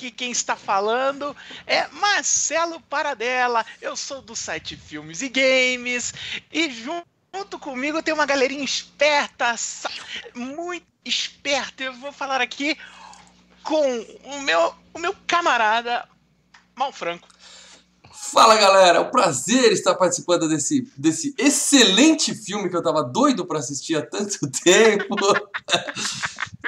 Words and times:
Aqui 0.00 0.10
quem 0.10 0.30
está 0.30 0.56
falando 0.56 1.36
é 1.66 1.86
Marcelo 1.88 2.80
Paradela. 2.80 3.66
Eu 3.82 3.94
sou 3.94 4.22
do 4.22 4.34
site 4.34 4.74
Filmes 4.74 5.20
e 5.20 5.28
Games 5.28 6.14
e 6.50 6.70
junto 6.70 7.58
comigo 7.58 8.02
tem 8.02 8.14
uma 8.14 8.24
galerinha 8.24 8.64
esperta, 8.64 9.54
muito 10.34 10.86
esperta. 11.04 11.82
Eu 11.82 11.92
vou 11.92 12.12
falar 12.12 12.40
aqui 12.40 12.78
com 13.62 14.00
o 14.24 14.40
meu, 14.40 14.74
o 14.94 14.98
meu 14.98 15.14
camarada 15.26 16.08
Malfranco. 16.74 17.28
Fala 18.32 18.56
galera, 18.56 18.98
é 18.98 19.00
um 19.02 19.10
prazer 19.10 19.70
estar 19.70 19.96
participando 19.96 20.48
desse, 20.48 20.90
desse 20.96 21.34
excelente 21.36 22.34
filme 22.34 22.70
que 22.70 22.76
eu 22.76 22.82
tava 22.82 23.02
doido 23.02 23.44
para 23.44 23.58
assistir 23.58 23.96
há 23.96 24.06
tanto 24.06 24.48
tempo. 24.64 25.14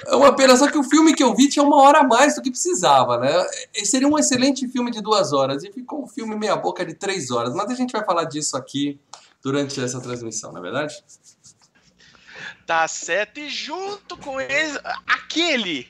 É 0.07 0.17
uma 0.17 0.35
pena, 0.35 0.57
só 0.57 0.71
que 0.71 0.79
o 0.79 0.83
filme 0.83 1.15
que 1.15 1.23
eu 1.23 1.35
vi 1.35 1.49
tinha 1.49 1.63
uma 1.63 1.81
hora 1.83 2.01
a 2.01 2.05
mais 2.05 2.35
do 2.35 2.43
que 2.43 2.51
precisava, 2.51 3.19
né? 3.19 3.31
Seria 3.85 4.09
um 4.09 4.19
excelente 4.19 4.67
filme 4.69 4.91
de 4.91 5.03
duas 5.03 5.33
horas 5.33 5.63
e 5.63 5.71
ficou 5.71 6.05
um 6.05 6.09
filme 6.09 6.35
meia 6.35 6.57
boca 6.57 6.85
de 6.85 6.95
três 6.95 7.31
horas. 7.31 7.55
Mas 7.55 7.71
a 7.71 7.75
gente 7.75 7.93
vai 7.93 8.05
falar 8.05 8.25
disso 8.25 8.57
aqui 8.57 8.99
durante 9.43 9.83
essa 9.83 10.01
transmissão, 10.01 10.51
não 10.51 10.61
é 10.61 10.63
verdade? 10.63 11.05
Tá 12.67 12.89
certo, 12.89 13.41
e 13.41 13.51
junto 13.51 14.17
com 14.17 14.41
ele, 14.41 14.81
aquele 15.07 15.89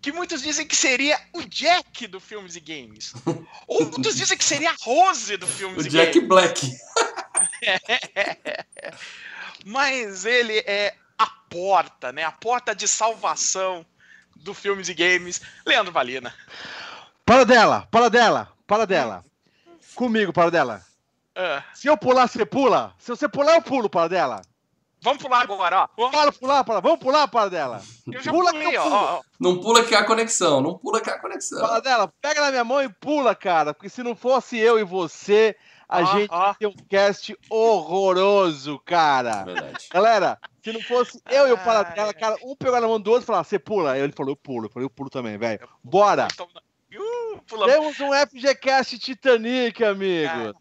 que 0.00 0.10
muitos 0.10 0.42
dizem 0.42 0.66
que 0.66 0.74
seria 0.74 1.20
o 1.32 1.42
Jack 1.42 2.08
do 2.08 2.18
Filmes 2.18 2.56
e 2.56 2.60
Games. 2.60 3.12
Ou 3.68 3.84
muitos 3.84 4.16
dizem 4.16 4.36
que 4.36 4.44
seria 4.44 4.70
a 4.70 4.76
Rose 4.80 5.36
do 5.36 5.46
Filmes 5.46 5.84
o 5.84 5.86
e 5.86 5.90
Jack 5.90 6.14
Games. 6.14 6.28
Black. 6.28 6.76
Mas 9.64 10.24
ele 10.24 10.58
é 10.66 10.94
a 11.22 11.26
porta, 11.50 12.12
né? 12.12 12.24
A 12.24 12.32
porta 12.32 12.74
de 12.74 12.86
salvação 12.88 13.84
do 14.36 14.52
Filmes 14.54 14.88
e 14.88 14.94
Games. 14.94 15.40
Leandro 15.66 15.92
Valina. 15.92 16.34
Para 17.24 17.44
dela, 17.44 17.86
para 17.90 18.08
dela, 18.08 18.48
para 18.66 18.86
dela. 18.86 19.24
Comigo, 19.94 20.32
para 20.32 20.50
dela. 20.50 20.82
Ah, 21.34 21.62
Se 21.74 21.86
eu 21.88 21.96
pular, 21.96 22.26
você 22.28 22.44
pula. 22.44 22.94
Se 22.98 23.10
você 23.10 23.28
pular, 23.28 23.54
eu 23.54 23.62
pulo, 23.62 23.88
para 23.88 24.08
dela. 24.08 24.42
vamos 25.00 25.22
pular 25.22 25.42
agora, 25.42 25.88
ó. 25.96 26.10
Para 26.10 26.32
pular, 26.32 26.64
para. 26.64 26.80
Vamos 26.80 26.98
pular, 27.00 27.28
para 27.28 27.48
dela. 27.48 27.82
Eu 28.10 28.20
já 28.22 28.30
Pula 28.30 28.52
pulei, 28.52 28.68
que 28.70 28.74
eu 28.74 28.82
ó, 28.82 28.84
pulo. 28.84 28.96
ó. 28.96 29.18
ó. 29.18 29.22
Não 29.40 29.60
pula 29.60 29.84
que 29.84 29.94
há 29.94 30.04
conexão, 30.04 30.60
não 30.60 30.76
pula 30.78 31.00
que 31.00 31.08
há 31.10 31.18
conexão. 31.18 31.60
Para 31.60 31.80
dela, 31.80 32.12
pega 32.20 32.40
na 32.40 32.50
minha 32.50 32.64
mão 32.64 32.82
e 32.82 32.88
pula, 32.88 33.34
cara. 33.34 33.72
Porque 33.72 33.88
se 33.88 34.02
não 34.02 34.14
fosse 34.16 34.58
eu 34.58 34.78
e 34.78 34.84
você, 34.84 35.56
a 35.92 36.02
Ó, 36.02 36.06
gente 36.18 36.30
ia 36.32 36.54
ter 36.58 36.66
um 36.66 36.74
cast 36.88 37.36
horroroso, 37.50 38.78
cara. 38.84 39.44
Verdade. 39.44 39.86
Galera, 39.92 40.38
se 40.62 40.72
não 40.72 40.80
fosse 40.82 41.20
eu 41.30 41.48
e 41.48 41.52
o. 41.52 41.58
Paradela, 41.58 42.12
cara, 42.14 42.36
um 42.42 42.56
pegou 42.56 42.80
na 42.80 42.86
mão 42.88 43.00
do 43.00 43.10
outro 43.10 43.24
e 43.24 43.26
falou, 43.26 43.44
você 43.44 43.58
pula. 43.58 43.92
Aí 43.92 44.00
ele 44.00 44.12
falou, 44.12 44.32
eu 44.32 44.36
pulo. 44.36 44.66
Eu 44.66 44.70
falei, 44.70 44.86
eu 44.86 44.90
pulo 44.90 45.10
também, 45.10 45.36
velho. 45.36 45.68
Bora. 45.84 46.28
Então, 46.32 46.48
uh. 46.98 47.66
Temos 47.66 48.00
um 48.00 48.10
FGCast 48.12 48.98
Titanic, 48.98 49.82
amigo. 49.84 50.54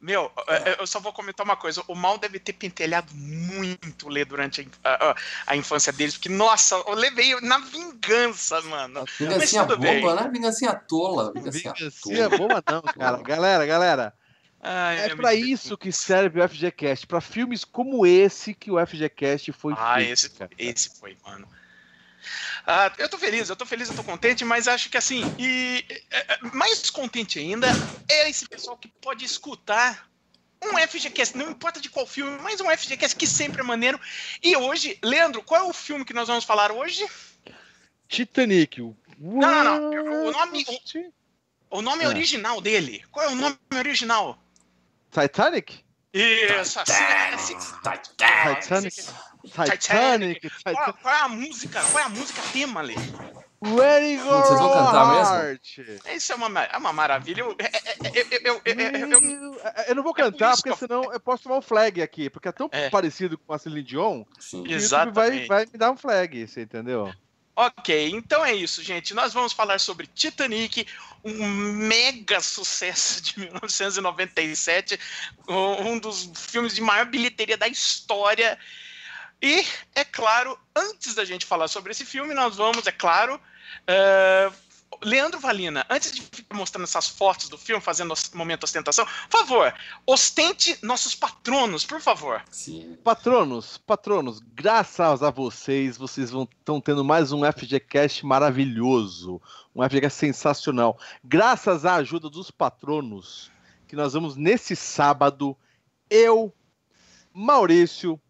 Meu, 0.00 0.32
eu 0.80 0.86
só 0.86 0.98
vou 0.98 1.12
comentar 1.12 1.44
uma 1.46 1.56
coisa. 1.56 1.80
O 1.86 1.94
Mal 1.94 2.18
deve 2.18 2.40
ter 2.40 2.52
pentelhado 2.54 3.14
muito 3.14 4.08
ler 4.08 4.24
durante 4.24 4.68
a, 4.82 5.10
a- 5.10 5.14
a- 5.46 5.56
infância 5.56 5.92
deles, 5.92 6.14
porque, 6.14 6.28
nossa, 6.28 6.74
eu 6.74 6.94
levei 6.94 7.40
na 7.40 7.58
vingança, 7.58 8.60
mano. 8.62 9.04
Vingancinha 9.16 9.64
tudo 9.64 9.78
bem. 9.78 10.00
boba, 10.00 10.16
né? 10.22 10.28
Vingancinha 10.32 10.74
tola. 10.74 11.32
Vingancinha 11.32 11.72
Vingancinha 11.72 12.28
tola. 12.30 12.38
boa 12.48 12.62
não, 12.68 12.82
cara. 12.82 13.22
Galera, 13.22 13.64
galera. 13.64 14.12
Ai, 14.64 14.98
É 15.08 15.12
eu 15.12 15.16
pra 15.16 15.32
me- 15.32 15.36
isso 15.50 15.76
que 15.76 15.90
serve 15.90 16.40
o 16.40 16.42
FGCast, 16.48 17.06
pra 17.06 17.20
filmes 17.20 17.64
como 17.64 18.06
esse 18.06 18.54
que 18.54 18.70
o 18.70 18.78
FGCast 18.78 19.50
foi 19.52 19.74
Ah, 19.76 19.96
feito. 19.96 20.12
esse, 20.12 20.30
cara. 20.30 20.50
esse 20.56 21.00
foi, 21.00 21.16
mano. 21.24 21.48
Ah, 22.64 22.92
eu 22.98 23.08
tô 23.08 23.18
feliz, 23.18 23.48
eu 23.48 23.56
tô 23.56 23.66
feliz, 23.66 23.88
eu 23.88 23.96
tô 23.96 24.04
contente, 24.04 24.44
mas 24.44 24.68
acho 24.68 24.88
que 24.88 24.96
assim, 24.96 25.22
e 25.36 25.84
é, 26.10 26.34
é, 26.34 26.38
mais 26.54 26.88
contente 26.90 27.40
ainda 27.40 27.66
é 28.08 28.30
esse 28.30 28.48
pessoal 28.48 28.76
que 28.76 28.86
pode 28.86 29.24
escutar 29.24 30.08
um 30.62 30.78
FGCast, 30.78 31.36
não 31.36 31.50
importa 31.50 31.80
de 31.80 31.90
qual 31.90 32.06
filme, 32.06 32.38
mas 32.40 32.60
um 32.60 32.70
FGCast 32.70 33.16
que 33.16 33.26
sempre 33.26 33.62
é 33.62 33.64
maneiro. 33.64 34.00
E 34.40 34.56
hoje, 34.56 34.96
Leandro, 35.02 35.42
qual 35.42 35.60
é 35.62 35.64
o 35.68 35.72
filme 35.72 36.04
que 36.04 36.14
nós 36.14 36.28
vamos 36.28 36.44
falar 36.44 36.70
hoje? 36.70 37.04
Titanic. 38.08 38.80
o- 38.80 38.96
Não, 39.18 39.64
não, 39.64 39.90
não. 39.90 40.26
O 40.26 40.30
nome- 40.30 40.64
What? 40.68 41.10
O 41.70 41.82
nome 41.82 42.04
É. 42.04 42.08
original 42.08 42.60
dele. 42.60 43.02
Qual 43.10 43.26
é 43.26 43.28
o 43.30 43.34
nome 43.34 43.56
original? 43.76 44.41
Titanic? 45.12 45.84
Isso, 46.12 46.80
assim, 46.80 46.92
assim, 47.34 47.56
Titanic. 47.58 48.62
Titanic. 48.62 49.02
Qual, 49.54 49.66
Titanic. 49.68 50.50
qual 51.02 51.14
é 51.14 51.20
a 51.20 51.28
música? 51.28 51.82
Qual 51.90 52.02
é 52.02 52.06
a 52.06 52.08
música 52.08 52.40
tema, 52.52 52.80
Lê? 52.80 52.94
Ready 53.64 54.16
go 54.16 54.28
Vocês 54.28 54.58
vão 54.58 54.72
cantar 54.72 55.06
mesmo? 55.14 55.60
Isso 56.16 56.32
é 56.32 56.34
uma, 56.34 56.48
ma- 56.48 56.64
é 56.64 56.76
uma 56.76 56.92
maravilha. 56.92 57.42
Eu, 57.42 57.50
eu, 57.50 57.56
eu, 58.14 58.40
eu, 58.42 58.60
eu, 58.64 58.74
eu- 58.74 59.20
eu- 59.20 59.60
Eu 59.88 59.94
não 59.94 60.02
vou 60.02 60.12
É 60.12 60.14
por 60.14 60.30
cantar, 60.32 60.56
porque 60.56 60.74
senão 60.76 61.12
eu 61.12 61.20
posso 61.20 61.44
tomar 61.44 61.58
um 61.58 61.62
flag 61.62 62.02
aqui, 62.02 62.28
porque 62.28 62.48
é 62.48 62.52
tão 62.52 62.68
É. 62.72 62.90
parecido 62.90 63.38
com 63.38 63.52
a 63.52 63.58
Celine 63.58 63.82
Dion 63.84 64.24
Sim. 64.40 64.64
que 64.64 64.78
vai, 65.12 65.46
vai 65.46 65.66
me 65.66 65.78
dar 65.78 65.92
um 65.92 65.96
flag, 65.96 66.46
você 66.46 66.62
entendeu? 66.62 67.12
Ok, 67.54 68.10
então 68.10 68.44
é 68.44 68.54
isso, 68.54 68.82
gente. 68.82 69.12
Nós 69.12 69.34
vamos 69.34 69.52
falar 69.52 69.78
sobre 69.78 70.06
Titanic, 70.06 70.86
um 71.22 71.46
mega 71.46 72.40
sucesso 72.40 73.22
de 73.22 73.38
1997, 73.40 74.98
um 75.48 75.98
dos 75.98 76.30
filmes 76.34 76.74
de 76.74 76.80
maior 76.80 77.06
bilheteria 77.06 77.56
da 77.58 77.68
história. 77.68 78.58
E, 79.40 79.66
é 79.94 80.04
claro, 80.04 80.58
antes 80.74 81.14
da 81.14 81.24
gente 81.24 81.44
falar 81.44 81.68
sobre 81.68 81.92
esse 81.92 82.04
filme, 82.06 82.32
nós 82.32 82.56
vamos, 82.56 82.86
é 82.86 82.92
claro. 82.92 83.40
eh, 83.86 84.50
Leandro 85.02 85.38
Valina, 85.40 85.84
antes 85.90 86.12
de 86.12 86.22
ficar 86.22 86.56
mostrando 86.56 86.84
essas 86.84 87.08
fotos 87.08 87.48
do 87.48 87.58
filme, 87.58 87.82
fazendo 87.82 88.12
os- 88.12 88.30
momento 88.30 88.64
ostentação, 88.64 89.04
por 89.28 89.40
favor, 89.40 89.74
ostente 90.06 90.78
nossos 90.82 91.14
patronos, 91.14 91.84
por 91.84 92.00
favor. 92.00 92.42
Sim. 92.50 92.96
Patronos, 93.02 93.78
patronos, 93.78 94.40
graças 94.54 95.22
a 95.22 95.30
vocês, 95.30 95.96
vocês 95.96 96.30
vão 96.30 96.48
estão 96.58 96.80
tendo 96.80 97.04
mais 97.04 97.32
um 97.32 97.44
FGCast 97.44 98.24
maravilhoso, 98.24 99.40
um 99.74 99.82
FGCast 99.82 100.18
sensacional. 100.18 100.98
Graças 101.24 101.84
à 101.84 101.96
ajuda 101.96 102.30
dos 102.30 102.50
patronos, 102.50 103.50
que 103.88 103.96
nós 103.96 104.12
vamos 104.14 104.36
nesse 104.36 104.74
sábado, 104.74 105.56
eu, 106.08 106.54
Maurício, 107.34 108.20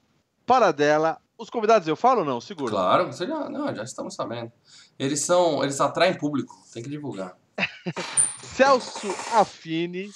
Paradela, 0.45 1.22
os 1.43 1.51
convidados 1.51 1.87
eu 1.89 1.97
falo 1.97 2.21
ou 2.21 2.25
não? 2.27 2.41
Segura. 2.41 2.71
Claro, 2.71 3.07
você 3.13 3.27
já, 3.27 3.49
não, 3.49 3.75
já 3.75 3.83
estamos 3.83 4.15
sabendo. 4.15 4.53
Eles 4.99 5.21
são, 5.21 5.63
eles 5.63 5.81
atraem 5.81 6.15
público, 6.17 6.55
tem 6.73 6.83
que 6.83 6.89
divulgar. 6.91 7.37
Celso 8.55 9.09
Affini. 9.35 10.11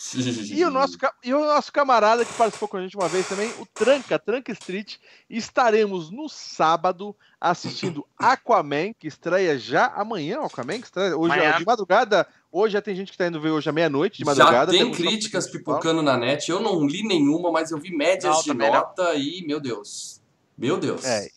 E 0.55 0.65
o, 0.65 0.71
nosso, 0.71 0.97
e 1.25 1.33
o 1.33 1.41
nosso 1.41 1.73
camarada 1.73 2.25
que 2.25 2.33
participou 2.35 2.69
com 2.69 2.77
a 2.77 2.83
gente 2.83 2.97
uma 2.97 3.09
vez 3.09 3.27
também, 3.29 3.51
o 3.59 3.67
Tranca, 3.67 4.19
Tranca 4.19 4.53
Street. 4.53 4.97
Estaremos 5.29 6.11
no 6.11 6.29
sábado 6.29 7.17
assistindo 7.41 8.07
Aquaman, 8.19 8.93
que 8.99 9.07
estreia 9.07 9.59
já 9.59 9.87
amanhã. 9.87 10.41
Aquaman, 10.43 10.79
que 10.81 10.87
estreia 10.87 11.17
hoje 11.17 11.33
Amanhã. 11.35 11.59
de 11.59 11.65
madrugada. 11.65 12.27
Hoje 12.53 12.73
já 12.75 12.83
tem 12.83 12.95
gente 12.95 13.09
que 13.09 13.15
está 13.15 13.27
indo 13.27 13.41
ver 13.41 13.51
hoje 13.51 13.69
à 13.69 13.73
meia-noite, 13.73 14.19
de 14.19 14.25
Já 14.25 14.31
madrugada. 14.35 14.71
tem 14.73 14.81
Temos- 14.81 14.97
críticas 14.97 15.47
pipocando 15.51 16.03
na 16.03 16.17
net. 16.17 16.51
Eu 16.51 16.61
não 16.61 16.87
li 16.87 17.03
nenhuma, 17.07 17.51
mas 17.51 17.71
eu 17.71 17.79
vi 17.79 17.95
médias 17.95 18.35
Não, 18.35 18.43
de 18.43 18.55
nota 18.55 19.15
e, 19.15 19.45
meu 19.47 19.61
Deus. 19.61 20.21
Meu 20.57 20.79
Deus. 20.79 21.05
É, 21.05 21.29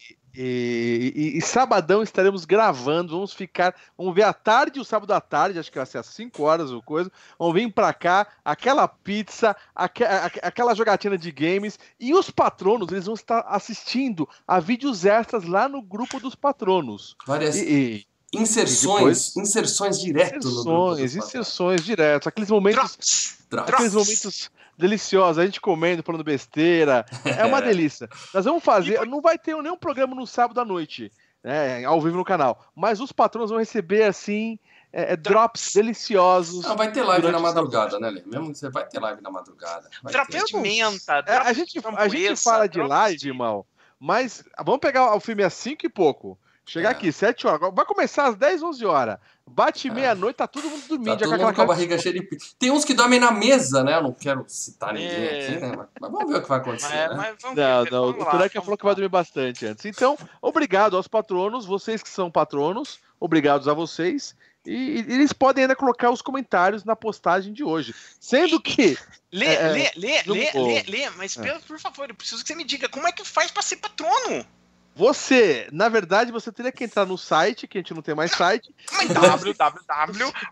E, 0.41 1.11
e- 1.15 1.37
e 1.39 1.41
sabadão 1.41 2.03
estaremos 2.03 2.45
gravando, 2.45 3.13
vamos 3.13 3.33
ficar, 3.33 3.75
vamos 3.97 4.13
ver 4.13 4.21
à 4.23 4.31
tarde, 4.31 4.79
o 4.79 4.85
sábado 4.85 5.11
à 5.11 5.19
tarde, 5.19 5.57
acho 5.57 5.71
que 5.71 5.77
vai 5.79 5.85
ser 5.87 5.97
às 5.97 6.05
5 6.05 6.43
horas 6.43 6.69
ou 6.71 6.83
coisa, 6.83 7.11
vamos 7.37 7.55
vir 7.55 7.73
pra 7.73 7.91
cá, 7.93 8.27
aquela 8.45 8.87
pizza, 8.87 9.55
aque- 9.75 10.03
aquela 10.03 10.75
jogatina 10.75 11.17
de 11.17 11.31
games, 11.31 11.79
e 11.99 12.13
os 12.13 12.29
patronos, 12.29 12.91
eles 12.91 13.05
vão 13.05 13.15
estar 13.15 13.39
assistindo 13.47 14.29
a 14.47 14.59
vídeos 14.59 15.03
extras 15.03 15.45
lá 15.45 15.67
no 15.67 15.81
grupo 15.81 16.19
dos 16.19 16.35
patronos. 16.35 17.17
Várias 17.25 17.55
E, 17.57 18.05
inserções, 18.33 18.95
depois- 18.97 19.37
inserções 19.37 19.99
direto 19.99 20.47
no 20.47 20.63
grupo. 20.63 20.93
inserções, 20.99 21.15
inserções 21.15 21.83
diretos, 21.83 22.27
aqueles 22.27 22.49
momentos 22.49 23.37
Drops! 23.49 23.73
Aqueles 23.73 23.93
momentos 23.93 24.51
deliciosos, 24.77 25.39
a 25.39 25.45
gente 25.45 25.59
comendo, 25.59 26.03
falando 26.03 26.23
besteira. 26.23 27.03
É 27.25 27.43
uma 27.45 27.59
delícia. 27.61 28.07
Nós 28.33 28.45
vamos 28.45 28.63
fazer, 28.63 29.03
não 29.07 29.21
vai 29.21 29.37
ter 29.37 29.55
nenhum 29.61 29.75
programa 29.77 30.15
no 30.15 30.27
sábado 30.27 30.59
à 30.61 30.65
noite, 30.65 31.11
né, 31.43 31.83
ao 31.83 31.99
vivo 31.99 32.17
no 32.17 32.23
canal, 32.23 32.63
mas 32.75 32.99
os 33.01 33.11
patrões 33.11 33.49
vão 33.49 33.57
receber 33.59 34.03
assim 34.03 34.59
é, 34.93 35.13
é, 35.13 35.15
drops 35.15 35.73
deliciosos. 35.73 36.63
Não, 36.63 36.75
vai 36.77 36.91
ter 36.91 37.01
live 37.03 37.29
na 37.31 37.39
madrugada, 37.39 37.99
né, 37.99 38.09
Lê? 38.09 38.23
Mesmo 38.25 38.51
que 38.51 38.57
você 38.57 38.69
vai 38.69 38.85
ter 38.87 38.99
live 38.99 39.21
na 39.21 39.29
madrugada. 39.29 39.87
Ter. 40.29 40.43
de 40.45 40.57
menta, 40.57 41.13
É, 41.17 41.21
drops 41.23 41.47
a 41.47 41.53
gente, 41.53 41.79
de 41.79 41.87
a 41.95 42.07
gente 42.07 42.41
fala 42.41 42.67
de 42.67 42.79
live, 42.81 43.17
de- 43.19 43.27
irmão, 43.27 43.65
mas 43.99 44.43
vamos 44.63 44.79
pegar 44.79 45.13
o 45.15 45.19
filme 45.19 45.43
às 45.43 45.53
5 45.53 45.85
e 45.85 45.89
pouco. 45.89 46.37
Chegar 46.69 46.89
É. 46.89 46.91
aqui, 46.91 47.11
7 47.11 47.47
horas. 47.47 47.73
Vai 47.73 47.83
começar 47.83 48.27
às 48.27 48.35
10, 48.35 48.61
11 48.61 48.85
horas. 48.85 49.17
Bate 49.47 49.87
É. 49.87 49.91
meia-noite, 49.91 50.37
tá 50.37 50.45
todo 50.47 50.69
mundo 50.69 50.83
dormindo. 50.87 51.17
Tá 51.17 51.25
todo 51.25 51.37
com 51.39 51.43
mundo 51.45 51.55
com 51.55 51.61
a 51.63 51.65
barriga 51.65 51.97
cheia 51.97 52.13
de... 52.13 52.27
Tem 52.59 52.69
uns 52.69 52.85
que 52.85 52.93
dormem 52.93 53.19
na 53.19 53.31
mesa, 53.31 53.83
né? 53.83 53.95
Eu 53.95 54.03
não 54.03 54.13
quero 54.13 54.45
citar 54.47 54.93
ninguém 54.93 55.09
É. 55.09 55.47
aqui, 55.47 55.59
né? 55.59 55.87
Mas- 55.99 56.11
vamos 56.11 56.31
ver 56.31 56.37
o 56.37 56.41
que 56.43 56.47
vai 56.49 56.59
acontecer, 56.59 56.87
Mas, 56.87 57.09
né? 57.09 57.15
mas 57.17 57.35
vamos 57.41 57.57
Não, 57.57 57.83
ver, 57.83 57.91
não. 57.91 58.03
O 58.03 58.05
vamos 58.11 58.19
lá, 58.25 58.31
Turanca 58.31 58.53
vamos 58.53 58.65
falou 58.65 58.77
que 58.77 58.85
vai 58.85 58.93
dormir 58.95 59.09
bastante 59.09 59.65
antes. 59.65 59.85
Então, 59.85 60.15
obrigado 60.41 60.95
aos 60.95 61.07
patronos, 61.07 61.65
vocês 61.65 62.03
que 62.03 62.09
são 62.09 62.29
patronos. 62.29 62.99
obrigados 63.19 63.67
a 63.67 63.73
vocês. 63.73 64.33
E, 64.65 64.71
e 64.71 65.13
eles 65.13 65.33
podem 65.33 65.63
ainda 65.63 65.75
colocar 65.75 66.09
os 66.11 66.21
comentários 66.21 66.85
na 66.85 66.95
postagem 66.95 67.51
de 67.51 67.63
hoje. 67.65 67.93
Sendo 68.19 68.61
que. 68.61 68.97
Lê, 69.31 69.45
É, 69.45 69.71
lê, 69.71 69.91
lê, 69.97 70.21
lê, 70.25 70.51
vou. 70.53 70.67
lê, 70.67 70.83
lê, 70.87 71.09
mas 71.17 71.35
É. 71.37 71.41
pelo- 71.41 71.59
por 71.61 71.77
favor, 71.79 72.07
eu 72.09 72.15
preciso 72.15 72.41
que 72.43 72.47
você 72.47 72.55
me 72.55 72.63
diga 72.63 72.87
como 72.87 73.07
é 73.07 73.11
que 73.11 73.25
faz 73.25 73.51
pra 73.51 73.61
ser 73.61 73.75
patrono. 73.77 74.45
Você, 74.99 75.65
na 75.71 75.87
verdade, 75.87 76.29
você 76.29 76.51
teria 76.51 76.73
que 76.73 76.83
entrar 76.83 77.05
no 77.05 77.17
site, 77.17 77.69
que 77.69 77.77
a 77.77 77.81
gente 77.81 77.93
não 77.93 78.01
tem 78.01 78.13
mais 78.13 78.31
site. 78.31 78.75
Mas 78.91 79.07
Tem 79.07 79.17
mais 79.17 79.41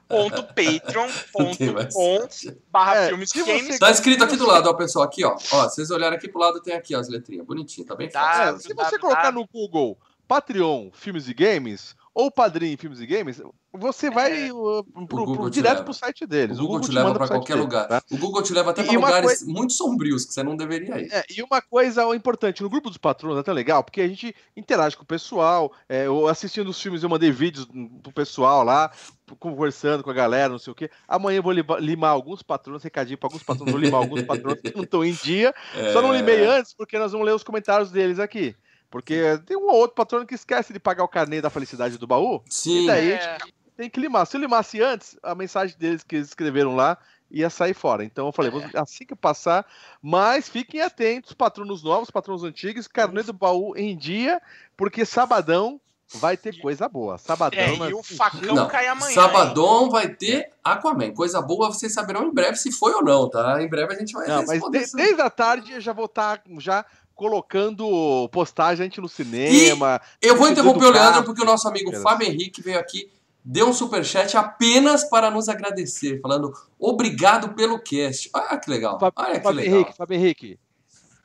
www.patreon.com 0.08 2.56
barra 2.72 2.96
É, 2.96 3.08
filmes 3.10 3.30
você-. 3.34 3.78
Tá 3.78 3.92
escrito 3.92 4.24
aqui 4.24 4.38
do 4.38 4.48
lado, 4.48 4.70
ó, 4.70 4.74
pessoal. 4.74 5.04
Aqui, 5.04 5.26
ó. 5.26 5.36
Ó, 5.52 5.64
vocês 5.70 5.92
olharem 5.92 6.18
aqui 6.18 6.30
pro 6.30 6.40
lado, 6.40 6.62
tem 6.62 6.74
aqui 6.74 6.96
ó, 6.96 7.00
as 7.02 7.10
letrinhas. 7.10 7.46
Bonitinho, 7.46 7.86
tá 7.86 7.94
bem 7.94 8.10
Tá. 8.10 8.22
fácil. 8.22 8.56
É, 8.56 8.60
se 8.60 8.74
você 8.74 8.98
colocar 8.98 9.34
no 9.34 9.46
Google 9.46 9.98
Patreon 10.26 10.92
Filmes 10.94 11.28
e 11.28 11.34
Games 11.34 11.94
ou 12.20 12.32
Padrim 12.32 12.76
Filmes 12.78 13.00
e 13.00 13.06
Games, 13.06 13.40
você 13.72 14.10
vai 14.10 14.50
uh, 14.52 14.84
pro, 15.08 15.18
Google 15.24 15.36
pro- 15.36 15.50
te 15.52 15.54
direto 15.54 15.74
leva. 15.74 15.84
pro 15.84 15.94
site 15.94 16.26
deles. 16.26 16.58
O 16.58 16.62
Google 16.62 16.82
te 16.82 16.92
leva 16.92 17.10
manda 17.10 17.20
pra 17.20 17.28
pro 17.28 17.36
site 17.38 17.48
qualquer 17.48 17.62
lugar. 17.62 17.88
tá? 17.88 18.02
O 18.10 18.18
Google 18.18 18.42
te 18.42 18.54
leva 18.54 18.72
até 18.72 18.82
pra 18.84 18.92
uma 18.92 19.08
lugares 19.08 19.44
muito 19.46 19.74
sombrios 19.74 20.26
que 20.26 20.34
você 20.34 20.42
não 20.42 20.58
deveria 20.58 21.00
ir. 21.00 21.14
É, 21.14 21.24
e 21.30 21.44
uma 21.44 21.62
coisa 21.62 22.04
importante, 22.16 22.64
no 22.64 22.70
grupo 22.72 22.90
dos 22.90 22.98
patronos 22.98 23.38
é 23.38 23.42
até 23.42 23.54
legal, 23.54 23.84
porque 23.84 24.02
a 24.02 24.08
gente 24.08 24.36
interage 24.56 24.98
com 24.98 25.04
o 25.04 25.06
pessoal, 25.06 25.72
é, 25.88 26.08
eu 26.08 26.28
assistindo 26.28 26.70
os 26.70 26.82
filmes 26.82 27.04
eu 27.04 27.10
mandei 27.10 27.30
vídeos 27.32 27.68
pro 28.02 28.12
pessoal 28.12 28.64
lá, 28.64 28.92
conversando 29.40 30.04
com 30.04 30.10
a 30.10 30.14
galera, 30.14 30.50
não 30.50 30.58
sei 30.60 30.72
o 30.72 30.76
quê. 30.76 30.90
Amanhã 31.08 31.38
eu 31.38 31.44
vou 31.44 31.52
limar 31.52 32.10
alguns 32.12 32.42
patronos, 32.42 32.82
recadinho 32.84 33.18
para 33.20 33.28
alguns 33.28 33.44
patronos, 33.44 33.72
vou 33.72 33.80
limar 33.82 34.02
alguns 34.02 34.22
patronos 34.26 34.60
que 34.60 34.76
não 34.76 34.84
estão 34.84 35.06
em 35.06 35.14
dia. 35.14 35.54
Só 35.94 36.02
não 36.02 36.16
É, 36.16 36.18
limei 36.18 36.44
antes, 36.46 36.74
porque 36.74 36.98
nós 36.98 37.12
vamos 37.12 37.28
ler 37.28 37.34
os 37.36 37.44
comentários 37.44 37.92
deles 37.92 38.18
aqui. 38.20 38.56
Porque 38.90 39.38
tem 39.46 39.58
um 39.58 39.68
ou 39.68 39.76
outro 39.76 39.96
patrono 39.96 40.26
que 40.26 40.36
esquece 40.36 40.72
de 40.72 40.80
pagar 40.80 41.04
o 41.04 41.08
carnê 41.08 41.42
da 41.42 41.50
felicidade 41.50 41.98
do 41.98 42.08
baú, 42.08 42.42
Sim. 42.50 42.84
E 42.84 42.88
daí? 42.88 43.12
É, 43.14 43.38
tem 43.76 43.90
que 43.90 44.00
limar. 44.00 44.26
Se 44.26 44.38
eu 44.38 44.42
limasse 44.42 44.82
antes, 44.82 45.18
a 45.22 45.36
mensagem 45.36 45.78
deles 45.78 46.04
que 46.04 46.16
eles 46.16 46.30
escreveram 46.30 46.76
lá 46.76 46.98
ia 47.30 47.50
sair 47.50 47.74
fora. 47.74 48.04
Então 48.06 48.28
eu 48.28 48.32
falei, 48.32 48.50
vou- 48.50 48.64
assim 48.76 49.06
que 49.06 49.16
passar, 49.16 49.66
mas 50.02 50.48
fiquem 50.48 50.82
atentos, 50.82 51.34
patronos 51.34 51.84
novos, 51.84 52.10
patronos 52.10 52.44
antigos, 52.44 52.88
carnê 52.88 53.22
do 53.24 53.34
baú 53.34 53.76
em 53.76 53.96
dia, 53.98 54.42
porque 54.78 55.04
sabadão 55.06 55.80
vai 56.16 56.38
ter 56.38 56.58
coisa 56.62 56.88
boa. 56.88 57.18
Sabadão. 57.18 57.60
é, 57.60 57.76
nós 57.76 57.90
e 57.90 57.94
o 57.94 58.02
facão 58.02 58.56
Não, 58.56 58.68
cai 58.70 58.88
amanhã. 58.88 59.10
hein? 59.10 59.16
Sabadão 59.16 59.90
vai 59.90 60.08
ter 60.08 60.54
Aquaman. 60.64 61.12
Coisa 61.14 61.42
boa, 61.42 61.68
vocês 61.68 61.94
saberão 61.94 62.24
em 62.26 62.34
breve 62.34 62.56
se 62.56 62.72
foi 62.72 62.94
ou 62.94 63.04
não, 63.04 63.30
tá? 63.30 63.62
Em 63.62 63.68
breve 63.68 63.94
a 63.94 64.00
gente 64.00 64.14
vai 64.14 64.26
Não, 64.26 64.38
mas 64.38 64.52
responder 64.52 64.86
de- 64.86 64.92
desde 64.94 65.22
a 65.22 65.30
tarde 65.30 65.74
eu 65.74 65.82
já 65.82 65.92
vou 65.92 66.06
estar 66.06 66.42
já 66.60 66.86
colocando 67.18 68.30
postagem 68.32 68.84
a 68.84 68.86
gente 68.88 69.02
no 69.02 69.10
cinema. 69.10 70.00
Eu 70.22 70.38
vou 70.38 70.48
interromper 70.48 70.86
o 70.86 70.92
Leandro 70.92 71.24
porque 71.26 71.42
o 71.42 71.46
nosso 71.46 71.68
amigo. 71.68 71.92
Fábio 72.02 72.28
Henrique 72.30 72.62
veio 72.62 72.80
aqui, 72.80 73.10
deu 73.44 73.68
um 73.68 73.74
superchat 73.74 74.38
apenas 74.38 75.04
para 75.04 75.30
nos 75.32 75.50
agradecer, 75.50 76.22
falando 76.22 76.54
obrigado 76.80 77.50
pelo 77.56 77.80
cast. 77.80 78.30
Olha 78.34 78.58
que 78.58 78.70
legal. 78.70 79.00
Fábio- 79.00 79.14
Olha 79.18 79.34
que 79.40 79.44
Fábio 79.44 79.60
legal. 79.62 79.76
Henrique, 79.76 79.98
Fábio 79.98 80.16
Henrique, 80.16 80.60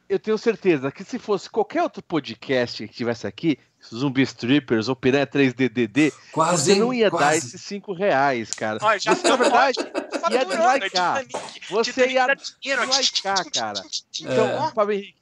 eu 0.09 0.19
tenho 0.19 0.39
certeza 0.39 0.91
que 0.91 1.05
se 1.05 1.19
fosse 1.19 1.49
qualquer 1.49 1.83
outro 1.83 2.03
podcast 2.03 2.89
que 2.89 2.95
tivesse 2.95 3.27
aqui, 3.27 3.59
Zumbi 3.95 4.23
Strippers 4.23 4.89
ou 4.89 4.95
Piranha 4.97 5.27
3DDD, 5.27 6.13
Quase, 6.33 6.73
você 6.73 6.79
não 6.79 6.95
ia 6.95 7.11
dar 7.11 7.19
Quase. 7.19 7.39
esses 7.49 7.61
5 7.63 7.93
reais, 7.93 8.51
cara. 8.53 8.79
Ó, 8.81 8.97
já 8.97 9.15
Você, 9.15 9.29
na 9.29 9.37
verdade, 9.37 9.79
ia 10.31 10.45
deslikear. 10.45 11.25
Você 11.71 12.07
ia 12.07 12.35
deslikear, 12.35 13.51
cara. 13.51 13.83
Então, 14.21 14.47
É. 14.69 14.71
Fábio 14.73 14.95
Henrique, 14.95 15.15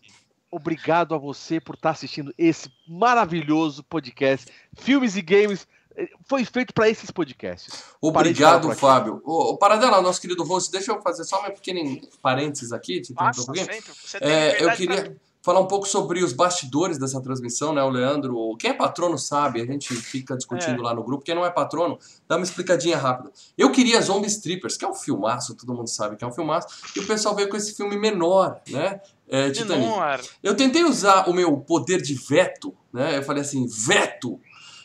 obrigado 0.50 1.14
a 1.14 1.19
você 1.19 1.61
por 1.61 1.75
estar 1.75 1.91
assistindo 1.91 2.32
esse 2.37 2.70
maravilhoso 2.87 3.82
podcast. 3.85 4.50
Filmes 4.79 5.17
e 5.17 5.23
Games 5.23 5.67
eh, 5.97 6.08
foi 6.29 6.44
feito 6.44 6.73
para 6.75 6.88
esses 6.88 7.11
podcasts. 7.11 7.85
Obrigado. 8.00 8.70
Fábio. 8.75 9.23
Ô, 9.25 9.50
ô, 9.52 9.56
Paradela, 9.58 10.00
nosso 10.02 10.20
querido 10.20 10.43
host, 10.44 10.70
deixa 10.70 10.93
eu 10.93 11.00
fazer 11.02 11.25
só 11.25 11.41
um 11.41 11.50
pequeno 11.50 12.00
parênteses 12.23 12.73
aqui. 12.73 13.00
te 13.00 13.12
interromper 13.12 13.41
um 13.41 13.55
sempre. 13.55 13.93
Você 13.93 14.19
tem 14.19 14.29
É, 14.29 14.62
eu 14.62 14.73
queria 14.73 15.02
pra- 15.05 15.12
falar 15.42 15.60
um 15.60 15.66
pouco 15.66 15.87
sobre 15.88 16.22
os 16.22 16.32
bastidores 16.32 16.98
dessa 16.98 17.20
transmissão, 17.20 17.72
né? 17.72 17.82
O 17.82 17.88
Leandro, 17.88 18.56
quem 18.58 18.70
é 18.70 18.75
patrono 18.75 19.16
sabe, 19.19 19.60
a 19.60 19.64
gente 19.66 19.94
fica 19.94 20.37
discutindo 20.37 20.82
lá 20.82 20.94
no 20.94 21.02
grupo. 21.02 21.25
Quem 21.25 21.34
não 21.34 21.44
é 21.46 21.50
patrono, 21.50 21.98
dá 22.28 22.37
uma 22.37 22.44
explicadinha 22.44 22.98
rápida. 22.98 23.31
Eu 23.56 23.72
queria 23.72 24.00
Zombie 24.02 24.26
Strippers, 24.28 24.76
que 24.76 24.84
é 24.84 24.88
um 24.88 24.94
filmaço, 24.94 25.54
todo 25.54 25.72
mundo 25.75 25.88
sabe 25.88 26.16
que 26.16 26.25
é 26.25 26.26
um 26.26 26.32
filmaço, 26.32 26.69
e 26.94 27.00
o 27.00 27.06
pessoal 27.06 27.34
veio 27.34 27.48
com 27.48 27.56
esse 27.56 27.75
filme 27.75 27.96
menor, 27.96 28.60
né? 28.69 29.00
É, 29.28 29.48
Titanic. 29.50 29.87
Menor. 29.88 30.20
Eu 30.42 30.56
tentei 30.56 30.84
usar 30.84 31.28
o 31.28 31.32
meu 31.32 31.56
poder 31.58 32.02
de 32.02 32.14
veto, 32.14 32.75
né? 32.92 33.16
Eu 33.16 33.22
falei 33.22 33.42
assim, 33.42 33.66
veto. 33.66 34.38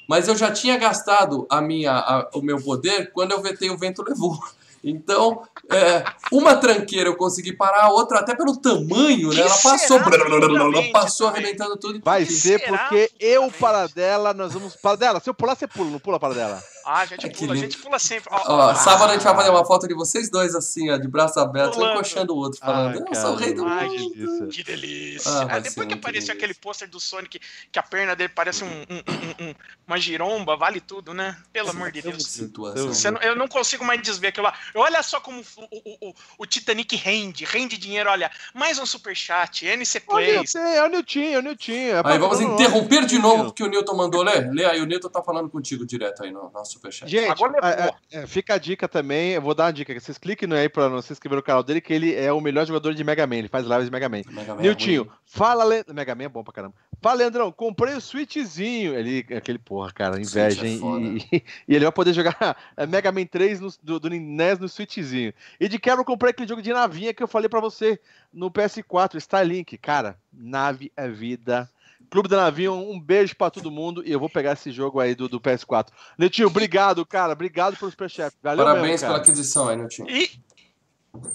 Mas 0.08 0.28
eu 0.28 0.36
já 0.36 0.52
tinha 0.52 0.78
gastado 0.78 1.48
a 1.50 1.60
minha, 1.60 1.92
a- 1.92 2.30
o 2.36 2.42
meu 2.42 2.62
poder 2.62 3.12
quando 3.12 3.32
eu 3.32 3.42
vetei 3.42 3.72
o 3.72 3.78
vento 3.78 4.04
levou. 4.04 4.38
Então, 4.84 5.42
é, 5.72 6.04
uma 6.32 6.56
tranqueira 6.56 7.10
eu 7.10 7.16
consegui 7.16 7.54
parar, 7.54 7.86
a 7.86 7.90
outra 7.90 8.20
até 8.20 8.36
pelo 8.36 8.58
tamanho, 8.58 9.30
né? 9.34 9.42
Ela 9.42 9.58
passou, 9.58 10.00
futuramente 10.00 10.92
passou 10.92 11.28
arrebentando 11.28 11.78
tudo. 11.78 12.02
Vai 12.04 12.26
ser 12.26 12.60
porque 12.68 13.12
eu, 13.20 13.52
para 13.52 13.88
dela, 13.88 14.34
nós 14.34 14.54
vamos. 14.54 14.76
Para 14.76 14.96
dela, 14.96 15.20
se 15.20 15.30
eu 15.30 15.34
pular, 15.34 15.56
você 15.56 15.68
pula, 15.68 15.90
não 15.90 16.00
pula 16.00 16.20
para 16.20 16.34
dela. 16.34 16.64
Ah, 16.86 17.00
a 17.00 17.06
gente 17.06 17.26
Ai, 17.26 17.32
que 17.32 17.38
pula, 17.40 17.54
a 17.54 17.58
gente 17.58 17.78
pula 17.78 18.00
sempre. 18.00 18.30
Ó, 18.32 18.74
sábado 18.76 19.10
a 19.10 19.14
gente 19.14 19.24
vai 19.24 19.36
fazer 19.36 19.50
uma 19.50 19.66
foto 19.66 19.88
de 19.88 19.94
vocês 19.96 20.30
dois 20.30 20.54
assim, 20.54 20.92
ó, 20.92 20.98
de 20.98 21.08
braço 21.08 21.40
aberto, 21.40 21.80
um 21.80 21.92
encoxando 21.92 22.34
o 22.34 22.38
outro, 22.38 22.60
falando, 22.60 23.00
Ai, 23.00 23.06
eu 23.10 23.16
sou 23.22 23.32
o 23.32 23.36
rei 23.36 23.54
do 23.54 23.64
cara, 23.66 23.88
mundo. 23.88 24.12
que 24.12 24.16
delícia. 24.16 24.48
Que 24.48 24.64
delícia. 24.64 25.32
Ah, 25.32 25.48
Ah, 25.56 25.60
depois 25.60 25.88
que 25.88 25.94
apareceu 25.96 26.34
aquele 26.36 26.54
pôster 26.54 26.88
do 26.90 27.00
Sonic, 27.00 27.40
que 27.72 27.80
a 27.80 27.84
perna 27.84 28.16
dele 28.16 28.30
parece 28.36 28.64
um, 28.64 28.68
um- 28.68 29.46
um- 29.46 29.50
um- 29.50 29.56
uma 29.88 29.98
giromba, 29.98 30.56
vale 30.56 30.80
tudo, 30.80 31.14
né? 31.14 31.36
Pelo 31.52 31.70
amor 31.72 31.92
de 31.92 32.02
Deus. 32.02 32.24
Situação. 32.24 32.88
Você 32.94 33.10
não- 33.10 33.22
eu 33.22 33.36
não 33.36 33.48
consigo 33.48 33.84
mais 33.84 34.02
desver 34.02 34.28
aquilo 34.28 34.46
lá. 34.46 34.54
Olha 34.76 35.02
só 35.02 35.20
como 35.20 35.42
o, 35.42 35.64
o- 35.64 36.10
o- 36.10 36.14
o 36.40 36.46
Titanic 36.46 36.96
rende, 36.96 37.46
rende 37.46 37.78
dinheiro. 37.78 38.10
Olha, 38.10 38.30
mais 38.54 38.78
um 38.78 38.86
superchat, 38.86 39.66
NC 39.66 39.98
É 39.98 40.02
Plays. 40.02 40.54
é 40.56 40.84
o 40.84 40.88
Niltinho, 40.88 41.40
é 41.40 41.42
o. 41.42 41.56
É 41.76 42.02
Aí 42.14 42.20
vamos 42.20 42.40
interromper 42.42 43.06
de 43.06 43.18
novo 43.18 43.46
porque 43.46 43.64
o 43.64 43.68
Newton 43.68 43.96
mandou 43.96 44.22
ler. 44.22 44.52
Lê 44.52 44.66
aí, 44.66 44.82
o 44.82 44.86
Newton 44.86 45.10
tá 45.10 45.22
falando 45.24 45.50
contigo 45.50 45.86
direto 45.86 46.24
aí 46.24 46.32
no 46.32 46.50
nosso 46.52 46.75
superchat. 46.76 47.10
Gente, 47.10 47.30
Agora 47.30 47.60
é, 47.62 48.18
é, 48.18 48.24
é, 48.24 48.28
fica 48.28 48.54
a 48.54 48.58
dica 48.58 48.88
também, 48.88 49.32
eu 49.32 49.42
vou 49.42 49.54
dar 49.54 49.66
uma 49.66 49.74
dica, 49.74 49.98
vocês 50.00 50.18
cliquem 50.18 50.48
no 50.48 50.56
aí 50.56 50.70
pra 50.70 50.90
não 50.90 51.02
se 51.02 51.12
inscrever 51.12 51.38
no 51.38 51.44
canal 51.44 51.64
dele, 51.64 51.82
que 51.82 51.94
ele 51.94 52.14
é 52.14 52.32
o 52.32 52.40
melhor 52.40 52.66
jogador 52.66 52.94
de 52.94 53.04
Mega 53.04 53.26
Man, 53.26 53.38
ele 53.38 53.48
faz 53.48 53.66
lives 53.66 53.86
de 53.86 53.92
Mega 53.92 54.10
Man. 54.10 54.22
Mega 54.30 54.54
Man 54.54 54.60
é 54.60 54.64
Niltinho, 54.64 55.04
ruim. 55.04 55.14
fala, 55.26 55.64
Le... 55.64 55.84
Mega 55.94 56.16
Man 56.16 56.24
é 56.24 56.30
bom 56.30 56.44
pra 56.44 56.54
caramba. 56.54 56.76
Fala, 57.02 57.20
Leandrão, 57.20 57.52
comprei 57.52 57.94
o 57.94 58.02
Switchzinho. 58.02 58.98
Ele, 58.98 59.26
aquele 59.36 59.60
porra, 59.60 59.92
cara, 59.92 60.20
inveja, 60.20 60.66
é 60.66 60.70
hein? 60.70 61.18
E, 61.32 61.44
e 61.68 61.76
ele 61.76 61.86
vai 61.86 61.92
poder 61.92 62.14
jogar 62.14 62.36
é, 62.76 62.88
Mega 62.88 63.12
Man 63.12 63.26
3 63.26 63.60
no, 63.60 63.70
do, 63.84 64.00
do 64.00 64.10
NES 64.10 64.60
no 64.60 64.68
Switchzinho. 64.68 65.34
E 65.60 65.68
de 65.68 65.78
quebra 65.78 66.02
eu 66.02 66.06
comprei 66.06 66.32
aquele 66.32 66.50
jogo 66.50 66.62
de 66.62 66.74
navinha 66.74 67.14
que 67.14 67.22
eu 67.22 67.28
falei 67.28 67.48
pra 67.48 67.60
você 67.60 68.00
no 68.34 68.50
PS4, 68.50 69.18
Starlink. 69.18 69.78
Cara, 69.78 70.18
nave 70.34 70.92
é 70.98 71.08
vida. 71.08 71.70
Clube 72.10 72.30
da 72.30 72.38
Navinha, 72.38 72.72
um 72.72 73.00
beijo 73.00 73.36
pra 73.36 73.50
todo 73.50 73.72
mundo 73.72 74.04
e 74.06 74.12
eu 74.12 74.20
vou 74.20 74.30
pegar 74.30 74.54
esse 74.54 74.72
jogo 74.72 75.00
aí 75.00 75.16
do, 75.16 75.28
do 75.28 75.40
PS4. 75.40 75.88
Netinho, 76.18 76.48
obrigado, 76.48 77.06
cara. 77.06 77.34
Obrigado 77.34 77.78
pelo 77.78 77.92
superchat. 77.92 78.36
Valeu 78.42 78.66
Parabéns 78.66 78.86
mesmo, 78.92 79.08
pela 79.08 79.20
cara. 79.20 79.24
aquisição 79.24 79.68
aí, 79.70 79.76
Niltinho. 79.78 80.10
E, 80.10 80.32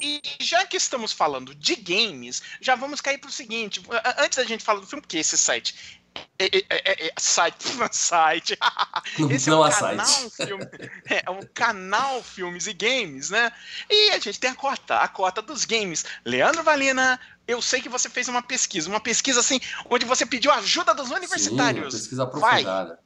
e 0.02 0.20
já 0.40 0.66
que 0.66 0.76
estamos 0.76 1.12
falando 1.12 1.54
de 1.54 1.74
games, 1.76 2.42
já 2.60 2.74
vamos 2.74 3.00
cair 3.00 3.18
pro 3.18 3.30
seguinte. 3.30 3.82
Antes 4.18 4.36
da 4.36 4.44
gente 4.44 4.62
falar 4.64 4.80
do 4.80 4.86
filme, 4.86 5.00
porque 5.02 5.18
esse 5.18 5.38
site. 5.38 6.00
É, 6.38 6.46
é- 6.46 6.64
é- 6.68 7.06
é- 7.06 7.12
site, 7.18 7.64
site. 7.92 8.58
Esse 9.30 9.48
Não 9.48 9.64
é 9.64 9.70
há 9.70 9.76
o 9.76 9.78
canal 9.80 10.06
site. 10.06 10.46
filme, 10.48 10.64
é 11.08 11.30
o 11.30 11.46
canal 11.54 12.22
Filmes 12.22 12.66
e 12.66 12.72
Games, 12.72 13.30
né? 13.30 13.52
E 13.88 14.10
a 14.10 14.18
gente 14.18 14.40
tem 14.40 14.50
a 14.50 14.54
cota, 14.56 14.96
a 14.96 15.06
cota 15.06 15.40
dos 15.40 15.64
games. 15.64 16.04
Leandro 16.24 16.64
Valina, 16.64 17.20
eu 17.50 17.60
sei 17.60 17.80
que 17.80 17.88
você 17.88 18.08
fez 18.08 18.28
uma 18.28 18.42
pesquisa, 18.42 18.88
uma 18.88 19.00
pesquisa 19.00 19.40
assim, 19.40 19.60
onde 19.88 20.04
você 20.04 20.24
pediu 20.24 20.52
ajuda 20.52 20.94
dos 20.94 21.08
Sim, 21.08 21.14
universitários. 21.14 21.94
pesquisa 21.94 22.24
Vai. 22.26 22.62
aprofundada. 22.62 23.00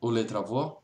O 0.00 0.10
Lê 0.10 0.24
travou? 0.24 0.83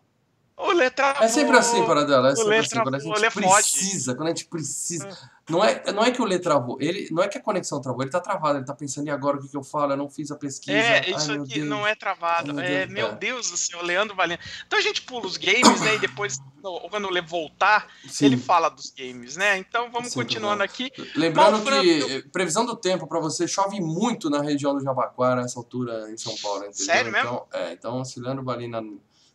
O 0.62 0.72
letra 0.72 1.16
É 1.20 1.28
sempre 1.28 1.56
assim, 1.56 1.84
Paradela. 1.86 2.30
É 2.30 2.32
o 2.32 2.36
sempre 2.36 2.50
Lê 2.50 2.58
assim. 2.58 2.80
Quando 2.80 2.94
a 2.94 2.98
gente 2.98 3.08
o 3.08 3.20
Lê 3.20 3.30
precisa, 3.30 4.14
quando 4.14 4.26
a 4.26 4.30
gente 4.30 4.44
precisa. 4.46 5.30
Não 5.48 5.64
é, 5.64 5.92
não 5.92 6.04
é 6.04 6.12
que 6.12 6.22
o 6.22 6.24
Lê 6.24 6.38
travou. 6.38 6.76
Ele, 6.80 7.08
não 7.10 7.22
é 7.22 7.28
que 7.28 7.36
a 7.36 7.40
conexão 7.40 7.80
travou, 7.80 8.02
ele 8.02 8.10
tá 8.10 8.20
travado. 8.20 8.58
Ele 8.58 8.64
tá 8.64 8.74
pensando, 8.74 9.08
e 9.08 9.10
agora 9.10 9.36
o 9.36 9.40
que, 9.40 9.48
que 9.48 9.56
eu 9.56 9.64
falo? 9.64 9.92
Eu 9.92 9.96
não 9.96 10.08
fiz 10.08 10.30
a 10.30 10.36
pesquisa. 10.36 10.78
É, 10.78 10.98
Ai, 10.98 11.10
isso 11.10 11.32
meu 11.32 11.42
aqui 11.42 11.54
Deus. 11.54 11.68
não 11.68 11.86
é 11.86 11.94
travado. 11.94 12.50
Ai, 12.50 12.56
meu 12.56 12.64
é, 12.64 12.86
Deus, 12.86 12.92
meu 12.92 13.06
é. 13.08 13.12
Deus 13.16 13.50
do 13.50 13.56
céu, 13.56 13.82
Leandro 13.82 14.14
Valina. 14.14 14.38
Então 14.66 14.78
a 14.78 14.82
gente 14.82 15.02
pula 15.02 15.26
os 15.26 15.36
games, 15.36 15.80
né? 15.80 15.96
E 15.96 15.98
depois, 15.98 16.38
quando 16.62 17.08
ele 17.08 17.20
voltar, 17.22 17.88
Sim. 18.06 18.26
ele 18.26 18.36
fala 18.36 18.68
dos 18.68 18.90
games, 18.90 19.36
né? 19.36 19.58
Então 19.58 19.90
vamos 19.90 20.14
continuando 20.14 20.62
aqui. 20.62 20.92
Lembrando 21.16 21.62
que 21.64 22.22
previsão 22.30 22.64
do 22.64 22.76
tempo 22.76 23.06
pra 23.08 23.18
você 23.18 23.48
chove 23.48 23.80
muito 23.80 24.30
na 24.30 24.40
região 24.40 24.74
do 24.74 24.82
Jabaquara 24.82 25.42
nessa 25.42 25.58
altura 25.58 26.10
em 26.10 26.16
São 26.16 26.34
Paulo, 26.36 26.58
entendeu? 26.58 26.84
Sério 26.84 27.10
mesmo? 27.10 27.28
então, 27.28 27.60
É, 27.60 27.72
então 27.72 28.04
se 28.04 28.20
Leandro 28.20 28.44
Balina 28.44 28.80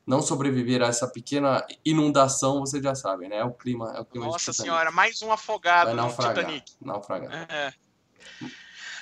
não 0.05 0.21
sobreviver 0.21 0.81
a 0.81 0.87
essa 0.87 1.07
pequena 1.07 1.65
inundação, 1.83 2.59
vocês 2.59 2.83
já 2.83 2.93
sabem, 2.93 3.29
né? 3.29 3.37
É 3.37 3.43
o 3.43 3.51
clima, 3.51 3.93
é 3.95 4.01
o 4.01 4.05
clima 4.05 4.27
de 4.27 4.31
Nossa 4.33 4.51
Titanic. 4.51 4.61
senhora, 4.61 4.91
mais 4.91 5.21
um 5.21 5.31
afogado 5.31 5.95
Vai 5.95 6.05
no 6.05 6.09
Titanic. 6.13 6.73
naufragar. 6.79 7.47
É. 7.49 7.73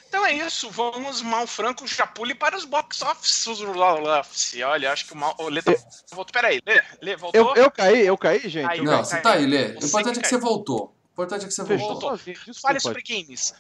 Então 0.08 0.26
é 0.26 0.34
isso. 0.34 0.70
Vamos, 0.70 1.22
Mal 1.24 1.48
Franco, 1.48 1.88
já 1.88 2.06
pule 2.06 2.36
para 2.36 2.56
os 2.56 2.66
box 2.66 3.02
office. 3.02 3.48
Olha, 4.64 4.94
acho 4.94 5.08
que 5.08 5.14
o 5.14 5.18
Mal. 5.18 5.36
O 5.40 5.50
Lê 5.50 5.62
tá... 5.62 5.74
voltou. 6.12 6.32
Peraí, 6.32 6.62
Lê, 6.66 6.82
Lê, 7.02 7.16
voltou? 7.16 7.56
Eu, 7.56 7.64
eu 7.64 7.72
caí, 7.72 8.06
eu 8.06 8.18
caí, 8.18 8.48
gente. 8.48 8.70
Aí, 8.70 8.82
Não, 8.82 8.98
caí. 8.98 9.06
você 9.06 9.22
tá 9.22 9.32
aí, 9.34 9.46
Lê. 9.46 9.74
O 9.74 9.86
importante 9.86 10.20
é 10.20 10.22
que 10.22 10.28
você 10.28 10.38
voltou. 10.38 10.96
O 11.10 11.12
importante 11.14 11.46
é 11.46 11.48
que 11.48 11.54
você 11.54 11.66
Fechou 11.66 12.00
voltou. 12.00 12.20
Fale 12.62 12.80
sobre 12.80 13.02
games. 13.02 13.54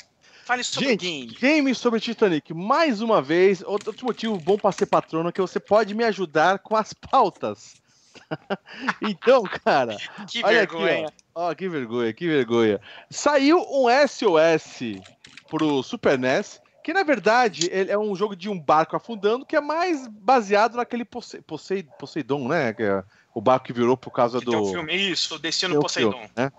Fale 0.43 0.63
sobre 0.63 0.89
Gente, 0.89 1.05
games. 1.25 1.39
game 1.39 1.75
sobre 1.75 1.99
Titanic. 1.99 2.53
Mais 2.53 3.01
uma 3.01 3.21
vez, 3.21 3.63
outro 3.65 3.93
motivo 4.05 4.37
bom 4.37 4.57
para 4.57 4.71
ser 4.73 4.85
patrono 4.87 5.29
é 5.29 5.31
que 5.31 5.39
você 5.41 5.59
pode 5.59 5.93
me 5.95 6.03
ajudar 6.03 6.59
com 6.59 6.75
as 6.75 6.93
pautas. 6.93 7.75
então, 9.01 9.43
cara, 9.63 9.97
Que 10.29 10.43
olha 10.43 10.59
vergonha. 10.59 11.07
aqui, 11.07 11.13
ó. 11.35 11.49
Ó, 11.49 11.55
que 11.55 11.67
vergonha, 11.69 12.13
que 12.13 12.27
vergonha. 12.27 12.81
Saiu 13.09 13.57
um 13.59 13.85
SOS 14.07 15.01
pro 15.49 15.81
Super 15.81 16.17
NES, 16.19 16.61
que 16.83 16.93
na 16.93 17.03
verdade 17.03 17.69
ele 17.71 17.89
é 17.91 17.97
um 17.97 18.15
jogo 18.15 18.35
de 18.35 18.49
um 18.49 18.59
barco 18.59 18.95
afundando, 18.95 19.45
que 19.45 19.55
é 19.55 19.61
mais 19.61 20.07
baseado 20.07 20.75
naquele 20.75 21.05
Posei, 21.05 21.41
Posei, 21.41 21.83
Poseidon, 21.97 22.47
né? 22.47 22.75
É 22.77 23.03
o 23.33 23.41
barco 23.41 23.65
que 23.65 23.73
virou 23.73 23.97
por 23.97 24.11
causa 24.11 24.37
Que 24.39 24.45
do. 24.45 24.51
tem 24.51 24.59
um 24.59 24.65
filme, 24.71 24.93
isso, 24.93 25.39
Destino 25.39 25.77
um 25.77 25.81
Poseidon. 25.81 26.11
filme, 26.11 26.29
né? 26.35 26.51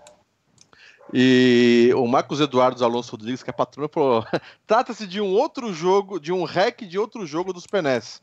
E 1.17 1.91
o 1.95 2.05
Marcos 2.07 2.41
Eduardo 2.41 2.83
Alonso 2.83 3.11
Rodrigues, 3.11 3.41
que 3.41 3.49
é 3.49 3.53
patrono, 3.53 3.87
falou: 3.87 4.25
trata-se 4.67 5.07
de 5.07 5.21
um 5.21 5.31
outro 5.31 5.71
jogo, 5.73 6.19
de 6.19 6.33
um 6.33 6.43
hack 6.43 6.81
de 6.81 6.99
outro 6.99 7.25
jogo 7.25 7.53
dos 7.53 7.65
PNES. 7.65 8.21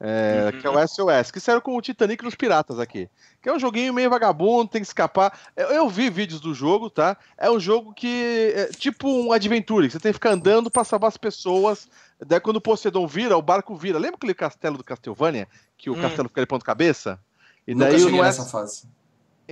É, 0.00 0.50
Uhum. 0.52 0.60
Que 0.60 0.66
é 0.66 0.70
o 0.70 0.88
SOS, 0.88 1.30
que 1.30 1.38
saiu 1.38 1.60
com 1.60 1.76
o 1.76 1.80
Titanic 1.82 2.24
nos 2.24 2.34
Piratas 2.34 2.80
aqui. 2.80 3.08
Que 3.40 3.48
é 3.48 3.52
um 3.54 3.58
joguinho 3.60 3.94
meio 3.94 4.10
vagabundo, 4.10 4.66
tem 4.70 4.80
que 4.80 4.86
escapar. 4.88 5.38
Eu, 5.54 5.68
eu 5.68 5.88
vi 5.88 6.10
vídeos 6.10 6.40
do 6.40 6.52
jogo, 6.54 6.88
tá? 6.90 7.16
É 7.38 7.48
um 7.50 7.60
jogo 7.60 7.92
que. 7.92 8.52
É 8.56 8.66
tipo 8.66 9.06
um 9.08 9.30
adventure, 9.30 9.86
que 9.86 9.92
você 9.92 10.00
tem 10.00 10.10
que 10.10 10.14
ficar 10.16 10.30
andando 10.30 10.70
pra 10.70 10.82
salvar 10.84 11.08
as 11.08 11.16
pessoas. 11.18 11.86
Daí 12.18 12.40
quando 12.40 12.56
o 12.56 12.60
Poseidon 12.60 13.06
vira, 13.06 13.36
o 13.36 13.42
barco 13.42 13.76
vira. 13.76 13.98
Lembra 13.98 14.16
aquele 14.16 14.34
castelo 14.34 14.76
do 14.78 14.82
Castlevania? 14.82 15.46
Que 15.76 15.90
o 15.90 15.92
Hum. 15.92 16.00
castelo 16.00 16.28
fica 16.28 16.40
de 16.40 16.46
ponta 16.48 16.64
cabeça? 16.64 17.20
E 17.66 17.74
Nunca 17.74 17.90
daí 17.90 18.00
cheguei 18.00 18.16
no 18.18 18.24
nessa 18.24 18.42
S- 18.42 18.50
fase. 18.50 18.88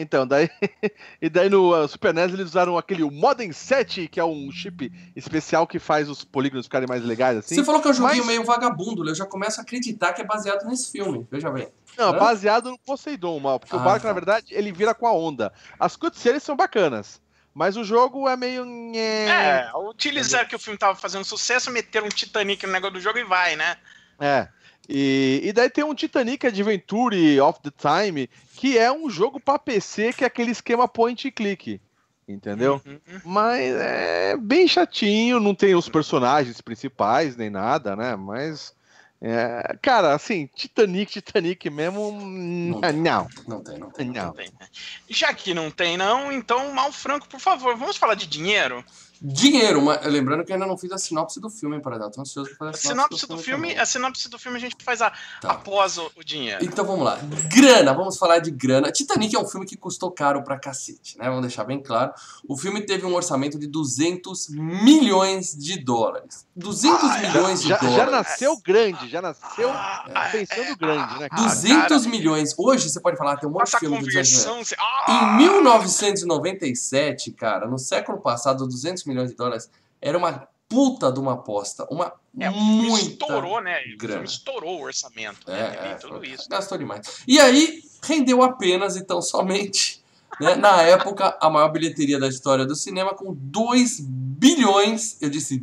Então, 0.01 0.27
daí, 0.27 0.49
e 1.21 1.29
daí 1.29 1.49
no 1.49 1.75
uh, 1.75 1.87
Super 1.89 2.13
NES 2.15 2.33
eles 2.33 2.47
usaram 2.47 2.77
aquele 2.79 3.03
o 3.03 3.11
Modem 3.11 3.53
7, 3.53 4.09
que 4.09 4.19
é 4.19 4.25
um 4.25 4.51
chip 4.51 4.91
especial 5.15 5.67
que 5.67 5.79
faz 5.79 6.09
os 6.09 6.25
polígonos 6.25 6.67
ficarem 6.67 6.89
mais 6.89 7.05
legais, 7.05 7.39
assim. 7.39 7.55
Você 7.55 7.65
falou 7.65 7.81
que 7.81 7.89
é 7.89 7.91
um 7.91 7.95
joguinho 7.95 8.19
mas- 8.19 8.27
meio 8.27 8.45
vagabundo, 8.45 9.09
eu 9.09 9.15
já 9.15 9.27
começo 9.27 9.61
a 9.61 9.63
acreditar 9.63 10.13
que 10.13 10.23
é 10.23 10.25
baseado 10.25 10.65
nesse 10.67 10.91
filme. 10.91 11.27
Veja 11.31 11.51
bem. 11.51 11.69
Não, 11.99 12.13
baseado 12.13 12.71
no 12.71 12.79
Poseidon, 12.79 13.39
mal, 13.41 13.61
porque 13.61 13.75
o 13.77 13.79
Ah, 13.79 13.83
barco, 13.83 14.03
tá. 14.03 14.09
na 14.09 14.15
verdade, 14.15 14.47
ele 14.55 14.73
vira 14.73 14.95
com 14.95 15.07
a 15.07 15.13
onda. 15.13 15.53
As 15.79 15.97
cutscenes 15.97 16.43
são 16.43 16.57
bacanas, 16.57 17.21
mas 17.53 17.77
o 17.77 17.85
jogo 17.85 18.29
é 18.29 18.37
meio... 18.37 18.65
É, 18.95 19.71
utilizaram 19.89 20.49
que 20.49 20.57
o 20.57 20.59
filme 20.59 20.79
tava 20.79 20.95
fazendo 20.97 21.25
sucesso, 21.25 21.71
meteram 21.71 22.07
um 22.07 22.11
Titanic 22.11 22.65
no 22.67 22.73
negócio 22.73 22.95
do 22.95 23.01
jogo 23.01 23.19
e 23.19 23.25
vai, 23.25 23.57
né? 23.57 23.77
É. 24.19 24.49
E, 24.93 25.43
e 25.45 25.53
daí 25.53 25.71
tem 25.71 25.85
um 25.85 25.95
Titanic 25.95 26.45
Adventure 26.45 27.41
of 27.41 27.61
the 27.63 27.71
Time, 27.71 28.29
que 28.57 28.77
é 28.77 28.91
um 28.91 29.09
jogo 29.09 29.39
pra 29.39 29.57
PC, 29.57 30.13
que 30.13 30.25
é 30.25 30.27
aquele 30.27 30.51
esquema 30.51 30.89
point 30.89 31.29
and 31.29 31.31
click, 31.31 31.81
entendeu? 32.27 32.83
Uhum. 32.85 33.21
Mas 33.25 33.73
é 33.77 34.37
bem 34.37 34.67
chatinho, 34.67 35.39
não 35.39 35.55
tem 35.55 35.77
os 35.77 35.89
personagens 35.89 36.61
principais 36.61 37.37
nem 37.37 37.49
nada, 37.49 37.95
né? 37.95 38.17
Mas. 38.17 38.75
é, 39.23 39.77
cara, 39.81 40.13
assim, 40.13 40.51
Titanic, 40.53 41.13
Titanic 41.13 41.71
mesmo. 41.71 42.11
Não. 42.11 42.81
tem. 42.81 42.93
Não. 42.95 43.29
Não 43.47 43.63
tem, 43.63 43.79
não 43.79 43.91
tem. 43.93 44.07
não. 44.09 44.25
Não 44.25 44.33
tem, 44.33 44.51
né? 44.59 44.67
Já 45.09 45.33
que 45.33 45.55
não 45.55 45.71
tem, 45.71 45.97
não, 45.97 46.33
então, 46.33 46.75
Mal 46.75 46.91
Franco, 46.91 47.29
por 47.29 47.39
favor, 47.39 47.77
vamos 47.77 47.97
falar 47.97 48.17
de 48.17 48.27
dinheiro? 48.27 48.85
Dinheiro, 49.23 49.83
mas 49.83 50.05
lembrando 50.07 50.45
que 50.45 50.51
eu 50.51 50.55
ainda 50.55 50.67
não 50.67 50.79
fiz 50.79 50.91
a 50.93 50.99
sinopse 50.99 51.39
do 51.41 51.51
filme, 51.51 51.77
hein, 51.77 51.83
Paradão. 51.83 52.11
Tô 52.11 52.23
ansioso 52.23 52.51
pra 52.57 52.71
A 52.71 52.73
fazer 52.73 52.89
sinopse 52.89 53.27
do 53.27 53.37
filme, 53.37 53.69
também. 53.69 53.79
a 53.79 53.85
sinopse 53.85 54.29
do 54.31 54.39
filme 54.39 54.57
a 54.57 54.61
gente 54.61 54.77
faz 54.83 55.03
a- 55.03 55.13
Tá. 55.43 55.51
após 55.53 55.99
o, 55.99 56.11
o 56.17 56.25
dinheiro. 56.25 56.65
Então 56.65 56.85
vamos 56.87 57.05
lá. 57.05 57.19
Grana, 57.55 57.93
vamos 57.93 58.17
falar 58.17 58.39
de 58.39 58.51
grana. 58.51 58.91
Titanic 58.91 59.37
é 59.37 59.39
um 59.39 59.47
filme 59.47 59.67
que 59.67 59.77
custou 59.77 60.11
caro 60.11 60.43
pra 60.43 60.59
cacete, 60.59 61.19
né? 61.19 61.27
Vamos 61.27 61.43
deixar 61.43 61.65
bem 61.65 61.83
claro. 61.83 62.13
O 62.49 62.57
filme 62.57 62.81
teve 62.81 63.05
um 63.05 63.15
orçamento 63.15 63.59
de 63.59 63.67
200 63.67 64.49
milhões 64.49 65.55
de 65.55 65.79
dólares. 65.79 66.47
200 66.57 67.03
Ah, 67.11 67.19
milhões 67.19 67.61
de 67.63 67.69
Já, 67.69 67.77
dólares. 67.77 67.97
já 67.97 68.11
nasceu 68.11 68.57
grande, 68.65 69.09
já 69.09 69.21
nasceu 69.21 69.71
Ah, 69.71 70.29
pensando 70.33 70.77
grande, 70.79 71.19
né? 71.19 71.29
cara? 71.29 71.43
200 71.43 71.89
cara. 71.89 72.09
milhões. 72.11 72.55
Hoje 72.59 72.89
você 72.89 73.01
pode 73.01 73.17
falar, 73.19 73.37
tem 73.37 73.49
um 73.49 73.53
monte 73.53 73.71
de 73.71 73.77
a 73.77 73.81
filme 73.81 73.97
anos 73.97 74.07
90. 74.15 74.31
conversão. 74.31 74.65
Você... 74.65 74.75
Ah! 74.79 75.35
Em 75.35 75.37
1997, 75.39 77.33
cara, 77.33 77.67
no 77.67 77.79
século 77.79 78.19
passado, 78.21 78.67
200 78.67 79.05
milhões 79.05 79.10
de 79.15 79.35
dólares 79.35 79.71
era 80.01 80.17
uma 80.17 80.49
puta 80.69 81.11
de 81.13 81.19
uma 81.19 81.33
aposta. 81.35 81.85
Uma 81.91 82.13
É, 82.39 82.49
o 82.49 82.53
filme 82.53 82.89
muita. 82.89 83.07
estourou, 83.09 83.61
né? 83.61 83.77
O 83.93 83.99
grana. 83.99 84.25
estourou 84.25 84.79
o 84.79 84.83
orçamento, 84.85 85.41
né? 85.51 85.61
É, 85.61 85.89
é, 85.91 85.95
tudo 85.95 86.19
foi- 86.19 86.29
isso. 86.29 86.49
gastou 86.49 86.79
demais. 86.79 87.23
E 87.27 87.39
aí, 87.41 87.83
rendeu 88.05 88.41
apenas, 88.43 88.97
então, 88.97 89.21
somente, 89.21 90.01
né, 90.41 90.55
na 90.55 90.81
época, 90.83 91.37
a 91.41 91.51
maior 91.51 91.69
bilheteria 91.71 92.19
da 92.21 92.29
história 92.29 92.65
do 92.65 92.77
cinema, 92.77 93.13
com 93.15 93.35
2 93.35 93.99
bilhões, 94.01 95.21
eu 95.21 95.29
disse 95.29 95.59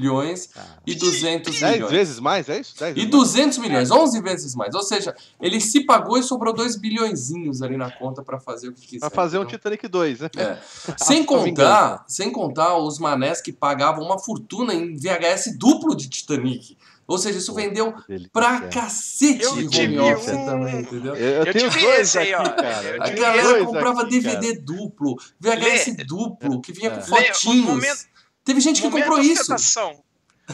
bilhões, 0.00 0.48
e 0.86 0.94
200 0.94 1.60
10 1.60 1.72
milhões. 1.74 1.90
vezes 1.92 2.18
mais, 2.18 2.48
é 2.48 2.60
isso? 2.60 2.74
10 2.78 2.92
E 2.92 2.94
vezes 2.94 3.10
200 3.10 3.58
milhões, 3.58 3.90
11 3.90 4.20
vezes 4.22 4.54
mais. 4.54 4.74
Ou 4.74 4.82
seja, 4.82 5.14
ele 5.40 5.60
se 5.60 5.84
pagou 5.84 6.16
e 6.18 6.22
sobrou 6.22 6.52
2 6.54 6.76
bilhõezinhos 6.76 7.60
ali 7.62 7.76
na 7.76 7.90
conta 7.90 8.22
pra 8.22 8.40
fazer 8.40 8.68
o 8.68 8.72
que 8.72 8.86
quiser. 8.86 9.00
Pra 9.00 9.10
fazer 9.10 9.38
um 9.38 9.42
entendeu? 9.42 9.58
Titanic 9.58 9.88
2, 9.88 10.20
né? 10.20 10.30
É. 10.36 10.56
Sem 10.96 11.22
A 11.22 11.26
contar, 11.26 12.04
sem 12.08 12.32
contar 12.32 12.76
os 12.78 12.98
manés 12.98 13.40
que 13.40 13.52
pagavam 13.52 14.04
uma 14.04 14.18
fortuna 14.18 14.72
em 14.74 14.96
VHS 14.96 15.56
duplo 15.58 15.94
de 15.94 16.08
Titanic. 16.08 16.76
Ou 17.06 17.18
seja, 17.18 17.38
isso 17.38 17.52
vendeu 17.52 17.92
pra 18.32 18.60
cacete 18.68 19.42
Eu 19.42 19.68
tive 19.68 19.98
home 19.98 20.12
office 20.14 20.28
um- 20.32 20.44
também, 20.46 20.80
entendeu? 20.80 21.16
Eu, 21.16 21.44
eu 21.44 21.52
tenho 21.52 21.68
tive 21.68 21.80
dois 21.84 22.00
esse 22.02 22.18
aí, 22.20 22.32
aqui, 22.32 22.48
ó. 22.50 22.54
cara. 22.54 22.96
A 23.00 23.10
galera 23.10 23.64
comprava 23.64 24.02
aqui, 24.02 24.20
DVD 24.20 24.52
duplo, 24.60 25.16
VHS 25.40 25.96
duplo, 26.06 26.60
que 26.60 26.72
vinha 26.72 26.88
com 26.92 26.98
Lê, 27.12 27.24
fotinhos. 27.32 27.68
o 27.68 27.72
momento- 27.72 28.09
Teve 28.50 28.60
gente 28.60 28.82
que 28.82 28.88
Momento 28.88 29.04
comprou 29.04 29.22
isso. 29.22 29.54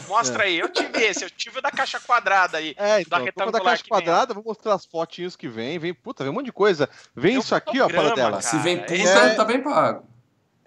Mostra 0.07 0.43
aí, 0.43 0.59
eu 0.59 0.69
tive 0.69 1.03
esse, 1.03 1.25
eu 1.25 1.29
tive 1.31 1.57
o 1.57 1.61
da 1.63 1.71
caixa 1.71 1.99
quadrada 1.99 2.59
aí. 2.59 2.75
É, 2.77 3.01
então, 3.01 3.25
da 3.35 3.51
da 3.51 3.59
caixa 3.59 3.83
que 3.83 3.89
vem, 3.89 3.99
quadrada, 4.03 4.35
vou 4.35 4.43
mostrar 4.43 4.75
as 4.75 4.85
fotinhos 4.85 5.35
que 5.35 5.47
vem. 5.47 5.79
Vem, 5.79 5.95
puta, 5.95 6.23
vem 6.23 6.29
um 6.31 6.35
monte 6.35 6.45
de 6.45 6.51
coisa. 6.51 6.87
Vem 7.15 7.37
um 7.37 7.39
isso 7.39 7.55
aqui, 7.55 7.81
ó, 7.81 7.87
para 7.87 8.03
fotograma, 8.03 8.29
dela. 8.29 8.41
Se 8.43 8.59
vem 8.59 8.77
Cara, 8.77 8.87
puta, 8.87 9.09
é- 9.09 9.33
tá 9.33 9.43
bem 9.43 9.63
pago. 9.63 10.05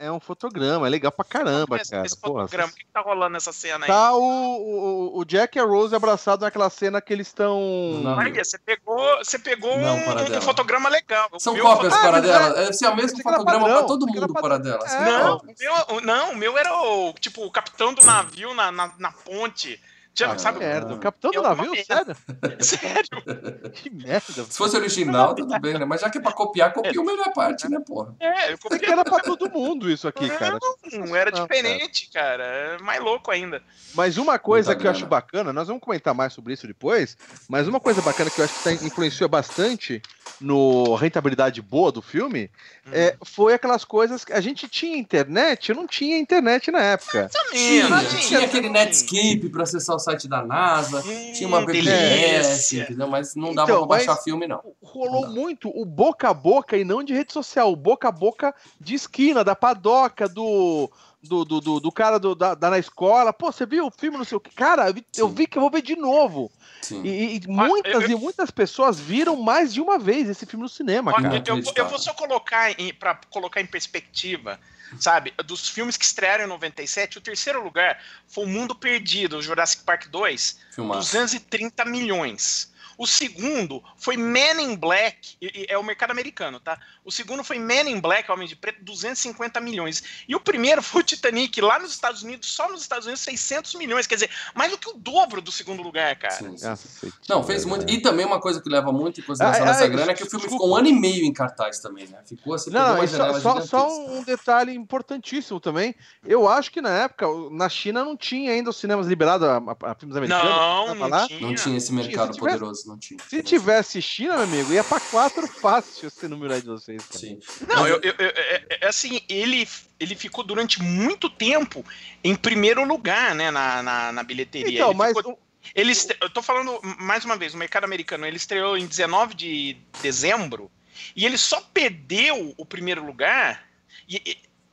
É 0.02 0.10
um 0.10 0.18
fotograma, 0.18 0.86
é 0.86 0.90
legal 0.90 1.12
pra 1.12 1.26
caramba, 1.26 1.76
esse, 1.76 1.90
cara. 1.90 2.06
esse 2.06 2.18
Porra, 2.18 2.44
fotograma, 2.44 2.72
o 2.72 2.74
que, 2.74 2.84
que 2.86 2.90
tá 2.90 3.02
rolando 3.02 3.34
nessa 3.34 3.52
cena 3.52 3.84
aí? 3.84 3.86
Tá 3.86 4.14
o, 4.14 4.22
o, 4.22 5.18
o 5.18 5.24
Jack 5.26 5.58
e 5.58 5.60
a 5.60 5.64
Rose 5.64 5.94
abraçados 5.94 6.42
naquela 6.42 6.70
cena 6.70 7.02
que 7.02 7.12
eles 7.12 7.26
estão. 7.26 7.60
Olha, 8.06 8.42
você 8.42 8.58
pegou, 8.58 9.18
você 9.18 9.38
pegou 9.38 9.76
Não, 9.76 9.96
um, 9.96 10.38
um 10.38 10.40
fotograma 10.40 10.88
legal. 10.88 11.28
São 11.38 11.52
meu 11.52 11.64
cópias 11.64 11.92
Ah, 11.92 12.00
para 12.00 12.20
dela. 12.20 12.54
Deve 12.54 12.72
ser 12.72 12.88
o 12.88 12.96
mesmo 12.96 13.22
fotograma 13.22 13.60
padrão, 13.60 13.78
pra 13.78 13.86
todo 13.86 14.06
mundo 14.06 14.32
para 14.32 14.58
dela. 14.58 14.86
É. 14.88 15.04
Não, 15.04 15.36
o 15.36 15.54
meu, 15.58 16.00
não, 16.00 16.32
o 16.32 16.36
meu 16.36 16.56
era 16.56 16.74
o, 16.74 17.12
tipo, 17.20 17.44
o 17.44 17.50
capitão 17.50 17.92
do 17.92 18.02
navio 18.02 18.54
na, 18.54 18.72
na, 18.72 18.94
na 18.98 19.12
ponte. 19.12 19.78
Tinha, 20.12 20.30
Ah, 20.32 20.38
sabe? 20.38 20.58
Merda, 20.58 20.94
o 20.94 20.98
capitão 20.98 21.30
do 21.30 21.36
Eu- 21.36 21.42
uma 21.42 21.54
navio? 21.54 21.72
Sério? 21.84 22.16
Sério? 22.60 23.70
Que 23.72 23.88
merda. 23.90 24.44
Se 24.44 24.58
fosse 24.58 24.76
original, 24.76 25.34
tudo 25.34 25.58
bem, 25.60 25.74
né? 25.78 25.84
Mas 25.84 26.00
já 26.00 26.10
que 26.10 26.18
é 26.18 26.20
pra 26.20 26.32
copiar, 26.32 26.72
copia 26.72 27.00
a 27.00 27.04
melhor 27.04 27.32
parte, 27.32 27.68
né, 27.68 27.78
porra? 27.86 28.14
É, 28.20 28.50
eu 28.52 28.54
Isso 28.56 28.74
aqui 28.74 28.86
era 28.86 29.04
pra 29.04 29.20
todo 29.20 29.48
mundo, 29.50 29.88
isso 29.90 30.06
aqui, 30.08 30.28
cara. 30.28 30.58
Não, 30.92 31.14
era 31.16 31.30
Não, 31.30 31.42
diferente, 31.42 32.10
cara. 32.12 32.44
É 32.44 32.78
mais 32.82 33.00
louco 33.00 33.30
ainda. 33.30 33.62
Mas 33.94 34.18
uma 34.18 34.38
coisa 34.38 34.74
que 34.74 34.86
eu 34.86 34.90
acho 34.90 35.06
bacana, 35.06 35.52
nós 35.52 35.68
vamos 35.68 35.82
comentar 35.82 36.12
mais 36.14 36.32
sobre 36.32 36.52
isso 36.54 36.66
depois, 36.66 37.16
mas 37.48 37.68
uma 37.68 37.80
coisa 37.80 38.02
bacana 38.02 38.30
que 38.30 38.40
eu 38.40 38.44
acho 38.44 38.54
que 38.54 38.64
tá, 38.64 38.72
influenciou 38.72 39.28
bastante 39.28 40.02
no 40.40 40.94
rentabilidade 40.94 41.60
boa 41.62 41.92
do 41.92 42.00
filme 42.00 42.50
Hum. 42.86 42.90
é, 42.92 43.14
foi 43.24 43.52
aquelas 43.52 43.84
coisas 43.84 44.24
que 44.24 44.32
a 44.32 44.40
gente 44.40 44.66
tinha 44.66 44.96
internet, 44.96 45.68
eu 45.68 45.76
não 45.76 45.86
tinha 45.86 46.18
internet 46.18 46.70
na 46.70 46.80
época. 46.80 47.28
Tinha, 47.52 47.84
Imagina, 47.86 48.20
tinha 48.20 48.44
aquele. 48.44 48.70
Netscape 48.70 49.48
pra 49.50 49.64
acessar 49.64 49.96
o 49.96 49.98
site 50.10 50.28
da 50.28 50.42
NASA, 50.44 51.00
Hum, 51.06 51.32
tinha 51.32 51.48
uma 51.48 51.64
BBS, 51.64 52.46
delícia. 52.46 52.82
entendeu? 52.84 53.08
Mas 53.08 53.34
não 53.34 53.54
dava 53.54 53.70
Então, 53.72 53.86
pra 53.86 53.96
baixar 53.96 54.16
filme, 54.16 54.46
não. 54.46 54.60
Rolou 54.82 55.22
Não 55.26 55.30
muito 55.32 55.68
o 55.68 55.84
boca 55.84 56.28
a 56.28 56.34
boca 56.34 56.76
e 56.76 56.84
não 56.84 57.02
de 57.02 57.14
rede 57.14 57.32
social, 57.32 57.72
o 57.72 57.76
boca 57.76 58.08
a 58.08 58.12
boca 58.12 58.54
de 58.80 58.94
esquina, 58.94 59.44
da 59.44 59.54
padoca, 59.54 60.28
do. 60.28 60.90
Do, 61.22 61.44
do, 61.44 61.60
do, 61.60 61.80
do 61.80 61.92
cara 61.92 62.18
do, 62.18 62.34
da, 62.34 62.54
da 62.54 62.70
na 62.70 62.78
escola, 62.78 63.30
pô, 63.30 63.52
você 63.52 63.66
viu 63.66 63.86
o 63.86 63.90
filme, 63.90 64.16
não 64.16 64.24
sei 64.24 64.38
o 64.38 64.40
que. 64.40 64.48
Cara, 64.54 64.88
eu 64.88 64.94
vi, 64.94 65.06
eu 65.18 65.28
Sim. 65.28 65.34
vi 65.34 65.46
que 65.46 65.58
eu 65.58 65.60
vou 65.60 65.70
ver 65.70 65.82
de 65.82 65.94
novo. 65.94 66.50
Sim. 66.80 67.02
E, 67.04 67.36
e 67.36 67.40
Mas 67.46 67.68
muitas 67.68 68.04
eu- 68.04 68.10
e 68.12 68.14
muitas 68.14 68.50
pessoas 68.50 68.98
viram 68.98 69.36
mais 69.36 69.74
de 69.74 69.82
uma 69.82 69.98
vez 69.98 70.30
esse 70.30 70.46
filme 70.46 70.62
no 70.62 70.68
cinema, 70.68 71.12
cara. 71.12 71.26
eu, 71.26 71.32
eu 71.36 71.36
vou- 71.36 71.44
eu 71.46 71.54
vou 71.54 71.62
Inacreditável. 71.62 71.98
só 71.98 72.14
colocar 72.14 72.70
em, 72.80 72.94
pra 72.94 73.20
colocar 73.28 73.60
em 73.60 73.66
perspectiva. 73.66 74.58
Sabe? 74.98 75.32
Dos 75.44 75.68
filmes 75.68 75.96
que 75.96 76.04
estrearam 76.04 76.44
em 76.44 76.48
97, 76.48 77.18
o 77.18 77.20
terceiro 77.20 77.62
lugar 77.62 78.02
foi 78.26 78.44
O 78.44 78.48
Mundo 78.48 78.74
Perdido, 78.74 79.38
o 79.38 79.42
Jurassic 79.42 79.84
Park 79.84 80.08
2, 80.08 80.58
Filmaço. 80.72 81.00
230 81.00 81.84
milhões. 81.84 82.69
O 83.00 83.06
segundo 83.06 83.82
foi 83.96 84.14
Men 84.14 84.60
in 84.60 84.76
Black, 84.76 85.34
e- 85.40 85.62
e 85.62 85.66
é 85.70 85.78
o 85.78 85.82
mercado 85.82 86.10
americano, 86.10 86.60
tá? 86.60 86.78
O 87.02 87.10
segundo 87.10 87.42
foi 87.42 87.58
Men 87.58 87.88
in 87.90 87.98
Black, 87.98 88.30
Homem 88.30 88.46
de 88.46 88.54
Preto, 88.54 88.84
250 88.84 89.58
milhões. 89.58 90.02
E 90.28 90.36
o 90.36 90.40
primeiro 90.40 90.82
foi 90.84 91.00
o 91.00 91.04
Titanic, 91.04 91.58
lá 91.62 91.78
nos 91.78 91.92
Estados 91.92 92.22
Unidos, 92.22 92.52
só 92.52 92.68
nos 92.70 92.82
Estados 92.82 93.06
Unidos, 93.06 93.22
600 93.22 93.74
milhões. 93.76 94.06
Quer 94.06 94.16
dizer, 94.16 94.30
mais 94.54 94.70
do 94.70 94.76
que 94.76 94.90
o 94.90 94.92
dobro 94.92 95.40
do 95.40 95.50
segundo 95.50 95.82
lugar, 95.82 96.14
cara. 96.16 96.34
Sim, 96.34 96.58
sim. 96.58 96.66
Cacete, 96.66 97.14
Não, 97.26 97.42
fez 97.42 97.64
muito. 97.64 97.90
E 97.90 98.02
também 98.02 98.26
uma 98.26 98.38
coisa 98.38 98.60
que 98.60 98.68
leva 98.68 98.92
muito 98.92 99.18
em 99.18 99.24
consideração 99.24 99.62
Ah, 99.62 99.66
nessa 99.66 99.84
ah, 99.84 99.88
grana 99.88 100.12
é 100.12 100.14
que 100.14 100.22
o 100.24 100.28
filme 100.30 100.46
ficou 100.46 100.68
um 100.70 100.76
ano 100.76 100.88
e 100.88 100.92
meio 100.92 101.24
em 101.24 101.32
cartaz 101.32 101.78
também, 101.78 102.06
né? 102.06 102.18
Ficou 102.26 102.52
assim, 102.52 102.68
Não, 102.70 102.96
uma 102.96 103.06
só, 103.06 103.40
só, 103.40 103.60
só 103.62 103.88
um 104.10 104.22
detalhe 104.24 104.74
importantíssimo 104.74 105.58
também. 105.58 105.94
Eu 106.22 106.46
acho 106.46 106.70
que 106.70 106.82
na 106.82 106.90
época, 106.90 107.26
na 107.50 107.70
China 107.70 108.04
não 108.04 108.14
tinha 108.14 108.52
ainda 108.52 108.68
os 108.68 108.76
cinemas 108.76 109.06
liberados 109.06 109.48
a, 109.48 109.56
a- 109.56 109.92
a 109.92 109.94
filmes 109.94 110.16
americanos. 110.18 110.44
Não, 110.54 110.94
não 110.94 111.08
lá. 111.08 111.26
tinha. 111.26 111.40
Não 111.40 111.54
tinha 111.54 111.78
esse 111.78 111.86
Se 111.86 111.92
mercado 111.94 112.32
tivesse- 112.34 112.38
poderoso, 112.58 112.89
não 112.90 112.98
tinha. 112.98 113.18
Se 113.28 113.42
tivesse 113.42 114.02
China, 114.02 114.34
meu 114.34 114.42
amigo, 114.44 114.72
ia 114.72 114.84
pra 114.84 115.00
quatro 115.00 115.46
fácil 115.46 116.08
esse 116.08 116.28
número 116.28 116.52
aí 116.52 116.60
de 116.60 116.66
vocês. 116.68 117.02
Cara. 117.04 117.18
Sim. 117.18 117.38
Não, 117.68 117.86
eu, 117.88 118.00
eu- 118.02 118.14
eu- 118.18 118.32
é, 118.36 118.78
é 118.82 118.86
assim, 118.88 119.20
ele, 119.28 119.66
ele 119.98 120.14
ficou 120.14 120.44
durante 120.44 120.82
muito 120.82 121.30
tempo 121.30 121.84
em 122.22 122.34
primeiro 122.34 122.84
lugar, 122.84 123.34
né, 123.34 123.50
na, 123.50 123.82
na, 123.82 124.12
na 124.12 124.22
bilheteria. 124.22 124.74
Então, 124.74 124.88
ele 124.90 124.98
mas 124.98 125.16
ficou- 125.16 125.38
ele 125.74 125.92
estre- 125.92 126.16
eu 126.20 126.28
tô 126.30 126.42
falando 126.42 126.80
mais 127.00 127.24
uma 127.24 127.36
vez, 127.36 127.54
o 127.54 127.56
mercado 127.58 127.84
americano, 127.84 128.26
ele 128.26 128.36
estreou 128.36 128.76
em 128.76 128.86
19 128.86 129.34
de 129.34 129.76
dezembro 130.02 130.70
e 131.14 131.24
ele 131.26 131.38
só 131.38 131.60
perdeu 131.60 132.54
o 132.56 132.64
primeiro 132.66 133.04
lugar 133.04 133.66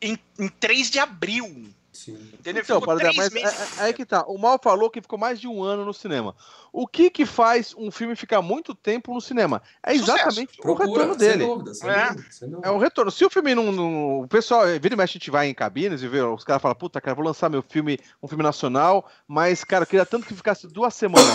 em, 0.02 0.18
em 0.40 0.48
3 0.48 0.90
de 0.90 1.00
abril. 1.00 1.70
Sim. 2.14 2.32
Entendeu? 2.40 2.64
Então, 2.64 2.80
três 2.98 3.16
mas 3.18 3.34
meses. 3.34 3.60
é, 3.60 3.64
é- 3.64 3.84
é 3.84 3.88
aí 3.88 3.94
que 3.94 4.06
tá. 4.06 4.24
O 4.28 4.38
Mal 4.38 4.58
falou 4.64 4.90
que 4.90 5.02
ficou 5.02 5.20
mais 5.20 5.40
de 5.42 5.48
um 5.48 5.62
ano 5.62 5.84
no 5.84 5.94
cinema. 5.94 6.34
O 6.72 6.88
que 6.88 7.10
que 7.10 7.26
faz 7.26 7.74
um 7.78 7.92
filme 7.92 8.16
ficar 8.16 8.42
muito 8.42 8.74
tempo 8.74 9.14
no 9.14 9.20
cinema? 9.20 9.62
É 9.84 9.94
Sucesso. 9.98 10.12
exatamente 10.14 10.60
o 10.60 10.62
Procura, 10.62 10.88
retorno 10.88 11.14
sem 11.20 11.28
dele. 11.30 11.46
dúvida, 11.46 11.74
sem 11.74 11.90
É. 11.90 12.08
dúvida, 12.10 12.28
sem 12.32 12.50
dúvida. 12.50 12.68
É 12.68 12.72
o 12.72 12.78
retorno. 12.78 13.12
Se 13.12 13.26
o 13.26 13.30
filme 13.30 13.54
não. 13.56 13.72
não- 13.72 14.20
o 14.22 14.28
pessoal, 14.28 14.66
vira 14.82 14.94
e 14.94 14.98
mexe, 14.98 15.12
a 15.18 15.20
gente 15.20 15.32
vai 15.32 15.48
em 15.48 15.54
cabines 15.54 16.02
e 16.02 16.08
vê, 16.08 16.22
os 16.22 16.44
caras 16.46 16.62
falam, 16.62 16.76
puta, 16.76 17.02
cara, 17.02 17.16
vou 17.16 17.26
lançar 17.26 17.50
meu 17.50 17.62
filme, 17.62 18.00
um 18.24 18.28
filme 18.28 18.44
nacional, 18.44 19.10
mas, 19.28 19.64
cara, 19.64 19.84
eu 19.84 19.88
queria 19.88 20.06
tanto 20.06 20.26
que 20.26 20.34
ficasse 20.34 20.66
duas 20.68 20.94
semanas. 20.96 21.28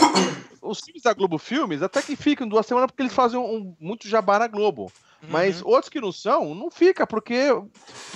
Os 0.62 0.80
filmes 0.80 1.02
da 1.02 1.12
Globo 1.12 1.38
Filmes 1.38 1.82
até 1.82 2.00
que 2.00 2.14
ficam 2.16 2.48
duas 2.48 2.64
semanas 2.64 2.90
porque 2.90 3.02
eles 3.02 3.12
fazem 3.12 3.38
um, 3.38 3.74
muito 3.80 4.08
jabá 4.08 4.38
na 4.38 4.46
Globo. 4.46 4.90
Mas 5.28 5.62
Uhum. 5.62 5.68
outros 5.70 5.88
que 5.88 6.00
não 6.00 6.10
são, 6.10 6.54
não 6.54 6.70
fica, 6.70 7.06
porque. 7.06 7.34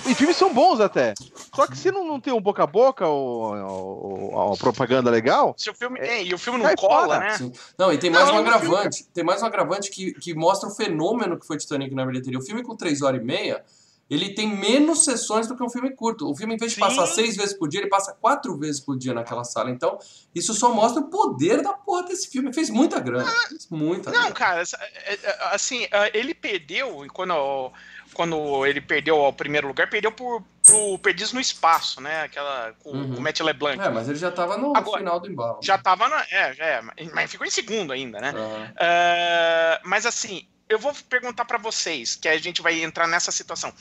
E 0.05 0.13
filmes 0.13 0.35
são 0.35 0.53
bons 0.53 0.79
até. 0.81 1.13
Só 1.55 1.65
que 1.65 1.77
se 1.77 1.89
não, 1.91 2.05
não 2.05 2.19
tem 2.19 2.33
um 2.33 2.41
boca 2.41 2.63
a 2.63 2.67
boca 2.67 3.07
ou, 3.07 3.55
ou- 3.55 4.33
ou 4.33 4.53
a 4.53 4.57
propaganda 4.57 5.09
legal, 5.09 5.55
Se 5.57 5.69
o 5.69 5.73
filme, 5.73 5.99
é, 5.99 6.21
e 6.23 6.33
o 6.33 6.37
filme 6.37 6.61
não 6.61 6.75
cola, 6.75 7.15
fora. 7.15 7.19
né? 7.19 7.37
Sim. 7.37 7.51
Não, 7.77 7.91
e 7.93 7.97
tem 7.97 8.09
mais 8.09 8.27
Não, 8.27 8.35
um 8.35 8.37
agravante. 8.39 9.05
Tem 9.13 9.23
mais 9.23 9.41
um 9.41 9.45
agravante 9.45 9.89
que, 9.89 10.13
que 10.13 10.33
mostra 10.33 10.67
o 10.69 10.75
fenômeno 10.75 11.39
que 11.39 11.47
foi 11.47 11.57
Titanic 11.57 11.95
na 11.95 12.05
bilheteria. 12.05 12.37
O 12.39 12.43
filme 12.43 12.61
com 12.61 12.75
3 12.75 13.01
horas 13.01 13.21
e 13.21 13.23
meia, 13.23 13.63
ele 14.09 14.33
tem 14.33 14.47
menos 14.47 15.03
sessões 15.03 15.47
do 15.47 15.55
que 15.57 15.63
um 15.63 15.69
filme 15.69 15.91
curto. 15.93 16.29
O 16.29 16.35
filme, 16.35 16.53
em 16.55 16.57
vez 16.57 16.71
de 16.71 16.75
Sim. 16.75 16.81
passar 16.81 17.05
seis 17.07 17.35
vezes 17.35 17.53
por 17.57 17.67
dia, 17.67 17.81
ele 17.81 17.89
passa 17.89 18.13
quatro 18.13 18.57
vezes 18.57 18.79
por 18.79 18.97
dia 18.97 19.13
naquela 19.13 19.43
sala. 19.43 19.69
Então, 19.69 19.97
isso 20.33 20.53
só 20.53 20.71
mostra 20.73 21.01
o 21.01 21.09
poder 21.09 21.61
da 21.61 21.73
porra 21.73 22.03
desse 22.03 22.29
filme. 22.29 22.53
Fez 22.53 22.69
muita 22.69 22.99
grana. 22.99 23.29
Fez 23.49 23.67
muita 23.69 24.09
Não, 24.11 24.19
grana. 24.19 24.35
cara, 24.35 24.63
é- 25.05 25.13
é- 25.13 25.37
assim, 25.53 25.87
ah, 25.91 26.09
ele 26.13 26.33
perdeu, 26.33 27.05
quando, 27.13 27.71
quando 28.13 28.65
ele 28.65 28.79
perdeu 28.79 29.17
ao 29.17 29.33
primeiro 29.33 29.67
lugar, 29.67 29.89
perdeu 29.89 30.11
por, 30.11 30.41
pro 30.63 30.97
Perdidos 30.99 31.33
no 31.33 31.39
Espaço, 31.41 31.99
né? 32.01 32.21
Aquela 32.21 32.73
com 32.83 32.91
Uhum. 32.91 33.15
o 33.17 33.21
Matt 33.21 33.39
LeBlanc. 33.41 33.81
É, 33.81 33.89
mas 33.89 34.07
ele 34.07 34.17
já 34.17 34.31
tava 34.31 34.57
no 34.57 34.75
Agora, 34.75 34.99
final 34.99 35.19
do 35.19 35.29
embalo. 35.29 35.59
Já 35.61 35.77
tava 35.77 36.07
na. 36.07 36.21
É, 36.31 36.53
já 36.53 36.65
é, 36.65 36.81
mas 37.13 37.29
ficou 37.29 37.45
em 37.45 37.51
segundo 37.51 37.91
ainda, 37.91 38.19
né? 38.21 38.29
Aham. 38.35 38.73
Ah, 38.79 39.81
mas 39.83 40.05
assim, 40.05 40.47
eu 40.69 40.79
vou 40.79 40.93
perguntar 41.09 41.45
pra 41.45 41.57
vocês, 41.57 42.15
que 42.15 42.27
a 42.27 42.37
gente 42.37 42.61
vai 42.61 42.81
entrar 42.83 43.07
nessa 43.07 43.31
situação. 43.31 43.73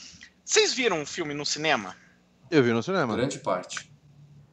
Vocês 0.45 0.73
viram 0.73 1.01
um 1.01 1.07
filme 1.07 1.35
no 1.35 1.45
cinema? 1.45 1.97
eu 2.51 2.63
vi 2.63 2.73
no 2.73 2.83
cinema. 2.83 3.17
Grande 3.17 3.39
parte. 3.41 3.91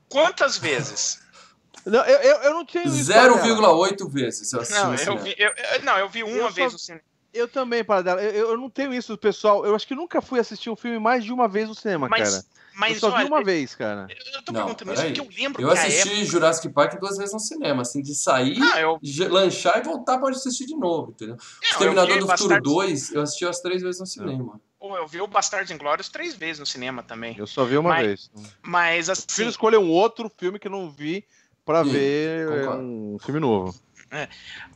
Quantas 0.10 0.58
vezes? 0.58 1.22
Não, 1.86 2.00
eu, 2.06 2.20
eu, 2.20 2.36
eu 2.44 2.54
não 2.54 2.66
tenho 2.66 2.86
isso. 2.88 3.12
Paradela. 3.12 3.44
0,8 3.46 4.10
vezes 4.10 4.54
eu 4.54 4.62
assisti 4.62 4.80
Não, 4.82 4.92
no 4.94 4.98
eu 4.98 5.18
vi, 5.18 5.36
eu, 5.38 5.52
eu- 5.52 5.82
não, 5.84 5.98
eu 5.98 6.08
vi 6.08 6.24
uma 6.24 6.32
Eu 6.38 6.44
só- 6.48 6.52
vez 6.52 6.72
no 6.72 6.80
cinema. 6.80 7.04
Eu 7.34 7.48
também, 7.48 7.84
Paradela. 7.84 8.22
Eu, 8.24 8.32
eu- 8.32 8.50
eu 8.52 8.58
não 8.58 8.70
tenho 8.70 8.94
isso, 8.94 9.18
pessoal. 9.18 9.66
Eu 9.66 9.76
acho 9.76 9.86
que 9.86 9.94
nunca 9.96 10.22
fui 10.22 10.40
assistir 10.40 10.70
um 10.70 10.78
filme 10.78 10.98
mais 10.98 11.26
de 11.26 11.34
uma 11.34 11.46
vez 11.48 11.68
no 11.68 11.76
cinema, 11.76 12.08
Mas, 12.08 12.30
cara. 12.30 12.46
Mas 12.76 12.94
eu 12.96 13.00
só 13.00 13.10
olha, 13.12 13.24
vi 13.26 13.32
uma 13.32 13.44
vez, 13.44 13.76
cara. 13.76 14.08
eu 14.36 14.42
tô 14.44 14.52
Não, 14.52 14.62
perguntando 14.66 14.94
isso 14.94 15.04
porque 15.04 15.20
eu 15.22 15.30
lembro 15.38 15.62
Eu 15.62 15.70
assisti 15.72 16.10
época. 16.10 16.26
Jurassic 16.26 16.70
Park 16.74 17.00
duas 17.00 17.18
vezes 17.18 17.34
no 17.34 17.40
cinema, 17.40 17.82
assim, 17.82 18.02
de 18.02 18.14
sair, 18.16 18.58
Ah, 18.74 18.80
eu, 18.82 19.00
lanchar 19.30 19.78
e 19.80 19.84
voltar 19.84 20.18
pra 20.18 20.30
assistir 20.30 20.66
de 20.66 20.76
novo, 20.76 21.12
entendeu? 21.12 21.36
não, 21.38 21.44
eu 21.64 21.70
Exterminador 21.72 22.14
vi 22.16 22.20
do 22.22 22.28
Futuro 22.28 22.50
Bastardos- 22.50 22.74
2, 22.74 23.12
eu 23.14 23.22
assisti 23.22 23.46
as 23.46 23.60
três 23.62 23.82
vezes 23.82 24.00
no 24.00 24.08
cinema. 24.08 24.60
Pô, 24.80 24.98
Eu 24.98 25.08
vi 25.08 25.22
o 25.22 25.28
Bastardos 25.28 25.72
Inglórios 25.72 26.10
três 26.10 26.36
vezes 26.36 26.60
no 26.60 26.66
cinema 26.66 27.02
também. 27.02 27.36
Eu 27.38 27.48
só 27.48 27.64
vi 27.64 27.78
uma 27.78 27.90
Mas- 27.90 28.06
vez. 28.06 28.32
Mas 28.62 29.06
Prefiro 29.08 29.48
assim, 29.48 29.50
escolher 29.50 29.78
um 29.78 29.90
outro 29.90 30.30
filme 30.38 30.60
que 30.60 30.68
eu 30.68 30.72
não 30.72 30.92
vi 30.92 31.26
pra 31.66 31.84
Sim, 31.86 31.92
ver 31.92 32.52
é, 32.52 32.60
concordo. 32.60 32.84
um 32.84 33.18
filme 33.24 33.40
novo. 33.40 33.74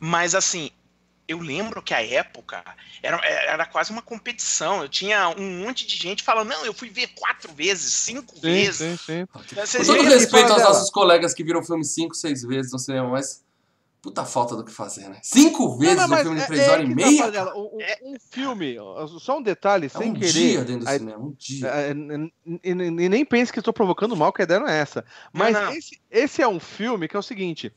mas 0.00 0.34
assim, 0.34 0.70
eu 1.28 1.38
lembro 1.38 1.82
que 1.82 1.92
a 1.92 2.02
época 2.04 2.64
era, 3.02 3.18
era 3.26 3.66
quase 3.66 3.90
uma 3.92 4.00
competição. 4.00 4.80
Eu 4.82 4.88
tinha 4.88 5.28
um 5.28 5.60
monte 5.64 5.86
de 5.86 5.94
gente 5.96 6.22
falando, 6.22 6.48
não, 6.48 6.64
eu 6.64 6.72
fui 6.72 6.88
ver 6.88 7.08
quatro 7.08 7.52
vezes, 7.52 7.92
cinco 7.92 8.34
Sim, 8.34 8.40
vezes. 8.40 9.00
sim, 9.02 9.26
sim. 9.36 9.54
Vocês 9.54 9.86
Com 9.86 9.94
todo 9.96 10.08
respeito 10.08 10.52
aos 10.52 10.62
nossos 10.62 10.90
colegas 10.90 11.34
que 11.34 11.44
viram 11.44 11.60
o 11.60 11.64
filme 11.64 11.84
cinco, 11.84 12.14
seis 12.14 12.42
vezes 12.42 12.72
no 12.72 12.78
cinema, 12.78 13.10
mas 13.10 13.46
puta 14.00 14.24
falta 14.24 14.56
do 14.56 14.64
que 14.64 14.72
fazer, 14.72 15.08
né? 15.10 15.18
Cinco 15.22 15.76
vezes 15.76 15.96
Não, 15.96 16.08
não, 16.08 16.16
um 16.16 16.20
filme 16.22 16.36
de 16.38 16.42
é- 16.44 16.46
três 16.46 16.62
é 16.62 16.70
horas 16.70 16.86
que 16.86 16.92
e 16.92 16.96
tá, 16.96 17.10
meia? 17.30 17.54
Um, 17.54 17.76
um- 17.76 17.80
É. 17.82 17.98
um 18.04 18.16
filme, 18.30 18.76
só 19.20 19.36
um 19.38 19.42
detalhe, 19.42 19.86
É 19.86 19.88
sem 19.90 20.10
um 20.12 20.14
querer. 20.14 20.32
dia 20.32 20.64
dentro 20.64 20.84
do 20.86 20.88
aí- 20.88 20.98
cinema, 20.98 21.18
um 21.18 21.34
dia. 21.36 21.68
É, 21.68 21.90
e 22.64 22.74
nem 22.74 23.24
pense 23.24 23.52
que 23.52 23.58
estou 23.58 23.74
provocando 23.74 24.16
mal, 24.16 24.32
que 24.32 24.40
a 24.40 24.44
ideia 24.44 24.60
não 24.60 24.68
é 24.68 24.78
essa. 24.78 25.04
Mas 25.32 25.52
não. 25.52 25.72
Esse, 25.74 26.00
esse 26.10 26.40
é 26.40 26.48
um 26.48 26.60
filme 26.60 27.06
que 27.08 27.16
é 27.16 27.18
o 27.18 27.22
seguinte: 27.22 27.70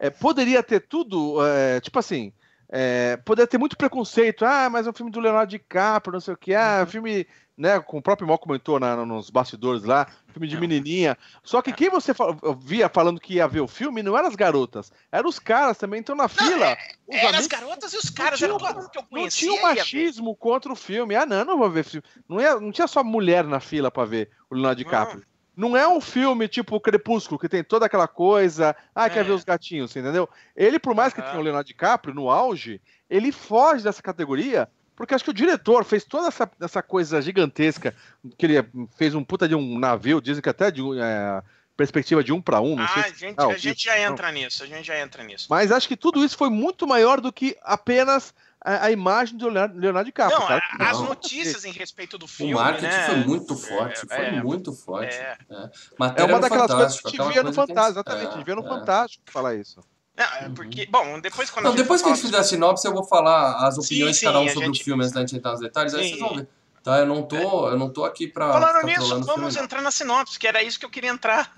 é, 0.00 0.10
poderia 0.10 0.62
ter 0.62 0.80
tudo, 0.80 1.38
é, 1.46 1.80
tipo 1.80 1.98
assim, 1.98 2.32
é, 2.70 3.16
poderia 3.18 3.46
ter 3.46 3.58
muito 3.58 3.76
preconceito. 3.76 4.44
Ah, 4.44 4.68
mas 4.70 4.86
é 4.86 4.90
um 4.90 4.94
filme 4.94 5.10
do 5.12 5.20
Leonardo 5.20 5.50
DiCaprio, 5.50 6.12
não 6.12 6.20
sei 6.20 6.34
o 6.34 6.36
que. 6.36 6.54
Ah, 6.54 6.84
filme, 6.86 7.26
né, 7.56 7.80
com 7.80 7.98
o 7.98 8.02
próprio 8.02 8.28
Mal 8.28 8.38
comentou 8.38 8.78
na- 8.78 9.04
nos 9.04 9.30
bastidores 9.30 9.82
lá, 9.82 10.06
filme 10.28 10.46
de 10.46 10.54
Não. 10.54 10.60
menininha. 10.60 11.16
Só 11.42 11.60
que 11.62 11.72
quem 11.72 11.88
você 11.90 12.12
fa- 12.14 12.36
via 12.60 12.88
falando 12.88 13.20
que 13.20 13.34
ia 13.34 13.48
ver 13.48 13.60
o 13.60 13.66
filme 13.68 14.02
não 14.02 14.16
eram 14.16 14.28
as 14.28 14.36
garotas, 14.36 14.92
eram 15.10 15.28
os 15.28 15.38
caras 15.38 15.76
também. 15.78 16.00
Então 16.00 16.14
na 16.14 16.28
fila, 16.28 16.76
os 17.08 17.16
Eram 17.16 17.38
as 17.38 17.46
garotas 17.46 17.92
e 17.92 17.96
os 17.96 18.10
caras, 18.10 18.38
tinha 18.38 18.48
era 18.48 18.54
uma- 18.56 18.60
todo 18.68 18.76
mundo 18.82 18.90
que 18.90 18.98
eu 18.98 19.02
não 19.02 19.08
conhecia. 19.08 19.48
tinha 19.48 19.52
um 19.52 19.66
ia 19.68 19.74
ver. 19.74 19.80
machismo 19.80 20.36
contra 20.36 20.72
o 20.72 20.76
filme. 20.76 21.14
Ah, 21.16 21.26
não, 21.26 21.44
não 21.44 21.58
vou 21.58 21.70
ver 21.70 21.84
filme. 21.84 22.04
Não, 22.28 22.40
ia, 22.40 22.60
não 22.60 22.70
tinha 22.70 22.86
só 22.86 23.02
mulher 23.02 23.44
na 23.44 23.60
fila 23.60 23.90
pra 23.90 24.04
ver 24.04 24.30
o 24.50 24.54
Leonardo 24.54 24.76
DiCaprio. 24.78 25.24
Não 25.58 25.76
é 25.76 25.88
um 25.88 26.00
filme 26.00 26.46
tipo 26.46 26.78
Crepúsculo, 26.80 27.36
que 27.36 27.48
tem 27.48 27.64
toda 27.64 27.84
aquela 27.86 28.06
coisa. 28.06 28.76
Ah, 28.94 29.10
quer 29.10 29.20
É. 29.20 29.24
ver 29.24 29.32
os 29.32 29.42
gatinhos, 29.42 29.96
entendeu? 29.96 30.28
Ele, 30.54 30.78
por 30.78 30.94
mais 30.94 31.12
que 31.12 31.20
tenha 31.20 31.36
o 31.36 31.42
Leonardo 31.42 31.66
DiCaprio 31.66 32.14
no 32.14 32.30
auge, 32.30 32.80
ele 33.10 33.32
foge 33.32 33.82
dessa 33.82 34.00
categoria, 34.00 34.68
porque 34.94 35.14
acho 35.14 35.24
que 35.24 35.30
o 35.30 35.34
diretor 35.34 35.84
fez 35.84 36.04
toda 36.04 36.28
essa, 36.28 36.48
essa 36.60 36.80
coisa 36.80 37.20
gigantesca, 37.20 37.92
que 38.38 38.46
ele 38.46 38.64
fez 38.96 39.16
um 39.16 39.24
puta 39.24 39.48
de 39.48 39.56
um 39.56 39.80
navio, 39.80 40.20
dizem 40.20 40.40
que 40.40 40.48
até 40.48 40.70
de 40.70 40.80
é, 41.00 41.42
perspectiva 41.76 42.22
de 42.22 42.32
um 42.32 42.40
para 42.40 42.60
um, 42.60 42.76
não 42.76 42.84
Ah, 42.84 42.88
sei 42.88 43.02
a 43.02 43.04
se 43.06 43.14
gente, 43.18 43.34
Ah, 43.40 43.46
a 43.46 43.52
gente 43.58 43.78
Vitor, 43.84 43.94
já 43.94 43.96
não. 44.06 44.12
entra 44.12 44.30
nisso, 44.30 44.62
a 44.62 44.66
gente 44.66 44.86
já 44.86 45.00
entra 45.00 45.24
nisso. 45.24 45.48
Mas 45.50 45.72
acho 45.72 45.88
que 45.88 45.96
tudo 45.96 46.24
isso 46.24 46.36
foi 46.36 46.50
muito 46.50 46.86
maior 46.86 47.20
do 47.20 47.32
que 47.32 47.56
apenas 47.62 48.32
a, 48.64 48.86
a 48.86 48.90
imagem 48.90 49.36
do 49.36 49.44
Leonardo, 49.46 49.78
Leonardo 49.78 50.06
DiCaprio. 50.06 50.38
Não, 50.40 50.46
cara. 50.46 50.62
a- 50.78 50.90
as 50.90 50.98
não. 50.98 51.06
notícias 51.06 51.64
em 51.64 51.70
respeito 51.72 52.18
do 52.18 52.24
O 52.24 52.28
filme, 52.28 52.54
marketing 52.54 52.86
né? 52.86 53.06
foi 53.06 53.16
muito 53.24 53.56
forte, 53.56 54.06
foi 54.06 54.16
é, 54.16 54.42
muito 54.42 54.72
forte. 54.72 55.14
é. 55.16 55.36
É. 55.50 55.70
É 56.16 56.24
uma 56.24 56.40
daquelas 56.40 56.70
coisas 56.72 57.00
que 57.00 57.06
a 57.06 57.10
gente 57.10 57.20
aquela 57.20 57.32
via 57.32 57.42
no 57.42 57.50
que- 57.50 57.56
Fantástico, 57.56 57.90
exatamente. 58.00 58.24
é, 58.24 58.28
a 58.28 58.32
gente 58.36 58.44
via 58.44 58.54
no 58.56 58.64
é. 58.64 58.68
Fantástico 58.68 59.24
falar 59.30 59.54
isso. 59.54 59.80
Não, 60.16 60.24
é 60.24 60.48
porque, 60.48 60.86
bom, 60.86 61.20
depois 61.20 61.48
quando 61.48 61.64
Não, 61.66 61.70
a 61.72 61.74
gente 61.76 61.82
depois 61.84 62.02
que 62.02 62.08
a 62.08 62.14
gente 62.14 62.24
fizer 62.24 62.38
a 62.38 62.42
sinopse, 62.42 62.84
eu 62.86 62.92
vou 62.92 63.04
falar 63.04 63.64
as 63.68 63.78
opiniões 63.78 64.16
Sim, 64.16 64.26
de 64.26 64.32
cada 64.32 64.40
um 64.40 64.48
sobre 64.48 64.66
gente- 64.66 64.80
o 64.80 64.84
filme 64.84 65.02
antes 65.04 65.14
da 65.14 65.20
gente 65.20 65.36
entrar 65.36 65.52
nos 65.52 65.60
detalhes, 65.60 65.94
aí 65.94 66.02
Sim. 66.02 66.08
vocês 66.08 66.20
vão 66.20 66.34
ver. 66.36 66.48
Tá, 66.82 66.98
eu 66.98 67.06
não 67.06 67.22
tô, 67.22 67.68
eu 67.68 67.76
não 67.76 67.88
tô 67.90 68.04
aqui 68.04 68.26
pra 68.26 68.52
Falando 68.52 68.84
nisso, 68.86 69.02
o 69.16 69.22
vamos 69.24 69.52
filme, 69.54 69.64
entrar 69.66 69.80
na 69.82 69.90
sinopse, 69.90 70.38
que 70.38 70.46
era 70.48 70.62
isso 70.62 70.78
que 70.78 70.84
eu 70.86 70.90
queria 70.90 71.10
entrar. 71.10 71.52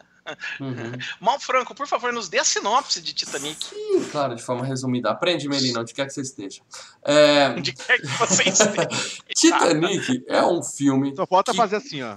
Uhum. 0.61 0.93
Mal 1.21 1.39
Franco, 1.41 1.75
por 1.75 1.87
favor, 1.87 2.13
nos 2.13 2.29
dê 2.29 2.39
a 2.39 2.45
sinopse 2.45 3.01
de 3.01 3.13
Titanic. 3.13 3.65
Sim, 3.67 4.05
claro, 4.11 4.35
de 4.35 4.43
forma 4.43 4.65
resumida. 4.65 5.11
Aprende, 5.11 5.49
Melina, 5.49 5.81
onde 5.81 5.93
quer 5.95 6.07
que 6.07 6.13
você 6.13 6.21
esteja. 6.23 6.61
É, 7.03 7.49
Onde 7.57 7.73
quer 7.73 8.01
que 8.01 8.07
vocês 8.07 8.61
estejam. 8.61 8.89
Titanic 9.35 10.25
é 10.29 10.45
um 10.45 10.63
filme 10.63 11.15
Só 11.17 11.27
falta 11.27 11.53
Que- 11.53 11.57
fazer 11.59 11.77
assim, 11.77 12.03
ó. 12.03 12.17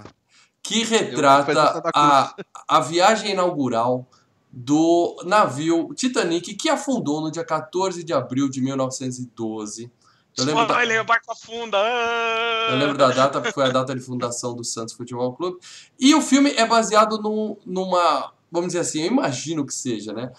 que 0.62 0.84
retrata 0.84 1.82
a, 1.94 2.34
a 2.68 2.80
viagem 2.80 3.32
inaugural 3.32 4.08
do 4.50 5.20
navio 5.26 5.92
Titanic 5.94 6.54
que 6.54 6.68
afundou 6.68 7.20
no 7.20 7.30
dia 7.30 7.44
14 7.44 8.04
de 8.04 8.12
abril 8.12 8.48
de 8.48 8.60
1912 8.60 9.90
Eu 10.36 10.44
lembro, 10.44 10.66
da, 10.66 11.02
o 11.02 11.04
barco 11.04 11.30
afunda. 11.30 11.78
ah! 11.78 12.68
eu 12.70 12.76
lembro 12.76 12.98
da 12.98 13.10
data, 13.10 13.40
porque 13.40 13.54
foi 13.54 13.64
a 13.64 13.70
data 13.70 13.94
de 13.94 14.00
fundação 14.00 14.54
do 14.54 14.64
Santos 14.64 14.94
Futebol 14.94 15.32
Clube. 15.34 15.58
E 15.98 16.14
o 16.14 16.20
filme 16.20 16.52
é 16.56 16.66
baseado 16.66 17.20
num- 17.20 17.56
numa, 17.64 18.32
vamos 18.50 18.68
dizer 18.68 18.80
assim, 18.80 19.02
eu 19.02 19.06
imagino 19.06 19.64
que 19.64 19.72
seja, 19.72 20.12
né? 20.12 20.32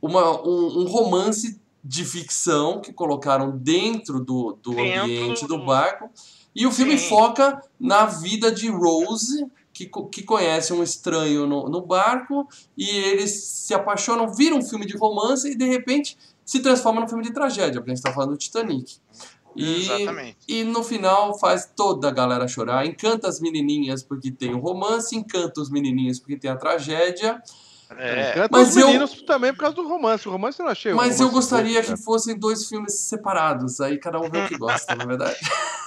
Uma, 0.00 0.40
um, 0.46 0.82
um 0.82 0.84
romance 0.86 1.60
de 1.82 2.04
ficção 2.04 2.80
que 2.80 2.92
colocaram 2.92 3.56
dentro 3.56 4.20
do, 4.20 4.56
do 4.62 4.74
Dentro 4.74 5.02
ambiente 5.02 5.46
do 5.46 5.64
barco. 5.64 6.10
E 6.54 6.66
o 6.66 6.70
filme 6.70 6.96
Sim. 6.96 7.08
foca 7.08 7.60
na 7.80 8.06
vida 8.06 8.52
de 8.52 8.68
Rose, 8.68 9.46
que, 9.72 9.86
que 9.86 10.22
conhece 10.22 10.72
um 10.72 10.82
estranho 10.82 11.46
no, 11.46 11.68
no 11.68 11.80
barco, 11.80 12.46
e 12.76 12.88
eles 12.88 13.32
se 13.42 13.74
apaixonam, 13.74 14.32
viram 14.32 14.58
um 14.58 14.62
filme 14.62 14.86
de 14.86 14.96
romance 14.96 15.50
e 15.50 15.56
de 15.56 15.64
repente 15.64 16.16
se 16.44 16.60
transforma 16.60 17.00
num 17.00 17.08
filme 17.08 17.24
de 17.24 17.32
tragédia, 17.32 17.80
porque 17.80 17.92
a 17.92 17.94
gente 17.94 18.04
tá 18.04 18.12
falando 18.12 18.30
do 18.30 18.36
Titanic. 18.36 18.98
E, 19.56 19.82
Exatamente. 19.84 20.36
e 20.48 20.64
no 20.64 20.82
final 20.82 21.38
faz 21.38 21.70
toda 21.76 22.08
a 22.08 22.10
galera 22.10 22.46
chorar. 22.48 22.86
Encanta 22.86 23.28
as 23.28 23.40
menininhas 23.40 24.02
porque 24.02 24.30
tem 24.30 24.54
o 24.54 24.58
romance, 24.58 25.14
encanta 25.16 25.60
os 25.60 25.70
menininhos 25.70 26.18
porque 26.18 26.36
tem 26.36 26.50
a 26.50 26.56
tragédia. 26.56 27.42
É. 27.98 28.32
Canta 28.32 28.48
Mas 28.52 28.70
os 28.70 28.76
eu- 28.76 28.86
meninos 28.86 29.22
também 29.22 29.52
por 29.52 29.60
causa 29.60 29.76
do 29.76 29.86
romance. 29.86 30.26
O 30.26 30.32
romance 30.32 30.58
eu 30.58 30.64
não 30.64 30.72
achei. 30.72 30.94
Mas 30.94 31.20
eu 31.20 31.30
gostaria 31.30 31.82
que 31.82 31.94
fossem 31.96 32.38
dois 32.38 32.66
filmes 32.66 33.00
separados. 33.00 33.80
Aí 33.82 33.98
cada 33.98 34.18
um 34.18 34.30
vê 34.30 34.40
o 34.44 34.48
que 34.48 34.56
gosta, 34.56 34.94
na 34.94 35.04
verdade. 35.04 35.36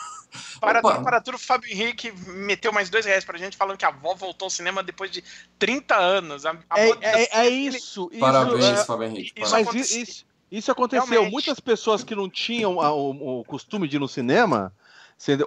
Para 0.60 0.80
Opa. 0.80 0.94
tudo, 0.94 1.04
para 1.04 1.22
tudo, 1.22 1.36
o 1.36 1.40
Fábio 1.40 1.70
Henrique 1.72 2.12
meteu 2.28 2.72
mais 2.72 2.90
dois 2.90 3.06
reais 3.06 3.26
pra 3.26 3.38
gente 3.38 3.58
falando 3.58 3.78
que 3.78 3.86
a 3.86 3.90
avó 3.90 4.16
voltou 4.16 4.46
ao 4.46 4.50
cinema 4.50 4.82
depois 4.82 5.12
de 5.12 5.24
30 5.60 5.96
anos. 5.96 6.46
A, 6.46 6.56
a 6.70 6.80
É, 6.80 6.90
é, 7.02 7.30
é 7.46 7.50
isso. 7.50 7.78
isso 8.12 8.20
Parabéns, 8.20 8.64
é- 8.66 8.86
Fábio 8.86 9.04
Henrique. 9.08 9.34
isso 9.42 9.52
parabéns. 9.52 9.76
Mas 9.76 9.92
isso, 9.92 10.26
isso 10.58 10.72
aconteceu. 10.72 11.08
Realmente. 11.08 11.32
Muitas 11.32 11.60
pessoas 11.60 12.04
que 12.04 12.16
não 12.16 12.30
tinham 12.30 12.80
a- 12.82 12.94
o, 12.94 13.40
o 13.40 13.44
costume 13.46 13.88
de 13.88 13.98
ir 13.98 14.00
no 14.00 14.08
cinema, 14.08 14.72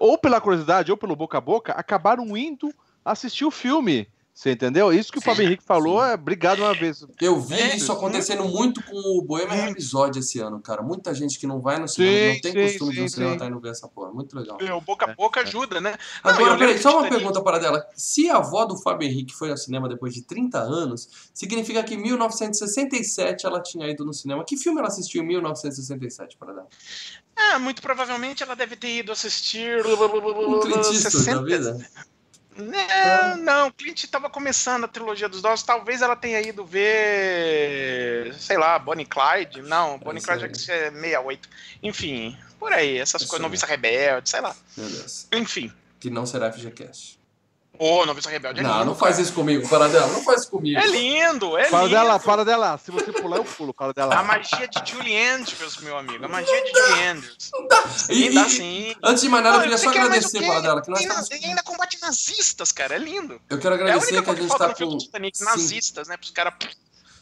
ou 0.01 0.17
pela 0.19 0.41
curiosidade, 0.41 0.91
ou 0.91 0.97
pelo 0.97 1.17
boca 1.17 1.39
a 1.39 1.41
boca, 1.41 1.73
acabaram 1.73 2.37
indo 2.37 2.73
assistir 3.05 3.45
o 3.45 3.51
filme. 3.51 4.09
Você 4.39 4.53
entendeu? 4.53 4.93
Isso 4.93 5.11
que 5.11 5.19
o 5.19 5.21
Fábio 5.21 5.43
Henrique 5.43 5.65
falou, 5.65 6.01
é 6.01 6.15
obrigado 6.15 6.61
uma 6.61 6.73
vez. 6.73 7.05
Eu 7.21 7.41
vi 7.41 7.57
É, 7.57 7.75
isso 7.75 7.91
acontecendo 7.91 8.45
muito 8.45 8.81
com 8.85 8.97
o 9.19 9.21
Bohemian. 9.21 9.65
Rhapsody 9.65 10.21
esse 10.21 10.39
ano, 10.39 10.61
cara. 10.61 10.81
Muita 10.81 11.13
gente 11.13 11.41
que 11.41 11.45
não 11.45 11.61
vai 11.61 11.77
no 11.81 11.89
cinema, 11.89 12.17
Sim, 12.17 12.35
não 12.35 12.41
tem 12.41 12.53
sim, 12.53 12.63
costume 12.63 12.93
de 12.93 12.99
ir 13.01 13.03
no 13.03 13.09
sim, 13.09 13.15
cinema, 13.17 13.37
tá 13.37 13.47
indo 13.47 13.59
ver 13.59 13.71
essa 13.71 13.89
porra. 13.89 14.13
Muito 14.13 14.39
legal. 14.39 14.57
O 14.77 14.81
boca 14.81 15.11
a 15.11 15.15
boca 15.17 15.41
ajuda, 15.41 15.81
né? 15.81 15.97
Agora, 16.23 16.57
peraí, 16.57 16.79
só 16.79 17.01
uma 17.01 17.09
pergunta 17.09 17.43
para 17.43 17.59
dela. 17.59 17.85
Se 17.97 18.31
a 18.31 18.37
avó 18.37 18.65
do 18.65 18.81
Fábio 18.81 19.09
Henrique 19.09 19.35
foi 19.35 19.51
ao 19.51 19.57
cinema 19.57 19.89
depois 19.89 20.15
de 20.15 20.23
30 20.23 20.57
anos, 20.57 21.09
significa 21.35 21.83
que 21.83 21.95
em 21.95 21.99
1967 22.01 23.45
ela 23.45 23.61
tinha 23.61 23.89
ido 23.89 24.05
no 24.05 24.15
cinema. 24.15 24.45
Que 24.45 24.57
filme 24.57 24.79
ela 24.79 24.87
assistiu 24.87 25.25
em 25.25 25.27
1967, 25.27 26.37
para 26.39 26.53
dela? 26.53 26.69
Ah, 27.35 27.59
muito 27.59 27.83
provavelmente 27.83 28.45
ela 28.45 28.55
deve 28.55 28.77
ter 28.77 28.99
ido 28.99 29.11
assistir. 29.11 29.85
Um 29.85 30.61
Clint 30.61 30.87
Eastwood 30.93 31.25
da 31.27 31.43
vida? 31.43 31.89
Não, 32.59 33.37
não, 33.37 33.71
Clint 33.71 34.03
estava 34.03 34.29
começando 34.29 34.85
a 34.85 34.89
trilogia 34.89 35.29
dos 35.29 35.41
Dawes. 35.41 35.63
Talvez 35.63 36.03
ela 36.03 36.17
tenha 36.17 36.41
ido 36.41 36.65
ver, 36.65 38.35
sei 38.35 38.59
lá, 38.59 38.79
Bonnie 38.79 39.07
Clyde. 39.07 39.63
Não, 39.63 39.99
Bonnie 39.99 40.17
e 40.17 40.19
Essa 40.19 40.27
Clyde 40.27 40.45
é 40.45 40.49
que 40.49 40.57
é 40.57 40.91
68. 40.91 41.49
Enfim, 41.83 42.37
por 42.59 42.73
aí, 42.73 42.99
essas 42.99 43.23
Essa 43.23 43.31
coisas. 43.31 43.43
Noviça 43.43 43.67
Rebelde, 43.67 44.29
sei 44.29 44.41
lá. 44.41 44.55
Meu 44.77 44.89
Deus. 44.89 45.29
Enfim. 45.33 45.73
Que 46.01 46.11
não 46.11 46.27
será 46.27 46.53
FGCast. 46.53 47.18
Ô, 47.79 48.05
Noviça 48.05 48.29
Rebelde 48.29 48.61
é 48.61 48.63
Não, 48.63 48.73
lindo. 48.73 48.85
não 48.87 48.95
faz 48.95 49.19
isso 49.19 49.33
comigo, 49.33 49.69
para 49.69 49.89
dela. 49.89 50.09
Não 50.09 50.23
faz 50.25 50.41
isso 50.43 50.51
comigo. 50.51 50.79
É 50.79 50.87
lindo, 50.87 51.57
é 51.57 51.69
Para 51.71 51.79
lindo. 51.85 51.91
dela, 51.91 52.19
para 52.19 52.45
dela. 52.45 52.79
Se 52.79 52.91
você 52.91 53.13
pular, 53.13 53.37
eu 53.37 53.45
pulo. 53.45 53.73
Para 53.73 53.91
A 53.91 53.93
dela. 53.93 54.23
magia 54.25 54.67
de 54.67 54.91
Julie 54.91 55.17
Andrews, 55.29 55.77
meu 55.79 55.97
amigo. 55.97 56.25
A 56.25 56.29
magia 56.29 56.65
de 56.65 56.71
Julie 56.71 57.03
Andrews. 57.07 57.51
E- 58.09 58.15
Sim, 58.15 58.35
dá 58.35 58.47
e- 58.47 58.51
sim. 58.51 58.95
Antes 59.03 59.23
de 59.23 59.29
mais 59.29 59.45
nada, 59.45 59.57
eu 59.57 59.59
Não, 59.59 59.63
queria 59.65 59.79
só 59.79 59.91
agradecer 59.91 60.45
para 60.45 60.61
dela. 60.61 60.83
Que 60.83 60.91
nós 60.91 61.01
E 61.01 61.03
ainda- 61.05 61.21
estamos... 61.21 61.43
e 61.43 61.47
ainda 61.47 61.63
combate 61.63 61.99
nazistas, 62.03 62.73
cara. 62.73 62.95
É 62.97 62.99
lindo. 62.99 63.41
Eu 63.49 63.59
quero 63.59 63.75
É 63.75 63.79
a 63.79 63.81
agradecer 63.83 64.15
única 64.17 64.35
que 64.35 64.41
a 64.41 64.43
gente 64.43 64.59
tá 64.59 64.75
filme 64.75 64.93
com. 64.95 64.99
Titanic. 64.99 65.41
Nazistas, 65.45 66.09
né? 66.09 66.17
Pros 66.17 66.31
caras. 66.31 66.55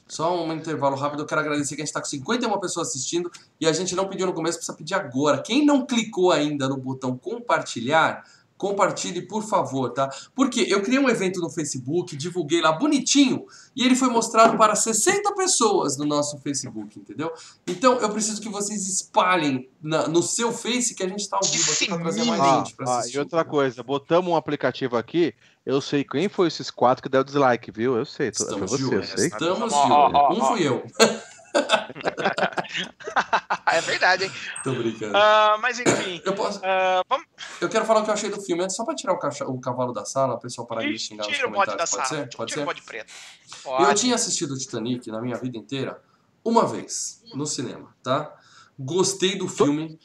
Só 0.09 0.41
um 0.45 0.53
intervalo 0.53 0.95
rápido, 0.97 1.23
eu 1.25 1.27
quero 1.27 1.41
agradecer 1.41 1.75
que 1.75 1.83
a 1.83 1.85
gente 1.85 1.89
está 1.89 2.01
com 2.01 2.07
51 2.07 2.61
pessoas 2.61 2.89
assistindo 2.89 3.31
e 3.61 3.67
a 3.67 3.73
gente 3.73 3.95
não 3.97 4.07
pediu 4.09 4.25
no 4.27 4.33
começo, 4.33 4.57
precisa 4.57 4.77
pedir 4.77 4.95
agora. 4.95 5.43
Quem 5.43 5.67
não 5.67 5.85
clicou 5.85 6.31
ainda 6.31 6.69
no 6.69 6.77
botão 6.77 7.19
compartilhar, 7.19 8.23
compartilhe, 8.57 9.23
por 9.23 9.43
favor, 9.43 9.91
tá? 9.91 10.09
Porque 10.35 10.61
eu 10.69 10.83
criei 10.83 10.99
um 10.99 11.09
evento 11.09 11.41
no 11.41 11.51
Facebook, 11.51 12.17
divulguei 12.17 12.61
lá 12.61 12.73
bonitinho 12.73 13.45
e 13.77 13.85
ele 13.85 13.95
foi 13.95 14.09
mostrado 14.09 14.57
para 14.57 14.75
60 14.75 15.35
pessoas 15.35 15.97
no 15.99 16.05
nosso 16.05 16.39
Facebook, 16.39 16.99
entendeu? 16.99 17.31
Então 17.67 17.95
eu 18.01 18.09
preciso 18.11 18.41
que 18.41 18.49
vocês 18.49 18.87
espalhem 18.89 19.69
na- 19.83 20.09
no 20.09 20.23
seu 20.23 20.53
Face 20.53 20.95
que 20.95 21.03
a 21.03 21.09
gente 21.09 21.21
está 21.21 21.37
ao 21.37 21.45
vivo 21.49 21.71
aqui 21.73 21.87
para 21.87 21.99
trazer 21.99 22.25
mais 22.25 22.41
Ah, 22.41 22.59
gente 22.59 22.75
para 22.75 22.91
ah, 22.91 22.99
assistir. 22.99 23.17
e 23.17 23.21
outra 23.21 23.45
coisa, 23.45 23.83
botamos 23.83 24.31
um 24.31 24.37
aplicativo 24.37 24.97
aqui. 24.97 25.35
Eu 25.65 25.81
sei 25.81 26.05
quem 26.05 26.29
foi 26.29 26.49
esses 26.49 26.71
quatro 26.71 27.03
que 27.03 27.09
deu 27.09 27.25
dislike, 27.25 27.71
viu? 27.73 27.97
Eu 27.97 28.05
sei. 28.07 28.33
Foi 28.33 28.47
Estamos 28.47 28.71
você, 28.71 28.83
eu 28.85 28.89
juntos, 28.91 29.09
sei. 29.11 29.27
estamos 29.27 29.73
juntos. 29.73 30.39
Um 30.39 30.45
fui 30.47 30.67
eu. 30.67 30.85
é 33.73 33.81
verdade, 33.81 34.25
hein? 34.25 34.33
Tô 34.63 34.73
brincando. 34.75 35.17
Ah, 35.17 35.59
mas 35.61 35.79
enfim. 35.81 36.21
Eu 36.25 36.35
posso. 36.35 36.61
ah, 36.63 37.03
vamos. 37.09 37.27
Eu 37.61 37.69
quero 37.69 37.85
falar 37.85 38.01
o 38.01 38.05
que 38.05 38.11
eu 38.11 38.15
achei 38.15 38.31
do 38.31 38.41
filme, 38.41 38.63
antes 38.63 38.77
só 38.77 38.85
pra 38.85 38.95
tirar 38.95 39.13
o, 39.13 39.19
cacha- 39.19 39.47
o 39.47 39.61
cavalo 39.61 39.93
da 39.93 40.05
sala, 40.05 40.35
o 40.35 40.39
pessoal 40.39 40.67
parar 40.67 40.83
de 40.83 40.99
xingar 40.99 41.25
Tira 41.25 41.49
o 41.49 41.51
bode 41.51 41.77
da 41.77 41.87
comentários. 41.87 41.91
Pode 41.91 42.09
sala. 42.09 42.23
ser? 42.25 42.37
Pode 42.37 42.53
Tira 42.53 42.65
o 42.67 42.75
ser? 42.75 42.83
preto. 42.85 43.13
Eu 43.55 43.63
Pode. 43.63 44.01
tinha 44.01 44.15
assistido 44.15 44.55
o 44.55 44.59
Titanic 44.59 45.11
na 45.11 45.21
minha 45.21 45.37
vida 45.37 45.57
inteira 45.57 46.01
uma 46.45 46.67
vez, 46.67 47.23
no 47.35 47.47
cinema, 47.47 47.95
tá? 48.03 48.33
Gostei 48.79 49.37
do 49.37 49.49
filme. 49.49 49.99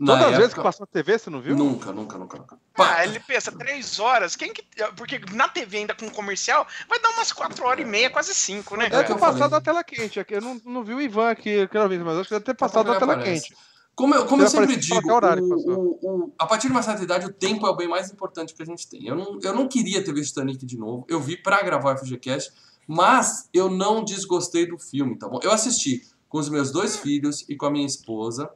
Na 0.00 0.12
Todas 0.14 0.20
as 0.20 0.26
época, 0.28 0.38
vezes 0.40 0.54
que 0.54 0.62
passou 0.62 0.80
na 0.80 0.86
TV, 1.02 1.18
você 1.18 1.28
não 1.28 1.42
viu? 1.42 1.54
Nunca, 1.54 1.92
nunca, 1.92 2.16
nunca, 2.16 2.38
nunca. 2.38 2.58
Ah, 2.78 3.04
ele 3.04 3.20
pensa, 3.20 3.52
três 3.52 4.00
horas. 4.00 4.34
Quem 4.34 4.50
que. 4.50 4.64
Porque 4.96 5.20
na 5.34 5.46
TV 5.46 5.76
ainda 5.76 5.94
com 5.94 6.08
comercial, 6.08 6.66
vai 6.88 6.98
dar 7.00 7.10
umas 7.10 7.30
quatro 7.32 7.66
horas 7.66 7.84
e 7.84 7.88
meia, 7.88 8.08
quase 8.08 8.34
cinco, 8.34 8.78
né? 8.78 8.86
É 8.86 8.88
Deve 8.88 9.04
que 9.04 9.12
ter 9.12 9.18
passado 9.20 9.50
na 9.50 9.60
tela 9.60 9.84
quente. 9.84 10.18
aqui. 10.18 10.34
Eu 10.34 10.40
não, 10.40 10.58
não 10.64 10.82
vi 10.82 10.94
o 10.94 11.00
Ivan 11.02 11.28
aqui 11.30 11.60
aquela 11.60 11.86
vez, 11.86 12.00
mas 12.00 12.16
acho 12.16 12.28
que 12.28 12.34
deve 12.34 12.44
ter 12.46 12.54
passado 12.54 12.90
ele 12.90 12.98
tela 12.98 13.12
aparece. 13.12 13.48
quente. 13.50 13.60
Como 13.94 14.14
eu, 14.14 14.24
como 14.24 14.42
eu 14.42 14.48
sempre 14.48 14.76
digo, 14.76 15.10
o- 15.12 15.54
o- 15.70 15.98
o- 16.24 16.34
a 16.38 16.46
partir 16.46 16.68
de 16.68 16.72
uma 16.72 16.82
certa 16.82 17.02
idade, 17.02 17.26
o 17.26 17.32
tempo 17.34 17.66
é 17.66 17.70
o 17.70 17.76
bem 17.76 17.86
mais 17.86 18.10
importante 18.10 18.54
que 18.54 18.62
a 18.62 18.64
gente 18.66 18.88
tem. 18.88 19.06
Eu 19.06 19.14
não, 19.14 19.38
eu 19.42 19.54
não 19.54 19.68
queria 19.68 20.02
ter 20.02 20.14
visto 20.14 20.30
Titanic 20.32 20.64
de 20.64 20.78
novo. 20.78 21.04
Eu 21.10 21.20
vi 21.20 21.36
pra 21.36 21.60
gravar 21.62 21.94
o 21.94 21.98
FGCast, 21.98 22.50
mas 22.86 23.50
eu 23.52 23.68
não 23.68 24.02
desgostei 24.02 24.64
do 24.66 24.78
filme, 24.78 25.18
tá 25.18 25.28
bom? 25.28 25.40
Eu 25.42 25.52
assisti 25.52 26.02
com 26.26 26.38
os 26.38 26.48
meus 26.48 26.70
dois 26.70 26.96
filhos 26.96 27.44
e 27.46 27.54
com 27.54 27.66
a 27.66 27.70
minha 27.70 27.84
esposa. 27.86 28.48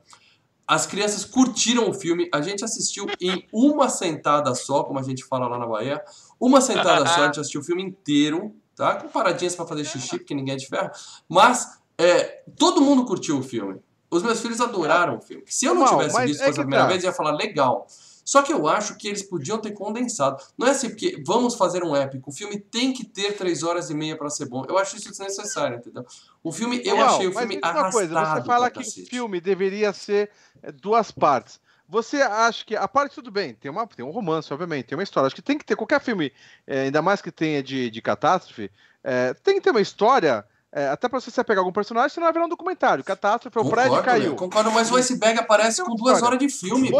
As 0.66 0.86
crianças 0.86 1.24
curtiram 1.24 1.88
o 1.90 1.94
filme. 1.94 2.28
A 2.32 2.40
gente 2.40 2.64
assistiu 2.64 3.06
em 3.20 3.46
uma 3.52 3.88
sentada 3.88 4.54
só, 4.54 4.82
como 4.82 4.98
a 4.98 5.02
gente 5.02 5.24
fala 5.24 5.46
lá 5.46 5.58
na 5.58 5.66
Bahia. 5.66 6.02
Uma 6.40 6.60
sentada 6.60 7.06
só, 7.06 7.22
a 7.22 7.26
gente 7.26 7.40
assistiu 7.40 7.60
o 7.60 7.64
filme 7.64 7.82
inteiro, 7.82 8.54
tá? 8.74 8.96
Com 8.96 9.08
paradinhas 9.08 9.54
pra 9.54 9.66
fazer 9.66 9.84
xixi, 9.84 10.18
porque 10.18 10.34
ninguém 10.34 10.54
é 10.54 10.56
de 10.56 10.66
ferro. 10.66 10.90
Mas 11.28 11.78
é, 11.98 12.42
todo 12.58 12.80
mundo 12.80 13.04
curtiu 13.04 13.38
o 13.38 13.42
filme. 13.42 13.80
Os 14.10 14.22
meus 14.22 14.40
filhos 14.40 14.60
adoraram 14.60 15.18
o 15.18 15.20
filme. 15.20 15.44
Se 15.46 15.66
eu 15.66 15.74
não 15.74 15.82
Mal, 15.82 15.98
tivesse 15.98 16.26
visto 16.26 16.40
é 16.40 16.44
pela 16.44 16.56
primeira 16.56 16.84
tá. 16.84 16.88
vez, 16.88 17.04
eu 17.04 17.10
ia 17.10 17.14
falar 17.14 17.32
legal. 17.32 17.86
Só 18.24 18.42
que 18.42 18.52
eu 18.52 18.66
acho 18.66 18.96
que 18.96 19.06
eles 19.06 19.22
podiam 19.22 19.58
ter 19.58 19.72
condensado. 19.72 20.42
Não 20.56 20.66
é 20.66 20.70
assim, 20.70 20.88
porque 20.88 21.22
vamos 21.26 21.54
fazer 21.54 21.84
um 21.84 21.94
épico. 21.94 22.30
O 22.30 22.32
filme 22.32 22.58
tem 22.58 22.92
que 22.92 23.04
ter 23.04 23.36
três 23.36 23.62
horas 23.62 23.90
e 23.90 23.94
meia 23.94 24.16
pra 24.16 24.30
ser 24.30 24.46
bom. 24.46 24.64
Eu 24.68 24.78
acho 24.78 24.96
isso 24.96 25.10
desnecessário, 25.10 25.76
entendeu? 25.76 26.06
O 26.42 26.50
filme, 26.50 26.80
eu 26.84 27.00
achei 27.00 27.26
o 27.26 27.34
mas 27.34 27.40
filme 27.40 27.58
uma 27.58 27.68
arrastado 27.68 27.92
coisa, 27.92 28.36
você 28.36 28.46
fala 28.46 28.70
que 28.70 28.80
o 28.80 29.06
filme 29.06 29.40
deveria 29.40 29.92
ser 29.92 30.30
é, 30.62 30.72
duas 30.72 31.10
partes. 31.10 31.60
Você 31.86 32.22
acha 32.22 32.64
que 32.64 32.74
a 32.74 32.88
parte 32.88 33.14
tudo 33.14 33.30
bem, 33.30 33.54
tem, 33.54 33.70
uma, 33.70 33.86
tem 33.86 34.04
um 34.04 34.10
romance, 34.10 34.52
obviamente, 34.52 34.86
tem 34.86 34.96
uma 34.96 35.04
história. 35.04 35.26
Acho 35.26 35.36
que 35.36 35.42
tem 35.42 35.58
que 35.58 35.64
ter 35.64 35.76
qualquer 35.76 36.00
filme, 36.00 36.32
é, 36.66 36.82
ainda 36.82 37.02
mais 37.02 37.20
que 37.20 37.30
tenha 37.30 37.62
de, 37.62 37.90
de 37.90 38.00
catástrofe, 38.00 38.70
é, 39.02 39.34
tem 39.34 39.56
que 39.56 39.60
ter 39.60 39.70
uma 39.70 39.80
história. 39.82 40.44
É, 40.74 40.88
até 40.88 41.08
pra 41.08 41.20
você 41.20 41.30
a 41.60 41.60
algum 41.60 41.72
personagem, 41.72 42.10
senão 42.12 42.26
vai 42.26 42.32
virar 42.32 42.46
um 42.46 42.48
documentário. 42.48 43.04
Catástrofe, 43.04 43.56
o 43.58 43.64
prédio 43.70 43.90
Concordo, 43.90 44.04
caiu. 44.04 44.22
Léo, 44.30 44.34
Concordo, 44.36 44.72
mas 44.72 44.90
o 44.90 44.96
iceberg 44.96 45.38
aparece 45.38 45.82
com 45.84 45.94
duas 45.94 46.20
horas 46.20 46.38
de 46.38 46.48
filme. 46.48 46.90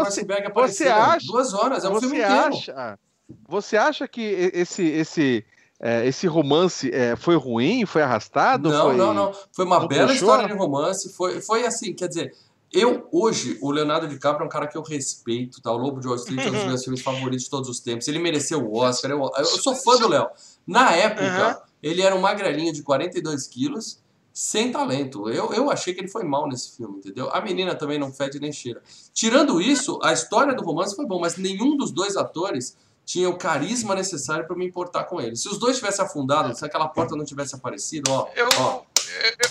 você- 0.71 0.85
o 0.85 0.87
Léo. 0.87 1.01
acha- 1.03 1.27
Duas 1.27 1.53
horas, 1.53 1.83
é 1.83 1.89
um 1.89 1.99
filme 1.99 2.15
você 2.17 2.23
inteiro. 2.23 2.47
acha, 2.55 2.99
você 3.47 3.77
acha 3.77 4.07
que 4.07 4.21
esse 4.21 4.81
esse 4.83 5.45
é, 5.81 6.07
esse 6.07 6.25
romance 6.25 6.89
é, 6.93 7.17
foi 7.17 7.35
ruim, 7.35 7.85
foi 7.85 8.01
arrastado? 8.01 8.69
Não, 8.69 8.85
foi... 8.85 8.95
não, 8.95 9.13
não. 9.13 9.33
Foi 9.51 9.65
uma 9.65 9.79
não 9.81 9.87
bela 9.89 10.07
puxou? 10.07 10.29
história 10.29 10.47
de 10.47 10.53
romance. 10.57 11.13
Foi, 11.13 11.41
foi 11.41 11.65
assim, 11.65 11.93
quer 11.93 12.07
dizer, 12.07 12.33
eu, 12.71 13.07
hoje, 13.11 13.57
o 13.61 13.71
Leonardo 13.71 14.07
DiCaprio 14.07 14.43
é 14.43 14.47
um 14.47 14.49
cara 14.49 14.67
que 14.67 14.77
eu 14.77 14.81
respeito, 14.81 15.61
tá? 15.61 15.71
O 15.71 15.77
Lobo 15.77 15.99
de 15.99 16.07
Wall 16.07 16.15
Street 16.15 16.45
é 16.45 16.49
um 16.49 16.53
dos 16.53 16.63
meus 16.63 16.83
filmes 16.83 17.01
favoritos 17.01 17.43
de 17.43 17.49
todos 17.49 17.69
os 17.69 17.79
tempos. 17.81 18.07
Ele 18.07 18.19
mereceu 18.19 18.65
o 18.65 18.77
Oscar. 18.77 19.11
Eu, 19.11 19.29
eu 19.37 19.45
sou 19.45 19.75
fã 19.75 19.97
do 19.97 20.07
Léo. 20.07 20.27
Na 20.65 20.91
época. 20.93 21.61
Ele 21.85 22.01
era 22.01 22.15
um 22.15 22.19
magrelinho 22.19 22.73
de 22.73 22.81
42 22.81 23.47
quilos, 23.47 23.99
sem 24.33 24.71
talento. 24.71 25.29
Eu, 25.29 25.53
eu 25.53 25.69
achei 25.71 25.93
que 25.93 26.01
ele 26.01 26.07
foi 26.09 26.23
mal 26.23 26.47
nesse 26.47 26.75
filme, 26.75 26.97
entendeu? 26.97 27.29
A 27.31 27.39
menina 27.39 27.75
também 27.75 27.99
não 27.99 28.11
fede 28.11 28.39
nem 28.39 28.51
cheira. 28.51 28.81
Tirando 29.13 29.61
isso, 29.61 29.99
a 30.03 30.11
história 30.11 30.53
do 30.55 30.63
romance 30.63 30.95
foi 30.95 31.05
bom, 31.05 31.19
mas 31.19 31.37
nenhum 31.37 31.77
dos 31.77 31.91
dois 31.91 32.17
atores 32.17 32.75
tinha 33.05 33.29
o 33.29 33.37
carisma 33.37 33.93
necessário 33.93 34.47
pra 34.47 34.55
me 34.57 34.65
importar 34.65 35.03
com 35.03 35.21
ele. 35.21 35.35
Se 35.35 35.47
os 35.47 35.59
dois 35.59 35.77
tivessem 35.77 36.03
afundado, 36.03 36.55
se 36.57 36.65
aquela 36.65 36.87
porta 36.87 37.15
não 37.15 37.23
tivesse 37.23 37.53
aparecido, 37.55 38.11
ó, 38.11 38.27
Eu, 38.35 38.49
ó, 38.57 38.81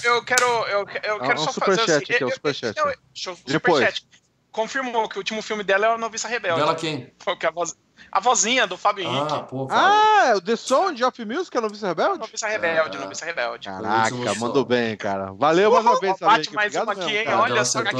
eu, 0.04 0.14
eu 0.16 0.24
quero, 0.24 0.44
eu, 0.66 0.80
eu 1.04 1.16
Ah, 1.16 1.20
quero 1.20 1.40
um 1.40 1.44
só 1.44 1.52
superchat 1.52 1.80
fazer 1.86 1.92
assim, 2.02 2.12
aqui, 2.14 2.22
é 2.22 2.26
o 2.26 2.28
eu- 2.30 2.34
superchat. 2.34 2.74
deixa 2.74 3.30
eu- 3.30 3.36
Depois. 3.46 3.76
superchat. 3.84 4.06
Confirmou 4.54 5.08
que 5.08 5.16
o 5.16 5.18
último 5.18 5.42
filme 5.42 5.64
dela 5.64 5.86
é 5.86 5.90
a 5.90 5.98
Noviça 5.98 6.28
Rebelde. 6.28 6.60
Dela 6.60 6.74
quem? 6.76 7.12
Porque 7.24 7.44
a, 7.44 7.50
voz, 7.50 7.74
a 8.10 8.20
vozinha 8.20 8.68
do 8.68 8.76
Fábio 8.78 9.04
Henrique. 9.04 9.34
Ah, 9.34 9.40
pô. 9.40 9.66
Ah, 9.68 10.26
é 10.28 10.34
o 10.36 10.40
The 10.40 10.54
Sound 10.54 11.02
of 11.04 11.24
Music, 11.24 11.58
a 11.58 11.60
Novice 11.60 11.84
Rebelde? 11.84 12.20
Noviça 12.20 12.46
Rebelde, 12.46 12.96
Ah. 12.96 13.00
Noviça 13.00 13.24
Rebelde. 13.24 13.68
Caraca, 13.68 14.34
mandou 14.38 14.64
bem, 14.64 14.96
cara. 14.96 15.32
Valeu 15.32 15.72
mais 15.72 15.84
uma 15.84 15.98
vez, 15.98 16.16
Bate 16.20 16.54
mais 16.54 16.72
uma 16.76 16.92
aqui, 16.92 17.16
hein? 17.16 17.28
olha 17.34 17.64
só, 17.64 17.80
aqui. 17.80 17.90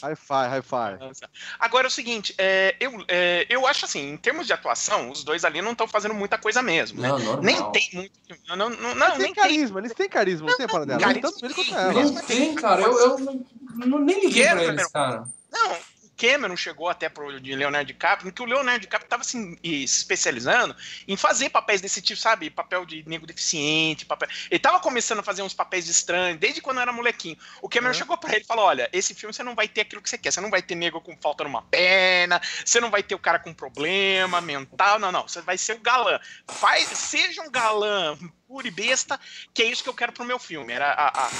High 0.00 0.14
five, 0.14 0.48
high 0.48 0.62
five. 0.62 1.26
Agora 1.58 1.86
é 1.86 1.88
o 1.88 1.90
seguinte, 1.90 2.32
é, 2.38 2.76
eu, 2.78 2.92
é, 3.08 3.44
eu 3.50 3.66
acho 3.66 3.84
assim, 3.84 4.12
em 4.12 4.16
termos 4.16 4.46
de 4.46 4.52
atuação, 4.52 5.10
os 5.10 5.24
dois 5.24 5.44
ali 5.44 5.60
não 5.60 5.72
estão 5.72 5.88
fazendo 5.88 6.14
muita 6.14 6.38
coisa 6.38 6.62
mesmo, 6.62 7.00
né? 7.02 7.08
Não, 7.08 7.18
normal. 7.18 7.42
Nem 7.42 7.72
tem 7.72 7.88
muito. 7.92 8.12
Não, 8.48 8.54
não, 8.56 8.70
não, 8.70 8.94
não 8.94 9.10
tem 9.10 9.18
nem 9.18 9.34
tem. 9.34 9.42
carisma, 9.42 9.80
eles 9.80 9.92
têm 9.94 10.08
carisma, 10.08 10.46
não 10.48 10.56
tem 10.56 10.66
a 10.66 10.68
parada 10.68 10.86
dela. 10.96 11.00
carisma 11.00 11.28
Tanto 11.32 11.44
ele 11.44 11.54
quanto 11.54 11.66
tem. 11.66 11.76
ela. 11.76 11.92
Não, 11.92 12.02
Não 12.12 12.22
tem, 12.22 12.54
cara. 12.54 12.82
Eu, 12.82 12.98
eu 13.00 13.18
não, 13.18 13.44
não- 13.86 13.98
nem 13.98 14.20
liguei 14.26 14.44
pra 14.46 14.56
Quero, 14.58 14.70
eles, 14.70 14.86
cara. 14.92 15.24
Não, 15.50 15.72
o 15.72 16.10
Cameron 16.16 16.56
chegou 16.56 16.88
até 16.88 17.08
pro 17.08 17.40
de 17.40 17.54
Leonardo 17.54 17.86
DiCaprio, 17.86 18.32
que 18.32 18.42
o 18.42 18.44
Leonardo 18.44 18.80
DiCaprio 18.80 19.06
estava 19.06 19.24
se 19.24 19.38
se 19.62 19.84
especializando 19.84 20.74
em 21.06 21.16
fazer 21.16 21.48
papéis 21.48 21.80
desse 21.80 22.02
tipo, 22.02 22.20
sabe? 22.20 22.50
Papel 22.50 22.84
de 22.84 23.08
nego 23.08 23.26
deficiente, 23.26 24.04
papel. 24.04 24.28
Ele 24.50 24.58
tava 24.58 24.80
começando 24.80 25.20
a 25.20 25.22
fazer 25.22 25.42
uns 25.42 25.54
papéis 25.54 25.88
estranhos 25.88 26.38
desde 26.38 26.60
quando 26.60 26.80
era 26.80 26.92
molequinho. 26.92 27.38
O 27.62 27.68
Cameron 27.68 27.92
É. 27.92 27.94
chegou 27.94 28.18
pra 28.18 28.32
ele 28.34 28.42
e 28.42 28.46
falou: 28.46 28.64
olha, 28.66 28.90
esse 28.92 29.14
filme 29.14 29.32
você 29.32 29.42
não 29.42 29.54
vai 29.54 29.68
ter 29.68 29.82
aquilo 29.82 30.02
que 30.02 30.10
você 30.10 30.18
quer. 30.18 30.32
Você 30.32 30.40
não 30.40 30.50
vai 30.50 30.60
ter 30.60 30.74
nego 30.74 31.00
com 31.00 31.16
faltando 31.20 31.48
uma 31.50 31.62
perna, 31.62 32.40
você 32.64 32.80
não 32.80 32.90
vai 32.90 33.02
ter 33.02 33.14
o 33.14 33.18
cara 33.18 33.38
com 33.38 33.54
problema 33.54 34.40
mental. 34.40 34.98
Não, 34.98 35.12
não. 35.12 35.26
Você 35.26 35.40
vai 35.40 35.56
ser 35.56 35.74
o 35.74 35.80
galã. 35.80 36.18
Faz, 36.48 36.88
seja 36.88 37.42
um 37.42 37.50
galã 37.50 38.18
puro 38.48 38.66
e 38.66 38.70
besta, 38.70 39.20
que 39.52 39.62
é 39.62 39.66
isso 39.66 39.82
que 39.82 39.88
eu 39.90 39.94
quero 39.94 40.10
pro 40.12 40.24
meu 40.24 40.38
filme. 40.38 40.72
Era 40.72 40.90
a, 40.90 41.26
a, 41.26 41.30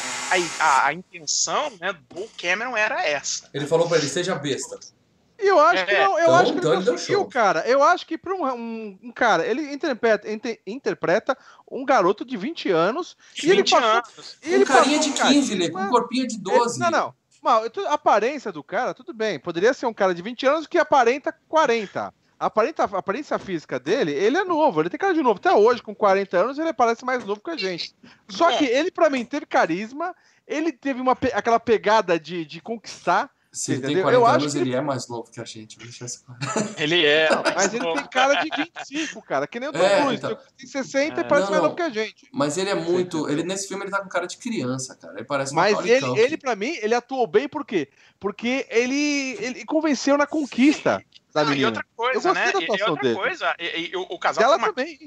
a, 0.61 0.87
a 0.89 0.93
intenção 0.93 1.73
né, 1.81 1.95
do 2.11 2.29
Cameron 2.41 2.77
era 2.77 3.03
essa. 3.03 3.49
Ele 3.55 3.67
falou 3.67 3.89
pra 3.89 3.97
ele, 3.97 4.07
seja 4.07 4.35
besta. 4.35 4.79
E 5.41 5.47
eu 5.47 5.59
acho 5.59 5.87
que 5.87 5.95
É, 5.95 6.05
não, 6.05 6.19
eu 6.19 6.23
então- 6.25 6.35
acho 6.35 6.53
que 6.53 6.59
então 6.59 6.73
ele 6.73 6.83
ele 6.83 6.91
conseguiu, 6.91 7.25
cara. 7.27 7.61
Eu 7.67 7.83
acho 7.83 8.05
que 8.07 8.19
para 8.19 8.35
um, 8.35 8.45
um- 8.45 8.99
um 9.05 9.13
cara, 9.13 9.47
ele 9.47 9.73
interpreta, 9.73 10.31
inte- 10.31 10.61
interpreta 10.67 11.39
um 11.71 11.85
garoto 11.85 12.25
de 12.25 12.37
20 12.37 12.69
anos 12.71 13.17
e 13.43 13.47
ele 13.47 13.59
20 13.63 13.71
passou, 13.71 13.89
anos. 13.89 14.39
e 14.43 14.53
ele 14.55 14.65
um 14.65 14.67
carinha 14.67 14.99
de 14.99 15.11
passou 15.13 15.27
15, 15.29 15.55
Lê, 15.55 15.71
com 15.71 15.79
um 15.79 15.89
corpinho 15.89 16.27
de 16.27 16.39
12. 16.39 16.79
Não, 16.81 16.91
não. 16.91 17.15
Mal, 17.41 17.63
a 17.89 17.93
aparência 17.93 18.51
do 18.51 18.65
cara, 18.65 18.93
tudo 18.93 19.15
bem. 19.15 19.39
Poderia 19.39 19.73
ser 19.73 19.87
um 19.87 19.95
cara 19.95 20.13
de 20.13 20.21
20 20.21 20.45
anos 20.45 20.67
que 20.67 20.77
aparenta 20.77 21.33
40. 21.49 22.13
A 22.41 22.47
aparenta- 22.47 22.85
a 22.85 22.99
aparência 22.99 23.39
física 23.39 23.81
dele, 23.81 24.13
ele 24.13 24.37
é 24.37 24.45
novo, 24.45 24.81
ele 24.81 24.89
tem 24.91 24.99
cara 24.99 25.13
de 25.15 25.23
novo. 25.23 25.39
Até 25.39 25.53
hoje, 25.53 25.83
com 25.83 25.95
40 25.95 26.37
anos, 26.39 26.59
ele 26.59 26.73
parece 26.73 27.05
mais 27.05 27.25
novo 27.25 27.41
que 27.41 27.51
a 27.51 27.57
gente. 27.57 27.95
Só 28.29 28.57
que 28.57 28.65
ele, 28.65 28.91
pra 28.91 29.11
mim, 29.11 29.25
teve 29.25 29.45
carisma, 29.47 30.15
ele 30.47 30.71
teve 30.73 31.01
uma, 31.01 31.13
aquela 31.33 31.59
pegada 31.59 32.19
de, 32.19 32.45
de 32.45 32.61
conquistar, 32.61 33.29
Se 33.51 33.73
ele 33.73 33.81
tem 33.81 33.91
Entendeu? 33.93 34.05
40 34.05 34.21
Eu 34.21 34.27
acho 34.27 34.37
anos, 34.43 34.53
que 34.55 34.59
ele 34.61 34.75
é 34.77 34.81
mais 34.81 35.09
novo 35.09 35.31
que 35.33 35.41
a 35.41 35.45
gente. 35.45 35.77
Ele 36.77 37.05
é. 37.05 37.29
mas 37.57 37.73
ele 37.75 37.85
tem 37.95 38.07
cara 38.09 38.35
de 38.43 38.51
25, 38.57 39.23
cara, 39.23 39.47
que 39.47 39.59
nem 39.59 39.71
o 39.71 39.73
Tom 39.73 39.79
É, 39.79 40.01
Cruise. 40.03 40.17
então. 40.17 40.39
Tem 40.57 40.67
60 40.67 41.21
É. 41.21 41.25
e 41.25 41.29
parece 41.29 41.47
Não, 41.47 41.51
mais 41.53 41.63
novo 41.65 41.75
que 41.75 41.83
a 41.83 41.89
gente. 41.91 42.29
Mas 42.33 42.57
ele 42.59 42.71
é 42.71 42.75
muito. 42.75 43.29
Ele, 43.29 43.43
nesse 43.43 43.67
filme 43.67 43.83
ele 43.85 43.91
tá 43.91 44.01
com 44.03 44.09
cara 44.09 44.27
de 44.27 44.37
criança, 44.37 44.95
cara. 44.95 45.15
Ele 45.15 45.25
parece 45.25 45.55
Mas 45.55 45.79
ele, 45.85 46.21
ele, 46.21 46.37
pra 46.37 46.55
mim, 46.55 46.77
ele 46.83 46.95
atuou 46.95 47.27
bem 47.27 47.49
por 47.49 47.65
quê? 47.65 47.89
Porque 48.21 48.67
ele, 48.69 49.37
ele 49.41 49.65
convenceu 49.65 50.17
na 50.19 50.27
conquista 50.27 51.03
da 51.35 51.45
Não, 51.45 51.49
e 51.49 51.55
menina. 51.55 51.69
outra 51.69 51.83
Eu 51.83 51.97
coisa, 51.97 52.33
né? 52.35 52.53
E, 52.55 52.65
e 52.65 52.83
outra 52.83 53.03
dele. 53.03 53.15
coisa, 53.15 53.55
e- 53.59 53.91
e 53.93 53.97
o, 53.97 54.19
casal, 54.19 54.43
Dela 54.45 54.57
tem 54.57 54.65
uma, 54.67 54.73
também. 54.73 54.99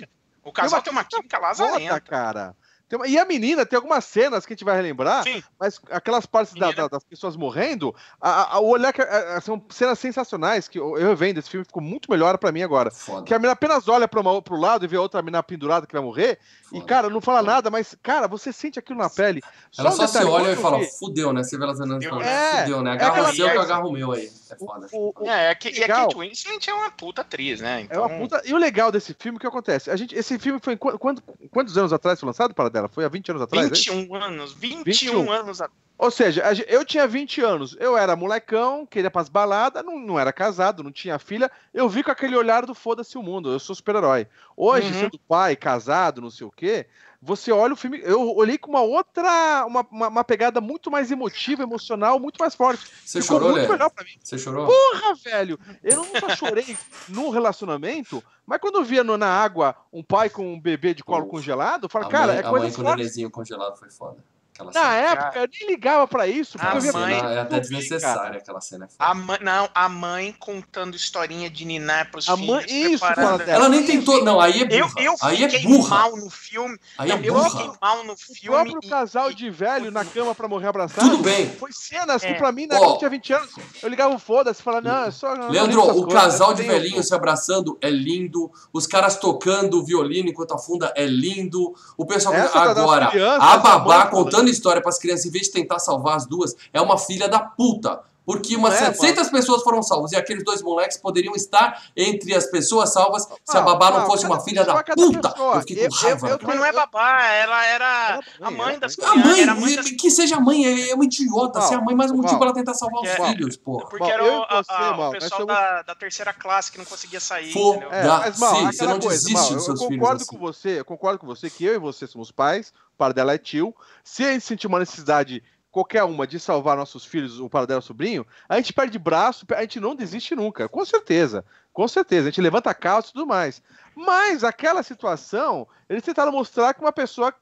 o 0.44 0.52
casal 0.52 0.82
tem 0.82 0.92
uma 0.92 1.04
química 1.04 1.38
Foda, 1.38 1.48
lazarenta. 1.48 2.02
cara. 2.02 2.56
Tem 2.92 3.00
uma- 3.00 3.08
E 3.08 3.18
a 3.18 3.24
menina 3.24 3.66
tem 3.66 3.78
algumas 3.78 4.04
cenas 4.04 4.46
que 4.46 4.52
a 4.52 4.54
gente 4.56 4.66
vai 4.66 4.76
relembrar, 4.76 5.24
Sim. 5.24 5.42
mas 5.58 5.80
aquelas 5.90 6.26
partes 6.26 6.54
da- 6.56 6.74
da- 6.74 6.90
das 6.90 7.06
pessoas 7.06 7.38
morrendo, 7.38 7.96
a, 8.20 8.58
a- 8.58 8.60
o 8.60 8.68
olhar 8.68 8.92
que 8.92 9.02
a- 9.02 9.38
a- 9.38 9.40
são 9.40 9.64
cenas 9.70 9.98
sensacionais 9.98 10.68
que 10.68 10.78
eu, 10.78 10.98
eu 10.98 11.16
vendo 11.16 11.38
esse 11.38 11.50
filme 11.50 11.66
ficou 11.66 11.82
muito 11.82 12.12
melhor 12.12 12.38
pra 12.38 12.52
mim 12.52 12.62
agora. 12.64 12.92
Foda. 12.92 13.24
Que 13.26 13.34
a 13.34 13.40
menina 13.40 13.54
apenas 13.54 13.88
olha 13.88 14.10
para 14.10 14.22
pro 14.42 14.58
lado 14.58 14.84
e 14.84 14.90
vê 14.90 14.98
a 14.98 15.02
outra 15.02 15.22
menina 15.22 15.42
pendurada 15.42 15.88
que 15.88 15.94
vai 15.94 16.02
morrer, 16.02 16.38
e 16.70 16.76
foda. 16.76 16.86
cara, 16.86 17.10
não 17.10 17.22
fala 17.22 17.40
Foda. 17.40 17.52
nada, 17.54 17.70
mas 17.72 17.96
cara, 18.04 18.28
você 18.28 18.52
sente 18.52 18.78
aquilo 18.78 19.00
na 19.00 19.10
pele. 19.10 19.42
Ela 19.78 19.90
um 19.90 19.94
só 19.94 20.06
se 20.06 20.14
detalhe, 20.16 20.30
olha 20.30 20.44
quando 20.48 20.58
e 20.58 20.62
fala, 20.62 20.84
fudeu, 21.00 21.32
né? 21.32 21.44
Você 21.46 21.58
vê 21.58 21.64
ela 21.64 21.72
dizendo, 21.72 21.94
Fudeu, 21.94 22.10
fala, 22.10 22.24
né? 22.26 22.62
fudeu, 22.64 22.82
né? 22.84 22.90
É 22.90 22.94
Agarra 22.96 23.12
aquela- 23.12 23.30
o 23.30 23.34
seu 23.34 23.50
que 23.50 23.56
eu 23.56 23.62
agarro 23.62 23.88
o 23.88 23.94
meu 23.94 24.12
aí. 24.12 24.30
É 24.50 24.56
foda. 24.58 24.88
o- 24.92 25.14
o- 25.18 25.30
É, 25.30 25.52
é 25.52 25.56
que, 25.56 25.70
e 25.70 25.82
a. 25.82 25.88
Kate 25.88 26.18
Winslet 26.18 26.70
é 26.70 26.74
uma 26.74 26.92
puta 26.92 27.22
atriz, 27.22 27.62
né? 27.62 27.80
É 27.80 27.82
Então, 27.84 28.02
uma 28.06 28.10
puta. 28.10 28.42
E 28.44 28.54
o 28.54 28.58
legal 28.58 28.92
desse 28.92 29.16
filme, 29.18 29.38
o 29.38 29.40
que 29.40 29.48
acontece? 29.48 29.90
A 29.90 29.96
gente, 29.96 30.14
esse 30.14 30.38
filme 30.38 30.60
foi 30.62 30.76
quando- 30.76 31.24
quantos 31.50 31.78
anos 31.78 31.94
atrás 31.94 32.20
foi 32.20 32.28
lançado 32.28 32.54
para 32.54 32.68
dela? 32.70 32.81
Foi 32.88 33.04
há 33.06 33.10
20 33.10 33.30
anos 33.32 33.42
atrás? 33.44 33.70
é 33.70 33.74
isso? 33.74 33.92
21 33.94 34.16
anos, 34.16 34.54
21, 34.54 34.84
21. 34.84 35.32
anos 35.32 35.62
atrás. 35.62 35.82
Ou 35.98 36.10
seja, 36.10 36.42
eu 36.68 36.84
tinha 36.84 37.06
20 37.06 37.42
anos, 37.42 37.78
eu 37.80 37.96
era 37.96 38.16
molecão, 38.16 38.88
queria 38.88 39.12
pras 39.12 39.30
baladas, 39.30 39.86
não, 39.86 40.00
não 40.00 40.20
era 40.20 40.34
casado, 40.34 40.82
não 40.82 40.92
tinha 40.92 41.20
filha. 41.20 41.52
Eu 41.72 41.88
vi 41.88 42.02
com 42.02 42.10
aquele 42.10 42.36
olhar 42.36 42.66
do 42.66 42.74
foda-se 42.74 43.16
o 43.20 43.22
mundo, 43.22 43.52
eu 43.52 43.60
sou 43.60 43.76
super-herói. 43.76 44.26
Hoje, 44.58 44.88
Uhum. 44.88 44.94
sendo 45.00 45.20
pai, 45.28 45.56
casado, 45.56 46.20
não 46.20 46.32
sei 46.32 46.48
o 46.48 46.52
quê, 46.52 46.88
você 47.22 47.52
olha 47.52 47.74
o 47.74 47.78
filme. 47.78 48.00
Eu 48.04 48.36
olhei 48.36 48.58
com 48.58 48.70
uma 48.72 48.82
outra. 48.82 49.66
Uma, 49.68 49.86
uma, 49.92 50.08
uma 50.08 50.24
pegada 50.24 50.60
muito 50.60 50.90
mais 50.90 51.12
emotiva, 51.12 51.62
emocional, 51.64 52.20
muito 52.20 52.38
mais 52.40 52.56
forte. 52.56 52.84
Você 53.06 53.22
Ficou 53.22 53.38
chorou, 53.38 53.52
muito 53.52 53.64
Lê? 53.68 53.72
melhor 53.74 53.90
pra 53.92 54.04
mim. 54.04 54.12
Você 54.22 54.38
chorou? 54.38 54.66
Porra, 54.68 55.14
velho! 55.16 55.60
Eu 55.84 55.98
nunca 55.98 56.36
chorei 56.36 56.76
num 57.08 57.30
relacionamento, 57.30 58.24
mas 58.46 58.60
quando 58.60 58.76
eu 58.80 58.84
via 58.84 59.04
no- 59.04 59.18
na 59.18 59.28
água 59.30 59.76
um 59.94 60.02
pai 60.04 60.30
com 60.30 60.54
um 60.54 60.60
bebê 60.60 60.94
de 60.94 61.04
colo 61.04 61.28
congelado, 61.28 61.84
eu 61.84 61.90
falo, 61.90 62.06
a 62.06 62.10
cara, 62.10 62.28
mãe, 62.28 62.36
é 62.38 62.40
a 62.40 62.50
coisa 62.50 62.66
mãe 62.66 62.74
com 62.76 62.82
o 62.82 62.96
nenenzinho 62.96 63.30
congelado 63.30 63.78
foi 63.78 63.90
foda. 63.92 64.24
Aquela 64.70 64.72
Na 64.88 64.94
época, 64.96 65.40
eu 65.40 65.50
nem 65.60 65.70
ligava 65.70 66.08
pra 66.08 66.28
isso, 66.28 66.58
porque 66.58 66.68
A 66.68 66.76
eu 66.78 66.82
via 66.82 66.94
mãe- 66.94 67.16
Cena 67.16 67.30
é 67.32 67.40
até 67.40 67.50
Cara. 67.50 67.60
desnecessária 67.62 68.38
aquela 68.40 68.62
cena. 68.62 68.86
É. 68.86 68.88
A 69.00 69.14
mãe, 69.14 69.38
não, 69.42 69.70
a 69.74 69.90
mãe 69.90 70.36
contando 70.40 70.96
historinha 70.96 71.50
de 71.50 71.66
ninar 71.66 72.10
pros 72.12 72.28
A 72.30 72.36
filhos. 72.38 72.50
mãe- 72.56 72.66
isso, 72.68 73.06
dela. 73.16 73.44
Ela 73.48 73.70
nem 73.70 73.86
tentou. 73.86 74.24
Não, 74.24 74.40
aí 74.40 74.62
é 74.64 74.68
Eu, 74.82 74.88
burra. 74.88 75.02
eu 75.02 75.16
aí 75.22 75.44
é 75.44 75.50
fiquei 75.50 75.68
burra. 75.68 75.90
mal 75.90 76.16
no 76.18 76.30
filme. 76.30 76.78
Aí 76.98 77.10
é 77.10 77.14
eu 77.14 77.18
fiquei 77.18 77.32
burra. 77.32 77.78
mal 77.82 78.04
no 78.04 78.14
O 78.14 78.18
filme. 78.18 78.50
próprio 78.50 78.80
e- 78.84 78.90
casal 78.90 79.32
e- 79.32 79.36
de 79.36 79.50
velho 79.50 79.92
na 79.92 80.06
cama 80.06 80.34
pra 80.36 80.48
morrer 80.48 80.68
abraçado. 80.68 81.10
Tudo 81.10 81.24
bem. 81.24 81.50
Foi 81.50 81.72
cenas 81.72 82.22
que 82.22 82.28
É. 82.30 82.34
pra 82.36 82.52
mim, 82.52 82.68
né, 82.68 82.76
Ó. 82.76 82.80
quando 82.80 82.92
eu 82.94 82.98
tinha 83.00 83.10
20 83.10 83.34
anos, 83.34 83.50
eu 83.82 83.90
ligava 83.90 84.14
o 84.16 84.20
foda-se 84.20 84.62
e 84.62 84.64
falava, 84.64 84.88
não, 84.88 85.04
é 85.06 85.12
só. 85.12 85.34
eu 85.36 85.50
Leandro, 85.50 85.82
o 85.82 86.04
coisas, 86.06 86.14
casal 86.14 86.50
eu 86.52 86.56
de 86.56 86.64
velhinhos 86.64 87.08
se 87.08 87.16
abraçando 87.16 87.78
é 87.82 87.90
lindo. 87.90 88.52
Os 88.74 88.86
caras 88.88 89.18
tocando 89.18 89.84
violino 89.84 90.30
enquanto 90.30 90.54
afunda 90.54 90.94
é 90.96 91.06
lindo. 91.06 91.74
O 91.98 92.06
pessoal 92.06 92.36
Essa 92.36 92.60
agora, 92.60 93.08
crianças, 93.08 93.42
a 93.50 93.58
babá 93.58 94.08
contando 94.08 94.50
história 94.52 94.82
pras 94.82 94.98
crianças 95.00 95.26
em 95.26 95.32
vez 95.32 95.48
de 95.48 95.54
tentar 95.54 95.80
salvar 95.80 96.18
as 96.18 96.26
duas, 96.26 96.56
é 96.74 96.80
uma 96.82 96.98
filha 96.98 97.28
da 97.28 97.40
puta. 97.40 98.02
Porque 98.24 98.56
umas 98.56 98.80
Não 98.80 98.88
é, 98.88 98.94
700 98.94 99.30
pessoas 99.30 99.64
foram 99.64 99.82
salvas 99.82 100.12
e 100.12 100.16
aqueles 100.16 100.44
dois 100.46 100.62
moleques 100.62 100.96
poderiam 100.96 101.34
estar 101.34 101.82
entre 101.98 102.36
as 102.36 102.46
pessoas 102.46 102.94
salvas 102.94 103.24
se 103.24 103.58
a 103.58 103.62
Não, 103.62 103.66
babá 103.66 103.90
não 103.90 104.02
não, 104.02 104.06
fosse 104.06 104.26
uma 104.28 104.40
filha 104.40 104.64
da 104.64 104.74
é 104.78 104.84
puta. 104.96 105.30
pessoa. 105.32 105.56
Eu 105.56 105.62
fiquei 105.62 105.76
com 105.78 105.84
Eu- 105.84 105.92
raiva. 106.02 106.28
eu- 106.30 106.38
eu 106.38 106.40
Mas 106.48 106.56
não 106.56 106.66
é 106.66 106.72
babá, 106.72 107.26
ela 107.34 107.66
era 107.66 108.20
a 108.40 108.52
mãe 108.52 108.70
era 108.76 108.80
das 108.80 108.98
a 109.00 109.16
mãe, 109.16 109.42
era 109.42 109.52
a 109.54 109.56
mãe 109.56 109.76
das 109.76 109.90
que 109.90 110.12
seja 110.12 110.36
a 110.38 110.40
mãe, 110.40 110.64
é 110.66 110.92
é 110.92 110.94
uma 110.96 111.04
idiota. 111.04 111.58
Mal, 111.60 111.68
Se 111.68 111.74
é 111.74 111.78
a 111.78 111.82
mãe, 111.82 111.96
mais 111.96 112.12
um 112.12 112.16
motivo 112.16 112.34
mal. 112.34 112.40
pra 112.42 112.48
ela 112.50 112.56
tentar 112.56 112.76
salvar 112.76 113.02
os 113.02 113.10
É. 113.10 113.16
filhos, 113.32 113.58
porra. 113.58 113.86
Porque 113.90 114.04
Mal, 114.04 114.12
era 114.14 114.24
eu 114.24 114.34
o, 114.38 114.44
a- 114.44 114.62
a- 114.70 114.92
o 114.94 114.98
Mal, 114.98 115.12
pessoal 115.14 115.46
da, 115.48 115.82
da 115.82 115.96
terceira 115.96 116.32
classe 116.32 116.72
que 116.72 116.78
não 116.78 116.86
conseguia 116.86 117.20
sair. 117.20 117.52
Foda. 117.52 117.78
entendeu? 117.80 117.92
É, 117.92 118.04
mas 118.08 118.40
mal, 118.40 118.56
sim, 118.56 118.66
você 118.68 118.86
não 118.86 119.00
coisa, 119.00 119.10
desiste 119.10 119.34
mal, 119.34 119.44
dos 119.46 119.52
eu, 119.52 119.60
seus 119.62 119.82
eu 119.82 119.88
filhos 119.88 120.00
concordo 120.00 120.22
assim. 120.22 120.32
com 120.32 120.38
você, 120.38 120.80
eu 120.80 120.86
concordo 120.86 121.20
com 121.20 121.26
você 121.26 121.50
que 121.50 121.66
eu 121.66 121.74
e 121.74 121.80
você 121.80 122.06
somos 122.06 122.32
pais, 122.32 122.72
o 123.02 123.04
par 123.04 123.14
dela 123.14 123.34
é 123.34 123.38
tio. 123.40 123.76
Se 124.04 124.24
a 124.24 124.32
gente 124.32 124.46
sentir 124.46 124.68
uma 124.68 124.78
necessidade, 124.78 125.44
qualquer 125.72 126.04
uma, 126.04 126.28
de 126.28 126.40
salvar 126.40 126.78
nossos 126.78 127.04
filhos, 127.04 127.40
o 127.40 127.50
par 127.50 127.66
dela 127.66 127.80
é 127.80 127.82
sobrinho, 127.82 128.28
a 128.48 128.58
gente 128.58 128.72
perde 128.72 129.00
braço, 129.00 129.44
a 129.56 129.62
gente 129.62 129.80
não 129.80 129.96
desiste 129.96 130.36
nunca, 130.36 130.70
com 130.70 130.86
certeza. 130.86 131.44
Com 131.74 131.88
certeza, 131.88 132.28
a 132.28 132.32
gente 132.32 132.42
levanta 132.42 132.70
a 132.70 132.76
calça 132.76 133.10
e 133.10 133.14
tudo 133.14 133.26
mais. 133.26 133.64
Mas 133.96 134.44
aquela 134.44 134.84
situação, 134.84 135.68
eles 135.90 136.04
tentaram 136.04 136.32
mostrar 136.32 136.76
que 136.76 136.82
uma 136.82 136.92
pessoa, 136.92 137.34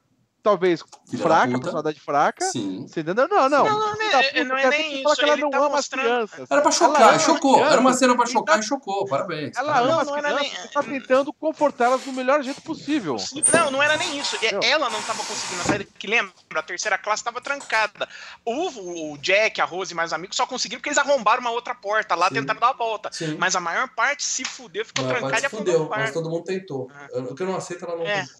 talvez 0.42 0.82
Filha 1.08 1.22
fraca, 1.22 1.58
personalidade 1.58 2.00
fraca, 2.00 2.44
Sim. 2.46 2.86
você 2.86 3.00
entendeu? 3.00 3.28
Não, 3.28 3.48
não. 3.48 3.64
Não, 3.64 3.78
não, 3.80 3.96
filho 3.96 3.98
né, 3.98 4.10
da 4.10 4.22
puta, 4.28 4.44
não 4.44 4.56
é 4.58 4.68
nem 4.70 5.02
isso, 5.02 5.22
ela 5.22 5.32
ele 5.32 5.42
não 5.42 5.50
tá 5.50 5.58
ama 5.58 5.68
mostrando- 5.70 6.00
as 6.06 6.30
crianças. 6.30 6.38
Era 6.38 6.46
pra 6.48 6.56
Ela 6.60 6.72
chocar, 6.72 7.14
as 7.14 7.22
chocou. 7.22 7.58
Era 7.64 7.80
uma 7.80 7.92
cena 7.92 8.16
pra 8.16 8.26
chocar 8.26 8.56
Então, 8.56 8.64
e 8.64 8.68
chocou. 8.68 9.06
Parabéns. 9.06 9.56
Ela 9.56 9.72
parabéns. 9.72 9.86
ama 9.86 9.92
Não, 9.94 10.00
as 10.00 10.06
não 10.08 10.16
era 10.16 10.34
crianças 10.38 10.58
nem- 10.62 10.68
tá 10.72 10.82
tentando 10.82 11.32
confortá-las 11.32 12.00
do 12.02 12.12
melhor 12.12 12.42
jeito 12.42 12.60
possível. 12.62 13.16
Não, 13.52 13.70
não 13.70 13.82
era 13.82 13.96
nem 13.96 14.18
isso. 14.18 14.36
É- 14.42 14.52
Não. 14.52 14.60
Ela 14.62 14.90
não 14.90 15.02
tava 15.02 15.22
conseguindo 15.24 15.62
sair. 15.64 15.84
Que 15.98 16.06
lembra? 16.06 16.32
A 16.54 16.62
terceira 16.62 16.96
classe 16.98 17.22
tava 17.24 17.40
trancada. 17.40 18.08
O, 18.44 19.12
o 19.12 19.18
Jack, 19.18 19.60
a 19.60 19.64
Rose 19.64 19.92
e 19.92 19.96
mais 19.96 20.12
amigos 20.12 20.36
só 20.36 20.46
conseguiram 20.46 20.80
porque 20.80 20.88
eles 20.88 20.98
arrombaram 20.98 21.40
uma 21.40 21.50
outra 21.50 21.74
porta 21.74 22.14
lá, 22.14 22.28
Sim. 22.28 22.34
tentaram 22.34 22.60
dar 22.60 22.70
a 22.70 22.72
volta. 22.72 23.10
Sim. 23.12 23.36
Mas 23.38 23.54
a 23.56 23.60
maior 23.60 23.88
parte 23.88 24.24
se 24.24 24.44
fudeu, 24.44 24.84
ficou 24.84 25.06
trancada 25.06 25.40
e 25.42 25.46
afundou 25.46 25.74
fudeu, 25.74 25.88
mas 25.88 26.12
todo 26.12 26.28
mundo 26.30 26.44
tentou. 26.44 26.90
O 27.12 27.34
que 27.34 27.42
eu 27.42 27.46
não 27.46 27.56
aceito, 27.56 27.84
ela 27.84 27.96
não 27.96 28.04
É. 28.06 28.20
tentou. 28.22 28.39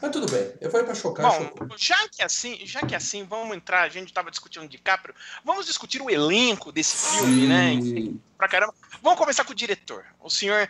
Mas 0.00 0.10
tudo 0.12 0.30
bem, 0.30 0.52
eu 0.60 0.70
falei 0.70 0.86
pra 0.86 0.94
chocar, 0.94 1.26
Bom, 1.28 1.68
já 1.76 1.96
que 2.08 2.22
assim, 2.22 2.58
já 2.64 2.80
que 2.82 2.94
assim, 2.94 3.24
vamos 3.24 3.56
entrar, 3.56 3.82
a 3.82 3.88
gente 3.88 4.12
tava 4.12 4.30
discutindo 4.30 4.64
o 4.64 4.68
DiCaprio, 4.68 5.14
vamos 5.44 5.66
discutir 5.66 6.00
o 6.00 6.08
elenco 6.08 6.70
desse 6.70 6.96
filme, 7.16 7.46
né? 7.48 7.72
Sim. 7.82 8.20
Pra 8.36 8.48
caramba. 8.48 8.74
Vamos 9.02 9.18
começar 9.18 9.44
com 9.44 9.52
o 9.52 9.56
diretor, 9.56 10.04
o 10.20 10.30
senhor 10.30 10.68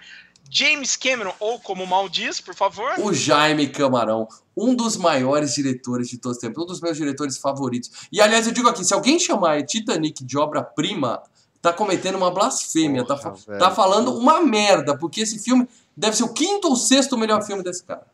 James 0.50 0.96
Cameron, 0.96 1.34
ou 1.38 1.60
como 1.60 1.86
mal 1.86 2.08
diz, 2.08 2.40
por 2.40 2.54
favor. 2.54 2.94
O 3.00 3.12
Jaime 3.12 3.68
Camarão, 3.68 4.26
um 4.56 4.74
dos 4.74 4.96
maiores 4.96 5.54
diretores 5.54 6.08
de 6.08 6.16
todos 6.16 6.38
os 6.38 6.40
tempos, 6.40 6.62
um 6.64 6.66
dos 6.66 6.80
meus 6.80 6.96
diretores 6.96 7.36
favoritos. 7.36 7.90
E 8.10 8.20
aliás, 8.22 8.46
eu 8.46 8.52
digo 8.52 8.66
aqui, 8.68 8.82
se 8.82 8.94
alguém 8.94 9.18
chamar 9.18 9.62
Titanic 9.66 10.24
de 10.24 10.38
obra-prima, 10.38 11.22
tá 11.60 11.70
cometendo 11.70 12.14
uma 12.16 12.30
blasfêmia, 12.30 13.04
tá, 13.04 13.16
fa- 13.18 13.30
velho. 13.30 13.58
tá 13.58 13.70
falando 13.70 14.16
uma 14.16 14.40
merda, 14.40 14.96
porque 14.96 15.20
esse 15.20 15.38
filme 15.38 15.68
deve 15.94 16.16
ser 16.16 16.22
o 16.24 16.32
quinto 16.32 16.68
ou 16.68 16.76
sexto 16.76 17.18
melhor 17.18 17.42
filme 17.44 17.62
desse 17.62 17.84
cara. 17.84 18.06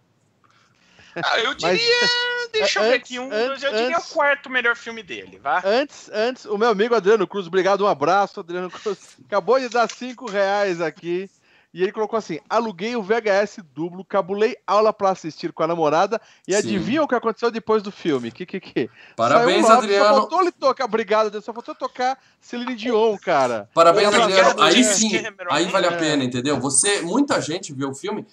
Ah, 1.23 1.39
eu 1.41 1.55
Mas- 1.61 1.79
diria. 1.79 1.95
Deixa 2.53 2.79
eu 2.79 2.85
ver 2.85 2.95
aqui. 2.95 3.19
Um, 3.19 3.31
antes- 3.33 3.63
eu 3.65 3.73
diria 3.73 3.97
antes- 3.97 4.11
o 4.11 4.15
quarto 4.15 4.49
melhor 4.49 4.77
filme 4.77 5.03
dele, 5.03 5.41
vá. 5.43 5.61
Antes, 5.65 6.09
antes, 6.13 6.45
o 6.45 6.57
meu 6.57 6.69
amigo 6.69 6.95
Adriano 6.95 7.27
Cruz, 7.27 7.49
obrigado, 7.49 7.85
um 7.85 7.89
abraço, 7.89 8.39
Adriano 8.41 8.71
Cruz. 8.71 8.99
Acabou 9.27 9.59
de 9.59 9.69
dar 9.69 9.91
5 9.91 10.31
reais 10.31 10.81
aqui. 10.81 11.29
E 11.73 11.83
ele 11.83 11.91
colocou 11.91 12.17
assim: 12.17 12.39
aluguei 12.49 12.95
o 12.95 13.03
VHS 13.03 13.59
duplo, 13.75 14.05
cabulei 14.05 14.57
aula 14.65 14.93
pra 14.93 15.11
assistir 15.11 15.53
com 15.53 15.65
a 15.65 15.67
namorada 15.67 16.21
e 16.47 16.53
Sim. 16.53 16.59
adivinha 16.61 17.03
o 17.03 17.09
que 17.09 17.17
aconteceu 17.17 17.51
depois 17.51 17.83
do 17.83 17.91
filme? 17.91 18.31
Que 18.31 18.47
que 18.47 18.61
que? 18.61 18.89
Parabéns, 19.17 19.67
Saiu 19.67 19.69
logo, 19.69 19.73
Só 19.73 19.79
Adriano. 19.83 20.15
faltou 20.21 20.41
ele 20.43 20.53
tocar, 20.53 20.85
obrigado, 20.85 21.27
Adriano, 21.27 21.45
só 21.45 21.53
faltou 21.53 21.75
tocar 21.75 22.17
Celine 22.41 22.77
Dion, 22.77 23.17
cara. 23.19 23.69
Parabéns, 23.75 24.15
Adriano. 24.15 24.63
Aí 24.63 24.75
James 24.85 24.87
sim, 24.97 25.21
Cameron. 25.21 25.53
aí 25.53 25.65
vale 25.65 25.89
a 25.89 25.91
É. 25.91 25.97
pena, 25.99 26.23
entendeu? 26.23 26.61
Você, 26.61 27.03
muita 27.03 27.41
gente 27.41 27.73
vê 27.75 27.85
o 27.85 27.93
filme 27.93 28.25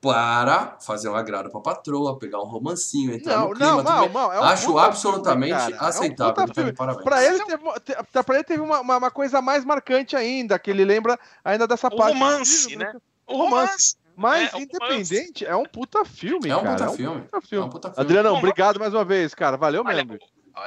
para 0.00 0.78
fazer 0.80 1.08
um 1.10 1.14
agrado 1.14 1.50
pra 1.50 1.60
patroa, 1.60 2.18
pegar 2.18 2.40
um 2.40 2.46
romancinho, 2.46 3.12
entrar 3.14 3.36
Não, 3.38 3.48
no 3.50 3.54
clima, 3.54 3.82
não, 3.82 4.00
bem. 4.00 4.08
mal. 4.08 4.32
É 4.32 4.40
um 4.40 4.44
Acho 4.44 4.78
absolutamente 4.78 5.54
filme, 5.58 5.76
aceitável. 5.78 6.34
É 6.42 6.50
um 6.50 6.54
filme. 6.54 6.72
parabéns. 6.72 7.04
Pra 7.04 7.24
ele, 7.24 7.44
teve, 7.44 7.64
te- 7.80 7.94
te- 8.10 8.22
pra 8.22 8.34
ele 8.36 8.44
teve 8.44 8.62
uma, 8.62 8.80
uma, 8.80 8.96
uma 8.96 9.10
coisa 9.10 9.42
mais 9.42 9.64
marcante 9.64 10.16
ainda, 10.16 10.58
que 10.58 10.70
ele 10.70 10.84
lembra 10.84 11.18
ainda 11.44 11.66
dessa 11.66 11.88
O 11.88 11.96
parte. 11.96 12.14
romance, 12.14 12.76
né? 12.76 12.92
O 13.26 13.36
romance. 13.36 13.60
romance. 13.60 13.96
Mas, 14.16 14.52
É, 14.52 14.58
independente, 14.58 15.46
é 15.46 15.56
um 15.56 15.64
puta 15.64 16.04
filme, 16.04 16.48
É 16.50 16.56
um 16.56 16.62
cara. 16.62 16.72
puta 16.76 16.84
é 16.84 16.88
um 16.90 16.96
filme. 16.96 17.20
puta 17.22 17.36
É 17.36 17.40
filme. 17.48 17.66
um 17.66 17.70
puta 17.70 17.88
filme. 17.90 18.02
Adrianão, 18.04 18.32
Bom, 18.32 18.38
obrigado 18.38 18.78
mais 18.80 18.92
uma 18.92 19.04
vez, 19.04 19.34
cara. 19.34 19.56
Valeu 19.56 19.82
Olha, 19.86 20.04
mesmo. 20.04 20.18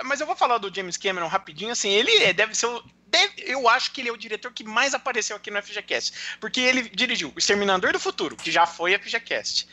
Mas 0.06 0.19
eu 0.22 0.26
vou 0.26 0.36
falar 0.36 0.58
do 0.58 0.74
James 0.74 0.98
Cameron 0.98 1.28
rapidinho, 1.28 1.72
assim, 1.72 1.89
ele 1.89 2.12
é- 2.24 2.34
deve 2.34 2.56
ser 2.56 2.65
o. 2.67 2.82
deve- 3.13 3.43
eu 3.45 3.69
acho 3.69 3.91
que 3.91 4.02
ele 4.02 4.10
é 4.10 4.12
o 4.12 4.17
diretor 4.17 4.52
que 4.52 4.63
mais 4.63 4.93
apareceu 4.93 5.36
aqui 5.36 5.49
no 5.52 5.58
FGCast. 5.62 6.38
Porque 6.39 6.60
ele 6.60 6.89
dirigiu 6.89 7.32
O 7.36 7.39
Exterminador 7.39 7.93
do 7.93 7.99
Futuro, 7.99 8.36
que 8.36 8.52
já 8.52 8.65
foi 8.65 8.93
FGCast. 8.93 9.67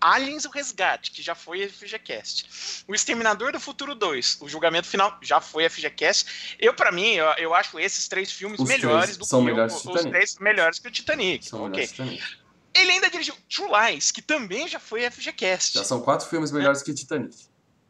Aliens 0.00 0.44
o 0.44 0.50
Resgate, 0.50 1.10
que 1.12 1.22
já 1.22 1.34
foi 1.34 1.66
FGCast. 1.68 2.84
O 2.86 2.94
Exterminador 2.94 3.52
do 3.52 3.60
Futuro 3.60 3.94
2, 3.94 4.38
o 4.40 4.48
julgamento 4.48 4.86
final, 4.86 5.18
já 5.22 5.40
foi 5.40 5.64
FGCast. 5.68 6.56
Eu, 6.58 6.74
pra 6.74 6.92
mim, 6.92 7.12
eu, 7.14 7.26
eu 7.38 7.54
acho 7.54 7.78
esses 7.78 8.06
três 8.06 8.30
filmes 8.30 8.60
Os 8.60 8.68
melhores 8.68 9.04
três 9.04 9.16
do 9.16 9.24
são 9.24 9.40
que 9.40 9.46
melhores 9.46 9.74
o, 9.74 9.80
que 9.90 9.96
os 9.96 10.02
três 10.02 10.38
melhores 10.38 10.78
que 10.78 10.88
o 10.88 10.90
Titanic. 10.90 11.46
São 11.46 11.60
ok. 11.60 11.70
melhores 11.70 11.90
que 11.92 12.02
Titanic. 12.02 12.24
Ele 12.74 12.90
ainda 12.90 13.08
dirigiu 13.08 13.36
True 13.48 13.68
Lies, 13.70 14.10
que 14.10 14.20
também 14.20 14.66
já 14.68 14.80
foi 14.80 15.08
FGCast. 15.10 15.78
Já 15.78 15.84
são 15.84 16.00
quatro 16.02 16.28
filmes 16.28 16.50
melhores 16.50 16.82
que 16.82 16.92
Titanic. 16.92 17.34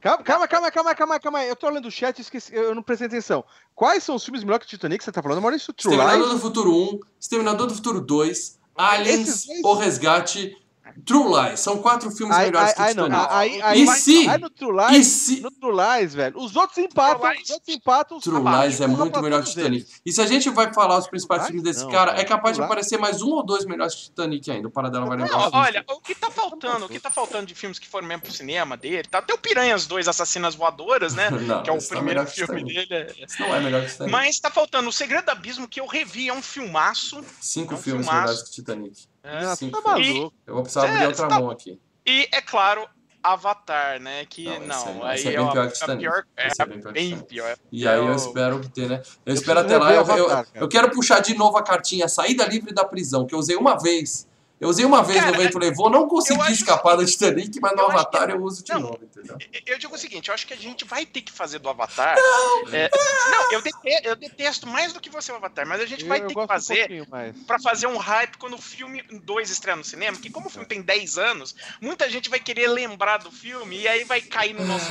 Calma, 0.05 0.23
calma, 0.23 0.47
calma, 0.47 0.71
calma, 0.71 0.95
calma, 0.95 1.19
calma. 1.19 1.45
Eu 1.45 1.57
tô 1.57 1.67
lendo 1.71 1.88
o 1.88 1.90
chat 1.90 2.19
e 2.19 2.21
esqueci, 2.21 2.55
eu 2.55 2.75
não 2.75 2.83
prestei 2.83 3.07
atenção. 3.07 3.43
Quais 3.75 4.05
são 4.05 4.17
os 4.17 4.23
filmes 4.23 4.45
melhores 4.45 4.67
que 4.67 4.75
o 4.75 4.77
Titanic 4.77 4.99
que 4.99 5.05
você 5.05 5.11
tá 5.11 5.23
falando? 5.23 5.40
Maurício 5.40 5.73
True 5.73 5.95
Exterminador 5.95 6.27
Lies? 6.29 6.35
do 6.35 6.40
Futuro 6.43 6.77
1, 6.77 7.01
Exterminador 7.19 7.67
do 7.69 7.75
Futuro 7.75 8.01
2, 8.03 8.61
Aliens, 8.77 9.29
Esses 9.29 9.64
O 9.64 9.73
Resgate, 9.73 10.59
True 11.05 11.25
Lies. 11.49 11.61
São 11.61 11.79
quatro 11.79 12.11
filmes 12.11 12.37
melhores 12.37 12.75
aí, 12.79 12.95
que 12.95 13.01
não. 13.01 13.05
Titanic. 13.09 13.33
Aí, 13.63 13.83
E 13.83 13.87
se- 13.89 14.29
aí 14.29 14.39
no 14.41 14.51
True 14.51 14.77
E 14.77 14.93
Lies, 14.93 15.07
se... 15.07 15.41
no 15.41 15.51
True 15.51 15.73
Lies, 15.73 16.15
velho, 16.15 16.39
os 16.39 16.55
outros 16.57 16.79
empatam, 16.79 17.31
Lies- 17.31 17.43
os 17.45 17.51
outros 17.51 17.75
empatam. 17.77 18.17
os 18.19 18.25
True 18.25 18.37
abaixo, 18.39 18.67
Lies 18.69 18.81
é 18.81 18.87
muito 18.87 19.21
melhor 19.23 19.43
que 19.43 19.51
Titanic. 19.51 19.87
E 20.07 20.13
se 20.13 20.21
a 20.21 20.27
gente 20.27 20.49
vai 20.51 20.73
falar 20.73 20.99
os 20.99 21.07
principais 21.09 21.43
True 21.43 21.53
filmes 21.53 21.65
Lies 21.67 21.77
desse 21.77 21.85
não, 21.87 21.93
cara, 21.93 22.19
é 22.21 22.25
capaz 22.25 22.57
de 22.57 22.61
Lies- 22.63 22.71
aparecer 22.71 22.99
mais 22.99 23.23
um 23.23 23.31
ou 23.31 23.45
dois 23.45 23.65
melhores 23.65 23.95
que 23.95 24.03
Titanic 24.05 24.51
ainda. 24.51 24.69
O 24.69 24.71
Paradela 24.71 25.07
vai 25.07 25.17
lembrar. 25.19 25.51
Olha, 25.53 25.85
o 25.89 26.01
que 26.01 26.15
tá 26.15 26.31
faltando, 26.31 26.87
o 26.87 26.89
que 26.89 27.01
tá 27.01 27.11
faltando 27.11 27.47
de 27.47 27.55
filmes 27.55 27.79
que 27.79 27.89
foram 27.89 28.07
mesmo 28.07 28.23
pro 28.23 28.33
cinema 28.33 28.77
dele, 28.77 29.03
tá 29.09 29.19
até 29.19 29.35
o 29.35 29.39
Piranhas 29.39 29.87
2 29.87 30.07
Assassinas 30.09 30.55
Voadoras, 30.55 31.15
né? 31.15 31.29
Não, 31.45 31.63
que 31.63 31.71
é 31.71 31.73
o 31.73 31.79
tá 31.79 31.87
primeiro 31.89 32.27
filme 32.27 32.65
dele. 32.65 32.87
é- 32.95 33.15
Esse 33.25 33.41
não 33.41 33.55
é 33.55 33.61
melhor 33.61 33.83
que 33.85 33.91
Titanic. 33.91 34.13
Mas 34.13 34.39
tá 34.39 34.51
faltando 34.51 34.89
O 34.89 34.93
Segredo 34.93 35.25
do 35.27 35.31
Abismo, 35.31 35.67
que 35.69 35.81
eu 35.81 35.87
revi, 35.87 36.29
é 36.29 36.33
um 36.33 36.43
filmaço. 36.43 37.23
Cinco 37.41 37.75
é 37.75 37.77
um 37.77 37.81
filmes 37.81 38.07
filmaço. 38.07 38.27
melhores 38.29 38.49
que 38.49 38.55
Titanic. 38.55 39.13
Nossa, 39.25 39.57
Cinco 39.57 39.81
tá 39.83 39.89
maluco. 39.91 40.35
Eu 40.47 40.55
vou 40.55 40.63
precisar 40.63 40.87
É, 40.87 40.91
abrir 40.91 41.07
outra 41.07 41.29
tá- 41.29 41.41
mão 41.41 41.51
aqui. 41.51 41.81
E, 42.07 42.29
é 42.31 42.41
claro, 42.43 42.87
Avatar, 43.23 43.99
né? 44.01 44.27
Que 44.27 44.45
Não, 44.45 44.61
não, 44.67 44.67
esse 44.77 44.87
é- 44.87 45.03
aí 45.07 45.15
esse 45.17 45.29
é 45.29 45.33
é, 45.33 45.37
bem 45.39 45.47
a- 45.49 45.51
pior 45.53 45.67
que 45.69 45.73
Titanic. 45.75 45.99
pior. 46.01 46.25
É, 46.37 46.49
é 46.59 46.67
bem 46.67 46.81
pior 46.81 46.93
bem. 46.93 47.27
E 47.73 47.89
aí 47.89 47.97
eu 47.99 48.09
Eu- 48.09 48.15
espero 48.17 48.61
que 48.61 48.69
tenha, 48.69 48.89
né? 48.89 49.03
Eu, 49.05 49.13
Eu 49.25 49.35
espero 49.35 49.61
até 49.61 49.79
lá. 49.79 49.93
Eu, 49.95 50.07
eu, 50.07 50.45
eu 50.55 50.69
quero 50.69 50.91
puxar 50.91 51.21
de 51.21 51.35
novo 51.35 51.57
a 51.57 51.63
cartinha 51.63 52.07
Saída 52.07 52.45
Livre 52.47 52.75
da 52.75 52.85
Prisão, 52.85 53.27
que 53.27 53.35
eu 53.35 53.39
usei 53.39 53.57
uma 53.57 53.79
vez. 53.79 54.29
Eu 54.64 54.70
usei 54.70 54.85
uma 54.87 55.03
vez 55.03 55.20
Cara, 55.20 55.33
no 55.37 55.42
vento 55.42 55.59
levou, 55.59 55.90
não 55.90 56.00
eu 56.00 56.07
consegui 56.09 56.40
acho 56.40 56.53
escapar 56.53 56.96
do 56.96 57.05
Titanic, 57.05 57.61
mas 57.61 57.72
no 57.72 57.83
eu 57.83 57.90
Avatar 57.90 58.27
que- 58.29 58.33
eu 58.33 58.42
uso 58.42 58.64
de 58.64 58.72
não, 58.72 58.81
novo, 58.81 58.98
entendeu? 59.03 59.37
Eu 59.66 59.79
digo 59.79 59.94
o 59.94 59.98
seguinte, 59.98 60.29
eu 60.29 60.35
acho 60.35 60.46
que 60.46 60.55
a 60.55 60.57
gente 60.57 60.87
vai 60.87 61.05
ter 61.05 61.20
que 61.20 61.31
fazer 61.31 61.59
do 61.59 61.68
Avatar. 61.68 62.16
Não, 62.16 62.62
não 62.64 63.53
eu, 63.53 63.61
detesto, 63.61 64.09
eu 64.09 64.16
detesto 64.16 64.66
mais 64.66 64.92
do 64.94 65.00
que 65.00 65.11
você 65.11 65.31
o 65.33 65.37
Avatar, 65.37 65.66
mas 65.68 65.83
a 65.83 65.87
gente 65.87 66.05
vai 66.07 66.18
Eu- 66.18 66.22
eu 66.22 66.29
ter 66.29 66.35
que 66.35 66.40
um 66.40 66.46
fazer 66.46 67.07
mais. 67.11 67.37
pra 67.46 67.59
fazer 67.61 67.87
um 67.88 67.98
hype 67.98 68.38
quando 68.38 68.55
o 68.55 68.59
filme 68.61 69.03
2 69.22 69.50
estreia 69.50 69.77
no 69.77 69.85
cinema, 69.85 70.16
que 70.16 70.31
como 70.31 70.46
o 70.46 70.50
filme 70.50 70.66
tem 70.66 70.81
10 70.81 71.18
anos, 71.18 71.55
muita 71.79 72.09
gente 72.09 72.31
vai 72.31 72.40
querer 72.40 72.66
lembrar 72.68 73.18
do 73.18 73.31
filme 73.31 73.81
e 73.81 73.87
aí 73.87 74.05
vai 74.05 74.22
cair 74.22 74.55
no 74.55 74.64
nosso 74.64 74.90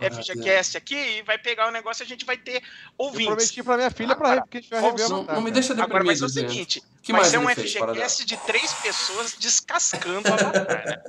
FGCast 0.00 0.76
aqui 0.76 0.94
e 0.96 1.22
vai 1.22 1.38
pegar 1.38 1.68
o 1.68 1.70
negócio 1.70 2.02
e 2.02 2.04
a 2.04 2.08
gente 2.08 2.24
vai 2.24 2.36
ter 2.36 2.56
Eu 2.56 2.62
ouvintes. 2.98 3.26
prometi 3.26 3.62
pra 3.62 3.76
minha 3.76 3.90
filha 3.90 4.16
pra 4.16 4.26
Agora, 4.32 4.40
porque 4.42 4.58
a 4.58 4.60
gente 4.60 4.70
vai 4.70 4.80
rever 4.80 5.08
Não, 5.08 5.16
Avatar, 5.18 5.34
não 5.36 5.42
me 5.42 5.50
cara. 5.50 5.60
deixa 5.60 5.72
Agora 5.72 6.04
vai 6.04 6.16
ser 6.16 6.26
deprimido, 6.26 6.48
o 6.48 6.50
seguinte, 6.52 6.82
que 7.02 7.12
vai 7.12 7.20
mais 7.22 7.30
ser 7.32 7.38
um 7.38 7.48
FGCast 7.48 8.24
de 8.24 8.36
três 8.38 8.72
pessoas 8.74 9.11
descascando 9.38 10.28
o 10.28 10.32
Avatar, 10.32 10.84
né? 10.86 11.02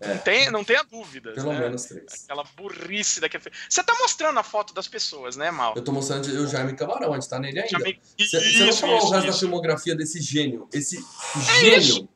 Não, 0.00 0.18
tem, 0.18 0.50
não 0.50 0.64
tenha 0.64 0.82
dúvidas, 0.84 1.34
Pelo 1.34 1.52
né? 1.52 1.58
menos 1.60 1.84
três. 1.84 2.24
Aquela 2.24 2.44
burrice 2.56 3.20
daquele 3.20 3.42
filme. 3.42 3.56
Você 3.68 3.82
tá 3.82 3.94
mostrando 4.00 4.38
a 4.38 4.42
foto 4.42 4.72
das 4.72 4.88
pessoas, 4.88 5.36
né, 5.36 5.50
Mal? 5.50 5.74
Eu 5.76 5.82
tô 5.82 5.92
mostrando 5.92 6.24
o 6.26 6.46
Jaime 6.46 6.74
Camarão, 6.74 7.12
a 7.12 7.14
gente 7.20 7.28
tá 7.28 7.38
nele 7.38 7.58
ainda. 7.60 7.70
Chamei- 7.70 8.00
Você 8.18 8.36
não 8.60 8.68
Isso, 8.68 8.80
falou 8.80 8.96
o 8.96 8.98
isso, 8.98 9.10
resto 9.12 9.24
da 9.24 9.30
isso. 9.30 9.38
filmografia 9.40 9.94
desse 9.94 10.20
gênio. 10.20 10.68
Esse 10.72 10.96
É 10.96 11.76
isso. 11.78 11.94
gênio. 11.94 12.08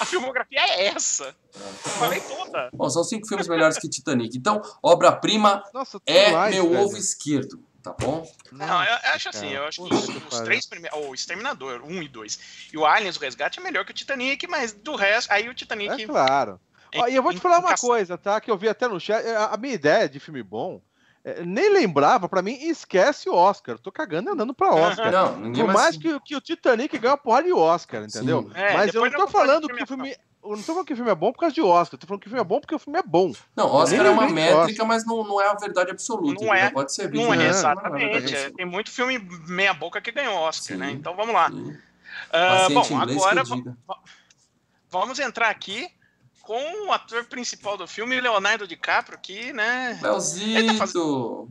A 0.00 0.04
filmografia 0.06 0.60
é 0.60 0.86
essa. 0.86 1.34
Eu 1.54 1.90
falei 1.90 2.20
toda. 2.20 2.70
Bom, 2.72 2.88
são 2.88 3.02
cinco 3.02 3.26
filmes 3.26 3.48
melhores 3.48 3.76
que 3.78 3.88
Titanic. 3.88 4.36
Então, 4.38 4.62
obra-prima 4.80 5.62
é 6.06 6.30
Lies, 6.30 6.54
meu 6.54 6.70
velho. 6.70 6.84
ovo 6.84 6.96
esquerdo, 6.96 7.60
tá 7.92 8.06
bom? 8.06 8.30
Não, 8.52 8.82
eu, 8.84 8.90
eu 8.90 9.10
acho 9.14 9.28
assim, 9.28 9.48
eu 9.48 9.64
acho 9.64 9.86
que 9.86 9.94
os, 9.94 10.06
que 10.06 10.16
os 10.16 10.24
pariu. 10.24 10.44
três 10.44 10.66
primeiros. 10.66 10.98
O 10.98 11.14
Exterminador, 11.14 11.82
1 11.84 12.02
e 12.02 12.08
2. 12.08 12.38
E 12.72 12.78
o 12.78 12.86
Aliens, 12.86 13.16
o 13.16 13.20
Resgate 13.20 13.58
é 13.58 13.62
melhor 13.62 13.84
que 13.84 13.90
o 13.90 13.94
Titanic, 13.94 14.46
mas 14.46 14.72
do 14.72 14.94
resto, 14.96 15.30
aí 15.30 15.48
o 15.48 15.54
Titanic. 15.54 16.02
É 16.02 16.06
claro. 16.06 16.60
Ó, 16.96 17.06
e 17.06 17.14
eu 17.14 17.22
vou 17.22 17.32
te 17.32 17.40
falar 17.40 17.58
uma 17.58 17.76
coisa, 17.76 18.16
tá? 18.16 18.40
Que 18.40 18.50
eu 18.50 18.56
vi 18.56 18.68
até 18.68 18.88
no 18.88 18.98
chat. 18.98 19.26
A 19.26 19.48
a 19.48 19.56
minha 19.56 19.74
ideia 19.74 20.08
de 20.08 20.18
filme 20.18 20.42
bom, 20.42 20.80
é, 21.24 21.44
nem 21.44 21.70
lembrava, 21.70 22.28
pra 22.28 22.40
mim, 22.40 22.54
esquece 22.62 23.28
o 23.28 23.34
Oscar. 23.34 23.74
Eu 23.74 23.78
tô 23.78 23.92
cagando 23.92 24.30
e 24.30 24.32
andando 24.32 24.54
pra 24.54 24.74
Oscar. 24.74 25.12
Não, 25.12 25.36
ninguém 25.36 25.64
Por 25.64 25.74
mais... 25.74 25.78
mais 25.78 25.96
que, 25.96 26.20
que 26.20 26.36
o 26.36 26.40
Titanic 26.40 26.96
ganhe 26.98 27.12
uma 27.12 27.18
porra 27.18 27.42
de 27.42 27.52
Oscar, 27.52 28.04
entendeu? 28.04 28.50
É, 28.54 28.74
Mas 28.74 28.94
eu 28.94 29.02
não 29.02 29.10
tô 29.10 29.28
falando 29.28 29.68
que 29.68 29.82
o 29.82 29.86
filme. 29.86 30.16
Eu 30.50 30.56
não 30.56 30.62
tô 30.62 30.72
falando 30.72 30.86
que 30.86 30.92
o 30.92 30.96
filme 30.96 31.10
é 31.10 31.14
bom 31.14 31.32
por 31.32 31.40
causa 31.40 31.54
de 31.54 31.60
Oscar. 31.60 31.94
Eu 31.96 31.98
tô 31.98 32.06
falando 32.06 32.20
que 32.22 32.26
o 32.26 32.30
filme 32.30 32.40
é 32.40 32.44
bom 32.44 32.60
porque 32.60 32.74
o 32.74 32.78
filme 32.78 32.98
é 32.98 33.02
bom. 33.02 33.32
Não, 33.54 33.66
Oscar 33.66 34.06
é 34.06 34.10
uma 34.10 34.28
métrica, 34.28 34.84
mas 34.84 35.04
não, 35.04 35.22
não 35.24 35.40
é 35.40 35.48
a 35.48 35.54
verdade 35.54 35.90
absoluta. 35.90 36.42
Não 36.44 36.54
é-? 36.54 36.70
Pode 36.70 36.92
ser 36.94 37.12
Não 37.12 37.32
é, 37.34 37.36
Não, 37.36 37.42
é 37.44 37.48
exatamente. 37.48 38.34
é, 38.34 38.50
tem 38.50 38.64
muito 38.66 38.90
filme 38.90 39.18
meia-boca 39.46 40.00
que 40.00 40.10
ganhou 40.10 40.34
Oscar, 40.36 40.76
Sim. 40.76 40.80
né? 40.80 40.90
Então 40.92 41.14
vamos 41.14 41.34
lá. 41.34 41.50
Ah, 42.32 42.68
Paciente 42.72 42.88
bom, 42.90 43.00
agora 43.00 43.42
vamos 44.90 45.18
entrar 45.18 45.50
aqui 45.50 45.88
com 46.42 46.86
o 46.88 46.92
ator 46.92 47.24
principal 47.24 47.76
do 47.76 47.86
filme, 47.86 48.18
Leonardo 48.20 48.66
DiCaprio, 48.66 49.18
que, 49.18 49.52
né? 49.52 49.98
Leozito! 50.02 51.48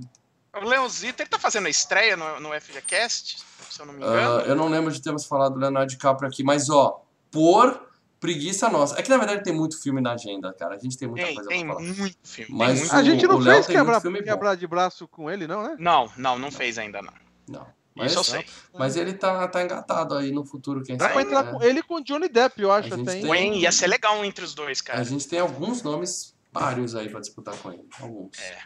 O 0.60 0.65
Leozito, 0.65 1.21
ele 1.21 1.29
tá 1.29 1.38
fazendo 1.38 1.67
a 1.67 1.69
estreia 1.69 2.17
no, 2.17 2.39
no 2.39 2.60
FGCast, 2.60 3.38
se 3.69 3.79
eu 3.79 3.86
não 3.86 3.93
me 3.93 4.03
Ah, 4.03 4.07
engano. 4.07 4.39
eu 4.41 4.55
não 4.55 4.67
lembro 4.67 4.91
de 4.91 4.99
termos 4.99 5.23
falado 5.25 5.53
do 5.53 5.60
Leonardo 5.60 5.88
DiCaprio 5.91 6.27
aqui, 6.27 6.43
mas 6.43 6.67
ó, 6.67 7.03
por 7.29 7.87
preguiça 8.19 8.69
nossa. 8.69 8.97
É 8.99 9.01
que 9.01 9.10
na 9.10 9.17
verdade 9.17 9.43
tem 9.43 9.53
muito 9.53 9.82
filme 9.82 10.01
na 10.01 10.13
agenda, 10.13 10.53
cara. 10.53 10.75
A 10.75 10.80
gente 10.80 10.97
tem 10.97 11.08
muita 11.08 11.25
tem, 11.25 11.36
coisa 11.36 11.49
tem 11.49 11.65
pra 11.65 11.75
falar. 11.75 11.88
muito 11.88 12.17
filme. 12.23 12.58
Mas 12.58 12.80
muito... 12.80 12.93
A 12.95 13.03
gente 13.03 13.27
não 13.27 13.41
fez 13.41 13.67
quebrar, 13.67 14.01
quebrar 14.01 14.56
de 14.56 14.67
braço 14.67 15.08
com 15.08 15.30
ele, 15.30 15.47
não, 15.47 15.63
né? 15.63 15.75
Não, 15.80 16.12
não, 16.17 16.38
não 16.39 16.51
fez 16.51 16.77
ainda, 16.77 17.01
não. 17.01 17.13
Não. 17.47 17.67
Mas, 17.95 18.12
Isso 18.12 18.19
eu 18.19 18.23
sei. 18.23 18.45
mas 18.77 18.95
ele 18.95 19.13
tá, 19.13 19.47
tá 19.47 19.63
engatado 19.63 20.13
aí 20.13 20.32
no 20.32 20.45
futuro, 20.45 20.84
quem 20.84 20.95
Dá 20.97 21.06
sabe. 21.06 21.13
pra 21.15 21.23
entrar 21.23 21.43
né? 21.45 21.51
com 21.51 21.63
ele 21.63 21.82
com 21.82 21.99
Johnny 21.99 22.30
Depp, 22.30 22.62
eu 22.62 22.71
acho 22.71 22.93
A 22.93 22.97
até. 22.97 23.12
tem- 23.13 23.25
Wayne, 23.25 23.60
ia 23.62 23.71
ser 23.71 23.87
legal 23.87 24.23
entre 24.23 24.46
os 24.46 24.54
dois, 24.54 24.79
A 24.81 24.83
cara. 24.83 25.04
gente 25.04 25.27
tem 25.27 25.39
alguns 25.39 25.81
nomes 25.81 26.35
vários 26.54 26.96
aí 26.96 27.10
pra 27.10 27.19
disputar 27.19 27.56
com 27.58 27.71
ele. 27.71 27.83
Alguns. 28.00 28.37
É. 28.37 28.60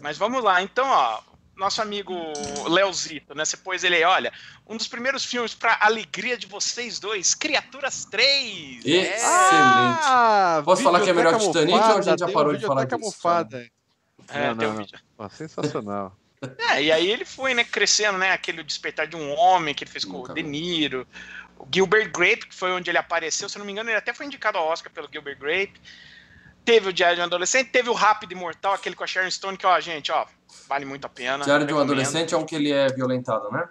Mas 0.00 0.18
vamos 0.18 0.42
lá, 0.42 0.60
então, 0.60 0.84
ó. 0.88 1.20
Nosso 1.58 1.82
amigo 1.82 2.14
Leozito, 2.68 3.34
né? 3.34 3.44
Você 3.44 3.56
pôs 3.56 3.82
ele 3.82 3.96
aí, 3.96 4.04
olha. 4.04 4.32
Um 4.66 4.76
dos 4.76 4.86
primeiros 4.86 5.24
filmes 5.24 5.54
pra 5.54 5.76
alegria 5.80 6.38
de 6.38 6.46
vocês 6.46 7.00
dois, 7.00 7.34
Criaturas 7.34 8.04
3. 8.04 8.84
Excelente. 8.84 9.20
Ah, 9.24 10.62
Posso 10.64 10.82
falar 10.82 11.00
que 11.00 11.10
é 11.10 11.12
melhor 11.12 11.36
que 11.36 11.46
Titanic 11.46 11.76
ou 11.76 11.98
a 11.98 12.00
gente 12.00 12.20
já 12.20 12.30
parou 12.30 12.56
de 12.56 12.64
falar 12.64 12.84
disso? 12.84 13.00
mofada. 13.00 13.68
É, 14.28 14.48
Não, 14.48 14.56
tem 14.56 14.68
um 14.68 14.72
não, 14.72 14.78
vídeo. 14.78 14.98
Pô, 15.16 15.28
sensacional. 15.28 16.16
É, 16.70 16.80
e 16.80 16.92
aí 16.92 17.10
ele 17.10 17.24
foi, 17.24 17.52
né, 17.52 17.64
crescendo, 17.64 18.16
né? 18.16 18.30
Aquele 18.30 18.62
Despertar 18.62 19.08
de 19.08 19.16
um 19.16 19.36
Homem 19.36 19.74
que 19.74 19.82
ele 19.82 19.90
fez 19.90 20.04
com 20.04 20.18
Nunca 20.18 20.30
o. 20.30 20.34
De 20.36 20.42
Niro. 20.44 21.04
O 21.58 21.66
Gilbert 21.68 22.12
Grape, 22.12 22.46
que 22.46 22.54
foi 22.54 22.70
onde 22.70 22.88
ele 22.88 22.96
apareceu, 22.98 23.48
se 23.48 23.56
eu 23.56 23.58
não 23.58 23.66
me 23.66 23.72
engano, 23.72 23.90
ele 23.90 23.96
até 23.98 24.14
foi 24.14 24.24
indicado 24.24 24.56
ao 24.56 24.68
Oscar 24.68 24.92
pelo 24.92 25.08
Gilbert 25.12 25.36
Grape. 25.36 25.80
Teve 26.64 26.90
o 26.90 26.92
Diário 26.92 27.16
de 27.16 27.22
um 27.22 27.24
Adolescente, 27.24 27.70
teve 27.70 27.90
o 27.90 27.92
Rápido 27.92 28.30
e 28.30 28.34
Mortal, 28.36 28.74
aquele 28.74 28.94
com 28.94 29.02
a 29.02 29.06
Sharon 29.08 29.28
Stone, 29.28 29.56
que, 29.58 29.66
ó, 29.66 29.80
gente, 29.80 30.12
ó, 30.12 30.26
vale 30.68 30.84
muito 30.84 31.04
a 31.04 31.08
pena. 31.08 31.44
Diário 31.44 31.66
de 31.66 31.72
um. 31.72 31.78
Adolescente 31.78 32.34
é 32.34 32.36
um 32.36 32.44
que 32.44 32.54
ele 32.54 32.70
é 32.72 32.88
violentado, 32.88 33.50
né? 33.50 33.68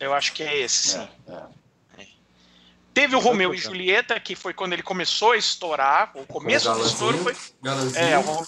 Eu 0.00 0.14
acho 0.14 0.32
que 0.32 0.42
é 0.42 0.60
esse, 0.60 0.90
sim. 0.90 1.08
É, 1.28 1.32
é. 2.02 2.06
Teve 2.94 3.14
o 3.14 3.18
Romeu 3.20 3.54
e 3.54 3.58
Julieta, 3.58 4.18
que 4.18 4.34
foi 4.34 4.52
quando 4.52 4.72
ele 4.72 4.82
começou 4.82 5.32
a 5.32 5.36
estourar. 5.36 6.10
O 6.14 6.26
começo 6.26 6.72
do 6.72 6.84
estouro 6.84 7.18
foi. 7.18 7.36
Galanzinho. 7.62 8.04
É, 8.04 8.18
o 8.18 8.46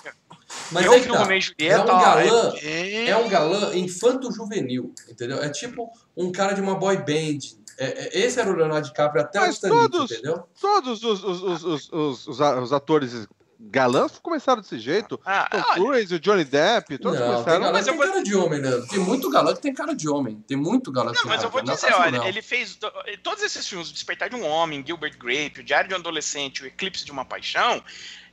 Mas 0.73 0.85
eu 0.87 0.93
vi 0.95 1.01
que 1.03 1.09
o 1.11 1.13
tá. 1.13 1.19
Romeu 1.21 1.37
e 1.37 1.39
É 1.39 1.41
Julieta. 1.41 1.93
um 1.93 1.97
ó, 1.97 2.01
galã, 2.01 2.53
é- 2.61 3.09
é 3.11 3.17
um 3.17 3.29
galã 3.29 3.77
infanto-juvenil, 3.77 4.93
entendeu? 5.09 5.43
É 5.43 5.49
tipo 5.51 5.93
um 6.17 6.33
cara 6.33 6.53
de 6.53 6.61
uma 6.61 6.75
boy 6.75 6.97
band. 6.99 7.39
É- 7.79 8.07
é- 8.19 8.19
esse 8.27 8.41
era 8.41 8.51
o 8.51 8.55
Leonardo 8.57 8.89
DiCaprio 8.89 9.23
até 9.23 9.39
Mas 9.41 9.51
o 9.51 9.61
Titanic, 9.61 9.91
todos- 9.91 10.11
entendeu? 10.13 10.49
Todos 10.61 11.03
os, 11.05 11.25
os, 11.25 11.89
os, 11.93 12.27
os 12.29 12.73
atores 12.73 13.27
galãs 13.63 14.19
começaram 14.19 14.63
desse 14.63 14.79
jeito. 14.79 15.21
Ah, 15.25 15.49
Tom 15.51 15.59
olha, 15.59 15.75
Cruise, 15.75 16.15
o 16.15 16.21
Johnny 16.21 16.45
Depp, 16.45 16.97
todos 16.99 17.19
não, 17.19 17.27
tem 17.27 17.35
começaram. 17.37 17.61
galã 17.61 17.73
mas 17.73 17.85
que 17.85 17.91
eu 17.91 17.95
tem 17.95 18.03
vou- 18.03 18.13
cara 18.13 18.25
de 18.25 18.35
homem, 18.35 18.61
né? 18.61 18.71
Tem 18.89 18.99
muito 18.99 19.31
galã 19.31 19.55
que 19.55 19.61
tem 19.61 19.75
cara 19.75 19.95
de 19.95 20.09
homem. 20.09 20.43
Tem 20.47 20.57
muito 20.57 20.91
galã 20.91 21.11
que 21.13 21.17
Não, 21.17 21.23
tem 21.23 21.31
mas 21.31 21.41
cara 21.41 21.47
eu 21.49 21.53
vou 21.53 21.61
de 21.63 21.69
homem. 21.71 21.77
dizer, 21.77 21.93
é 21.93 21.97
olha, 21.97 22.19
não. 22.19 22.27
ele 22.27 22.43
fez 22.43 22.77
do- 22.77 22.91
todos 23.23 23.43
esses 23.45 23.67
filmes, 23.67 23.91
o 23.91 23.93
Despertar 23.93 24.31
de 24.31 24.37
um 24.37 24.47
Homem, 24.47 24.83
Gilbert 24.87 25.17
Grape, 25.19 25.61
o 25.61 25.65
Diário 25.65 25.89
de 25.89 25.95
um 25.95 25.99
Adolescente, 25.99 26.63
o 26.63 26.67
Eclipse 26.67 27.05
de 27.05 27.13
uma 27.13 27.25
Paixão 27.25 27.83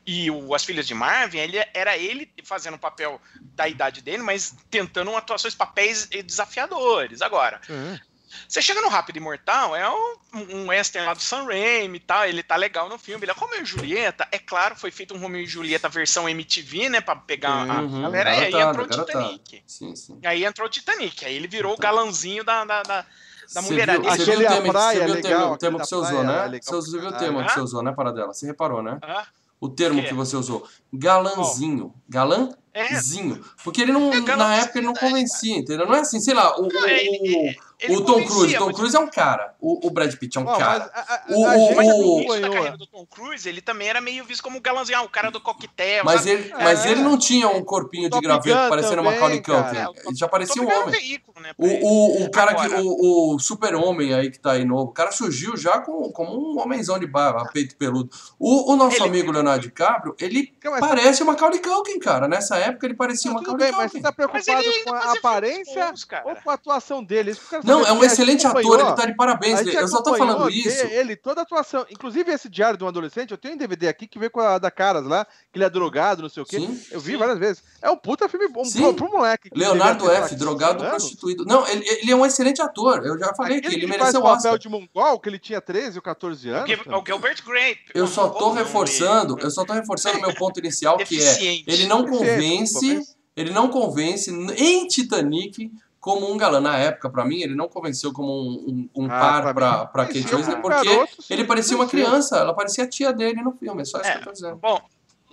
e 0.05 0.31
o 0.31 0.55
As 0.55 0.63
Filhas 0.63 0.87
de 0.87 0.93
Marvin, 0.93 1.39
ele 1.39 1.57
era 1.73 1.97
ele 1.97 2.31
fazendo 2.45 2.75
o 2.75 2.79
papel 2.79 3.19
da 3.41 3.67
idade 3.67 4.01
dele, 4.01 4.23
mas 4.23 4.55
tentando 4.71 5.13
atuações, 5.13 5.53
papéis 5.53 6.07
desafiadores. 6.23 7.21
Agora, 7.21 7.59
É. 7.69 7.99
você 8.47 8.61
chega 8.61 8.81
no 8.81 8.89
Rápido 8.89 9.17
e 9.17 9.19
Mortal, 9.19 9.75
é 9.75 9.89
um, 9.89 10.15
um 10.33 10.67
western 10.67 11.07
lá 11.07 11.13
do 11.13 11.21
Sam 11.21 11.43
Raimi 11.45 11.97
e 11.97 11.99
tal, 12.01 12.25
ele 12.25 12.43
tá 12.43 12.55
legal 12.55 12.89
no 12.89 12.97
filme. 12.97 13.23
Ele 13.23 13.31
é 13.31 13.33
Romeu 13.33 13.61
e 13.61 13.65
Julieta, 13.65 14.27
é 14.31 14.39
claro, 14.39 14.75
foi 14.75 14.91
feito 14.91 15.13
um 15.13 15.19
Romeu 15.19 15.41
e 15.41 15.45
Julieta 15.47 15.87
versão 15.89 16.27
MTV, 16.27 16.89
né, 16.89 17.01
pra 17.01 17.15
pegar 17.15 17.65
a 17.69 17.81
Uhum, 17.81 18.01
galera, 18.01 18.33
e 18.35 18.55
aí 18.55 18.61
entrou 18.61 18.85
o. 18.85 18.89
Titanic. 18.89 19.63
Sim, 19.65 19.95
sim. 19.95 20.19
Aí 20.25 20.43
entrou 20.45 20.67
o 20.67 20.71
Titanic, 20.71 21.25
aí 21.25 21.35
ele 21.35 21.47
virou 21.47 21.73
o 21.73 21.77
galanzinho 21.77 22.43
da, 22.43 22.65
da, 22.65 22.83
da, 22.83 23.01
da 23.01 23.05
Você 23.47 23.61
mulherada. 23.61 23.99
viu- 23.99 24.09
Você 24.11 24.21
Aquele 24.21 24.37
viu 24.37 24.47
o 24.49 24.51
a 24.51 24.55
tema, 24.55 24.71
praia 24.73 24.99
viu 25.05 25.09
o 25.09 25.15
legal, 25.15 25.39
tema, 25.41 25.51
o 25.53 25.57
tema 25.57 25.79
que 25.79 25.85
você 25.87 25.95
usou, 25.95 26.23
né? 26.23 26.51
é 26.55 26.59
Você 26.61 26.99
viu 26.99 27.09
o 27.09 27.17
tema 27.17 27.45
que 27.45 27.51
você 27.53 27.59
usou, 27.59 27.83
né, 27.83 27.91
Paradela? 27.93 28.33
Você 28.33 28.45
reparou, 28.45 28.81
né? 28.83 28.99
Ah, 29.01 29.25
O 29.59 29.69
termo 29.69 30.01
quê? 30.01 30.07
que 30.09 30.13
você 30.13 30.35
usou. 30.35 30.67
Galanzinho. 30.93 31.93
Galã? 32.07 32.49
É, 32.81 32.95
Zinho. 32.99 33.43
Porque 33.63 33.81
ele 33.81 33.91
não, 33.91 34.11
É, 34.13 34.19
na 34.19 34.25
galanzinho, 34.25 34.61
época, 34.63 34.79
ele 34.79 34.87
não 34.87 34.93
é, 34.93 34.99
convencia, 34.99 35.57
entendeu? 35.57 35.87
Não 35.87 35.95
é 35.95 35.99
assim, 35.99 36.19
sei 36.19 36.33
lá, 36.33 36.57
o, 36.59 36.67
Não, 36.67 36.81
o- 36.81 36.87
ele- 36.87 37.57
ele 37.79 37.95
o 37.95 38.01
Tom 38.01 38.23
Cruise. 38.25 38.57
Tom 38.57 38.71
Cruise 38.73 38.95
é 38.95 38.99
um 38.99 39.07
cara. 39.07 39.53
O, 39.61 39.87
o 39.87 39.91
Brad 39.91 40.13
Pitt 40.15 40.37
é 40.37 40.41
um 40.41 40.45
cara. 40.45 40.91
mas 40.93 41.07
a, 41.09 41.13
a, 41.13 41.23
O- 41.29 41.45
a 41.45 41.55
o- 41.55 42.15
o- 42.15 42.21
início 42.21 42.41
da 42.41 42.49
carreira 42.49 42.77
do 42.77 42.87
Tom 42.87 43.05
Cruise, 43.05 43.47
ele 43.47 43.61
também 43.61 43.87
era 43.87 44.01
meio 44.01 44.25
visto 44.25 44.41
como 44.41 44.59
galãzinho, 44.59 44.97
ah, 44.97 45.03
o 45.03 45.09
cara 45.09 45.29
do 45.29 45.39
coquetel. 45.39 46.03
Mas, 46.03 46.25
ele, 46.25 46.51
mas 46.53 46.85
É. 46.85 46.91
ele 46.91 47.01
não 47.01 47.17
tinha 47.17 47.47
um 47.49 47.63
corpinho 47.63 48.09
de 48.09 48.19
graveto 48.19 48.69
parecendo 48.69 48.95
também, 48.97 49.11
Macaulay. 49.13 49.41
Culkin. 49.41 49.77
É, 49.77 50.07
Ele 50.07 50.15
já 50.15 50.27
parecia 50.27 50.61
um 50.61 50.65
homem. 50.65 51.19
né, 51.41 51.51
O, 51.57 51.67
o, 51.67 52.25
o 52.25 52.31
cara 52.31 52.55
que. 52.55 52.73
O, 52.81 53.35
o 53.35 53.39
super-homem 53.39 54.13
aí 54.13 54.31
que 54.31 54.39
tá 54.39 54.53
aí 54.53 54.65
novo, 54.65 54.89
o 54.89 54.93
cara 54.93 55.11
surgiu 55.11 55.55
já 55.55 55.79
com, 55.79 56.11
como 56.11 56.31
um 56.55 56.59
homenzão 56.59 56.97
de 56.97 57.05
barba, 57.05 57.47
peito 57.53 57.75
peludo. 57.75 58.09
O, 58.39 58.73
o 58.73 58.75
nosso 58.75 59.03
amigo 59.03 59.31
Leonardo 59.31 59.61
DiCaprio, 59.61 60.15
ele 60.19 60.53
parece 60.79 61.21
o 61.21 61.25
Macaulay 61.27 61.59
Culkin, 61.59 61.99
cara. 61.99 62.27
Nessa 62.27 62.57
época 62.57 62.66
ele 62.85 62.93
parecia 62.93 63.31
Não, 63.31 63.37
tudo 63.39 63.51
Macaulay 63.53 63.71
bem, 63.71 63.77
mas 63.81 63.91
você 63.91 64.01
tá 64.01 64.11
preocupado 64.11 64.61
ele 64.61 64.83
com 64.83 64.93
a 64.93 65.11
aparência 65.13 65.93
cara. 66.07 66.27
ou 66.27 66.35
com 66.35 66.49
a 66.49 66.53
atuação 66.53 67.03
dele? 67.03 67.35
Não, 67.63 67.85
é 67.85 67.91
um 67.91 68.03
excelente 68.03 68.45
ator, 68.45 68.79
ele 68.79 68.93
tá 68.93 69.05
de 69.05 69.15
parabéns. 69.15 69.61
Eu 69.65 69.87
só 69.87 70.01
tô 70.01 70.15
falando 70.15 70.49
isso. 70.49 70.85
Ele, 70.87 71.15
toda 71.15 71.41
a 71.41 71.43
atuação, 71.43 71.85
inclusive 71.89 72.31
esse 72.31 72.49
diário 72.49 72.77
de 72.77 72.83
um 72.83 72.87
adolescente, 72.87 73.31
eu 73.31 73.37
tenho 73.37 73.55
um 73.55 73.57
DVD 73.57 73.87
aqui 73.87 74.07
que 74.07 74.17
veio 74.19 74.31
com 74.31 74.39
a 74.39 74.57
da 74.57 74.71
Caras 74.71 75.05
lá, 75.05 75.25
que 75.51 75.57
ele 75.57 75.65
é 75.65 75.69
drogado, 75.69 76.21
não 76.21 76.29
sei 76.29 76.43
o 76.43 76.45
quê. 76.45 76.59
Sim. 76.59 76.81
Eu 76.91 76.99
vi 76.99 77.15
várias 77.15 77.37
vezes. 77.39 77.63
É 77.81 77.89
um 77.89 77.97
puta 77.97 78.27
filme 78.29 78.47
bom 78.47 78.65
Sim. 78.65 78.79
pro, 78.81 78.93
pro 78.93 79.11
moleque. 79.11 79.49
que 79.49 79.57
Leonardo 79.59 80.05
ter, 80.05 80.11
F., 80.15 80.33
lá, 80.33 80.39
drogado 80.39 80.73
15 80.79 80.85
anos. 80.89 81.03
prostituído. 81.03 81.45
Não, 81.45 81.67
ele, 81.67 81.85
ele 81.87 82.11
é 82.11 82.15
um 82.15 82.25
excelente 82.25 82.61
ator. 82.61 83.05
Eu 83.05 83.17
já 83.19 83.33
falei 83.33 83.61
que 83.61 83.67
Aquele 83.67 83.83
ele 83.83 83.91
que 83.93 83.97
faz 83.99 84.13
mereceu 84.13 84.21
o 84.21 84.23
o 84.23 84.27
papel 84.35 84.51
Oscar. 84.53 84.59
de 84.59 84.69
mongol, 84.69 85.19
que 85.19 85.29
ele 85.29 85.39
tinha 85.39 85.61
13 85.61 85.97
ou 85.97 86.01
14 86.01 86.49
anos. 86.49 86.69
O 86.87 87.03
Gilbert 87.05 87.43
Grape. 87.45 87.79
Eu 87.93 88.07
só 88.07 88.27
não 88.27 88.33
tô 88.33 88.51
reforçando, 88.51 89.35
ele- 89.37 89.45
eu 89.45 89.51
só 89.51 89.65
tô 89.65 89.73
reforçando 89.73 90.17
o 90.17 90.21
meu 90.21 90.33
ponto 90.35 90.59
inicial, 90.59 90.97
que 90.97 91.17
é 91.21 91.63
ele 91.67 91.85
não 91.87 92.03
Deficiente, 92.03 92.27
convence, 92.55 93.15
ele 93.35 93.51
não 93.51 93.67
convence 93.69 94.31
em 94.31 94.87
Titanic 94.87 95.71
como 95.99 96.31
um 96.31 96.37
galã. 96.37 96.59
Na 96.59 96.77
época, 96.77 97.09
pra 97.09 97.25
mim, 97.25 97.41
ele 97.41 97.55
não 97.55 97.67
convenceu 97.67 98.13
como 98.13 98.31
um, 98.31 98.89
um, 98.95 99.03
um 99.03 99.05
Ah, 99.05 99.09
par 99.09 99.53
pra 99.53 99.85
pra, 99.85 100.05
Kate 100.05 100.19
Winslet, 100.35 100.61
porque 100.61 100.89
garoto, 100.89 101.21
sim, 101.21 101.33
ele 101.33 101.43
parecia 101.43 101.75
uma 101.75 101.87
criança, 101.87 102.37
ela 102.37 102.53
parecia 102.53 102.83
a 102.83 102.87
tia 102.87 103.11
dele 103.11 103.41
no 103.41 103.51
filme, 103.51 103.81
é 103.81 103.85
só 103.85 103.99
isso 103.99 104.07
É. 104.09 104.13
que 104.13 104.19
eu 104.19 104.23
tô 104.23 104.31
dizendo. 104.31 104.55
Bom, 104.57 104.79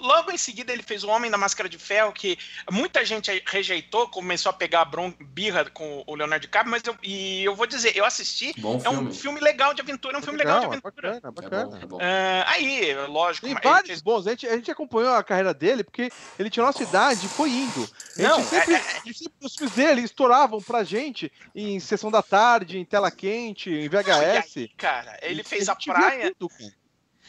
logo 0.05 0.31
em 0.31 0.37
seguida 0.39 0.73
ele 0.73 0.83
fez 0.83 1.03
O 1.03 1.09
Homem 1.09 1.31
da 1.31 1.39
Máscara 1.39 1.69
de 1.69 1.79
Ferro, 1.79 2.13
que 2.13 2.39
muita 2.71 3.05
gente 3.05 3.43
rejeitou, 3.47 4.09
começou 4.09 4.51
a 4.51 4.53
pegar 4.53 4.83
a 4.83 4.85
bron 4.85 5.13
birra 5.19 5.65
com 5.71 6.05
o 6.07 6.15
Leonardo 6.15 6.43
DiCaprio, 6.43 6.71
mas 6.71 6.83
eu, 6.85 6.97
e 7.03 7.43
eu 7.45 7.55
vou 7.57 7.67
dizer, 7.67 7.97
eu 7.97 8.05
assisti, 8.05 8.53
Bom 8.61 8.81
é 8.85 8.91
um 8.91 9.13
filme. 9.13 9.41
legal 9.41 9.73
de 9.75 9.81
aventura, 9.81 10.17
é 10.17 10.19
um 10.19 10.23
filme 10.23 10.39
legal, 10.39 10.61
de 10.61 10.65
é 10.67 10.69
aventura. 10.69 10.93
bacana, 10.93 11.21
é 11.25 11.29
É 11.29 11.31
bacana. 11.31 11.67
bom, 11.67 11.77
é 11.83 11.87
bom. 11.87 12.01
É, 12.01 12.45
aí, 12.47 12.95
lógico, 13.09 13.47
Tem 13.47 13.57
vários 13.63 13.89
fez- 13.89 14.03
bons. 14.03 14.27
A 14.27 14.31
gente, 14.31 14.47
a 14.47 14.57
gente 14.57 14.71
acompanhou 14.71 15.15
a 15.15 15.25
carreira 15.25 15.55
dele 15.55 15.83
porque 15.83 16.11
ele 16.39 16.51
tinha 16.51 16.65
nossa 16.65 16.83
idade 16.83 17.27
e 17.27 17.29
foi 17.29 17.51
indo. 17.51 17.89
A 18.17 18.21
gente 18.23 18.29
Não, 18.31 18.45
sempre, 18.45 18.75
é- 18.75 18.79
a 18.79 19.07
gente 19.07 19.19
sempre- 19.19 19.35
os 19.47 19.55
filmes 19.55 19.75
dele 19.75 20.01
estouravam 20.03 20.61
pra 20.61 20.85
gente 20.85 21.33
em 21.55 21.81
sessão 21.81 22.11
da 22.11 22.23
tarde, 22.23 22.79
em 22.79 22.85
tela 22.85 23.11
quente, 23.11 23.71
em 23.71 23.89
VHS. 23.89 24.57
aí, 24.61 24.69
cara, 24.77 25.19
ele 25.23 25.43
fez 25.43 25.69
a 25.69 25.73
gente 25.73 25.85
via 25.87 25.95
praia, 25.95 26.35
tudo, 26.39 26.49
cara. 26.51 26.84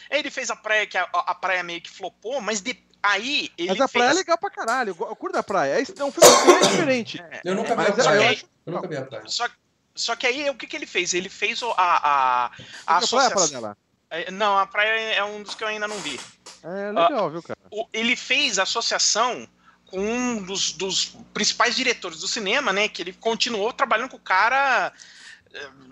Ele 0.09 0.29
fez 0.31 0.49
a 0.49 0.55
praia 0.55 0.85
que 0.87 0.97
a, 0.97 1.03
a 1.13 1.35
praia 1.35 1.63
meio 1.63 1.81
que 1.81 1.89
flopou, 1.89 2.39
mas 2.41 2.61
de- 2.61 2.83
aí 3.03 3.51
ele 3.57 3.69
Mas 3.69 3.81
a 3.81 3.87
fez... 3.87 4.01
praia 4.03 4.11
é 4.11 4.13
legal 4.15 4.37
pra 4.37 4.49
caralho. 4.49 4.89
Eu, 4.99 5.15
curto 5.15 5.33
da 5.33 5.43
praia. 5.43 5.73
É, 5.73 5.77
é 5.81 6.03
um 6.03 6.11
filme 6.11 6.45
bem 6.45 6.69
diferente. 6.69 7.21
É, 7.21 7.41
Eu 7.45 7.55
nunca 7.55 7.75
vi 7.75 7.83
Mas 7.83 7.87
a 7.87 8.01
eu, 8.01 8.03
só 8.03 8.09
eu 8.11 8.17
que- 8.17 8.17
praia. 8.23 8.31
acho. 8.31 8.45
Eu 8.65 8.73
nunca 8.73 8.87
vi 8.87 8.97
a 8.97 9.01
praia. 9.05 9.23
Só, 9.27 9.47
só 9.93 10.15
que 10.15 10.25
aí, 10.27 10.49
o 10.49 10.55
que, 10.55 10.67
que 10.67 10.75
ele 10.75 10.85
fez? 10.87 11.13
Ele 11.13 11.29
fez 11.29 11.61
o- 11.61 11.71
a, 11.71 11.75
a, 11.77 12.45
a 12.45 12.45
a 12.45 12.49
praia, 12.49 12.97
associação... 12.99 13.35
Paradela? 13.35 13.77
É, 14.09 14.31
Não, 14.31 14.57
a 14.57 14.65
praia 14.67 15.13
é 15.15 15.23
um 15.23 15.41
dos 15.43 15.55
que 15.55 15.63
eu 15.63 15.67
ainda 15.67 15.87
não 15.87 15.97
vi. 15.99 16.19
É 16.63 16.91
legal, 16.91 17.29
viu, 17.29 17.43
cara? 17.43 17.59
o- 17.71 17.87
ele 17.93 18.15
fez 18.15 18.57
associação 18.59 19.47
com 19.87 19.99
um 19.99 20.41
dos, 20.41 20.71
dos 20.71 21.15
principais 21.33 21.75
diretores 21.75 22.19
do 22.19 22.27
cinema, 22.27 22.73
né? 22.73 22.87
Que 22.87 23.01
ele 23.03 23.13
continuou 23.13 23.71
trabalhando 23.71 24.09
com 24.09 24.17
o 24.17 24.19
cara 24.19 24.91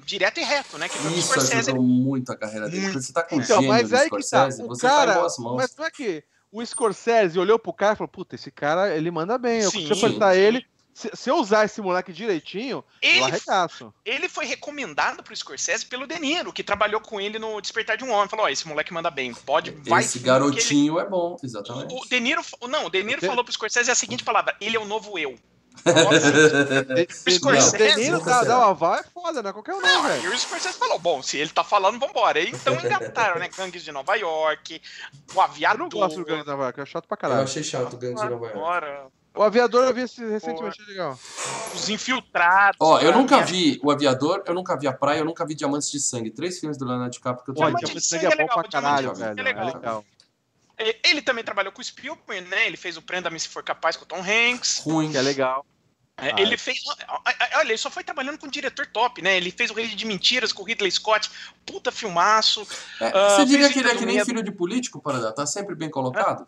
direto 0.05 0.39
e 0.39 0.43
reto, 0.43 0.77
né? 0.77 0.87
Que 0.89 0.97
foi 0.97 1.11
o 1.11 1.13
Isso 1.15 1.27
Scorsese. 1.31 1.55
ajudou 1.71 1.83
muito 1.83 2.31
a 2.31 2.35
carreira 2.37 2.69
dele. 2.69 2.91
Você 2.91 3.13
tá 3.13 3.23
com 3.23 3.35
Então, 3.35 3.57
gênio 3.57 3.69
mas 3.69 3.93
aí 3.93 4.09
que 4.09 4.29
tá. 4.29 4.47
O 4.47 4.67
você 4.67 4.81
tá 4.87 4.93
em 4.93 4.97
cara. 4.97 5.13
boas 5.15 5.37
mãos. 5.37 5.55
Mas 5.57 5.75
não 5.75 5.85
é 5.85 5.91
que 5.91 6.23
o 6.51 6.65
Scorsese 6.65 7.39
olhou 7.39 7.57
pro 7.57 7.73
cara 7.73 7.93
e 7.93 7.97
falou: 7.97 8.07
Puta, 8.09 8.35
esse 8.35 8.51
cara, 8.51 8.95
ele 8.95 9.09
manda 9.11 9.37
bem. 9.37 9.61
Eu, 9.61 9.71
eu 9.73 9.97
apertar 9.97 10.35
ele. 10.35 10.65
Se, 10.95 11.09
se 11.15 11.27
eu 11.27 11.37
usar 11.37 11.65
esse 11.65 11.81
moleque 11.81 12.13
direitinho, 12.13 12.85
eu 13.01 13.09
Ele, 13.09 13.23
arregaço. 13.23 13.91
ele 14.05 14.29
foi 14.29 14.45
recomendado 14.45 15.23
pro 15.23 15.35
Scorsese 15.35 15.87
pelo 15.87 16.05
De 16.05 16.19
Niro, 16.19 16.53
que 16.53 16.63
trabalhou 16.63 17.01
com 17.01 17.19
ele 17.19 17.39
no 17.39 17.59
Despertar 17.59 17.97
de 17.97 18.03
um 18.03 18.11
Homem. 18.11 18.29
Falou: 18.29 18.45
Ó, 18.45 18.49
esse 18.49 18.67
moleque 18.67 18.93
manda 18.93 19.09
bem, 19.09 19.33
pode, 19.33 19.71
vai. 19.87 20.01
Esse 20.03 20.11
que 20.13 20.17
ele- 20.19 20.25
garotinho 20.27 20.99
é 20.99 21.09
bom, 21.09 21.35
exatamente. 21.43 21.91
O 21.95 22.05
De 22.07 22.19
Niro, 22.19 22.43
não, 22.69 22.85
o 22.85 22.89
De 22.91 23.01
Niro 23.01 23.25
falou 23.25 23.43
pro 23.43 23.51
Scorsese 23.51 23.89
a 23.89 23.95
seguinte 23.95 24.23
palavra: 24.23 24.55
ele 24.61 24.77
é 24.77 24.79
o 24.79 24.85
novo 24.85 25.17
eu. 25.17 25.35
De- 25.83 27.05
de- 27.05 27.13
Scorsese, 27.37 27.95
De 28.03 28.11
nunca 28.11 28.43
dá, 28.43 28.65
aval 28.65 28.95
é 28.95 29.03
foda, 29.03 29.41
né? 29.43 29.51
Qualquer 29.51 29.73
um 29.73 29.81
não, 29.81 29.93
Não, 30.01 30.03
velho. 30.03 30.23
e 30.23 30.27
o 30.35 30.37
Scorsese 30.39 30.77
falou: 30.77 30.99
bom, 30.99 31.21
se 31.21 31.37
ele 31.37 31.49
tá 31.49 31.63
falando, 31.63 31.99
vambora. 31.99 32.39
E 32.39 32.49
Então 32.49 32.73
engataram, 32.83 33.39
né? 33.39 33.49
Gangues 33.55 33.83
de 33.83 33.91
Nova 33.91 34.15
York, 34.15 34.81
o 35.33 35.37
Eu 35.37 35.41
Aviador. 35.41 35.79
não 35.79 35.89
gosto 35.89 36.17
do 36.17 36.25
Gangue 36.25 36.45
da 36.45 36.51
Nova 36.51 36.63
York, 36.65 36.79
é 36.81 36.85
chato 36.85 37.07
pra 37.07 37.15
Eu 37.15 37.19
caralho. 37.19 37.43
achei 37.43 37.63
chato 37.63 37.93
o 37.93 37.97
Gangue 37.97 38.15
de 38.21 38.29
Nova 38.29 38.45
York. 38.45 38.57
Agora, 38.57 39.07
O 39.35 39.41
Aviador 39.43 39.85
eu 39.85 39.93
vi 39.93 40.01
esse 40.01 40.23
recentemente, 40.25 40.79
é 40.81 40.85
legal. 40.91 41.17
os 41.73 41.89
infiltrados. 41.89 42.77
Ó, 42.79 42.99
eu 42.99 43.11
nunca 43.11 43.41
vi 43.41 43.79
O 43.83 43.89
Aviador, 43.91 44.43
eu 44.45 44.53
nunca 44.53 44.77
vi 44.77 44.87
A 44.87 44.93
Praia, 44.93 45.19
eu 45.19 45.25
nunca 45.25 45.45
vi 45.45 45.55
Diamantes 45.55 45.89
de 45.91 45.99
Sangue. 45.99 46.29
Três 46.29 46.59
filmes 46.59 46.77
do 46.77 46.85
Leonardo 46.85 47.11
DiCaprio 47.11 47.43
que 47.43 47.51
eu 47.51 47.55
tô 47.55 47.61
Olha, 47.63 47.73
Diamante 47.73 47.85
ligado. 47.85 47.95
de 47.95 48.01
de 48.01 48.07
Sangue 48.07 48.25
é 48.25 48.27
é 48.27 48.31
bom 48.31 48.35
pra 48.35 48.43
legal, 48.45 48.69
Diamante 48.69 48.71
caralho, 48.71 49.11
de 49.11 49.17
Sangue 49.19 49.43
velho. 49.43 49.47
é 49.47 49.61
É 49.61 49.65
legal. 49.73 50.05
É, 50.89 50.99
Ele 51.03 51.21
também 51.21 51.43
trabalhou 51.43 51.71
com 51.71 51.81
o 51.81 51.83
Spielberg, 51.83 52.47
né? 52.49 52.67
Ele 52.67 52.77
fez 52.77 52.97
o 52.97 53.01
Prenda-me 53.01 53.39
Se 53.39 53.47
For 53.47 53.63
Capaz 53.63 53.95
com 53.95 54.03
o 54.03 54.07
Tom 54.07 54.21
Hanks. 54.21 54.79
Ruim. 54.79 55.11
Que 55.11 55.17
é 55.17 55.21
legal. 55.21 55.65
É, 56.17 56.29
Ah, 56.29 56.41
ele 56.41 56.53
é. 56.53 56.57
fez. 56.57 56.79
Olha, 57.55 57.69
ele 57.69 57.77
só 57.77 57.89
foi 57.89 58.03
trabalhando 58.03 58.37
com 58.37 58.45
um 58.45 58.49
diretor 58.49 58.85
top, 58.85 59.21
né? 59.21 59.35
Ele 59.35 59.49
fez 59.51 59.71
o 59.71 59.73
Rei 59.73 59.87
de 59.87 60.05
Mentiras 60.05 60.51
com 60.53 60.61
o 60.61 60.65
Ridley 60.65 60.91
Scott. 60.91 61.29
Puta 61.65 61.91
filmaço. 61.91 62.67
É, 62.99 63.11
você 63.11 63.45
diria 63.45 63.65
fez 63.65 63.73
que 63.73 63.79
ele 63.79 63.89
é 63.89 63.95
que 63.95 64.05
nem 64.05 64.25
filho 64.25 64.43
de 64.43 64.51
político, 64.51 65.01
Paradá? 65.01 65.31
Tá 65.31 65.45
sempre 65.45 65.73
bem 65.75 65.89
colocado? 65.89 66.47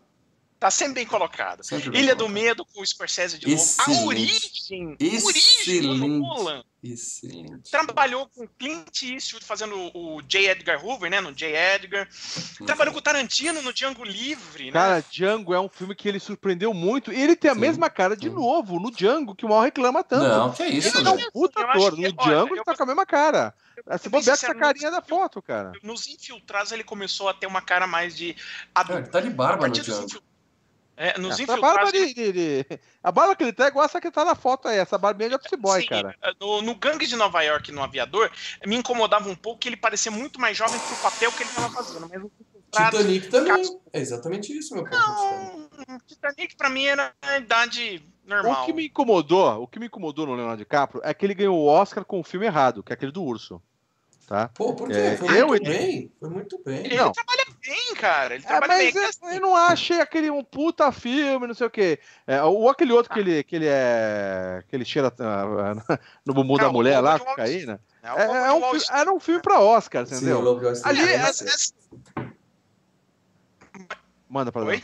Tá 0.60 0.72
sempre 0.72 0.96
bem 0.96 1.06
colocado. 1.06 1.64
Sempre 1.64 1.90
bem 1.90 2.02
Ilha 2.02 2.16
do 2.16 2.26
colocado. 2.26 2.44
Medo 2.44 2.66
com 2.66 2.82
o 2.82 2.86
Scorsese 2.86 3.38
de 3.38 3.48
novo. 3.48 3.62
Excelente. 3.62 4.00
A 4.00 4.06
origem. 4.06 4.98
Origem 5.00 5.82
do 5.82 5.94
Excelente. 5.94 6.08
Nolan. 6.08 6.64
Excelente. 6.82 7.72
Trabalhou 7.72 8.30
com 8.30 8.48
Clint 8.48 9.04
Eastwood 9.04 9.44
fazendo 9.44 9.76
o 9.94 10.22
J. 10.22 10.52
Edgar 10.52 10.86
Hoover, 10.86 11.10
né? 11.10 11.20
No 11.20 11.34
J. 11.34 11.56
Edgar. 11.76 12.08
Trabalhou 12.66 12.94
com 12.94 13.00
o 13.00 13.02
Tarantino 13.02 13.62
no 13.62 13.74
Django 13.74 14.04
Livre, 14.04 14.66
né? 14.66 14.72
Cara, 14.72 15.04
Django 15.10 15.54
é 15.54 15.60
um 15.60 15.68
filme 15.68 15.96
que 15.96 16.08
ele 16.08 16.20
surpreendeu 16.20 16.74
muito. 16.74 17.12
E 17.12 17.20
ele 17.20 17.36
tem 17.36 17.50
a 17.52 17.56
Sim, 17.56 17.60
mesma 17.60 17.90
cara 17.90 18.16
de 18.16 18.30
sim. 18.30 18.34
novo 18.36 18.80
no 18.80 18.92
Django, 18.92 19.36
que 19.36 19.46
o 19.46 19.50
mal 19.50 19.62
reclama 19.62 20.04
tanto. 20.04 20.28
Não, 20.28 20.54
que 20.54 20.64
é 20.64 20.70
isso, 20.70 20.98
ele 20.98 21.08
é 21.08 21.12
um 21.12 21.32
puta 21.32 21.60
Eu 21.60 21.70
ator. 21.70 21.92
No 21.92 22.04
olha, 22.04 22.14
Django 22.14 22.50
eu 22.52 22.56
ele 22.56 22.64
tá 22.64 22.76
com 22.76 22.84
a 22.84 22.86
mesma 22.86 23.06
cara. 23.06 23.54
Se 24.00 24.10
bem 24.10 24.20
bobear 24.20 24.38
com 24.38 24.46
essa 24.46 24.56
carinha 24.56 24.92
da 24.92 25.02
foto, 25.02 25.42
cara. 25.42 25.72
Nos 25.84 26.08
Infiltrados 26.08 26.72
ele 26.72 26.84
começou 26.84 27.28
a 27.28 27.34
ter 27.34 27.48
uma 27.48 27.62
cara 27.62 27.86
mais 27.86 28.16
de 28.16 28.36
É, 28.90 29.02
tá 29.02 29.20
de 29.20 29.30
barba 29.30 29.68
no 29.68 29.74
partir 29.74 29.92
É, 30.98 31.20
nos 31.20 31.40
Essa 31.40 31.58
barba 31.58 31.90
infiltrados. 31.90 32.14
de, 32.16 32.32
de- 32.32 32.64
de- 32.64 32.80
A 33.04 33.12
barba 33.12 33.36
que 33.36 33.44
ele 33.44 33.52
tem 33.54 33.66
é 33.66 33.70
igual 33.70 33.86
essa 33.86 34.00
que 34.00 34.10
tá 34.10 34.24
na 34.24 34.34
foto 34.36 34.68
aí, 34.68 34.78
essa 34.78 34.98
barbinha 34.98 35.30
de 35.30 35.36
office 35.36 35.60
boy, 35.60 35.82
Sim, 35.82 35.88
cara. 35.88 36.16
No, 36.40 36.62
no 36.62 36.76
Gangue 36.76 37.06
de 37.06 37.16
Nova 37.16 37.42
York, 37.42 37.72
no 37.72 37.84
Aviador, 37.84 38.32
me 38.66 38.76
incomodava 38.78 39.30
um 39.30 39.36
pouco 39.36 39.60
que 39.60 39.70
ele 39.70 39.78
parecia 39.78 40.12
muito 40.12 40.40
mais 40.40 40.56
jovem 40.56 40.80
pro 40.80 40.96
papel 40.98 41.32
que 41.34 41.44
ele 41.44 41.50
tava 41.52 41.70
fazendo. 41.70 42.10
Mas 42.10 42.90
Titanic 42.92 43.28
também. 43.30 43.80
É 43.94 44.00
exatamente 44.00 44.58
isso, 44.58 44.74
meu 44.74 44.84
ponto. 44.84 44.96
Não, 45.88 46.00
Titanic 46.06 46.56
pra 46.56 46.70
mim 46.70 46.86
era 46.86 47.14
a 47.22 47.38
idade 47.38 48.02
normal. 48.26 48.64
O 48.64 48.66
que 48.66 48.74
me 48.74 48.88
incomodou, 48.88 49.64
o 49.64 49.68
que 49.68 49.80
me 49.80 49.86
incomodou 49.88 50.26
no 50.26 50.36
Leonardo 50.36 50.58
DiCaprio 50.60 51.02
é 51.04 51.14
que 51.14 51.26
ele 51.26 51.34
ganhou 51.34 51.58
o 51.58 51.68
Oscar 51.68 52.04
com 52.04 52.20
o 52.20 52.24
filme 52.24 52.46
errado, 52.46 52.84
que 52.84 52.92
é 52.92 52.96
aquele 52.96 53.12
do 53.12 53.24
urso. 53.24 53.62
Tá? 54.26 54.50
Pô, 54.56 54.74
por 54.74 54.88
quê? 54.88 54.94
É, 54.96 55.18
Foi 55.18 55.40
eu 55.40 55.48
muito 55.50 55.64
e- 55.64 55.70
bem. 55.70 56.12
Foi 56.20 56.30
muito 56.30 56.60
bem. 56.66 56.84
Ele 56.86 56.96
Não. 56.96 57.12
trabalha 57.12 57.46
bem, 57.64 57.96
cara. 57.96 58.34
Ele 58.34 58.44
É, 58.44 58.48
trabalha 58.48 58.76
bem. 58.78 58.86
mas 58.88 58.96
é 58.96 59.00
eu, 59.06 59.10
assim, 59.10 59.36
eu 59.36 59.42
não 59.42 59.56
achei 59.56 60.02
aquele 60.02 60.32
um 60.32 60.44
puta 60.44 60.92
filme, 60.92 61.46
não 61.46 61.54
sei 61.54 61.68
o 61.68 61.70
quê. 61.70 62.00
É, 62.26 62.42
ou 62.42 62.68
aquele 62.68 62.92
outro 62.92 63.14
que 63.14 63.20
ele, 63.20 63.44
que 63.44 63.56
ele 63.56 63.68
é. 63.68 64.64
que 64.68 64.76
ele 64.76 64.84
cheira 64.84 65.14
ah, 65.20 65.74
ah, 65.88 66.00
no 66.26 66.34
bumbum 66.34 66.56
É, 66.58 66.62
da 66.62 66.72
mulher 66.72 67.00
lá, 67.02 67.20
cocaína. 67.20 67.74
né? 67.74 67.80
É, 68.18 68.24
é 68.24 68.52
um, 68.54 68.62
era 68.92 69.14
um 69.14 69.20
filme 69.20 69.42
pra 69.42 69.60
Oscar, 69.60 70.08
Sim, 70.08 70.16
entendeu? 70.16 70.74
Street 70.74 70.86
Ali, 70.86 71.00
é 71.02 71.04
é- 71.14 71.18
bem 71.18 71.28
é- 71.28 71.34
certo. 71.34 71.74
Manda 74.28 74.52
pra 74.52 74.64
Oi? 74.64 74.82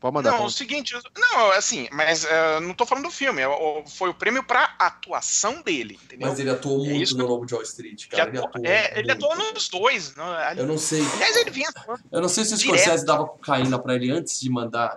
Pode 0.00 0.14
mandar. 0.14 0.30
Não, 0.30 0.38
pra 0.38 0.46
o 0.46 0.50
seguinte, 0.50 0.94
não, 1.18 1.50
assim, 1.52 1.86
mas 1.92 2.24
eh, 2.24 2.60
não 2.60 2.72
tô 2.72 2.86
falando 2.86 3.04
do 3.04 3.10
filme, 3.10 3.42
é 3.42 3.84
foi 3.86 4.08
o 4.08 4.14
prêmio 4.14 4.42
pra 4.42 4.74
atuação 4.78 5.60
dele, 5.60 6.00
entendeu? 6.02 6.26
Mas 6.26 6.38
ele 6.38 6.48
atuou 6.48 6.86
É 6.86 6.88
muito 6.88 7.02
isso 7.02 7.18
no 7.18 7.26
Lobo 7.26 7.44
de 7.44 7.52
Wall 7.52 7.62
Street, 7.62 8.08
cara. 8.08 8.30
Ele 8.30 8.38
atuou- 8.38 8.48
atuou, 8.48 8.64
é, 8.66 8.98
ele 8.98 9.12
atuou 9.12 9.36
nos 9.36 9.68
dois. 9.68 10.14
né? 10.16 10.24
Ali- 10.24 10.60
Eu 10.60 10.66
não 10.66 10.78
sei. 10.78 11.02
Aliás, 11.14 11.36
ele 11.36 11.50
vinha. 11.50 11.68
Eu 12.10 12.20
não 12.22 12.28
sei 12.30 12.44
se 12.46 12.54
o 12.54 12.56
Direto. 12.56 12.78
Scorsese 12.80 13.04
dava 13.04 13.26
cocaína 13.26 13.78
pra 13.78 13.94
ele 13.94 14.10
antes 14.10 14.40
de 14.40 14.48
mandar 14.48 14.96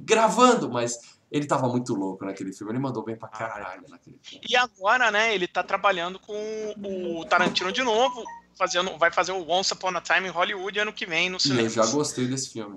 gravando, 0.00 0.68
mas 0.68 0.98
ele 1.30 1.46
tava 1.46 1.68
muito 1.68 1.94
louco 1.94 2.24
naquele 2.24 2.52
filme. 2.52 2.72
Ele 2.72 2.80
mandou 2.80 3.04
bem 3.04 3.16
pra 3.16 3.28
caralho 3.28 3.84
naquele 3.88 4.18
filme. 4.20 4.44
E 4.48 4.56
agora, 4.56 5.10
né, 5.12 5.32
ele 5.34 5.46
tá 5.46 5.62
trabalhando 5.62 6.18
com 6.18 6.74
o 6.76 7.24
Tarantino 7.24 7.70
de 7.70 7.82
novo, 7.84 8.24
fazendo, 8.58 8.98
vai 8.98 9.12
fazer 9.12 9.32
o 9.32 9.48
Once 9.48 9.72
Upon 9.72 9.96
a 9.96 10.00
Time 10.00 10.26
em 10.28 10.30
Hollywood 10.30 10.78
ano 10.80 10.92
que 10.92 11.06
vem 11.06 11.30
no 11.30 11.36
E 11.36 11.40
cinema. 11.40 11.62
eu 11.62 11.70
já 11.70 11.86
gostei 11.86 12.26
desse 12.26 12.50
filme. 12.50 12.76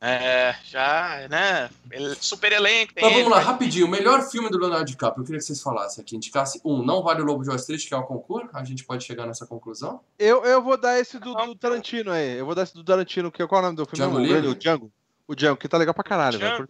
É, 0.00 0.54
já, 0.66 1.26
né, 1.30 1.70
ele- 1.90 2.14
super 2.20 2.52
elenco. 2.52 2.92
tem 2.92 3.02
Mas 3.02 3.12
ele, 3.12 3.22
vamos 3.22 3.38
lá, 3.38 3.42
vai- 3.42 3.52
rapidinho. 3.52 3.86
O 3.86 3.88
melhor 3.88 4.20
filme 4.28 4.50
do 4.50 4.58
Leonardo 4.58 4.84
DiCaprio, 4.84 5.22
eu 5.22 5.24
queria 5.24 5.38
que 5.38 5.46
vocês 5.46 5.62
falassem 5.62 6.02
aqui. 6.02 6.14
Indicasse 6.14 6.60
um, 6.62 6.82
não 6.84 7.02
vale 7.02 7.22
o 7.22 7.24
Lobo 7.24 7.42
de 7.42 7.48
Wall 7.48 7.56
Street, 7.56 7.88
que 7.88 7.94
é 7.94 7.96
o 7.96 8.02
concurso. 8.02 8.50
A 8.52 8.62
gente 8.64 8.84
pode 8.84 9.02
chegar 9.04 9.26
nessa 9.26 9.46
conclusão. 9.46 10.00
Eu, 10.18 10.44
eu 10.44 10.60
vou 10.62 10.76
dar 10.76 10.98
esse 11.00 11.18
do, 11.18 11.32
do 11.34 11.54
Tarantino 11.54 12.10
aí. 12.12 12.36
Eu 12.36 12.44
vou 12.44 12.54
dar 12.54 12.64
esse 12.64 12.74
do 12.74 12.84
Tarantino, 12.84 13.32
que 13.32 13.46
qual 13.46 13.60
é 13.60 13.62
o 13.62 13.66
nome 13.68 13.76
do 13.76 13.86
filme? 13.86 13.96
Django 14.04 14.16
o, 14.16 14.20
Livre? 14.20 14.48
o 14.48 14.54
Django. 14.54 14.92
O 15.26 15.34
Django, 15.34 15.56
que 15.56 15.68
tá 15.68 15.78
legal 15.78 15.94
pra 15.94 16.04
caralho, 16.04 16.38
velho. 16.38 16.68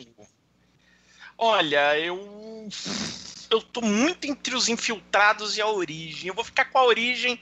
Olha, 1.37 1.99
eu. 1.99 2.69
Eu 3.51 3.61
tô 3.61 3.81
muito 3.81 4.25
entre 4.27 4.55
os 4.55 4.69
infiltrados 4.69 5.57
e 5.57 5.61
a 5.61 5.67
origem. 5.69 6.29
Eu 6.29 6.35
vou 6.35 6.45
ficar 6.45 6.65
com 6.67 6.79
a 6.79 6.85
origem, 6.85 7.39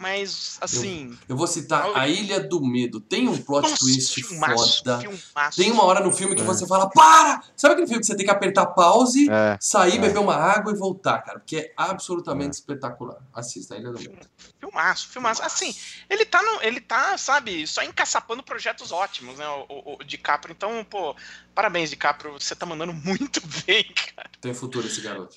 mas 0.00 0.56
assim. 0.62 1.16
Eu 1.28 1.36
vou 1.36 1.46
citar 1.46 1.94
A 1.94 2.08
Ilha 2.08 2.40
do 2.40 2.60
Medo. 2.64 3.00
Tem 3.00 3.28
um 3.28 3.36
plot 3.36 3.62
nossa, 3.68 3.76
twist 3.78 4.22
filmaço, 4.24 4.78
foda. 4.78 4.98
filmaço. 5.00 5.56
Tem 5.60 5.70
uma 5.70 5.84
hora 5.84 6.00
no 6.00 6.10
filme 6.10 6.34
que 6.34 6.40
É. 6.40 6.44
você 6.44 6.66
fala, 6.66 6.88
para! 6.88 7.42
Sabe 7.54 7.74
aquele 7.74 7.86
filme 7.86 8.00
que 8.00 8.06
você 8.06 8.16
tem 8.16 8.24
que 8.24 8.32
apertar 8.32 8.66
pause, 8.66 9.30
É. 9.30 9.58
sair, 9.60 9.98
É. 9.98 10.00
beber 10.00 10.18
uma 10.18 10.34
água 10.34 10.72
e 10.72 10.76
voltar, 10.76 11.18
cara? 11.22 11.38
Porque 11.38 11.56
é 11.56 11.72
absolutamente 11.76 12.54
espetacular. 12.54 13.18
Assista, 13.34 13.74
A 13.74 13.78
Ilha 13.78 13.92
do 13.92 13.98
Medo. 14.00 14.26
Filmaço, 14.58 15.08
filmaço. 15.08 15.42
Assim, 15.42 15.74
ele 16.08 16.24
tá, 16.24 16.42
no, 16.42 16.62
ele 16.62 16.80
tá, 16.80 17.18
sabe, 17.18 17.66
só 17.66 17.82
encaçapando 17.82 18.42
projetos 18.42 18.90
ótimos, 18.92 19.36
né? 19.38 19.46
O, 19.48 19.66
o, 19.68 19.96
o 20.00 20.04
DiCaprio. 20.04 20.52
Então, 20.52 20.84
pô, 20.88 21.14
parabéns, 21.54 21.90
DiCaprio. 21.90 22.32
Você 22.40 22.54
tá 22.56 22.64
mandando 22.64 22.92
muito 22.94 23.40
bem, 23.66 23.84
cara. 24.14 24.30
Tem 24.40 24.54
futuro 24.54 24.86
esse 24.86 25.00
garoto. 25.02 25.36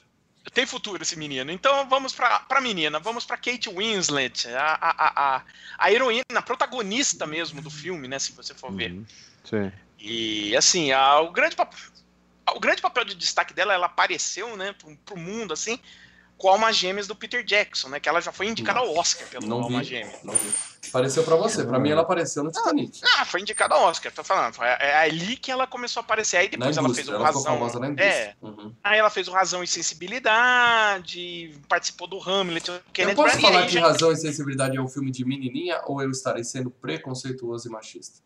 Tem 0.51 0.65
futuro 0.65 1.01
esse 1.01 1.15
menino. 1.15 1.51
Então 1.51 1.87
vamos 1.87 2.13
pra, 2.13 2.39
pra 2.41 2.59
menina, 2.59 2.99
vamos 2.99 3.25
pra 3.25 3.37
Kate 3.37 3.69
Winslet, 3.69 4.47
a, 4.49 4.73
a, 4.73 4.89
a, 4.91 5.35
a, 5.37 5.41
a 5.77 5.91
heroína, 5.91 6.23
a 6.35 6.41
protagonista 6.41 7.25
mesmo 7.25 7.61
do 7.61 7.69
filme, 7.69 8.07
né? 8.07 8.19
Se 8.19 8.33
você 8.33 8.53
for 8.53 8.71
ver. 8.71 8.91
Uhum. 8.91 9.05
Sim. 9.45 9.71
E 9.99 10.55
assim, 10.57 10.91
a- 10.91 11.21
o, 11.21 11.31
grande 11.31 11.55
papel, 11.55 11.79
o 12.53 12.59
grande 12.59 12.81
papel 12.81 13.05
de 13.05 13.15
destaque 13.15 13.53
dela, 13.53 13.73
ela 13.73 13.85
apareceu, 13.85 14.57
né, 14.57 14.73
pro, 14.73 14.95
pro 14.97 15.17
mundo, 15.17 15.53
assim, 15.53 15.79
com 16.37 16.49
Alma 16.49 16.73
Gêmeas 16.73 17.07
do 17.07 17.15
Peter 17.15 17.43
Jackson, 17.43 17.87
né? 17.89 17.99
Que 17.99 18.09
ela 18.09 18.19
já 18.21 18.31
foi 18.31 18.47
indicada 18.47 18.79
ao 18.79 18.93
Oscar 18.95 19.27
pelo 19.29 19.47
Não 19.47 19.61
Alma 19.63 19.79
vi. 19.79 19.85
Gêmeas. 19.85 20.23
Não 20.23 20.33
vi. 20.33 20.51
Apareceu 20.89 21.23
pra 21.23 21.35
você. 21.37 21.63
Pra 21.63 21.79
mim, 21.79 21.89
ela 21.91 22.01
apareceu 22.01 22.43
no 22.43 22.51
Titanic. 22.51 22.99
Ah, 23.17 23.23
foi 23.25 23.39
indicada 23.41 23.73
ao 23.73 23.83
Oscar, 23.83 24.11
tô 24.11 24.23
falando. 24.23 24.53
Foi 24.53 24.67
é 24.67 24.95
ali 24.99 25.37
que 25.37 25.49
ela 25.49 25.65
começou 25.65 26.01
a 26.01 26.03
aparecer. 26.03 26.37
Aí 26.37 26.49
depois 26.49 26.75
ela 26.75 26.93
fez 26.93 27.07
o 27.07 27.13
Ela, 27.13 27.25
Razão. 27.25 27.57
É. 27.97 28.35
Uhum. 28.41 28.73
aí 28.83 28.99
ela 28.99 29.09
fez 29.09 29.27
o 29.27 29.31
Razão 29.31 29.63
e 29.63 29.67
Sensibilidade, 29.67 31.57
participou 31.67 32.07
do 32.07 32.19
Hamlet, 32.21 32.67
Eu 32.69 32.79
posso 33.15 33.15
Branagh, 33.15 33.41
falar 33.41 33.65
que 33.65 33.73
já- 33.73 33.81
Razão 33.81 34.11
e 34.11 34.17
Sensibilidade 34.17 34.77
é 34.77 34.81
um 34.81 34.87
filme 34.87 35.11
de 35.11 35.25
menininha 35.25 35.81
ou 35.85 36.01
eu 36.01 36.11
estarei 36.11 36.43
sendo 36.43 36.69
preconceituoso 36.69 37.67
e 37.67 37.71
machista? 37.71 38.19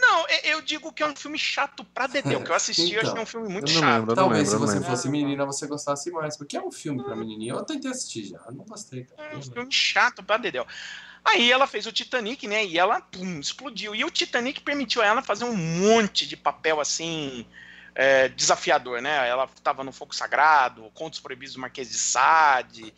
Não, 0.00 0.28
eu- 0.28 0.40
eu 0.52 0.60
digo 0.62 0.92
que 0.92 1.02
é 1.02 1.06
um 1.06 1.14
filme 1.16 1.38
chato 1.38 1.84
pra 1.84 2.06
Dedéu, 2.06 2.42
que 2.42 2.50
eu 2.50 2.54
assisti, 2.54 2.92
eu 2.94 3.00
Então, 3.00 3.12
achei 3.12 3.22
um 3.22 3.26
filme 3.26 3.48
muito 3.48 3.70
eu 3.70 3.74
não 3.74 3.80
chato. 3.80 3.94
lembro. 3.98 4.12
Eu 4.12 4.16
Talvez 4.16 4.48
lembro, 4.50 4.54
eu 4.54 4.58
se 4.68 4.72
você 4.72 4.78
lembro. 4.80 4.90
fosse 4.96 5.08
menina 5.08 5.46
você 5.46 5.66
gostasse 5.66 6.10
mais, 6.10 6.36
porque 6.36 6.56
é 6.56 6.62
um 6.62 6.70
filme 6.72 7.02
pra 7.02 7.14
menininha. 7.16 7.52
Eu 7.54 7.64
tentei 7.64 7.90
assistir 7.90 8.24
já, 8.26 8.38
eu 8.46 8.52
não 8.52 8.64
gostei. 8.64 9.04
Cara. 9.04 9.32
É 9.32 9.36
um 9.36 9.42
filme 9.42 9.72
chato 9.72 10.22
pra 10.22 10.36
Dedéu. 10.36 10.66
Aí 11.24 11.52
ela 11.52 11.66
fez 11.68 11.86
o 11.86 11.92
Titanic, 11.92 12.48
né? 12.48 12.64
E 12.64 12.76
ela 12.78 13.00
pum, 13.00 13.38
explodiu. 13.38 13.94
E 13.94 14.04
o 14.04 14.10
Titanic 14.10 14.60
permitiu 14.60 15.02
a 15.02 15.06
ela 15.06 15.22
fazer 15.22 15.44
um 15.44 15.54
monte 15.56 16.26
de 16.26 16.36
papel 16.36 16.80
assim. 16.80 17.46
é, 17.94 18.26
desafiador, 18.30 19.02
né? 19.02 19.28
Ela 19.28 19.44
estava 19.54 19.84
no 19.84 19.92
Fogo 19.92 20.14
Sagrado, 20.14 20.90
Contos 20.94 21.20
Proibidos 21.20 21.52
do 21.56 21.60
Marquês 21.60 21.90
de 21.90 21.98
Sade, 21.98 22.94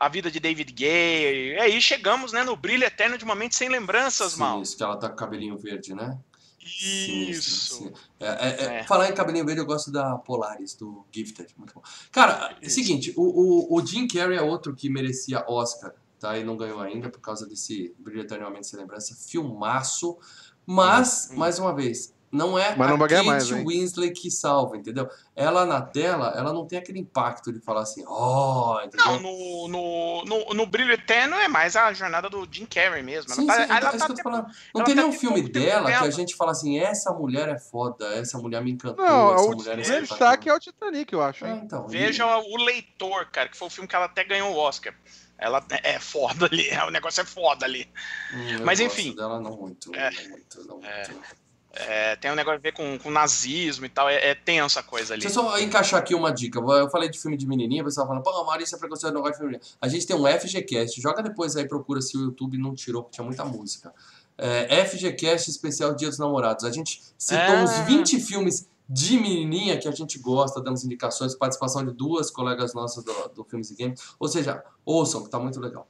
A 0.00 0.08
Vida 0.08 0.30
de 0.30 0.40
David 0.40 0.72
Gay. 0.72 1.52
E 1.54 1.58
aí 1.58 1.80
chegamos, 1.80 2.32
né, 2.32 2.42
no 2.42 2.56
brilho 2.56 2.84
eterno 2.84 3.18
de 3.18 3.24
uma 3.24 3.34
mente 3.34 3.54
sem 3.54 3.68
lembranças, 3.68 4.32
Sim, 4.32 4.40
mal. 4.40 4.62
Isso, 4.62 4.76
que 4.76 4.82
ela 4.82 4.96
tá 4.96 5.08
com 5.10 5.14
cabelinho 5.16 5.56
verde, 5.58 5.94
né? 5.94 6.18
Isso. 6.62 7.74
sim, 7.74 7.84
sim. 7.88 7.92
É, 8.18 8.26
é, 8.26 8.48
é, 8.48 8.78
É. 8.80 8.84
Falar 8.84 9.08
em 9.08 9.14
cabelinho 9.14 9.44
verde, 9.44 9.60
eu 9.60 9.66
gosto 9.66 9.90
da 9.90 10.16
Polaris, 10.18 10.74
do 10.74 11.04
Gifted. 11.14 11.52
Muito 11.56 11.74
bom. 11.74 11.82
Cara, 12.12 12.56
é 12.60 12.66
o 12.66 12.70
seguinte, 12.70 13.12
o, 13.16 13.74
o, 13.74 13.78
o 13.78 13.86
Jim 13.86 14.06
Carrey 14.06 14.36
é 14.38 14.42
outro 14.42 14.74
que 14.74 14.88
merecia 14.90 15.44
Oscar, 15.48 15.92
tá? 16.18 16.36
E 16.38 16.44
não 16.44 16.56
ganhou 16.56 16.80
ainda 16.80 17.08
por 17.08 17.20
causa 17.20 17.46
desse 17.46 17.94
Brilho 17.98 18.22
Eternamente 18.22 18.66
Sem 18.66 18.78
Lembrança. 18.78 19.14
Filmaço. 19.28 20.18
Mas, 20.66 21.30
Hum. 21.32 21.36
mais 21.36 21.58
uma 21.58 21.74
vez, 21.74 22.14
não 22.32 22.56
é 22.58 22.76
Mas 22.76 22.88
não 22.88 22.96
a 23.04 23.08
Kate 23.08 23.26
mais, 23.26 23.50
hein? 23.50 23.64
Winslet 23.66 24.12
que 24.12 24.30
salva, 24.30 24.76
entendeu? 24.76 25.08
Ela 25.34 25.66
na 25.66 25.80
tela, 25.82 26.32
ela 26.36 26.52
não 26.52 26.64
tem 26.66 26.78
aquele 26.78 26.98
impacto 27.00 27.52
de 27.52 27.58
falar 27.60 27.82
assim, 27.82 28.04
ó, 28.06 28.80
entendeu? 28.84 29.06
Não, 29.06 29.20
no, 29.20 29.68
no, 29.68 30.24
no, 30.24 30.54
no 30.54 30.66
Brilho 30.66 30.92
Eterno 30.92 31.34
é 31.36 31.48
mais 31.48 31.74
a 31.76 31.92
jornada 31.92 32.28
do 32.30 32.46
Jim 32.50 32.66
Carrey 32.66 33.02
mesmo. 33.02 33.34
Sim, 33.34 33.50
Ela 33.50 33.62
sim, 33.62 33.68
tá, 33.68 33.76
ela 33.76 33.88
é 33.88 33.98
tá 33.98 34.06
que 34.06 34.12
eu 34.12 34.16
tô 34.16 34.22
falando. 34.22 34.44
Não 34.46 34.52
ela 34.80 34.84
tem 34.84 34.94
tá 34.94 35.00
nenhum 35.02 35.12
filme 35.12 35.42
tempo 35.42 35.52
dela 35.52 35.86
que 35.90 36.04
a 36.04 36.10
gente 36.10 36.36
fala 36.36 36.52
assim, 36.52 36.78
essa 36.78 37.12
mulher 37.12 37.48
é 37.48 37.58
foda, 37.58 38.06
essa 38.14 38.38
mulher 38.38 38.62
me 38.62 38.70
encantou, 38.70 39.04
Não, 39.04 39.34
essa 39.34 39.44
o 39.44 39.56
mulher 39.56 39.60
é 39.72 39.74
grande 39.76 39.80
espetacular. 39.82 40.18
destaque 40.30 40.48
é 40.48 40.54
o 40.54 40.60
Titanic, 40.60 41.12
eu 41.12 41.22
acho. 41.22 41.44
É, 41.44 41.50
então, 41.56 41.86
e- 41.88 41.90
Veja 41.92 42.26
o 42.26 42.56
Leitor, 42.64 43.26
cara, 43.32 43.48
que 43.48 43.56
foi 43.56 43.66
o 43.68 43.70
filme 43.70 43.88
que 43.88 43.96
ela 43.96 44.04
até 44.06 44.22
ganhou 44.24 44.52
o 44.54 44.56
Oscar. 44.56 44.94
Ela 45.36 45.64
é 45.82 45.98
foda 45.98 46.44
ali, 46.46 46.68
o 46.86 46.90
negócio 46.90 47.22
é 47.22 47.24
foda 47.24 47.64
ali. 47.64 47.88
Hum, 48.32 48.62
Mas, 48.64 48.78
enfim. 48.78 49.14
dela 49.16 49.40
não 49.40 49.56
muito, 49.56 49.92
É. 49.94 50.10
não 50.10 50.28
muito, 50.30 50.64
não 50.66 50.84
É. 50.84 51.08
muito. 51.08 51.40
É, 51.72 52.16
tem 52.16 52.30
um 52.30 52.34
negócio 52.34 52.58
a 52.58 52.60
ver 52.62 52.72
com, 52.72 52.98
com 52.98 53.10
nazismo 53.10 53.86
e 53.86 53.88
tal, 53.88 54.08
é, 54.08 54.30
é 54.30 54.34
tenso 54.34 54.78
a 54.78 54.82
coisa 54.82 55.14
ali. 55.14 55.22
Deixa 55.22 55.38
eu 55.38 55.44
só 55.44 55.58
encaixar 55.60 56.00
aqui 56.00 56.14
uma 56.14 56.32
dica. 56.32 56.58
Eu 56.58 56.90
falei 56.90 57.08
de 57.08 57.18
filme 57.18 57.36
de 57.36 57.46
menininha, 57.46 57.82
o 57.82 57.84
pessoal 57.84 58.06
falando, 58.06 58.22
pô, 58.24 58.44
Marisa 58.44 58.74
é 58.76 58.78
preconceito, 58.78 59.14
não 59.14 59.20
gosta 59.20 59.34
de 59.36 59.38
filme 59.38 59.52
de 59.54 59.58
menina. 59.58 59.78
A 59.80 59.88
gente 59.88 60.06
tem 60.06 60.16
um 60.16 60.26
FGCast, 60.26 61.00
joga 61.00 61.22
depois 61.22 61.56
aí, 61.56 61.66
procura 61.68 62.00
se 62.00 62.16
o 62.16 62.22
YouTube 62.22 62.58
não 62.58 62.74
tirou, 62.74 63.02
porque 63.04 63.14
tinha 63.14 63.24
muita 63.24 63.44
música. 63.44 63.94
É, 64.36 64.84
FGCast 64.84 65.48
especial 65.50 65.94
Dia 65.94 66.08
dos 66.08 66.18
Namorados. 66.18 66.64
A 66.64 66.70
gente 66.72 67.02
citou 67.16 67.54
Ah. 67.54 67.62
uns 67.62 67.78
20 67.86 68.18
filmes 68.20 68.68
de 68.88 69.16
menininha 69.20 69.78
que 69.78 69.86
a 69.86 69.92
gente 69.92 70.18
gosta, 70.18 70.60
damos 70.60 70.82
indicações, 70.82 71.36
participação 71.36 71.84
de 71.84 71.92
duas 71.92 72.28
colegas 72.30 72.74
nossas 72.74 73.04
do, 73.04 73.12
do 73.28 73.44
Filmes 73.44 73.70
e 73.70 73.76
Games. 73.76 74.00
Ou 74.18 74.26
seja, 74.26 74.64
ouçam, 74.84 75.22
que 75.22 75.30
tá 75.30 75.38
muito 75.38 75.60
legal. 75.60 75.86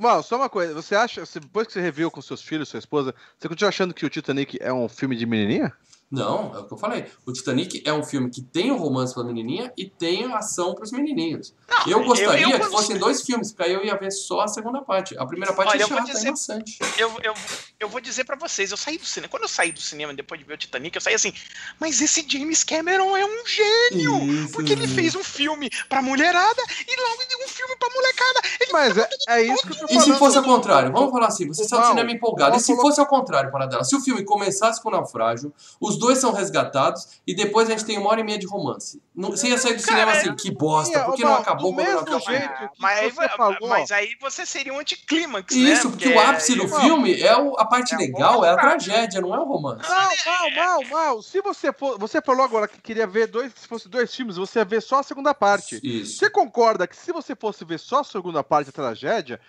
Mal, 0.00 0.22
só 0.22 0.36
uma 0.36 0.48
coisa. 0.48 0.74
Você 0.74 0.94
acha, 0.94 1.22
depois 1.40 1.66
que 1.66 1.72
você 1.72 1.80
reviu 1.80 2.10
com 2.10 2.20
seus 2.20 2.42
filhos, 2.42 2.68
sua 2.68 2.78
esposa, 2.78 3.14
você 3.38 3.48
continua 3.48 3.68
achando 3.68 3.94
que 3.94 4.04
o 4.04 4.10
Titanic 4.10 4.58
é 4.60 4.72
um 4.72 4.88
filme 4.88 5.16
de 5.16 5.26
menininha? 5.26 5.72
Não, 6.14 6.54
é 6.54 6.58
o 6.60 6.64
que 6.66 6.72
eu 6.72 6.78
falei. 6.78 7.06
O 7.26 7.32
Titanic 7.32 7.82
é 7.84 7.92
um 7.92 8.02
filme 8.02 8.30
que 8.30 8.40
tem 8.42 8.70
o 8.70 8.76
romance 8.76 9.12
pra 9.12 9.24
menininha 9.24 9.72
e 9.76 9.88
tem 9.88 10.24
a 10.32 10.38
ação 10.38 10.74
pros 10.74 10.92
menininhos. 10.92 11.54
Não, 11.68 11.86
eu 11.92 12.04
gostaria 12.04 12.44
eu- 12.44 12.50
eu 12.50 12.60
que 12.60 12.66
fossem 12.66 12.96
dois 12.98 13.22
filmes, 13.22 13.52
porque 13.52 13.68
aí 13.68 13.74
eu 13.74 13.84
ia 13.84 13.96
ver 13.96 14.10
só 14.12 14.40
a 14.40 14.48
segunda 14.48 14.80
parte. 14.82 15.16
A 15.18 15.26
primeira 15.26 15.52
parte 15.54 15.70
Olha, 15.72 15.80
é 15.80 15.84
eu 15.84 15.88
vou 15.88 15.98
chata, 15.98 16.12
dizer- 16.12 16.26
é 16.26 16.28
inocente. 16.28 16.78
Eu, 16.98 17.10
eu, 17.22 17.34
eu 17.80 17.88
vou 17.88 18.00
dizer 18.00 18.24
pra 18.24 18.36
vocês, 18.36 18.70
eu 18.70 18.76
saí 18.76 18.98
do 18.98 19.04
cinema. 19.06 19.28
Quando 19.30 19.42
eu 19.44 19.48
saí 19.48 19.72
do 19.72 19.80
cinema 19.80 20.14
depois 20.14 20.38
de 20.40 20.46
ver 20.46 20.54
o 20.54 20.56
Titanic, 20.58 20.94
eu 20.94 21.00
saí 21.00 21.14
assim, 21.14 21.32
mas 21.80 22.00
esse 22.00 22.24
James 22.28 22.62
Cameron 22.62 23.16
é 23.16 23.24
um 23.24 23.46
gênio! 23.46 24.22
Isso, 24.24 24.52
Porque 24.52 24.72
ele 24.72 24.86
fez 24.86 25.14
um 25.14 25.24
filme 25.24 25.68
pra 25.88 26.00
mulherada 26.02 26.62
e 26.86 27.00
logo 27.00 27.44
um 27.44 27.48
filme 27.48 27.76
pra 27.76 27.88
molecada. 27.90 28.40
Ele 28.60 28.72
Mas 28.72 28.96
é, 28.98 29.08
é 29.28 29.42
isso 29.42 29.62
que 29.66 29.72
eu 29.72 29.76
tô 29.78 29.84
E 29.86 29.88
falando. 29.88 30.04
se 30.04 30.12
fosse 30.18 30.38
ao 30.38 30.44
contrário? 30.44 30.92
Vamos 30.92 31.10
falar 31.10 31.26
assim, 31.28 31.46
você 31.48 31.64
saiu 31.64 31.82
do 31.82 31.88
cinema 31.88 32.10
empolgado. 32.10 32.56
E 32.56 32.60
se 32.60 32.74
fosse 32.76 33.00
ao 33.00 33.06
contrário, 33.06 33.50
para 33.50 33.66
dela? 33.66 33.84
Se 33.84 33.96
o 33.96 34.00
filme 34.00 34.24
começasse 34.24 34.82
com 34.82 34.88
o 34.88 34.92
naufrágio, 34.92 35.52
os 35.80 35.98
dois 35.98 36.03
são 36.18 36.32
resgatados 36.32 37.20
e 37.26 37.34
depois 37.34 37.68
a 37.68 37.72
gente 37.72 37.84
tem 37.84 37.98
uma 37.98 38.10
hora 38.10 38.20
e 38.20 38.24
meia 38.24 38.38
de 38.38 38.46
romance. 38.46 39.02
Não, 39.14 39.30
você 39.30 39.48
ia 39.48 39.58
sair 39.58 39.74
do 39.74 39.80
cinema 39.82 40.12
assim, 40.12 40.34
que 40.34 40.50
bosta, 40.50 40.98
é, 40.98 41.02
por 41.04 41.14
que 41.14 41.22
Mal, 41.22 41.30
não 41.32 41.38
do 41.38 41.42
acabou 41.42 41.74
quando 41.74 41.86
não 41.86 41.98
acabou? 42.00 42.20
jeito 42.20 42.44
Ah, 42.44 42.68
que 42.68 42.80
mas, 42.82 42.98
aí, 42.98 43.10
você 43.10 43.28
falou. 43.30 43.68
mas 43.68 43.90
aí 43.90 44.16
você 44.20 44.44
seria 44.44 44.72
um 44.74 44.78
anticlímax, 44.80 45.54
né? 45.54 45.62
Isso, 45.62 45.88
porque 45.90 46.08
o 46.08 46.20
ápice 46.20 46.54
do 46.56 46.62
aí- 46.64 46.80
filme 46.82 47.20
é 47.22 47.36
o- 47.36 47.54
a 47.58 47.64
parte 47.64 47.94
É 47.94 47.98
legal, 47.98 48.44
é 48.44 48.50
a 48.50 48.56
tragédia, 48.56 49.20
não 49.20 49.34
é 49.34 49.38
o 49.38 49.44
romance. 49.44 49.88
Mal, 49.88 50.10
mal, 50.26 50.50
mal, 50.50 50.84
mal. 50.90 51.22
Se 51.22 51.40
você 51.40 51.72
for. 51.72 51.98
Você 51.98 52.20
falou 52.20 52.44
agora 52.44 52.66
que 52.68 52.80
queria 52.80 53.06
ver 53.06 53.26
dois. 53.28 53.52
Se 53.54 53.68
fosse 53.68 53.88
dois 53.88 54.14
filmes, 54.14 54.36
você 54.36 54.58
ia 54.58 54.64
ver 54.64 54.82
só 54.82 54.98
a 54.98 55.02
segunda 55.02 55.32
parte. 55.32 55.78
Isso. 55.82 56.18
Você 56.18 56.28
concorda 56.28 56.86
que 56.86 56.96
se 56.96 57.12
você 57.12 57.34
fosse 57.36 57.64
ver 57.64 57.78
só 57.78 58.00
a 58.00 58.04
segunda 58.04 58.42
parte 58.42 58.66
da 58.66 58.72
tragédia, 58.72 59.40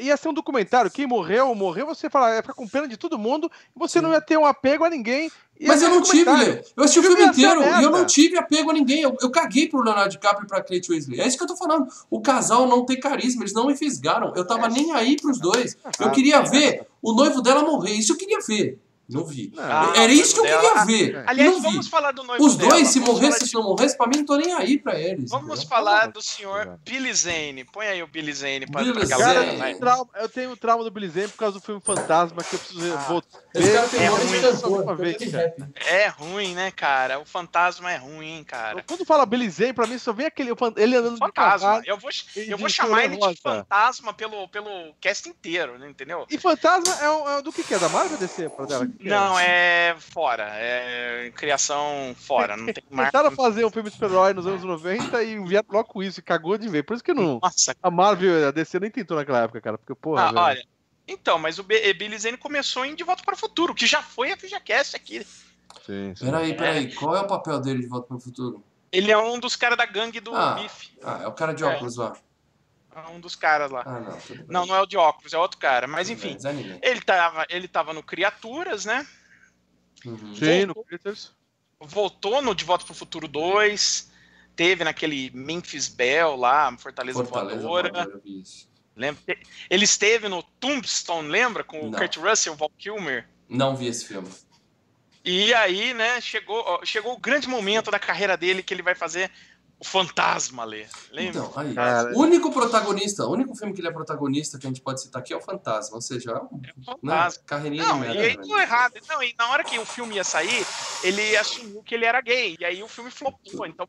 ia 0.00 0.16
ser 0.16 0.28
um 0.28 0.34
documentário? 0.34 0.90
Quem 0.90 1.06
morreu, 1.06 1.54
morreu, 1.54 1.86
você 1.86 2.08
fala, 2.10 2.34
ia 2.34 2.42
ficar 2.42 2.54
com 2.54 2.66
pena 2.66 2.88
de 2.88 2.96
todo 2.96 3.18
mundo 3.18 3.50
você 3.76 4.00
não 4.00 4.12
ia 4.12 4.20
ter 4.20 4.36
um 4.38 4.44
apego 4.46 4.84
a 4.84 4.90
ninguém. 4.90 5.30
Mas 5.62 5.82
eu 5.82 5.90
não 5.90 6.00
tive. 6.00 6.30
Lê. 6.30 6.62
Eu 6.74 6.84
assisti 6.84 7.00
o 7.00 7.02
O 7.02 7.04
filme 7.04 7.22
inteiro 7.24 7.62
e 7.62 7.82
eu 7.82 7.90
não 7.90 8.06
tive 8.06 8.38
apego 8.38 8.70
a 8.70 8.72
ninguém. 8.72 9.02
Eu, 9.02 9.14
eu 9.20 9.30
caguei 9.30 9.68
pro 9.68 9.82
Leonardo 9.82 10.10
DiCaprio 10.10 10.44
e 10.44 10.48
pra 10.48 10.62
Kate 10.62 10.88
Winslet. 10.88 11.20
É 11.20 11.26
isso 11.26 11.36
que 11.36 11.42
eu 11.42 11.48
tô 11.48 11.56
falando. 11.56 11.86
O 12.08 12.20
casal 12.20 12.66
não 12.66 12.86
tem 12.86 12.98
carisma, 12.98 13.42
eles 13.42 13.52
não 13.52 13.66
me 13.66 13.76
fisgaram. 13.76 14.32
Eu 14.34 14.46
tava 14.46 14.68
nem 14.68 14.92
aí 14.92 15.16
pros 15.20 15.38
dois. 15.38 15.76
Eu 15.98 16.06
Ah, 16.06 16.10
queria 16.10 16.36
é. 16.36 16.42
ver 16.42 16.86
o 17.02 17.12
noivo 17.12 17.42
dela 17.42 17.62
morrer. 17.62 17.92
Isso 17.92 18.12
eu 18.12 18.16
queria 18.16 18.38
ver. 18.40 18.78
Não 19.10 19.24
vi. 19.26 19.52
Não. 19.54 19.62
Ah, 19.64 19.92
Era 19.96 20.12
isso 20.12 20.34
que 20.34 20.40
eu 20.40 20.44
queria 20.44 20.60
dela- 20.60 20.84
ver. 20.84 21.14
É. 21.16 21.24
Aliás, 21.26 21.50
não 21.52 21.60
vi. 21.60 21.66
vamos 21.68 21.88
falar 21.88 22.12
do 22.12 22.22
noivo 22.22 22.44
Os 22.44 22.56
dela. 22.56 22.70
dois, 22.70 22.88
se 22.88 23.00
Vamos 23.00 23.20
morresse, 23.20 23.46
se 23.46 23.54
não 23.54 23.62
morresse, 23.62 23.96
pra 23.96 24.06
mim 24.06 24.18
não 24.18 24.26
tô 24.26 24.36
nem 24.36 24.52
aí 24.54 24.78
pra 24.78 24.98
eles. 24.98 25.30
Vamos 25.30 25.48
entendeu? 25.50 25.68
falar 25.68 26.06
do 26.08 26.22
senhor. 26.22 26.78
Billy 26.84 27.12
Zane. 27.14 27.64
Põe 27.64 27.86
aí 27.86 28.02
o 28.02 28.06
Billy 28.06 28.32
Zane 28.32 28.66
pra, 28.66 28.82
Billy 28.82 28.92
pra 28.94 29.04
Zane. 29.06 29.20
galera. 29.22 29.74
Cara, 29.78 30.02
eu, 30.16 30.28
tenho 30.28 30.56
trauma 30.56 30.84
do 30.84 30.90
Billy 30.90 31.08
Zane 31.08 31.28
por 31.28 31.38
causa 31.38 31.58
do 31.58 31.64
filme 31.64 31.80
Fantasma 31.80 32.42
que 32.42 32.54
eu 32.54 32.58
preciso 32.58 32.94
Ah. 32.94 32.96
voltar. 33.08 33.40
Esse 33.54 33.72
cara 33.72 33.88
tem 33.88 34.00
É 34.04 34.10
nome 34.10 34.26
de 34.26 34.40
cantor. 34.40 34.96
É 35.86 36.06
ruim, 36.08 36.54
né, 36.54 36.70
cara? 36.70 37.18
O 37.18 37.24
fantasma 37.24 37.90
é 37.90 37.96
ruim, 37.96 38.36
hein, 38.38 38.44
cara. 38.44 38.82
Quando 38.86 39.04
fala 39.04 39.26
Billy 39.26 39.48
Zane, 39.50 39.72
pra 39.72 39.86
mim 39.86 39.98
só 39.98 40.12
vem 40.12 40.26
aquele 40.26 40.50
ele 40.76 40.96
andando 40.96 41.14
de 41.14 41.18
Fantasma. 41.18 41.82
Eu 41.84 41.96
vou, 41.98 42.10
eu 42.36 42.58
vou 42.58 42.68
chamar 42.68 43.04
ele 43.04 43.16
de 43.16 43.40
fantasma 43.40 44.12
pelo, 44.14 44.48
pelo 44.48 44.94
cast 45.00 45.28
inteiro, 45.28 45.78
né, 45.78 45.88
entendeu? 45.88 46.26
E 46.30 46.38
Fantasma 46.38 46.94
é, 47.00 47.38
é 47.38 47.42
do 47.42 47.52
que 47.52 47.62
que 47.64 47.74
é? 47.74 47.78
Da 47.78 47.88
Marvel 47.88 48.18
DC? 48.18 48.48
Pra 48.50 48.66
dela? 48.66 48.88
É? 49.02 49.08
Não, 49.08 49.38
é 49.38 49.96
fora. 49.98 50.44
É 50.54 51.32
criação 51.34 52.14
fora. 52.18 52.56
Não 52.56 52.66
tem 52.72 52.82
marca. 52.90 53.12
Tentaram 53.12 53.34
fazer 53.34 53.64
um 53.64 53.70
filme 53.70 53.88
de 53.88 53.94
super-herói 53.96 54.34
nos 54.34 54.46
anos 54.46 54.62
90 54.62 55.22
e 55.22 55.42
vieram 55.46 55.66
logo 55.70 55.88
com 55.88 56.02
isso 56.02 56.20
e 56.20 56.22
cagou 56.22 56.56
de 56.58 56.68
ver. 56.68 56.82
Por 56.84 56.94
isso 56.94 57.04
que 57.04 57.14
não. 57.14 57.38
Nossa, 57.42 57.74
A 57.82 57.90
Marvel 57.90 58.48
a 58.48 58.50
DC 58.50 58.78
nem 58.80 58.90
tentou 58.90 59.16
naquela 59.16 59.40
época, 59.42 59.60
cara. 59.60 59.78
Porque, 59.78 59.94
porra. 59.94 60.30
ah, 60.34 60.42
olha. 60.44 60.64
Então, 61.08 61.38
mas 61.38 61.58
o 61.58 61.62
B- 61.64 61.92
Billy 61.94 62.18
Zane 62.18 62.36
começou 62.36 62.84
em 62.84 62.94
De 62.94 63.02
Volta 63.02 63.22
para 63.24 63.34
o 63.34 63.38
Futuro, 63.38 63.74
que 63.74 63.86
já 63.86 64.00
foi 64.02 64.30
a 64.32 64.36
FGCast 64.36 64.94
aqui. 64.94 65.24
Sim, 65.84 66.14
sim. 66.14 66.24
Peraí, 66.26 66.54
peraí. 66.56 66.94
Qual 66.94 67.16
é 67.16 67.20
o 67.20 67.26
papel 67.26 67.58
dele 67.60 67.80
de 67.80 67.86
Volta 67.88 68.06
para 68.06 68.16
o 68.16 68.20
Futuro? 68.20 68.62
Ele 68.92 69.10
é 69.10 69.16
um 69.18 69.38
dos 69.38 69.56
caras 69.56 69.78
da 69.78 69.86
gangue 69.86 70.20
do 70.20 70.34
Ah. 70.34 70.52
Biff. 70.54 70.90
Ah, 71.02 71.20
é 71.24 71.26
o 71.26 71.32
cara 71.32 71.52
de 71.54 71.62
É. 71.64 71.66
óculos 71.66 71.96
lá. 71.96 72.12
É 72.94 73.08
um 73.10 73.20
dos 73.20 73.36
caras 73.36 73.70
lá. 73.70 73.82
Ah, 73.86 74.00
não. 74.00 74.18
Não, 74.48 74.66
não 74.66 74.74
é 74.74 74.80
o 74.80 74.86
de 74.86 74.96
óculos, 74.96 75.32
é 75.32 75.38
outro 75.38 75.58
cara. 75.58 75.86
Mas 75.86 76.10
enfim, 76.10 76.34
Desanimei. 76.34 76.78
ele 76.82 77.00
tava, 77.00 77.46
ele 77.48 77.68
tava 77.68 77.92
no 77.92 78.02
Criaturas, 78.02 78.84
né? 78.84 79.06
Uhum. 80.04 80.34
Sim, 80.34 80.66
no 80.66 80.74
Critters. 80.84 81.32
Voltou 81.78 82.42
no 82.42 82.54
De 82.54 82.64
Volta 82.64 82.84
para 82.84 82.92
o 82.92 82.96
Futuro 82.96 83.28
2. 83.28 84.10
Teve 84.56 84.84
naquele 84.84 85.30
Memphis 85.32 85.88
Bell 85.88 86.36
lá, 86.36 86.76
Fortaleza, 86.76 87.24
Fortaleza 87.24 87.62
Voadora. 87.62 88.10
Lembra? 88.96 89.22
Ele 89.70 89.84
esteve 89.84 90.28
no 90.28 90.42
Tombstone, 90.42 91.28
lembra? 91.28 91.64
Com 91.64 91.80
o 91.80 91.90
Não. 91.90 91.98
Kurt 91.98 92.16
Russell, 92.16 92.52
o 92.52 92.56
Val 92.56 92.70
Kilmer. 92.76 93.26
Não 93.48 93.74
vi 93.74 93.86
esse 93.86 94.06
filme. 94.06 94.28
E 95.24 95.52
aí, 95.54 95.92
né, 95.94 96.20
chegou, 96.20 96.80
chegou 96.84 97.12
o 97.14 97.18
grande 97.18 97.48
momento 97.48 97.90
da 97.90 97.98
carreira 97.98 98.36
dele 98.36 98.62
que 98.62 98.72
ele 98.72 98.82
vai 98.82 98.94
fazer 98.94 99.30
o 99.80 99.84
Fantasma, 99.84 100.62
Lê. 100.64 100.86
Lembra? 101.10 101.40
Então, 101.40 101.52
aí. 101.56 101.74
Cara, 101.74 102.12
O 102.14 102.20
único 102.20 102.52
protagonista, 102.52 103.24
o 103.24 103.32
único 103.32 103.54
filme 103.56 103.72
que 103.72 103.80
ele 103.80 103.88
é 103.88 103.92
protagonista 103.92 104.58
que 104.58 104.66
a 104.66 104.70
gente 104.70 104.82
pode 104.82 105.00
citar 105.00 105.20
aqui 105.22 105.32
é 105.32 105.36
o 105.36 105.40
Fantasma. 105.40 105.96
Ou 105.96 106.02
seja, 106.02 106.32
é 106.32 106.36
um, 106.36 106.60
né, 106.60 106.70
Fantasma. 106.84 107.42
carreirinha 107.46 107.82
Não, 107.84 107.98
de 107.98 108.04
e 108.04 108.08
merda. 108.08 108.20
aí 108.22 108.28
velho. 108.36 108.42
deu 108.46 108.58
errado. 108.58 108.94
Não, 109.08 109.22
e 109.22 109.34
na 109.38 109.48
hora 109.50 109.64
que 109.64 109.78
o 109.78 109.86
filme 109.86 110.16
ia 110.16 110.24
sair, 110.24 110.66
ele 111.02 111.34
assumiu 111.36 111.82
que 111.82 111.94
ele 111.94 112.04
era 112.04 112.20
gay. 112.20 112.56
E 112.60 112.64
aí 112.64 112.82
o 112.82 112.88
filme 112.88 113.10
flopou. 113.10 113.66
Então, 113.66 113.86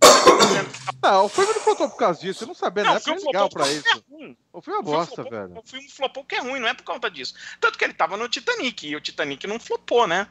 Não, 1.04 1.26
o 1.26 1.30
filme 1.30 1.54
não 1.54 1.62
faltou 1.62 1.90
por 1.90 1.98
causa 1.98 2.20
disso. 2.22 2.44
Eu 2.44 2.48
não 2.48 2.56
sabia, 2.56 2.84
Não, 2.84 3.00
filme 3.00 3.20
era 3.20 3.28
legal 3.28 3.50
flopou 3.50 3.64
pra 3.66 3.68
é 3.72 3.74
isso. 3.76 4.04
ruim. 4.10 4.38
O 4.54 4.62
filme 4.62 4.78
é 4.80 4.82
O 4.82 4.84
filme 4.84 4.98
bosta, 4.98 5.16
flopou- 5.16 5.32
velho. 5.32 5.60
O 5.60 5.64
filme 5.68 5.90
flopou 5.90 6.24
que 6.26 6.36
é 6.36 6.40
ruim, 6.40 6.60
não 6.60 6.68
é 6.68 6.74
por 6.74 6.84
conta 6.84 7.10
disso. 7.12 7.34
Tanto 7.60 7.78
que 7.78 7.84
ele 7.84 7.94
tava 7.94 8.16
no 8.16 8.30
Titanic, 8.30 8.88
e 8.88 8.96
o 8.96 9.02
Titanic 9.02 9.46
não 9.48 9.60
flopou, 9.60 10.08
né? 10.08 10.28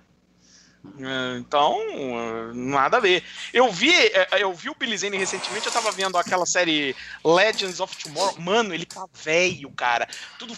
É, 0.99 1.39
Então, 1.39 1.79
é, 1.81 2.53
nada 2.55 2.97
a 2.97 3.01
ver. 3.01 3.23
Eu 3.53 3.71
vi, 3.71 3.93
é, 3.93 4.29
eu 4.43 4.53
vi 4.55 4.71
o 4.71 4.75
Billy 4.75 4.97
Zane 4.97 5.17
recentemente, 5.17 5.67
eu 5.67 5.73
tava 5.73 5.91
vendo 5.93 6.17
aquela 6.17 6.47
série 6.47 6.97
Legends 7.25 7.81
of 7.81 7.97
Tomorrow. 7.97 8.41
Mano, 8.41 8.73
ele 8.75 8.87
tá 8.87 9.07
velho, 9.13 9.71
cara. 9.73 10.09
Tudo 10.39 10.57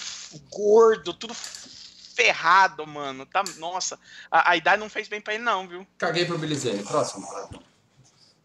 gordo, 0.51 1.13
tudo 1.15 1.35
ferrado, 1.35 2.87
mano. 2.87 3.27
Tá, 3.27 3.43
nossa, 3.59 3.99
a, 4.31 4.51
a 4.53 4.57
idade 4.57 4.81
não 4.81 4.89
fez 4.91 5.09
bem 5.09 5.21
pra 5.21 5.35
ele, 5.35 5.43
não, 5.43 5.67
viu? 5.67 5.87
Caguei 5.99 6.25
pro 6.25 6.39
Billy 6.39 6.55
Zane. 6.57 6.83
Próximo. 6.85 7.27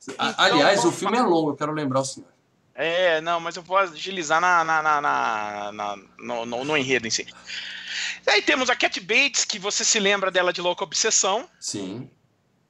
Então, 0.09 0.33
Aliás, 0.37 0.83
o 0.85 0.91
filme 0.91 1.17
é 1.17 1.21
longo, 1.21 1.51
eu 1.51 1.55
quero 1.55 1.73
lembrar 1.73 1.99
o 1.99 2.05
senhor. 2.05 2.29
É, 2.73 3.19
não, 3.21 3.39
mas 3.39 3.55
eu 3.55 3.63
vou 3.63 3.75
agilizar 3.75 4.39
na, 4.39 4.63
na, 4.63 4.81
na, 4.83 5.01
na- 5.01 5.71
na- 5.71 5.95
no, 6.19 6.45
no- 6.45 6.63
no 6.63 6.77
enredo 6.77 7.07
em 7.07 7.11
si. 7.11 7.27
Aí 8.29 8.41
temos 8.41 8.69
a 8.69 8.75
Cat 8.75 8.99
Bates, 8.99 9.45
que 9.45 9.57
você 9.57 9.83
se 9.85 9.99
lembra 9.99 10.29
dela 10.29 10.51
de 10.51 10.61
Louca 10.61 10.83
Obsessão. 10.83 11.47
Sim. 11.59 12.09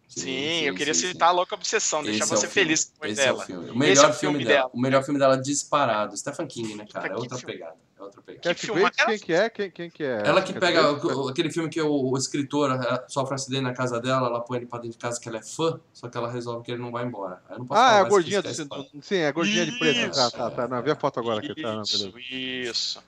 Sim, 0.08 0.62
eu 0.62 0.74
queria 0.74 0.94
sim, 0.94 1.10
citar 1.10 1.30
a 1.30 1.32
Louca 1.32 1.54
Obsessão, 1.54 2.00
Esse 2.02 2.12
deixar 2.12 2.24
é 2.24 2.26
o 2.26 2.30
você 2.30 2.48
filme. 2.48 2.54
feliz 2.54 2.86
depois 2.86 3.12
Esse 3.12 3.22
dela. 3.22 3.38
é 3.40 3.44
o 3.44 3.46
filme. 3.46 3.66
O 3.66 3.70
Esse 3.70 3.78
melhor 3.78 4.06
é 4.06 4.10
o 4.10 4.14
filme, 4.14 4.34
filme 4.38 4.46
dela. 4.46 4.60
dela. 4.62 4.72
O 4.74 4.80
melhor 4.82 5.04
filme 5.04 5.20
dela 5.20 5.38
disparado. 5.38 6.18
Stephen 6.18 6.48
King, 6.48 6.76
né, 6.76 6.86
cara? 6.92 7.06
É 7.06 7.10
Que 7.10 7.16
outra 7.16 7.38
filme. 7.38 7.54
pegada. 7.54 7.76
É 8.00 8.02
outra 8.02 8.22
pegada. 8.22 8.42
Cat 8.50 8.62
filma- 8.66 8.82
Bates, 8.82 9.00
ela- 9.00 9.10
quem 9.10 9.20
que 9.20 9.34
é? 9.34 9.50
Quem, 9.50 9.72
quem 9.72 9.90
que 9.92 10.04
é? 10.04 10.22
Ela 10.26 10.42
que 10.42 10.54
Cat 10.54 10.60
pega 10.66 10.94
Bates? 10.94 11.30
aquele 11.30 11.52
filme 11.52 11.70
que 11.70 11.82
o, 11.82 12.10
o 12.12 12.18
escritor 12.18 12.72
eh, 12.72 13.06
sofre 13.10 13.34
um 13.34 13.36
acidente 13.36 13.62
na 13.64 13.74
casa 13.74 14.00
dela, 14.00 14.28
ela 14.28 14.40
põe 14.40 14.58
ele 14.58 14.66
pra 14.66 14.80
dentro 14.80 14.98
de 14.98 15.02
casa 15.02 15.20
que 15.20 15.28
ela 15.28 15.38
é 15.40 15.44
fã, 15.44 15.80
só 15.94 16.08
que 16.08 16.18
ela 16.18 16.32
resolve 16.32 16.64
que 16.64 16.72
ele 16.72 16.82
não 16.82 16.92
vai 16.92 17.04
embora. 17.06 17.42
Aí 17.50 17.56
eu 17.56 17.60
não 17.60 17.66
posso 17.68 17.80
Ah, 17.82 17.98
é 17.98 18.00
a 18.00 18.04
gordinha 18.06 18.42
que 18.42 18.48
do 18.48 18.52
isso 18.54 18.62
é. 18.64 19.02
Sim, 19.02 19.16
é 19.18 19.28
a 19.28 19.32
gordinha 19.32 19.66
de 19.66 19.78
preto. 19.78 20.16
Tá, 20.16 20.28
Isso. 20.28 20.32
tá, 20.38 20.50
tá. 20.50 20.68
Não, 20.68 20.82
vi 20.82 20.90
a 20.90 20.96
foto 20.96 21.20
agora 21.20 21.40
aqui. 21.46 21.62
Tá, 21.62 21.82
Isso, 21.84 22.14
isso. 22.18 23.04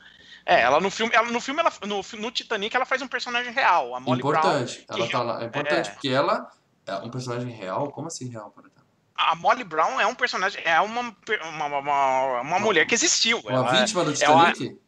É, 0.49 0.61
ela 0.61 0.81
no 0.81 0.89
filme, 0.89 1.13
ela, 1.13 1.29
no 1.29 1.39
filme 1.39 1.59
ela, 1.59 1.71
no, 1.85 2.01
no 2.17 2.31
Titanic, 2.31 2.75
ela 2.75 2.83
faz 2.83 3.03
um 3.03 3.07
personagem 3.07 3.53
real, 3.53 3.93
a 3.93 3.99
Molly 3.99 4.23
Brown. 4.23 4.39
Importante. 4.39 4.77
que 4.79 4.85
Ela 4.91 5.07
tá 5.07 5.21
lá. 5.21 5.43
É 5.43 5.45
importante 5.45 5.89
é. 5.89 5.91
porque 5.91 6.09
ela 6.09 6.49
é 6.87 6.95
um 6.95 7.09
personagem 7.11 7.51
real. 7.51 7.91
Como 7.91 8.07
assim 8.07 8.27
real, 8.29 8.49
por 8.49 8.65
exemplo? 8.65 8.83
A 9.13 9.35
Molly 9.35 9.63
Brown 9.63 10.01
é 10.01 10.07
um 10.07 10.15
personagem, 10.15 10.59
é 10.65 10.81
uma, 10.81 11.15
uma, 11.51 11.65
uma, 11.67 12.41
uma 12.41 12.59
mulher 12.59 12.87
que 12.87 12.95
existiu. 12.95 13.39
Uma 13.41 13.51
ela 13.51 13.71
vítima 13.73 14.03
do 14.03 14.09
é 14.09 14.13
Titanic? 14.15 14.79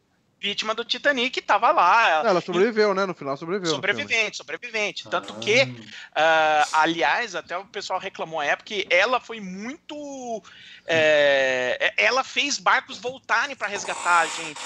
Vítima 0.41 0.73
do 0.73 0.83
Titanic, 0.83 1.39
tava 1.41 1.71
lá. 1.71 2.23
Ela 2.27 2.41
sobreviveu, 2.41 2.93
né? 2.95 3.05
No 3.05 3.13
final 3.13 3.37
sobreviveu. 3.37 3.75
Sobrevivente, 3.75 4.37
sobrevivente. 4.37 5.07
Tanto 5.07 5.33
Ah. 5.33 5.39
que, 5.39 5.75
ah, 6.15 6.67
aliás, 6.73 7.35
até 7.35 7.55
o 7.57 7.65
pessoal 7.65 7.99
reclamou 7.99 8.39
à 8.39 8.45
época 8.45 8.65
que 8.65 8.87
ela 8.89 9.19
foi 9.19 9.39
muito. 9.39 10.41
é, 10.87 11.93
ela 11.95 12.23
fez 12.23 12.57
barcos 12.57 12.97
voltarem 12.97 13.55
para 13.55 13.67
resgatar 13.67 14.21
a 14.21 14.25
gente. 14.25 14.59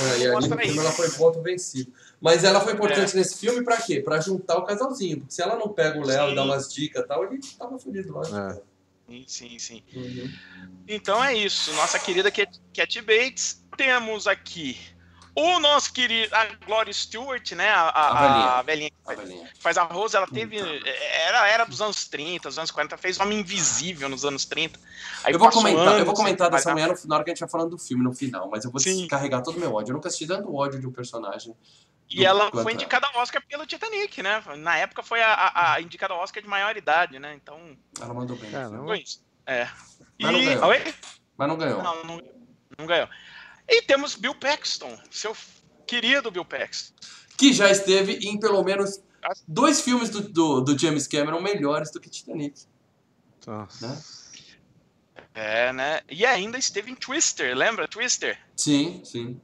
Eu 0.00 0.06
É, 0.06 0.08
não 0.08 0.08
e 0.08 0.12
ali 0.14 0.26
no 0.26 0.32
mostra 0.32 0.56
filme 0.58 0.72
isso. 0.72 0.80
ela 0.80 0.92
foi 0.92 1.10
ponto 1.12 1.42
vencido. 1.42 1.92
Mas 2.20 2.42
ela 2.42 2.60
foi 2.60 2.72
É. 2.72 2.74
importante 2.74 3.16
nesse 3.16 3.38
filme 3.38 3.62
pra 3.64 3.80
quê? 3.80 4.00
Pra 4.00 4.20
juntar 4.20 4.56
o 4.58 4.64
casalzinho. 4.64 5.18
Porque 5.20 5.32
se 5.32 5.42
ela 5.42 5.56
não 5.56 5.68
pega 5.68 5.98
o 5.98 6.04
Léo 6.04 6.30
e 6.30 6.34
dá 6.34 6.42
umas 6.42 6.72
dicas 6.72 7.04
e 7.04 7.06
tal, 7.06 7.24
ele 7.24 7.40
tava 7.58 7.78
fudido, 7.78 8.12
lógico. 8.12 8.36
É. 8.36 8.60
Sim, 9.08 9.24
sim, 9.28 9.58
sim. 9.58 9.82
Uhum. 9.94 10.32
Então 10.88 11.22
é 11.22 11.34
isso. 11.34 11.72
Nossa 11.74 11.98
querida 11.98 12.30
Cat, 12.32 12.60
Cat 12.74 13.00
Bates. 13.02 13.62
Temos 13.76 14.26
aqui 14.26 14.76
o 15.34 15.58
nosso 15.58 15.92
querido, 15.92 16.34
a 16.34 16.46
Gloria 16.64 16.92
Stewart, 16.92 17.52
né? 17.52 17.68
A, 17.68 17.88
a, 17.88 18.58
A 18.58 18.62
velhinha. 18.62 18.90
a 19.04 19.14
velhinha 19.14 19.48
que 19.52 19.62
faz, 19.62 19.76
a 19.76 19.82
Rose, 19.82 20.16
ela 20.16 20.26
teve. 20.26 20.56
Era, 21.26 21.48
era 21.48 21.64
dos 21.64 21.80
anos 21.82 22.06
30, 22.06 22.48
dos 22.48 22.58
anos 22.58 22.70
40, 22.70 22.96
fez 22.96 23.18
Homem 23.18 23.40
Invisível 23.40 24.08
nos 24.08 24.24
anos 24.24 24.44
30. 24.44 24.78
Aí 25.24 25.32
eu 25.32 25.38
vou 25.38 25.50
comentar, 25.50 25.84
eu 25.84 25.90
anos 25.90 26.04
vou 26.04 26.14
comentar 26.14 26.50
dessa 26.50 26.70
mulher 26.70 26.88
no, 26.88 26.96
na 27.06 27.14
hora 27.16 27.24
que 27.24 27.30
a 27.30 27.34
gente 27.34 27.40
vai 27.40 27.48
falando 27.48 27.70
do 27.70 27.78
filme, 27.78 28.04
no 28.04 28.14
final, 28.14 28.48
mas 28.48 28.64
eu 28.64 28.70
vou 28.70 28.80
Sim. 28.80 29.00
descarregar 29.00 29.42
todo 29.42 29.56
o 29.56 29.60
meu 29.60 29.74
ódio. 29.74 29.90
Eu 29.90 29.94
nunca 29.94 30.08
assisti 30.08 30.26
tanto 30.26 30.54
ódio 30.54 30.78
de 30.78 30.86
um 30.86 30.92
personagem. 30.92 31.54
E 32.08 32.24
ela 32.24 32.50
foi 32.50 32.72
indicada 32.74 33.08
ao 33.08 33.20
Oscar 33.20 33.42
pelo 33.48 33.66
Titanic, 33.66 34.22
né? 34.22 34.42
Na 34.58 34.76
época 34.76 35.02
foi 35.02 35.20
a, 35.22 35.32
a, 35.32 35.74
a 35.74 35.80
indicada 35.80 36.14
ao 36.14 36.20
Oscar 36.20 36.42
de 36.42 36.48
maior 36.48 36.76
idade, 36.76 37.18
né? 37.18 37.34
Então, 37.34 37.76
Ela 38.00 38.14
mandou 38.14 38.36
bem. 38.36 38.50
foi 38.84 39.00
isso. 39.00 39.24
É. 39.46 39.68
Mas 40.20 40.32
não 40.32 40.40
E... 40.40 40.44
ganhou. 40.44 40.64
Oi? 40.66 40.94
Mas 41.36 41.48
não 41.48 41.56
ganhou. 41.56 41.82
Não, 41.82 42.04
não, 42.04 42.22
não 42.78 42.86
ganhou. 42.86 43.08
E 43.68 43.82
temos 43.82 44.14
Bill 44.14 44.34
Paxton, 44.34 44.98
seu 45.10 45.36
querido 45.86 46.30
Bill 46.30 46.44
Paxton. 46.44 46.94
Que 47.36 47.52
já 47.52 47.70
esteve 47.70 48.18
em 48.22 48.38
pelo 48.38 48.62
menos 48.62 49.02
dois 49.48 49.80
filmes 49.80 50.10
do, 50.10 50.20
do, 50.20 50.60
do 50.60 50.78
James 50.78 51.06
Cameron 51.06 51.40
melhores 51.40 51.90
do 51.90 52.00
que 52.00 52.10
Titanic. 52.10 52.62
Nossa. 53.46 53.88
Né? 53.88 54.02
É, 55.34 55.72
né? 55.72 56.00
E 56.08 56.24
ainda 56.24 56.56
esteve 56.56 56.90
em 56.90 56.94
Twister, 56.94 57.56
lembra 57.56 57.88
Twister? 57.88 58.38
Sim, 58.56 59.02
sim. 59.04 59.40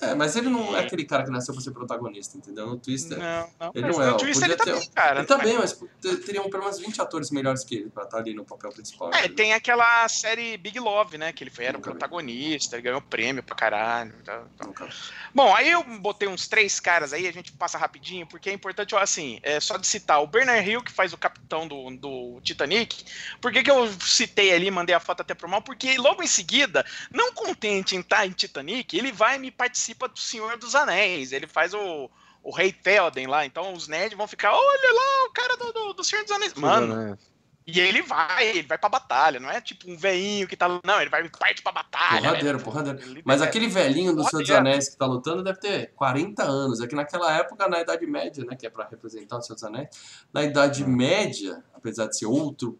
É, 0.00 0.14
mas 0.14 0.34
ele 0.36 0.48
não 0.48 0.76
é 0.76 0.80
aquele 0.84 1.04
cara 1.04 1.24
que 1.24 1.30
nasceu 1.30 1.52
pra 1.54 1.62
ser 1.62 1.72
protagonista, 1.72 2.36
entendeu? 2.38 2.66
No 2.66 2.76
Twister. 2.78 3.18
Não, 3.18 3.50
não. 3.60 3.72
Ele 3.74 3.86
mas 3.86 3.96
não 3.96 4.04
é, 4.04 4.10
no 4.10 4.16
Twister 4.16 4.48
ele 4.48 4.56
tá 4.56 4.64
ter- 4.64 4.74
bem, 4.78 4.88
cara. 4.90 5.20
Ele 5.20 5.26
tá 5.26 5.38
bem, 5.38 5.58
mas 5.58 5.72
te- 6.00 6.16
teriam 6.18 6.48
pelo 6.48 6.62
menos 6.62 6.78
20 6.78 7.00
atores 7.00 7.30
melhores 7.30 7.64
que 7.64 7.74
ele 7.76 7.90
pra 7.90 8.04
estar 8.04 8.18
ali 8.18 8.32
no 8.34 8.44
papel 8.44 8.70
principal. 8.70 9.10
É, 9.12 9.18
entendeu? 9.20 9.36
tem 9.36 9.52
aquela 9.52 10.08
série 10.08 10.56
Big 10.56 10.78
Love, 10.80 11.18
né? 11.18 11.32
Que 11.32 11.44
ele 11.44 11.50
foi, 11.50 11.64
era 11.64 11.76
o 11.76 11.80
protagonista, 11.80 12.76
ele 12.76 12.82
ganhou 12.82 13.00
prêmio 13.00 13.42
pra 13.42 13.54
caralho. 13.54 14.14
tá, 14.24 14.42
tá. 14.56 14.88
Bom, 15.34 15.54
aí 15.54 15.70
eu 15.70 15.82
botei 15.98 16.28
uns 16.28 16.48
três 16.48 16.80
caras 16.80 17.12
aí, 17.12 17.26
a 17.28 17.32
gente 17.32 17.52
passa 17.52 17.78
rapidinho, 17.78 18.26
porque 18.26 18.50
é 18.50 18.52
importante, 18.52 18.94
ó, 18.94 18.98
assim, 18.98 19.38
é 19.42 19.60
só 19.60 19.76
de 19.76 19.86
citar 19.86 20.22
o 20.22 20.26
Bernard 20.26 20.68
Hill, 20.68 20.82
que 20.82 20.90
faz 20.92 21.12
o 21.12 21.18
capitão 21.18 21.68
do, 21.68 21.90
do 21.90 22.40
Titanic. 22.42 23.04
Por 23.40 23.52
que, 23.52 23.62
que 23.62 23.70
eu 23.70 23.86
citei 24.00 24.52
ali, 24.52 24.70
mandei 24.70 24.94
a 24.94 25.00
foto 25.00 25.20
até 25.20 25.34
pro 25.34 25.48
mal? 25.48 25.62
Porque 25.62 25.96
logo 25.98 26.22
em 26.22 26.26
seguida, 26.26 26.84
não 27.12 27.32
contente 27.32 27.94
em 27.94 28.00
estar 28.00 28.26
em 28.26 28.30
Titanic, 28.30 28.96
ele 28.96 29.12
vai 29.12 29.38
me 29.38 29.50
participa 29.94 30.08
do 30.08 30.18
Senhor 30.18 30.56
dos 30.58 30.74
Anéis. 30.74 31.32
Ele 31.32 31.46
faz 31.46 31.74
o, 31.74 32.10
o 32.42 32.54
Rei 32.54 32.72
Theoden 32.72 33.26
lá, 33.26 33.44
então 33.46 33.72
os 33.72 33.88
nerds 33.88 34.16
vão 34.16 34.26
ficar, 34.28 34.52
olha 34.52 34.92
lá, 34.92 35.26
o 35.28 35.32
cara 35.32 35.56
do, 35.56 35.72
do, 35.72 35.92
do 35.94 36.04
Senhor 36.04 36.22
dos 36.22 36.32
Anéis. 36.32 36.54
Mano, 36.54 36.94
né? 36.96 37.18
e 37.66 37.78
ele 37.78 38.02
vai, 38.02 38.48
ele 38.48 38.66
vai 38.66 38.76
pra 38.78 38.88
batalha, 38.88 39.38
não 39.38 39.48
é 39.48 39.60
tipo 39.60 39.88
um 39.88 39.96
veinho 39.96 40.48
que 40.48 40.56
tá. 40.56 40.66
Não, 40.84 41.00
ele 41.00 41.10
vai 41.10 41.28
parte 41.28 41.62
pra 41.62 41.70
batalha. 41.70 42.20
Porradeiro, 42.22 42.58
velho. 42.58 42.64
porradeiro. 42.64 42.98
Ele- 43.02 43.22
Mas 43.24 43.40
aquele 43.42 43.68
velhinho 43.68 44.12
do 44.12 44.24
Senhor 44.24 44.40
dos 44.40 44.48
Porradeiro. 44.48 44.58
Anéis 44.60 44.88
que 44.88 44.96
tá 44.96 45.06
lutando 45.06 45.44
deve 45.44 45.60
ter 45.60 45.92
40 45.94 46.42
anos. 46.42 46.80
É 46.80 46.86
que 46.88 46.96
naquela 46.96 47.32
época, 47.36 47.68
na 47.68 47.80
Idade 47.80 48.06
Média, 48.06 48.44
né? 48.44 48.56
Que 48.56 48.66
é 48.66 48.70
pra 48.70 48.88
representar 48.88 49.36
o 49.38 49.42
Senhor 49.42 49.54
dos 49.54 49.62
Anéis, 49.64 49.88
na 50.32 50.42
Idade 50.42 50.84
Média, 50.84 51.62
apesar 51.72 52.06
de 52.06 52.18
ser 52.18 52.26
outro 52.26 52.76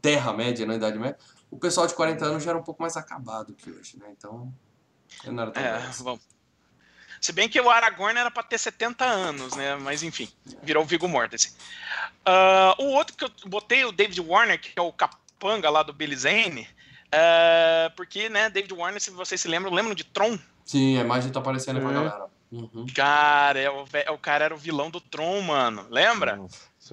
Terra-média 0.00 0.66
na 0.66 0.74
Idade 0.74 0.98
Média, 0.98 1.16
o 1.48 1.56
pessoal 1.56 1.86
de 1.86 1.94
40 1.94 2.24
anos 2.24 2.42
já 2.42 2.50
era 2.50 2.58
um 2.58 2.62
pouco 2.64 2.82
mais 2.82 2.96
acabado 2.96 3.54
que 3.54 3.70
hoje, 3.70 3.96
né? 4.00 4.06
Então, 4.10 4.52
eu 5.22 5.32
não 5.32 5.42
era 5.44 5.52
tão 5.52 5.62
É, 5.62 5.76
assim. 5.76 6.02
vamos. 6.02 6.22
Se 7.22 7.32
bem 7.32 7.48
que 7.48 7.58
o 7.60 7.70
Aragorn 7.70 8.18
era 8.18 8.30
pra 8.32 8.42
ter 8.42 8.58
70 8.58 9.04
anos, 9.04 9.54
né? 9.54 9.76
Mas 9.76 10.02
enfim, 10.02 10.28
virou 10.62 10.82
o 10.82 10.86
Viggo 10.86 11.06
Mortensen. 11.08 11.52
Ah, 12.26 12.74
o 12.78 12.86
outro 12.88 13.16
que 13.16 13.24
eu 13.24 13.30
botei, 13.46 13.84
o 13.84 13.92
David 13.92 14.20
Warner, 14.20 14.60
que 14.60 14.72
é 14.76 14.82
o 14.82 14.92
capanga 14.92 15.70
lá 15.70 15.84
do 15.84 15.92
Billy 15.92 16.16
Zane, 16.16 16.68
ah, 17.12 17.92
porque, 17.96 18.28
né, 18.28 18.50
David 18.50 18.74
Warner, 18.74 19.00
se 19.00 19.10
vocês 19.12 19.40
se 19.40 19.46
lembram, 19.48 19.72
lembram 19.72 19.94
de 19.94 20.02
Tron? 20.04 20.36
Sim, 20.64 20.98
a 20.98 21.02
imagem 21.02 21.30
tá 21.30 21.38
aparecendo 21.38 21.80
pra 21.80 21.90
É. 21.90 21.94
galera. 21.94 22.26
Uhum. 22.50 22.86
Cara, 22.94 23.58
é 23.58 23.70
o, 23.70 23.84
ve- 23.86 24.04
o 24.10 24.18
cara 24.18 24.44
era 24.44 24.54
o 24.54 24.58
vilão 24.58 24.90
do 24.90 25.00
Tron, 25.00 25.40
mano. 25.42 25.86
Lembra? 25.88 26.38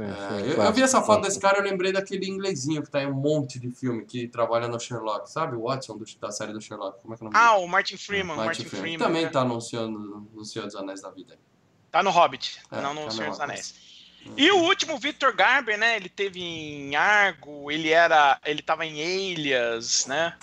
Sim, 0.05 0.11
É, 0.11 0.39
sim, 0.43 0.47
eu, 0.51 0.63
eu 0.63 0.73
vi 0.73 0.81
essa 0.81 1.01
foto 1.01 1.21
desse 1.23 1.39
cara, 1.39 1.57
eu 1.59 1.63
lembrei 1.63 1.91
daquele 1.91 2.27
inglesinho 2.29 2.81
que 2.81 2.89
tá 2.89 3.01
em 3.03 3.07
um 3.07 3.13
monte 3.13 3.59
de 3.59 3.69
filme 3.71 4.05
que 4.05 4.27
trabalha 4.27 4.67
no 4.67 4.79
Sherlock, 4.79 5.29
sabe? 5.29 5.55
O 5.55 5.63
Watson 5.63 5.97
do- 5.97 6.05
da 6.19 6.31
série 6.31 6.53
do 6.53 6.61
Sherlock. 6.61 7.01
Como 7.01 7.13
é 7.13 7.17
que 7.17 7.23
é 7.23 7.27
o 7.27 7.29
nome 7.31 7.43
Ah, 7.43 7.53
dele? 7.53 7.65
o 7.65 7.67
Martin 7.67 7.97
Freeman, 7.97 8.33
o 8.33 8.37
Martin 8.37 8.45
Martin 8.45 8.63
Freeman. 8.65 8.81
Freeman. 8.81 9.07
Também 9.07 9.25
né? 9.25 9.29
tá 9.29 9.41
anunciando 9.41 10.27
no 10.33 10.45
Senhor 10.45 10.65
dos 10.65 10.75
Anéis 10.75 11.01
da 11.01 11.09
Vida. 11.09 11.37
Tá 11.91 12.01
no 12.03 12.09
Hobbit, 12.11 12.59
É, 12.71 12.81
não 12.81 12.93
no 12.93 13.01
tá 13.01 13.05
no 13.07 13.11
Senhor 13.11 13.29
dos. 13.31 13.39
Anéis. 13.39 13.75
E 14.35 14.51
o 14.51 14.57
último, 14.57 14.97
Victor 14.99 15.33
Garber, 15.33 15.77
né? 15.77 15.95
Ele 15.95 16.09
teve 16.09 16.41
em 16.41 16.95
Argo, 16.95 17.71
ele 17.71 17.89
era. 17.89 18.39
Ele 18.45 18.61
tava 18.61 18.85
em 18.85 19.01
Alias, 19.01 20.05
né? 20.05 20.35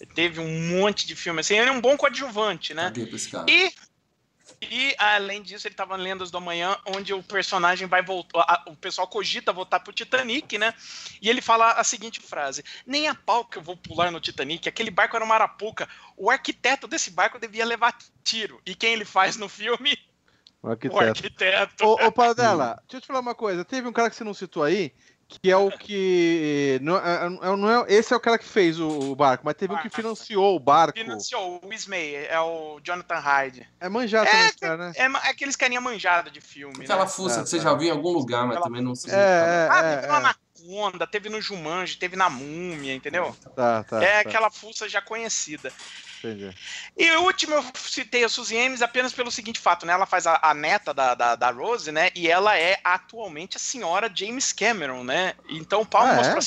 Ele 0.00 0.10
teve 0.14 0.40
um 0.40 0.78
monte 0.78 1.06
de 1.06 1.16
filme 1.16 1.40
assim. 1.40 1.56
Ele 1.58 1.68
é 1.68 1.72
um 1.72 1.80
bom 1.80 1.96
coadjuvante, 1.96 2.72
né? 2.72 2.92
Cara. 3.32 3.44
E, 3.50 3.72
e 4.60 4.94
além 4.98 5.42
disso, 5.42 5.68
ele 5.68 5.74
tava 5.74 5.96
em 5.96 6.02
Lendas 6.02 6.30
do 6.30 6.38
Amanhã, 6.38 6.76
onde 6.84 7.14
o 7.14 7.22
personagem 7.22 7.86
vai 7.86 8.02
voltar. 8.02 8.64
O 8.66 8.74
pessoal 8.76 9.06
cogita 9.06 9.52
voltar 9.52 9.80
pro 9.80 9.92
Titanic, 9.92 10.58
né? 10.58 10.74
E 11.22 11.28
ele 11.28 11.40
fala 11.40 11.72
a 11.72 11.84
seguinte 11.84 12.20
frase: 12.20 12.64
Nem 12.86 13.08
a 13.08 13.14
pau 13.14 13.44
que 13.44 13.58
eu 13.58 13.62
vou 13.62 13.76
pular 13.76 14.10
no 14.10 14.20
Titanic, 14.20 14.68
aquele 14.68 14.90
barco 14.90 15.14
era 15.14 15.24
uma 15.24 15.34
arapuca. 15.34 15.88
O 16.16 16.30
arquiteto 16.30 16.88
desse 16.88 17.10
barco 17.10 17.38
devia 17.38 17.64
levar 17.64 17.96
tiro. 18.24 18.60
E 18.66 18.74
quem 18.74 18.92
ele 18.92 19.04
faz 19.04 19.36
no 19.36 19.48
filme? 19.48 19.96
O 20.60 20.68
O 20.68 20.70
arquiteto. 20.70 20.98
arquiteto. 21.04 21.86
Ô, 21.86 22.06
ô 22.06 22.12
Paradela, 22.12 22.74
deixa 22.88 22.96
eu 22.96 23.00
te 23.00 23.06
falar 23.06 23.20
uma 23.20 23.34
coisa. 23.34 23.64
Teve 23.64 23.86
um 23.86 23.92
cara 23.92 24.10
que 24.10 24.16
você 24.16 24.24
não 24.24 24.34
citou 24.34 24.64
aí, 24.64 24.92
que 25.28 25.50
é 25.50 25.56
o 25.56 25.70
que. 25.70 26.78
Não, 26.82 26.96
é- 26.96 27.26
é- 27.26 27.56
não 27.56 27.84
é, 27.84 27.92
esse 27.92 28.14
é 28.14 28.16
o 28.16 28.20
cara 28.20 28.38
que 28.38 28.46
fez 28.46 28.80
o, 28.80 28.88
o 28.88 29.14
barco, 29.14 29.44
mas 29.44 29.54
teve 29.54 29.72
um 29.74 29.76
que 29.76 29.82
Barco. 29.84 29.96
financiou 29.96 30.56
o 30.56 30.58
barco. 30.58 30.98
Financiou 30.98 31.60
o 31.62 31.72
Ismay, 31.72 32.16
é 32.16 32.40
o 32.40 32.80
Jonathan 32.82 33.18
Hyde. 33.18 33.68
É 33.78 33.88
manjado 33.90 34.26
É, 34.26 34.30
também 34.30 34.46
esse 34.46 34.58
cara, 34.58 34.76
né? 34.76 34.92
É, 34.96 35.02
é 35.02 35.30
aqueles 35.30 35.54
carinha 35.54 35.80
manjado 35.80 36.30
de 36.30 36.40
filme, 36.40 36.82
Aquela 36.84 37.04
né? 37.04 37.10
fuça 37.10 37.40
É, 37.40 37.42
que 37.42 37.48
você 37.50 37.58
tá. 37.58 37.64
já 37.64 37.74
viu 37.74 37.88
em 37.88 37.90
algum 37.90 38.10
lugar, 38.10 38.42
mas 38.46 38.52
Aquela 38.56 38.64
também 38.64 38.82
não 38.82 38.94
se. 38.94 39.10
É, 39.10 39.14
é, 39.14 39.68
Ah, 39.70 39.82
é, 39.84 39.96
teve 39.96 40.06
no 40.08 40.14
Anaconda, 40.14 41.06
teve 41.06 41.28
no 41.28 41.40
Jumanji, 41.42 41.96
teve 41.98 42.16
na 42.16 42.30
Múmia, 42.30 42.94
entendeu? 42.94 43.36
Tá, 43.54 43.84
tá. 43.84 44.02
é 44.02 44.22
tá, 44.22 44.28
aquela 44.30 44.50
fuça 44.50 44.88
já 44.88 45.02
conhecida. 45.02 45.70
Entendi. 46.18 46.54
E 46.96 47.10
o 47.12 47.22
último 47.22 47.54
eu 47.54 47.64
citei 47.74 48.24
a 48.24 48.28
Suzy 48.28 48.58
Ames 48.58 48.82
apenas 48.82 49.12
pelo 49.12 49.30
seguinte 49.30 49.58
fato, 49.60 49.84
né? 49.86 49.92
Ela 49.92 50.06
faz 50.06 50.26
a, 50.26 50.38
a 50.42 50.52
neta 50.54 50.92
da, 50.92 51.14
da, 51.14 51.34
da 51.36 51.50
Rose, 51.50 51.90
né? 51.92 52.10
E 52.14 52.28
ela 52.28 52.56
é 52.58 52.78
atualmente 52.84 53.56
a 53.56 53.60
senhora 53.60 54.10
James 54.14 54.52
Cameron, 54.52 55.04
né? 55.04 55.34
Então, 55.48 55.84
palmas 55.84 56.26
Ah, 56.26 56.30
é? 56.30 56.32
pra 56.32 56.40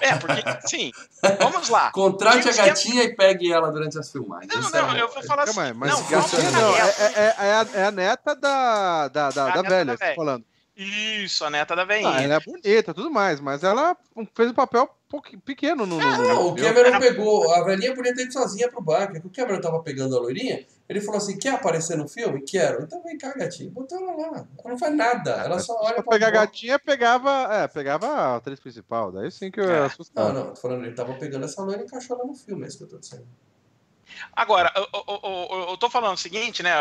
É, 0.00 0.14
porque, 0.16 0.42
sim, 0.68 0.92
vamos 1.40 1.68
lá. 1.68 1.90
Contrate 1.92 2.48
a 2.48 2.52
James 2.52 2.56
Cameron- 2.56 2.74
gatinha 2.74 3.02
e 3.04 3.16
pegue 3.16 3.52
ela 3.52 3.70
durante 3.72 3.98
as 3.98 4.10
filmagens. 4.10 4.52
Não, 4.54 4.68
é 4.68 4.82
não, 4.82 4.92
o- 4.92 4.96
eu 4.96 5.08
vou 5.12 5.22
falar 5.24 5.42
assim. 5.42 5.54
Calma 5.54 5.68
aí, 5.70 5.74
mas 5.74 5.90
não, 5.90 6.02
gatinha 6.08 6.50
não, 6.52 6.70
lá. 6.70 6.78
é, 6.78 6.82
é- 6.82 7.34
é 7.38 7.52
a, 7.54 7.66
é 7.74 7.84
a 7.86 7.90
neta 7.90 8.36
da, 8.36 9.08
da, 9.08 9.30
da, 9.30 9.46
A 9.46 9.50
da 9.50 9.62
neta 9.62 9.68
velha, 9.74 9.96
tá 9.98 10.04
velha. 10.04 10.16
falando. 10.16 10.44
Isso, 10.78 11.44
a 11.44 11.50
neta 11.50 11.74
da 11.74 11.82
Ah, 11.82 11.84
veinha. 11.86 12.20
ela 12.22 12.34
é 12.34 12.40
bonita 12.40 12.94
tudo 12.94 13.10
mais, 13.10 13.40
mas 13.40 13.64
ela 13.64 13.96
fez 14.34 14.50
um 14.50 14.54
papel 14.54 14.88
pequeno 15.44 15.84
no. 15.86 15.98
no- 15.98 16.00
Não, 16.00 16.46
o 16.48 16.54
Cameron 16.54 17.00
pegou, 17.00 17.52
a 17.52 17.64
velhinha 17.64 17.94
podia 17.96 18.14
ter 18.14 18.22
ido 18.22 18.32
sozinha 18.32 18.68
pro 18.70 18.80
barco. 18.80 19.16
é 19.16 19.20
que 19.20 19.26
O 19.26 19.30
Cameron 19.30 19.60
tava 19.60 19.82
pegando 19.82 20.16
a 20.16 20.20
loirinha, 20.20 20.64
ele 20.88 21.00
falou 21.00 21.16
assim: 21.18 21.36
quer 21.36 21.54
aparecer 21.54 21.96
no 21.96 22.06
filme? 22.06 22.42
Quero. 22.42 22.84
Então 22.84 23.02
vem 23.02 23.18
cá, 23.18 23.32
gatinha. 23.34 23.70
Botou 23.70 23.98
ela 23.98 24.12
lá. 24.30 24.36
Ela 24.36 24.46
não 24.70 24.78
faz 24.78 24.94
nada. 24.94 25.30
Ela 25.32 25.58
só 25.58 25.74
olha 25.80 25.94
Pra 25.94 26.02
pra 26.04 26.12
pegar 26.12 26.28
a 26.28 26.30
gatinha, 26.30 26.78
pegava. 26.78 27.48
É, 27.52 27.66
pegava 27.66 28.06
a 28.06 28.36
atriz 28.36 28.60
principal. 28.60 29.10
Daí 29.10 29.30
sim 29.32 29.50
que 29.50 29.58
eu 29.60 29.64
É. 29.68 29.86
ia 29.86 29.90
Não, 30.14 30.32
não, 30.32 30.46
tô 30.54 30.60
falando, 30.60 30.84
ele 30.84 30.94
tava 30.94 31.14
pegando 31.14 31.44
essa 31.44 31.60
loira 31.62 31.82
e 31.82 31.86
encaixou 31.86 32.16
ela 32.16 32.24
no 32.26 32.34
filme, 32.34 32.64
é 32.64 32.68
isso 32.68 32.78
que 32.78 32.84
eu 32.84 32.88
tô 32.88 32.98
dizendo. 32.98 33.26
Agora, 34.34 34.72
eu, 34.76 34.88
eu- 34.92 35.20
eu- 35.22 35.66
eu 35.70 35.76
tô 35.78 35.88
falando 35.90 36.14
o 36.14 36.18
seguinte, 36.18 36.62
né? 36.62 36.72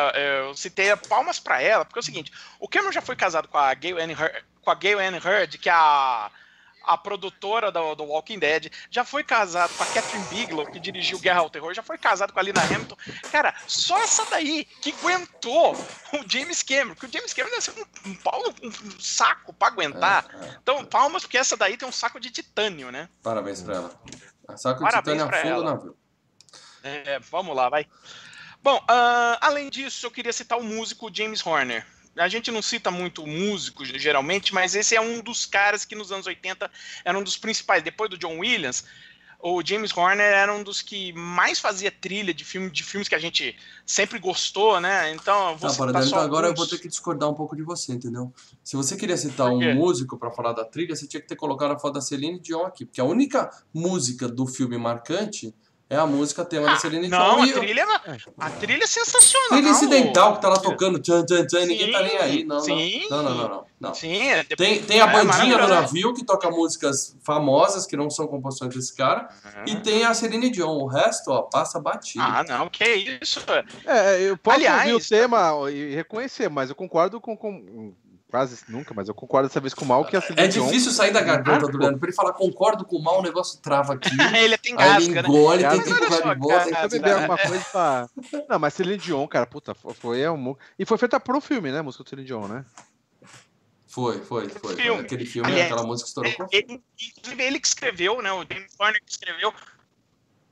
Eu 0.44 0.56
citei 0.56 0.96
palmas 0.96 1.40
pra 1.40 1.62
ela, 1.62 1.86
porque 1.86 2.00
é 2.00 2.02
o 2.02 2.04
seguinte: 2.06 2.32
o 2.60 2.68
Cameron 2.68 2.92
já 2.92 3.02
foi 3.02 3.16
casado 3.16 3.48
com 3.48 3.58
a 3.58 3.74
Gail 3.74 3.98
Anne 3.98 4.14
Hurd, 4.14 4.46
com 4.62 4.72
a 4.72 4.76
Gail 4.76 5.00
Anne 5.00 5.18
Hurd, 5.18 5.58
que 5.58 5.70
é 5.70 5.74
a, 5.74 6.30
a 6.84 6.98
produtora 6.98 7.70
do, 7.72 7.96
do 7.96 8.04
Walking 8.06 8.40
Dead, 8.40 8.72
já 8.90 9.04
foi 9.04 9.22
casado 9.24 9.74
com 9.76 9.84
a 9.84 9.88
Catherine 9.88 10.26
Bigelow, 10.26 10.66
que 10.66 10.80
dirigiu 10.80 11.20
Guerra 11.20 11.40
ao 11.42 11.50
Terror, 11.50 11.74
já 11.74 11.84
foi 11.84 11.98
casado 11.98 12.32
com 12.32 12.40
a 12.40 12.44
Lina 12.44 12.62
Hamilton. 12.62 12.96
Cara, 13.32 13.54
só 13.68 13.98
essa 14.00 14.26
daí 14.26 14.64
que 14.82 14.92
aguentou 15.02 15.74
o 16.14 16.30
James 16.30 16.64
Cameron, 16.64 16.96
que 16.96 17.06
o 17.06 17.12
James 17.12 17.34
Cameron 17.34 17.52
deve 17.56 17.62
ser 17.62 17.72
um, 18.06 18.10
um, 18.12 18.16
pau- 18.16 18.42
um- 18.64 18.68
um 18.68 19.00
saco 19.00 19.52
pra 19.54 19.68
aguentar. 19.68 20.26
É, 20.34 20.46
é. 20.46 20.58
Então, 20.62 20.86
palmas, 20.86 21.24
porque 21.24 21.38
essa 21.38 21.58
daí 21.58 21.76
tem 21.76 21.88
um 21.88 21.92
saco 21.92 22.20
de 22.22 22.30
titânio, 22.32 22.90
né? 22.92 23.10
Parabéns 23.22 23.62
pra 23.62 23.76
ela. 23.76 24.02
Só 24.56 24.74
que 24.74 24.80
o 24.80 24.84
Parabéns 24.84 25.18
Titânio 25.22 25.24
afunda 25.26 25.54
o 25.56 25.62
ela. 25.64 25.72
navio. 25.76 25.98
É, 27.06 27.20
vamos 27.32 27.56
lá, 27.56 27.70
vai. 27.70 27.86
Bom, 28.64 28.84
ah, 28.88 29.38
além 29.42 29.70
disso, 29.70 30.06
eu 30.06 30.12
queria 30.12 30.34
citar 30.34 30.58
o 30.58 30.64
músico 30.64 31.10
James 31.14 31.46
Horner. 31.46 31.86
A 32.18 32.28
gente 32.28 32.50
não 32.50 32.62
cita 32.64 32.90
muito 32.90 33.26
músico, 33.28 33.86
geralmente, 33.86 34.52
mas 34.54 34.74
esse 34.76 34.96
é 34.96 35.02
um 35.02 35.22
dos 35.22 35.46
caras 35.46 35.86
que 35.86 35.96
nos 35.96 36.12
anos 36.12 36.26
80 36.26 36.70
era 37.06 37.18
um 37.18 37.24
dos 37.24 37.38
principais. 37.38 37.84
Depois 37.84 38.10
do 38.10 38.18
John 38.18 38.40
Williams, 38.40 38.84
o 39.40 39.62
James 39.64 39.96
Horner 39.96 40.26
era 40.34 40.52
um 40.52 40.64
dos 40.64 40.82
que 40.82 41.14
mais 41.14 41.60
fazia 41.60 41.92
trilha 41.92 42.34
de, 42.34 42.44
filme, 42.44 42.72
de 42.72 42.84
filmes 42.84 43.08
que 43.08 43.14
a 43.14 43.20
gente 43.20 43.56
sempre 43.86 44.18
gostou, 44.18 44.82
né? 44.82 45.12
Então, 45.14 45.52
eu 45.52 45.58
vou 45.58 45.70
Tá, 45.70 45.70
citar 45.70 45.86
Paradelo, 45.88 46.10
só 46.10 46.20
agora 46.22 46.48
eu 46.48 46.50
alguns. 46.50 46.68
vou 46.68 46.76
ter 46.76 46.82
que 46.82 46.88
discordar 46.90 47.30
um 47.30 47.36
pouco 47.36 47.56
de 47.56 47.62
você, 47.62 47.94
entendeu? 47.94 48.34
Se 48.64 48.76
você 48.76 48.98
queria 48.98 49.16
citar 49.16 49.52
um 49.52 49.76
músico 49.76 50.18
pra 50.18 50.32
falar 50.32 50.54
da 50.54 50.66
trilha, 50.66 50.96
você 50.96 51.08
tinha 51.08 51.22
que 51.22 51.28
ter 51.28 51.36
colocado 51.36 51.74
a 51.74 51.78
foto 51.80 51.94
da 51.94 52.02
Celine 52.02 52.40
Dion 52.40 52.66
aqui, 52.66 52.84
porque 52.84 53.00
a 53.00 53.06
única 53.06 53.48
música 53.72 54.28
do 54.28 54.48
filme 54.48 54.76
marcante 54.76 55.54
é 55.90 55.96
a 55.96 56.06
música 56.06 56.44
tema 56.44 56.66
da 56.68 56.76
Celine 56.78 57.08
Dion. 57.08 57.18
Não, 57.18 57.42
a 57.44 57.48
trilha, 57.54 57.86
a 58.40 58.50
trilha 58.50 58.84
é 58.84 58.88
sensacional. 58.88 59.50
trilha 59.50 59.70
incidental 59.70 60.36
que 60.36 60.42
tá 60.42 60.50
lá 60.50 60.58
tocando 60.60 61.00
tchan 61.00 61.24
tchan 61.26 61.46
tchan, 61.46 61.66
ninguém 61.66 61.92
tá 61.92 62.02
nem 62.04 62.18
aí. 62.18 62.44
Não, 62.44 62.60
sim. 62.60 63.08
não, 63.10 63.24
não, 63.24 63.36
não, 63.36 63.48
não, 63.50 63.66
não. 63.80 63.94
Sim, 63.94 64.22
é, 64.30 64.44
Tem, 64.44 64.82
tem 64.84 65.00
a 65.00 65.06
É 65.06 65.12
bandinha 65.14 65.28
do 65.46 65.52
maravilhoso. 65.62 65.74
navio 65.82 66.14
que 66.14 66.26
toca 66.26 66.50
músicas 66.52 67.16
famosas 67.24 67.86
que 67.86 67.96
não 67.96 68.10
são 68.10 68.28
composições 68.28 68.76
desse 68.76 68.94
cara. 68.96 69.30
E 69.66 69.76
tem 69.78 70.04
a 70.04 70.14
Celine 70.14 70.50
Dion. 70.50 70.78
O 70.78 70.88
resto, 70.88 71.32
ó, 71.32 71.44
passa 71.44 71.80
batido. 71.80 72.24
Ah, 72.24 72.44
não, 72.48 72.68
que 72.70 72.84
isso. 73.22 73.40
É, 73.86 74.22
eu 74.22 74.38
posso 74.38 74.58
Aliás- 74.58 74.92
ouvir 74.92 75.06
o 75.06 75.08
tema 75.10 75.72
e 75.72 75.96
reconhecer, 75.96 76.50
mas 76.50 76.70
eu 76.70 76.76
concordo 76.76 77.22
com. 77.22 77.36
com- 77.38 77.94
quase 78.30 78.64
nunca, 78.68 78.94
mas 78.94 79.08
eu 79.08 79.16
concordo 79.16 79.48
dessa 79.48 79.60
vez 79.60 79.74
com 79.74 79.86
o 79.86 79.88
Mal 79.88 80.06
que 80.06 80.16
a 80.16 80.20
é 80.20 80.22
Celine 80.22 80.48
Dion- 80.50 80.66
difícil 80.68 80.92
sair 80.92 81.12
da 81.12 81.22
garganta 81.22 81.66
Ah, 81.66 81.70
do 81.72 81.78
Leandro. 81.78 82.00
Pra 82.00 82.08
ele 82.10 82.16
falar 82.16 82.34
concordo 82.34 82.86
com 82.86 82.98
o 82.98 83.04
mal, 83.04 83.20
o 83.20 83.22
negócio 83.24 83.60
trava 83.62 83.94
aqui. 83.94 84.10
ele 84.38 84.58
tem 84.58 84.74
ele 84.74 84.84
gasga, 84.84 85.22
né? 85.22 85.30
engole, 85.30 85.58
tem 85.60 85.68
Mas 85.70 85.84
que 85.84 85.90
olha 85.94 85.96
empurrar 86.04 86.22
só, 86.22 86.34
de 86.34 86.40
volta. 86.40 86.64
tem 86.66 86.74
que 86.74 86.88
beber 86.90 87.14
alguma 87.14 87.38
coisa 87.38 87.66
pra. 87.72 88.10
Não, 88.50 88.60
mas 88.60 88.74
Celine 88.74 88.98
Dion, 88.98 89.28
cara, 89.28 89.46
puta, 89.46 89.74
foi 89.76 90.22
é 90.22 90.30
um. 90.32 90.56
E 90.78 90.86
foi 90.86 90.98
feita 90.98 91.20
pro 91.20 91.40
filme, 91.40 91.72
né? 91.72 91.80
A 91.80 91.84
música 91.84 92.04
do 92.04 92.10
Celine 92.10 92.28
Dion, 92.28 92.48
né? 92.48 92.66
Foi, 93.88 94.20
foi, 94.20 94.50
foi. 94.50 94.76
Filme. 94.76 94.96
foi. 94.98 95.06
Aquele 95.06 95.26
filme, 95.26 95.50
Aliás, 95.50 95.72
aquela 95.72 95.88
música 95.88 96.08
estourou 96.10 96.32
Ele, 96.52 96.84
inclusive, 97.18 97.44
ele 97.44 97.60
que 97.60 97.68
escreveu, 97.68 98.22
né? 98.22 98.32
O 98.34 98.44
James 98.50 98.74
Horner 98.80 99.02
que 99.04 99.12
escreveu 99.12 99.54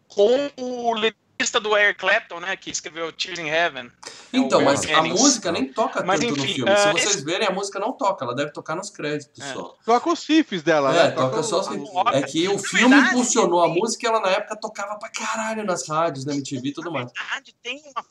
com 0.08 0.50
o 0.58 0.94
letrista 1.36 1.60
do 1.60 1.76
Eric 1.78 2.00
Clapton, 2.00 2.40
né? 2.40 2.56
Que 2.56 2.70
escreveu 2.72 3.12
Tears 3.12 3.38
in 3.40 3.48
Heaven. 3.48 3.92
Então, 4.32 4.62
o 4.62 4.66
mas 4.66 4.86
a 4.90 5.02
música 5.04 5.52
nem 5.52 5.72
toca 5.72 6.02
Mas, 6.04 6.20
tanto 6.22 6.36
no 6.38 6.44
enfim, 6.44 6.54
filme. 6.56 6.72
ah, 6.72 6.78
Se 6.78 6.92
vocês 6.94 7.16
esse- 7.16 7.26
verem, 7.26 7.48
a 7.48 7.52
música 7.52 7.78
não 7.80 7.92
toca, 7.92 8.24
ela 8.24 8.34
deve 8.34 8.52
tocar 8.52 8.76
nos 8.76 8.90
créditos 8.90 9.42
É. 9.44 9.54
só. 9.54 9.76
Toca 9.86 10.10
os 10.10 10.26
riffs 10.26 10.64
dela, 10.64 10.96
É, 10.96 11.04
né? 11.10 11.12
toca 11.12 11.40
o- 11.40 11.44
só 11.44 11.60
os 11.60 11.68
riffs. 11.68 11.90
É 12.14 12.22
que 12.24 12.48
o 12.48 12.58
filme 12.58 12.90
verdade, 12.96 13.10
impulsionou 13.16 13.62
a 13.64 13.68
música 13.68 14.06
e 14.06 14.10
ela 14.10 14.20
na 14.22 14.30
época 14.30 14.56
tocava 14.56 14.98
pra 14.98 15.10
caralho 15.10 15.66
nas 15.66 15.88
rádios, 15.88 16.26
na 16.26 16.34
MTV 16.34 16.70
e 16.70 16.74
tudo 16.74 16.90
mais. 16.92 17.12
Na 17.14 17.22
verdade, 17.24 17.56
tem 17.62 17.82
uma 17.86 18.06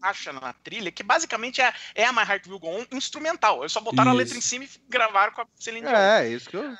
faixa 0.00 0.32
na 0.32 0.52
trilha 0.52 0.92
que 0.92 1.02
basicamente 1.02 1.60
é, 1.62 1.72
é 1.94 2.04
a 2.04 2.12
My 2.12 2.20
Heart 2.20 2.46
Will 2.46 2.58
Go 2.60 2.68
On 2.68 2.84
instrumental. 2.92 3.60
Eles 3.60 3.72
só 3.72 3.80
botaram 3.80 4.10
a 4.10 4.14
Isso. 4.14 4.18
letra 4.24 4.38
em 4.38 4.42
cima 4.42 4.64
e 4.64 4.70
gravaram 4.88 5.32
com 5.32 5.40
a 5.40 5.46
Celine 5.58 5.86
Dion. 5.86 5.96
É, 5.96 6.28
isso 6.28 6.48
que 6.50 6.56
eu. 6.56 6.74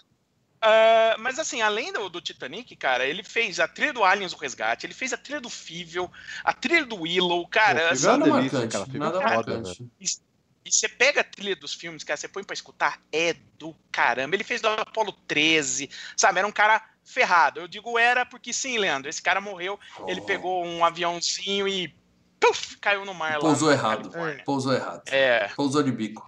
Ah, 0.68 1.16
mas 1.20 1.38
assim, 1.38 1.62
além 1.62 1.92
do, 1.92 2.08
do 2.08 2.20
Titanic, 2.20 2.74
cara, 2.74 3.06
ele 3.06 3.22
fez 3.22 3.60
a 3.60 3.68
trilha 3.68 3.92
do 3.92 4.02
Aliens 4.02 4.32
o 4.32 4.36
Resgate, 4.36 4.84
ele 4.84 4.94
fez 4.94 5.12
a 5.12 5.16
trilha 5.16 5.40
do 5.40 5.48
Fível, 5.48 6.10
a 6.42 6.52
trilha 6.52 6.84
do 6.84 7.02
Willow, 7.02 7.46
cara. 7.46 7.88
Pô, 7.88 7.94
assim, 7.94 8.08
é 8.08 8.18
delícia, 8.18 8.66
cara, 8.66 8.86
nada 8.94 9.20
foda, 9.20 9.60
marcante. 9.60 9.88
E 10.00 10.72
você 10.72 10.88
pega 10.88 11.20
a 11.20 11.24
trilha 11.24 11.54
dos 11.54 11.72
filmes, 11.72 12.02
cara, 12.02 12.16
você 12.16 12.26
põe 12.26 12.42
pra 12.42 12.54
escutar, 12.54 13.00
é 13.12 13.36
do 13.56 13.76
caramba. 13.92 14.34
Ele 14.34 14.42
fez 14.42 14.60
do 14.60 14.66
Apollo 14.66 15.12
13, 15.28 15.88
sabe? 16.16 16.40
Era 16.40 16.48
um 16.48 16.52
cara 16.52 16.82
ferrado. 17.04 17.60
Eu 17.60 17.68
digo 17.68 17.96
era 17.96 18.26
porque 18.26 18.52
sim, 18.52 18.76
Leandro. 18.76 19.08
Esse 19.08 19.22
cara 19.22 19.40
morreu, 19.40 19.78
ele 20.08 20.20
pegou 20.22 20.66
um 20.66 20.84
aviãozinho 20.84 21.68
e 21.68 21.94
puf, 22.40 22.76
caiu 22.78 23.04
no 23.04 23.14
mar 23.14 23.34
lá. 23.34 23.40
Pousou 23.40 23.70
errado. 23.70 24.10
Pousou 24.44 24.74
errado. 24.74 25.02
É, 25.06 25.48
Pousou 25.54 25.84
de 25.84 25.92
bico. 25.92 26.26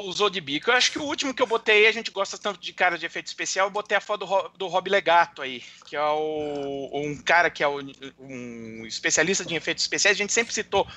Pousou 0.00 0.30
de 0.30 0.40
bico. 0.40 0.70
Eu 0.70 0.74
acho 0.74 0.90
que 0.90 0.98
o 0.98 1.02
último 1.02 1.34
que 1.34 1.42
eu 1.42 1.46
botei, 1.46 1.86
a 1.86 1.92
gente 1.92 2.10
gosta 2.10 2.38
tanto 2.38 2.58
de 2.58 2.72
cara 2.72 2.96
de 2.96 3.04
efeito 3.04 3.26
especial, 3.26 3.66
eu 3.66 3.70
botei 3.70 3.96
a 3.96 4.00
foto 4.00 4.24
do, 4.24 4.48
do 4.56 4.66
Rob 4.66 4.88
Legato 4.88 5.42
aí, 5.42 5.62
que 5.84 5.94
é 5.94 6.02
o, 6.02 6.90
um 6.94 7.20
cara 7.22 7.50
que 7.50 7.62
é 7.62 7.68
o- 7.68 7.82
um 8.18 8.86
especialista 8.86 9.44
de 9.44 9.54
efeitos 9.54 9.84
especiais. 9.84 10.16
A 10.16 10.18
gente 10.18 10.32
sempre 10.32 10.54
citou 10.54 10.88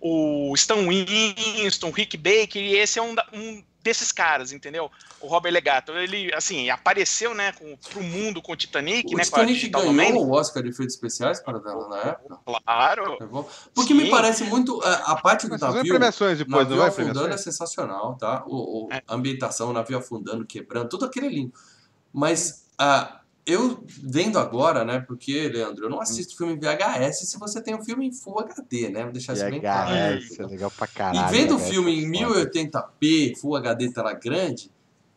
o 0.00 0.54
Stan 0.54 0.86
Winston, 0.86 1.90
Rick 1.90 2.16
Baker, 2.16 2.62
e 2.62 2.76
esse 2.76 2.98
é 2.98 3.02
um, 3.02 3.14
um 3.34 3.62
desses 3.82 4.10
caras, 4.12 4.52
entendeu? 4.52 4.90
O 5.20 5.26
Robert 5.28 5.52
Legato. 5.52 5.92
Ele, 5.92 6.32
assim, 6.34 6.68
apareceu, 6.68 7.34
né, 7.34 7.52
com, 7.52 7.76
pro 7.76 8.02
mundo 8.02 8.42
com 8.42 8.52
o 8.52 8.56
Titanic, 8.56 9.14
O 9.14 9.16
né, 9.16 9.24
Titanic 9.24 9.66
a 9.66 9.68
ganhou 9.70 9.86
Domain. 9.86 10.12
o 10.14 10.30
Oscar 10.32 10.62
de 10.62 10.70
efeitos 10.70 10.94
especiais 10.94 11.40
para 11.40 11.58
dela 11.58 11.88
na 11.88 11.98
época. 12.10 12.38
Claro. 12.64 13.16
Bom? 13.30 13.48
Porque 13.74 13.94
me 13.94 14.04
Sim. 14.04 14.10
parece 14.10 14.44
muito. 14.44 14.82
A, 14.84 15.12
a 15.12 15.16
parte 15.16 15.46
do 15.46 15.52
Mas 15.52 15.60
navio. 15.60 15.82
premiações 15.92 16.38
depois, 16.38 16.54
não 16.54 16.62
navio 16.62 16.76
vai? 16.78 16.88
afundando 16.88 17.10
é 17.10 17.14
Premiações? 17.22 17.44
sensacional, 17.44 18.16
tá? 18.16 18.44
O, 18.46 18.86
o- 18.86 18.92
É. 18.92 19.02
A 19.06 19.14
ambientação, 19.14 19.70
o 19.70 19.72
navio 19.72 19.98
afundando, 19.98 20.44
quebrando, 20.44 20.88
tudo 20.88 21.04
aquilo 21.04 21.26
é 21.26 21.30
lindo. 21.30 21.52
Mas 22.12 22.66
ah, 22.78 23.17
eu 23.48 23.82
vendo 24.04 24.38
agora, 24.38 24.84
né? 24.84 25.00
Porque, 25.00 25.48
Leandro, 25.48 25.86
eu 25.86 25.90
não 25.90 26.02
assisto 26.02 26.36
filme 26.36 26.52
em 26.52 26.58
VHS 26.58 27.30
se 27.30 27.38
você 27.38 27.62
tem 27.62 27.74
um 27.74 27.82
filme 27.82 28.06
em 28.06 28.12
Full 28.12 28.40
HD, 28.40 28.90
né? 28.90 29.04
Vou 29.04 29.12
deixar 29.12 29.32
isso 29.32 29.48
bem 29.48 29.58
claro. 29.60 29.90
VHS, 29.90 30.38
é 30.38 30.46
legal 30.46 30.70
pra 30.70 30.86
caralho. 30.86 31.34
E 31.34 31.38
vendo 31.38 31.54
o 31.54 31.58
VHS, 31.58 31.70
filme 31.70 32.04
em 32.04 32.22
é 32.22 32.26
foda. 32.26 32.50
1080p, 32.50 33.36
Full 33.38 33.56
HD 33.56 33.90
tela 33.90 34.12
grande, 34.12 34.70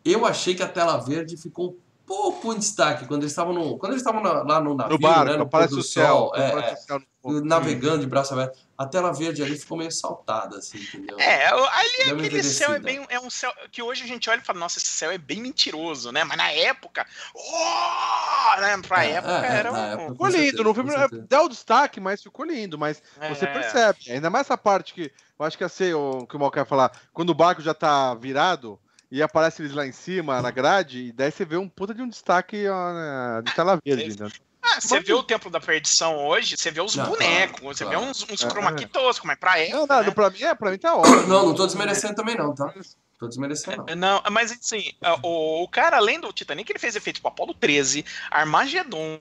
eu 0.06 0.26
achei 0.26 0.56
que 0.56 0.64
a 0.64 0.68
tela 0.68 0.98
verde 0.98 1.36
ficou 1.36 1.72
um 1.72 1.78
pouco 2.12 2.53
em 2.53 2.59
destaque 2.59 3.05
quando 3.05 3.22
eles 3.22 3.32
estavam 3.32 3.53
no, 3.53 3.78
quando 3.78 3.93
eles 3.93 4.01
estavam 4.01 4.22
lá 4.22 4.59
no 4.59 4.76
navio, 4.76 4.91
No 4.93 4.99
barco, 4.99 5.32
né, 5.32 5.38
no 5.38 5.47
pôr 5.47 5.68
do 5.70 5.80
o 5.80 5.84
céu. 5.84 6.05
sol, 6.05 6.36
é, 6.36 6.49
é, 6.72 6.76
no 7.24 7.45
navegando 7.45 7.99
de 7.99 8.07
braço 8.07 8.34
aberto. 8.34 8.59
A 8.78 8.86
tela 8.86 9.14
verde 9.14 9.41
ali 9.43 9.57
ficou 9.57 9.78
meio 9.78 9.91
saltada, 9.91 10.57
assim, 10.57 10.80
entendeu? 10.80 11.18
É, 11.20 11.47
ali 11.47 12.05
Deu 12.05 12.18
aquele 12.18 12.43
céu 12.43 12.74
é 12.74 12.80
bem. 12.80 13.05
É 13.09 13.20
um 13.20 13.30
céu 13.30 13.53
que 13.72 13.82
hoje 13.82 14.03
a 14.03 14.07
gente 14.07 14.30
olha 14.30 14.39
e 14.41 14.43
fala, 14.43 14.59
nossa, 14.59 14.80
esse 14.80 14.88
céu 14.88 15.09
é 15.12 15.18
bem 15.18 15.39
mentiroso, 15.39 16.12
né? 16.12 16.24
Mas 16.24 16.36
na 16.38 16.51
época. 16.51 17.05
Oh! 17.36 18.59
Né? 18.59 18.78
Pra 18.86 19.05
É, 19.05 19.12
época 19.12 19.45
é, 19.45 19.49
é, 19.49 19.55
era 19.55 19.72
um. 19.72 19.78
época. 19.78 20.12
Ficou 20.12 20.28
lindo, 20.28 20.41
certeza, 20.41 20.64
no 20.64 20.74
filme 20.74 20.91
certeza. 20.91 21.26
deu 21.30 21.45
o 21.45 21.49
destaque, 21.49 21.99
mas 21.99 22.22
ficou 22.24 22.43
lindo, 22.45 22.78
mas 22.78 23.01
você 23.30 23.45
É. 23.45 23.53
percebe, 23.53 23.99
ainda 24.12 24.30
mais 24.30 24.47
essa 24.47 24.57
parte 24.57 24.93
que 24.93 25.12
eu 25.39 25.45
acho 25.45 25.57
que 25.57 25.64
ia 25.64 25.70
ser 25.70 25.93
o 25.95 26.26
que 26.28 26.36
o 26.36 26.39
Mal 26.39 26.51
quer 26.51 26.66
falar, 26.66 26.91
quando 27.14 27.30
o 27.30 27.36
barco 27.36 27.62
já 27.62 27.74
tá 27.74 28.16
virado 28.16 28.80
e 29.12 29.22
aparece 29.22 29.62
eles 29.62 29.74
lá 29.74 29.86
em 29.86 29.91
cima, 29.91 30.41
na 30.41 30.49
grade, 30.51 31.07
e 31.07 31.12
daí 31.12 31.30
você 31.32 31.43
vê 31.43 31.57
um 31.57 31.68
puta 31.68 31.93
de 31.93 32.01
um 32.01 32.07
destaque 32.07 32.68
ó, 32.68 32.93
né, 32.93 33.41
de 33.43 33.53
tela 33.53 33.78
verde, 33.86 34.05
entendeu? 34.05 34.32
Ah, 34.64 34.80
você 34.80 34.95
Mas- 34.95 35.05
vê 35.07 35.14
o 35.14 35.24
Templo 35.24 35.49
da 35.51 35.59
Perdição 35.59 36.16
hoje, 36.18 36.55
você 36.55 36.70
vê 36.72 36.80
os 36.82 36.95
Não, 36.95 37.05
bonecos, 37.05 37.59
claro, 37.59 37.76
você 37.76 37.84
claro. 37.84 37.99
vê 37.99 38.05
uns, 38.05 38.24
uns 38.30 38.43
É. 38.43 38.49
chroma 38.49 38.74
key 38.74 38.86
toscos, 38.86 39.26
mas 39.28 39.38
pra 39.38 39.57
época. 39.59 39.78
Não, 39.78 39.88
não, 39.88 40.03
né? 40.03 40.12
pra 40.12 40.30
mim, 40.30 40.43
é, 40.43 40.55
pra 40.55 40.72
mim 40.72 40.78
tá 40.78 40.95
ótimo. 40.95 41.16
Não, 41.28 41.47
não 41.47 41.55
tô 41.55 41.66
desmerecendo 41.66 42.16
também 42.16 42.38
não, 42.38 42.53
tá? 42.55 42.72
Tô 43.20 43.28
desmerecendo 43.28 43.84
não. 43.88 43.95
Não, 43.95 44.24
mas 44.32 44.51
assim, 44.51 44.91
o, 45.24 45.64
o 45.64 45.68
cara, 45.68 45.97
além 45.97 46.20
do 46.20 46.32
Titanic, 46.32 46.72
ele 46.72 46.80
fez 46.80 46.95
efeitos 46.95 47.20
pro 47.20 47.30
Apollo 47.30 47.53
13, 47.55 48.05
Armagedon, 48.30 49.20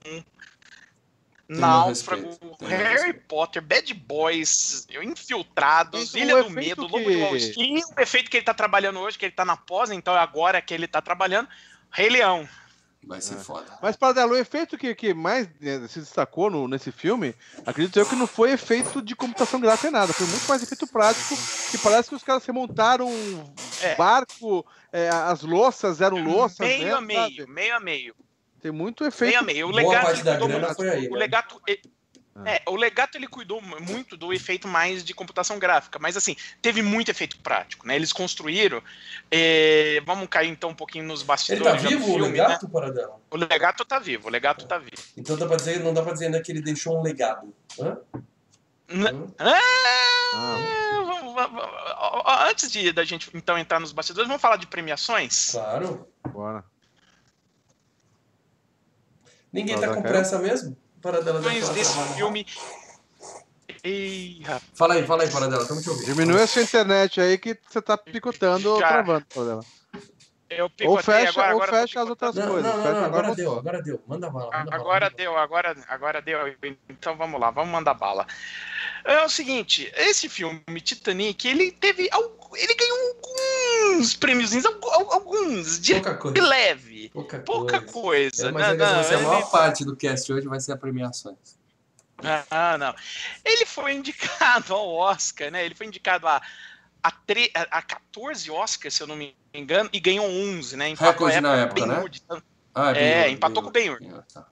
Náufrago, 1.59 2.39
Harry. 2.69 3.13
Potter, 3.15 3.61
Bad 3.63 3.93
Boys, 3.95 4.87
Infiltrados, 5.03 6.15
um 6.15 6.19
Ilha 6.19 6.43
do 6.45 6.51
Medo, 6.51 6.87
que- 6.87 6.93
Lobo 6.93 7.11
de 7.11 7.17
Wall 7.17 7.37
Street. 7.37 7.71
E 7.71 7.85
o 7.97 8.01
efeito 8.01 8.31
que 8.31 8.37
ele 8.37 8.45
tá 8.45 8.55
trabalhando 8.55 9.01
hoje, 9.01 9.19
que 9.19 9.25
ele 9.25 9.33
tá 9.35 9.45
na 9.45 9.57
pós, 9.57 9.91
então 9.91 10.15
é 10.15 10.19
agora 10.21 10.61
que 10.63 10.73
ele 10.75 10.87
tá 10.87 11.01
trabalhando, 11.01 11.49
Rei 11.91 12.09
Leão. 12.09 12.49
Vai 13.03 13.21
ser 13.23 13.35
É. 13.35 13.39
foda. 13.39 13.65
Mas, 13.81 13.97
Paradelo, 13.97 14.33
o 14.35 14.37
efeito 14.37 14.77
que, 14.77 14.95
que 14.95 15.15
mais 15.15 15.49
né, 15.59 15.89
se 15.89 16.01
destacou 16.01 16.51
no, 16.51 16.69
nesse 16.69 16.93
filme, 16.93 17.35
acredito 17.65 17.99
eu 17.99 18.05
que 18.05 18.15
não 18.15 18.27
foi 18.27 18.53
efeito 18.53 19.01
de 19.01 19.17
computação 19.17 19.59
gráfica 19.59 19.91
nem 19.91 19.99
nada, 20.01 20.13
foi 20.13 20.27
muito 20.27 20.47
mais 20.47 20.63
efeito 20.63 20.87
prático, 20.87 21.35
que 21.71 21.79
parece 21.79 22.11
que 22.11 22.15
os 22.15 22.23
caras 22.23 22.45
remontaram 22.45 23.09
um 23.09 23.55
É. 23.81 23.95
barco, 23.95 24.67
é, 24.93 25.09
as 25.09 25.41
louças 25.41 26.03
eram 26.03 26.23
louças 26.23 26.59
meio 26.59 26.95
a 26.95 27.01
meio, 27.01 27.21
sabe? 27.21 27.47
meio 27.51 27.75
a 27.77 27.81
meio. 27.81 28.15
Tem 28.61 28.71
muito 28.71 29.05
efeito. 29.05 29.39
a 29.39 29.43
meio. 29.43 29.69
O 29.69 29.71
Boa 29.71 29.83
legato, 29.83 30.03
parte 30.05 30.17
ele 30.17 30.25
da 30.25 30.31
cuidou 30.33 30.49
grana 30.49 30.67
muito- 30.67 30.77
foi 30.77 30.89
aí, 30.91 31.09
O 31.09 31.13
né? 31.13 31.19
legato. 31.19 31.61
e- 31.69 31.81
É, 32.47 32.63
o 32.67 32.75
legato 32.77 33.17
ele 33.17 33.27
cuidou 33.27 33.61
muito 33.61 34.17
do 34.17 34.33
efeito 34.33 34.67
mais 34.67 35.05
de 35.05 35.13
computação 35.13 35.59
gráfica, 35.59 35.99
mas 36.01 36.17
assim, 36.17 36.35
teve 36.63 36.81
muito 36.81 37.11
efeito 37.11 37.39
prático, 37.41 37.87
né? 37.87 37.95
Eles 37.97 38.13
construíram. 38.15 38.83
é, 39.31 40.01
vamos 40.07 40.27
cair 40.29 40.49
então 40.49 40.71
um 40.71 40.75
pouquinho 40.75 41.05
nos 41.05 41.21
Ele 41.21 41.27
bastidores. 41.27 41.65
tá 41.65 41.77
já 41.77 41.83
do 41.83 41.89
vivo, 41.91 42.03
o 42.05 42.07
filme, 42.15 42.23
legato, 42.31 42.69
Paradela? 42.69 43.09
Né? 43.15 43.21
O 43.31 43.37
legato 43.37 43.85
tá 43.85 43.99
vivo, 43.99 44.29
o 44.29 44.31
legato 44.31 44.65
tá 44.67 44.79
vivo. 44.79 45.03
Então 45.17 45.37
dá 45.37 45.45
pra 45.47 45.57
dizer, 45.57 45.81
não 45.81 45.93
dá 45.93 46.03
pra 46.03 46.13
dizer 46.13 46.27
ainda 46.27 46.41
que 46.41 46.51
ele 46.51 46.63
deixou 46.63 46.99
um 46.99 47.03
legado. 47.03 47.53
Hã? 47.79 47.99
Hã? 48.89 49.27
Ah, 49.39 50.59
É, 50.59 50.95
ó, 51.99 52.49
Antes 52.49 52.71
de 52.71 52.93
da 52.93 53.05
gente 53.05 53.29
então 53.35 53.59
entrar 53.59 53.81
nos 53.81 53.93
bastidores, 53.93 54.29
vamos 54.29 54.41
falar 54.43 54.57
de 54.57 54.67
premiações? 54.67 55.51
Claro. 55.53 56.09
bora. 56.33 56.65
Ninguém 59.53 59.79
tá 59.79 59.95
com 59.95 60.03
pressa 60.03 60.39
mesmo? 60.39 60.77
Paradela 61.01 61.43
falar 61.43 61.73
Desse 61.73 62.15
filme. 62.15 62.47
Ih, 63.83 64.43
rapaz. 64.43 64.63
Fala 64.75 64.95
aí, 64.95 65.07
fala 65.07 65.23
aí, 65.23 65.31
Paradela, 65.31 65.63
estamos 65.63 65.83
te 65.83 65.91
ouvindo. 65.91 66.07
Diminui 66.07 66.43
a 66.43 66.47
sua 66.47 66.63
internet 66.63 67.21
aí 67.21 67.39
que 67.39 67.59
você 67.69 67.81
tá 67.81 67.97
picotando 67.97 68.71
ou 68.71 68.79
travando, 68.79 69.25
Paradela. 69.35 69.65
Eu 70.51 70.69
Ou 70.85 70.99
fecha, 70.99 71.31
agora, 71.31 71.55
ou 71.55 71.63
agora 71.63 71.81
fecha 71.81 72.03
as 72.03 72.09
outras 72.09 72.35
Não, 72.35 72.49
coisas. 72.49 72.65
não, 72.65 72.77
não, 72.79 72.85
não, 72.85 73.05
agora 73.05 73.07
agora 73.07 73.35
deu, 73.37 73.57
agora 73.57 73.83
deu. 73.83 74.03
Manda 74.05 74.29
bala, 74.29 74.47
manda 74.47 74.65
bala. 74.65 74.75
Agora 74.75 75.05
manda 75.05 75.17
deu, 75.17 75.39
agora, 75.39 75.77
agora 75.87 76.21
deu. 76.21 76.39
Então 76.89 77.17
vamos 77.17 77.41
lá, 77.41 77.53
vamos 77.53 77.71
mandar 77.71 77.95
bala. 77.95 78.27
É 79.05 79.25
o 79.25 79.29
seguinte, 79.29 79.91
esse 79.97 80.29
filme 80.29 80.63
Titanic, 80.83 81.47
ele 81.49 81.73
teve, 81.73 82.09
ele 82.55 82.75
ganhou 82.75 83.17
alguns 83.17 84.15
prêmiozinhos, 84.15 84.65
algu- 84.67 84.89
alguns 84.91 85.81
de 85.81 85.95
Pouca 85.95 86.15
coisa. 86.15 86.43
leve, 86.43 87.09
Pouca, 87.11 87.39
pouca 87.41 87.81
coisa. 87.81 87.93
coisa. 87.93 88.49
É, 88.49 88.53
mas 88.53 88.69
ainda 88.69 88.87
Não, 88.87 88.95
vai 88.95 89.05
ser 89.05 89.15
a 89.15 89.21
maior 89.21 89.51
parte 89.51 89.85
do 89.85 89.97
cast 89.97 90.33
hoje 90.33 90.47
vai 90.47 90.61
ser 90.61 90.73
a 90.73 90.77
premiações. 90.77 91.37
Ah, 92.51 92.77
não. 92.79 92.95
Ele 93.45 93.65
foi 93.65 93.95
indicado 93.95 94.75
ao 94.75 94.89
Oscar, 94.95 95.51
né? 95.51 95.65
Ele 95.65 95.75
foi 95.75 95.87
indicado 95.87 96.29
a, 96.29 96.43
a, 97.03 97.11
tre- 97.11 97.51
a, 97.55 97.79
a 97.79 97.83
14 97.83 98.51
Oscars, 98.51 98.93
se 98.95 99.03
eu 99.03 99.07
não 99.07 99.17
me 99.17 99.35
engano, 99.55 99.89
e 99.93 99.99
ganhou 99.99 100.27
11, 100.27 100.77
né? 100.77 100.91
Empatou 100.91 101.29
na 101.41 101.57
época, 101.57 101.87
né? 101.87 102.05
Tanto- 102.29 102.45
Ah, 102.75 102.91
É, 102.91 103.23
Ben-Hur, 103.23 103.33
empatou 103.33 103.63
com 103.63 103.69
o 103.71 103.73
Ben-Hur. 103.73 103.99
Ben-Hur, 104.01 104.23
tá. 104.33 104.47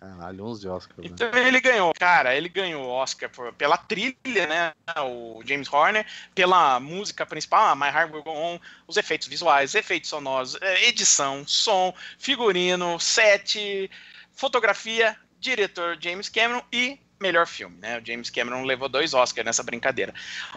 Caralho, 0.00 0.44
11 0.44 0.68
Oscars. 0.68 0.98
né? 0.98 1.06
Então 1.12 1.30
ele 1.34 1.60
ganhou, 1.60 1.92
cara, 1.98 2.34
ele 2.36 2.48
ganhou 2.48 2.86
Oscar 2.86 3.28
por- 3.30 3.52
pela 3.54 3.76
trilha, 3.76 4.46
né? 4.46 4.72
O 5.04 5.42
James 5.44 5.72
Horner, 5.72 6.06
pela 6.34 6.78
música 6.78 7.26
principal, 7.26 7.66
a 7.66 7.74
My 7.74 7.88
Heart 7.88 8.12
Will 8.12 8.22
Go 8.22 8.30
On, 8.30 8.60
os 8.86 8.96
efeitos 8.96 9.26
visuais, 9.26 9.74
efeitos 9.74 10.08
sonoros, 10.08 10.56
eh, 10.60 10.86
edição, 10.88 11.44
som, 11.46 11.92
figurino, 12.16 12.98
set, 13.00 13.90
fotografia, 14.32 15.16
diretor 15.40 15.98
James 16.00 16.28
Cameron 16.28 16.62
e 16.72 17.00
melhor 17.20 17.48
filme, 17.48 17.76
né? 17.78 17.98
O 17.98 18.06
James 18.06 18.30
Cameron 18.30 18.62
levou 18.62 18.88
dois 18.88 19.12
Oscars 19.14 19.44
nessa 19.44 19.64
brincadeira. 19.64 20.14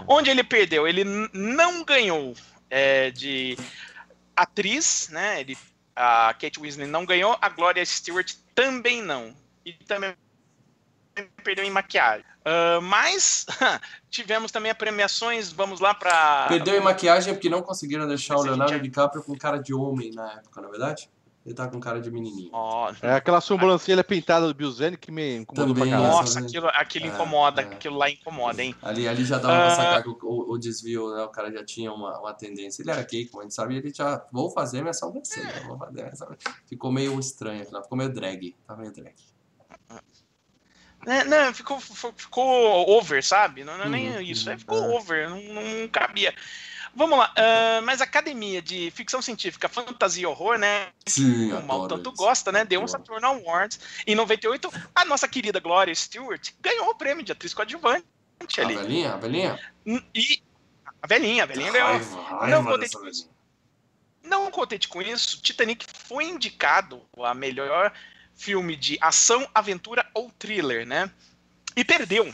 Onde 0.08 0.30
ele 0.30 0.44
perdeu, 0.44 0.88
ele 0.88 1.04
não 1.34 1.84
ganhou 1.84 2.36
eh, 2.70 3.10
de 3.10 3.58
atriz, 4.36 5.10
né? 5.10 5.42
Ele, 5.42 5.58
a 5.96 6.34
Kate 6.34 6.60
Winslet 6.60 6.90
não 6.90 7.06
ganhou, 7.06 7.38
a 7.42 7.50
Gloria 7.50 7.86
Stewart 7.86 8.34
também 8.56 9.02
não. 9.02 9.36
E 9.66 9.74
também 9.74 10.16
perdeu 11.44 11.64
em 11.64 11.70
maquiagem. 11.72 12.26
Ah, 12.44 12.80
mas 12.82 13.46
tivemos 14.10 14.52
também 14.52 14.72
a 14.72 14.76
premiações, 14.76 15.52
vamos 15.52 15.80
lá 15.80 15.94
para 15.94 16.48
Perdeu 16.48 16.76
em 16.76 16.82
maquiagem 16.82 17.34
porque 17.34 17.50
não 17.50 17.62
conseguiram 17.62 18.08
deixar 18.08 18.36
o 18.36 18.38
Mas 18.38 18.46
gente 18.48 18.58
Leonardo 18.58 18.76
é- 18.76 18.80
DiCaprio 18.80 19.24
com 19.24 19.38
cara 19.38 19.58
de 19.58 19.74
homem 19.74 20.12
na 20.12 20.34
época, 20.34 20.62
na 20.62 20.68
verdade? 20.68 21.10
Ele 21.44 21.56
tá 21.56 21.68
com 21.68 21.80
cara 21.80 22.00
de 22.00 22.12
menininho. 22.12 22.52
Ó, 22.54 22.94
É 23.02 23.14
aquela 23.14 23.42
sobrancelha 23.42 24.04
pintada 24.04 24.48
do 24.48 24.54
Bilzene 24.54 24.96
que 24.96 25.12
me 25.12 25.44
Também, 25.48 25.90
caralho. 25.90 26.08
Nossa, 26.12 26.40
né? 26.40 26.46
aquilo, 26.46 26.68
aquilo 26.68 27.06
É, 27.06 27.10
incomoda, 27.10 27.62
é. 27.62 27.66
aquilo 27.66 27.98
lá 27.98 28.10
incomoda, 28.12 28.62
hein? 28.62 28.76
Ali, 28.84 29.08
ali 29.08 29.26
já 29.26 29.40
dava 29.40 29.56
pra 29.56 29.68
Ah. 29.68 29.76
sacar 29.76 30.04
que 30.04 30.10
o, 30.10 30.18
o- 30.22 30.58
desvio, 30.60 31.16
né? 31.16 31.24
O 31.24 31.30
cara 31.30 31.52
já 31.52 31.66
tinha 31.66 31.92
uma, 31.92 32.20
uma 32.20 32.34
tendência. 32.34 32.84
Ele 32.84 32.92
era 32.92 33.02
gay, 33.02 33.26
como 33.26 33.42
a 33.42 33.44
gente 33.46 33.56
sabe, 33.56 33.74
e 33.74 33.78
ele 33.78 33.92
já. 33.92 34.24
Vou 34.32 34.52
fazer 34.52 34.82
minha 34.82 34.94
sobrancelha. 34.94 35.62
Vou 35.64 35.80
fazer 35.80 36.04
minha 36.04 36.16
sobrancelha. 36.16 36.56
Ficou 36.68 36.92
meio 36.92 37.20
estranho, 37.20 37.66
ficou 37.66 37.98
meio 37.98 38.14
drag. 38.14 38.56
Tá 38.68 38.76
meio 38.76 38.94
drag. 38.94 39.16
É, 41.08 41.24
não, 41.24 41.52
ficou, 41.52 41.80
ficou, 41.80 42.14
ficou 42.16 42.90
over, 42.92 43.24
sabe? 43.24 43.64
Não, 43.64 43.76
não 43.76 43.86
é 43.86 43.90
nem 43.90 44.08
Uhum, 44.12 44.22
isso, 44.22 44.48
uhum, 44.48 44.54
é, 44.54 44.58
ficou 44.60 44.78
é. 44.78 44.96
over, 44.96 45.30
não, 45.32 45.42
não 45.42 45.88
cabia. 45.88 46.32
Vamos 46.94 47.18
lá, 47.18 47.32
ah, 47.38 47.82
mas 47.84 48.02
a 48.02 48.04
Academia 48.04 48.62
de 48.62 48.92
Ficção 48.92 49.22
Científica, 49.22 49.70
Fantasia 49.70 50.24
e 50.24 50.26
Horror, 50.26 50.58
né? 50.58 50.90
Sim, 51.06 51.54
O 51.54 51.64
mal 51.64 51.88
tanto 51.88 52.10
isso. 52.10 52.18
gosta, 52.18 52.52
né? 52.52 52.66
Deu 52.66 52.82
um. 52.84 52.88
Saturn 52.88 53.26
Awards. 53.26 53.80
Em 54.06 54.14
98, 54.16 54.70
a 54.94 55.06
nossa 55.06 55.28
querida 55.28 55.60
Gloria 55.60 55.96
Stewart 55.96 56.50
ganhou 56.60 56.90
o 56.90 56.96
prêmio 56.96 57.24
de 57.24 57.32
atriz 57.32 57.54
coadjuvante 57.54 58.04
A 58.58 58.62
ali. 58.64 58.76
velhinha? 58.76 59.14
A 59.14 59.18
velhinha? 59.18 59.60
E 60.14 60.42
a 61.02 61.08
velhinha, 61.08 61.44
a 61.44 61.46
velhinha 61.48 61.72
ganhou. 61.72 62.00
Não 62.48 62.78
dessa 62.78 63.00
ter- 63.00 63.06
velhinha. 63.06 63.28
Não 64.24 64.52
contente 64.52 64.88
com 64.88 65.02
isso, 65.02 65.42
Titanic 65.42 65.86
foi 66.08 66.26
indicado 66.26 67.02
a 67.24 67.34
melhor 67.34 67.92
filme 68.36 68.76
de 68.76 68.98
ação, 69.02 69.50
aventura 69.54 70.06
ou 70.14 70.30
thriller, 70.38 70.86
né? 70.86 71.10
E 71.76 71.84
perdeu. 71.84 72.32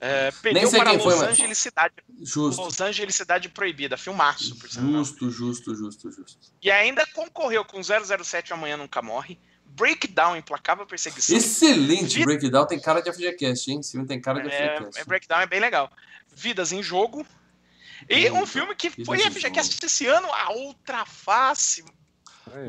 É, 0.00 0.30
perdeu 0.30 0.70
para 0.70 0.92
Los 0.92 1.02
foi, 1.02 1.16
mas- 1.16 1.28
Angeles 1.30 1.58
Cidade, 1.58 1.94
Justo. 2.22 2.62
Los 2.62 2.80
Angeles 2.80 3.14
Cidade 3.16 3.48
Proibida, 3.48 3.96
filmaço, 3.96 4.56
por. 4.56 4.68
Justo, 4.68 5.30
justo, 5.30 5.74
justo, 5.74 6.10
justo. 6.12 6.38
E 6.62 6.70
ainda 6.70 7.04
concorreu 7.14 7.64
com 7.64 7.80
007 7.82 8.52
Amanhã 8.52 8.76
Nunca 8.76 9.02
Morre, 9.02 9.38
Breakdown, 9.66 10.36
Implacável 10.36 10.86
Perseguição. 10.86 11.36
Excelente 11.36 12.22
breakdown, 12.22 12.66
tem 12.66 12.80
cara 12.80 13.00
de 13.00 13.12
FGCast, 13.12 13.70
hein? 13.70 13.80
Esse 13.80 13.92
filme 13.92 14.06
tem 14.06 14.20
cara 14.20 14.40
de 14.40 14.48
FGCast. 14.48 15.00
é 15.00 15.04
Breakdown 15.04 15.40
é 15.40 15.46
bem 15.46 15.60
legal. 15.60 15.90
Vidas 16.32 16.70
em 16.70 16.82
Jogo. 16.82 17.26
E 18.08 18.14
Eita, 18.14 18.34
um 18.34 18.46
filme 18.46 18.76
que 18.76 19.04
foi 19.04 19.18
FGCast 19.18 19.84
esse 19.84 20.06
ano, 20.06 20.28
A 20.32 20.50
Outra 20.52 21.04
Face. 21.04 21.84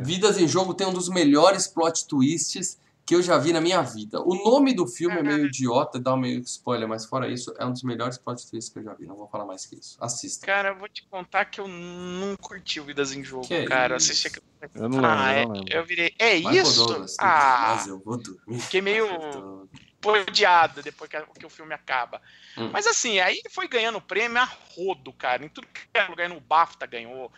Vidas 0.01 0.37
em 0.37 0.47
Jogo 0.47 0.73
tem 0.73 0.87
um 0.87 0.93
dos 0.93 1.07
melhores 1.07 1.67
plot 1.67 2.07
twists 2.07 2.77
que 3.09 3.15
eu 3.15 3.23
já 3.23 3.39
vi 3.39 3.51
na 3.51 3.59
minha 3.59 3.81
vida. 3.81 4.21
O 4.21 4.35
nome 4.35 4.71
do 4.71 4.85
filme 4.85 5.17
é 5.17 5.23
meio 5.23 5.47
idiota 5.47 5.97
e 5.97 5.99
dá 6.01 6.13
um 6.13 6.17
meio 6.17 6.41
spoiler, 6.41 6.87
mas 6.87 7.05
fora 7.07 7.27
isso, 7.27 7.51
é 7.57 7.65
um 7.65 7.71
dos 7.73 7.81
melhores 7.81 8.19
plot 8.19 8.47
twists 8.47 8.71
que 8.71 8.77
eu 8.77 8.83
já 8.83 8.93
vi. 8.93 9.07
Não 9.07 9.15
vou 9.15 9.27
falar 9.27 9.45
mais 9.47 9.65
que 9.65 9.75
isso. 9.79 9.97
Assista. 9.99 10.45
Cara, 10.45 10.69
eu 10.69 10.75
vou 10.77 10.87
te 10.87 11.03
contar 11.09 11.45
que 11.45 11.59
eu 11.59 11.67
não 11.67 12.35
curti 12.39 12.79
o 12.79 12.83
Vidas 12.83 13.11
em 13.11 13.23
Jogo, 13.23 13.47
Que 13.47 13.65
cara. 13.65 13.95
Eu 13.95 13.97
isso? 13.97 14.11
assisti 14.11 14.27
aquilo- 14.27 14.45
Eu 14.75 14.87
não 14.89 14.97
lembro, 14.97 15.05
ah, 15.09 15.33
eu 15.33 15.39
é, 15.39 15.45
não 15.47 15.51
lembro. 15.53 15.73
eu 15.73 15.85
virei. 15.87 16.13
É 16.19 16.35
isso? 16.35 16.85
Douglas, 16.85 17.15
Ah, 17.19 17.73
Mas 17.77 17.87
eu 17.87 17.97
vou 17.97 18.15
dormir. 18.15 18.59
fiquei 18.61 18.79
meio 18.81 19.07
Odiado 20.05 20.81
depois 20.81 21.09
que, 21.09 21.19
que 21.39 21.45
o 21.45 21.49
filme 21.49 21.73
acaba. 21.73 22.21
Hum. 22.57 22.69
Mas 22.71 22.87
assim, 22.87 23.19
aí 23.19 23.41
foi 23.51 23.67
ganhando 23.67 23.99
prêmio 23.99 24.37
a 24.41 24.45
rodo, 24.75 25.11
cara. 25.11 25.43
Em 25.43 25.49
tudo 25.49 25.67
que 25.67 25.81
era 25.93 26.09
lugar, 26.09 26.29
no 26.29 26.39
BAFTA 26.39 26.85
ganhou, 26.85 27.31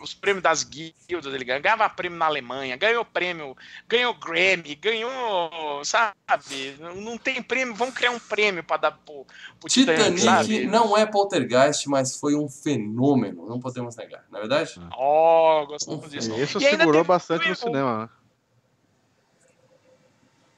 os 0.00 0.12
prêmios 0.12 0.42
das 0.42 0.64
guildas 0.64 1.32
ele 1.32 1.44
ganhou, 1.44 1.62
ganhava 1.62 1.88
prêmio 1.88 2.18
na 2.18 2.26
Alemanha, 2.26 2.76
ganhou 2.76 3.04
prêmio, 3.04 3.56
ganhou 3.86 4.12
Grammy, 4.14 4.74
ganhou, 4.74 5.84
sabe? 5.84 6.76
Não, 6.80 7.16
tem 7.16 7.42
prêmio, 7.42 7.74
vamos 7.74 7.94
criar 7.94 8.10
um 8.10 8.18
prêmio 8.18 8.64
pra 8.64 8.76
dar 8.76 8.90
pro, 8.90 9.24
pro 9.60 9.68
Titanic, 9.68 10.18
Titanic 10.20 10.24
sabe? 10.24 10.66
não 10.66 10.96
é 10.96 11.06
poltergeist, 11.06 11.88
mas 11.88 12.16
foi 12.16 12.34
um 12.34 12.48
fenômeno. 12.48 13.46
Não 13.48 13.60
podemos 13.60 13.94
negar, 13.96 14.24
não 14.30 14.38
é 14.38 14.42
verdade? 14.42 14.80
Ó, 14.92 15.64
gostamos 15.66 16.10
disso. 16.10 16.34
Isso 16.34 16.58
E 16.58 16.60
segurou 16.62 17.04
bastante 17.04 17.46
o- 17.46 17.50
no 17.50 17.56
cinema, 17.56 18.02
né? 18.02 18.08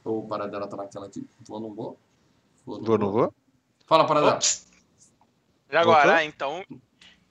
Ou 0.04 0.24
o 0.24 0.28
Paradela 0.28 0.66
tá 0.66 0.76
naquela 0.76 1.06
aqui. 1.06 1.26
Vou, 1.46 1.60
não 1.60 1.74
vou? 1.74 1.98
Vou, 2.64 2.82
Vou, 2.82 2.98
não 2.98 3.10
vou? 3.10 3.34
Fala, 3.86 4.06
Paradela. 4.06 4.34
Ops. 4.34 4.66
E 5.70 5.76
agora, 5.76 6.08
Voltou? 6.10 6.24
então, 6.26 6.64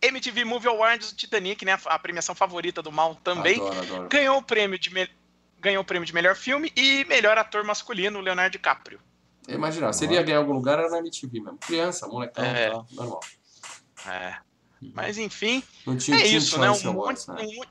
MTV 0.01 0.45
Movie 0.45 0.67
Awards 0.70 1.11
do 1.11 1.17
Titanic, 1.17 1.65
né? 1.65 1.78
A 1.86 1.99
premiação 1.99 2.34
favorita 2.36 2.82
do 2.82 2.91
Mal 2.91 3.15
também. 3.15 3.55
Adoro, 3.59 3.80
adoro. 3.80 4.09
Ganhou 4.09 4.38
o 4.38 4.43
prêmio 4.43 4.78
de 4.80 4.93
me- 4.93 5.09
ganhou 5.59 5.82
o 5.82 5.86
prêmio 5.86 6.05
de 6.05 6.13
melhor 6.13 6.36
filme 6.36 6.72
e 6.76 7.03
melhor 7.05 7.38
ator 7.38 7.63
masculino, 7.65 8.22
Leonardo 8.22 8.51
DiCaprio. 8.53 8.99
Eu 9.47 9.55
imaginava, 9.55 9.91
se 9.93 10.05
ele 10.05 10.13
ia 10.13 10.22
ganhar 10.24 10.38
em 10.38 10.41
algum 10.41 10.53
lugar, 10.53 10.80
era 10.80 10.89
na 10.89 10.99
MTV 10.99 11.41
mesmo. 11.41 11.57
Criança, 11.57 12.07
molecão, 12.07 12.45
É. 12.45 12.70
tá, 12.70 12.86
normal. 12.91 13.20
É. 14.07 14.38
Mas 14.93 15.17
enfim, 15.17 15.61
Não 15.86 15.97
tinha 15.97 16.17
é 16.17 16.22
Teen 16.22 16.38
isso, 16.38 16.57
né? 16.57 16.67
Choice 16.67 16.88
Um 16.88 16.91
Awards, 16.91 17.28
monte, 17.28 17.41
né? 17.41 17.47
um 17.47 17.63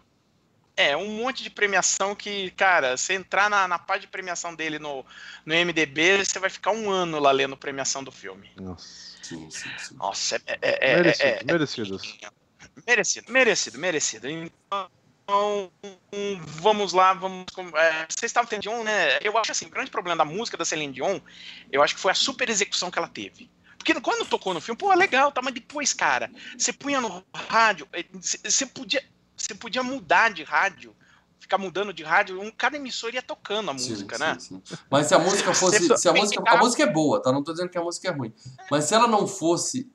é, 0.78 0.96
um 0.96 1.08
monte 1.08 1.42
de 1.42 1.50
premiação 1.50 2.14
que, 2.14 2.52
cara, 2.52 2.96
você 2.96 3.14
entrar 3.14 3.50
na, 3.50 3.66
na 3.66 3.78
página 3.80 4.02
de 4.02 4.12
premiação 4.12 4.54
dele 4.54 4.78
no, 4.78 5.04
no 5.44 5.52
MDB, 5.52 6.24
você 6.24 6.38
vai 6.38 6.48
ficar 6.48 6.70
um 6.70 6.88
ano 6.88 7.18
lá 7.18 7.32
lendo 7.32 7.56
premiação 7.56 8.04
do 8.04 8.12
filme. 8.12 8.48
Nossa. 8.56 9.18
Sim, 9.20 9.50
sim, 9.50 9.70
sim. 9.76 9.96
Nossa, 9.96 10.36
é, 10.36 10.40
é- 10.46 10.58
é- 10.62 10.78
é- 10.92 10.96
Merecidos, 10.96 11.40
é- 11.40 11.44
merecidos. 11.44 12.18
Merecido, 12.86 13.32
merecido, 13.32 13.78
merecido. 13.78 14.28
Então, 14.28 15.70
hum, 15.84 16.40
vamos 16.46 16.92
lá, 16.92 17.12
vamos. 17.12 17.44
é, 17.74 18.06
vocês 18.08 18.30
estavam 18.30 18.48
tendo 18.48 18.62
Dion, 18.62 18.84
né? 18.84 19.18
Eu 19.20 19.36
acho 19.36 19.50
assim, 19.52 19.66
o 19.66 19.70
grande 19.70 19.90
problema 19.90 20.16
da 20.16 20.24
música 20.24 20.56
da 20.56 20.64
Celine 20.64 20.92
Dion, 20.92 21.20
eu 21.72 21.82
acho 21.82 21.96
que 21.96 22.00
foi 22.00 22.12
a 22.12 22.14
super 22.14 22.48
execução 22.48 22.90
que 22.90 22.98
ela 22.98 23.08
teve. 23.08 23.50
Porque 23.76 24.00
quando 24.00 24.28
tocou 24.28 24.54
no 24.54 24.60
filme, 24.60 24.78
pô, 24.78 24.92
legal, 24.94 25.32
tá, 25.32 25.42
mas 25.42 25.54
depois, 25.54 25.92
cara, 25.92 26.30
você 26.56 26.72
punha 26.72 27.00
no 27.00 27.24
rádio, 27.34 27.88
eh, 27.92 28.04
você 28.12 28.66
podia, 28.66 29.02
você 29.38 29.54
podia 29.54 29.82
mudar 29.82 30.32
de 30.32 30.42
rádio, 30.42 30.94
ficar 31.38 31.58
mudando 31.58 31.92
de 31.92 32.02
rádio, 32.02 32.40
um, 32.40 32.50
cada 32.50 32.76
emissora 32.76 33.14
ia 33.14 33.22
tocando 33.22 33.70
a 33.70 33.78
Sim, 33.78 33.90
música, 33.90 34.16
sim, 34.16 34.22
né? 34.22 34.36
sim. 34.38 34.62
Mas 34.90 35.06
se 35.06 35.14
a 35.14 35.18
música 35.18 35.52
fosse. 35.54 35.86
Você 35.86 35.96
Se 35.96 36.08
a, 36.08 36.12
música, 36.12 36.42
a 36.46 36.56
música 36.58 36.82
é 36.82 36.92
boa, 36.92 37.22
tá? 37.22 37.32
Não 37.32 37.42
tô 37.42 37.52
dizendo 37.52 37.70
que 37.70 37.78
a 37.78 37.82
música 37.82 38.08
é 38.08 38.10
ruim. 38.12 38.32
Mas 38.70 38.84
se 38.84 38.94
ela 38.94 39.06
não 39.06 39.26
fosse. 39.26 39.90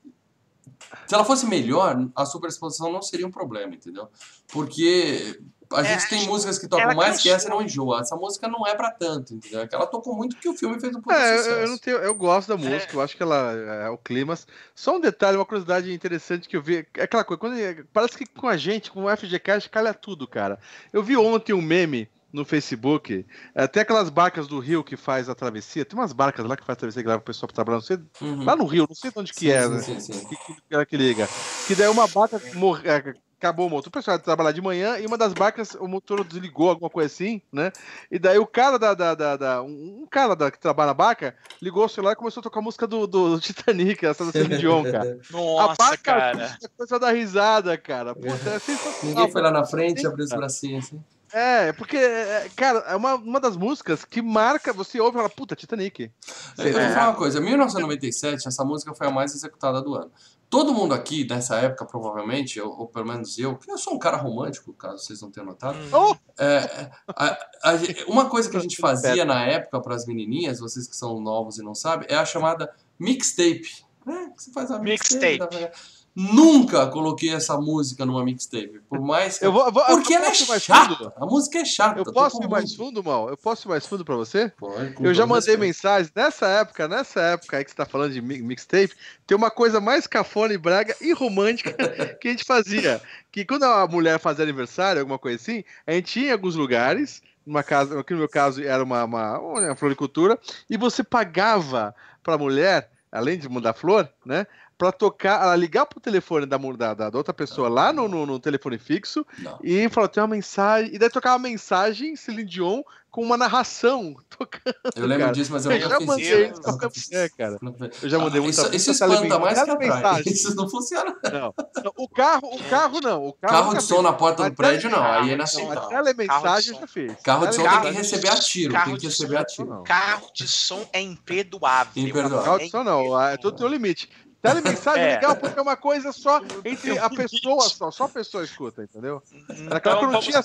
Se 1.06 1.14
ela 1.14 1.24
fosse 1.24 1.46
melhor, 1.46 2.08
a 2.14 2.24
superexposição 2.24 2.90
não 2.90 3.02
seria 3.02 3.26
um 3.26 3.30
problema, 3.30 3.74
entendeu? 3.74 4.08
Porque 4.48 5.40
a 5.74 5.80
É, 5.80 5.84
gente 5.98 6.08
tem 6.08 6.20
acho- 6.20 6.28
músicas 6.30 6.58
que 6.58 6.66
tocam 6.68 6.84
ela 6.84 6.94
mais 6.94 7.20
que 7.20 7.28
essa 7.30 7.46
e 7.46 7.50
não 7.50 7.60
enjoa. 7.62 8.00
Essa 8.00 8.16
música 8.16 8.46
não 8.48 8.66
é 8.66 8.74
pra 8.74 8.90
tanto, 8.90 9.34
entendeu? 9.34 9.60
É 9.60 9.66
que 9.68 9.74
ela 9.74 9.86
tocou 9.86 10.14
muito 10.16 10.36
que 10.36 10.48
o 10.48 10.54
filme 10.56 10.80
fez 10.80 10.94
um 10.94 11.00
puta 11.00 11.14
É, 11.16 11.34
eu- 11.34 11.38
sucesso. 11.38 11.50
eu, 11.60 11.68
não 11.68 11.78
tenho, 11.78 11.96
eu 11.98 12.14
gosto 12.14 12.48
da 12.48 12.56
música, 12.56 12.94
eu 12.94 13.00
acho 13.00 13.16
que 13.16 13.22
ela 13.22 13.52
é 13.52 13.88
o 13.88 13.98
clima. 13.98 14.38
Só 14.74 14.96
um 14.96 15.00
detalhe, 15.00 15.36
uma 15.36 15.44
curiosidade 15.44 15.92
interessante 15.92 16.48
que 16.48 16.56
eu 16.56 16.62
vi. 16.62 16.86
É 16.96 17.02
aquela 17.02 17.24
coisa, 17.24 17.38
quando, 17.40 17.56
parece 17.92 18.16
que 18.16 18.26
com 18.26 18.48
a 18.48 18.56
gente, 18.56 18.90
com 18.90 19.04
o 19.04 19.10
FGCast, 19.16 19.68
calha 19.70 19.92
tudo, 19.94 20.26
cara. 20.26 20.58
Eu 20.92 21.02
vi 21.02 21.16
ontem 21.16 21.52
um 21.52 21.62
meme 21.62 22.08
no 22.32 22.44
Facebook, 22.44 23.24
é, 23.54 23.66
tem 23.68 23.82
aquelas 23.82 24.10
barcas 24.10 24.48
do 24.48 24.58
Rio 24.58 24.82
que 24.82 24.96
faz 24.96 25.28
a 25.28 25.36
travessia, 25.36 25.84
tem 25.84 25.96
umas 25.96 26.12
barcas 26.12 26.44
lá 26.44 26.56
que 26.56 26.64
faz 26.66 26.76
a 26.76 26.80
travessia 26.80 27.00
que 27.00 27.08
leva 27.08 27.20
o 27.20 27.24
pessoal 27.24 27.46
pra 27.46 27.54
trabalhar, 27.54 27.76
não 27.76 27.84
sei, 27.84 27.96
Uhum. 28.20 28.44
lá 28.44 28.56
no 28.56 28.64
Rio, 28.66 28.86
não 28.88 28.94
sei 28.96 29.12
de 29.12 29.18
onde 29.20 29.32
que 29.32 29.38
Sim, 29.38 29.50
é, 29.50 29.62
sim, 29.62 29.68
né? 29.70 29.80
sim, 29.82 30.00
sim. 30.00 30.12
Que, 30.26 30.36
que, 30.36 30.54
que, 30.68 30.86
que 30.86 30.96
liga. 30.96 31.28
Que 31.68 31.76
daí 31.76 31.86
uma 31.86 32.08
barca 32.08 32.40
morre, 32.54 32.88
é, 32.88 33.14
acabou 33.44 33.66
o 33.66 33.70
motor. 33.70 33.88
O 33.88 33.92
pessoal 33.92 34.16
ia 34.16 34.22
trabalhar 34.22 34.52
de 34.52 34.62
manhã 34.62 34.98
e 34.98 35.06
uma 35.06 35.18
das 35.18 35.34
barcas, 35.34 35.74
o 35.74 35.86
motor 35.86 36.24
desligou, 36.24 36.70
alguma 36.70 36.88
coisa 36.88 37.12
assim, 37.12 37.42
né? 37.52 37.70
E 38.10 38.18
daí 38.18 38.38
o 38.38 38.46
cara 38.46 38.78
da. 38.78 38.94
da, 38.94 39.14
da, 39.14 39.36
da- 39.36 39.62
um 39.62 40.06
cara 40.10 40.34
da, 40.34 40.50
que 40.50 40.58
trabalha 40.58 40.88
na 40.88 40.94
barca 40.94 41.34
ligou 41.60 41.84
o 41.84 41.88
celular 41.88 42.12
e 42.12 42.16
começou 42.16 42.40
a 42.40 42.42
tocar 42.44 42.60
a 42.60 42.62
música 42.62 42.86
do, 42.86 43.06
do 43.06 43.40
Titanic, 43.40 44.04
essa 44.04 44.24
da 44.24 44.32
Celine 44.32 44.58
Dion, 44.58 44.82
cara. 44.84 45.18
Nossa, 45.30 45.72
a 45.72 45.76
barca 45.76 45.96
cara. 46.02 46.58
coisa 46.76 46.98
da 46.98 47.10
risada, 47.10 47.76
cara. 47.76 48.14
Puta, 48.14 48.50
é 48.50 48.58
sensacional. 48.58 49.02
Ninguém 49.02 49.30
foi 49.30 49.42
lá 49.42 49.50
na 49.50 49.64
frente 49.64 50.02
e 50.02 50.06
abriu 50.06 50.24
os 50.24 50.30
bracinhos 50.30 50.86
assim. 50.86 51.02
É, 51.36 51.72
porque, 51.72 51.96
é, 51.96 52.48
cara, 52.54 52.78
é 52.86 52.94
uma, 52.94 53.16
uma 53.16 53.40
das 53.40 53.56
músicas 53.56 54.04
que 54.04 54.22
marca, 54.22 54.72
você 54.72 55.00
ouve 55.00 55.16
e 55.16 55.18
fala, 55.18 55.28
puta, 55.28 55.56
Titanic. 55.56 56.12
Eu 56.56 56.72
vou 56.72 56.80
falar 56.94 57.08
uma 57.10 57.16
coisa, 57.16 57.40
1997, 57.40 58.46
essa 58.46 58.64
música 58.64 58.94
foi 58.94 59.08
a 59.08 59.10
mais 59.10 59.34
executada 59.34 59.82
do 59.82 59.94
ano. 59.96 60.12
Todo 60.48 60.72
mundo 60.72 60.94
aqui, 60.94 61.26
nessa 61.28 61.56
época, 61.56 61.84
provavelmente, 61.84 62.60
ou, 62.60 62.78
ou 62.78 62.86
pelo 62.86 63.06
menos 63.08 63.36
eu, 63.38 63.56
que 63.56 63.68
eu 63.68 63.76
sou 63.76 63.94
um 63.94 63.98
cara 63.98 64.16
romântico, 64.16 64.72
caso 64.74 64.98
vocês 65.04 65.20
não 65.20 65.30
tenham 65.30 65.46
notado, 65.46 65.76
Oh! 65.92 66.14
é, 66.38 66.90
a- 67.08 67.36
a 67.64 67.72
uma 68.06 68.28
coisa 68.30 68.48
que 68.48 68.56
a 68.56 68.60
gente 68.60 68.76
fazia 68.76 69.24
na 69.24 69.44
época 69.44 69.80
para 69.80 69.96
as 69.96 70.06
menininhas, 70.06 70.60
vocês 70.60 70.86
que 70.86 70.94
são 70.94 71.20
novos 71.20 71.58
e 71.58 71.62
não 71.64 71.74
sabem, 71.74 72.06
é 72.08 72.14
a 72.14 72.24
chamada 72.24 72.72
mixtape. 72.96 73.84
né? 74.06 74.30
Você 74.36 74.52
faz 74.52 74.70
a 74.70 74.78
mixtape. 74.78 75.40
Mixtape. 75.40 75.72
Nunca 76.16 76.86
coloquei 76.86 77.34
essa 77.34 77.56
música 77.60 78.06
numa 78.06 78.24
mixtape, 78.24 78.80
por 78.88 79.00
mais 79.00 79.36
que... 79.38 79.44
Eu 79.46 79.52
vou, 79.52 79.66
eu 79.66 79.72
vou- 79.72 79.84
Porque 79.86 80.12
eu 80.12 80.18
ela 80.18 80.26
é 80.26 80.28
mais 80.28 80.38
fundo? 80.44 80.60
chata, 80.60 81.12
a 81.16 81.26
música 81.26 81.58
é 81.58 81.64
chata. 81.64 81.98
Eu 82.00 82.12
posso 82.12 82.40
ir 82.42 82.48
mais 82.48 82.72
fundo, 82.74 83.02
Mal? 83.02 83.28
Eu 83.28 83.36
posso 83.36 83.66
ir 83.66 83.70
mais 83.70 83.84
fundo 83.84 84.04
pra 84.04 84.14
você? 84.14 84.52
Pode, 84.56 84.94
Eu 85.02 85.12
já 85.12 85.26
mandei 85.26 85.56
mensagem 85.56 86.10
nessa 86.14 86.46
época, 86.46 86.86
nessa 86.86 87.20
época 87.20 87.56
aí 87.56 87.64
que 87.64 87.70
você 87.72 87.76
tá 87.76 87.84
falando 87.84 88.12
de 88.12 88.22
mi- 88.22 88.38
mixtape, 88.42 88.94
tem 89.26 89.36
uma 89.36 89.50
coisa 89.50 89.80
mais 89.80 90.06
cafona 90.06 90.54
e 90.54 90.58
braga 90.58 90.94
e 91.00 91.12
romântica 91.12 91.72
que 92.20 92.28
a 92.28 92.30
gente 92.30 92.44
fazia. 92.44 93.02
Que 93.32 93.44
quando 93.44 93.64
a 93.64 93.84
mulher 93.88 94.20
fazia 94.20 94.44
aniversário, 94.44 95.00
alguma 95.00 95.18
coisa 95.18 95.42
assim, 95.42 95.64
a 95.84 95.92
gente 95.94 96.20
ia 96.20 96.28
em 96.28 96.32
alguns 96.32 96.54
lugares, 96.54 97.22
numa 97.44 97.64
casa, 97.64 97.98
aqui 97.98 98.12
no 98.12 98.20
meu 98.20 98.28
caso 98.28 98.62
era 98.62 98.84
uma, 98.84 99.02
uma, 99.02 99.38
uma 99.40 99.74
floricultura, 99.76 100.38
e 100.70 100.76
você 100.76 101.02
pagava 101.02 101.92
pra 102.22 102.38
mulher, 102.38 102.88
além 103.10 103.36
de 103.36 103.48
mandar 103.48 103.74
flor, 103.74 104.08
né? 104.24 104.46
Pra 104.76 104.90
tocar, 104.90 105.42
ela 105.42 105.54
ligar 105.56 105.86
pro 105.86 106.00
telefone 106.00 106.46
da, 106.46 106.58
da, 106.58 107.10
da 107.10 107.16
outra 107.18 107.32
pessoa 107.32 107.68
lá 107.68 107.92
no, 107.92 108.08
no, 108.08 108.26
no 108.26 108.40
telefone 108.40 108.76
fixo 108.78 109.24
Não. 109.38 109.58
e 109.62 109.88
falar, 109.88 110.08
tem 110.08 110.20
uma 110.22 110.28
mensagem. 110.28 110.94
E 110.94 110.98
daí 110.98 111.08
tocar 111.10 111.32
uma 111.32 111.38
mensagem, 111.38 112.16
Celine 112.16 112.44
Dion, 112.48 112.82
com 113.08 113.22
uma 113.22 113.36
narração 113.36 114.16
tocando. 114.28 114.74
Eu 114.96 115.06
lembro 115.06 115.26
cara. 115.26 115.32
disso, 115.32 115.52
mas 115.52 115.64
eu 115.64 115.70
Eu 115.70 115.78
nunca 115.78 115.88
já 115.90 115.98
fiz 115.98 116.06
mandei 116.08 116.24
isso. 116.50 116.60
pra 116.60 116.88
isso. 116.88 117.36
cara. 117.36 117.58
Eu 118.02 118.08
já 118.08 118.18
mandei 118.18 118.40
Ah, 118.40 118.42
muita 118.42 118.60
isso, 118.62 118.74
isso 118.74 118.90
espanta 118.90 119.38
mais 119.38 119.54
que 119.62 119.70
atrai. 119.70 119.76
mensagem. 119.78 120.24
Isso 120.32 120.54
não 120.56 120.68
funciona. 120.68 121.14
Não. 121.32 121.54
Não, 121.84 121.92
O 121.96 122.08
carro, 122.08 122.48
o 122.52 122.58
carro 122.68 123.00
não. 123.00 123.26
O 123.28 123.32
carro, 123.32 123.54
Carro 123.54 123.74
de 123.76 123.82
som 123.84 124.02
na 124.02 124.12
porta 124.12 124.50
do 124.50 124.56
prédio, 124.56 124.90
não. 124.90 125.00
Aí 125.00 125.10
é 125.10 125.20
Não, 125.20 125.28
a 125.30 125.32
inaceitável. 125.34 125.88
telemensagem 125.88 126.72
Carro 126.74 126.80
já 126.80 126.86
fez. 126.88 127.12
Carro 127.22 127.46
de 127.46 127.54
som 127.54 127.62
tem 127.62 127.80
que 127.82 127.90
receber 127.98 128.28
a 128.28 128.36
tiro. 128.36 128.72
carro 128.72 128.84
Tem 128.86 128.94
que 128.94 129.00
de 129.02 129.06
receber 129.06 129.36
a 129.36 129.40
som, 129.40 129.46
tiro. 129.54 129.68
não. 129.68 129.82
Carro 129.84 130.26
de 130.34 130.48
som 130.48 130.88
é 130.92 131.00
imperdoável. 131.00 132.02
Imperdoável. 132.02 132.42
Carro 132.44 132.58
de 132.58 132.70
som 132.70 132.82
não. 132.82 133.20
É 133.20 133.36
tudo 133.36 133.56
tem 133.56 133.66
um 133.66 133.70
limite. 133.70 134.08
Telemensagem 134.44 135.02
é 135.02 135.10
É. 135.10 135.14
legal 135.14 135.36
porque 135.36 135.58
é 135.58 135.62
uma 135.62 135.76
coisa 135.76 136.12
só 136.12 136.40
entre 136.64 136.98
a 136.98 137.08
pessoa 137.08 137.62
só. 137.68 137.90
Só 137.90 138.04
a 138.04 138.08
pessoa 138.08 138.44
escuta, 138.44 138.82
entendeu? 138.82 139.22
Naquela 139.48 139.78
Então, 139.78 139.92
época 139.92 140.12
não 140.12 140.20
tinha 140.20 140.44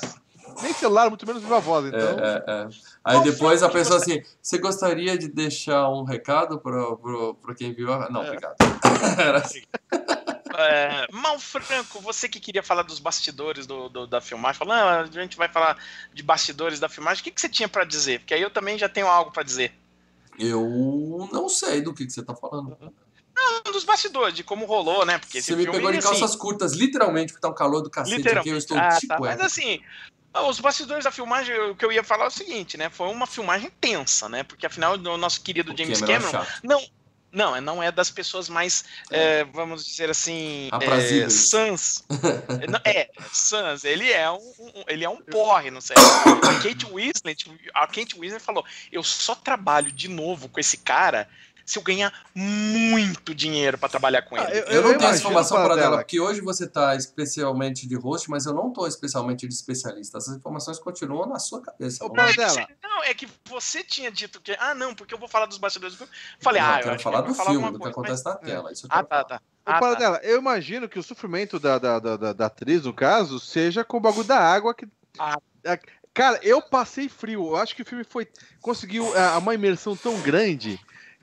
nem 0.64 0.74
celular, 0.74 1.10
muito 1.10 1.28
menos 1.28 1.44
viva 1.44 1.60
voz, 1.60 1.86
É, 1.86 1.88
então. 1.90 2.20
é, 2.20 2.44
é. 2.48 2.68
Aí 3.04 3.24
depois 3.24 3.62
a 3.62 3.70
pessoa 3.70 3.98
assim, 4.00 4.24
você 4.42 4.58
gostaria 4.58 5.18
de 5.18 5.28
deixar 5.28 5.90
um 5.90 6.04
recado 6.04 6.60
pro, 6.60 6.98
pro, 6.98 7.34
pro 7.36 7.54
quem 7.56 7.74
viu? 7.74 7.92
a- 7.92 8.10
Não, 8.10 8.22
obrigado. 8.22 8.56
Era 9.20 9.40
assim. 9.40 9.62
É, 10.58 11.06
Mal 11.12 11.40
Franco, 11.40 12.02
você 12.02 12.28
que 12.28 12.40
queria 12.40 12.64
falar 12.64 12.84
dos 12.84 13.00
bastidores 13.00 13.66
do, 13.68 13.88
do- 13.90 14.08
da 14.08 14.20
filmagem, 14.20 14.58
falou, 14.60 14.76
não, 14.76 14.88
a 14.90 15.06
gente 15.06 15.38
vai 15.38 15.48
falar 15.50 15.78
de 16.14 16.24
bastidores 16.24 16.80
da 16.80 16.90
filmagem. 16.90 17.22
O 17.22 17.24
que, 17.26 17.32
que 17.32 17.40
você 17.40 17.48
tinha 17.50 17.68
pra 17.70 17.84
dizer? 17.84 18.20
Porque 18.20 18.34
aí 18.34 18.42
eu 18.42 18.50
também 18.50 18.78
já 18.78 18.90
tenho 18.90 19.08
algo 19.08 19.32
pra 19.32 19.44
dizer. 19.44 19.74
Eu 20.38 21.30
não 21.32 21.48
sei 21.50 21.82
do 21.82 21.94
que, 21.94 22.06
que 22.06 22.12
você 22.14 22.24
tá 22.24 22.34
falando. 22.34 22.76
Um 23.66 23.72
dos 23.72 23.84
bastidores, 23.84 24.36
de 24.36 24.44
como 24.44 24.66
rolou, 24.66 25.06
né? 25.06 25.18
Porque 25.18 25.42
Você 25.42 25.56
me 25.56 25.64
filme, 25.64 25.78
pegou 25.78 25.92
de 25.92 25.98
assim, 26.00 26.08
calças 26.08 26.36
curtas, 26.36 26.74
literalmente, 26.74 27.32
porque 27.34 27.42
tá 27.42 27.50
um 27.50 27.56
calor 27.56 27.82
do 27.82 27.90
cacete 27.90 28.28
aqui, 28.30 28.50
eu 28.50 28.58
estou 28.58 28.78
Ah, 28.78 28.98
tipo 29.00 29.14
tá. 29.14 29.20
Mas 29.20 29.40
é. 29.40 29.44
assim, 29.44 29.82
os 30.48 30.60
bastidores 30.60 31.04
da 31.04 31.12
filmagem, 31.12 31.58
o 31.70 31.76
que 31.76 31.84
eu 31.86 31.92
ia 31.92 32.04
falar 32.04 32.26
é 32.26 32.28
o 32.28 32.32
seguinte, 32.32 32.78
né? 32.78 32.90
Foi 32.90 33.08
uma 33.10 33.26
filmagem 33.28 33.72
tensa, 33.82 34.28
né? 34.30 34.44
Porque 34.44 34.66
afinal, 34.66 34.94
o 34.96 35.18
nosso 35.18 35.42
querido 35.42 35.74
O 35.74 35.78
James 35.78 36.02
Cameron 36.02 36.30
é 36.30 36.46
não. 36.64 36.84
Não, 37.32 37.56
é- 37.56 37.62
não 37.62 37.84
é 37.84 37.92
das 37.92 38.10
pessoas 38.10 38.50
mais, 38.50 38.84
é, 39.12 39.44
vamos 39.44 39.86
dizer 39.86 40.10
assim, 40.10 40.68
é, 40.72 40.76
Aprazíveis. 40.76 41.48
sans. 41.52 42.04
Não, 42.68 42.80
É, 42.84 43.08
sans. 43.32 43.84
Ele 43.84 44.12
é 44.12 44.32
um, 44.32 44.38
um- 44.60 44.84
ele 44.88 45.06
é 45.06 45.10
um 45.10 45.18
porre, 45.22 45.70
não 45.70 45.80
sei. 45.80 45.96
A 45.96 46.56
Kate 46.56 46.88
Winslet, 46.92 47.46
a 47.76 47.86
Kate 47.86 48.20
Winslet 48.20 48.44
falou: 48.44 48.66
"Eu 48.92 49.04
só 49.04 49.36
trabalho 49.36 49.92
de 49.92 50.08
novo 50.08 50.50
com 50.50 50.60
esse 50.60 50.78
cara 50.78 51.30
se 51.70 51.78
eu 51.78 51.84
ganhar 51.84 52.12
muito 52.36 53.34
dinheiro 53.36 53.78
pra 53.78 53.88
trabalhar 53.90 54.22
com 54.24 54.36
ele". 54.38 54.46
Ah, 54.46 54.52
eu- 54.56 54.66
Eu 54.66 54.82
não 54.84 54.98
tenho 54.98 55.10
essa 55.12 55.20
informação 55.20 55.58
para 55.58 55.66
para 55.68 55.76
dela, 55.76 55.98
porque 55.98 56.20
hoje 56.20 56.42
você 56.42 56.68
tá 56.68 56.96
especialmente 56.96 57.88
de 57.88 57.96
host, 57.96 58.30
mas 58.30 58.46
eu 58.46 58.54
não 58.54 58.72
tô 58.72 58.88
especialmente 58.88 59.48
de 59.48 59.54
especialista. 59.54 60.18
Essas 60.18 60.36
informações 60.38 60.80
continuam 60.80 61.28
na 61.28 61.40
sua 61.40 61.62
cabeça. 61.62 62.04
Ô, 62.04 62.08
não- 62.08 62.16
para 62.16 62.26
É 62.30 62.32
que 62.32 62.38
dela. 62.38 62.50
você- 62.50 62.68
não, 62.84 63.04
é 63.04 63.14
que 63.14 63.28
você 63.48 63.84
tinha 63.84 64.12
dito 64.12 64.42
que. 64.42 64.52
Ah, 64.60 64.74
não, 64.74 64.94
porque 64.96 65.14
eu 65.14 65.18
vou 65.18 65.28
falar 65.28 65.46
dos 65.46 65.58
bastidores 65.58 65.96
do 65.96 65.98
filme. 66.00 66.14
Falei, 66.40 66.62
Não, 66.62 66.68
ah, 66.70 66.72
eu 66.74 66.78
eu 66.80 66.84
quero 66.86 67.00
falar 67.02 67.18
que 67.22 67.28
do 67.30 67.34
vai 67.34 67.38
falar 67.46 67.50
filme, 67.52 67.68
do 67.68 67.74
que 67.74 67.80
coisa, 67.80 67.92
acontece 67.92 68.26
na 68.26 68.36
tela. 68.36 68.72
Isso 68.72 68.86
eu 68.86 68.90
mas- 68.90 69.00
Ah, 69.00 69.04
tá, 69.04 69.10
falar. 69.10 69.24
tá. 69.26 69.42
Ah, 69.66 69.80
para 69.80 69.94
tá. 69.94 70.00
dela, 70.00 70.20
eu 70.24 70.38
imagino 70.40 70.90
que 70.90 70.98
o 70.98 71.04
sofrimento 71.04 71.60
da, 71.60 71.78
da, 71.78 72.00
da, 72.00 72.18
da- 72.18 72.34
da 72.34 72.46
atriz, 72.48 72.86
no 72.86 72.94
caso, 72.94 73.40
seja 73.40 73.84
com 73.84 73.98
o 73.98 74.00
bagulho 74.02 74.28
da 74.28 74.40
água 74.40 74.74
que. 74.74 74.88
Ah. 75.20 75.38
Cara, 76.14 76.40
eu 76.42 76.62
passei 76.62 77.08
frio. 77.08 77.50
Eu 77.50 77.56
acho 77.58 77.76
que 77.76 77.84
o 77.84 77.86
filme 77.86 78.04
foi. 78.04 78.28
conseguiu 78.62 79.06
ah, 79.16 79.38
uma 79.38 79.54
imersão 79.54 79.96
tão 79.96 80.20
grande 80.22 80.80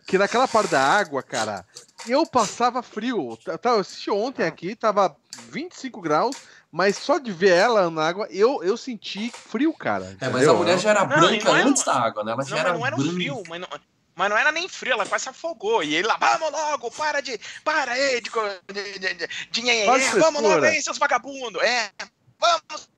que 0.06 0.16
naquela 0.16 0.46
parte 0.46 0.70
da 0.70 0.80
água, 0.80 1.22
cara, 1.22 1.64
eu 2.06 2.24
passava 2.26 2.82
frio. 2.82 3.36
Tá- 3.44 3.58
tá, 3.58 3.70
Eu 3.70 3.80
assisti 3.80 4.10
ontem 4.10 4.44
aqui, 4.44 4.76
tava 4.76 5.16
25 5.50 6.00
graus, 6.00 6.36
mas 6.70 6.96
só 6.96 7.18
de 7.18 7.32
ver 7.32 7.50
ela 7.52 7.90
na 7.90 8.06
água, 8.06 8.26
eu, 8.30 8.62
eu 8.62 8.76
senti 8.76 9.32
frio, 9.48 9.72
cara. 9.74 10.04
É, 10.20 10.28
mas 10.28 10.42
entendeu? 10.44 10.54
a 10.54 10.56
mulher 10.56 10.78
já 10.78 10.90
era 10.90 11.04
Não, 11.04 11.16
e 11.16 11.18
branca 11.40 11.44
não 11.44 11.56
era- 11.56 11.68
antes 11.68 11.84
da 11.84 11.94
água, 11.94 12.24
né? 12.24 12.32
Ela 12.32 12.44
já 12.44 12.50
Não, 12.54 12.58
era 12.60 12.70
mas 12.70 12.78
não 12.78 12.86
era 12.86 12.96
um 12.96 12.98
branca. 12.98 13.14
frio, 13.14 13.42
mas 13.48 13.60
não, 13.60 13.68
mas 14.14 14.30
não 14.30 14.38
era 14.38 14.52
nem 14.52 14.68
frio, 14.68 14.92
ela 14.92 15.06
quase 15.06 15.24
se 15.24 15.28
afogou. 15.30 15.82
E 15.82 15.94
ele 15.94 16.06
lá, 16.06 16.16
vamos 16.16 16.52
logo, 16.52 16.90
para 16.92 17.20
de. 17.20 17.38
Para 17.64 17.92
aí, 17.92 18.20
de. 18.20 18.30
co- 18.30 18.40
de, 18.72 18.98
de, 18.98 19.14
de, 19.14 19.26
de 19.50 19.62
nhenhenhé, 19.62 19.86
Faz 19.86 20.12
vamos 20.12 20.42
logo 20.42 20.64
aí, 20.64 20.80
seus 20.80 20.98
vagabundos. 20.98 21.60
É, 21.62 21.90
vamos, 22.38 22.88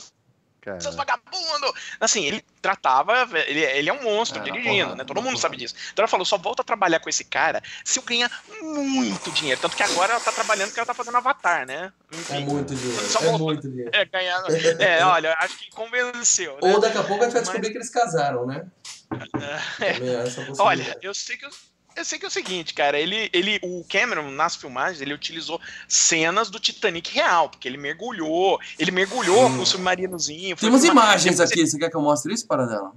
Cara. 0.61 0.81
seus 0.81 0.95
vagabundos. 0.95 1.73
Assim, 2.01 2.25
ele 2.25 2.45
tratava. 2.61 3.29
Ele, 3.47 3.61
ele 3.61 3.89
é 3.89 3.93
um 3.93 4.03
monstro 4.03 4.41
É, 4.41 4.43
dirigindo, 4.43 4.75
porrada, 4.79 4.95
né? 4.97 5.05
Todo 5.05 5.23
mundo 5.23 5.39
sabe 5.39 5.57
porrada. 5.57 5.73
disso. 5.75 5.91
Então 5.93 6.03
ela 6.03 6.09
falou: 6.09 6.27
só 6.27 6.37
volta 6.37 6.63
a 6.63 6.65
trabalhar 6.65 7.01
com 7.01 7.09
esse 7.09 7.25
cara 7.25 7.63
se 7.85 7.99
eu 7.99 8.03
ganhar 8.03 8.31
muito 8.61 9.31
dinheiro. 9.33 9.61
Tanto 9.61 9.77
que 9.77 9.83
agora 9.83 10.13
ela 10.13 10.21
tá 10.21 10.33
trabalhando 10.33 10.69
porque 10.69 10.81
ela 10.81 10.87
tá 10.87 10.95
fazendo 10.95 11.17
Avatar, 11.17 11.67
né? 11.67 11.93
É 12.13 12.17
Enfim. 12.17 12.45
muito 12.45 12.75
dinheiro. 12.75 13.07
Só 13.07 13.21
É 13.21 13.33
muito 13.39 13.69
dinheiro. 13.69 13.91
É, 13.95 14.05
ganhar. 14.05 14.43
É, 14.79 15.05
olha, 15.05 15.35
acho 15.41 15.59
que 15.59 15.71
convenceu. 15.71 16.55
Né? 16.55 16.73
Ou 16.73 16.81
daqui 16.81 16.99
a 16.99 17.03
pouco 17.03 17.23
a 17.23 17.27
gente 17.27 17.33
vai 17.35 17.41
Mas- 17.43 17.49
descobrir 17.49 17.71
que 17.71 17.79
eles 17.79 17.91
casaram, 17.91 18.47
né? 18.47 18.67
É. 19.81 20.23
Essa 20.27 20.45
Olha, 20.63 20.97
eu 21.03 21.15
sei 21.15 21.37
que 21.37 21.47
eu, 21.47 21.51
eu 21.97 22.05
sei 22.05 22.19
que 22.19 22.25
é 22.25 22.29
o 22.29 22.31
seguinte, 22.31 22.75
cara, 22.75 22.99
ele, 22.99 23.29
ele, 23.33 23.59
o 23.63 23.85
Cameron 23.89 24.31
nas 24.31 24.55
filmagens 24.55 25.01
ele 25.01 25.13
utilizou 25.13 25.61
cenas 25.89 26.49
do 26.51 26.61
Titanic 26.61 27.13
real, 27.13 27.49
porque 27.49 27.67
ele 27.67 27.77
mergulhou, 27.77 28.61
ele 28.79 28.91
mergulhou 28.91 29.51
com 29.51 29.59
o 29.59 29.67
submarinozinho. 29.67 30.57
foi 30.57 30.61
Tem 30.61 30.71
umas 30.71 30.83
filmar- 30.83 31.05
imagens 31.07 31.41
aqui, 31.41 31.67
você 31.67 31.79
quer 31.79 31.91
que 31.91 31.97
eu 31.97 32.01
mostre 32.01 32.33
isso 32.33 32.47
para 32.47 32.67
dela? 32.67 32.93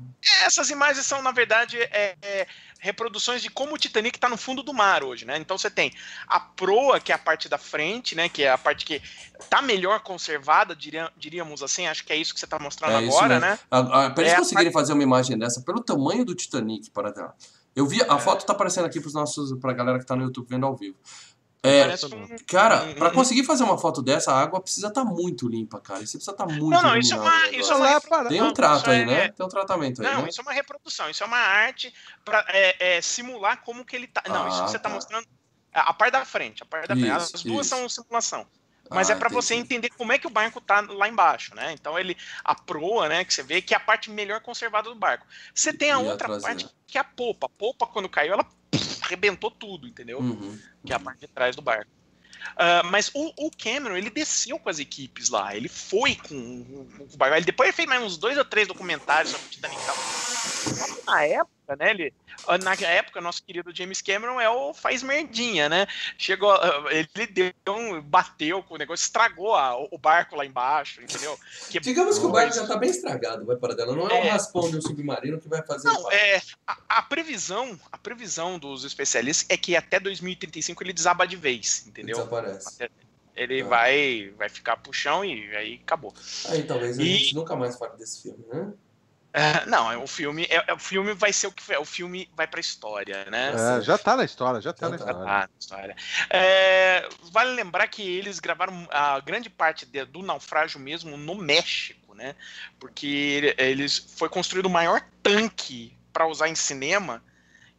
Essas 0.46 0.70
imagens 0.70 1.06
são 1.06 1.22
na 1.22 1.32
verdade 1.32 1.78
é, 1.80 2.16
é, 2.22 2.48
reproduções 2.80 3.42
de 3.42 3.50
como 3.50 3.74
o 3.74 3.78
Titanic 3.78 4.20
tá 4.20 4.30
no 4.30 4.38
fundo 4.38 4.62
do 4.62 4.74
mar 4.74 5.04
hoje, 5.04 5.26
né? 5.26 5.38
Então 5.38 5.58
você 5.58 5.70
tem 5.72 5.92
a 6.28 6.40
proa 6.40 7.00
que 7.00 7.12
é 7.12 7.16
a 7.16 7.20
parte 7.20 7.50
da 7.50 7.58
frente, 7.58 8.14
né? 8.16 8.30
Que 8.30 8.44
é 8.44 8.52
a 8.52 8.58
parte 8.58 8.86
que 8.86 9.02
tá 9.50 9.62
melhor 9.64 10.00
conservada, 10.02 10.76
diria- 10.76 11.12
diríamos 11.18 11.64
assim. 11.64 11.88
Acho 11.88 12.04
que 12.06 12.14
é 12.14 12.16
isso 12.18 12.34
que 12.34 12.40
você 12.40 12.48
tá 12.48 12.60
mostrando 12.60 12.94
É 12.94 12.98
agora, 12.98 13.40
né? 13.40 13.58
Ah, 13.72 13.80
ah, 13.80 14.10
Para 14.12 14.24
eles 14.24 14.34
É 14.34 14.36
a 14.36 14.40
conseguirem 14.40 14.72
fazer 14.72 14.94
uma 14.94 15.04
imagem 15.04 15.38
dessa, 15.40 15.62
pelo 15.62 15.82
tamanho 15.82 16.24
do 16.24 16.36
Titanic, 16.36 16.92
para 16.92 17.12
dela. 17.12 17.36
Eu 17.76 17.88
vi, 17.88 18.02
a 18.04 18.18
foto 18.20 18.46
tá 18.46 18.54
aparecendo 18.54 18.86
aqui 18.86 19.00
pros 19.00 19.14
nossos, 19.14 19.58
pra 19.60 19.72
galera 19.74 19.98
que 20.00 20.06
tá 20.06 20.16
no 20.16 20.24
YouTube 20.24 20.48
vendo 20.50 20.66
ao 20.66 20.76
vivo. 20.76 20.98
É, 21.64 21.84
cara, 22.48 22.84
Uhum. 22.86 22.96
pra 22.96 23.12
conseguir 23.12 23.44
fazer 23.44 23.64
uma 23.64 23.78
foto 23.78 24.02
dessa, 24.02 24.32
a 24.34 24.42
água 24.42 24.60
precisa 24.60 24.88
estar 24.88 25.06
muito 25.06 25.48
limpa, 25.48 25.80
cara. 25.80 26.00
Você 26.00 26.18
precisa 26.18 26.32
estar 26.32 26.48
muito 26.48 26.72
Não, 26.72 26.82
não, 26.82 26.98
isso 26.98 27.14
é 27.14 27.18
iluminado 27.18 27.38
uma, 27.52 27.56
isso 27.60 27.72
é 27.72 27.76
uma 27.76 28.02
para- 28.02 28.30
Tem 28.30 28.42
um 28.42 28.52
trato 28.52 28.78
isso 28.82 28.90
aí, 28.90 29.02
é- 29.02 29.06
né? 29.06 29.28
Tem 29.32 29.46
um 29.46 29.50
tratamento 29.50 30.02
aí, 30.02 30.12
Não, 30.12 30.24
né? 30.24 30.30
isso 30.30 30.42
é 30.42 30.44
uma 30.44 30.54
reprodução, 30.54 31.08
isso 31.10 31.24
é 31.24 31.26
uma 31.28 31.38
arte 31.38 31.94
pra 32.26 32.44
é, 32.50 32.98
é, 32.98 33.02
simular 33.02 33.62
como 33.64 33.86
que 33.86 33.96
ele 33.96 34.08
tá. 34.08 34.24
Não, 34.28 34.48
isso 34.48 34.60
Ah, 34.60 34.66
que 34.66 34.72
você 34.72 34.80
tá, 34.80 34.90
tá. 34.90 34.96
mostrando. 34.96 35.28
A 35.72 35.92
a 35.92 35.94
parte 35.94 36.14
da 36.14 36.26
frente, 36.26 36.64
a 36.64 36.66
parte 36.66 36.88
da 36.88 36.96
frente. 36.96 37.16
Isso, 37.24 37.36
As 37.36 37.44
duas 37.44 37.68
isso. 37.68 37.76
são 37.76 37.88
simulação. 37.88 38.48
Mas 38.92 39.10
Ah, 39.10 39.14
é 39.14 39.16
pra 39.16 39.30
você 39.30 39.56
entender 39.56 39.90
como 39.90 40.12
é 40.12 40.20
que 40.20 40.28
o 40.28 40.30
barco 40.30 40.60
tá 40.60 40.82
lá 40.82 41.08
embaixo, 41.08 41.56
né? 41.56 41.72
Então 41.72 41.98
ele. 41.98 42.16
A 42.44 42.54
proa, 42.54 43.08
né? 43.08 43.24
Que 43.24 43.34
você 43.34 43.42
vê 43.42 43.62
que 43.62 43.74
é 43.74 43.78
a 43.78 43.80
parte 43.80 44.12
melhor 44.12 44.42
conservada 44.42 44.90
do 44.90 44.96
barco. 44.96 45.26
Você 45.56 45.72
tem 45.72 45.92
a 45.92 46.02
E 46.02 46.06
outra 46.06 46.40
parte 46.40 46.68
que 46.86 46.98
é 46.98 47.02
a 47.02 47.06
polpa. 47.06 47.48
A 47.48 47.50
polpa, 47.50 47.88
quando 47.88 48.10
caiu, 48.10 48.34
ela 48.34 48.44
pff, 48.44 49.00
arrebentou 49.06 49.50
tudo, 49.50 49.88
entendeu? 49.88 50.20
Uhum. 50.20 50.60
que 50.86 50.92
é 50.92 50.96
a 50.96 51.00
parte 51.00 51.22
de 51.22 51.28
trás 51.28 51.56
do 51.56 51.62
barco. 51.62 51.90
Ah, 52.58 52.82
mas 52.84 53.12
o, 53.14 53.32
o 53.38 53.52
Cameron, 53.52 53.96
ele 53.96 54.10
desceu 54.10 54.60
com 54.60 54.70
as 54.70 54.80
equipes 54.80 55.30
lá, 55.30 55.56
ele 55.56 55.70
foi 55.70 56.16
com 56.16 56.36
o, 56.36 57.06
o 57.14 57.18
barco. 57.18 57.36
Ele 57.36 57.46
depois 57.46 57.70
ele 57.70 57.76
fez 57.76 57.88
mais 57.88 58.04
uns 58.04 58.18
dois 58.18 58.38
ou 58.38 58.46
três 58.46 58.68
documentários 58.68 59.32
sobre 59.32 59.48
o 59.48 59.50
Titanic. 59.50 59.82
Na 61.06 61.24
época, 61.24 61.52
né, 61.76 61.92
ele, 61.92 62.14
na 62.64 62.74
época, 62.88 63.20
nosso 63.22 63.44
querido 63.44 63.76
James 63.76 64.02
Cameron 64.02 64.40
é 64.40 64.50
o 64.50 64.74
faz 64.74 65.04
merdinha, 65.04 65.68
né? 65.70 65.88
Chegou, 66.18 66.52
ah, 66.52 66.86
ele 66.90 67.28
deu 67.28 67.54
um, 67.70 68.02
bateu 68.02 68.62
com 68.64 68.76
o 68.76 68.78
negócio, 68.78 69.04
estragou 69.04 69.56
a- 69.56 69.78
o 69.78 69.98
barco 69.98 70.36
lá 70.36 70.46
embaixo, 70.46 71.02
entendeu? 71.02 71.38
Quebrou 71.70 71.82
Digamos 71.94 72.20
que 72.20 72.26
o 72.26 72.32
barco 72.32 72.54
já 72.56 72.66
tá 72.68 72.78
bem 72.78 72.90
estragado, 72.90 73.46
vai 73.46 73.56
para 73.56 73.76
dela. 73.76 73.96
Não 73.96 74.08
é, 74.08 74.14
um 74.14 74.24
É. 74.26 74.30
raspão 74.30 74.70
de 74.70 74.78
um 74.78 74.82
submarino 74.82 75.40
que 75.40 75.48
vai 75.48 75.62
fazer. 75.64 75.88
Não, 75.88 76.12
é, 76.12 76.42
a, 76.68 76.78
a 76.90 77.02
previsão, 77.02 77.80
a 77.92 77.98
previsão 77.98 78.58
dos 78.60 78.84
especialistas 78.84 79.46
é 79.50 79.58
que 79.58 79.76
até 79.76 80.00
2035 80.00 80.84
ele 80.84 80.94
desaba 80.94 81.26
de 81.28 81.36
vez, 81.36 81.86
entendeu? 81.88 82.18
Desaparece. 82.18 82.90
Ele 83.36 83.64
Tá. 83.64 83.70
vai, 83.70 84.34
vai 84.38 84.50
ficar 84.50 84.76
pro 84.78 84.92
chão 84.92 85.24
e 85.24 85.56
aí 85.56 85.80
acabou. 85.84 86.14
Aí 86.50 86.64
talvez 86.64 87.00
a 87.00 87.02
E- 87.02 87.16
gente 87.18 87.34
nunca 87.36 87.56
mais 87.56 87.78
fale 87.78 87.96
desse 87.98 88.22
filme, 88.24 88.44
né? 88.52 88.74
É, 89.34 89.66
não, 89.66 89.90
é 89.90 89.98
o 89.98 90.06
filme, 90.06 90.46
é, 90.50 90.64
é- 90.68 90.74
o 90.74 90.80
filme 90.80 91.14
vai 91.14 91.32
ser 91.32 91.48
o 91.48 91.52
que 91.52 91.64
o 91.78 91.86
filme 91.86 92.30
vai 92.36 92.46
pra 92.48 92.60
história, 92.60 93.26
né? 93.32 93.54
É, 93.78 93.82
já 93.82 93.98
tá 93.98 94.18
na 94.18 94.26
história, 94.26 94.60
já 94.60 94.74
tá 94.74 94.88
Já 94.88 94.92
na 94.92 94.98
tá. 94.98 95.06
história. 95.06 95.32
Ah, 95.32 95.50
história. 95.58 95.96
É, 96.30 97.10
vale 97.32 97.52
lembrar 97.52 97.88
que 97.88 98.02
eles 98.02 98.40
gravaram 98.40 98.88
a 98.92 99.20
grande 99.22 99.50
parte 99.50 99.86
de- 99.86 100.04
do 100.06 100.22
naufrágio 100.22 100.80
mesmo 100.80 101.16
no 101.16 101.36
México, 101.36 102.14
né? 102.14 102.36
Porque 102.80 103.56
eles 103.58 103.98
foi 104.18 104.28
construído 104.28 104.66
o 104.66 104.70
maior 104.70 105.02
tanque 105.24 105.98
para 106.12 106.28
usar 106.28 106.50
em 106.50 106.56
cinema 106.56 107.24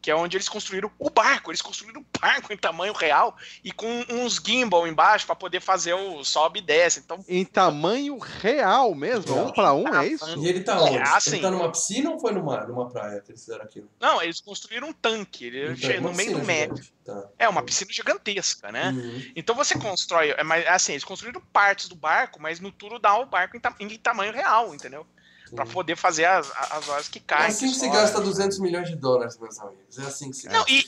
que 0.02 0.10
é 0.10 0.16
onde 0.16 0.36
eles 0.36 0.48
construíram 0.48 0.90
o 0.98 1.08
barco. 1.08 1.50
Eles 1.52 1.62
construíram 1.62 2.00
o 2.02 2.20
barco 2.20 2.52
em 2.52 2.56
tamanho 2.56 2.92
real 2.92 3.36
e 3.62 3.70
com 3.70 4.04
uns 4.10 4.34
gimbal 4.44 4.86
embaixo 4.86 5.24
para 5.24 5.36
poder 5.36 5.60
fazer 5.60 5.94
o 5.94 6.24
sobe 6.24 6.58
e 6.58 6.62
desce. 6.62 6.98
Então, 7.00 7.24
Em 7.28 7.44
tamanho 7.44 8.18
real 8.18 8.94
mesmo, 8.94 9.34
um 9.38 9.52
para 9.52 9.72
um, 9.72 9.86
é 9.94 10.08
isso? 10.08 10.28
E 10.38 10.48
ele 10.48 10.60
tá 10.64 10.80
onde? 10.82 10.96
É, 10.96 11.02
assim. 11.02 11.30
Ele 11.34 11.42
tá 11.42 11.50
numa 11.52 11.70
piscina 11.70 12.10
ou 12.10 12.18
foi 12.18 12.32
numa, 12.32 12.66
numa 12.66 12.90
praia 12.90 13.20
que 13.20 13.30
eles 13.30 13.40
fizeram 13.40 13.64
aquilo? 13.64 13.88
não, 14.00 14.20
eles 14.20 14.40
construíram 14.40 14.88
um 14.88 14.92
tanque 14.92 15.44
ele, 15.46 15.72
Então, 15.72 15.90
no 16.00 16.08
uma 16.08 16.16
meio 16.16 16.32
do 16.38 16.44
médio. 16.44 16.84
Tá. 17.04 17.28
É 17.38 17.48
uma 17.48 17.62
piscina 17.62 17.92
gigantesca, 17.92 18.70
né? 18.70 18.90
Uhum. 18.90 19.32
Então 19.36 19.54
você 19.54 19.76
constrói, 19.78 20.30
é, 20.30 20.42
mas 20.42 20.66
assim, 20.66 20.92
eles 20.92 21.04
construíram 21.04 21.40
partes 21.52 21.88
do 21.88 21.94
barco, 21.96 22.40
mas 22.40 22.58
no 22.60 22.70
tudo 22.72 22.98
dá 22.98 23.16
o 23.18 23.26
barco 23.26 23.56
em, 23.56 23.60
ta- 23.60 23.74
em 23.80 23.88
tamanho 23.98 24.32
real, 24.32 24.74
entendeu? 24.74 25.06
Pra 25.54 25.64
Uhum. 25.66 25.70
poder 25.70 25.96
fazer 25.96 26.24
as, 26.24 26.50
as 26.70 26.88
horas 26.88 27.08
que 27.08 27.18
É 27.18 27.22
caem. 27.26 27.48
assim 27.48 27.68
que 27.68 27.74
se 27.74 27.88
gasta 27.88 28.20
200 28.20 28.58
milhões 28.58 28.88
de 28.88 28.96
dólares, 28.96 29.38
meus 29.38 29.58
amigos. 29.58 29.98
É 29.98 30.02
assim 30.02 30.30
que 30.30 30.36
se 30.38 30.46
Não, 30.46 30.64
gasta. 30.64 30.72
e, 30.72 30.84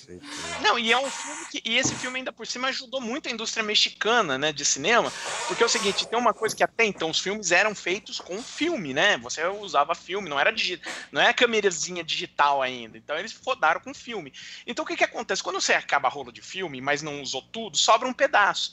não, 0.63 0.79
e 0.79 0.91
é 0.91 0.99
um 0.99 1.11
filme 1.11 1.47
que. 1.51 1.63
E 1.67 1.77
esse 1.77 1.95
filme 1.95 2.19
ainda 2.19 2.33
por 2.33 2.47
cima 2.47 2.69
ajudou 2.69 2.99
muito 3.01 3.29
a 3.29 3.33
indústria 3.33 3.63
mexicana, 3.63 4.39
né, 4.39 4.53
de 4.53 4.65
cinema. 4.65 5.13
Porque 5.47 5.63
é 5.63 5.67
o 5.67 5.69
seguinte, 5.69 6.07
tem 6.07 6.19
uma 6.19 6.33
coisa 6.33 6.57
que 6.57 6.65
até 6.65 6.85
então 6.85 7.11
os 7.11 7.21
filmes 7.21 7.53
eram 7.53 7.75
feitos 7.75 8.19
com 8.21 8.43
filme, 8.43 8.95
né? 8.95 9.19
Você 9.19 9.45
usava 9.47 9.95
filme, 9.95 10.31
não 10.31 10.41
era 10.41 10.51
digi 10.51 10.81
não 11.13 11.21
é 11.21 11.33
câmerazinha 11.35 12.03
digital 12.03 12.63
ainda. 12.63 12.97
Então 12.97 13.19
eles 13.19 13.39
rodaram 13.45 13.81
com 13.81 13.93
filme. 13.93 14.33
Então 14.67 14.83
o 14.85 14.89
que, 14.89 14.97
que 14.97 15.05
acontece? 15.05 15.43
Quando 15.43 15.61
você 15.61 15.75
acaba 15.75 16.09
a 16.09 16.11
rolo 16.11 16.33
de 16.33 16.41
filme, 16.41 16.81
mas 16.81 17.03
não 17.03 17.21
usou 17.21 17.43
tudo, 17.43 17.77
sobra 17.77 18.09
um 18.09 18.15
pedaço. 18.15 18.73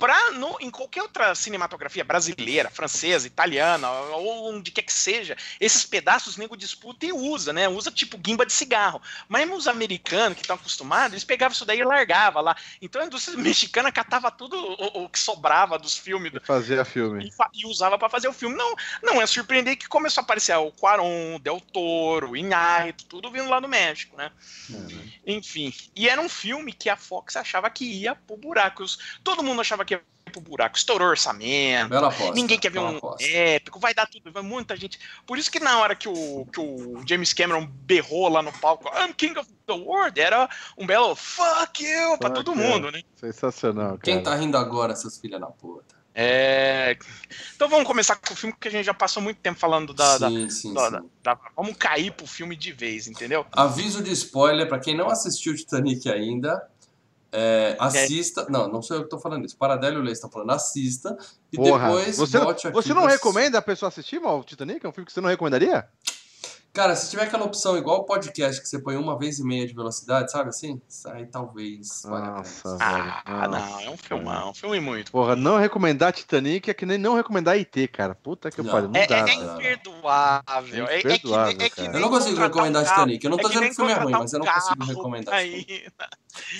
Pra, 0.00 0.30
no, 0.32 0.56
em 0.60 0.70
qualquer 0.70 1.02
outra 1.02 1.34
cinematografia 1.34 2.02
brasileira, 2.02 2.70
francesa, 2.70 3.26
italiana, 3.26 3.88
ou 3.90 4.50
onde 4.52 4.70
quer 4.70 4.82
que 4.82 4.92
seja, 4.92 5.36
esses 5.60 5.84
pedaços 5.84 6.36
nego 6.38 6.56
disputa 6.56 7.04
e 7.04 7.12
usa, 7.12 7.52
né? 7.52 7.68
Usa 7.68 7.90
tipo 7.90 8.16
guimba 8.16 8.46
de 8.46 8.52
cigarro. 8.52 9.00
Mas 9.28 9.48
os 9.50 9.68
americanos 9.68 10.36
que 10.36 10.42
estão 10.42 10.56
acostumados, 10.56 11.12
eles 11.12 11.24
pegavam 11.24 11.52
isso 11.52 11.66
daí 11.66 11.80
e 11.80 11.84
largavam 11.84 12.42
lá. 12.42 12.56
Então 12.80 13.02
a 13.02 13.04
indústria 13.04 13.36
mexicana 13.38 13.92
catava 13.92 14.30
tudo 14.30 14.56
o, 14.56 15.04
o 15.04 15.08
que 15.08 15.18
sobrava 15.18 15.78
dos 15.78 15.96
filmes 15.96 16.32
Fazia 16.44 16.84
filme. 16.84 17.28
e, 17.28 17.30
fa- 17.30 17.50
e 17.52 17.66
usava 17.66 17.98
para 17.98 18.08
fazer 18.08 18.28
o 18.28 18.32
filme. 18.32 18.56
Não, 18.56 18.74
não 19.02 19.20
é 19.20 19.26
surpreender 19.26 19.76
que 19.76 19.86
começou 19.86 20.22
a 20.22 20.24
aparecer 20.24 20.56
o 20.56 20.72
Quaron, 20.72 21.36
o 21.36 21.38
Del 21.38 21.60
Toro, 21.60 22.30
o 22.30 22.36
Inharito, 22.36 23.04
tudo 23.04 23.30
vindo 23.30 23.50
lá 23.50 23.60
do 23.60 23.68
México, 23.68 24.16
né? 24.16 24.32
Enfim, 25.26 25.72
e 25.94 26.08
era 26.08 26.20
um 26.20 26.28
filme 26.28 26.72
que 26.72 26.88
a 26.88 26.96
Fox 26.96 27.36
achava 27.36 27.68
que 27.68 27.84
ia 27.84 28.14
pro 28.14 28.36
buraco. 28.36 28.84
Todo 29.22 29.42
mundo 29.42 29.60
achava 29.60 29.84
que 29.84 29.89
ia 29.94 30.02
pro 30.30 30.40
buraco. 30.40 30.76
Estourou 30.76 31.08
orçamento. 31.08 31.88
Bela 31.88 32.08
aposta. 32.08 32.34
Ninguém 32.34 32.58
quer 32.58 32.70
ver 32.70 32.78
um 32.78 32.96
aposta. 32.98 33.26
épico, 33.26 33.80
vai 33.80 33.92
dar 33.92 34.06
tudo, 34.06 34.30
vai 34.30 34.42
muita 34.42 34.76
gente. 34.76 34.98
Por 35.26 35.36
isso 35.38 35.50
que 35.50 35.58
na 35.58 35.78
hora 35.78 35.94
que 35.96 36.08
o, 36.08 36.46
que 36.52 36.60
o 36.60 37.02
James 37.06 37.32
Cameron 37.32 37.66
berrou 37.66 38.28
lá 38.28 38.40
no 38.40 38.52
palco, 38.52 38.88
I'm 38.96 39.12
King 39.12 39.38
of 39.38 39.48
the 39.66 39.72
World, 39.72 40.20
era 40.20 40.48
um 40.78 40.86
belo 40.86 41.16
fuck 41.16 41.82
you 41.84 42.16
pra 42.18 42.30
todo 42.30 42.52
you. 42.52 42.56
mundo, 42.56 42.90
né? 42.92 43.02
Sensacional, 43.16 43.88
cara. 43.90 44.00
Quem 44.02 44.22
tá 44.22 44.34
rindo 44.36 44.56
agora, 44.56 44.94
seus 44.94 45.18
filha 45.18 45.38
da 45.40 45.46
puta? 45.46 45.98
É... 46.14 46.96
Então 47.54 47.68
vamos 47.68 47.86
começar 47.86 48.16
com 48.16 48.34
o 48.34 48.36
filme, 48.36 48.52
porque 48.52 48.68
a 48.68 48.70
gente 48.70 48.84
já 48.84 48.94
passou 48.94 49.22
muito 49.22 49.38
tempo 49.38 49.58
falando 49.58 49.94
da. 49.94 50.18
da- 50.18 50.28
sim, 50.28 50.50
sim, 50.50 50.74
da- 50.74 50.84
sim. 50.86 50.90
da- 51.22 51.34
da- 51.34 51.40
Vamos 51.56 51.76
cair 51.76 52.12
pro 52.12 52.26
filme 52.26 52.56
de 52.56 52.72
vez, 52.72 53.06
entendeu? 53.06 53.46
Aviso 53.52 54.02
de 54.02 54.10
spoiler 54.12 54.68
pra 54.68 54.78
quem 54.78 54.96
não 54.96 55.08
assistiu 55.08 55.54
Titanic 55.54 56.08
ainda. 56.08 56.68
É, 57.32 57.76
assista. 57.78 58.46
Não, 58.48 58.68
não 58.68 58.82
sou 58.82 58.96
eu 58.96 59.02
que 59.04 59.08
tô 59.10 59.18
falando 59.18 59.44
isso. 59.44 59.56
Paradelo 59.56 59.98
e 59.98 60.02
Leite 60.02 60.14
estão 60.14 60.30
falando. 60.30 60.50
Assista. 60.50 61.16
E 61.52 61.56
Porra, 61.56 61.86
depois 61.86 62.16
você, 62.16 62.36
aqui. 62.36 62.70
você 62.70 62.94
não 62.94 63.02
pra- 63.02 63.12
recomenda 63.12 63.58
a 63.58 63.62
pessoa 63.62 63.88
assistir 63.88 64.20
mal, 64.20 64.40
o 64.40 64.44
Titanic? 64.44 64.84
É 64.84 64.88
um 64.88 64.92
filme 64.92 65.06
que 65.06 65.12
você 65.12 65.20
não 65.20 65.28
recomendaria? 65.28 65.88
Cara, 66.72 66.94
se 66.94 67.10
tiver 67.10 67.24
aquela 67.24 67.44
opção 67.44 67.76
igual 67.76 67.98
o 67.98 68.04
podcast 68.04 68.62
que 68.62 68.68
você 68.68 68.78
põe 68.78 68.96
uma 68.96 69.18
vez 69.18 69.40
e 69.40 69.44
meia 69.44 69.66
de 69.66 69.74
velocidade, 69.74 70.30
sabe 70.30 70.50
assim? 70.50 70.80
Aí 71.06 71.26
talvez. 71.26 72.02
valha 72.04 72.24
a 72.26 72.30
Nossa, 72.36 72.76
pena. 72.78 73.22
Ah, 73.24 73.48
velho. 73.48 73.50
não, 73.50 73.80
é 73.80 73.90
um 73.90 73.96
filmão, 73.96 74.50
um 74.50 74.54
filme 74.54 74.78
muito. 74.78 75.10
Porra, 75.10 75.34
não 75.34 75.58
recomendar 75.58 76.12
Titanic 76.12 76.70
é 76.70 76.74
que 76.74 76.86
nem 76.86 76.96
não 76.96 77.16
recomendar 77.16 77.56
IT, 77.56 77.88
cara. 77.88 78.14
Puta 78.14 78.52
que 78.52 78.62
pariu, 78.62 78.88
não 78.88 79.00
É, 79.00 79.06
dá. 79.06 79.16
é 79.18 79.24
velho. 79.24 79.54
imperdoável. 79.56 80.86
É, 80.86 80.98
é 80.98 81.02
que, 81.02 81.08
Imperdoável, 81.08 81.56
é 81.60 81.70
que 81.70 81.80
nem 81.82 81.90
Eu 81.92 82.00
não 82.00 82.08
consigo 82.08 82.40
recomendar 82.40 82.82
um. 82.82 82.86
Titanic. 82.86 83.24
Eu 83.24 83.30
não 83.30 83.38
tô 83.38 83.48
É 83.48 83.50
que 83.50 83.58
dizendo 83.58 83.66
que 83.66 83.72
o 83.72 83.74
filme 83.76 83.92
é 83.92 83.96
ruim, 84.04 84.12
mas 84.12 84.32
eu 84.32 84.38
não 84.38 84.46
consigo 84.46 84.84
recomendar. 84.84 85.34
Aí, 85.34 85.86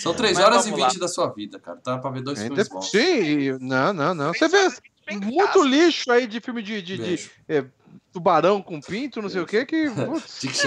São 0.01 0.13
3 0.13 0.37
Mas 0.37 0.45
horas 0.45 0.67
e 0.67 0.71
vamos 0.71 0.85
20 0.87 0.95
lá. 0.95 1.01
da 1.01 1.09
sua 1.09 1.29
vida, 1.33 1.61
cara. 1.61 1.77
Tá 1.79 1.97
pra 1.99 2.11
ver 2.11 2.23
dois 2.23 2.41
Ainda- 2.41 2.65
filmes 2.65 2.69
bons. 2.69 2.91
Sim, 2.91 3.59
não, 3.61 3.93
não, 3.93 4.13
não. 4.13 4.35
Você 4.35 4.49
vê 4.49 4.69
muito 5.23 5.63
lixo 5.63 6.11
aí 6.11 6.27
de 6.27 6.41
filme 6.41 6.63
de, 6.63 6.83
de- 6.83 6.97
de 6.97 7.03
Beijo. 7.03 7.31
Tubarão 8.13 8.61
com 8.63 8.81
pinto, 8.81 9.21
não 9.23 9.29
sei 9.29 9.41
o 9.41 9.47
que, 9.47 9.65
que. 9.67 9.87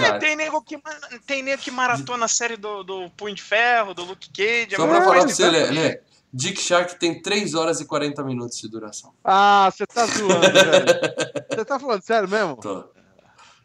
É, 0.00 0.18
tem 0.18 0.36
nego 0.36 0.62
que, 0.62 0.78
tem 1.26 1.42
nego 1.42 1.62
que 1.62 1.70
maratona 1.70 2.24
a 2.24 2.28
série 2.28 2.56
do, 2.56 2.82
do 2.82 3.10
Punho 3.10 3.34
de 3.34 3.42
Ferro, 3.42 3.94
do 3.94 4.04
Luke 4.04 4.30
Cage. 4.30 4.76
Só 4.76 4.84
é 4.84 4.86
pra 4.86 4.86
muito 4.86 5.04
falar 5.04 5.18
pra 5.24 5.28
você, 5.28 5.48
legal. 5.50 5.72
Lê, 5.72 5.88
Lê, 5.88 6.00
Dick 6.32 6.60
Shark 6.60 6.98
tem 6.98 7.22
3 7.22 7.54
horas 7.54 7.80
e 7.80 7.84
40 7.84 8.24
minutos 8.24 8.58
de 8.58 8.68
duração. 8.68 9.12
Ah, 9.22 9.70
você 9.72 9.86
tá 9.86 10.04
zoando, 10.06 10.40
velho. 10.52 10.86
Você 11.50 11.64
tá 11.64 11.78
falando 11.78 12.02
sério 12.02 12.28
mesmo? 12.28 12.56
Tô. 12.56 12.84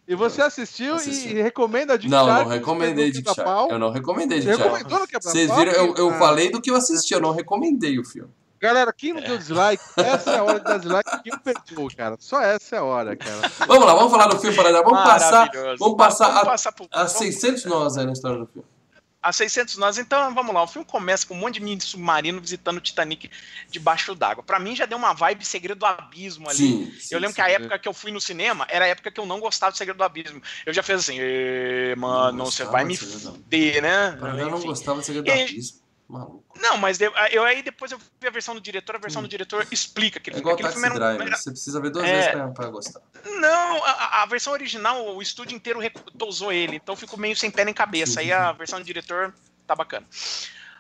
E 0.07 0.15
você 0.15 0.41
assistiu 0.41 0.95
Assisti. 0.95 1.35
e 1.35 1.41
recomenda 1.41 1.95
Dick 1.97 2.09
Não, 2.09 2.25
Shark? 2.25 2.43
não 2.43 2.49
recomendei 2.49 3.05
no 3.07 3.11
Dick? 3.11 3.33
Shark. 3.33 3.71
Eu 3.71 3.77
não 3.77 3.91
recomendei 3.91 4.39
Dick 4.39 4.55
Shark. 4.57 5.13
Vocês 5.21 5.55
viram, 5.55 5.71
eu, 5.71 5.95
eu 5.95 6.13
falei 6.17 6.51
do 6.51 6.59
que 6.59 6.71
eu 6.71 6.75
assisti, 6.75 7.13
eu 7.13 7.21
não 7.21 7.31
recomendei 7.31 7.99
o 7.99 8.03
filme. 8.03 8.31
Galera, 8.61 8.91
quem 8.93 9.13
não 9.13 9.21
deu 9.21 9.37
dislike, 9.37 9.83
essa 9.97 10.31
é 10.31 10.37
a 10.37 10.43
hora 10.43 10.59
de 10.59 10.65
dar 10.65 10.77
dislike 10.79 11.23
que 11.23 11.31
eu 11.33 11.39
perdoou, 11.39 11.89
cara. 11.95 12.17
Só 12.19 12.41
essa 12.41 12.75
é 12.75 12.79
a 12.79 12.83
hora, 12.83 13.15
cara. 13.15 13.49
Vamos 13.67 13.85
lá, 13.85 13.93
vamos 13.93 14.11
falar 14.11 14.27
do 14.27 14.39
filme, 14.39 14.55
Paradela. 14.55 14.83
Vamos 14.83 15.03
passar 15.03 15.49
vamos 15.77 15.97
passar 15.97 16.25
vamos 16.27 16.41
a- 16.41 16.45
passar 16.45 16.71
pro, 16.73 16.87
a 16.91 17.07
600 17.07 17.65
nós 17.65 17.97
aí 17.97 18.05
na 18.05 18.11
história 18.13 18.37
do 18.39 18.47
filme. 18.47 18.67
a 19.21 19.33
600 19.33 19.75
nós. 19.77 19.97
Então, 19.97 20.33
vamos 20.33 20.53
lá. 20.53 20.63
O 20.63 20.67
filme 20.67 20.85
começa 20.87 21.25
com 21.27 21.33
um 21.33 21.37
monte 21.37 21.55
de 21.55 21.59
mini 21.61 21.79
submarino 21.81 22.39
visitando 22.39 22.77
o 22.77 22.81
Titanic 22.81 23.29
debaixo 23.69 24.15
d'água. 24.15 24.41
Pra 24.43 24.57
mim, 24.59 24.75
já 24.75 24.85
deu 24.85 24.97
uma 24.97 25.13
vibe 25.13 25.45
Segredo 25.45 25.79
do 25.79 25.85
Abismo 25.85 26.47
ali. 26.49 26.57
Sim. 26.57 26.93
sim, 26.99 27.15
Eu 27.15 27.19
lembro 27.19 27.35
sim. 27.35 27.35
que 27.35 27.41
a 27.41 27.49
época 27.51 27.77
que 27.79 27.87
eu 27.87 27.93
fui 27.93 28.11
no 28.11 28.21
cinema 28.21 28.65
era 28.69 28.85
a 28.85 28.87
época 28.87 29.11
que 29.11 29.19
eu 29.19 29.25
não 29.25 29.39
gostava 29.41 29.71
do 29.73 29.77
Segredo 29.77 29.97
do 29.97 30.03
Abismo. 30.05 30.41
Eu 30.65 30.73
já 30.73 30.81
fiz 30.81 30.95
assim, 31.01 31.17
"Ê, 31.19 31.95
mano, 31.97 32.37
Não 32.37 32.45
você 32.45 32.63
vai 32.63 32.83
do 32.83 32.87
me 32.87 32.97
do 32.97 33.05
fuder, 33.05 33.81
né? 33.81 34.17
Paradela 34.19 34.49
não 34.51 34.57
Enfim. 34.57 34.67
gostava 34.67 34.99
de 35.01 35.05
Segredo 35.05 35.25
do 35.25 35.31
Abismo. 35.31 35.78
Maluco. 36.09 36.57
Não, 36.59 36.75
mas 36.75 36.97
de- 36.97 37.11
eu 37.31 37.43
aí 37.43 37.61
depois 37.61 37.91
eu 37.91 37.99
vi 38.19 38.27
a 38.27 38.31
versão 38.31 38.55
do 38.55 38.59
diretor, 38.61 38.95
a 38.95 38.99
versão 38.99 39.21
do 39.21 39.27
diretor 39.27 39.65
explica 39.71 40.17
aquele 40.17 40.37
É 40.37 40.39
filme. 40.39 40.51
igual 40.53 40.71
Taxi 40.71 40.81
filme 40.81 40.99
Driver. 40.99 41.27
era- 41.27 41.37
Você 41.37 41.51
precisa 41.51 41.79
ver 41.79 41.91
duas 41.91 42.05
É. 42.05 42.11
vezes 42.15 42.31
pra, 42.31 42.47
pra 42.47 42.67
gostar. 42.67 42.99
Não, 43.39 43.83
a, 43.85 44.23
a 44.23 44.25
versão 44.25 44.51
original, 44.53 45.15
o 45.15 45.21
estúdio 45.21 45.55
inteiro 45.55 45.79
recusou 45.79 46.51
ele, 46.51 46.77
então 46.77 46.95
ficou 46.95 47.19
meio 47.19 47.35
sem 47.35 47.51
pé 47.51 47.63
nem 47.63 47.73
cabeça. 47.75 48.21
Aí 48.21 48.31
a 48.33 48.51
versão 48.51 48.79
do 48.79 48.85
diretor 48.85 49.33
tá 49.67 49.75
bacana. 49.75 50.07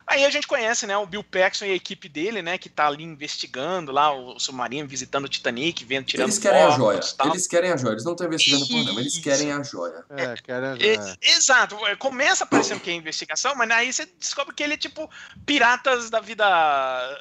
Aí 0.09 0.25
a 0.25 0.29
gente 0.31 0.47
conhece, 0.47 0.87
né, 0.87 0.97
o 0.97 1.05
Bill 1.05 1.23
Paxton 1.23 1.65
e 1.65 1.71
a 1.71 1.75
equipe 1.75 2.09
dele, 2.09 2.41
né, 2.41 2.57
que 2.57 2.67
tá 2.67 2.87
ali 2.87 3.03
investigando 3.03 3.91
lá 3.91 4.11
o 4.11 4.39
submarino, 4.39 4.87
visitando 4.87 5.25
o 5.25 5.29
Titanic, 5.29 5.85
vendo, 5.85 6.05
tirando 6.05 6.25
Eles 6.25 6.39
querem 6.39 6.63
a 6.63 6.71
joia. 6.71 6.99
tal. 7.15 7.27
Eles 7.27 7.47
querem 7.47 7.71
a 7.71 7.77
joia. 7.77 7.91
Eles 7.93 8.03
não 8.03 8.13
estão 8.13 8.25
investigando 8.25 8.65
por 8.67 8.73
nada, 8.77 8.87
mas 8.93 8.97
eles 9.01 9.13
Isso. 9.13 9.21
querem 9.21 9.51
a 9.51 9.61
joia. 9.61 10.03
É, 10.09 10.35
cara. 10.41 10.75
E- 10.79 10.95
É. 10.97 11.15
Exato, 11.21 11.75
é, 11.85 11.95
começa 11.95 12.43
parecendo 12.43 12.79
que 12.79 12.89
é 12.89 12.93
investigação, 12.93 13.53
mas 13.55 13.69
aí 13.69 13.93
você 13.93 14.07
descobre 14.17 14.55
que 14.55 14.63
ele 14.63 14.73
é 14.73 14.77
tipo 14.77 15.07
piratas 15.45 16.09
da 16.09 16.19
vida 16.19 16.45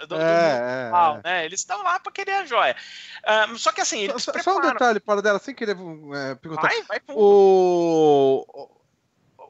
do, 0.01 0.07
do 0.09 0.15
mundo 0.17 0.25
É, 0.25 0.87
é, 0.87 0.89
real, 0.89 1.21
é. 1.23 1.29
né? 1.29 1.45
Eles 1.45 1.61
estão 1.61 1.83
lá 1.83 2.01
pra 2.01 2.11
querer 2.11 2.33
a 2.33 2.47
joia. 2.47 2.75
Ah, 3.23 3.49
só 3.57 3.71
que 3.71 3.83
assim, 3.83 4.01
eles 4.01 4.23
Só, 4.23 4.33
só 4.43 4.57
um 4.57 4.61
detalhe, 4.63 4.99
para 4.99 5.21
dela, 5.21 5.39
sem 5.39 5.55
querer 5.55 5.77
é, 6.15 6.35
perguntar. 6.37 6.63
Vai, 6.69 6.83
vai 6.85 7.01
O... 7.11 8.78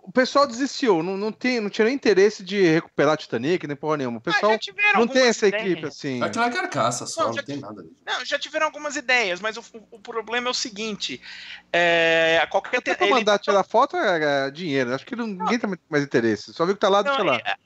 o 0.09 0.13
pessoal 0.13 0.47
desistiu, 0.47 1.03
não, 1.03 1.19
não, 1.19 1.31
tem, 1.31 1.61
não 1.61 1.69
tinha 1.69 1.85
nem 1.85 1.95
interesse 1.95 2.43
de 2.43 2.63
recuperar 2.67 3.19
Titanic, 3.19 3.67
nem 3.67 3.77
porra 3.77 3.99
nenhuma. 3.99 4.17
O 4.17 4.21
Ah, 4.21 4.23
pessoal 4.33 4.59
tiveram 4.59 5.01
não 5.01 5.07
tem 5.07 5.27
essa 5.27 5.47
ideias. 5.47 5.67
equipe 5.67 5.87
assim. 5.87 6.23
Aquilo 6.23 6.45
é 6.45 6.51
carcaça 6.51 7.07
só, 7.07 7.21
Não, 7.21 7.29
não, 7.29 7.35
já- 7.35 7.43
tem 7.43 7.59
nada 7.59 7.83
ali. 7.83 7.93
Não, 8.07 8.25
já 8.25 8.39
tiveram 8.39 8.65
algumas 8.65 8.97
ideias, 8.97 9.39
mas 9.39 9.59
o, 9.59 9.65
o 9.91 10.01
problema 10.01 10.49
é 10.49 10.51
o 10.51 10.55
seguinte: 10.55 11.21
é, 11.71 12.47
qualquer 12.51 12.79
Até 12.79 12.95
pra 12.95 13.05
ele- 13.07 13.15
mandar 13.17 13.39
tirar 13.39 13.63
foto 13.65 13.99
é, 13.99 14.47
é 14.47 14.51
dinheiro. 14.51 14.95
Acho 14.95 15.05
que 15.05 15.15
não- 15.15 15.27
ninguém 15.27 15.59
tem 15.59 15.71
mais 15.91 16.03
interesse. 16.05 16.55
Só 16.55 16.65
viu 16.65 16.75
que 16.75 16.81
tá 16.81 16.89
lá, 16.89 17.03
deixa 17.03 17.19
não, 17.19 17.27
lá. 17.27 17.37
é- 17.45 17.57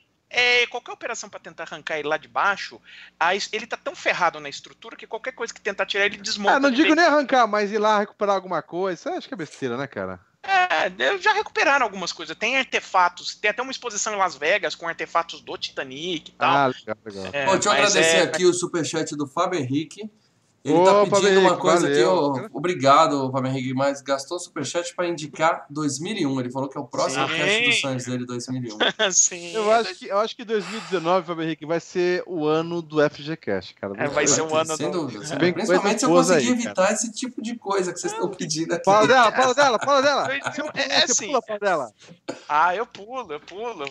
é, 0.62 0.66
qualquer 0.66 0.90
operação 0.92 1.28
para 1.30 1.38
tentar 1.38 1.62
arrancar 1.62 1.98
ele 1.98 2.08
lá 2.08 2.16
de 2.16 2.26
baixo, 2.26 2.80
a 3.20 3.34
ele 3.36 3.66
tá 3.68 3.76
tão 3.76 3.94
ferrado 3.94 4.40
na 4.40 4.48
estrutura 4.48 4.96
que 4.96 5.06
qualquer 5.06 5.32
coisa 5.32 5.54
que 5.54 5.60
tentar 5.60 5.86
tirar 5.86 6.06
ele 6.06 6.16
desmonta. 6.16 6.56
Ah, 6.56 6.60
não 6.60 6.70
digo 6.72 6.92
nem 6.94 7.04
arrancar, 7.04 7.46
mas 7.46 7.70
ir 7.70 7.78
lá 7.78 8.00
recuperar 8.00 8.34
alguma 8.34 8.62
coisa. 8.62 9.12
Acho 9.12 9.28
que 9.28 9.34
é 9.34 9.36
besteira, 9.36 9.76
né, 9.76 9.86
cara? 9.86 10.18
É, 10.44 11.18
já 11.18 11.32
recuperaram 11.32 11.84
algumas 11.84 12.12
coisas. 12.12 12.36
Tem 12.36 12.58
artefatos, 12.58 13.34
tem 13.36 13.50
até 13.50 13.62
uma 13.62 13.70
exposição 13.70 14.12
em 14.12 14.16
Las 14.16 14.34
Vegas 14.34 14.74
com 14.74 14.88
artefatos 14.88 15.40
do 15.40 15.56
Titanic 15.56 16.30
e 16.30 16.32
tal. 16.32 16.50
Ah, 16.50 16.66
legal, 16.66 16.96
legal. 17.04 17.30
É, 17.32 17.46
Bom, 17.46 17.52
deixa 17.52 17.68
eu 17.68 17.72
agradecer 17.72 18.16
é- 18.16 18.22
aqui 18.22 18.44
o 18.44 18.52
superchat 18.52 19.14
do 19.16 19.26
Fábio 19.26 19.60
Henrique. 19.60 20.10
Ele 20.64 20.84
tá 20.84 21.02
Ô, 21.02 21.06
pedindo 21.10 21.40
uma 21.40 21.56
coisa 21.56 21.88
aqui, 21.88 22.04
valeu. 22.04 22.48
ó. 22.52 22.56
Obrigado, 22.56 23.30
Fábio 23.32 23.50
Henrique, 23.50 23.74
mas 23.74 24.00
gastou 24.00 24.38
superchat 24.38 24.94
pra 24.94 25.08
indicar 25.08 25.66
2001. 25.68 26.38
Ele 26.40 26.50
falou 26.52 26.68
que 26.68 26.78
é 26.78 26.80
o 26.80 26.84
próximo 26.86 27.26
Sim. 27.28 27.34
cast 27.34 27.64
dos 27.64 27.80
sonhos 27.80 28.04
dele, 28.04 28.26
2001. 28.26 28.78
Sim. 29.10 29.52
Eu 29.54 29.72
acho, 29.72 29.94
que, 29.96 30.06
eu 30.06 30.18
acho 30.18 30.36
que 30.36 30.44
2019, 30.44 31.26
Fábio 31.26 31.42
Henrique, 31.44 31.66
vai 31.66 31.80
ser 31.80 32.22
o 32.26 32.46
ano 32.46 32.80
do 32.80 32.98
FGCast, 33.10 33.74
cara. 33.74 33.92
É, 33.96 34.06
vai 34.06 34.26
ser 34.26 34.42
um 34.42 34.54
ano 34.56 34.76
Sem 34.76 34.88
do- 34.90 35.00
dúvida. 35.00 35.18
dúvida. 35.20 35.52
Principalmente 35.52 35.98
se 35.98 36.04
eu 36.06 36.10
conseguir 36.10 36.46
aí, 36.46 36.52
evitar 36.52 36.92
esse 36.92 37.12
tipo 37.12 37.42
de 37.42 37.56
coisa 37.56 37.92
que 37.92 37.98
vocês 37.98 38.12
estão 38.12 38.28
pedindo 38.30 38.72
aqui. 38.74 38.84
Fala 38.84 39.08
dela, 39.08 39.32
fala 39.32 39.54
dela, 39.54 39.78
fala 39.84 40.00
dela. 40.02 40.32
É, 40.32 40.38
é 41.02 41.06
você 41.06 41.12
assim. 41.12 41.26
pula, 41.26 41.42
fala 41.42 41.58
dela. 41.58 41.92
Ah, 42.48 42.76
eu 42.76 42.86
pulo, 42.86 43.32
eu 43.32 43.40
pulo. 43.40 43.84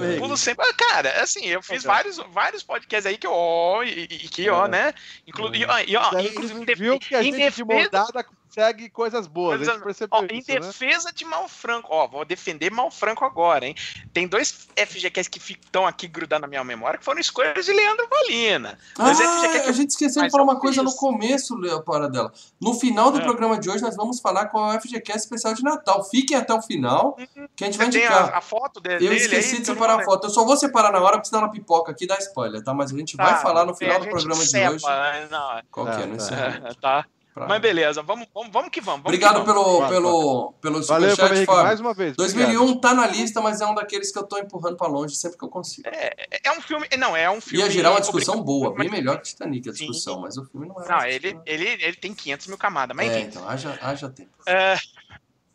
É. 0.00 0.04
Henrique. 0.04 0.20
Pulo 0.20 0.36
sempre. 0.36 0.72
Cara, 0.74 1.22
assim, 1.22 1.46
eu 1.46 1.62
fiz 1.62 1.84
Ok. 1.84 1.86
vários, 1.86 2.16
vários 2.30 2.62
podcasts 2.62 3.06
aí 3.06 3.16
que, 3.18 3.26
ó, 3.26 3.82
e, 3.82 4.04
e 4.04 4.28
que, 4.28 4.48
ó, 4.48 4.66
É. 4.66 4.68
né? 4.68 4.94
Inclu 5.26 5.54
e, 5.54 5.64
ó, 5.64 5.78
e, 5.86 5.96
ó, 5.96 6.10
inclusive, 6.20 6.60
em, 6.60 6.74
viu 6.74 6.98
que 6.98 7.14
a 7.14 7.20
em 7.20 7.24
gente 7.32 7.34
de 7.34 7.64
defesa, 7.64 7.64
moldada 7.64 8.24
consegue 8.54 8.90
coisas 8.90 9.26
boas. 9.26 9.54
A 9.54 9.64
gente 9.64 9.80
Coisas- 9.80 9.82
percebeu 9.84 10.18
ó, 10.18 10.22
em 10.24 10.38
isso, 10.38 10.52
né? 10.52 10.60
defesa 10.60 11.10
de 11.12 11.24
Malfranco, 11.24 11.88
ó, 11.90 12.06
vou 12.06 12.24
defender 12.24 12.70
Malfranco 12.70 13.24
agora, 13.24 13.66
hein? 13.66 13.74
Tem 14.12 14.28
dois 14.28 14.68
FGCast 14.76 15.30
que 15.30 15.38
estão 15.52 15.86
aqui 15.86 16.06
grudando 16.06 16.42
na 16.42 16.46
minha 16.46 16.62
memória 16.62 16.98
que 16.98 17.04
foram 17.04 17.18
escolhas 17.20 17.64
de 17.64 17.72
Leandro 17.72 18.06
Valina. 18.10 18.78
Mas 18.98 19.20
Ah, 19.20 19.24
FGCast 19.38 19.68
a 19.68 19.72
gente 19.72 19.90
esqueceu 19.90 20.22
de 20.22 20.30
falar 20.30 20.44
uma 20.44 20.60
coisa 20.60 20.82
no 20.82 20.94
começo, 20.94 21.56
Leo, 21.56 21.82
para 21.82 22.08
dela. 22.08 22.30
No 22.60 22.74
final 22.74 23.10
do 23.10 23.18
É. 23.18 23.22
programa 23.22 23.58
de 23.58 23.70
hoje, 23.70 23.82
nós 23.82 23.96
vamos 23.96 24.20
falar 24.20 24.46
com 24.46 24.58
a 24.58 24.74
FGCast 24.78 25.20
especial 25.22 25.54
de 25.54 25.62
Natal. 25.62 26.04
Fiquem 26.04 26.36
até 26.36 26.52
o 26.52 26.60
final, 26.60 27.16
que 27.56 27.64
a 27.64 27.66
gente 27.66 27.78
vai 27.78 27.86
Você 27.86 27.92
tem 27.92 28.00
indicar. 28.06 28.34
a, 28.34 28.38
a 28.38 28.40
foto 28.40 28.80
de- 28.80 28.92
Eu 28.92 28.98
dele 28.98 29.14
esqueci 29.16 29.34
aí, 29.36 29.42
de 29.42 29.62
que 29.62 29.68
não 29.68 29.74
separar 29.74 30.00
a 30.00 30.04
foto. 30.04 30.26
Eu 30.26 30.30
só 30.30 30.44
vou 30.44 30.56
separar 30.56 30.92
na 30.92 31.00
hora, 31.00 31.12
porque 31.16 31.28
senão 31.28 31.42
ela 31.42 31.50
pipoca 31.50 31.90
aqui 31.92 32.04
e 32.04 32.06
dá 32.06 32.16
spoiler, 32.18 32.62
tá? 32.62 32.74
Mas 32.74 32.92
a 32.92 32.96
gente 32.96 33.16
vai 33.16 33.34
Tá, 33.34 33.36
falar 33.40 33.64
no 33.64 33.72
é, 33.72 33.76
final 33.76 33.98
do 34.00 34.08
programa 34.08 34.42
de 34.42 34.50
sepa, 34.50 34.72
hoje. 34.72 34.84
né? 34.86 35.28
Não, 35.30 35.62
Qual 35.70 35.86
que 35.86 35.92
é, 35.92 35.96
Tá, 35.96 36.06
no 36.06 36.74
tá. 36.74 37.06
É. 37.32 37.34
Pra- 37.34 37.48
Mas 37.48 37.60
beleza, 37.62 38.02
vamos, 38.02 38.28
vamos, 38.34 38.50
vamos 38.52 38.70
que 38.70 38.80
vamos. 38.80 39.02
vamos 39.02 39.18
que 39.18 39.24
Obrigado 39.24 39.44
vamos. 39.46 39.64
pelo, 39.64 39.88
pelo, 39.88 40.52
pelo 40.60 40.82
superchat, 40.82 41.32
Henrique, 41.34 41.52
mais 41.52 41.80
uma 41.80 41.94
vez. 41.94 42.14
2001 42.16 42.78
tá 42.80 42.92
na 42.94 43.06
lista, 43.06 43.40
mas 43.40 43.60
é 43.60 43.66
um 43.66 43.74
daqueles 43.74 44.12
que 44.12 44.18
eu 44.18 44.22
tô 44.24 44.38
empurrando 44.38 44.76
pra 44.76 44.86
longe 44.86 45.16
sempre 45.16 45.38
que 45.38 45.44
eu 45.44 45.48
consigo. 45.48 45.88
É 45.88 46.52
um 46.52 46.60
filme. 46.60 46.86
Não, 46.98 47.16
é 47.16 47.30
um 47.30 47.40
filme. 47.40 47.64
Ia 47.64 47.70
gerar 47.70 47.90
uma 47.92 48.00
discussão 48.00 48.34
obrigado- 48.34 48.46
boa, 48.46 48.74
bem 48.74 48.88
mas- 48.88 48.98
melhor 48.98 49.16
que 49.18 49.28
Titanic 49.28 49.68
a 49.68 49.72
Sim. 49.72 49.78
discussão, 49.86 50.20
mas 50.20 50.36
o 50.36 50.44
filme 50.44 50.68
não 50.68 50.82
é. 50.82 50.88
Não, 50.88 51.04
ele, 51.06 51.38
ele, 51.46 51.64
ele 51.68 51.96
tem 51.96 52.14
500 52.14 52.46
mil 52.48 52.58
camadas, 52.58 52.94
mas 52.96 53.10
É, 53.10 53.18
enfim. 53.20 53.28
então, 53.28 53.48
haja, 53.48 53.78
haja 53.80 54.10
tempo. 54.10 54.30
É, 54.46 54.76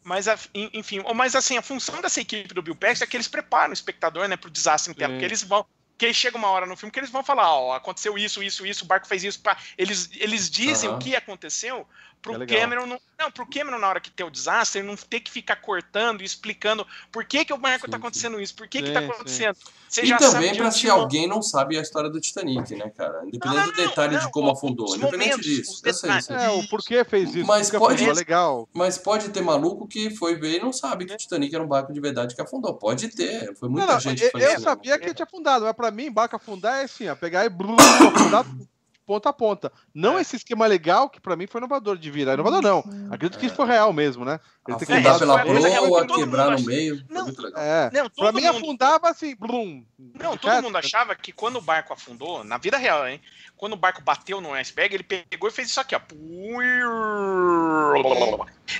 mas, 0.03 0.25
enfim, 0.73 1.03
mas 1.15 1.35
assim, 1.35 1.57
a 1.57 1.61
função 1.61 2.01
dessa 2.01 2.19
equipe 2.21 2.53
do 2.53 2.61
Bill 2.61 2.75
Paxton 2.75 3.03
é 3.03 3.07
que 3.07 3.17
eles 3.17 3.27
preparam 3.27 3.71
o 3.71 3.73
espectador, 3.73 4.27
né, 4.27 4.35
pro 4.37 4.49
desastre 4.49 4.91
inteiro. 4.91 5.11
Sim. 5.11 5.15
Porque 5.17 5.25
eles 5.25 5.43
vão. 5.43 5.65
Que 5.97 6.13
chega 6.13 6.37
uma 6.37 6.49
hora 6.49 6.65
no 6.65 6.77
filme 6.77 6.91
que 6.91 6.99
eles 6.99 7.09
vão 7.09 7.23
falar, 7.23 7.51
ó, 7.51 7.73
aconteceu 7.73 8.17
isso, 8.17 8.43
isso, 8.43 8.65
isso, 8.65 8.83
o 8.83 8.87
barco 8.87 9.07
fez 9.07 9.23
isso. 9.23 9.39
Pá. 9.39 9.57
Eles, 9.77 10.09
eles 10.13 10.49
dizem 10.49 10.89
Aham. 10.89 10.97
o 10.97 11.01
que 11.01 11.15
aconteceu 11.15 11.87
pro 12.21 12.41
É. 12.41 12.45
Cameron. 12.45 12.85
Não, 12.85 12.99
não, 13.19 13.31
pro 13.31 13.45
Cameron, 13.45 13.79
na 13.79 13.87
hora 13.87 13.99
que 13.99 14.11
tem 14.11 14.25
o 14.25 14.29
desastre, 14.29 14.79
ele 14.79 14.87
não 14.87 14.95
ter 14.95 15.19
que 15.19 15.31
ficar 15.31 15.55
cortando 15.57 16.21
e 16.21 16.25
explicando 16.25 16.85
por 17.11 17.25
que, 17.25 17.45
que 17.45 17.53
o 17.53 17.57
barco 17.57 17.85
Sim, 17.85 17.91
tá 17.91 17.97
sim. 17.97 18.01
acontecendo 18.01 18.39
isso, 18.41 18.55
por 18.55 18.67
que, 18.67 18.81
que 18.81 18.87
Sim, 18.87 18.93
tá 18.93 19.01
sim. 19.01 19.07
acontecendo. 19.09 19.57
Você 19.89 20.01
E 20.03 20.05
já 20.05 20.17
também 20.17 20.51
de 20.51 20.71
se 20.75 20.89
alguém 20.89 21.27
não 21.27 21.41
sabe 21.41 21.77
a 21.77 21.81
história 21.81 22.09
do 22.09 22.19
Titanic, 22.19 22.75
né, 22.75 22.89
cara? 22.89 23.21
Independente 23.25 23.55
Não, 23.57 23.71
do 23.71 23.77
não, 23.81 23.87
detalhe 23.89 24.17
de 24.17 24.29
como 24.31 24.51
afundou. 24.51 24.87
Independente 24.95 25.29
momentos, 25.31 25.45
disso. 25.45 25.81
Eu 25.83 25.93
sei, 25.93 26.21
sei. 26.21 26.35
É, 26.35 26.49
o 26.49 26.67
porquê 26.67 27.03
fez 27.05 27.33
isso. 27.33 27.47
Mas 27.47 27.69
pode- 27.71 27.95
afundou, 27.95 28.13
legal. 28.13 28.69
Mas 28.73 28.97
pode 28.97 29.29
ter 29.29 29.41
maluco 29.41 29.87
que 29.87 30.09
foi 30.09 30.35
ver 30.35 30.57
e 30.57 30.59
não 30.59 30.73
sabe 30.73 31.05
que 31.05 31.13
o 31.13 31.17
Titanic 31.17 31.55
era 31.55 31.63
um 31.63 31.67
barco 31.67 31.93
de 31.93 31.99
verdade 32.01 32.35
que 32.35 32.41
afundou. 32.41 32.73
Pode 32.73 33.07
ter. 33.09 33.55
Foi 33.55 33.69
muita 33.69 33.85
Não, 33.87 33.93
não, 33.93 33.99
gente 34.01 34.23
eu, 34.23 34.31
que 34.31 34.37
eu 34.37 34.59
sabia 34.59 34.99
que 34.99 35.13
tinha 35.13 35.25
afundado, 35.25 35.63
mas 35.65 35.73
pra 35.73 35.89
mim, 35.89 36.11
barco 36.11 36.35
afundar 36.35 36.81
é 36.81 36.83
assim, 36.83 37.07
ó, 37.07 37.15
pegar 37.15 37.45
e 37.45 37.49
blum, 37.49 37.75
afundar 37.77 38.45
ponta 39.07 39.29
a 39.29 39.33
ponta. 39.33 39.71
Não 39.95 40.17
É. 40.17 40.21
esse 40.21 40.35
esquema 40.35 40.67
legal 40.67 41.09
que 41.09 41.19
pra 41.19 41.35
mim 41.37 41.47
foi 41.47 41.59
inovador 41.59 41.97
de 41.97 42.11
virar. 42.11 42.33
Inovador 42.33 42.61
não. 42.61 42.83
Acredito 43.09 43.39
que 43.39 43.45
isso 43.47 43.55
foi 43.55 43.65
real 43.65 43.91
mesmo, 43.93 44.25
né? 44.25 44.39
Ele 44.67 44.77
tem 44.77 44.85
que 44.85 44.93
Afundar 44.93 45.11
isso 45.13 45.19
pela 45.19 45.39
que 45.39 45.45
proa, 45.45 46.01
mundo 46.01 46.13
quebrar 46.15 46.51
no 46.51 46.65
meio. 46.65 47.03
Não. 47.09 47.23
muito 47.23 47.41
legal. 47.41 47.63
É. 47.63 47.89
Não, 47.93 48.09
Pra 48.09 48.31
mim 48.33 48.41
mundo- 48.43 48.57
afundava 48.57 49.09
assim, 49.09 49.33
blum. 49.35 49.83
Não, 49.97 50.31
todo 50.37 50.41
cara. 50.51 50.61
mundo 50.61 50.77
achava 50.77 51.15
que 51.15 51.31
quando 51.31 51.55
o 51.55 51.61
barco 51.61 51.93
afundou, 51.93 52.43
na 52.43 52.57
vida 52.57 52.77
real, 52.77 53.07
hein? 53.07 53.21
Quando 53.55 53.73
o 53.73 53.77
barco 53.77 54.01
bateu 54.03 54.39
no 54.41 54.53
iceberg, 54.53 54.93
ele 54.93 55.03
pegou 55.03 55.49
e 55.49 55.51
fez 55.51 55.69
isso 55.69 55.79
aqui, 55.79 55.95
ó. 55.95 56.01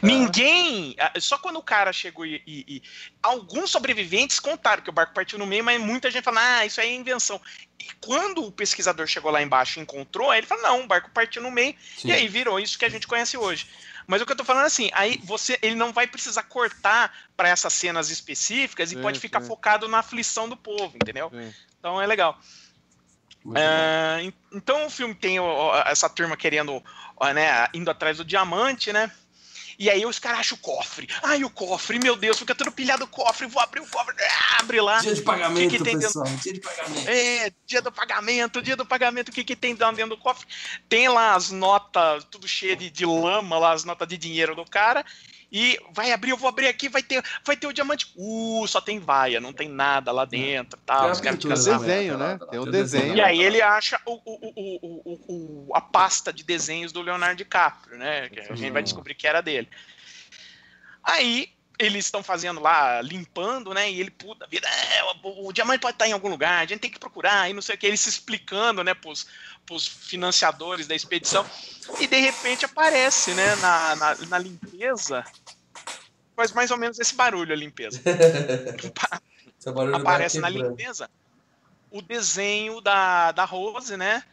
Ninguém. 0.02 0.96
Só 1.20 1.38
quando 1.38 1.58
o 1.58 1.64
cara 1.64 1.92
chegou 1.94 2.26
e, 2.26 2.42
e- 2.46 2.66
e- 2.68 2.82
Alguns 3.22 3.72
sobreviventes 3.72 4.40
contaram 4.40 4.82
que 4.84 4.90
o 4.90 4.94
barco 4.94 5.14
partiu 5.14 5.38
no 5.40 5.46
meio, 5.46 5.64
mas 5.64 5.80
muita 5.82 6.10
gente 6.12 6.24
falou, 6.24 6.40
ah, 6.42 6.66
isso 6.66 6.80
aí 6.80 6.90
é 6.90 6.94
invenção. 6.96 7.42
E 7.80 7.86
quando 8.02 8.44
o 8.46 8.52
pesquisador 8.52 9.06
chegou 9.08 9.32
lá 9.32 9.42
embaixo 9.42 9.80
e 9.80 9.82
encontrou, 9.82 10.32
aí 10.32 10.40
ele 10.40 10.48
falou, 10.48 10.64
não, 10.64 10.84
o 10.84 10.88
barco 10.88 11.10
partiu 11.12 11.42
no 11.42 11.52
meio, 11.52 11.76
Sim. 11.98 12.10
e 12.10 12.12
aí 12.12 12.28
virou 12.28 12.60
isso 12.60 12.78
que 12.78 12.86
a 12.86 12.90
gente 12.90 13.08
conhece 13.08 13.38
hoje. 13.38 13.68
Mas 14.06 14.22
o 14.22 14.26
que 14.26 14.32
eu 14.32 14.36
tô 14.38 14.46
falando 14.46 14.64
é 14.64 14.68
assim, 14.68 14.90
aí 14.94 15.20
você, 15.24 15.60
ele 15.62 15.76
não 15.76 15.92
vai 15.92 16.08
precisar 16.08 16.44
cortar 16.44 17.14
para 17.36 17.50
essas 17.50 17.74
cenas 17.74 18.10
específicas 18.10 18.92
e 18.92 18.96
pode 18.96 19.20
ficar 19.20 19.42
focado 19.48 19.88
na 19.90 20.00
aflição 20.00 20.48
do 20.48 20.56
povo, 20.56 20.96
entendeu? 20.96 21.30
Então 21.80 22.02
é 22.02 22.08
legal. 22.08 22.40
Ah, 23.56 24.18
en- 24.22 24.34
então 24.54 24.86
o 24.86 24.90
filme 24.90 25.14
tem 25.16 25.38
essa 25.86 26.10
turma 26.10 26.36
querendo, 26.36 26.82
né, 27.34 27.68
indo 27.74 27.90
atrás 27.92 28.18
do 28.18 28.26
diamante, 28.26 28.92
né? 28.94 29.12
E 29.80 29.90
aí 29.90 30.06
os 30.06 30.18
caras 30.18 30.40
acham 30.40 30.58
o 30.58 30.62
cofre. 30.62 31.08
Ai, 31.22 31.44
o 31.44 31.50
cofre, 31.50 32.00
meu 32.00 32.16
Deus, 32.16 32.40
fica 32.40 32.56
todo 32.56 32.72
pilhado 32.72 33.06
o 33.06 33.08
cofre, 33.08 33.46
vou 33.46 33.62
abrir 33.62 33.80
o 33.80 33.88
cofre. 33.88 34.16
Ah, 34.20 34.60
abre 34.60 34.82
lá. 34.82 35.00
Dia 35.00 35.14
de 35.14 35.22
pagamento, 35.22 35.70
que 35.70 35.78
que 35.78 35.84
tem 35.84 36.00
pessoal. 36.00 36.26
Dia 36.26 36.54
de 36.54 36.60
pagamento. 36.60 37.10
É, 37.10 37.52
dia 37.66 37.82
do 37.82 37.92
pagamento, 37.92 38.62
dia 38.62 38.76
do 38.76 38.86
pagamento, 38.86 39.30
o 39.30 39.32
que, 39.32 39.44
que 39.44 39.56
tem 39.56 39.76
dentro 39.76 40.10
do 40.10 40.18
cofre? 40.18 40.48
Tem 40.90 41.08
lá 41.08 41.36
as 41.36 41.52
notas, 41.52 42.24
tudo 42.26 42.48
cheio 42.48 42.76
de, 42.76 42.90
de 42.90 43.06
lama, 43.06 43.60
lá 43.60 43.72
as 43.72 43.84
notas 43.84 44.08
de 44.08 44.18
dinheiro 44.18 44.56
do 44.56 44.66
cara. 44.66 45.06
E 45.52 45.80
vai 45.94 46.12
abrir, 46.12 46.32
eu 46.32 46.38
vou 46.38 46.50
abrir 46.50 46.68
aqui, 46.68 46.90
vai 46.90 47.02
ter, 47.02 47.24
vai 47.46 47.56
ter 47.56 47.68
o 47.68 47.74
diamante. 47.74 48.12
Uh, 48.18 48.68
só 48.68 48.82
tem 48.82 49.00
vaia, 49.00 49.40
não 49.40 49.54
tem 49.54 49.70
nada 49.70 50.12
lá 50.12 50.26
dentro. 50.26 50.78
Tal, 50.86 51.10
os 51.10 51.22
caras 51.22 51.38
ficam 51.42 51.50
desenho, 51.56 52.18
lá, 52.18 52.34
né? 52.34 52.40
Tem 52.50 52.60
um 52.60 52.64
o 52.64 52.72
desenho. 52.72 53.16
E 53.16 53.22
aí 53.22 53.42
ele 53.42 53.62
acha 53.62 54.00
o, 54.06 54.20
o, 54.26 54.54
o, 54.56 55.68
o, 55.70 55.76
a 55.76 55.80
pasta 55.80 56.34
de 56.34 56.44
desenhos 56.44 56.92
do 56.92 57.02
Leonardo 57.02 57.38
DiCaprio, 57.38 57.98
né? 57.98 58.28
Que 58.30 58.42
a 58.42 58.56
gente 58.56 58.72
vai 58.72 58.84
descobrir 58.84 59.16
que 59.16 59.26
era 59.26 59.40
dele. 59.40 59.70
Aí 61.02 61.50
eles 61.80 62.06
estão 62.06 62.24
fazendo 62.24 62.60
lá, 62.60 63.02
limpando, 63.02 63.74
né? 63.74 63.92
E 63.92 64.00
ele, 64.00 64.10
puta 64.10 64.48
vida, 64.48 64.68
é, 64.68 65.04
o, 65.24 65.48
o 65.48 65.54
diamante 65.54 65.80
pode 65.80 65.96
estar 65.96 66.08
em 66.08 66.14
algum 66.14 66.30
lugar, 66.30 66.64
a 66.64 66.66
gente 66.66 66.80
tem 66.80 66.92
que 66.92 67.00
procurar, 67.00 67.50
e 67.50 67.54
não 67.54 67.62
sei 67.62 67.76
o 67.76 67.78
que, 67.78 67.86
ele 67.86 67.98
se 67.98 68.10
explicando, 68.10 68.84
né, 68.84 68.94
pros, 68.94 69.28
pros 69.66 69.88
financiadores 69.88 70.88
da 70.88 70.96
expedição. 70.96 71.46
E 72.00 72.08
de 72.08 72.20
repente 72.20 72.66
aparece, 72.66 73.34
né, 73.34 73.56
na, 73.58 73.96
na, 73.96 74.16
na 74.16 74.40
limpeza. 74.40 75.24
Faz 76.36 76.52
mais 76.52 76.72
ou 76.72 76.78
menos 76.78 77.00
esse 77.00 77.16
barulho 77.16 77.54
a 77.54 77.56
limpeza. 77.56 78.02
Esse 79.60 79.72
barulho 79.72 79.92
vai 79.94 80.02
aparece 80.02 80.40
na 80.40 80.50
limpeza 80.50 81.10
o 81.90 82.02
desenho 82.02 82.82
da, 82.82 83.32
da 83.32 83.46
Rose, 83.46 83.96
né? 83.98 84.24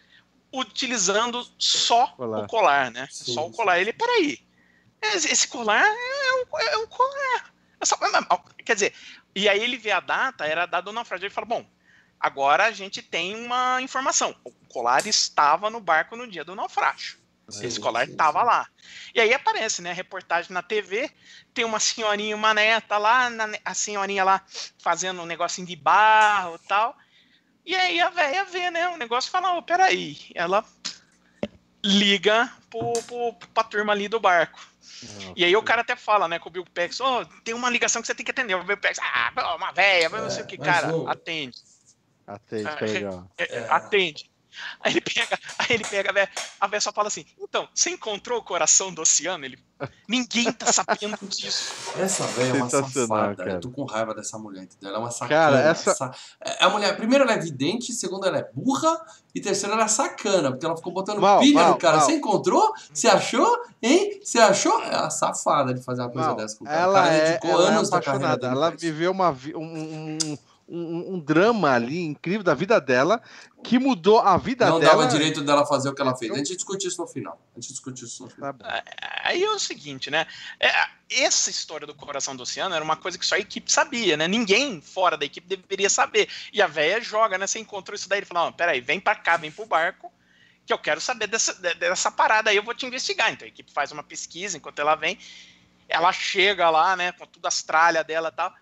Utilizando 0.53 1.47
só 1.59 2.09
Colar. 2.09 2.45
o 2.45 2.47
colar, 2.47 2.91
né? 2.91 3.09
Sim, 3.11 3.35
só 3.35 3.47
o 3.47 3.51
colar. 3.51 3.81
Ele, 3.81 3.93
peraí, 3.93 4.39
esse 5.03 5.33
esse 5.33 5.49
colar 5.49 5.85
é 5.85 6.24
um, 6.53 6.59
é 6.59 6.77
um 6.79 6.87
colar. 6.87 7.53
É 7.81 7.85
só- 7.85 7.97
quer 8.65 8.75
dizer, 8.75 8.95
e 9.35 9.49
aí 9.49 9.63
ele 9.63 9.77
vê 9.77 9.91
a 9.91 10.01
data, 10.01 10.47
era 10.47 10.63
a 10.63 10.67
data 10.67 10.83
do 10.85 10.93
naufrágio, 10.93 11.27
ele 11.27 11.35
fala, 11.35 11.47
bom, 11.47 11.67
agora 12.19 12.65
a 12.65 12.71
gente 12.73 13.03
tem 13.03 13.35
uma 13.37 13.81
informação. 13.83 14.35
O 14.45 14.51
colar 14.69 15.07
estava 15.07 15.69
no 15.71 15.81
barco 15.81 16.17
no 16.17 16.27
dia 16.27 16.45
do 16.45 16.55
naufrágio. 16.55 17.19
Sim, 17.49 17.67
Esse 17.67 17.79
colar 17.79 18.09
estava 18.09 18.43
lá. 18.43 18.67
E 19.15 19.21
aí 19.21 19.35
aparece, 19.35 19.83
né? 19.83 19.93
Reportagem 19.93 20.51
na 20.53 20.63
TV, 20.63 21.11
tem 21.53 21.65
uma 21.65 21.79
senhorinha, 21.79 22.35
uma 22.35 22.55
neta 22.55 22.97
lá, 22.97 23.29
na- 23.29 23.51
a 23.63 23.75
senhorinha 23.75 24.25
lá 24.25 24.43
fazendo 24.79 25.21
um 25.21 25.27
negocinho 25.27 25.67
de 25.67 25.77
barro 25.77 26.59
e 26.63 26.67
tal. 26.67 26.97
E 27.67 27.75
aí 27.77 28.01
a 28.01 28.09
velha 28.09 28.45
vê, 28.47 28.71
né? 28.71 28.89
O 28.89 28.97
negócio 28.97 29.31
fala, 29.31 29.53
ô, 29.53 29.63
peraí. 29.63 30.17
Ela 30.35 30.65
liga 31.85 32.51
pro, 32.71 32.93
pro, 33.03 33.35
pra 33.53 33.65
turma 33.65 33.93
ali 33.93 34.09
do 34.09 34.19
barco. 34.19 34.61
E 35.37 35.45
aí 35.45 35.55
o 35.57 35.63
cara 35.63 35.83
até 35.83 35.97
fala, 35.97 36.29
né, 36.29 36.39
com 36.39 36.49
o 36.49 36.53
Bill 36.53 36.65
Pex, 36.73 37.01
ô, 37.01 37.25
tem 37.45 37.55
uma 37.55 37.71
ligação 37.71 38.01
que 38.01 38.07
você 38.07 38.15
tem 38.15 38.25
que 38.25 38.31
atender. 38.31 38.55
O 38.55 38.65
Bill 38.65 38.77
Pex, 38.77 38.99
ah, 39.01 39.55
uma 39.57 39.73
velha, 39.73 40.09
não 40.09 40.31
sei 40.31 40.43
o 40.43 40.47
que, 40.47 40.57
É, 40.57 40.59
mais 40.59 40.81
cara, 40.81 40.93
atende. 41.11 41.59
Atende, 42.27 42.65
tá 42.65 42.85
legal. 42.85 43.31
É, 43.37 43.57
é, 43.57 43.67
Atende. 43.71 44.31
Aí 44.81 44.93
ele 44.93 45.01
pega, 45.01 45.39
aí 45.59 45.67
ele 45.71 45.85
pega 45.85 46.11
a 46.11 46.13
véia, 46.13 46.29
a 46.61 46.67
véia 46.67 46.81
só 46.81 46.93
fala 46.93 47.09
assim: 47.09 47.25
então, 47.41 47.69
você 47.75 47.91
encontrou 47.91 48.39
o 48.39 48.43
coração 48.43 48.93
do 48.93 49.03
oceano? 49.03 49.45
Ele. 49.45 49.59
Ninguém 50.09 50.51
tá 50.53 50.73
sabendo 50.73 51.19
disso. 51.23 51.73
Essa 51.99 52.25
velha 52.29 52.51
é 52.51 52.63
uma 52.63 52.71
safada. 52.71 53.37
cara. 53.37 53.51
Eu 53.53 53.61
tô 53.61 53.71
com 53.71 53.85
raiva 53.85 54.15
dessa 54.15 54.39
mulher, 54.39 54.63
entendeu? 54.63 54.89
Ela 54.91 54.99
é 54.99 55.01
uma 55.01 55.11
sacana. 55.11 55.29
Cara, 55.59 55.61
essa- 55.71 55.95
Sa- 55.95 56.15
é, 56.41 56.65
A 56.65 56.69
mulher, 56.71 56.97
primeiro 56.97 57.25
ela 57.25 57.33
é 57.35 57.39
vidente, 57.39 57.93
segundo 57.93 58.25
ela 58.27 58.39
é 58.39 58.49
burra, 58.55 58.97
e 59.35 59.41
terceiro 59.41 59.75
ela 59.75 59.85
é 59.85 59.89
sacana, 59.89 60.51
porque 60.53 60.65
ela 60.65 60.77
ficou 60.77 60.93
botando 60.93 61.21
Mal, 61.21 61.41
pilha 61.41 61.61
mal, 61.61 61.71
no 61.73 61.79
cara. 61.79 61.97
mal. 61.99 62.07
Você 62.07 62.13
encontrou? 62.13 62.73
Você 62.93 63.09
achou? 63.09 63.63
Hein? 63.83 64.21
Você 64.23 64.39
achou? 64.39 64.81
É 64.85 64.97
uma 64.97 65.11
safada 65.11 65.75
de 65.75 65.83
fazer 65.83 66.03
uma 66.03 66.11
coisa 66.11 66.35
dessa 66.35 66.57
com 66.57 66.65
o 66.65 66.67
cara. 66.69 66.81
ela 66.81 66.93
o 66.93 67.03
cara 67.03 67.13
é, 67.15 67.27
dedicou 67.31 67.51
ela 67.51 67.65
é 67.65 67.73
anos 67.77 67.91
da 67.91 68.01
carreira 68.01 68.27
apaixonada. 68.35 68.57
Ela 68.57 68.71
viveu 68.71 69.11
uma, 69.11 69.33
vi- 69.33 69.57
um, 69.57 69.61
um, 70.23 70.39
um, 70.69 71.15
um- 71.15 71.21
drama 71.21 71.71
ali 71.73 72.01
incrível 72.03 72.43
da 72.43 72.55
vida 72.55 72.81
dela, 72.81 73.21
que 73.63 73.79
mudou 73.79 74.21
a 74.21 74.37
vida 74.37 74.67
Não 74.69 74.81
dela. 74.81 74.93
dava 74.97 75.07
direito 75.09 75.43
dela 75.43 75.65
fazer 75.67 75.89
o 75.89 75.95
que 75.95 76.01
ela 76.03 76.17
fez. 76.17 76.31
A 76.33 76.37
gente 76.37 76.55
discute 76.55 76.87
isso 76.87 77.01
no 77.01 77.07
final. 77.07 77.39
A 77.57 77.61
gente 77.61 77.71
discute 77.71 78.05
isso 78.05 78.23
no 78.23 78.31
final. 78.31 78.53
Tá 78.55 78.65
bom. 78.65 78.83
Aí 79.25 79.43
é 79.43 79.51
o 79.51 79.59
seguinte, 79.59 80.11
né? 80.11 80.27
É, 80.61 80.71
essa 81.11 81.51
história 81.51 81.87
do 81.87 81.95
coração 81.95 82.35
do 82.35 82.43
oceano 82.43 82.75
era 82.75 82.85
uma 82.85 82.97
coisa 82.97 83.19
que 83.19 83.25
só 83.27 83.35
a 83.35 83.39
equipe 83.39 83.71
sabia, 83.71 84.17
né? 84.17 84.27
Ninguém 84.29 84.81
fora 84.81 85.17
da 85.17 85.25
equipe 85.25 85.47
deveria 85.47 85.89
saber. 85.91 86.29
E 86.53 86.61
a 86.63 86.67
véia 86.67 87.01
joga, 87.01 87.37
né? 87.39 87.47
Você 87.47 87.59
encontrou 87.59 87.95
isso 87.95 88.09
daí, 88.09 88.19
ele 88.21 88.27
falou: 88.27 88.45
não, 88.47 88.53
peraí, 88.53 88.81
vem 88.81 89.01
pra 89.01 89.15
cá, 89.15 89.37
vem 89.37 89.51
pro 89.51 89.65
barco, 89.67 90.13
que 90.67 90.73
eu 90.73 90.79
quero 90.79 91.01
saber 91.01 91.27
dessa, 91.27 91.53
de- 91.55 91.75
dessa 91.75 92.11
parada 92.11 92.49
aí, 92.51 92.57
eu 92.57 92.63
vou 92.63 92.75
te 92.75 92.87
investigar. 92.87 93.31
Então 93.33 93.45
a 93.47 93.49
equipe 93.49 93.71
faz 93.73 93.93
uma 93.93 94.03
pesquisa 94.03 94.57
enquanto 94.57 94.79
ela 94.79 94.95
vem. 94.95 95.19
Ela 95.89 96.11
chega 96.13 96.71
lá, 96.71 96.97
né, 96.97 97.13
com 97.13 97.27
todas 97.27 97.55
as 97.57 97.63
tralhas 97.63 98.07
dela 98.07 98.31
e 98.33 98.37
tal, 98.37 98.55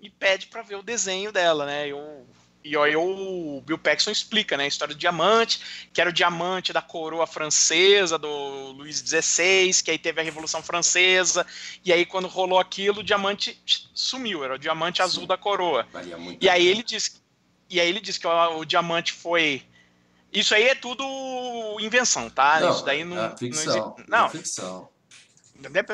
e 0.00 0.08
pede 0.10 0.46
pra 0.46 0.62
ver 0.62 0.76
o 0.76 0.82
desenho 0.82 1.32
dela, 1.32 1.66
né? 1.66 1.88
E 1.88 1.92
o, 1.92 2.26
e 2.64 2.76
aí 2.76 2.94
o 2.96 3.62
Bill 3.64 3.78
Paxton 3.78 4.10
explica, 4.10 4.56
né, 4.56 4.64
a 4.64 4.68
história 4.68 4.94
do 4.94 4.98
diamante, 4.98 5.88
que 5.92 6.00
era 6.00 6.10
o 6.10 6.12
diamante 6.12 6.72
da 6.72 6.82
coroa 6.82 7.26
francesa 7.26 8.18
do 8.18 8.72
Luís 8.72 8.98
XVI, 8.98 9.82
que 9.82 9.90
aí 9.90 9.98
teve 9.98 10.20
a 10.20 10.24
Revolução 10.24 10.62
Francesa, 10.62 11.46
e 11.84 11.92
aí 11.92 12.04
quando 12.04 12.28
rolou 12.28 12.58
aquilo, 12.58 13.00
o 13.00 13.04
diamante 13.04 13.60
sumiu, 13.94 14.44
era 14.44 14.54
o 14.54 14.58
diamante 14.58 15.00
azul 15.02 15.26
da 15.26 15.36
coroa. 15.36 15.86
E 16.40 16.48
aí 16.48 16.66
ele 16.66 16.82
diz, 16.82 17.20
e 17.70 17.80
aí 17.80 17.88
ele 17.88 18.00
diz 18.00 18.18
que 18.18 18.26
o, 18.26 18.58
o 18.58 18.64
diamante 18.64 19.12
foi 19.12 19.62
isso 20.30 20.54
aí 20.54 20.64
é 20.64 20.74
tudo 20.74 21.04
invenção, 21.80 22.28
tá? 22.28 22.60
Não, 22.60 22.70
Isso 22.70 22.84
daí 22.84 23.02
não, 23.02 23.16
é 23.16 23.28
não 23.30 23.36
ficção. 23.36 23.94
existe- 23.96 24.10
não, 24.10 24.26
É 24.26 24.30
ficção. 24.30 24.88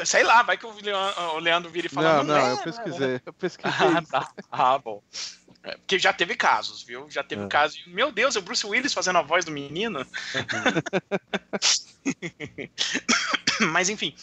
Sei 0.05 0.23
lá, 0.23 0.43
vai 0.43 0.59
que 0.59 0.67
o 0.67 1.39
Leandro, 1.41 1.71
vira 1.71 1.87
e 1.87 1.91
fala 1.91 2.19
Não, 2.19 2.25
não, 2.25 2.37
é, 2.37 2.53
eu 2.53 2.57
né? 2.57 2.63
pesquisei. 2.63 3.21
Eu 3.25 3.33
pesquisei. 3.39 3.87
Ah, 3.89 4.03
tá. 4.03 4.33
Ah, 4.51 4.79
bom. 4.79 5.03
É, 5.63 5.77
Porque 5.79 5.99
já 5.99 6.13
teve 6.13 6.37
casos, 6.37 6.83
viu? 6.83 7.09
Já 7.11 7.25
teve 7.25 7.45
É. 7.45 7.49
casos. 7.49 7.83
Meu 7.87 8.13
Deus, 8.13 8.37
é 8.37 8.39
o 8.39 8.43
Bruce 8.43 8.67
Willis 8.67 8.93
fazendo 8.93 9.19
a 9.19 9.23
voz 9.23 9.45
do 9.45 9.51
menino. 9.51 10.07
Mas 13.73 13.89
enfim, 13.89 14.15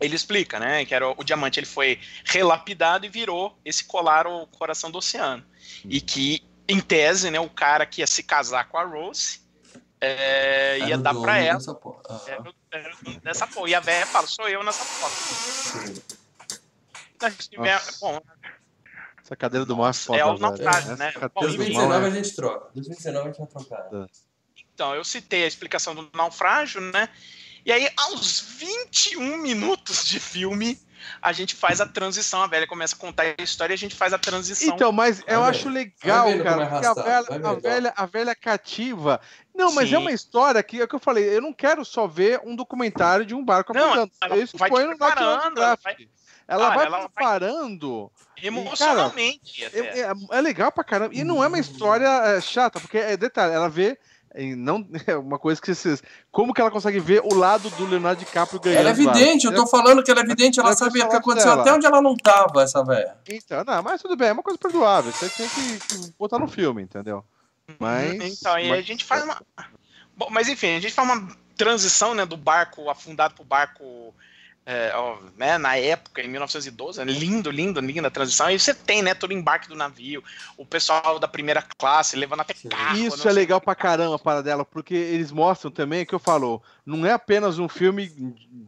ele 0.00 0.14
explica, 0.14 0.58
né? 0.60 0.84
Que 0.84 0.94
era 0.94 1.08
o, 1.08 1.14
o 1.18 1.24
diamante 1.24 1.58
ele 1.58 1.66
foi 1.66 1.98
relapidado 2.24 3.04
e 3.04 3.08
virou 3.08 3.58
esse 3.64 3.84
colar 3.84 4.26
o 4.26 4.46
coração 4.46 4.90
do 4.90 4.98
oceano. 4.98 5.44
E 5.84 6.00
que, 6.00 6.42
em 6.68 6.80
tese, 6.80 7.30
né, 7.30 7.40
o 7.40 7.50
cara 7.50 7.84
que 7.86 8.00
ia 8.00 8.06
se 8.06 8.22
casar 8.22 8.68
com 8.68 8.78
a 8.78 8.84
Rose 8.84 9.40
é, 10.00 10.78
ia 10.86 10.96
dar 10.96 11.14
pra 11.14 11.38
ela. 11.38 11.60
porra. 11.74 12.02
Aham. 12.08 12.22
Era, 12.28 12.42
o- 12.50 12.54
dessa 13.22 13.46
porra. 13.46 13.68
E 13.70 13.74
a 13.74 13.80
velha 13.80 14.06
fala, 14.06 14.26
sou 14.26 14.48
eu 14.48 14.62
nessa 14.62 14.84
foto. 14.84 16.20
Bom, 18.00 18.20
Essa 19.22 19.36
cadeira 19.36 19.66
do 19.66 19.76
mar 19.76 19.90
é 19.90 19.92
foda, 19.92 20.18
é 20.18 20.24
o 20.24 20.38
naufrágio, 20.38 20.96
né? 20.96 21.12
Bom, 21.34 21.42
do 21.42 21.48
enfim. 21.48 21.74
mar 21.74 21.88
2019 21.88 22.04
é- 22.04 22.08
a 22.08 22.10
gente 22.10 22.34
troca. 22.34 22.70
2019 22.74 23.28
a 23.28 23.32
gente 23.32 23.38
vai 23.38 23.46
trocar. 23.48 24.08
Então, 24.74 24.94
eu 24.94 25.04
citei 25.04 25.44
a 25.44 25.46
explicação 25.46 25.94
do 25.94 26.10
naufrágio, 26.14 26.80
né? 26.80 27.08
E 27.64 27.70
aí, 27.70 27.90
aos 27.96 28.40
21 28.40 29.36
minutos 29.36 30.06
de 30.06 30.18
filme, 30.18 30.80
a 31.20 31.32
gente 31.32 31.54
faz 31.54 31.80
a 31.80 31.86
transição. 31.86 32.42
A 32.42 32.46
velha 32.46 32.66
começa 32.66 32.94
a 32.94 32.98
contar 32.98 33.34
a 33.38 33.42
história 33.42 33.74
e 33.74 33.76
a 33.76 33.78
gente 33.78 33.94
faz 33.94 34.12
a 34.12 34.18
transição. 34.18 34.74
Então, 34.74 34.90
mas 34.90 35.22
eu 35.26 35.40
Vai 35.40 35.50
acho 35.50 35.68
legal, 35.68 36.26
cara, 36.42 36.62
é 36.64 36.68
porque 36.68 36.86
a 36.86 36.94
velha, 36.94 37.48
a, 37.48 37.54
velha, 37.54 37.92
a 37.96 38.06
velha 38.06 38.34
cativa. 38.34 39.20
Não, 39.60 39.72
mas 39.72 39.88
Sim. 39.88 39.94
é 39.94 39.98
uma 39.98 40.10
história 40.12 40.62
que 40.62 40.80
é 40.80 40.84
o 40.84 40.88
que 40.88 40.94
eu 40.94 41.00
falei, 41.00 41.24
eu 41.36 41.40
não 41.42 41.52
quero 41.52 41.84
só 41.84 42.06
ver 42.06 42.40
um 42.44 42.56
documentário 42.56 43.24
de 43.26 43.34
um 43.34 43.44
barco 43.44 43.72
Não, 43.74 43.84
afundando. 43.84 44.12
ela 44.22 44.36
Isso 44.36 44.56
vai 44.56 44.70
põe 44.70 44.84
no 44.84 44.92
ela 44.98 45.42
Geographic. 45.42 46.08
Ela 46.48 46.64
Cara, 46.64 46.74
vai 46.76 46.86
ela 46.86 46.98
vai- 46.98 47.08
preparando. 47.08 48.10
Emocionalmente, 48.42 49.64
até. 49.64 49.78
É, 49.78 50.00
é- 50.00 50.12
é 50.30 50.40
legal 50.40 50.72
pra 50.72 50.84
caramba. 50.84 51.14
E 51.14 51.24
não 51.24 51.42
é 51.42 51.46
uma 51.48 51.58
história 51.58 52.06
é, 52.06 52.40
chata, 52.40 52.80
porque 52.80 52.98
é 52.98 53.16
detalhe, 53.16 53.54
ela 53.54 53.68
vê. 53.68 53.98
e 54.34 54.54
Não, 54.54 54.86
é 55.06 55.16
uma 55.16 55.38
coisa 55.38 55.60
que 55.60 55.74
vocês. 55.74 56.02
Como 56.30 56.52
que 56.54 56.60
ela 56.60 56.70
consegue 56.70 56.98
ver 57.00 57.20
o 57.24 57.34
lado 57.34 57.68
do 57.70 57.86
Leonardo 57.86 58.20
DiCaprio 58.24 58.60
ganhando? 58.60 58.78
Ela 58.80 58.88
é 58.90 58.92
evidente, 58.92 59.46
eu 59.46 59.54
tô 59.54 59.66
falando 59.66 60.02
que 60.02 60.10
ela 60.10 60.20
é 60.20 60.22
evidente, 60.24 60.58
ela 60.60 60.70
É 60.70 60.74
sabe 60.76 61.00
o 61.02 61.08
que 61.08 61.16
aconteceu 61.16 61.50
dela. 61.50 61.62
até 61.62 61.72
onde 61.72 61.86
ela 61.86 62.00
não 62.00 62.16
tava, 62.16 62.62
essa 62.62 62.82
velha. 62.84 63.16
Então, 63.28 63.62
não, 63.64 63.82
mas 63.82 64.00
tudo 64.02 64.16
bem, 64.16 64.28
é 64.28 64.32
uma 64.32 64.42
coisa 64.42 64.58
perdoável. 64.58 65.12
Você 65.12 65.28
tem 65.28 65.48
que 65.48 66.12
botar 66.18 66.38
no 66.38 66.48
filme, 66.48 66.82
entendeu? 66.82 67.24
Mas. 67.78 68.40
Então, 68.40 68.58
e 68.58 68.62
aí 68.62 68.66
a 68.68 68.76
mas- 68.76 68.86
gente 68.86 69.04
faz 69.04 69.24
uma. 69.24 69.40
Bom, 70.16 70.28
mas 70.30 70.48
enfim, 70.48 70.76
a 70.76 70.80
gente 70.80 70.92
faz 70.92 71.08
uma 71.08 71.28
transição 71.56 72.14
né, 72.14 72.24
do 72.26 72.36
barco 72.36 72.88
afundado 72.90 73.34
pro 73.34 73.44
barco. 73.44 74.14
é, 74.66 74.92
ó, 74.94 75.18
né, 75.36 75.58
na 75.58 75.76
época, 75.76 76.22
em 76.22 76.28
1912, 76.28 77.02
né, 77.02 77.10
lindo, 77.10 77.50
lindo, 77.50 77.80
linda 77.80 78.06
a 78.06 78.10
transição. 78.10 78.46
Aí 78.46 78.58
você 78.58 78.72
tem, 78.72 79.02
né, 79.02 79.14
todo 79.14 79.30
o 79.30 79.34
embarque 79.34 79.66
do 79.66 79.74
navio, 79.74 80.22
o 80.56 80.64
pessoal 80.64 81.18
da 81.18 81.26
primeira 81.26 81.60
classe 81.76 82.14
levando 82.14 82.40
até 82.40 82.54
carro. 82.68 82.96
Isso 82.98 83.24
não 83.24 83.30
é 83.30 83.34
legal 83.34 83.58
o 83.58 83.60
pra 83.60 83.74
caramba 83.74 84.18
para 84.18 84.42
dela, 84.42 84.64
porque 84.64 84.94
eles 84.94 85.32
mostram 85.32 85.70
também 85.72 86.06
que 86.06 86.14
eu 86.14 86.20
falo, 86.20 86.62
não 86.86 87.04
é 87.04 87.12
apenas 87.12 87.58
um 87.58 87.68
filme 87.68 88.12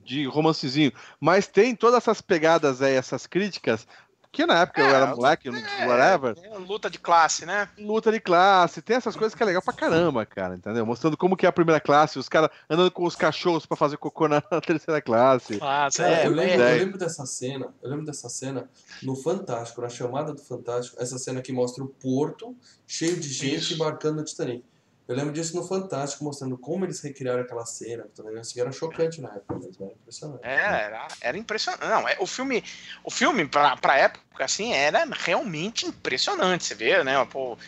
de 0.04 0.26
romancezinho, 0.26 0.92
mas 1.20 1.46
tem 1.46 1.76
todas 1.76 1.98
essas 1.98 2.20
pegadas 2.20 2.82
aí, 2.82 2.94
essas 2.94 3.26
críticas, 3.26 3.86
que 4.32 4.46
na 4.46 4.60
época 4.60 4.80
eu 4.80 4.86
É, 4.86 4.92
era 4.94 5.14
moleque, 5.14 5.48
É, 5.48 5.86
whatever, 5.86 6.34
é 6.42 6.58
luta 6.58 6.88
de 6.88 6.98
classe, 6.98 7.44
né? 7.44 7.68
luta 7.78 8.10
de 8.10 8.18
classe, 8.18 8.80
tem 8.80 8.96
essas 8.96 9.14
coisas 9.14 9.34
que 9.34 9.42
é 9.42 9.46
legal 9.46 9.60
pra 9.62 9.74
caramba, 9.74 10.24
cara, 10.24 10.56
entendeu? 10.56 10.86
Mostrando 10.86 11.16
como 11.16 11.36
que 11.36 11.44
é 11.44 11.48
a 11.48 11.52
primeira 11.52 11.80
classe, 11.80 12.18
os 12.18 12.28
caras 12.28 12.50
andando 12.68 12.90
com 12.90 13.04
os 13.04 13.14
cachorros 13.14 13.66
pra 13.66 13.76
fazer 13.76 13.98
cocô 13.98 14.26
na 14.26 14.40
terceira 14.66 15.02
classe. 15.02 15.58
Cara, 15.58 15.90
é, 15.98 16.26
eu, 16.26 16.30
lembro, 16.32 16.62
eu 16.62 16.78
lembro 16.78 16.98
dessa 16.98 17.26
cena, 17.26 17.68
eu 17.82 17.90
lembro 17.90 18.06
dessa 18.06 18.28
cena 18.28 18.68
no 19.02 19.14
Fantástico, 19.14 19.82
na 19.82 19.88
chamada 19.90 20.32
do 20.32 20.40
Fantástico, 20.40 20.96
essa 21.00 21.18
cena 21.18 21.42
que 21.42 21.52
mostra 21.52 21.84
o 21.84 21.88
porto 21.88 22.56
cheio 22.86 23.20
de 23.20 23.28
gente 23.28 23.56
Isso. 23.56 23.74
embarcando 23.74 24.16
no 24.16 24.24
Titanic. 24.24 24.64
Eu 25.08 25.16
lembro 25.16 25.32
disso 25.32 25.56
no 25.56 25.66
Fantástico, 25.66 26.24
mostrando 26.24 26.56
como 26.56 26.84
eles 26.84 27.00
recriaram 27.00 27.42
aquela 27.42 27.66
cena, 27.66 28.04
tá 28.14 28.22
ligado? 28.22 28.40
Assim, 28.40 28.60
era 28.60 28.70
chocante 28.70 29.20
na 29.20 29.30
época 29.30 29.58
mesmo, 29.58 29.84
era 29.84 29.94
impressionante. 29.94 30.40
É, 30.44 30.54
era, 30.54 31.08
era 31.20 31.38
impressionante. 31.38 31.84
Não, 31.84 32.08
é, 32.08 32.16
o 32.20 32.26
filme, 32.26 32.62
o 33.02 33.10
filme 33.10 33.46
pra, 33.46 33.76
pra 33.76 33.98
época, 33.98 34.44
assim, 34.44 34.72
era 34.72 35.04
realmente 35.10 35.86
impressionante. 35.86 36.64
Você 36.64 36.74
vê, 36.74 37.02
né? 37.02 37.24
Pô, 37.24 37.58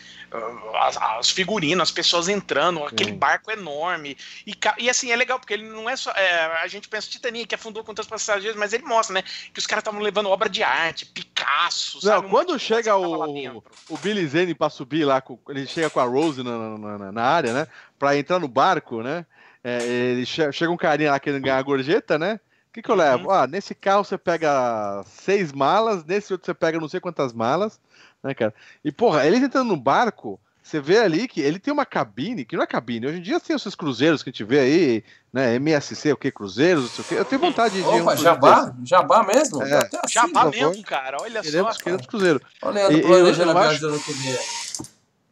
as, 0.81 0.97
as 0.97 1.29
figurinas, 1.29 1.89
as 1.89 1.91
pessoas 1.91 2.29
entrando, 2.29 2.83
aquele 2.83 3.11
Sim. 3.11 3.17
barco 3.17 3.51
enorme. 3.51 4.17
E, 4.47 4.53
e 4.79 4.89
assim, 4.89 5.11
é 5.11 5.15
legal, 5.15 5.39
porque 5.39 5.53
ele 5.53 5.67
não 5.67 5.89
é 5.89 5.95
só. 5.95 6.11
é, 6.11 6.45
a 6.61 6.67
gente 6.67 6.87
pensa 6.87 7.09
Titanic, 7.09 7.47
que 7.47 7.55
afundou 7.55 7.83
com 7.83 7.93
tantos 7.93 8.09
passageiros, 8.09 8.57
mas 8.57 8.71
ele 8.71 8.83
mostra, 8.83 9.13
né? 9.13 9.23
Que 9.53 9.59
os 9.59 9.67
caras 9.67 9.81
estavam 9.81 9.99
levando 9.99 10.29
obra 10.29 10.49
de 10.49 10.63
arte, 10.63 11.05
Picasso, 11.45 11.99
Não, 12.03 12.11
sabe? 12.11 12.29
Quando 12.29 12.57
chega 12.59 12.95
o- 12.97 13.63
o 13.89 13.97
Billy 13.97 14.27
Zane 14.27 14.55
pra 14.55 14.69
subir 14.69 15.05
lá, 15.05 15.21
com, 15.21 15.37
ele 15.49 15.67
chega 15.67 15.89
com 15.89 15.99
a 15.99 16.03
Rose 16.05 16.43
na, 16.43 16.77
na, 16.77 16.97
na- 16.97 17.11
na 17.11 17.23
área, 17.23 17.53
né? 17.53 17.67
Pra 17.99 18.17
entrar 18.17 18.39
no 18.39 18.47
barco, 18.47 19.01
né? 19.01 19.25
É, 19.63 19.83
ele 19.83 20.25
che- 20.25 20.51
chega 20.51 20.71
um 20.71 20.77
carinha 20.77 21.11
lá 21.11 21.19
querendo 21.19 21.43
ganhar 21.43 21.57
a 21.57 21.61
gorjeta, 21.61 22.17
né? 22.19 22.39
O 22.69 22.73
que, 22.75 22.81
que 22.81 22.89
eu 22.91 22.95
levo? 22.95 23.31
Ah, 23.31 23.47
nesse 23.47 23.73
carro 23.73 24.03
você 24.03 24.17
pega 24.17 25.01
seis 25.05 25.51
malas, 25.53 26.03
nesse 26.03 26.33
outro 26.33 26.45
você 26.45 26.53
pega 26.53 26.79
não 26.79 26.89
sei 26.89 26.99
quantas 26.99 27.31
malas, 27.33 27.79
né, 28.21 28.33
cara? 28.33 28.53
E, 28.83 28.91
porra, 28.91 29.25
eles 29.25 29.41
entrando 29.41 29.69
no 29.69 29.77
barco, 29.77 30.39
você 30.67 30.79
vê 30.79 30.97
ali 30.97 31.27
que 31.27 31.39
ele 31.39 31.59
tem 31.59 31.71
uma 31.71 31.85
cabine, 31.85 32.43
que 32.43 32.55
não 32.55 32.63
é 32.63 32.67
cabine. 32.67 33.05
Hoje 33.05 33.19
em 33.19 33.21
dia 33.21 33.39
tem 33.39 33.55
esses 33.55 33.75
cruzeiros 33.75 34.23
que 34.23 34.29
a 34.29 34.31
gente 34.31 34.43
vê 34.43 34.59
aí, 34.59 35.03
né? 35.31 35.53
MSC, 35.55 36.11
o 36.11 36.17
que? 36.17 36.31
Cruzeiros, 36.31 36.83
não 36.83 36.89
sei 36.89 37.03
o 37.05 37.07
quê. 37.07 37.15
Eu 37.15 37.25
tenho 37.25 37.39
vontade 37.41 37.75
de. 37.75 37.81
um 37.81 37.87
Opa, 37.87 37.97
cruzeiro 37.97 38.21
jabá? 38.23 38.61
desse. 38.65 38.89
jabá 38.89 39.23
mesmo? 39.23 39.61
É. 39.61 39.77
Assim, 39.77 39.97
Jabá 40.09 40.45
mesmo, 40.45 40.83
cara, 40.83 41.17
olha 41.21 41.41
Queremos, 41.43 41.75
só. 41.75 41.83
queremos 41.83 42.07
cruzeiro. 42.07 42.41
Olha, 42.63 42.91
E- 42.91 43.01
planejando 43.01 43.51
eu 43.51 43.57
a 43.57 43.61
viagem 43.61 43.71
acho- 43.73 43.79
do 43.81 43.87
ano 43.89 43.99
que 43.99 44.11
vem. 44.13 44.37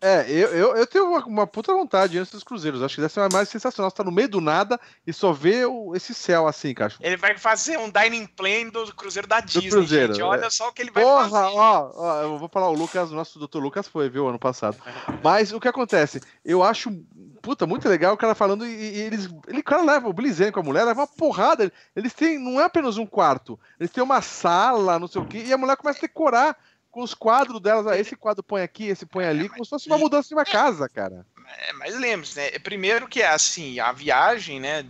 É, 0.06 0.26
eu, 0.30 0.50
eu, 0.50 0.76
eu 0.76 0.86
tenho 0.86 1.06
uma, 1.10 1.26
uma 1.26 1.48
puta 1.48 1.74
vontade 1.74 2.12
de 2.12 2.18
ir 2.18 2.20
nesses 2.20 2.44
cruzeiros. 2.44 2.82
Acho 2.84 2.96
que 2.96 3.02
deve 3.02 3.14
ser 3.14 3.32
mais 3.32 3.48
sensacional. 3.48 3.90
Você 3.90 3.96
tá 3.96 4.04
no 4.04 4.12
meio 4.12 4.28
do 4.28 4.42
nada 4.42 4.78
e 5.08 5.14
só 5.14 5.32
vê 5.32 5.66
o- 5.66 5.96
esse 5.96 6.14
céu 6.14 6.46
assim, 6.46 6.74
cara. 6.74 6.94
Ele 7.00 7.16
vai 7.16 7.38
fazer 7.38 7.80
um 7.80 7.90
dining 7.90 8.26
plan 8.28 8.68
do 8.70 8.94
Cruzeiro 8.94 9.28
da 9.28 9.40
Disney, 9.40 9.70
Cruzeiro, 9.70 10.14
gente. 10.14 10.22
é. 10.22 10.26
Olha 10.26 10.50
só 10.50 10.68
o 10.68 10.74
que 10.74 10.82
ele 10.82 10.92
vai 10.92 11.04
Porra, 11.04 11.30
fazer. 11.30 11.56
ó, 11.56 11.92
ó, 11.96 12.22
eu 12.24 12.38
vou 12.38 12.50
falar, 12.50 12.70
o 12.70 12.74
Lucas, 12.74 13.12
o 13.12 13.16
nosso 13.16 13.40
doutor 13.40 13.64
Lucas 13.64 13.88
foi, 13.88 14.10
viu, 14.10 14.28
ano 14.28 14.38
passado. 14.40 14.76
Mas 15.24 15.54
o 15.54 15.60
que 15.60 15.70
acontece? 15.70 16.20
Eu 16.44 16.62
acho, 16.62 16.92
puta, 17.42 17.66
muito 17.66 17.88
legal 17.88 18.14
o 18.14 18.18
cara 18.18 18.36
falando, 18.36 18.66
e, 18.68 18.70
e 18.72 19.00
eles, 19.00 19.30
ele, 19.48 19.60
o 19.60 19.64
cara 19.64 19.84
leva 19.84 20.10
o 20.10 20.14
Blizane 20.14 20.52
com 20.52 20.60
a 20.60 20.64
mulher, 20.64 20.84
leva 20.84 21.00
uma 21.02 21.08
porrada. 21.08 21.72
Eles 21.96 22.12
têm, 22.14 22.38
não 22.38 22.60
é 22.60 22.66
apenas 22.66 22.98
um 22.98 23.06
quarto, 23.06 23.58
eles 23.80 23.90
têm 23.92 24.04
uma 24.04 24.22
sala, 24.22 25.00
não 25.00 25.08
sei 25.08 25.22
o 25.22 25.26
quê, 25.26 25.44
e 25.46 25.54
a 25.54 25.58
mulher 25.58 25.78
começa 25.78 26.00
a 26.00 26.02
decorar 26.02 26.58
com 26.94 27.02
os 27.02 27.16
quadros 27.16 27.60
delas. 27.60 27.88
Ah, 27.88 27.98
esse 27.98 28.16
quadro 28.16 28.44
põe 28.44 28.62
aqui, 28.62 28.86
esse 28.86 29.06
põe 29.06 29.26
ali, 29.26 29.50
como 29.50 29.66
se 29.66 29.70
fosse 29.70 29.88
uma 29.88 29.98
mudança 29.98 30.30
de 30.30 30.36
uma 30.36 30.46
casa, 30.46 30.88
cara. 30.88 31.26
É, 31.68 31.74
mas 31.74 31.98
lembre-se, 32.00 32.38
né? 32.38 32.52
Primeiro 32.60 33.08
que 33.08 33.22
é 33.22 33.28
assim, 33.28 33.80
a 33.80 33.92
viagem, 33.92 34.60
né? 34.60 34.84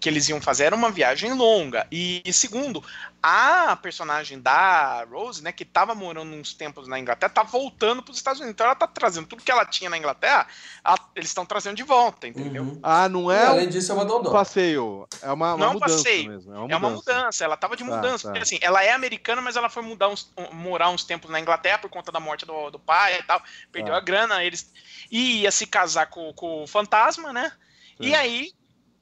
Que 0.00 0.08
eles 0.08 0.28
iam 0.28 0.40
fazer 0.40 0.64
era 0.64 0.76
uma 0.76 0.90
viagem 0.90 1.32
longa. 1.32 1.86
E, 1.90 2.22
e 2.24 2.32
segundo, 2.32 2.84
a 3.20 3.74
personagem 3.82 4.40
da 4.40 5.04
Rose, 5.10 5.42
né, 5.42 5.50
que 5.50 5.64
estava 5.64 5.92
morando 5.94 6.32
uns 6.36 6.54
tempos 6.54 6.86
na 6.86 6.98
Inglaterra, 7.00 7.30
tá 7.32 7.42
voltando 7.42 8.00
para 8.02 8.12
os 8.12 8.16
Estados 8.16 8.40
Unidos. 8.40 8.54
Então 8.54 8.66
ela 8.66 8.76
tá 8.76 8.86
trazendo 8.86 9.26
tudo 9.26 9.42
que 9.42 9.50
ela 9.50 9.64
tinha 9.66 9.90
na 9.90 9.98
Inglaterra, 9.98 10.46
ela, 10.84 10.96
eles 11.16 11.30
estão 11.30 11.44
trazendo 11.44 11.74
de 11.76 11.82
volta, 11.82 12.28
entendeu? 12.28 12.62
Uhum. 12.62 12.78
Ah, 12.82 13.08
não 13.08 13.30
é 13.30 13.42
E, 13.42 13.46
um 13.46 13.50
além 13.50 13.68
disso, 13.68 13.90
é 13.90 13.94
uma 13.96 14.04
dondó. 14.04 14.30
passeio. 14.30 15.08
É 15.20 15.32
uma, 15.32 15.54
uma 15.54 15.66
Não 15.66 15.72
mudança 15.74 15.96
passeio, 15.96 16.28
mesmo. 16.30 16.54
É 16.54 16.58
uma 16.58 16.72
É 16.72 16.76
uma 16.76 16.90
mudança. 16.90 17.44
ela 17.44 17.56
tava 17.56 17.76
de 17.76 17.84
Tá, 17.84 17.90
mudança. 17.96 18.28
tá. 18.28 18.28
Porque, 18.30 18.42
assim, 18.44 18.58
ela 18.62 18.84
é 18.84 18.92
americana, 18.92 19.42
mas 19.42 19.56
ela 19.56 19.68
foi 19.68 19.82
mudar 19.82 20.08
uns- 20.08 20.32
um- 20.36 20.54
morar 20.54 20.90
uns 20.90 21.02
tempos 21.04 21.28
na 21.28 21.40
Inglaterra 21.40 21.78
por 21.78 21.90
conta 21.90 22.12
da 22.12 22.20
morte 22.20 22.46
do, 22.46 22.70
do 22.70 22.78
pai 22.78 23.18
e 23.18 23.22
tal. 23.24 23.42
Perdeu 23.72 23.92
Tá. 23.94 23.98
a 23.98 24.00
grana, 24.00 24.44
eles. 24.44 24.72
E 25.10 25.40
ia 25.42 25.50
se 25.50 25.66
casar 25.66 26.06
com, 26.06 26.32
com 26.34 26.62
o 26.62 26.66
fantasma, 26.68 27.32
né? 27.32 27.50
E 27.98 28.08
Sim. 28.10 28.14
aí, 28.14 28.52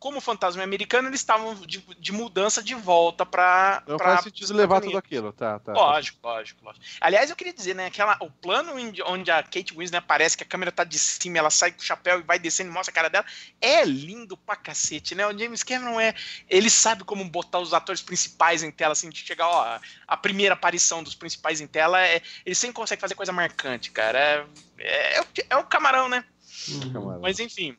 como 0.06 0.18
o 0.18 0.20
fantasma 0.20 0.62
americano, 0.62 1.08
eles 1.08 1.18
estavam 1.18 1.52
de, 1.56 1.78
de 1.98 2.12
mudança 2.12 2.62
de 2.62 2.76
volta 2.76 3.26
pra. 3.26 3.82
Não 3.88 3.96
pra 3.96 4.06
faz 4.12 4.22
sentido 4.22 4.54
levar 4.54 4.80
tudo 4.80 4.96
aquilo, 4.96 5.32
tá, 5.32 5.58
tá. 5.58 5.72
Lógico, 5.72 6.20
lógico, 6.22 6.64
lógico. 6.64 6.84
Aliás, 7.00 7.28
eu 7.28 7.34
queria 7.34 7.52
dizer, 7.52 7.74
né, 7.74 7.86
aquela, 7.86 8.16
o 8.20 8.30
plano 8.30 8.72
onde- 9.06 9.30
a 9.32 9.42
Kate 9.42 9.72
Winslet 9.76 9.96
aparece, 9.96 10.36
que 10.36 10.44
a 10.44 10.46
câmera 10.46 10.70
tá 10.70 10.84
de 10.84 10.96
cima, 10.96 11.38
ela 11.38 11.50
sai 11.50 11.72
com 11.72 11.80
o 11.80 11.84
chapéu 11.84 12.20
e 12.20 12.22
vai 12.22 12.38
descendo 12.38 12.70
e 12.70 12.72
mostra 12.72 12.92
a 12.92 12.94
cara 12.94 13.10
dela, 13.10 13.26
é 13.60 13.84
lindo 13.84 14.36
pra 14.36 14.54
cacete, 14.54 15.16
né? 15.16 15.26
O 15.26 15.36
James 15.36 15.64
Cameron 15.64 15.98
é, 15.98 16.14
ele 16.48 16.70
sabe 16.70 17.02
como 17.02 17.28
botar 17.28 17.58
os 17.58 17.74
atores 17.74 18.00
principais 18.00 18.62
em 18.62 18.70
tela, 18.70 18.92
assim, 18.92 19.10
de 19.10 19.18
chegar, 19.18 19.48
ó, 19.48 19.80
a 20.06 20.16
primeira 20.16 20.54
aparição 20.54 21.02
dos 21.02 21.16
principais 21.16 21.60
em 21.60 21.66
tela, 21.66 22.00
é, 22.00 22.22
ele 22.44 22.54
sempre 22.54 22.74
consegue 22.76 23.00
fazer 23.00 23.16
coisa 23.16 23.32
marcante, 23.32 23.90
cara. 23.90 24.16
É, 24.20 24.46
é, 24.78 25.16
é 25.16 25.20
o- 25.20 25.26
é 25.50 25.56
o 25.56 25.64
camarão, 25.64 26.08
né? 26.08 26.24
Camarada. 26.92 27.20
Mas 27.20 27.38
enfim, 27.40 27.76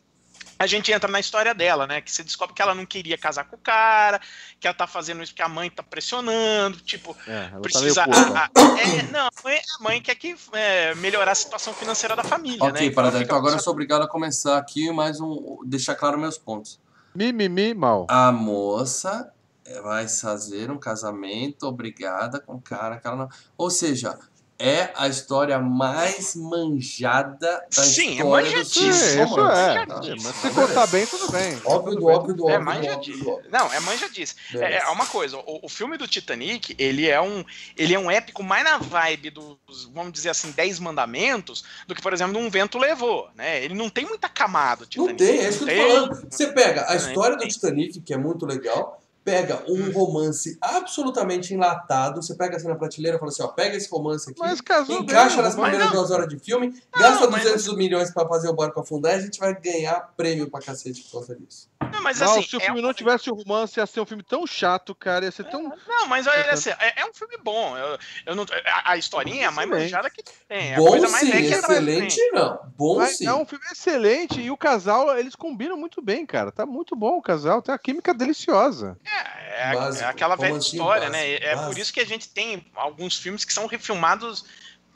a 0.59 0.65
gente 0.67 0.91
entra 0.91 1.09
na 1.11 1.19
história 1.19 1.53
dela, 1.53 1.85
né? 1.85 2.01
Que 2.01 2.11
você 2.11 2.23
descobre 2.23 2.55
que 2.55 2.61
ela 2.61 2.73
não 2.73 2.85
queria 2.85 3.17
casar 3.17 3.43
com 3.45 3.55
o 3.55 3.59
cara, 3.59 4.19
que 4.59 4.67
ela 4.67 4.73
tá 4.73 4.87
fazendo 4.87 5.21
isso 5.21 5.31
porque 5.31 5.41
a 5.43 5.47
mãe 5.49 5.69
tá 5.69 5.83
pressionando, 5.83 6.77
tipo, 6.81 7.15
É, 7.27 7.31
ela 7.45 7.49
tá 7.51 7.59
precisa. 7.59 8.05
meio 8.07 8.23
puta. 8.25 8.39
a- 8.39 8.49
a- 8.55 8.79
é, 8.81 9.03
não, 9.11 9.27
a 9.27 9.29
mãe, 9.43 9.57
a 9.79 9.83
mãe 9.83 10.01
quer 10.01 10.15
que 10.15 10.35
é, 10.53 10.95
melhorar 10.95 11.31
a 11.31 11.35
situação 11.35 11.73
financeira 11.73 12.15
da 12.15 12.23
família, 12.23 12.57
né? 12.63 12.69
Ok, 12.69 12.81
Então 12.87 12.95
Paradela, 12.95 13.19
fica 13.19 13.25
então 13.33 13.37
agora 13.37 13.55
eu 13.55 13.59
sou 13.59 13.73
obrigado 13.73 14.01
a 14.03 14.07
começar 14.07 14.57
aqui 14.57 14.91
mais 14.91 15.19
um. 15.21 15.59
deixar 15.65 15.95
claro 15.95 16.17
meus 16.17 16.37
pontos. 16.37 16.79
Mimimi 17.13 17.73
mal. 17.73 18.05
A 18.09 18.31
moça 18.31 19.31
eh, 19.65 19.81
vai 19.81 20.07
fazer 20.07 20.71
um 20.71 20.77
casamento 20.77 21.63
obrigada 21.67 22.39
com 22.39 22.53
o 22.55 22.61
cara 22.61 22.97
que 22.97 23.07
ela 23.07 23.15
não. 23.17 23.29
Ou 23.57 23.69
seja, 23.69 24.17
é 24.59 24.89
a 24.95 25.07
história 25.07 25.59
mais 25.59 26.35
manjada 26.35 27.63
da 27.75 27.83
Sim, 27.83 28.09
é 28.09 28.23
história 28.23 28.49
do 28.49 28.55
manjadíssimo. 28.55 28.89
Isso 28.89 29.39
é. 29.39 29.85
Manjadíssimo. 29.85 30.23
Mas 30.23 30.35
se 30.35 30.49
contar 30.51 30.87
bem, 30.87 31.05
tudo 31.05 31.31
bem. 31.31 31.61
Óbvio 31.65 31.95
do 31.95 32.05
óbvio 32.07 32.33
do 32.35 32.43
óbvio. 32.45 32.55
É 32.55 32.93
óbvio, 32.93 33.17
do 33.17 33.29
óbvio. 33.29 33.51
Não, 33.51 33.71
é 33.71 33.79
manja 33.79 34.09
disso. 34.09 34.35
É, 34.55 34.77
é 34.79 34.87
uma 34.89 35.05
coisa, 35.05 35.37
o, 35.37 35.65
o 35.65 35.69
filme 35.69 35.97
do 35.97 36.07
Titanic, 36.07 36.75
ele 36.77 37.07
é 37.07 37.21
um 37.21 37.43
ele 37.75 37.93
é 37.93 37.99
um 37.99 38.09
épico 38.09 38.43
mais 38.43 38.63
na 38.63 38.77
vibe 38.77 39.29
dos, 39.29 39.57
vamos 39.93 40.11
dizer 40.13 40.29
assim, 40.29 40.51
Dez 40.51 40.79
Mandamentos, 40.79 41.63
do 41.87 41.93
que, 41.93 42.01
por 42.01 42.13
exemplo, 42.13 42.39
Um 42.39 42.49
Vento 42.49 42.77
Levou, 42.77 43.29
né? 43.35 43.63
Ele 43.63 43.73
não 43.75 43.89
tem 43.89 44.05
muita 44.05 44.27
camada, 44.27 44.83
o 44.83 44.97
Não 44.97 45.07
Titanic. 45.07 45.17
tem, 45.17 45.45
é 45.45 45.49
isso 45.49 45.65
que 45.65 45.71
eu 45.71 45.77
tô 45.87 45.93
falando. 45.93 46.27
Você 46.31 46.47
pega 46.47 46.85
a 46.85 46.89
Não, 46.89 46.95
história 46.95 47.37
do. 47.37 47.47
Titanic, 47.47 48.01
que 48.01 48.13
é 48.13 48.17
muito 48.17 48.45
legal, 48.45 49.01
pega 49.27 49.61
um 49.67 49.91
romance 49.91 50.57
absolutamente 50.61 51.53
enlatado, 51.53 52.21
você 52.23 52.33
pega 52.33 52.55
assim 52.55 52.69
na 52.69 52.75
prateleira 52.75 53.17
e 53.17 53.19
fala 53.19 53.29
assim, 53.29 53.43
ó, 53.43 53.47
pega 53.49 53.75
esse 53.75 53.89
romance 53.89 54.29
aqui, 54.29 54.39
Mas 54.39 54.61
casou 54.61 55.01
encaixa 55.01 55.35
bem, 55.35 55.43
nas 55.43 55.55
mas 55.57 55.63
primeiras 55.69 55.87
não. 55.87 55.95
duas 55.97 56.11
horas 56.11 56.29
de 56.29 56.39
filme, 56.39 56.73
gasta 56.97 57.29
mas 57.29 57.43
200 57.43 57.75
milhões 57.75 58.09
pra 58.09 58.25
fazer 58.25 58.47
o 58.47 58.53
barco 58.53 58.79
afundar 58.79 59.11
e 59.11 59.15
a 59.15 59.19
gente 59.19 59.37
vai 59.37 59.53
ganhar 59.59 60.13
prêmio 60.15 60.49
pra 60.49 60.61
cacete 60.61 61.03
por 61.03 61.11
causa 61.11 61.35
disso. 61.35 61.67
Não, 61.97 62.03
mas 62.03 62.19
Não, 62.19 62.29
assim, 62.31 62.43
se 62.43 62.55
o 62.55 62.61
é 62.61 62.65
filme 62.65 62.79
um- 62.79 62.83
não 62.83 62.93
tivesse 62.93 63.29
o 63.31 63.33
romance, 63.33 63.79
ia 63.79 63.85
ser 63.87 63.99
um 63.99 64.05
filme 64.05 64.21
tão 64.23 64.45
chato, 64.45 64.93
cara. 64.93 65.25
Ia 65.25 65.31
ser 65.31 65.45
tão. 65.45 65.73
Não, 65.87 66.07
mas 66.07 66.27
olha 66.27 66.51
assim, 66.51 66.69
é, 66.69 67.01
é 67.01 67.05
um 67.05 67.13
filme 67.13 67.37
bom. 67.43 67.75
Eu, 67.77 67.97
eu 68.27 68.35
não, 68.35 68.45
a, 68.65 68.91
a 68.91 68.97
historinha 68.97 69.43
é 69.43 69.45
a 69.47 69.51
mais 69.51 69.67
manjada 69.67 70.09
que 70.09 70.23
tem. 70.47 70.71
É 70.71 70.75
a 70.75 70.77
Bom 70.77 70.87
coisa 70.87 71.09
mais 71.09 71.23
sim, 71.25 71.31
vai 71.31 71.41
excelente 71.41 72.31
não. 72.31 72.59
Bom 72.77 72.97
Mas 72.97 73.17
sim. 73.17 73.27
é 73.27 73.33
um 73.33 73.45
filme 73.45 73.65
excelente 73.71 74.39
e 74.39 74.51
o 74.51 74.57
casal, 74.57 75.17
eles 75.17 75.35
combinam 75.35 75.75
muito 75.75 76.01
bem, 76.01 76.25
cara. 76.25 76.51
Tá 76.51 76.65
muito 76.65 76.95
bom 76.95 77.17
o 77.17 77.21
casal, 77.21 77.61
tem 77.61 77.71
uma 77.73 77.79
química 77.79 78.13
deliciosa. 78.13 78.97
É, 79.05 79.71
é, 79.71 79.73
Básico, 79.73 80.05
é 80.05 80.07
aquela 80.07 80.35
velha 80.35 80.57
história, 80.57 81.09
básico, 81.09 81.11
né? 81.11 81.33
É 81.35 81.55
por 81.55 81.77
isso 81.77 81.91
que 81.91 81.99
a 81.99 82.05
gente 82.05 82.29
tem 82.29 82.63
alguns 82.75 83.17
filmes 83.17 83.43
que 83.43 83.51
são 83.53 83.65
refilmados, 83.65 84.45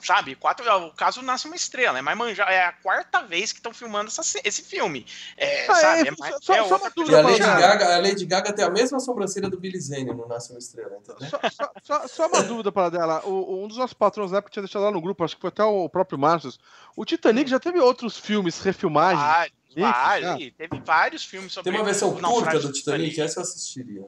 sabe? 0.03 0.36
Quatro, 0.36 0.65
o 0.88 0.91
caso 0.94 1.22
Nasce 1.22 1.48
uma 1.48 1.56
Estrela, 1.56 1.99
é, 1.99 2.02
mais 2.02 2.18
manja, 2.18 2.44
é 2.44 2.64
a 2.65 2.72
quarta 2.72 3.22
vez 3.23 3.52
que 3.52 3.60
estão 3.60 3.73
filmando 3.73 4.07
essa 4.10 4.22
esse 4.44 4.64
filme. 4.64 5.06
É, 5.38 5.68
Ah, 5.69 5.76
sabe? 5.76 6.07
é, 6.07 6.11
É 6.11 6.15
mais, 6.18 6.36
só- 6.41 6.53
é 6.53 6.64
só 6.68 6.73
outra 6.76 6.90
E 6.90 6.94
dúvida 6.95 7.19
a 7.19 7.22
Lady. 7.22 7.40
Gaga, 7.40 7.95
a 7.95 7.99
Lady 7.99 8.26
Gaga 8.26 8.53
tem 8.53 8.65
a 8.65 8.69
mesma 8.69 8.99
sobrancelha 8.99 9.49
do 9.49 9.60
Billy 9.60 9.80
Zane 9.80 10.06
no 10.14 10.28
Nasce 10.28 10.52
uma 10.52 10.60
Estrela, 10.60 10.98
entendeu? 10.98 11.30
Só, 11.30 11.40
só- 11.49 11.72
só- 11.84 12.07
só 12.07 12.28
uma 12.28 12.44
dúvida 12.44 12.72
para 12.72 12.90
dela. 12.90 13.22
O, 13.26 13.64
um 13.64 13.68
dos 13.68 13.78
nossos 13.78 13.94
patrões 13.94 14.32
na 14.32 14.38
época 14.40 14.52
tinha 14.52 14.64
deixado 14.64 14.84
lá 14.84 14.91
no 14.91 15.02
grupo, 15.02 15.23
acho 15.23 15.36
que 15.36 15.41
foi 15.41 15.49
até 15.49 15.64
o 15.64 15.88
próprio 15.90 16.18
Márcio. 16.18 16.52
O 16.95 17.06
Titanic 17.06 17.49
já 17.49 17.60
teve 17.60 17.80
outros 17.80 18.18
filmes, 18.18 18.60
refilmagens. 18.61 19.52
Ih, 19.76 19.80
vários, 19.80 20.41
e 20.41 20.52
teve 20.52 20.82
vários 20.86 21.23
filmes 21.23 21.53
sobre 21.53 21.72
Tem 21.72 21.80
uma 21.80 21.86
versão 21.86 22.14
curta 22.14 22.60
do 22.60 22.72
Titanic, 22.73 23.22
essa 23.22 23.40
eu 23.40 23.44
assistiria. 23.44 24.02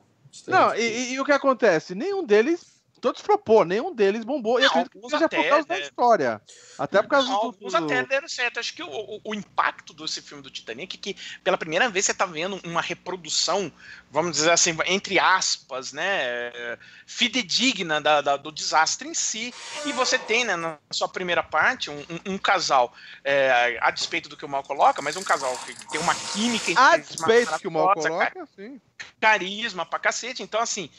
Não, 0.47 0.71
Titanic. 0.71 0.81
e, 0.81 0.83
e- 0.83 1.13
e 1.13 1.19
o 1.21 1.25
que 1.25 1.31
acontece? 1.31 1.95
Nenhum 1.95 2.23
deles. 2.25 2.72
Todos 3.03 3.21
flopou, 3.21 3.65
nenhum 3.65 3.93
deles 3.93 4.23
bombou. 4.23 4.57
e 4.57 4.61
Não, 4.61 4.69
acredito 4.69 4.91
que 4.97 5.09
seja 5.09 5.25
até, 5.25 5.35
por 5.43 5.49
causa 5.49 5.67
da 5.67 5.75
né? 5.75 5.81
história. 5.81 6.41
Até 6.79 7.01
por 7.01 7.09
causa 7.09 7.27
Não, 7.27 7.35
do. 7.35 7.45
Alguns 7.47 7.73
do- 7.73 7.77
até 7.77 8.01
deram 8.03 8.29
certo. 8.29 8.61
Acho 8.61 8.73
que 8.73 8.81
o, 8.81 8.87
o- 8.89 9.19
o 9.25 9.35
impacto 9.35 9.93
desse 9.93 10.21
filme 10.21 10.41
do 10.41 10.49
Titanic 10.49 10.95
é 10.95 10.99
que 11.01 11.17
pela 11.43 11.57
primeira 11.57 11.89
vez 11.89 12.05
você 12.05 12.13
tá 12.13 12.25
vendo 12.25 12.61
uma 12.63 12.79
reprodução, 12.81 13.69
vamos 14.09 14.31
dizer 14.37 14.51
assim, 14.51 14.73
entre 14.85 15.19
aspas, 15.19 15.91
né, 15.91 16.53
fidedigna 17.05 17.99
da- 17.99 18.21
da- 18.21 18.37
do 18.37 18.53
desastre 18.53 19.05
em 19.09 19.13
si. 19.13 19.53
E 19.85 19.91
você 19.91 20.17
tem, 20.17 20.45
né, 20.45 20.55
na 20.55 20.77
sua 20.89 21.09
primeira 21.09 21.43
parte, 21.43 21.89
um, 21.89 21.99
um- 21.99 22.33
um 22.33 22.37
casal, 22.37 22.93
é, 23.21 23.77
a 23.81 23.91
despeito 23.91 24.29
do 24.29 24.37
que 24.37 24.45
o 24.45 24.49
Mal 24.49 24.63
coloca, 24.63 25.01
mas 25.01 25.17
um 25.17 25.23
casal 25.23 25.53
que 25.65 25.73
tem 25.89 25.99
uma 25.99 26.15
química 26.15 26.71
A 26.79 26.95
despeito 26.95 27.59
que 27.59 27.67
o 27.67 27.71
Mal 27.71 27.93
coloca, 27.95 28.47
sim. 28.55 28.79
carisma 29.19 29.85
pra 29.85 29.99
cacete. 29.99 30.41
Então, 30.41 30.61
assim. 30.61 30.89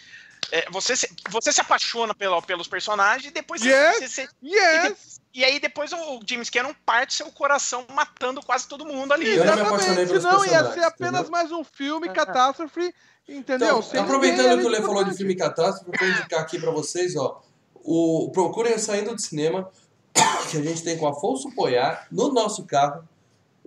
É, 0.52 0.70
você, 0.70 0.96
se, 0.96 1.08
você 1.30 1.52
se 1.52 1.60
apaixona 1.60 2.14
pelo, 2.14 2.40
pelos 2.42 2.66
personagens 2.68 3.30
e 3.30 3.34
depois 3.34 3.60
você- 3.60 3.68
Yes. 3.68 3.96
você- 3.98 4.08
você, 4.08 4.28
Yes! 4.42 5.20
e 5.34 5.44
aí 5.44 5.58
depois 5.60 5.92
o 5.92 6.20
James 6.28 6.50
Cameron 6.50 6.74
parte 6.86 7.14
seu 7.14 7.30
coração 7.32 7.84
matando 7.92 8.40
quase 8.42 8.66
todo 8.68 8.84
mundo 8.86 9.12
ali. 9.12 9.30
Eu 9.36 9.44
não 9.44 9.54
me 9.56 9.60
apaixonei 9.62 10.04
Exatamente, 10.04 10.20
senão 10.22 10.44
ia 10.44 10.50
ser 10.50 10.50
personagens, 10.50 10.84
apenas 10.84 11.20
entendeu? 11.22 11.30
mais 11.30 11.52
um 11.52 11.64
filme 11.64 12.08
É. 12.08 12.12
catástrofe, 12.12 12.94
entendeu? 13.28 13.80
Então, 13.86 14.02
aproveitando 14.04 14.60
que 14.60 14.66
o 14.66 14.68
Lê 14.68 14.80
falou 14.82 15.04
de 15.04 15.16
filme 15.16 15.34
catástrofe, 15.34 15.90
eu 15.92 15.98
vou 15.98 16.08
indicar 16.16 16.40
aqui 16.40 16.58
pra 16.60 16.70
vocês, 16.70 17.16
ó. 17.16 17.42
O 17.74 18.30
Procurem 18.32 18.78
Saindo 18.78 19.14
do 19.14 19.20
Cinema, 19.20 19.70
que 20.50 20.56
a 20.56 20.62
gente 20.62 20.82
tem 20.82 20.96
com 20.96 21.06
Afonso 21.06 21.54
Poiar, 21.54 22.06
no 22.10 22.32
nosso 22.32 22.64
carro, 22.64 23.06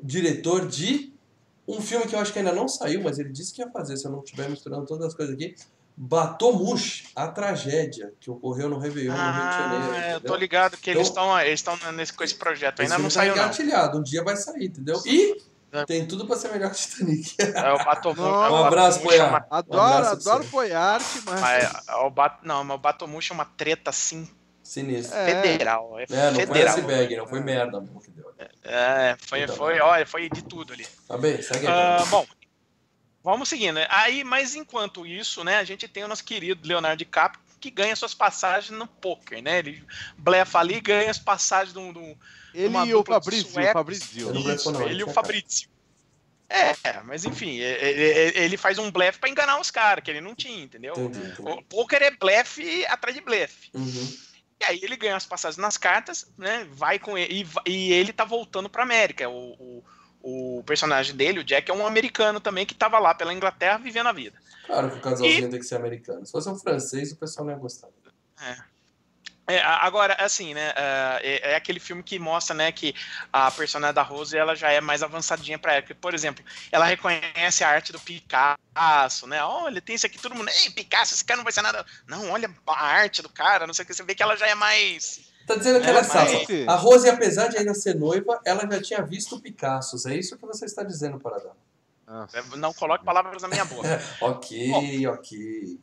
diretor 0.02 0.68
de 0.68 1.14
um 1.68 1.82
filme 1.82 2.06
que 2.08 2.16
eu 2.16 2.20
acho 2.20 2.32
que 2.32 2.40
ainda 2.40 2.54
não 2.54 2.68
saiu, 2.68 3.04
mas 3.04 3.20
ele 3.20 3.30
disse 3.30 3.54
que 3.54 3.62
ia 3.62 3.70
fazer, 3.70 3.98
se 3.98 4.06
eu 4.06 4.12
não 4.12 4.20
estiver 4.24 4.50
misturando 4.50 4.86
todas 4.86 5.08
as 5.08 5.14
coisas 5.14 5.36
aqui. 5.36 5.54
Batomush, 5.98 7.06
a 7.16 7.28
tragédia 7.28 8.14
que 8.20 8.30
ocorreu 8.30 8.70
no 8.70 8.78
Réveillon, 8.78 9.14
no 9.14 9.18
Rio 9.18 9.32
de 9.34 9.40
Ah, 9.40 9.52
Janeiro. 9.60 9.86
eu 9.86 10.00
entendeu? 10.00 10.20
tô 10.22 10.36
ligado 10.36 10.78
que 10.78 10.90
eles 10.92 11.10
Então- 11.10 11.24
estão 11.26 11.42
eles 11.42 11.60
estão 11.60 11.92
nesse 11.94 12.14
com 12.14 12.24
esse 12.24 12.36
projeto. 12.36 12.82
Ainda 12.82 12.98
não 12.98 13.06
tá 13.06 13.10
saiu, 13.10 13.36
não. 13.36 13.44
engatilhado, 13.44 13.98
um 14.00 14.04
dia 14.04 14.24
vai 14.24 14.36
sair, 14.38 14.66
entendeu? 14.66 15.02
E 15.06 15.36
É. 15.72 15.86
tem 15.86 16.06
tudo 16.08 16.26
pra 16.28 16.36
ser 16.38 16.50
melhor 16.52 16.70
que 16.72 16.78
Titanic. 16.78 17.36
É 17.40 17.74
o 17.74 17.78
Batomush. 17.84 18.20
Não. 18.20 18.46
é 18.46 18.50
o 18.50 18.54
Um 18.54 18.66
abraço, 18.66 19.00
é 19.00 19.02
Poiar. 19.02 19.48
Adoro, 19.50 20.06
Um 20.06 20.10
adoro. 20.10 20.44
Poiarte, 20.46 21.22
mas. 21.26 21.42
mas 21.42 21.88
é 21.88 21.96
o 21.96 22.10
Bat- 22.12 22.40
Não, 22.44 22.64
mas 22.64 22.76
o 22.78 22.80
Batomush 22.80 23.32
é 23.32 23.34
uma 23.34 23.46
treta 23.46 23.90
assim 23.90 24.30
Sinistro. 24.64 25.18
É. 25.18 25.42
federal. 25.42 25.98
É, 26.00 26.04
É, 26.04 26.26
não 26.30 26.36
foi 26.36 26.46
federal. 26.46 26.76
iceberg, 26.76 27.16
não 27.16 27.28
foi 27.28 27.40
merda 27.40 27.82
mesmo 27.82 28.00
que 28.02 28.12
deu. 28.12 28.28
É, 28.64 29.16
foi, 29.26 29.42
Então. 29.44 29.56
foi, 29.56 29.80
olha, 29.80 30.06
foi 30.06 30.30
de 30.30 30.44
tudo 30.44 30.74
ali. 30.74 30.86
Tá 31.08 31.18
bem, 31.18 31.42
segue 31.42 31.66
aí. 31.66 31.74
Ah, 31.74 32.04
bom, 32.10 32.26
vamos 33.32 33.50
seguindo. 33.50 33.76
né? 33.76 33.88
Aí, 33.90 34.24
mas 34.24 34.56
enquanto 34.56 35.06
isso, 35.06 35.44
né, 35.44 35.58
a 35.58 35.64
gente 35.64 35.88
tem 35.88 36.04
o 36.04 36.08
nosso 36.08 36.24
querido 36.24 36.68
Leonardo 36.68 36.98
DiCaprio 36.98 37.44
que 37.60 37.70
ganha 37.72 37.96
suas 37.96 38.14
passagens 38.14 38.70
no 38.78 38.86
poker, 38.88 39.42
né? 39.42 39.60
Ele 39.60 39.84
blefa 40.18 40.60
ali 40.60 40.76
e 40.76 40.82
ganha 40.82 41.10
as 41.10 41.18
passagens 41.20 41.74
de 41.74 41.80
um. 41.80 41.92
de 41.92 42.00
um- 42.00 42.16
Ele 42.54 42.70
e 42.86 42.94
o 42.96 43.04
Fabrício, 43.04 43.60
o. 43.60 43.74
Fabrício. 43.74 44.32
Ele 44.90 45.02
e 45.02 45.04
o 45.04 45.10
Fabrício. 45.10 45.70
É, 46.50 47.02
mas 47.04 47.26
enfim, 47.26 47.58
ele, 47.58 48.02
ele- 48.04 48.40
ele 48.40 48.58
faz 48.58 48.78
um 48.78 48.90
blefe 48.90 49.20
pra 49.20 49.28
enganar 49.30 49.60
os 49.60 49.70
caras, 49.70 50.02
que 50.04 50.10
ele 50.10 50.22
não 50.22 50.34
tinha, 50.34 50.64
entendeu? 50.64 50.94
Entendi. 50.96 51.34
O 51.42 51.62
poker 51.64 52.02
é 52.02 52.12
blefe 52.12 52.86
atrás 52.86 53.14
de 53.16 53.22
blefe. 53.22 53.70
Uhum. 53.74 54.18
E 54.62 54.64
aí 54.66 54.80
ele 54.82 54.96
ganha 54.96 55.16
as 55.18 55.26
passagens 55.26 55.58
nas 55.58 55.78
cartas, 55.78 56.26
né? 56.38 56.66
Vai 56.72 57.00
com 57.00 57.18
ele. 57.18 57.46
E, 57.66 57.70
e 57.72 57.92
ele 57.92 58.14
tá 58.14 58.24
voltando 58.24 58.70
pra 58.70 58.84
América. 58.84 59.28
O, 59.28 59.54
o, 59.60 59.84
o 60.30 60.62
personagem 60.64 61.16
dele, 61.16 61.40
o 61.40 61.44
Jack, 61.44 61.72
é 61.72 61.74
um 61.74 61.88
americano 61.88 62.42
também 62.42 62.66
que 62.66 62.76
tava 62.76 63.00
lá 63.00 63.16
pela 63.16 63.34
Inglaterra 63.34 63.78
vivendo 63.78 64.08
a 64.08 64.12
vida. 64.12 64.38
Claro 64.66 64.92
que 64.92 64.98
o 64.98 65.02
casalzinho 65.02 65.50
tem 65.50 65.60
que 65.60 65.66
ser 65.66 65.76
americano. 65.76 66.26
Se 66.26 66.34
fosse 66.34 66.50
um 66.50 66.56
francês, 66.56 67.14
o 67.14 67.16
pessoal 67.16 67.46
não 67.46 67.54
ia 67.54 67.60
gostar. 67.60 67.88
É, 69.50 69.62
agora, 69.62 70.14
assim, 70.20 70.54
né? 70.54 70.74
É, 70.76 71.52
é, 71.52 71.56
aquele 71.56 71.80
filme 71.80 72.04
que 72.04 72.20
mostra, 72.20 72.54
né, 72.54 72.70
que 72.74 72.94
a 73.32 73.50
personagem 73.50 73.96
da 73.96 74.02
Rose 74.02 74.38
ela 74.38 74.54
já 74.54 74.70
é 74.70 74.82
mais 74.82 75.02
avançadinha 75.02 75.58
para 75.58 75.76
época. 75.76 75.96
Por 75.96 76.14
exemplo, 76.14 76.44
ela 76.70 76.84
reconhece 76.84 77.64
a 77.64 77.70
arte 77.70 77.94
do 77.94 78.00
Picasso, 78.02 79.26
né? 79.28 79.42
Olha, 79.42 79.80
tem 79.80 79.96
isso 79.96 80.06
aqui, 80.06 80.20
todo 80.20 80.36
mundo. 80.36 80.50
Ei, 80.50 80.72
Picasso, 80.72 81.14
esse 81.14 81.24
cara 81.24 81.38
não 81.38 81.46
vai 81.46 81.54
ser 81.54 81.62
nada. 81.62 81.86
Não, 82.06 82.32
olha 82.32 82.54
a 82.68 82.86
arte 82.86 83.22
do 83.22 83.30
cara, 83.30 83.66
não 83.66 83.74
sei 83.74 83.84
o 83.84 83.88
que. 83.88 83.94
Você 83.94 84.04
vê 84.04 84.14
que 84.14 84.22
ela 84.22 84.36
já 84.36 84.48
é 84.48 84.56
mais. 84.56 85.22
Tá 85.48 85.56
dizendo 85.56 85.80
que 85.80 85.88
É, 85.88 85.90
ela 85.90 86.00
mas- 86.02 86.08
sabe. 86.08 86.66
A 86.68 86.76
Rose, 86.76 87.10
apesar 87.10 87.48
de 87.48 87.58
ainda 87.58 87.74
ser 87.74 87.96
noiva, 87.96 88.40
ela 88.46 88.70
já 88.70 88.82
tinha 88.82 89.02
visto 89.02 89.40
Picassos. 89.40 90.06
É 90.06 90.14
isso 90.16 90.38
que 90.38 90.46
você 90.46 90.66
está 90.66 90.84
dizendo, 90.84 91.18
Paradão. 91.20 91.54
Nossa. 92.06 92.42
Não 92.58 92.74
coloque 92.74 93.04
palavras 93.06 93.42
na 93.42 93.48
minha 93.48 93.66
boca. 93.66 93.88
Ok, 94.22 95.08
ok. 95.08 95.80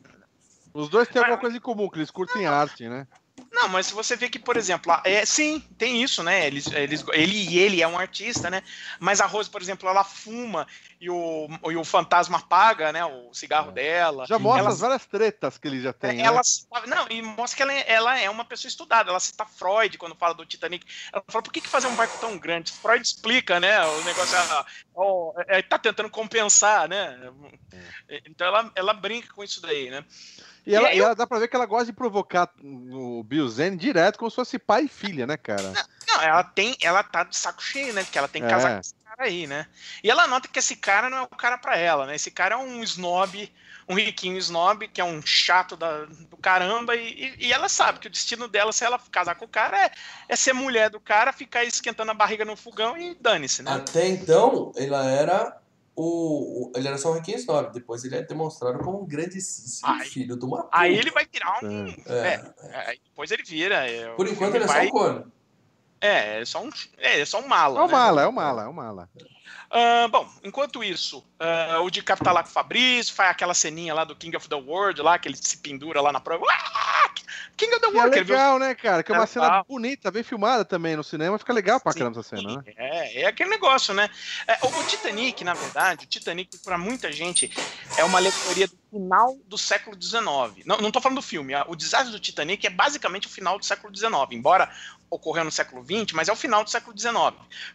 Os 0.73 0.87
dois 0.89 1.07
têm 1.07 1.19
alguma 1.21 1.39
coisa 1.39 1.57
em 1.57 1.59
comum, 1.59 1.89
que 1.89 1.97
eles 1.97 2.11
curtem 2.11 2.45
arte, 2.45 2.87
né? 2.87 3.07
Não, 3.51 3.67
mas 3.69 3.87
se 3.87 3.93
você 3.93 4.15
vê 4.15 4.29
que, 4.29 4.39
por 4.39 4.55
exemplo, 4.57 4.93
é, 5.03 5.25
sim, 5.25 5.59
tem 5.77 6.01
isso, 6.01 6.21
né? 6.23 6.45
Eles, 6.45 6.67
eles, 6.67 7.03
ele 7.13 7.49
e 7.49 7.57
ele 7.57 7.81
é 7.81 7.87
um 7.87 7.97
artista, 7.97 8.49
né? 8.49 8.61
Mas 8.99 9.19
a 9.19 9.25
Rose, 9.25 9.49
por 9.49 9.61
exemplo, 9.61 9.89
ela 9.89 10.03
fuma 10.03 10.67
e 11.01 11.09
o, 11.09 11.47
e 11.69 11.75
o 11.75 11.83
fantasma 11.83 12.37
apaga, 12.37 12.91
né? 12.91 13.03
O 13.03 13.33
cigarro 13.33 13.71
dela. 13.71 14.25
Já 14.25 14.39
mostra 14.39 14.61
Ela- 14.61 14.69
as 14.69 14.79
várias 14.79 15.05
tretas 15.05 15.57
que 15.57 15.67
ele 15.67 15.81
já 15.81 15.91
tem, 15.91 16.17
né? 16.17 16.23
ela 16.23 16.43
cita- 16.43 16.85
não, 16.87 17.07
e 17.09 17.21
mostra 17.21 17.57
que 17.57 17.63
ela 17.63 17.73
é, 17.73 17.91
ela 17.91 18.19
é 18.19 18.29
uma 18.29 18.45
pessoa 18.45 18.69
estudada. 18.69 19.09
Ela 19.09 19.19
cita 19.19 19.45
Freud 19.45 19.97
quando 19.97 20.15
fala 20.15 20.33
do 20.33 20.45
Titanic. 20.45 20.85
Ela 21.11 21.23
fala, 21.27 21.43
por 21.43 21.51
que, 21.51 21.61
que 21.61 21.67
fazer 21.67 21.87
um 21.87 21.95
barco 21.95 22.17
tão 22.19 22.37
grande? 22.37 22.71
Freud 22.71 23.05
explica, 23.05 23.59
né? 23.59 23.83
O 23.85 24.03
negócio 24.03 24.37
ah, 24.37 24.65
ó, 24.93 25.33
é, 25.47 25.61
tá 25.61 25.77
tentando 25.77 26.09
compensar, 26.09 26.87
né? 26.87 27.17
Então 28.25 28.47
ela, 28.47 28.71
ela 28.75 28.93
brinca 28.93 29.33
com 29.33 29.43
isso 29.43 29.61
daí, 29.61 29.89
né? 29.89 30.05
E 30.65 30.73
ela, 30.73 30.87
E 30.87 30.91
aí 30.91 30.97
e 30.97 31.01
ela 31.01 31.13
dá 31.15 31.27
pra 31.27 31.39
ver 31.39 31.47
que 31.47 31.55
ela 31.55 31.65
gosta 31.65 31.85
de 31.85 31.93
provocar 31.93 32.49
o 32.63 33.23
Bill 33.23 33.47
Zane 33.47 33.77
direto 33.77 34.17
como 34.17 34.29
se 34.31 34.35
fosse 34.35 34.57
pai 34.57 34.83
e 34.85 34.87
filha, 34.87 35.27
né, 35.27 35.37
cara? 35.37 35.73
Não, 36.07 36.21
ela 36.21 36.43
tem, 36.43 36.75
ela 36.81 37.03
tá 37.03 37.23
de 37.23 37.35
saco 37.37 37.61
cheio, 37.61 37.93
né? 37.93 38.03
Porque 38.03 38.17
ela 38.17 38.27
tem 38.27 38.41
que 38.41 38.47
É. 38.47 38.51
casar 38.51 38.73
com 38.73 38.79
esse 38.79 38.95
cara 39.03 39.23
aí, 39.29 39.45
né? 39.45 39.67
E 40.03 40.09
ela 40.09 40.27
nota 40.27 40.47
que 40.47 40.57
esse 40.59 40.75
cara 40.75 41.09
não 41.09 41.17
é 41.19 41.21
o 41.21 41.27
cara 41.27 41.57
pra 41.57 41.77
ela, 41.77 42.05
né? 42.07 42.15
Esse 42.15 42.31
cara 42.31 42.55
é 42.55 42.57
um 42.57 42.81
snob, 42.83 43.51
um 43.87 43.93
riquinho 43.93 44.37
snob, 44.37 44.87
que 44.87 44.99
é 44.99 45.03
um 45.03 45.21
chato 45.23 45.75
da, 45.75 46.05
do 46.05 46.37
caramba, 46.37 46.95
e, 46.95 47.35
e- 47.39 47.47
e 47.47 47.53
ela 47.53 47.69
sabe 47.69 47.99
que 47.99 48.07
o 48.07 48.11
destino 48.11 48.47
dela, 48.47 48.71
se 48.71 48.83
ela 48.83 48.99
casar 49.11 49.35
com 49.35 49.45
o 49.45 49.49
cara, 49.49 49.85
é, 49.85 49.91
é 50.29 50.35
ser 50.35 50.53
mulher 50.53 50.89
do 50.89 50.99
cara, 50.99 51.31
ficar 51.31 51.63
esquentando 51.63 52.09
a 52.11 52.15
barriga 52.15 52.43
no 52.45 52.55
fogão 52.55 52.97
e 52.97 53.15
dane-se, 53.19 53.61
né? 53.61 53.71
Até 53.73 54.07
então, 54.07 54.71
ela 54.75 55.05
era 55.05 55.57
o, 55.95 56.67
o- 56.67 56.71
ele 56.75 56.87
era 56.87 56.97
só 56.97 57.11
um 57.11 57.15
riquinho 57.15 57.37
snob. 57.37 57.71
Depois 57.73 58.03
ele 58.03 58.15
é 58.15 58.21
demonstrado 58.21 58.79
como 58.79 59.01
um 59.01 59.05
grandíssimo 59.05 59.87
Ai. 59.87 60.05
filho 60.05 60.37
de 60.37 60.45
uma 60.45 60.63
puta. 60.63 60.69
Aí 60.77 60.95
ele 60.97 61.11
vai 61.11 61.25
virar 61.31 61.59
um. 61.63 61.87
É. 62.07 62.53
É, 62.63 62.77
aí 62.89 62.99
depois 63.03 63.31
ele 63.31 63.43
vira. 63.43 63.89
é, 63.89 64.09
Por 64.15 64.25
o 64.25 64.29
enquanto 64.29 64.55
ele 64.55 64.63
é 64.65 64.67
só 64.67 64.73
vai- 64.73 64.87
um 64.87 64.91
corno. 64.91 65.31
É, 66.05 66.41
é 66.41 66.45
só 66.45 66.63
um, 66.63 66.69
é, 66.97 67.21
é 67.21 67.25
só 67.25 67.39
um 67.39 67.47
mala. 67.47 67.79
É 67.79 67.83
o 67.83 67.87
né? 67.87 67.93
mala, 67.93 68.21
é 68.21 68.27
o 68.27 68.33
mala, 68.33 68.63
é 68.63 68.67
o 68.67 68.73
mala. 68.73 69.09
Ah, 69.69 70.07
bom, 70.07 70.27
enquanto 70.43 70.83
isso, 70.83 71.23
ah, 71.39 71.79
o 71.81 71.89
DiCaprio 71.89 72.23
tá 72.23 72.31
lá 72.31 72.43
com 72.43 72.49
o 72.49 72.51
Fabrício, 72.51 73.13
faz 73.13 73.31
aquela 73.31 73.53
ceninha 73.53 73.93
lá 73.93 74.03
do 74.03 74.15
King 74.15 74.35
of 74.37 74.47
the 74.47 74.55
World, 74.55 75.01
lá, 75.01 75.17
que 75.17 75.27
ele 75.27 75.35
se 75.35 75.57
pendura 75.57 76.01
lá 76.01 76.11
na 76.11 76.19
prova. 76.19 76.45
Ah, 76.49 77.09
King 77.57 77.73
of 77.73 77.81
the 77.81 77.87
é 77.87 77.89
World, 77.91 78.17
que 78.17 78.23
viu 78.23 78.35
legal, 78.35 78.59
né, 78.59 78.75
cara? 78.75 79.03
Que 79.03 79.11
é 79.11 79.15
uma 79.15 79.23
É 79.23 79.27
cena 79.27 79.45
legal. 79.45 79.65
bonita, 79.67 80.11
bem 80.11 80.23
filmada 80.23 80.65
também 80.65 80.95
no 80.95 81.03
cinema. 81.03 81.37
Fica 81.37 81.53
legal 81.53 81.79
pra 81.79 81.91
Sim. 81.91 81.99
caramba 81.99 82.19
essa 82.19 82.35
cena, 82.35 82.57
né? 82.57 82.63
É, 82.75 83.21
é 83.21 83.25
aquele 83.27 83.49
negócio, 83.49 83.93
né? 83.93 84.09
É, 84.47 84.57
o, 84.65 84.83
Titanic, 84.83 85.43
na 85.43 85.53
verdade, 85.53 86.05
o 86.05 86.07
Titanic, 86.07 86.57
pra 86.59 86.77
muita 86.77 87.11
gente, 87.11 87.51
é 87.97 88.03
uma 88.03 88.17
alegoria 88.17 88.67
do 88.67 88.77
final 88.89 89.37
do 89.45 89.57
século 89.57 90.01
XIX. 90.01 90.65
Não, 90.65 90.77
não 90.77 90.91
tô 90.91 90.99
falando 90.99 91.17
do 91.17 91.21
filme, 91.21 91.53
o 91.67 91.75
desastre 91.75 92.11
do 92.11 92.19
Titanic 92.19 92.65
é 92.65 92.69
basicamente 92.69 93.27
o 93.27 93.29
final 93.29 93.57
do 93.57 93.65
século 93.65 93.95
XIX, 93.95 94.11
embora 94.31 94.69
ocorreu 95.15 95.43
no 95.43 95.51
século 95.51 95.83
XX, 95.83 96.13
mas 96.13 96.27
é 96.27 96.31
o 96.33 96.35
final 96.35 96.63
do 96.63 96.69
século 96.69 96.97
XIX. 96.97 97.15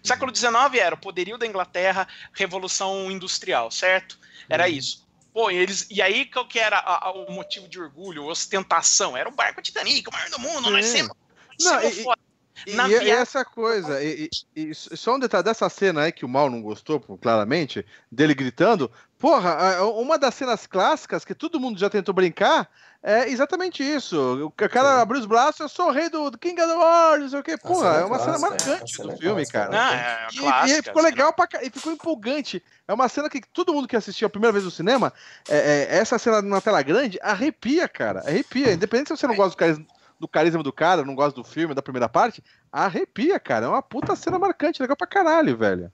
O 0.03 0.07
século 0.07 0.35
XIX 0.35 0.55
era 0.75 0.95
o 0.95 0.99
poderio 0.99 1.37
da 1.39 1.47
Inglaterra, 1.47 2.07
revolução 2.33 3.11
industrial, 3.11 3.71
certo? 3.71 4.19
Era 4.49 4.65
Uhum. 4.67 4.71
isso. 4.73 5.09
Pô, 5.33 5.51
eles, 5.51 5.87
e 5.91 6.03
aí 6.03 6.27
qual 6.27 6.47
que 6.47 6.59
era 6.59 6.77
a- 6.79 7.09
a- 7.09 7.13
o 7.13 7.31
motivo 7.33 7.69
de 7.69 7.81
orgulho, 7.81 8.25
ostentação? 8.27 9.17
Era 9.17 9.29
o 9.29 9.33
barco 9.33 9.63
Titanic, 9.63 10.09
o 10.09 10.13
maior 10.13 10.29
do 10.31 10.41
mundo, 10.41 10.71
nós 10.71 10.87
Sim. 10.87 10.99
sempre, 10.99 11.17
Não, 11.63 11.83
e- 11.83 12.03
foda. 12.03 12.21
E, 12.67 12.75
Na 12.75 12.87
e- 12.89 12.99
via- 12.99 13.15
essa 13.15 13.45
coisa, 13.45 14.03
e, 14.03 14.29
e- 14.57 14.71
e 14.71 14.75
só 14.75 15.15
um 15.15 15.19
detalhe 15.19 15.45
dessa 15.45 15.69
cena 15.71 16.03
aí 16.03 16.13
que 16.13 16.25
o 16.27 16.29
Mal 16.29 16.51
não 16.51 16.61
gostou, 16.61 17.01
claramente, 17.01 17.87
dele 18.13 18.35
gritando. 18.35 18.91
Porra, 19.21 19.85
uma 19.85 20.19
das 20.19 20.35
cenas 20.35 20.67
clássicas 20.67 21.27
que 21.27 21.35
todo 21.35 21.61
mundo 21.61 21.79
já 21.79 21.91
tentou 21.91 22.15
brincar 22.15 22.67
é 23.03 23.29
exatamente 23.29 23.83
isso. 23.83 24.47
O 24.47 24.51
cara 24.51 24.97
Sim. 24.97 25.03
abriu 25.03 25.21
os 25.21 25.27
braços, 25.27 25.61
eu 25.61 25.69
sou 25.69 25.89
o 25.89 25.93
rei 25.93 26.09
do, 26.09 26.31
do 26.31 26.39
King 26.39 26.59
of 26.59 26.71
the 26.73 26.79
World, 26.79 27.23
não 27.25 27.29
sei 27.29 27.41
o 27.41 27.43
quê. 27.43 27.59
Porra, 27.59 27.93
cena 27.93 28.01
é 28.01 28.05
uma 28.07 28.19
cena 28.19 28.39
clássica, 28.39 28.47
é, 28.47 28.47
a 28.47 28.77
marcante 28.79 28.97
cena 28.97 29.13
do 29.13 29.19
filme, 29.19 29.47
clássica, 29.47 29.59
cara. 29.59 29.71
Não, 29.71 29.93
é 29.93 30.27
E, 30.33 30.39
clássica, 30.39 30.79
e 30.79 30.83
ficou 30.83 31.03
legal 31.03 31.33
pra, 31.35 31.49
e 31.63 31.69
ficou 31.69 31.93
empolgante. 31.93 32.65
É 32.89 32.95
uma 32.95 33.11
cena 33.11 33.29
que 33.29 33.43
todo 33.53 33.75
mundo 33.75 33.87
que 33.87 33.95
assistiu 33.95 34.27
a 34.27 34.31
primeira 34.31 34.53
vez 34.53 34.65
no 34.65 34.71
cinema, 34.71 35.13
é, 35.51 35.59
é, 35.59 35.99
essa 35.99 36.19
cena 36.19 36.41
na 36.41 36.63
tela 36.63 36.81
grande, 36.81 37.19
arrepia, 37.23 37.87
cara. 37.87 38.21
Arrepia. 38.21 38.73
Independente 38.73 39.09
se 39.09 39.17
você 39.19 39.27
não 39.27 39.37
gosta 39.37 39.51
do 39.51 39.59
carisma, 39.59 39.87
do 40.19 40.29
carisma 40.29 40.63
do 40.63 40.73
cara, 40.73 41.05
não 41.05 41.15
gosta 41.15 41.35
do 41.35 41.45
filme, 41.45 41.75
da 41.75 41.83
primeira 41.83 42.09
parte, 42.09 42.43
arrepia, 42.73 43.39
cara. 43.39 43.67
É 43.67 43.69
uma 43.69 43.83
puta 43.83 44.17
cena 44.17 44.39
marcante, 44.39 44.81
legal 44.81 44.97
pra 44.97 45.07
caralho, 45.07 45.59
velho. 45.59 45.93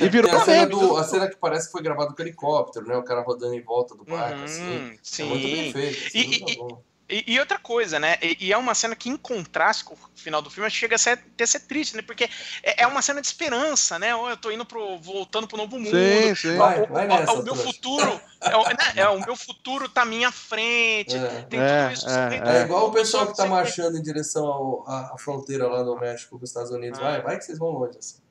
E 0.00 0.08
virou 0.08 0.30
Tem 0.30 0.40
a 0.40 0.44
cena, 0.44 0.66
do, 0.66 0.96
a 0.96 1.04
cena 1.04 1.28
que 1.28 1.36
parece 1.36 1.66
que 1.66 1.72
foi 1.72 1.82
gravada 1.82 2.12
com 2.14 2.22
helicóptero, 2.22 2.86
né? 2.86 2.96
O 2.96 3.02
cara 3.02 3.20
rodando 3.20 3.54
em 3.54 3.62
volta 3.62 3.94
do 3.94 4.04
barco, 4.04 4.38
Uhum, 4.38 4.44
assim. 4.44 4.98
sim. 5.02 5.22
É 5.22 5.26
muito 5.26 5.42
bem 5.46 5.72
feito. 5.72 6.06
assim, 6.06 6.18
E- 6.18 6.26
muito 6.40 6.52
e- 6.52 6.56
bom. 6.56 6.82
E, 7.10 7.34
e 7.34 7.38
outra 7.40 7.58
coisa, 7.58 7.98
né? 8.00 8.16
E, 8.22 8.46
e 8.46 8.52
é 8.54 8.56
uma 8.56 8.74
cena 8.74 8.96
que, 8.96 9.10
em 9.10 9.18
contraste 9.18 9.84
com 9.84 9.92
o 9.92 9.98
final 10.14 10.40
do 10.40 10.48
filme, 10.48 10.70
chega 10.70 10.94
a 10.94 10.98
ser, 10.98 11.10
até 11.10 11.44
ser 11.44 11.60
triste, 11.60 11.94
né? 11.94 12.00
Porque 12.00 12.24
é, 12.62 12.84
é 12.84 12.86
uma 12.86 13.02
cena 13.02 13.20
de 13.20 13.26
esperança, 13.26 13.98
né? 13.98 14.14
Ó, 14.16 14.30
Eu 14.30 14.36
tô 14.38 14.50
indo 14.50 14.64
pro. 14.64 14.98
voltando 14.98 15.46
pro 15.46 15.58
novo 15.58 15.78
mundo. 15.78 15.90
Sim, 15.90 16.34
sim. 16.34 16.56
Vai, 16.56 16.80
O- 16.80 16.86
vai 16.86 17.04
o- 17.04 17.08
nessa, 17.08 17.32
o 17.32 17.36
meu 17.42 17.44
trouxa. 17.52 17.64
futuro. 17.64 18.20
É, 18.40 18.56
o- 18.56 18.64
né, 18.64 18.76
é, 18.96 19.08
o 19.10 19.20
meu 19.20 19.36
futuro 19.36 19.90
tá 19.90 20.02
à 20.02 20.06
minha 20.06 20.32
frente. 20.32 21.14
É. 21.14 21.42
Tem 21.50 21.60
É, 21.60 21.82
tudo 21.88 21.92
isso. 21.98 22.08
é, 22.08 22.28
tem- 22.30 22.40
É 22.48 22.62
igual 22.62 22.88
o 22.88 22.92
pessoal 22.92 23.26
que 23.26 23.36
tá 23.36 23.44
marchando 23.44 23.98
em 23.98 24.02
direção 24.02 24.82
à, 24.86 25.14
fronteira 25.18 25.66
lá 25.68 25.82
do 25.82 25.94
México 25.98 26.30
com 26.38 26.42
os 26.42 26.48
Estados 26.50 26.70
Unidos. 26.70 26.98
Ah. 26.98 27.02
Vai, 27.02 27.22
vai 27.22 27.38
que 27.38 27.44
vocês 27.44 27.58
vão 27.58 27.68
longe. 27.72 27.98
Assim. 27.98 28.22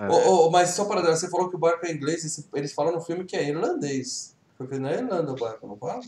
É. 0.00 0.08
Ô, 0.08 0.46
ô, 0.46 0.50
mas 0.50 0.70
só 0.70 0.84
para 0.84 1.00
dar, 1.02 1.16
você 1.16 1.28
falou 1.30 1.48
que 1.48 1.56
o 1.56 1.58
barco 1.58 1.86
é 1.86 1.92
inglês, 1.92 2.44
eles 2.54 2.72
falam 2.72 2.92
no 2.92 3.00
filme 3.00 3.24
que 3.24 3.36
é 3.36 3.48
irlandês. 3.48 4.34
Porque 4.56 4.78
não 4.78 4.88
é 4.88 4.94
Irlanda 4.94 5.32
o 5.32 5.36
barco, 5.36 5.66
não 5.68 5.76
fala? 5.76 6.00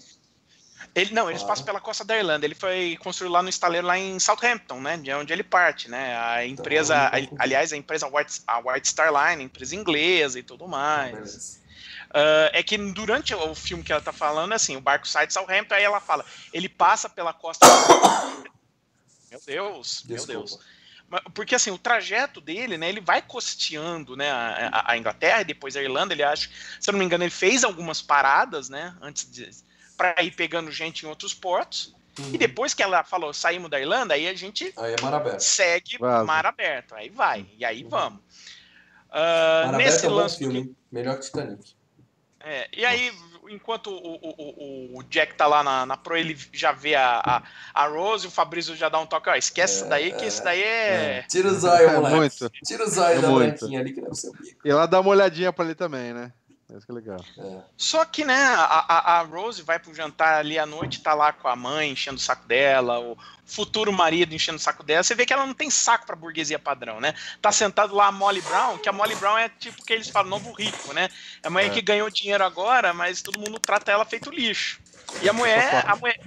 Ele, 0.95 1.13
não, 1.15 1.31
eles 1.31 1.43
Ah. 1.43 1.47
passam 1.47 1.65
pela 1.65 1.81
costa 1.81 2.05
da 2.05 2.17
Irlanda. 2.17 2.45
Ele 2.45 2.55
foi 2.55 2.99
construído 3.01 3.31
lá 3.33 3.43
no 3.43 3.49
estaleiro 3.49 3.87
lá 3.87 3.97
em 3.97 4.19
Southampton, 4.19 4.81
né? 4.81 4.97
De 4.97 5.13
onde 5.13 5.33
ele 5.33 5.45
parte, 5.45 5.89
né? 5.89 6.17
A 6.19 6.45
empresa, 6.45 6.95
Então, 7.17 7.37
a- 7.39 7.43
aliás, 7.45 7.73
a 7.73 7.77
empresa 7.77 8.09
White, 8.09 8.43
a 8.47 8.59
White 8.59 8.89
Star 8.89 9.13
Line, 9.13 9.45
empresa 9.45 9.77
inglesa 9.77 10.39
e 10.39 10.43
tudo 10.43 10.67
mais. 10.67 11.61
Ah, 12.13 12.51
é 12.53 12.61
que 12.63 12.77
durante 12.77 13.33
o 13.35 13.55
filme 13.55 13.85
que 13.85 13.93
ela 13.93 14.01
tá 14.01 14.13
falando, 14.13 14.53
assim, 14.53 14.75
o 14.77 14.81
barco 14.81 15.07
sai 15.07 15.29
de 15.29 15.33
Southampton, 15.33 15.75
aí 15.77 15.85
ela 15.85 16.01
fala, 16.01 16.25
ele 16.53 16.69
passa 16.69 17.09
pela 17.09 17.33
costa. 17.33 17.65
meu 19.31 19.41
Deus, 19.47 20.03
meu 20.09 20.17
Desculpa. 20.17 20.41
Deus. 20.41 20.59
Porque 21.35 21.55
assim, 21.57 21.71
o 21.73 21.79
trajeto 21.79 22.41
dele, 22.41 22.79
né, 22.79 22.89
ele 22.89 23.01
vai 23.01 23.21
costeando, 23.21 24.17
né, 24.17 24.31
a, 24.31 24.85
a- 24.93 24.97
Inglaterra 24.97 25.41
e 25.41 25.45
depois 25.45 25.77
a 25.77 25.83
Irlanda, 25.83 26.15
ele 26.15 26.23
acha, 26.23 26.49
se 26.79 26.89
eu 26.89 26.93
não 26.93 26.99
me 27.01 27.05
engano, 27.05 27.25
ele 27.25 27.31
fez 27.31 27.65
algumas 27.65 28.01
paradas, 28.01 28.69
né, 28.69 28.95
antes 29.01 29.29
de 29.31 29.51
para 29.97 30.15
ir 30.23 30.31
pegando 30.31 30.71
gente 30.71 31.05
em 31.05 31.09
outros 31.09 31.35
portos. 31.35 31.95
Uhum. 32.19 32.35
E 32.35 32.39
depois 32.39 32.73
que 32.75 32.83
ela 32.83 33.03
falou, 33.05 33.33
saímos 33.35 33.69
da 33.71 33.79
Irlanda, 33.81 34.15
aí 34.15 34.29
a 34.29 34.35
gente 34.35 34.73
Aí 34.77 34.95
é 34.95 35.03
mar 35.03 35.15
aberto. 35.15 35.41
segue 35.41 35.99
Vaza. 35.99 36.25
mar 36.25 36.47
aberto, 36.47 36.95
aí 36.95 37.09
vai, 37.11 37.47
e 37.59 37.65
aí 37.65 37.83
vamos. 37.85 38.21
Ah, 39.11 39.63
Mar 39.67 39.79
nesse 39.79 39.89
aberto 39.89 40.05
é 40.05 40.07
um 40.07 40.11
bom 40.11 40.17
lance 40.17 40.39
filme, 40.39 40.59
hein? 40.61 40.77
Melhor 40.93 41.17
que 41.19 41.25
Titanic. 41.27 41.75
é, 42.41 42.69
e 42.73 42.85
aí, 42.85 43.13
enquanto 43.51 43.91
o, 43.91 44.15
o, 44.23 44.99
o, 44.99 45.03
Jack 45.05 45.35
tá 45.35 45.47
lá 45.47 45.63
na, 45.63 45.85
na 45.85 45.97
pro, 45.97 46.17
ele 46.17 46.37
já 46.53 46.73
vê 46.73 46.95
a, 46.95 47.21
a, 47.25 47.43
a 47.75 47.87
Rose, 47.89 48.27
o 48.27 48.31
Fabrício 48.31 48.75
já 48.77 48.89
dá 48.89 48.99
um 48.99 49.07
toque, 49.07 49.29
ó, 49.29 49.35
esquece 49.35 49.81
isso 49.81 49.89
daí, 49.89 50.13
que 50.13 50.25
isso 50.27 50.43
daí 50.43 50.63
é... 50.63 51.25
Tira 51.29 51.49
o 51.49 51.55
zóio, 51.55 51.89
É 51.89 51.97
moleque. 51.97 52.17
muito. 52.17 52.51
Tira 52.65 52.85
o 52.85 52.89
zóio 52.89 53.19
É 53.19 53.21
da 53.21 53.29
muito. 53.29 53.59
branquinha 53.59 53.81
ali 53.81 53.93
que 53.93 54.01
deve 54.01 54.15
ser 54.15 54.29
o 54.29 54.33
bico. 54.33 54.61
E 54.65 54.71
ela 54.71 54.87
dá 54.87 55.01
uma 55.01 55.11
olhadinha 55.11 55.53
pra 55.53 55.65
ele 55.65 55.75
também, 55.75 56.13
né? 56.15 56.33
Isso 56.77 56.87
que 56.87 56.93
é 56.93 56.95
legal. 56.95 57.25
É. 57.39 57.61
Só 57.77 58.05
que, 58.05 58.25
né, 58.25 58.35
a, 58.37 59.19
a, 59.19 59.23
Rose 59.23 59.63
vai 59.63 59.79
pro 59.79 59.95
jantar 59.95 60.39
ali 60.39 60.59
à 60.59 60.65
noite, 60.67 61.03
tá 61.03 61.15
lá 61.15 61.33
com 61.33 61.49
a 61.49 61.57
mãe 61.57 61.91
enchendo 61.91 62.17
o 62.17 62.21
saco 62.21 62.47
dela, 62.47 63.01
o 63.01 63.17
futuro 63.45 63.93
marido 63.93 64.35
enchendo 64.35 64.57
o 64.57 64.61
saco 64.61 64.83
dela, 64.83 65.03
você 65.03 65.15
vê 65.15 65.27
que 65.27 65.33
ela 65.33 65.45
não 65.47 65.55
tem 65.55 65.69
saco 65.69 66.07
pra 66.07 66.15
burguesia 66.15 66.59
padrão, 66.59 67.01
né? 67.01 67.15
Tá 67.43 67.51
sentado 67.51 67.95
lá 67.95 68.07
a 68.07 68.13
Molly 68.13 68.41
Brown, 68.43 68.79
que 68.79 68.89
a 68.89 68.93
Molly 68.93 69.17
Brown 69.17 69.37
é 69.39 69.49
tipo 69.49 69.85
que 69.85 69.93
eles 69.93 70.09
falam, 70.09 70.31
novo 70.31 70.53
rico, 70.53 70.93
né? 70.93 71.09
É 71.43 71.49
a 71.49 71.51
mulher 71.51 71.67
É. 71.67 71.71
que 71.71 71.83
ganhou 71.83 72.09
dinheiro 72.11 72.45
agora, 72.45 72.95
mas 72.95 73.21
todo 73.23 73.39
mundo 73.41 73.59
trata 73.59 73.91
ela 73.91 74.05
feito 74.05 74.31
lixo. 74.31 74.81
E 75.23 75.29
a 75.29 75.33
mulher, 75.33 75.85
a 75.89 75.97
mulher. 75.97 76.21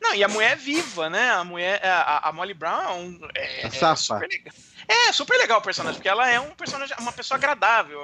Não, 0.00 0.14
e 0.14 0.22
a 0.22 0.28
mulher 0.28 0.52
é 0.52 0.56
viva, 0.56 1.10
né? 1.10 1.30
A 1.30 1.42
mulher, 1.42 1.84
a, 1.84 2.28
a 2.28 2.32
Molly 2.32 2.54
Brown 2.54 2.80
é, 2.80 2.92
um- 2.92 3.28
é, 3.34 3.62
É 3.62 3.66
é 3.66 3.96
super 3.96 4.28
legal. 4.28 4.54
É, 4.88 5.12
super 5.12 5.36
legal 5.36 5.58
o 5.58 5.62
personagem, 5.62 5.96
porque 5.98 6.08
ela 6.08 6.28
é 6.30 6.40
um 6.40 6.50
personagem, 6.50 6.96
uma 6.98 7.12
pessoa 7.12 7.36
agradável. 7.36 8.00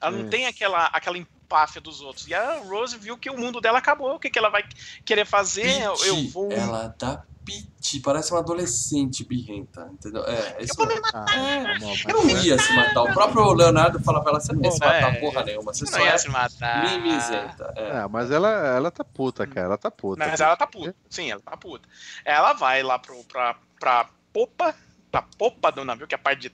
Ela 0.00 0.10
não 0.16 0.26
É. 0.26 0.28
tem 0.30 0.46
aquela, 0.46 0.86
aquela 0.86 1.18
empáfia 1.18 1.80
dos 1.80 2.00
outros. 2.00 2.28
E 2.28 2.34
a 2.34 2.58
Rose 2.60 2.96
viu 2.96 3.18
que 3.18 3.28
o 3.28 3.36
mundo 3.36 3.60
dela 3.60 3.78
acabou. 3.78 4.14
O 4.14 4.18
que, 4.20 4.30
que 4.30 4.38
ela 4.38 4.48
vai 4.48 4.62
querer 5.04 5.26
fazer? 5.26 5.82
Eu, 5.82 6.28
vou. 6.30 6.52
Ela 6.52 6.94
dá 6.96 7.24
piti, 7.44 7.98
parece 8.00 8.30
uma 8.30 8.40
adolescente 8.40 9.24
birrenta, 9.24 9.88
entendeu? 9.90 10.22
É, 10.26 10.32
é 10.32 10.56
Eu 10.62 10.74
vou 10.76 10.86
me 10.86 10.92
mesmo. 10.94 11.06
matar. 11.06 11.24
Ah, 11.28 11.78
não, 11.80 11.94
Eu 12.06 12.24
não 12.26 12.42
ia 12.44 12.58
se 12.58 12.72
matar. 12.74 13.02
O 13.04 13.12
próprio 13.14 13.52
Leonardo 13.54 13.98
fala 14.04 14.20
pra 14.20 14.30
ela: 14.32 14.40
você 14.40 14.52
não 14.52 14.62
ia 14.62 14.70
se 14.70 14.78
matar 14.78 15.14
É, 15.14 15.20
porra 15.20 15.42
nenhuma, 15.44 15.72
você 15.74 15.84
Não 15.86 15.92
só 15.92 15.98
ia 15.98 16.10
é 16.12 16.18
se 16.18 16.28
matar. 16.28 16.84
mimizenta. 17.00 17.72
É. 17.74 17.88
É, 18.00 18.08
mas 18.08 18.30
ela, 18.30 18.48
ela 18.50 18.90
tá 18.90 19.02
puta, 19.02 19.46
cara. 19.46 19.66
Ela 19.66 19.78
tá 19.78 19.90
puta. 19.90 20.24
Mas 20.24 20.40
ela 20.40 20.56
tá 20.56 20.66
puta. 20.66 20.94
Sim, 21.10 21.30
ela 21.32 21.40
tá 21.40 21.56
puta. 21.56 21.88
Ela 22.24 22.52
vai 22.52 22.82
lá 22.82 22.98
pro, 22.98 23.24
pra, 23.24 23.56
pra 23.80 24.08
popa, 24.32 24.74
pra 25.22 25.28
popa 25.36 25.70
do 25.72 25.84
navio, 25.84 26.06
que 26.06 26.14
é 26.14 26.16
a 26.16 26.18
parte 26.18 26.48
de, 26.48 26.52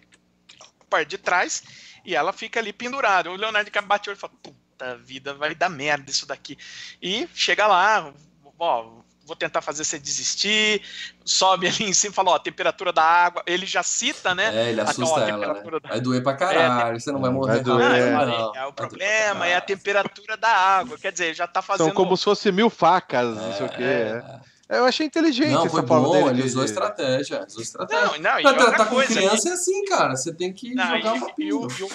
a 0.60 0.84
parte 0.88 1.08
de 1.08 1.18
trás, 1.18 1.62
e 2.04 2.14
ela 2.14 2.32
fica 2.32 2.60
ali 2.60 2.72
pendurada. 2.72 3.30
O 3.30 3.36
Leonardo 3.36 3.66
DiCaprio 3.66 3.88
bate 3.88 4.08
o 4.08 4.12
olho 4.12 4.16
e 4.18 4.20
fala, 4.20 4.32
puta 4.42 4.96
vida, 4.98 5.34
vai 5.34 5.54
dar 5.54 5.68
merda 5.68 6.10
isso 6.10 6.26
daqui. 6.26 6.56
E 7.00 7.28
chega 7.34 7.66
lá, 7.66 8.12
ó, 8.58 8.90
vou 9.26 9.34
tentar 9.36 9.62
fazer 9.62 9.84
você 9.84 9.98
desistir, 9.98 10.82
sobe 11.24 11.66
ali 11.68 11.84
em 11.84 11.94
cima 11.94 12.12
e 12.12 12.14
fala, 12.14 12.30
ó, 12.32 12.34
a 12.34 12.40
temperatura 12.40 12.92
da 12.92 13.02
água, 13.02 13.42
ele 13.46 13.64
já 13.66 13.82
cita, 13.82 14.34
né? 14.34 14.54
É, 14.54 14.70
ele 14.70 14.80
assusta 14.80 15.20
ó, 15.20 15.24
a 15.24 15.28
ela, 15.28 15.54
né? 15.54 15.62
da- 15.82 15.88
Vai 15.88 16.00
doer 16.00 16.22
pra 16.22 16.34
caralho, 16.34 17.00
você 17.00 17.10
não 17.10 17.20
vai 17.20 17.30
É, 17.30 17.32
morrer 17.32 17.52
vai 17.54 17.62
doer, 17.62 17.90
é. 17.92 18.14
Ah, 18.14 18.26
não. 18.26 18.32
é, 18.34 18.48
o 18.48 18.50
doer 18.52 18.74
pra 18.74 18.88
problema 18.88 19.46
é 19.46 19.56
a 19.56 19.60
temperatura 19.60 20.36
da 20.36 20.50
água. 20.50 20.98
Quer 20.98 21.12
dizer, 21.12 21.34
já 21.34 21.46
tá 21.46 21.62
fazendo. 21.62 21.86
São 21.86 21.94
como 21.94 22.16
se 22.16 22.24
fosse 22.24 22.52
mil 22.52 22.68
facas, 22.68 23.36
não 23.36 23.52
sei 23.54 23.66
o 23.66 23.70
quê. 23.70 23.82
É. 23.82 24.53
é. 24.68 24.78
Eu 24.78 24.84
achei 24.84 25.06
inteligente 25.06 25.50
Não, 25.52 25.62
essa 25.62 25.70
foi 25.70 25.86
forma 25.86 26.06
bom, 26.08 26.12
dele 26.14 26.28
ele 26.30 26.42
de- 26.42 26.48
usou 26.48 26.64
estratégia. 26.64 27.44
Usou 27.46 27.62
estratégia. 27.62 28.04
Não, 28.06 28.18
não, 28.18 28.38
e 28.38 28.42
Pra 28.42 28.50
outra 28.52 28.66
tratar 28.68 28.86
com 28.86 28.94
coisa, 28.96 29.14
criança 29.14 29.48
é 29.48 29.52
assim, 29.52 29.84
cara. 29.86 30.16
Você 30.16 30.32
tem 30.34 30.52
que 30.52 30.74
Não, 30.74 30.84
jogar 30.98 31.16
e- 31.16 31.18
uma 31.18 31.30
e, 31.38 31.52
o, 31.52 31.68
e 31.78 31.82
o- 31.82 31.90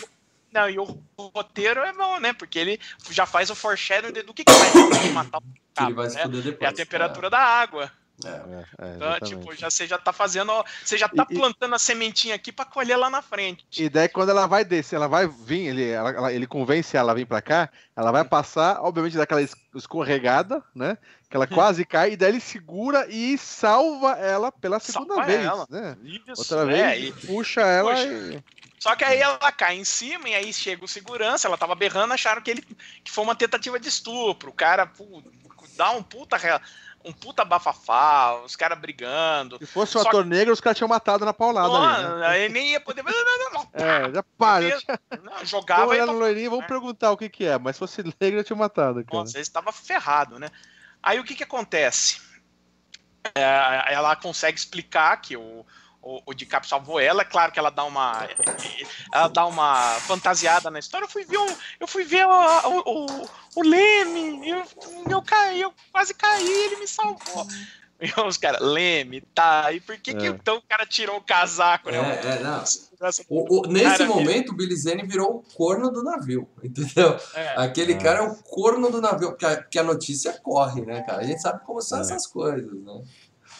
não, 0.51 0.69
e 0.69 0.79
o 0.79 0.99
roteiro 1.33 1.79
é 1.81 1.93
bom, 1.93 2.19
né? 2.19 2.33
Porque 2.33 2.57
ele 2.59 2.79
já 3.09 3.25
faz 3.25 3.49
o 3.49 3.55
foreshadowing 3.55 4.13
do 4.23 4.33
que, 4.33 4.43
que 4.43 4.51
vai 4.51 5.09
matar 5.11 5.37
o 5.39 5.43
ele 5.85 5.93
vai 5.93 6.07
né? 6.09 6.21
fuder 6.23 6.39
É 6.39 6.43
depois. 6.43 6.69
a 6.71 6.73
temperatura 6.73 7.29
da 7.29 7.39
água. 7.39 7.91
É, 8.25 8.27
é. 8.27 8.31
É, 8.31 8.91
é, 8.91 8.95
Então, 8.97 9.19
tipo, 9.21 9.55
já, 9.55 9.69
você 9.69 9.87
já 9.87 9.97
tá 9.97 10.11
fazendo. 10.11 10.51
Você 10.83 10.97
já 10.97 11.07
tá 11.07 11.25
E- 11.29 11.33
e- 11.33 11.37
plantando 11.37 11.73
a 11.73 11.79
sementinha 11.79 12.35
aqui 12.35 12.51
pra 12.51 12.65
colher 12.65 12.97
lá 12.97 13.09
na 13.09 13.21
frente. 13.21 13.65
E 13.77 13.87
daí, 13.87 14.09
quando 14.09 14.27
ela 14.27 14.45
vai 14.45 14.65
descer, 14.65 14.97
ela 14.97 15.07
vai 15.07 15.25
vir, 15.25 15.67
ele, 15.67 15.87
ela- 15.87 16.33
ele 16.33 16.45
convence 16.45 16.97
ela 16.97 17.13
a 17.13 17.15
vir 17.15 17.25
pra 17.25 17.41
cá, 17.41 17.69
ela 17.95 18.11
vai 18.11 18.25
passar, 18.25 18.81
obviamente, 18.81 19.15
daquela 19.15 19.41
es- 19.41 19.55
escorregada, 19.73 20.61
né? 20.75 20.97
Que 21.29 21.35
ela 21.37 21.45
quase 21.45 21.85
cai, 21.85 22.13
e 22.13 22.17
daí 22.17 22.29
ele 22.29 22.39
segura 22.39 23.05
e 23.07 23.37
salva 23.37 24.13
ela 24.13 24.51
pela 24.51 24.79
segunda 24.79 25.13
Salva 25.13 25.27
vez, 25.27 25.45
ela. 25.45 25.67
né? 25.69 25.95
Isso, 26.03 26.41
Outra 26.41 26.65
vez, 26.65 26.79
é, 26.81 26.99
e- 26.99 27.11
puxa 27.11 27.61
ela 27.61 27.93
e... 28.01 28.43
Só 28.79 28.95
que 28.95 29.03
aí 29.03 29.19
ela 29.19 29.51
cai 29.51 29.75
em 29.77 29.83
cima 29.83 30.27
e 30.29 30.33
aí 30.33 30.51
chega 30.51 30.83
o 30.83 30.87
segurança, 30.87 31.47
ela 31.47 31.57
tava 31.57 31.75
berrando, 31.75 32.13
acharam 32.13 32.41
que 32.41 32.49
ele 32.49 32.61
que 33.03 33.11
foi 33.11 33.23
uma 33.23 33.35
tentativa 33.35 33.79
de 33.79 33.89
estupro. 33.89 34.49
O 34.49 34.53
cara 34.53 34.87
pu- 34.87 35.21
dá 35.75 35.91
um 35.91 36.01
puta 36.01 36.37
um 37.03 37.13
puta 37.13 37.45
bafafá, 37.45 38.41
os 38.43 38.55
caras 38.55 38.79
brigando. 38.79 39.57
Se 39.59 39.65
fosse 39.65 39.97
um 39.97 40.01
Só 40.01 40.07
ator 40.07 40.25
negro, 40.25 40.51
os 40.53 40.59
caras 40.59 40.77
tinham 40.77 40.87
matado 40.87 41.25
na 41.25 41.33
paulada 41.33 41.67
ali, 41.73 42.03
né? 42.03 42.09
Não, 42.09 42.23
aí 42.27 42.49
nem 42.49 42.71
ia 42.71 42.79
poder. 42.79 43.03
É, 43.73 44.11
já 44.13 44.23
para, 44.37 44.69
já 44.69 44.77
tinha... 44.79 44.99
Não, 45.23 45.33
Tô 45.33 45.45
jogava 45.45 45.85
olhando 45.85 46.13
loirinho, 46.13 46.49
vamos 46.49 46.63
né? 46.63 46.67
perguntar 46.67 47.11
o 47.11 47.17
que 47.17 47.29
que 47.29 47.45
é, 47.45 47.57
mas 47.59 47.75
se 47.75 47.79
fosse 47.79 48.01
negro, 48.19 48.39
eu 48.39 48.43
tinha 48.43 48.57
matado, 48.57 49.03
cara. 49.05 49.17
Nossa, 49.19 49.37
ele 49.37 49.41
estava 49.43 49.71
ferrado, 49.71 50.39
né? 50.39 50.49
Aí 51.01 51.19
o 51.19 51.23
que 51.23 51.35
que 51.35 51.43
acontece? 51.43 52.21
É, 53.35 53.93
ela 53.93 54.15
consegue 54.15 54.57
explicar 54.57 55.17
que 55.17 55.35
o, 55.35 55.65
o, 56.01 56.21
o 56.25 56.33
DiCaprio 56.33 56.69
salvou 56.69 56.99
ela, 56.99 57.21
é 57.21 57.25
claro 57.25 57.51
que 57.51 57.59
ela 57.59 57.69
dá 57.69 57.83
uma 57.83 58.27
ela 59.13 59.27
dá 59.27 59.45
uma 59.45 59.99
fantasiada 60.01 60.71
na 60.71 60.79
história. 60.79 61.05
Eu 61.05 61.09
fui 61.09 61.25
ver 61.25 61.37
o, 61.37 61.57
eu 61.79 61.87
fui 61.87 62.03
ver 62.03 62.25
o, 62.25 62.29
o, 62.31 63.29
o, 63.55 63.61
Leme, 63.63 64.49
eu, 64.49 64.63
eu 65.09 65.21
caí, 65.21 65.61
eu 65.61 65.73
quase 65.91 66.13
caí, 66.13 66.49
ele 66.49 66.77
me 66.77 66.87
salvou. 66.87 67.45
E 68.17 68.21
os 68.21 68.37
caras, 68.37 68.61
Leme, 68.61 69.19
tá, 69.35 69.73
e 69.73 69.81
por 69.81 69.97
que, 69.97 70.13
que 70.13 70.25
É. 70.25 70.29
então 70.29 70.55
o 70.57 70.61
cara 70.61 70.85
tirou 70.85 71.17
o 71.17 71.21
casaco, 71.21 71.91
né? 71.91 71.97
É, 72.23 72.27
é, 72.37 72.39
não. 72.39 72.63
O- 73.29 73.59
o- 73.59 73.67
nesse 73.67 73.97
Cara, 73.99 74.05
momento, 74.05 74.51
o 74.51 74.55
Billy 74.55 74.75
Zane 74.75 75.03
virou 75.05 75.35
o 75.37 75.43
corno 75.55 75.91
do 75.91 76.01
navio, 76.03 76.47
entendeu? 76.63 77.17
é. 77.35 77.55
Aquele 77.57 77.93
É. 77.93 77.97
cara 77.97 78.19
é 78.19 78.21
o 78.27 78.35
corno 78.35 78.89
do 78.89 79.01
navio, 79.01 79.31
porque 79.31 79.45
a, 79.45 79.57
porque 79.61 79.79
a 79.79 79.83
notícia 79.83 80.31
corre, 80.41 80.81
né, 80.85 81.01
cara? 81.01 81.19
A 81.21 81.23
gente 81.25 81.41
sabe 81.41 81.59
como 81.65 81.81
são 81.81 81.97
É. 81.97 82.01
essas 82.01 82.25
coisas, 82.25 82.71
né? 82.71 83.01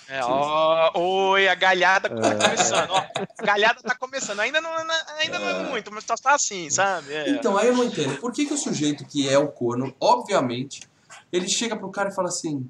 É, 0.08 0.24
ó, 0.24 0.92
oi, 0.98 1.48
a 1.48 1.54
galhada 1.56 2.10
tá 2.10 2.28
É. 2.28 2.36
começando. 2.36 2.90
Ó, 2.92 2.98
a 3.38 3.44
galhada 3.46 3.80
tá 3.84 3.96
começando. 3.96 4.40
Ainda 4.40 4.60
não, 4.62 4.72
ainda 5.20 5.38
não 5.38 5.50
é 5.50 5.64
muito, 5.70 5.92
mas 5.94 6.04
tá, 6.04 6.16
tá 6.16 6.34
assim, 6.34 6.68
sabe? 6.70 7.14
É. 7.14 7.30
Então, 7.30 7.58
aí 7.58 7.68
eu 7.68 7.76
não 7.76 7.84
entendo. 7.84 8.18
Por 8.20 8.32
que, 8.32 8.46
que 8.46 8.54
o 8.54 8.58
sujeito 8.58 9.06
que 9.06 9.30
é 9.30 9.38
o 9.38 9.50
corno, 9.50 9.94
obviamente, 10.00 10.82
ele 11.32 11.48
chega 11.48 11.76
pro 11.76 11.92
cara 11.92 12.10
e 12.10 12.16
fala 12.16 12.28
assim: 12.30 12.68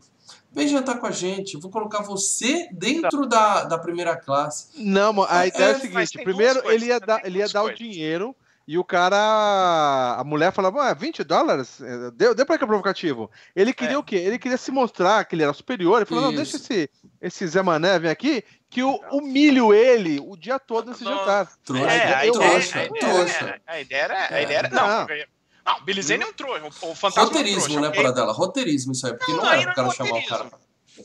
vem 0.52 0.68
jantar 0.68 1.00
com 1.00 1.06
a 1.08 1.12
gente, 1.12 1.58
vou 1.58 1.70
colocar 1.72 2.02
você 2.02 2.68
dentro 2.72 3.26
da, 3.26 3.64
da 3.66 3.78
primeira 3.78 4.16
classe. 4.16 4.70
Não, 4.76 5.14
mano, 5.14 5.28
a 5.32 5.46
ideia 5.48 5.64
é, 5.66 5.86
É, 5.86 5.88
o 5.90 5.94
mas 5.94 6.10
seguinte: 6.10 6.24
primeiro 6.24 6.62
coisas, 6.62 6.82
ele 6.82 6.90
ia 6.92 7.00
né? 7.00 7.06
dar, 7.06 7.26
ele 7.26 7.40
ia 7.40 7.48
dar 7.48 7.64
o 7.64 7.74
dinheiro 7.74 8.36
e 8.68 8.78
o 8.78 8.84
cara. 8.84 10.16
A 10.18 10.24
mulher 10.24 10.52
falava, 10.54 10.84
ah, 10.84 10.94
20 10.94 11.24
dólares? 11.24 11.80
Deu, 12.16 12.36
deu 12.36 12.46
pra 12.46 12.58
que 12.58 12.64
é 12.64 12.68
provocativo. 12.68 13.30
Ele 13.56 13.74
queria 13.74 13.96
É. 13.96 13.98
o 13.98 14.04
quê? 14.04 14.16
Ele 14.18 14.38
queria 14.38 14.58
se 14.58 14.72
mostrar 14.72 15.24
que 15.26 15.36
ele 15.36 15.44
era 15.44 15.54
superior. 15.54 15.98
Ele 15.98 16.06
falou: 16.06 16.26
não, 16.26 16.34
deixa 16.36 16.58
Isso. 16.58 16.72
esse, 16.72 16.90
esse 17.22 17.48
Zé 17.48 17.62
Mané 17.62 17.98
vir 18.00 18.10
aqui, 18.10 18.44
que 18.70 18.82
eu 18.82 19.00
humilho 19.12 19.74
ele 19.74 20.20
o 20.20 20.36
dia 20.38 20.60
todo 20.60 20.92
nesse 20.92 21.04
Não. 21.04 21.18
jantar. 21.18 21.48
Trouxa, 21.66 21.86
É, 21.88 22.14
a 22.14 22.26
ideia, 22.28 22.58
acho, 22.58 22.78
a 22.78 22.84
ideia, 22.86 23.00
trouxa. 23.00 23.46
era- 23.46 23.62
a 23.66 23.80
ideia 23.82 24.02
era. 24.04 24.14
A 24.36 24.40
É. 24.40 24.44
ideia 24.44 24.58
era 24.60 24.70
Não. 24.70 24.88
não, 24.88 25.08
não, 25.80 25.84
o 25.84 25.86
Billy 25.86 26.02
Zane 26.02 26.24
é 26.24 26.28
um 26.28 26.34
trouxa. 26.34 26.64
O, 26.82 26.92
o 26.92 26.96
fantasma 26.96 27.24
Roteirismo, 27.26 27.60
é 27.60 27.64
um 27.64 27.68
trouxa, 27.68 27.90
né, 27.90 27.96
para 27.96 28.12
dela? 28.12 28.34
Roteirismo 28.34 28.92
isso 28.92 29.08
aí, 29.08 29.14
porque 29.14 29.32
Não, 29.32 29.44
não, 29.44 29.52
era 29.52 29.62
não 29.62 29.64
pro 29.64 29.72
é 29.72 29.76
cara 29.76 29.92
chamar 29.92 30.18
o 30.18 30.26
cara. 30.26 30.52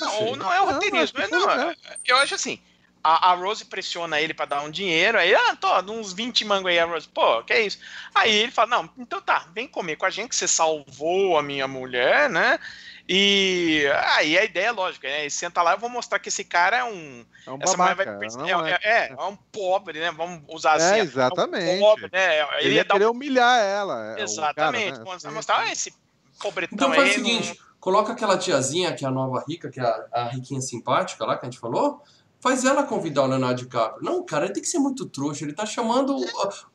Não, 0.01 0.37
não 0.37 0.53
é 0.53 0.61
o 0.61 0.67
Não, 0.67 0.73
roteirismo. 0.75 1.19
não, 1.31 1.41
foi, 1.41 1.53
é- 1.53 1.77
eu 2.07 2.17
acho 2.17 2.35
assim. 2.35 2.61
A, 3.07 3.33
a 3.33 3.35
Rose 3.35 3.67
pressiona 3.67 4.19
ele 4.19 4.33
pra 4.33 4.47
dar 4.47 4.63
um 4.63 4.71
dinheiro, 4.71 5.19
aí, 5.19 5.35
ah, 5.35 5.55
tô, 5.57 5.69
uns 5.93 6.15
20 6.15 6.43
mangos 6.43 6.71
aí, 6.71 6.79
a 6.79 6.87
Rose, 6.87 7.07
pô, 7.07 7.43
que 7.43 7.53
é 7.53 7.61
isso? 7.61 7.79
Aí 8.15 8.33
ele 8.35 8.51
fala, 8.51 8.71
não, 8.71 8.91
então 8.97 9.21
tá, 9.21 9.47
vem 9.53 9.69
comer 9.69 9.97
com 9.97 10.07
a 10.07 10.11
gente, 10.11 10.31
que 10.31 10.37
você 10.37 10.49
salvou 10.49 11.37
a 11.37 11.43
minha 11.43 11.69
mulher, 11.69 12.31
né? 12.31 12.59
E 13.07 13.85
aí 14.17 14.39
a 14.39 14.45
ideia 14.45 14.69
é 14.69 14.73
lógica, 14.73 15.07
né? 15.07 15.21
Ele 15.21 15.31
senta 15.31 15.61
lá, 15.61 15.73
eu 15.73 15.79
vou 15.79 15.91
mostrar 15.91 16.19
que 16.19 16.31
esse 16.31 16.43
cara 16.43 16.79
é 16.79 16.85
um. 16.85 17.25
É 17.47 17.51
um 17.51 17.59
Essa 17.61 17.77
babaca. 17.77 18.19
vai. 18.19 18.29
não 18.29 18.67
é, 18.67 18.73
é. 18.73 18.81
é, 18.83 18.99
é, 19.09 19.13
é 19.13 19.25
um 19.25 19.37
pobre, 19.37 20.01
né? 20.01 20.11
Vamos 20.11 20.43
usar 20.49 20.75
assim. 20.75 20.95
É, 20.95 20.99
é 21.01 21.03
um 21.03 21.05
exatamente. 21.05 21.81
pobre, 21.81 22.09
né? 22.11 22.41
Ele 22.41 22.69
Ele 22.69 22.75
ia 22.77 22.87
ia 22.99 23.11
humilhar 23.11 23.61
ela. 23.61 24.19
é, 24.19 24.23
Exatamente. 24.23 24.99
cara, 24.99 25.17
né? 25.23 25.31
Mostrar, 25.31 25.61
ah, 25.61 25.73
esse 25.73 25.95
pobretão 26.41 26.75
Então 26.75 26.95
faz 26.95 27.11
o 27.11 27.15
seguinte, 27.15 27.61
coloca 27.79 28.13
aquela 28.13 28.39
tiazinha, 28.39 28.95
que 28.95 29.05
é 29.05 29.09
a 29.09 29.11
nova 29.11 29.45
rica, 29.47 29.71
que 29.71 29.81
é 29.81 29.85
a, 29.85 30.07
a 30.11 30.25
riquinha 30.29 30.63
simpática 30.63 31.27
lá, 31.27 31.37
que 31.37 31.45
a 31.45 31.51
gente 31.51 31.61
falou, 31.61 32.03
faz 32.45 32.63
ela 32.63 32.83
convidar 32.83 33.23
o 33.23 33.27
Leonardo 33.27 33.63
DiCaprio. 33.63 34.03
Não, 34.05 34.23
cara, 34.23 34.45
ele 34.45 34.53
tem 34.53 34.63
que 34.63 34.69
ser 34.69 34.79
muito 34.79 35.07
trouxa, 35.07 35.45
ele 35.45 35.55
tá 35.55 35.65
chamando 35.65 36.15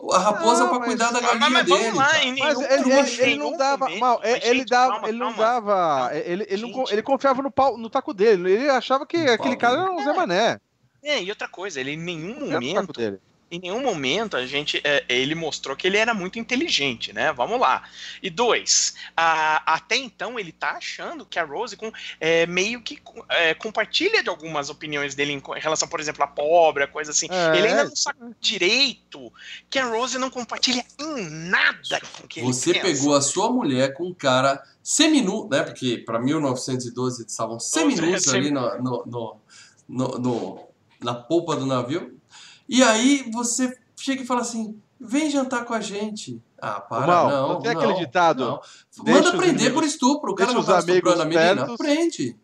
a, 0.10 0.16
a 0.16 0.20
raposa 0.20 0.64
Não, 0.64 0.70
pra 0.70 0.80
mas- 0.80 0.88
cuidar 0.88 1.12
da 1.12 1.22
Mas, 1.22 1.22
galinha 1.22 1.50
mas 1.52 1.68
vamos 1.70 1.84
dele. 1.86 1.96
lá, 1.98 2.24
em 2.24 2.40
Mas 2.40 2.60
ele, 2.60 2.74
ele- 2.74 2.84
trouxa, 2.84 3.22
ele 3.22 3.36
não 3.38 3.56
dava. 3.56 3.86
momento, 3.86 4.00
Mal, 4.00 4.20
mas, 4.24 4.44
ele 4.46 4.60
gente, 4.60 4.70
dava. 4.70 4.92
calma, 4.94 5.08
ele 5.10 5.18
não 5.20 5.34
calma. 5.34 5.44
dava. 5.46 6.10
Ele, 6.18 6.46
ele, 6.50 6.62
não, 6.72 6.84
ele 6.90 7.04
confiava 7.04 7.42
no, 7.44 7.52
pau, 7.52 7.78
no 7.78 7.88
taco 7.90 8.14
dele. 8.16 8.52
Ele 8.52 8.70
achava 8.70 9.06
que 9.06 9.18
No 9.18 9.32
aquele 9.32 9.56
pau 9.56 9.58
cara 9.58 9.82
era 9.84 9.92
um 9.92 10.04
Zé 10.04 10.12
Mané. 10.14 10.60
É, 11.04 11.22
e 11.22 11.30
outra 11.30 11.48
coisa, 11.48 11.80
ele 11.80 11.92
em 11.92 11.98
nenhum 11.98 12.50
momento. 12.50 13.00
Em 13.52 13.60
nenhum 13.60 13.82
momento 13.82 14.38
a 14.38 14.46
gente 14.46 14.80
é, 14.84 15.04
ele 15.10 15.34
mostrou 15.34 15.76
que 15.76 15.88
ele 15.88 15.98
era 15.98 16.14
muito 16.14 16.38
inteligente, 16.38 17.12
né? 17.12 17.32
Vamos 17.34 17.60
lá. 17.60 17.84
E 18.22 18.30
dois, 18.30 18.94
a- 19.18 19.74
até 19.74 19.96
então 19.96 20.40
ele 20.40 20.52
tá 20.52 20.72
achando 20.74 21.26
que 21.26 21.40
a 21.40 21.44
Rose 21.44 21.76
com, 21.76 21.92
é, 22.20 22.46
meio 22.46 22.82
que 22.82 23.00
é, 23.30 23.54
compartilha 23.54 24.22
de 24.22 24.30
algumas 24.30 24.70
opiniões 24.70 25.16
dele 25.16 25.34
em, 25.34 25.38
em 25.58 25.60
relação, 25.60 25.88
por 25.88 26.00
exemplo, 26.00 26.24
a 26.24 26.28
pobre, 26.28 26.84
a 26.84 26.88
coisa 26.88 27.12
assim. 27.12 27.28
É, 27.30 27.58
ele 27.58 27.68
ainda 27.68 27.86
não 27.86 27.96
sabe 27.96 28.20
direito 28.40 29.32
que 29.70 29.80
a 29.80 29.86
Rose 29.86 30.18
não 30.18 30.30
compartilha 30.30 30.86
em 31.00 31.30
nada 31.30 32.00
com 32.18 32.28
que 32.28 32.42
Você 32.42 32.70
ele 32.72 32.80
pegou 32.82 33.16
a 33.16 33.22
sua 33.22 33.52
mulher 33.52 33.94
com 33.94 34.06
um 34.06 34.14
cara 34.14 34.62
seminu, 34.84 35.48
né? 35.50 35.64
Porque 35.64 35.98
pra 35.98 36.20
1912 36.20 37.22
eles 37.24 37.32
estavam 37.32 37.60
seminus 37.60 38.24
Sem- 38.24 38.36
ali 38.36 38.52
no, 38.52 38.78
no, 38.82 39.40
no- 39.88 40.18
no- 40.20 40.68
na 41.02 41.14
polpa 41.16 41.56
do 41.56 41.66
navio. 41.66 42.19
E 42.70 42.84
aí 42.84 43.30
você 43.34 43.76
chega 43.96 44.22
e 44.22 44.26
fala 44.26 44.42
assim: 44.42 44.80
vem 45.00 45.32
jantar 45.32 45.66
com 45.66 45.74
a 45.74 45.82
gente. 45.82 46.42
Ah, 46.62 46.80
para, 46.80 47.08
Mal, 47.08 47.30
não. 47.30 47.50
não 47.50 47.62
tem 47.62 47.74
não, 47.74 47.82
aquele 47.82 48.00
ditado, 48.00 48.46
não. 48.46 48.62
Manda 49.14 49.30
os 49.30 49.36
prender 49.36 49.74
por 49.74 49.84
estupro. 49.84 50.32
O 50.34 50.36
cara 50.36 50.54
deixa 50.54 50.54
não 50.54 50.78
os 50.78 50.86
tá 50.86 50.92
amigos 50.92 51.20
a 51.20 51.26
menina? 51.26 51.56
pertos. 51.56 51.78
Prende. 51.78 52.38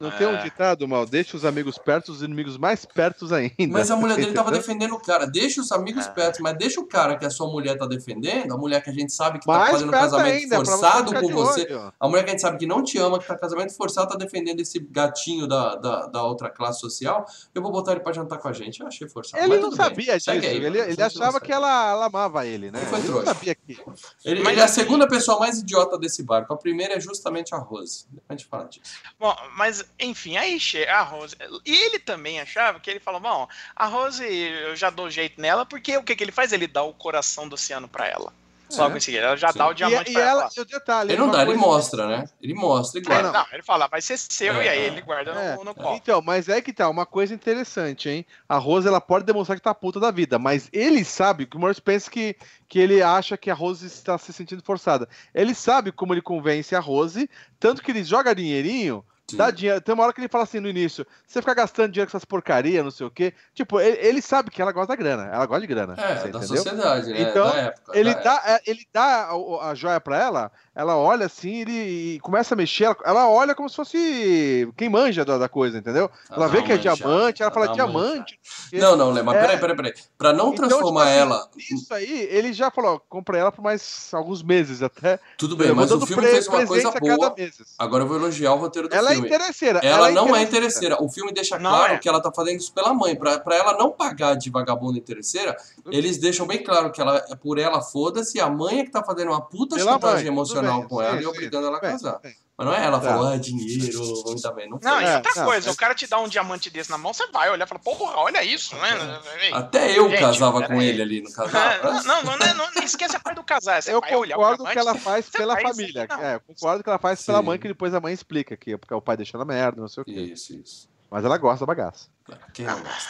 Não 0.00 0.10
tem 0.10 0.26
um 0.26 0.34
É. 0.36 0.42
ditado, 0.42 0.88
mal? 0.88 1.04
Deixa 1.04 1.36
os 1.36 1.44
amigos 1.44 1.76
perto, 1.76 2.10
os 2.10 2.22
inimigos 2.22 2.56
mais 2.56 2.86
perto 2.86 3.32
ainda. 3.34 3.52
Mas 3.68 3.90
a 3.90 3.96
mulher 3.96 4.16
dele 4.16 4.32
tava 4.32 4.50
defendendo 4.50 4.94
o 4.94 4.98
cara. 5.00 5.26
Deixa 5.26 5.60
os 5.60 5.70
amigos 5.70 6.06
Ah. 6.06 6.10
perto, 6.10 6.42
mas 6.42 6.56
deixa 6.56 6.80
o 6.80 6.86
cara 6.86 7.18
que 7.18 7.26
a 7.26 7.30
sua 7.30 7.46
mulher 7.48 7.76
tá 7.76 7.86
defendendo, 7.86 8.52
a 8.52 8.56
mulher 8.56 8.82
que 8.82 8.88
a 8.88 8.92
gente 8.94 9.12
sabe 9.12 9.38
que 9.38 9.44
tá 9.46 9.52
Mais 9.52 9.72
fazendo 9.72 9.90
perto 9.90 10.02
casamento 10.02 10.34
ainda, 10.42 10.56
forçado 10.56 11.14
com 11.14 11.28
você. 11.28 11.60
olho. 11.72 11.92
A 12.00 12.08
mulher 12.08 12.22
que 12.24 12.30
a 12.30 12.32
gente 12.32 12.40
sabe 12.40 12.56
que 12.58 12.66
não 12.66 12.82
te 12.82 12.96
ama, 12.98 13.18
que 13.18 13.26
tá 13.26 13.36
casamento 13.36 13.76
forçado, 13.76 14.08
tá 14.10 14.16
defendendo 14.16 14.60
esse 14.60 14.78
gatinho 14.78 15.46
da, 15.46 15.74
da, 15.76 16.06
da 16.06 16.22
outra 16.24 16.48
classe 16.48 16.80
social. 16.80 17.26
Eu 17.54 17.60
vou 17.60 17.70
botar 17.70 17.92
ele 17.92 18.00
pra 18.00 18.12
jantar 18.14 18.38
com 18.38 18.48
a 18.48 18.52
gente. 18.54 18.80
Eu 18.80 18.86
achei 18.86 19.06
forçado. 19.06 19.42
Ele 19.42 19.48
mas 19.50 19.60
não 19.60 19.68
tudo 19.70 19.78
bem. 19.78 19.86
sabia 19.88 20.16
disso. 20.16 20.30
Aí, 20.30 20.38
ele 20.46 20.78
ele 20.80 21.02
achava 21.02 21.38
que 21.40 21.52
ela, 21.52 21.90
ela 21.90 22.06
amava 22.06 22.46
ele, 22.46 22.70
né? 22.70 22.78
Ele 22.78 22.86
foi 22.86 22.98
Ele 23.00 23.08
trouxa. 23.08 23.26
sabia 23.34 23.54
que. 23.54 23.78
Ele, 24.24 24.40
Mas 24.42 24.52
ele 24.52 24.60
é 24.60 24.62
a 24.62 24.64
assim- 24.64 24.80
segunda 24.80 25.06
pessoa 25.06 25.38
mais 25.38 25.58
idiota 25.58 25.98
desse 25.98 26.22
barco. 26.22 26.54
A 26.54 26.56
primeira 26.56 26.94
é 26.94 27.00
justamente 27.00 27.54
a 27.54 27.58
Rose. 27.58 28.06
Depois 28.10 28.24
a 28.30 28.32
gente 28.32 28.46
fala 28.48 28.64
disso. 28.64 28.80
Bom, 29.18 29.36
mas 29.56 29.84
enfim, 29.98 30.36
aí 30.36 30.58
chega 30.60 30.94
a 30.94 31.02
Rose. 31.02 31.36
E 31.64 31.74
ele 31.74 31.98
também 31.98 32.40
achava 32.40 32.78
que 32.80 32.90
ele 32.90 33.00
falou: 33.00 33.20
bom, 33.20 33.48
a 33.74 33.86
Rose, 33.86 34.24
eu 34.24 34.76
já 34.76 34.90
dou 34.90 35.10
jeito 35.10 35.40
nela, 35.40 35.64
porque 35.66 35.96
o 35.96 36.02
que, 36.02 36.14
que 36.16 36.24
ele 36.24 36.32
faz? 36.32 36.52
Ele 36.52 36.66
dá 36.66 36.82
o 36.82 36.92
coração 36.94 37.48
do 37.48 37.54
oceano 37.54 37.88
pra 37.88 38.06
ela. 38.06 38.32
Logo 38.72 38.94
É. 38.94 38.98
em 38.98 39.00
seguida, 39.00 39.26
ela 39.26 39.36
já 39.36 39.50
Sim. 39.50 39.58
dá 39.58 39.66
o 39.66 39.72
E, 39.72 39.74
diamante 39.74 40.10
e 40.10 40.12
pra 40.14 40.22
ela. 40.22 40.42
ela, 40.42 40.50
e 40.56 40.60
o 40.60 40.64
detalhe. 40.64 41.10
Ele 41.10 41.18
não 41.18 41.26
uma 41.26 41.32
dá, 41.36 41.42
ele 41.42 41.54
mostra, 41.56 42.06
né? 42.06 42.24
Ele 42.40 42.54
mostra 42.54 43.00
e 43.00 43.02
É, 43.02 43.04
guarda. 43.04 43.32
não, 43.32 43.44
ele 43.50 43.64
fala, 43.64 43.88
vai 43.88 44.00
ser 44.00 44.16
seu, 44.16 44.54
É. 44.60 44.64
e 44.64 44.68
aí 44.68 44.78
ele 44.82 45.00
guarda 45.00 45.32
É, 45.32 45.56
no, 45.56 45.64
no 45.64 45.74
colo. 45.74 45.96
Então, 45.96 46.22
mas 46.22 46.48
é 46.48 46.62
que 46.62 46.72
tá, 46.72 46.88
uma 46.88 47.04
coisa 47.04 47.34
interessante, 47.34 48.08
hein? 48.08 48.24
A 48.48 48.58
Rose, 48.58 48.86
ela 48.86 49.00
pode 49.00 49.24
demonstrar 49.24 49.58
que 49.58 49.64
tá 49.64 49.74
puta 49.74 49.98
da 49.98 50.12
vida, 50.12 50.38
mas 50.38 50.68
ele 50.72 51.04
sabe, 51.04 51.46
que 51.46 51.56
o 51.56 51.58
Morris 51.58 51.80
pensa 51.80 52.08
que, 52.08 52.36
que 52.68 52.78
ele 52.78 53.02
acha 53.02 53.36
que 53.36 53.50
a 53.50 53.54
Rose 53.54 53.84
está 53.84 54.16
se 54.16 54.32
sentindo 54.32 54.62
forçada. 54.62 55.08
Ele 55.34 55.52
sabe 55.52 55.90
como 55.90 56.14
ele 56.14 56.22
convence 56.22 56.72
a 56.76 56.78
Rose, 56.78 57.28
tanto 57.58 57.82
que 57.82 57.90
ele 57.90 58.04
joga 58.04 58.32
dinheirinho, 58.36 59.04
Sim. 59.30 59.36
dá 59.36 59.50
dinheiro. 59.50 59.80
Tem 59.80 59.94
uma 59.94 60.04
hora 60.04 60.12
que 60.12 60.20
ele 60.20 60.28
fala 60.28 60.44
assim 60.44 60.60
no 60.60 60.68
início: 60.68 61.06
você 61.26 61.40
fica 61.40 61.54
gastando 61.54 61.92
dinheiro 61.92 62.10
com 62.10 62.16
essas 62.16 62.24
porcaria, 62.24 62.82
não 62.82 62.90
sei 62.90 63.06
o 63.06 63.10
quê. 63.10 63.32
Tipo, 63.54 63.80
ele, 63.80 63.98
ele 64.00 64.22
sabe 64.22 64.50
que 64.50 64.60
ela 64.60 64.72
gosta 64.72 64.88
da 64.88 64.96
grana, 64.96 65.30
ela 65.32 65.46
gosta 65.46 65.60
de 65.60 65.66
grana. 65.66 65.94
É, 65.98 66.14
da 66.14 66.28
entendeu? 66.38 66.56
sociedade, 66.56 67.10
né? 67.12 67.22
Então, 67.22 67.48
época. 67.48 67.98
Ele 67.98 68.14
dá, 68.14 68.42
é, 68.46 68.60
ele 68.66 68.86
dá 68.92 69.30
a, 69.30 69.70
a 69.70 69.74
joia 69.74 70.00
pra 70.00 70.18
ela, 70.18 70.52
ela 70.74 70.96
olha 70.96 71.26
assim 71.26 71.60
ele, 71.60 71.72
e 72.16 72.20
começa 72.20 72.54
a 72.54 72.56
mexer, 72.56 72.84
ela, 72.84 72.96
ela 73.04 73.28
olha 73.28 73.54
como 73.54 73.68
se 73.68 73.76
fosse 73.76 74.72
quem 74.76 74.88
manja 74.88 75.24
da, 75.24 75.38
da 75.38 75.48
coisa, 75.48 75.78
entendeu? 75.78 76.04
época. 76.04 76.34
Ela 76.34 76.46
Dá 76.46 76.52
vê 76.52 76.62
que 76.62 76.72
é 76.72 76.76
diamante, 76.76 77.42
ela 77.42 77.50
fala 77.50 77.68
diamante. 77.68 78.38
Não, 78.72 78.96
não, 78.96 79.10
Lê, 79.10 79.22
mas 79.22 79.36
É. 79.36 79.40
peraí, 79.40 79.58
peraí, 79.60 79.76
peraí. 79.76 79.94
Pra 80.16 80.32
não 80.32 80.52
Então, 80.52 80.68
transformar 80.68 81.06
tipo 81.06 81.10
assim, 81.10 81.20
ela. 81.20 81.50
Isso 81.56 81.94
aí, 81.94 82.28
ele 82.30 82.52
já 82.52 82.70
falou, 82.70 82.94
ó, 82.94 82.98
compra 82.98 83.38
ela 83.38 83.52
por 83.52 83.62
mais 83.62 84.08
alguns 84.12 84.42
meses 84.42 84.82
até. 84.82 85.18
Tudo 85.36 85.56
bem, 85.56 85.72
mas 85.72 85.90
o 85.90 86.06
filme 86.06 86.26
fez 86.26 86.46
uma 86.46 86.66
coisa 86.66 86.90
boa. 86.90 87.34
Agora 87.78 88.04
eu 88.04 88.08
vou 88.08 88.16
elogiar 88.16 88.52
o 88.52 88.56
roteiro 88.56 88.88
do 88.88 88.94
Ela 88.94 89.10
é 89.10 89.14
filme. 89.14 89.19
Interesseira. 89.26 89.80
Ela, 89.82 90.10
não 90.10 90.34
é 90.34 90.42
interesseira. 90.42 91.02
O 91.02 91.08
filme 91.08 91.32
deixa 91.32 91.58
Não 91.58 91.70
claro 91.70 91.94
é. 91.94 91.98
que 91.98 92.08
ela 92.08 92.20
tá 92.20 92.30
fazendo 92.34 92.58
isso 92.58 92.72
pela 92.72 92.92
mãe. 92.94 93.14
Pra, 93.16 93.38
pra 93.38 93.56
ela 93.56 93.76
não 93.78 93.90
pagar 93.90 94.34
de 94.34 94.50
vagabunda 94.50 94.98
interesseira, 94.98 95.56
eles 95.90 96.18
deixam 96.18 96.46
bem 96.46 96.62
claro 96.62 96.90
que 96.92 97.00
ela 97.00 97.24
é 97.28 97.36
por 97.36 97.58
ela, 97.58 97.80
foda-se. 97.82 98.40
A 98.40 98.48
mãe 98.48 98.80
é 98.80 98.84
que 98.84 98.90
tá 98.90 99.02
fazendo 99.02 99.28
uma 99.28 99.40
puta 99.40 99.76
Pela 99.76 99.92
chantagem 99.92 100.24
mãe, 100.26 100.32
emocional 100.32 100.80
bem, 100.80 100.88
com 100.88 101.02
ela 101.02 101.12
sim, 101.12 101.18
e 101.18 101.22
sim, 101.22 101.28
obrigando 101.28 101.66
ela 101.66 101.76
a 101.78 101.80
Bem, 101.80 101.90
casar. 101.92 102.18
bem. 102.22 102.34
Mas 102.60 102.66
não 102.68 102.74
é 102.74 102.84
ela 102.84 103.00
Tá. 103.00 103.08
falou, 103.08 103.28
ah, 103.28 103.36
dinheiro, 103.38 104.22
vamos 104.24 104.42
dar 104.42 104.52
bem. 104.52 104.68
Não. 104.68 104.78
Não, 104.82 105.00
e 105.00 105.04
É, 105.04 105.16
outra 105.16 105.32
não, 105.34 105.44
coisa, 105.46 105.70
é- 105.70 105.72
o 105.72 105.76
cara 105.76 105.94
te 105.94 106.06
dá 106.06 106.18
um 106.18 106.28
diamante 106.28 106.68
desse 106.68 106.90
na 106.90 106.98
mão, 106.98 107.14
você 107.14 107.26
vai 107.28 107.50
olhar 107.50 107.64
e 107.64 107.68
fala, 107.68 107.80
porra, 107.80 108.16
olha 108.18 108.44
isso, 108.44 108.76
né? 108.76 109.18
Até 109.54 109.98
eu 109.98 110.10
Gente, 110.10 110.20
casava 110.20 110.62
com 110.66 110.78
aí. 110.78 110.88
ele 110.88 111.00
ali 111.00 111.22
no 111.22 111.30
É, 111.30 111.32
casal. 111.32 111.52
não, 112.04 112.22
não, 112.22 112.36
não, 112.38 112.54
não, 112.54 112.70
não 112.74 112.82
esquece 112.82 113.16
a 113.16 113.20
parte 113.20 113.36
do 113.36 113.44
casar. 113.44 113.82
Você 113.82 113.92
Eu 113.94 114.02
concordo 114.02 114.64
que 114.66 114.78
ela 114.78 114.94
faz 114.94 115.30
pela 115.30 115.58
família. 115.58 116.06
não. 116.08 116.20
É, 116.22 116.34
eu 116.34 116.40
concordo 116.40 116.82
que 116.84 116.90
ela 116.90 116.98
faz 116.98 117.24
pela 117.24 117.40
mãe, 117.40 117.58
que 117.58 117.68
depois 117.68 117.94
a 117.94 118.00
mãe 118.00 118.12
explica 118.12 118.56
que 118.56 118.72
é 118.74 118.76
porque 118.76 118.92
o 118.92 119.00
pai 119.00 119.16
deixou 119.16 119.38
na 119.38 119.44
merda, 119.46 119.80
não 119.80 119.88
sei 119.88 120.02
o 120.02 120.04
quê. 120.04 120.12
Isso, 120.12 120.54
isso. 120.54 120.88
Mas 121.10 121.24
ela 121.24 121.36
gosta 121.38 121.60
da 121.60 121.66
bagaça. 121.66 122.08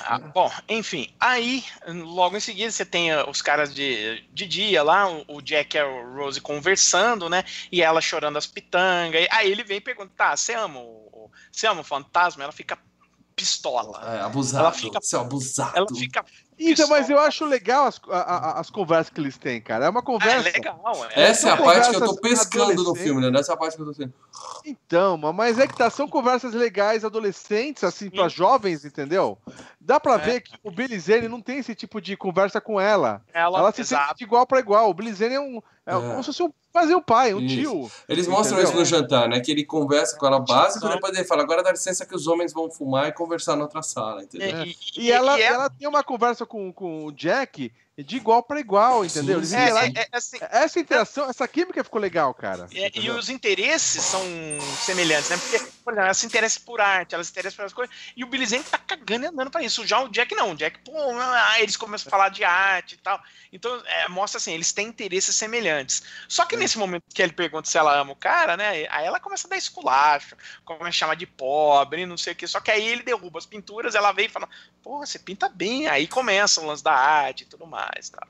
Ah, 0.06 0.18
né? 0.18 0.30
bom, 0.34 0.50
enfim, 0.68 1.14
aí 1.20 1.62
logo 1.86 2.34
em 2.36 2.40
seguida 2.40 2.70
você 2.70 2.84
tem 2.86 3.12
ah, 3.12 3.28
os 3.28 3.42
caras 3.42 3.74
de, 3.74 4.24
de 4.32 4.46
dia 4.46 4.82
lá, 4.82 5.06
o, 5.28 5.42
Jack 5.42 5.76
e 5.76 5.80
a 5.80 5.84
Rose 5.84 6.40
conversando, 6.40 7.28
né? 7.28 7.44
E 7.70 7.82
ela 7.82 8.00
chorando 8.00 8.38
as 8.38 8.46
pitangas. 8.46 9.22
e 9.22 9.28
Aí 9.30 9.52
ele 9.52 9.62
vem 9.62 9.76
e 9.76 9.80
pergunta: 9.82 10.10
tá, 10.16 10.34
você 10.34 10.54
ama 10.54 10.78
o, 10.80 11.08
o- 11.12 11.30
você 11.52 11.66
ama 11.66 11.82
o 11.82 11.84
fantasma? 11.84 12.42
Ela 12.42 12.52
fica 12.52 12.78
pistola. 13.36 14.16
É, 14.16 14.20
abusado. 14.20 14.64
Ela 14.64 14.72
fica- 14.72 14.98
Seu 15.02 15.20
abusado. 15.20 15.76
Ela 15.76 15.86
fica. 15.94 16.24
Então, 16.60 16.88
mas 16.88 17.08
eu 17.08 17.18
acho 17.18 17.44
legal 17.46 17.86
as, 17.86 18.00
a- 18.10 18.18
a- 18.18 18.60
as 18.60 18.68
conversas 18.70 19.08
que 19.12 19.20
eles 19.20 19.38
têm, 19.38 19.60
cara. 19.60 19.86
É 19.86 19.88
uma 19.88 20.00
Ah, 20.00 20.02
é 20.02 20.04
conversa. 20.04 20.42
legal. 20.50 20.82
É, 21.14 21.22
Essa 21.22 21.48
é 21.48 21.52
a 21.52 21.56
parte 21.56 21.90
que 21.90 21.96
eu 21.96 22.00
tô 22.04 22.16
pescando 22.16 22.82
no 22.84 22.94
filme, 22.94 23.30
né? 23.30 23.40
Essa 23.40 23.52
é 23.52 23.54
a 23.54 23.56
parte 23.58 23.76
que 23.76 23.82
eu 23.82 23.86
tô 23.86 23.94
sendo. 23.94 24.12
Então, 24.64 25.16
ma- 25.16 25.32
mas 25.32 25.58
é 25.58 25.66
que 25.66 25.76
tá, 25.76 25.88
são 25.90 26.06
conversas 26.06 26.52
legais, 26.54 27.04
adolescentes, 27.04 27.82
assim, 27.84 28.10
pra 28.10 28.28
Sim. 28.28 28.36
jovens, 28.36 28.84
entendeu? 28.84 29.38
Dá 29.80 29.98
pra 29.98 30.14
É. 30.14 30.18
ver 30.18 30.40
que 30.42 30.52
o 30.62 30.70
Billy 30.70 30.98
Zane 30.98 31.28
não 31.28 31.40
tem 31.40 31.58
esse 31.58 31.74
tipo 31.74 32.00
de 32.00 32.16
conversa 32.16 32.60
com 32.60 32.80
ela. 32.80 33.22
ela, 33.32 33.58
Ela 33.58 33.72
se 33.72 33.80
exato. 33.80 34.08
sente 34.08 34.18
de 34.18 34.24
igual 34.24 34.46
pra 34.46 34.60
igual. 34.60 34.90
O 34.90 34.94
Billy 34.94 35.12
Zane 35.12 35.34
é 35.34 35.40
um. 35.40 35.60
É, 35.86 35.92
É. 35.92 35.94
como 35.94 36.22
se 36.22 36.26
fosse 36.26 36.42
um, 36.42 36.52
fazer 36.72 36.94
um 36.94 37.02
pai, 37.02 37.34
um 37.34 37.40
Isso. 37.40 37.56
tio. 37.56 37.90
Eles 38.08 38.28
mostram 38.28 38.58
Entendeu? 38.60 38.80
isso 38.82 38.94
no 38.94 39.00
jantar, 39.00 39.28
né? 39.28 39.40
Que 39.40 39.50
ele 39.50 39.64
conversa 39.64 40.16
com 40.16 40.26
ela 40.26 40.38
básico, 40.38 40.84
Exato. 40.84 40.94
depois 40.94 41.14
ele 41.16 41.24
fala, 41.26 41.42
agora 41.42 41.62
dá 41.64 41.72
licença 41.72 42.06
que 42.06 42.14
os 42.14 42.26
homens 42.28 42.52
vão 42.52 42.70
fumar 42.70 43.08
e 43.08 43.12
conversar 43.12 43.56
na 43.56 43.62
outra 43.62 43.82
sala, 43.82 44.22
entendeu? 44.22 44.56
É. 44.56 44.66
E, 44.66 44.76
E, 44.96 45.10
ela, 45.10 45.36
e 45.38 45.42
é- 45.42 45.46
ela 45.46 45.70
tem 45.70 45.88
uma 45.88 46.04
conversa 46.04 46.46
com, 46.50 46.72
com 46.72 47.04
o 47.06 47.12
Jack 47.12 47.72
de 48.02 48.16
igual 48.16 48.42
pra 48.42 48.60
igual, 48.60 49.04
entendeu? 49.04 49.38
Eles 49.38 49.52
é, 49.52 49.64
interagem- 49.64 49.94
é- 49.96 50.08
é 50.12 50.16
assim, 50.16 50.38
Essa 50.40 50.80
interação, 50.80 51.28
essa 51.30 51.46
química 51.48 51.82
ficou 51.84 52.00
legal, 52.00 52.32
cara. 52.34 52.68
É, 52.74 52.90
e 52.98 53.10
os 53.10 53.28
interesses 53.28 54.02
são 54.02 54.22
semelhantes, 54.84 55.30
né? 55.30 55.36
Porque, 55.36 55.58
por 55.58 55.92
exemplo, 55.92 56.04
ela 56.04 56.14
se 56.14 56.26
interessa 56.26 56.60
por 56.60 56.80
arte, 56.80 57.14
ela 57.14 57.24
se 57.24 57.30
interessa 57.30 57.56
por 57.56 57.64
as 57.64 57.72
coisas, 57.72 57.94
e 58.16 58.24
o 58.24 58.26
Billy 58.26 58.46
Zane 58.46 58.64
tá 58.64 58.78
cagando 58.78 59.24
e 59.24 59.28
andando 59.28 59.50
pra 59.50 59.62
isso. 59.62 59.86
Já 59.86 60.00
o 60.00 60.08
Jack 60.08 60.34
não, 60.34 60.52
o 60.52 60.54
Jack, 60.56 60.78
pô, 60.80 60.92
ah, 61.18 61.60
eles 61.60 61.76
começam 61.76 62.08
a 62.08 62.10
falar 62.10 62.28
de 62.30 62.44
arte 62.44 62.94
e 62.94 62.98
tal. 62.98 63.20
Então, 63.52 63.82
é, 63.86 64.08
mostra 64.08 64.38
assim, 64.38 64.52
eles 64.52 64.72
têm 64.72 64.86
interesses 64.88 65.34
semelhantes. 65.34 66.02
Só 66.28 66.44
É. 66.44 66.46
que 66.46 66.56
nesse 66.56 66.78
momento 66.78 67.02
que 67.12 67.20
ele 67.22 67.32
pergunta 67.32 67.68
se 67.68 67.76
ela 67.78 67.98
ama 67.98 68.12
o 68.12 68.16
cara, 68.16 68.56
né? 68.56 68.86
Aí 68.90 69.04
ela 69.04 69.18
começa 69.18 69.46
a 69.46 69.50
dar 69.50 69.56
esculacho, 69.56 70.36
começa 70.64 70.88
a 70.88 70.92
chamar 70.92 71.14
de 71.16 71.26
pobre, 71.26 72.06
não 72.06 72.16
sei 72.16 72.32
o 72.32 72.36
quê. 72.36 72.46
Só 72.46 72.60
que 72.60 72.70
aí 72.70 72.86
ele 72.86 73.02
derruba 73.02 73.38
as 73.38 73.46
pinturas, 73.46 73.94
ela 73.94 74.12
vem 74.12 74.26
e 74.26 74.28
fala, 74.28 74.48
pô, 74.82 74.98
você 74.98 75.18
pinta 75.18 75.48
bem. 75.48 75.88
Aí 75.88 76.06
começa 76.06 76.60
o 76.60 76.66
lance 76.66 76.82
da 76.84 76.92
arte 76.92 77.42
e 77.42 77.46
tudo 77.46 77.66
mais, 77.66 77.89
tá? 78.10 78.26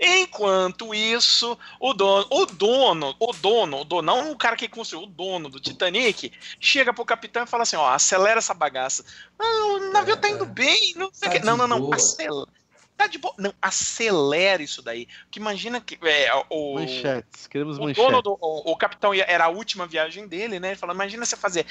Enquanto 0.00 0.94
isso, 0.94 1.56
o 1.78 1.94
dono, 1.94 2.26
o 2.30 2.46
dono, 2.46 3.14
o 3.18 3.32
dono, 3.32 3.80
o 3.80 3.84
dono, 3.84 4.02
não 4.02 4.32
o 4.32 4.36
cara 4.36 4.56
que 4.56 4.68
construiu, 4.68 5.04
o 5.04 5.10
dono 5.10 5.48
do 5.48 5.60
Titanic, 5.60 6.32
chega 6.58 6.92
pro 6.92 7.04
capitão 7.04 7.44
e 7.44 7.46
fala 7.46 7.62
assim: 7.62 7.76
ó, 7.76 7.88
acelera 7.88 8.38
essa 8.38 8.54
bagaça. 8.54 9.04
Não, 9.38 9.76
o 9.76 9.92
navio 9.92 10.16
tá 10.16 10.28
indo 10.28 10.46
bem, 10.46 10.94
não 10.96 11.10
sei 11.12 11.28
o 11.28 11.32
Tá. 11.32 11.44
Não, 11.44 11.56
não, 11.56 11.68
não, 11.68 11.80
boa. 11.80 11.96
acelera. 11.96 12.63
Tá 12.96 13.08
de 13.08 13.18
boa. 13.18 13.34
Não, 13.36 13.52
acelera 13.60 14.62
isso 14.62 14.80
daí. 14.80 15.08
Porque 15.24 15.40
imagina 15.40 15.80
que 15.80 15.98
é, 16.06 16.30
o. 16.48 16.74
Manchetes, 16.74 17.46
queremos 17.48 17.76
O 17.76 17.82
manchetes. 17.82 18.04
dono 18.04 18.22
do. 18.22 18.38
O, 18.40 18.70
o 18.72 18.76
capitão 18.76 19.12
ia- 19.14 19.24
era 19.28 19.44
a 19.46 19.48
última 19.48 19.84
viagem 19.86 20.28
dele, 20.28 20.60
né? 20.60 20.68
Ele 20.68 20.76
falou: 20.76 20.94
imagina 20.94 21.26
você 21.26 21.36
fazer. 21.36 21.66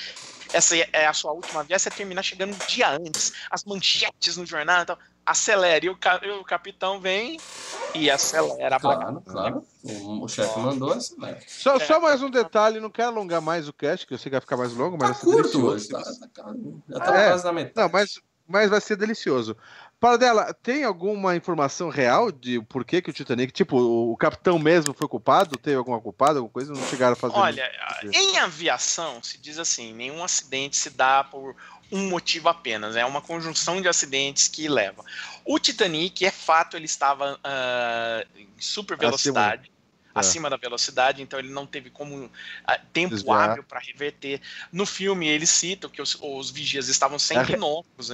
Essa 0.52 0.76
é 0.78 1.06
a 1.08 1.14
sua 1.14 1.32
última 1.32 1.64
viagem, 1.64 1.84
você 1.84 1.90
terminar 1.90 2.24
chegando 2.24 2.54
um 2.54 2.66
dia 2.68 2.90
antes, 2.90 3.32
as 3.50 3.64
manchetes 3.64 4.36
no 4.38 4.46
jornal 4.46 4.82
e 4.84 4.86
tal. 4.86 5.00
Acelera. 5.26 5.86
E 5.86 5.90
o, 5.90 5.96
ca- 5.98 6.20
e 6.22 6.30
o 6.30 6.44
capitão 6.44 7.00
vem 7.00 7.40
e 7.96 8.12
acelera. 8.12 8.78
Claro, 8.78 9.22
claro. 9.22 9.66
O, 9.82 10.26
o 10.26 10.28
chefe 10.28 10.60
mandou 10.60 10.94
né? 11.18 11.40
Só, 11.48 11.78
É. 11.78 11.80
só 11.80 12.02
mais 12.02 12.22
um 12.22 12.30
detalhe, 12.30 12.82
não 12.82 12.90
quero 12.90 13.08
alongar 13.08 13.42
mais 13.42 13.70
o 13.70 13.74
cast, 13.74 14.06
que 14.06 14.14
eu 14.14 14.18
sei 14.18 14.26
que 14.26 14.32
vai 14.32 14.42
ficar 14.42 14.58
mais 14.58 14.74
longo, 14.74 14.98
mas 15.00 15.08
Tá 15.08 15.14
vai 15.14 15.20
ser 15.22 15.26
curto 15.26 15.42
delicioso. 15.62 15.68
hoje, 15.74 15.88
tá, 15.88 16.44
tá, 16.44 16.54
já 16.90 17.00
tá 17.00 17.18
É. 17.18 17.28
quase 17.30 17.44
na 17.46 17.54
metade. 17.54 17.74
Não, 17.78 17.90
mas, 17.90 18.20
mas 18.46 18.70
vai 18.70 18.82
ser 18.82 18.98
delicioso. 18.98 19.56
Para 20.04 20.18
dela, 20.18 20.54
tem 20.62 20.84
alguma 20.84 21.34
informação 21.34 21.88
real 21.88 22.30
de 22.30 22.60
por 22.64 22.84
que, 22.84 23.02
que 23.02 23.10
o 23.10 23.14
Titanic, 23.14 23.54
tipo, 23.54 23.78
o, 23.78 24.18
capitão 24.18 24.60
mesmo 24.60 24.94
foi 24.94 25.08
culpado? 25.08 25.58
Teve 25.58 25.78
alguma 25.78 25.98
culpada, 26.02 26.40
alguma 26.40 26.52
coisa? 26.52 26.74
Não 26.74 26.88
chegaram 26.90 27.14
a 27.14 27.16
fazer. 27.16 27.38
Olha, 27.38 27.72
em 28.12 28.38
aviação 28.38 29.24
se 29.24 29.38
diz 29.38 29.58
assim: 29.58 29.94
nenhum 29.94 30.22
acidente 30.22 30.76
se 30.76 30.90
dá 30.90 31.24
por 31.24 31.56
um 31.90 32.10
motivo 32.10 32.50
apenas, 32.50 32.98
é 32.98 33.06
uma 33.06 33.22
conjunção 33.22 33.82
de 33.82 33.88
acidentes 33.88 34.50
que 34.50 34.68
leva. 34.68 35.06
O 35.46 35.58
Titanic, 35.58 36.26
é 36.26 36.32
fato, 36.32 36.76
ele 36.76 36.84
estava 36.84 37.40
ah, 37.42 38.26
em 38.36 38.50
super 38.60 38.98
velocidade. 38.98 39.72
É. 40.16 40.20
Acima 40.20 40.48
da 40.50 40.58
velocidade, 40.58 41.22
então 41.24 41.40
ele 41.40 41.50
não 41.50 41.66
teve 41.66 41.90
como 41.90 42.30
ah, 42.66 42.80
tempo 42.92 43.16
Desviar. 43.16 43.50
hábil 43.52 43.64
para 43.64 43.80
reverter. 43.80 44.40
No 44.72 44.86
filme, 44.86 45.28
ele 45.28 45.48
cita 45.48 45.90
que 45.90 46.02
os, 46.02 46.16
os 46.22 46.52
vigias 46.52 46.88
estavam 46.88 47.18
sem 47.18 47.38
É 47.38 47.44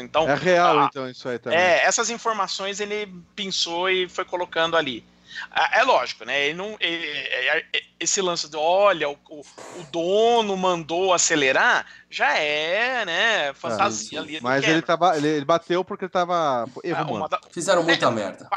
então 0.02 0.30
É 0.30 0.34
real, 0.36 0.80
Ah, 0.80 0.88
então, 0.90 1.10
isso 1.10 1.28
aí 1.28 1.38
também. 1.38 1.60
é, 1.60 1.84
essas 1.86 2.10
informações 2.10 2.80
ele 2.80 3.14
pensou 3.36 3.90
e 3.90 4.08
foi 4.08 4.24
colocando 4.24 4.78
ali. 4.78 5.04
Ah, 5.52 5.80
É 5.80 5.84
lógico, 5.84 6.26
né? 6.26 6.46
Ele 6.46 6.54
não, 6.56 6.76
ele- 6.80 7.06
é- 7.06 7.66
é- 7.74 7.82
esse 8.00 8.22
lance 8.22 8.50
de 8.50 8.56
olha, 8.58 9.10
o, 9.10 9.18
o- 9.30 9.46
dono 9.92 10.56
mandou 10.58 11.14
acelerar, 11.14 11.86
já 12.10 12.34
é, 12.38 13.06
né? 13.06 13.54
Fantasia 13.54 14.10
sim. 14.10 14.18
ali. 14.18 14.40
Mas 14.42 14.64
ele, 14.64 14.82
tava, 14.82 15.18
ele, 15.18 15.44
bateu 15.46 15.84
porque 15.84 16.06
ele 16.06 16.12
tava. 16.12 16.64
Ah, 16.96 17.28
da- 17.28 17.42
Fizeram 17.52 17.84
muita 17.84 18.08
É, 18.08 18.12
merda. 18.12 18.50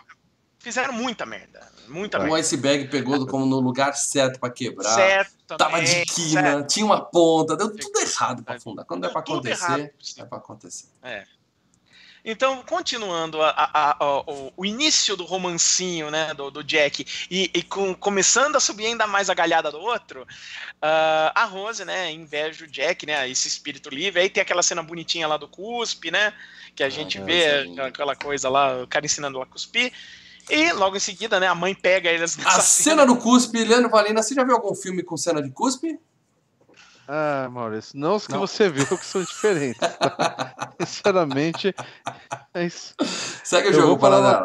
Fizeram 0.63 0.93
muita 0.93 1.27
merda. 1.27 1.71
Muita 1.89 2.19
O 2.19 2.23
merda. 2.23 2.37
iceberg 2.39 2.89
pegou 2.89 3.27
como 3.27 3.45
no 3.45 3.61
lugar 3.61 3.95
certo 3.95 4.39
pra 4.39 4.49
quebrar. 4.51 4.95
Certo 4.95 5.33
Tava 5.59 5.79
também, 5.79 5.85
de 5.85 6.05
quina, 6.07 6.43
certo. 6.43 6.67
tinha 6.69 6.87
uma 6.87 7.01
ponta, 7.05 7.57
deu 7.57 7.75
tudo 7.77 8.01
errado 8.01 8.43
pra 8.43 8.55
afundar. 8.55 8.85
Quando 8.87 9.05
é 9.05 9.09
pra 9.11 9.21
Tudo 9.21 9.35
acontecer, 9.47 9.65
errado. 9.65 9.91
é 10.19 10.25
pra 10.25 10.39
acontecer. 10.39 10.87
Então, 12.25 12.63
continuando 12.63 13.43
a- 13.43 13.51
a- 13.51 13.97
a- 13.99 14.21
o, 14.57 14.65
início 14.65 15.17
do 15.17 15.25
romancinho, 15.25 16.09
né, 16.09 16.33
do, 16.35 16.53
do 16.53 16.63
Jack, 16.63 17.05
e, 17.29 17.51
e 17.53 17.63
com- 17.65 17.97
começando 17.97 18.55
a 18.55 18.61
subir 18.61 18.87
ainda 18.87 19.09
mais 19.09 19.29
a 19.29 19.35
galhada 19.35 19.73
do 19.73 19.81
outro, 19.81 20.25
ah, 20.81 21.33
a 21.35 21.45
Rose, 21.45 21.85
né, 21.85 22.13
inveja 22.13 22.65
o 22.65 22.69
Jack, 22.69 23.05
né, 23.07 23.29
esse 23.29 23.49
espírito 23.49 23.91
livre, 23.91 24.21
aí 24.21 24.31
tem 24.31 24.41
aquela 24.41 24.63
cena 24.63 24.85
bonitinha 24.85 25.27
lá 25.27 25.37
do 25.37 25.49
cuspe, 25.49 26.13
né, 26.13 26.33
que 26.77 26.85
a 26.85 26.89
gente 26.89 27.19
é, 27.19 27.25
vê 27.25 27.43
é 27.43 27.87
aquela- 27.87 28.15
coisa 28.15 28.49
lá, 28.49 28.85
o 28.85 28.87
cara 28.87 29.05
ensinando 29.05 29.43
a 29.43 29.47
cuspir, 29.47 29.93
e 30.51 30.73
logo 30.73 30.97
em 30.97 31.01
seguida, 31.01 31.39
né, 31.39 31.47
a 31.47 31.55
mãe 31.55 31.75
pega 31.75 32.11
eles 32.11 32.39
A 32.45 32.61
cena 32.61 33.07
do 33.07 33.17
cuspe, 33.17 33.65
Leandro 33.65 33.91
Valina, 33.91 34.23
você 34.23 34.35
já 34.35 34.45
viu 34.45 34.55
algum 34.55 34.75
filme 34.75 35.03
com 35.03 35.17
cena 35.17 35.43
de 35.43 35.51
cuspe? 35.51 35.99
Ah, 37.15 37.47
Maurício, 37.51 37.93
não 37.95 38.17
os 38.17 38.27
que 38.27 38.33
Não. 38.33 38.41
você 38.41 38.71
viu 38.71 38.87
que 38.97 39.05
são 39.05 39.23
diferentes. 39.23 39.79
tá? 39.79 40.73
Sinceramente, 40.81 41.75
é 42.55 42.65
isso. 42.65 42.95
Segue 43.45 43.69
o 43.69 43.71
eu 43.71 43.75
jogo, 43.75 43.99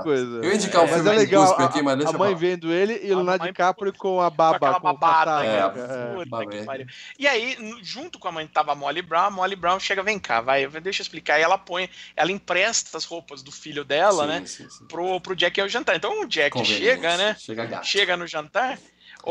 coisa. 0.04 0.38
Eu 0.38 0.44
ia 0.50 0.56
indicar 0.56 0.82
um 0.82 0.86
É, 0.88 0.92
Mas 0.92 0.96
filme 1.02 1.10
é 1.10 1.14
de 1.14 1.20
legal, 1.20 1.48
cuspe 1.48 1.62
a, 1.62 1.66
aqui, 1.66 1.82
mas 1.82 1.98
deixa 1.98 2.14
a 2.14 2.18
mãe 2.20 2.36
vendo 2.36 2.70
ele 2.70 3.00
e 3.02 3.10
o 3.10 3.14
A 3.14 3.16
Leonardo 3.16 3.46
DiCaprio 3.46 3.94
com 3.94 4.20
a 4.22 4.30
com 4.30 4.36
baba, 4.36 4.60
com 4.60 4.78
o 4.78 4.80
babada. 4.82 5.46
É, 5.46 5.60
É. 6.82 6.86
E 7.18 7.26
aí, 7.26 7.58
junto 7.82 8.20
com 8.20 8.28
a 8.28 8.34
mãe 8.34 8.46
tava 8.46 8.74
a 8.74 8.76
Molly 8.76 9.02
Brown, 9.02 9.28
a 9.28 9.32
Molly 9.32 9.56
Brown 9.56 9.80
chega, 9.80 10.04
vem 10.04 10.20
cá, 10.20 10.42
vai, 10.42 10.68
deixa 10.68 11.02
eu 11.02 11.04
explicar. 11.06 11.40
E 11.40 11.44
ela 11.44 11.58
põe, 11.58 11.90
ela 12.18 12.34
empresta 12.34 12.98
as 12.98 13.06
roupas 13.06 13.42
do 13.42 13.52
filho 13.52 13.86
dela, 13.86 14.24
Sim, 14.24 14.30
né, 14.30 14.46
sim, 14.46 14.70
sim. 14.70 14.86
pro, 14.88 15.22
pro 15.22 15.38
Jack 15.38 15.62
ao 15.62 15.70
jantar. 15.70 15.96
Então 15.96 16.22
o 16.22 16.26
Jack 16.28 16.66
chega, 16.66 17.16
né, 17.16 17.34
Chega 17.40 17.82
chega 17.82 18.18
no 18.18 18.28
jantar, 18.28 18.78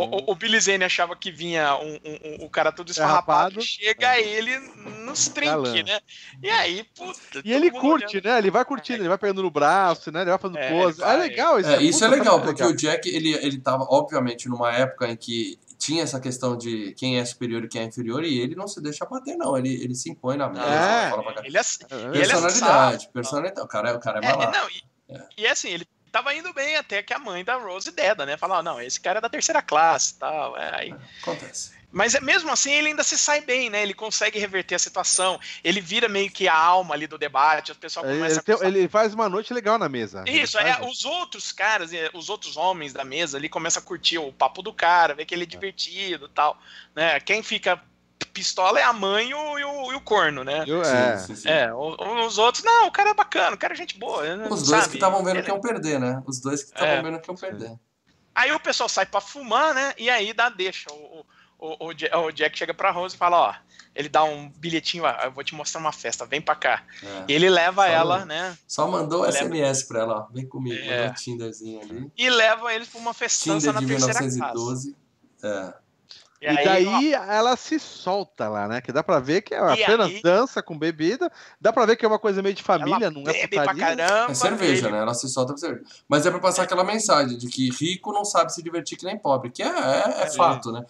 o, 0.00 0.16
o, 0.30 0.32
o 0.32 0.34
Billy 0.34 0.60
Zane 0.60 0.84
achava 0.84 1.16
que 1.16 1.30
vinha 1.30 1.74
um, 1.76 1.94
um- 2.04 2.18
um- 2.42 2.44
o 2.44 2.50
cara 2.50 2.70
todo 2.72 2.90
Esfarrapado. 2.90 3.60
esfarrapado, 3.60 3.62
chega 3.62 4.18
ele 4.20 4.58
nos 5.04 5.28
trinques, 5.28 5.84
né, 5.84 6.00
e 6.42 6.50
aí, 6.50 6.84
puta... 6.94 7.40
E 7.44 7.52
ele 7.52 7.70
curte, 7.70 8.16
olhando. 8.18 8.24
né? 8.26 8.38
Ele 8.38 8.50
vai 8.50 8.64
curtindo, 8.64 9.00
ele 9.02 9.08
vai 9.08 9.18
pegando 9.18 9.42
no 9.42 9.50
braço, 9.50 10.10
né? 10.12 10.20
Ele 10.22 10.30
vai 10.30 10.38
fazendo 10.38 10.58
É, 10.58 10.70
pose. 10.70 11.00
ele 11.00 11.10
É 11.10 11.16
vai. 11.16 11.28
legal 11.28 11.60
isso. 11.60 11.70
É, 11.70 11.82
isso 11.82 12.04
é 12.04 12.08
legal, 12.08 12.34
muito 12.38 12.46
porque 12.46 12.62
o 12.62 12.74
Jack, 12.76 13.08
ele, 13.08 13.32
ele 13.34 13.58
tava, 13.60 13.84
obviamente, 13.88 14.48
numa 14.48 14.72
época 14.72 15.08
em 15.08 15.16
que 15.16 15.58
tinha 15.78 16.02
essa 16.02 16.18
questão 16.18 16.56
de 16.56 16.92
quem 16.94 17.18
é 17.18 17.24
superior 17.24 17.62
e 17.64 17.68
quem 17.68 17.82
é 17.82 17.84
inferior, 17.84 18.24
e 18.24 18.38
ele 18.40 18.54
não 18.54 18.66
se 18.66 18.80
deixa 18.82 19.04
bater, 19.04 19.36
não. 19.36 19.56
Ele, 19.56 19.72
ele 19.82 19.94
se 19.94 20.10
impõe 20.10 20.36
na 20.36 20.48
mesa, 20.48 20.64
É. 20.64 21.10
fala 21.10 21.22
pra. 21.32 21.46
Ele 21.46 21.56
é, 21.56 21.60
É, 21.60 21.94
ele 21.94 22.06
é 22.06 22.10
Personalidade, 22.20 23.02
safo. 23.02 23.12
personalidade. 23.12 23.60
O 23.60 23.68
cara, 23.68 23.90
é- 23.90 23.92
o 23.94 24.00
cara 24.00 24.20
é 24.20 24.24
É, 24.26 24.28
malado. 24.28 24.52
não, 24.58 24.68
e, 24.70 24.82
e 25.42 25.46
assim, 25.46 25.68
ele 25.68 25.86
tava 26.16 26.34
indo 26.34 26.52
bem 26.52 26.76
até 26.76 27.02
que 27.02 27.12
a 27.12 27.18
mãe 27.18 27.44
da 27.44 27.56
Rose 27.56 27.90
deda, 27.90 28.24
né? 28.24 28.36
Falar, 28.36 28.62
não, 28.62 28.80
esse 28.80 28.98
cara 28.98 29.18
é 29.18 29.20
da 29.20 29.28
terceira 29.28 29.60
classe 29.60 30.14
e 30.14 30.18
tal. 30.18 30.56
É, 30.56 30.80
aí. 30.80 30.94
Acontece. 31.20 31.76
Mas 31.92 32.14
é, 32.14 32.20
mesmo 32.20 32.50
assim 32.50 32.72
ele 32.72 32.88
ainda 32.88 33.02
se 33.02 33.16
sai 33.16 33.40
bem, 33.40 33.70
né? 33.70 33.82
Ele 33.82 33.94
consegue 33.94 34.38
reverter 34.38 34.74
a 34.74 34.78
situação. 34.78 35.38
Ele 35.62 35.80
vira 35.80 36.08
meio 36.08 36.30
que 36.30 36.48
a 36.48 36.56
alma 36.56 36.94
ali 36.94 37.06
do 37.06 37.16
debate, 37.16 37.72
o 37.72 37.74
pessoal 37.74 38.04
Ele, 38.06 38.16
começa 38.16 38.42
ele 38.46 38.54
a 38.54 38.58
tem- 38.58 38.66
ele 38.68 38.88
faz 38.88 39.14
uma 39.14 39.28
noite 39.28 39.52
legal 39.54 39.78
na 39.78 39.88
mesa. 39.88 40.24
Isso, 40.26 40.58
é, 40.58 40.80
os 40.82 41.04
outros 41.04 41.52
caras, 41.52 41.92
é, 41.92 42.10
os 42.12 42.28
outros 42.28 42.56
homens 42.56 42.92
da 42.92 43.04
mesa 43.04 43.36
ali 43.38 43.48
começam 43.48 43.82
a 43.82 43.86
curtir 43.86 44.18
o 44.18 44.32
papo 44.32 44.62
do 44.62 44.72
cara, 44.72 45.14
ver 45.14 45.24
que 45.26 45.34
ele 45.34 45.44
é 45.44 45.46
divertido 45.46 46.26
e 46.26 46.30
tal, 46.30 46.58
né? 46.94 47.20
Quem 47.20 47.42
fica 47.42 47.80
pistola 48.32 48.78
é 48.78 48.82
a 48.82 48.92
mãe 48.92 49.30
e 49.30 49.34
o, 49.34 49.58
e 49.58 49.64
o, 49.64 49.92
e 49.92 49.94
o 49.94 50.00
corno, 50.00 50.44
né? 50.44 50.64
Eu- 50.66 50.82
é. 50.82 51.18
sim, 51.18 51.34
sim. 51.34 51.48
É, 51.48 51.72
o- 51.72 52.24
os 52.26 52.38
outros, 52.38 52.62
não, 52.64 52.86
o 52.86 52.92
cara 52.92 53.10
é 53.10 53.14
bacana, 53.14 53.54
o 53.54 53.58
cara 53.58 53.72
é 53.74 53.76
gente 53.76 53.98
boa. 53.98 54.22
né, 54.36 54.46
Os 54.50 54.62
dois 54.62 54.80
sabe? 54.82 54.90
que 54.90 54.96
estavam 54.96 55.22
vendo 55.24 55.36
Ele- 55.36 55.42
que 55.42 55.50
iam 55.50 55.60
perder, 55.60 55.98
né? 56.00 56.22
Os 56.26 56.40
dois 56.40 56.62
que 56.62 56.70
estavam 56.70 56.88
É. 56.94 57.02
vendo 57.02 57.20
que 57.20 57.30
iam 57.30 57.36
perder. 57.36 57.72
Aí 58.34 58.52
o 58.52 58.60
pessoal 58.60 58.88
sai 58.88 59.06
pra 59.06 59.20
fumar, 59.20 59.74
né? 59.74 59.94
E 59.96 60.10
aí 60.10 60.32
dá 60.34 60.48
deixa. 60.50 60.90
O, 60.92 61.24
o, 61.58 61.86
o, 61.88 61.92
Ja- 61.94 62.18
o 62.18 62.30
Jack 62.30 62.58
chega 62.58 62.74
pra 62.74 62.90
Rose 62.90 63.14
e 63.14 63.18
fala, 63.18 63.38
ó, 63.48 63.54
ele 63.94 64.10
dá 64.10 64.22
um 64.24 64.50
bilhetinho, 64.50 65.04
ó, 65.04 65.10
eu 65.24 65.32
vou 65.32 65.42
te 65.42 65.54
mostrar 65.54 65.80
uma 65.80 65.92
festa, 65.92 66.26
vem 66.26 66.40
pra 66.42 66.54
cá. 66.54 66.82
É. 67.02 67.24
E 67.28 67.32
ele 67.32 67.48
leva 67.48 67.84
Só 67.86 67.88
ela, 67.88 68.24
né? 68.26 68.58
Só 68.68 68.86
mandou 68.86 69.22
Lembra- 69.22 69.38
SMS 69.38 69.82
pra 69.84 70.00
ela, 70.00 70.14
ó. 70.18 70.26
Vem 70.34 70.46
comigo, 70.46 70.76
É. 70.82 70.90
mandou 70.98 71.10
um 71.12 71.14
Tinderzinho 71.14 71.80
ali. 71.80 72.12
E 72.14 72.28
leva 72.28 72.74
eles 72.74 72.88
pra 72.88 73.00
uma 73.00 73.14
festança 73.14 73.58
Tinder 73.68 73.72
na 73.74 73.80
de 73.80 73.86
terceira 73.86 74.12
casa. 74.14 74.26
1912. 74.28 74.96
É. 75.42 75.74
E 76.40 76.54
daí 76.64 77.12
ela 77.14 77.56
se 77.56 77.78
solta 77.78 78.48
lá, 78.48 78.68
né? 78.68 78.80
Que 78.80 78.92
dá 78.92 79.02
pra 79.02 79.18
ver 79.18 79.42
que 79.42 79.54
é 79.54 79.58
E 79.58 79.82
apenas 79.84 80.06
aí- 80.08 80.22
dança 80.22 80.62
com 80.62 80.78
bebida. 80.78 81.30
Dá 81.60 81.72
pra 81.72 81.86
ver 81.86 81.96
que 81.96 82.04
é 82.04 82.08
uma 82.08 82.18
coisa 82.18 82.42
meio 82.42 82.54
de 82.54 82.62
família, 82.62 83.06
ela 83.06 83.10
não 83.10 83.22
é 83.22 83.32
bebe 83.32 83.56
pra 83.56 83.74
caramba. 83.74 84.30
É 84.30 84.34
cerveja, 84.34 84.86
ele- 84.88 84.96
né? 84.96 85.02
Ela 85.02 85.14
se 85.14 85.28
solta 85.28 85.52
pra 85.54 85.60
cerveja. 85.60 85.84
Mas 86.08 86.26
é 86.26 86.30
pra 86.30 86.38
passar 86.38 86.64
aquela 86.64 86.84
mensagem 86.84 87.36
de 87.38 87.48
que 87.48 87.70
rico 87.70 88.12
não 88.12 88.24
sabe 88.24 88.52
se 88.52 88.62
divertir 88.62 88.98
que 88.98 89.04
nem 89.04 89.18
pobre, 89.18 89.50
que 89.50 89.62
é, 89.62 89.66
é, 89.66 90.22
é 90.22 90.30
fato, 90.30 90.70
né? 90.72 90.84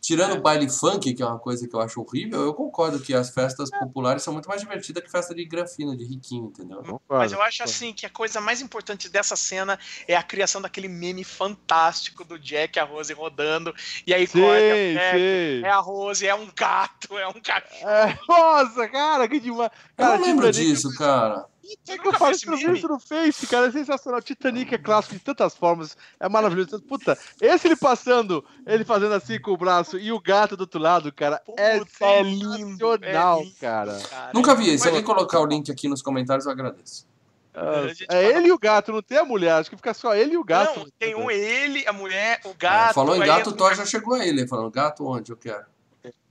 Tirando 0.00 0.36
É. 0.36 0.38
o 0.38 0.40
baile 0.40 0.68
funk, 0.68 1.12
que 1.14 1.22
é 1.22 1.26
uma 1.26 1.38
coisa 1.38 1.66
que 1.66 1.74
eu 1.74 1.80
acho 1.80 2.00
horrível, 2.00 2.40
eu 2.42 2.54
concordo 2.54 2.98
que 3.00 3.14
as 3.14 3.30
festas 3.30 3.70
populares 3.70 4.22
são 4.22 4.32
muito 4.32 4.48
mais 4.48 4.60
divertidas 4.60 5.02
que 5.02 5.10
festa 5.10 5.34
de 5.34 5.44
granfina, 5.44 5.96
de 5.96 6.04
riquinho, 6.04 6.46
entendeu? 6.46 6.78
Concordo. 6.78 7.02
Mas 7.08 7.32
eu 7.32 7.42
acho 7.42 7.62
assim 7.62 7.92
que 7.92 8.06
a 8.06 8.10
coisa 8.10 8.40
mais 8.40 8.60
importante 8.60 9.08
dessa 9.08 9.36
cena 9.36 9.78
é 10.06 10.16
a 10.16 10.22
criação 10.22 10.60
daquele 10.62 10.88
meme 10.88 11.24
fantástico 11.24 12.24
do 12.24 12.38
Jack 12.38 12.78
e 12.78 12.80
a 12.80 12.84
Rose 12.84 13.12
rodando. 13.12 13.74
E 14.06 14.12
aí 14.14 14.26
Sim, 14.26 14.40
corta, 14.40 14.91
é, 14.96 15.12
sim. 15.12 15.64
é 15.66 15.70
a 15.70 15.78
Rose, 15.78 16.26
é 16.26 16.34
um 16.34 16.48
gato, 16.54 17.16
é 17.18 17.26
um 17.28 17.32
cachorro. 17.34 17.88
É, 17.90 18.18
nossa, 18.28 18.88
cara, 18.88 19.28
que 19.28 19.40
demais. 19.40 19.70
Eu 19.98 20.04
Cara, 20.04 20.18
não 20.18 20.24
lembro 20.26 20.50
Titanic- 20.50 20.72
disso, 20.72 20.94
cara. 20.96 21.46
É 21.88 21.96
que 21.96 22.06
eu 22.06 22.12
esse 22.12 22.74
isso 22.74 22.88
no 22.88 22.98
Face, 22.98 23.46
cara, 23.46 23.68
é 23.68 23.70
sensacional. 23.70 24.20
Titanic 24.20 24.74
é 24.74 24.78
clássico 24.78 25.14
de 25.14 25.20
tantas 25.20 25.54
formas, 25.56 25.96
é 26.20 26.28
maravilhoso. 26.28 26.82
Puta, 26.82 27.16
esse 27.40 27.66
ele 27.68 27.76
passando, 27.76 28.44
ele 28.66 28.84
fazendo 28.84 29.14
assim 29.14 29.40
com 29.40 29.52
o 29.52 29.56
braço 29.56 29.96
e 29.98 30.12
o 30.12 30.20
gato 30.20 30.56
do 30.56 30.62
outro 30.62 30.80
lado, 30.80 31.10
cara, 31.12 31.40
é 31.56 31.78
Puta, 31.78 32.04
é 32.04 32.22
lindo, 32.22 32.92
sensacional, 32.92 33.40
é 33.40 33.42
lindo. 33.44 33.54
cara. 33.60 33.98
Cara, 34.10 34.30
Nunca 34.34 34.54
vi. 34.54 34.64
Se 34.72 34.78
Mas- 34.78 34.86
alguém 34.88 35.02
colocar 35.04 35.40
o 35.40 35.46
link 35.46 35.70
aqui 35.70 35.88
nos 35.88 36.02
comentários, 36.02 36.44
eu 36.46 36.52
agradeço. 36.52 37.06
Ah, 37.54 37.86
É 38.08 38.24
ele 38.24 38.48
e 38.48 38.52
o 38.52 38.58
gato, 38.58 38.92
não 38.92 39.02
tem 39.02 39.18
a 39.18 39.24
mulher, 39.24 39.52
acho 39.52 39.68
que 39.68 39.76
fica 39.76 39.92
só 39.92 40.14
ele 40.14 40.32
e 40.32 40.36
o 40.38 40.44
gato. 40.44 40.80
Não, 40.80 40.90
tem 40.98 41.14
um 41.14 41.30
ele, 41.30 41.86
a 41.86 41.92
mulher, 41.92 42.40
o 42.44 42.50
É, 42.50 42.54
gato. 42.54 42.94
falou 42.94 43.14
em 43.16 43.26
gato, 43.26 43.50
a 43.50 43.52
o 43.52 43.56
Thor 43.56 43.74
já 43.74 43.84
chegou 43.84 44.14
a 44.14 44.24
ele, 44.26 44.46
falando, 44.48 44.70
gato 44.70 45.06
onde 45.06 45.30
eu 45.32 45.36
quero. 45.36 45.66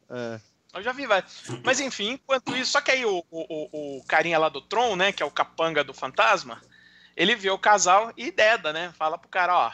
É. 0.10 0.40
Eu 0.74 0.82
já 0.82 0.92
vi, 0.94 1.06
vai. 1.06 1.24
Mas 1.64 1.80
enfim, 1.80 2.12
enquanto 2.14 2.56
isso, 2.56 2.72
só 2.72 2.82
que 2.82 2.92
aí 2.92 3.06
o, 3.06 3.24
o, 3.30 3.46
o- 3.70 3.98
o 4.00 4.04
carinha 4.06 4.40
lá 4.40 4.50
do 4.50 4.62
Tron, 4.62 4.96
né, 4.96 5.12
que 5.12 5.22
é 5.22 5.26
o 5.26 5.30
capanga 5.32 5.84
do 5.84 5.94
fantasma, 5.94 6.62
ele 7.16 7.36
vê 7.36 7.50
o 7.50 7.60
casal 7.60 8.12
e 8.18 8.32
deda, 8.32 8.72
né? 8.74 8.92
Fala 8.98 9.18
pro 9.18 9.30
cara, 9.30 9.56
ó. 9.56 9.72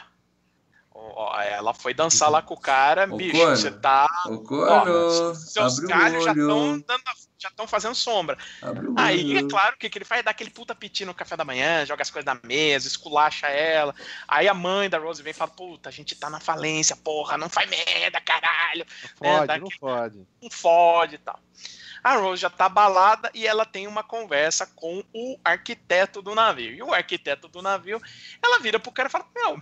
Ó, 0.98 1.32
ó, 1.36 1.40
ela 1.40 1.72
foi 1.72 1.94
dançar 1.94 2.30
lá 2.30 2.42
com 2.42 2.54
o 2.54 2.60
cara, 2.60 3.06
O 3.12 3.16
bicho, 3.16 3.36
corno. 3.36 3.56
você 3.56 3.70
tá. 3.70 4.06
O 4.26 4.38
corno, 4.38 5.34
Seus 5.34 5.78
abre 5.78 5.84
o 5.84 5.88
galhos 5.88 6.24
já 6.24 6.30
estão 6.32 6.84
já 7.40 7.48
estão 7.50 7.68
fazendo 7.68 7.94
sombra. 7.94 8.36
Aí, 8.96 9.36
é 9.38 9.42
claro, 9.48 9.76
o 9.76 9.78
que, 9.78 9.88
que 9.88 9.96
ele 9.98 10.04
faz? 10.04 10.24
Dá 10.24 10.32
aquele 10.32 10.50
puta 10.50 10.74
piti 10.74 11.04
no 11.04 11.14
café 11.14 11.36
da 11.36 11.44
manhã, 11.44 11.86
joga 11.86 12.02
as 12.02 12.10
coisas 12.10 12.26
na 12.26 12.40
mesa, 12.42 12.88
esculacha 12.88 13.46
ela. 13.46 13.94
Aí 14.26 14.48
a 14.48 14.54
mãe 14.54 14.90
da 14.90 14.98
Rose 14.98 15.22
vem 15.22 15.30
e 15.30 15.34
fala: 15.34 15.50
Puta, 15.52 15.88
a 15.88 15.92
gente 15.92 16.16
tá 16.16 16.28
na 16.28 16.40
falência, 16.40 16.96
porra, 16.96 17.38
não 17.38 17.48
faz 17.48 17.70
merda, 17.70 18.20
caralho. 18.20 18.84
Não 19.20 19.30
É, 19.30 19.34
fode, 19.36 19.46
daqui- 19.46 19.60
não 19.60 19.70
fode. 19.70 20.26
não 20.42 20.50
fode 20.50 21.14
e 21.14 21.18
tal. 21.18 21.38
A 22.02 22.14
Rose 22.16 22.42
já 22.42 22.50
tá 22.50 22.66
abalada 22.66 23.30
e 23.34 23.46
ela 23.46 23.64
tem 23.64 23.86
uma 23.86 24.02
conversa 24.02 24.66
com 24.74 25.04
o 25.12 25.38
arquiteto 25.44 26.20
do 26.22 26.34
navio. 26.34 26.72
E 26.74 26.82
o 26.82 26.92
arquiteto 26.92 27.46
do 27.48 27.62
navio, 27.62 28.00
ela 28.42 28.58
vira 28.60 28.80
pro 28.80 28.90
cara 28.90 29.08
e 29.08 29.12
fala: 29.12 29.26
Meu, 29.34 29.58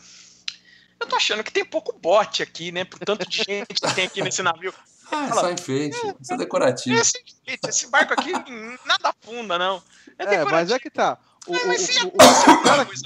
eu 1.00 1.06
tô 1.06 1.16
achando 1.16 1.42
que 1.44 1.52
tem 1.52 1.64
pouco 1.64 1.92
bote 1.98 2.42
aqui, 2.42 2.70
né? 2.72 2.84
Por 2.84 2.98
tanto 3.00 3.28
de 3.28 3.36
gente 3.38 3.66
que 3.66 3.94
tem 3.94 4.06
aqui 4.06 4.22
nesse 4.22 4.42
navio. 4.42 4.72
Ah, 5.08 5.26
é 5.26 5.28
Fala, 5.28 5.40
só 5.42 5.50
enfeite, 5.52 5.96
isso 6.20 6.34
é 6.34 6.36
decorativo. 6.36 6.96
Esse, 6.98 7.22
esse 7.68 7.86
barco 7.86 8.12
aqui 8.12 8.32
nada 8.84 9.10
afunda, 9.10 9.56
não. 9.56 9.80
É, 10.18 10.44
mas 10.44 10.68
é 10.72 10.80
que 10.80 10.90
tá. 10.90 11.16
O, 11.46 11.52
Mas, 11.64 11.80
o- 11.88 11.92
se 11.92 12.04
o- 12.04 12.08
o- 12.08 12.62
cara 12.64 12.84
coisa. 12.84 13.04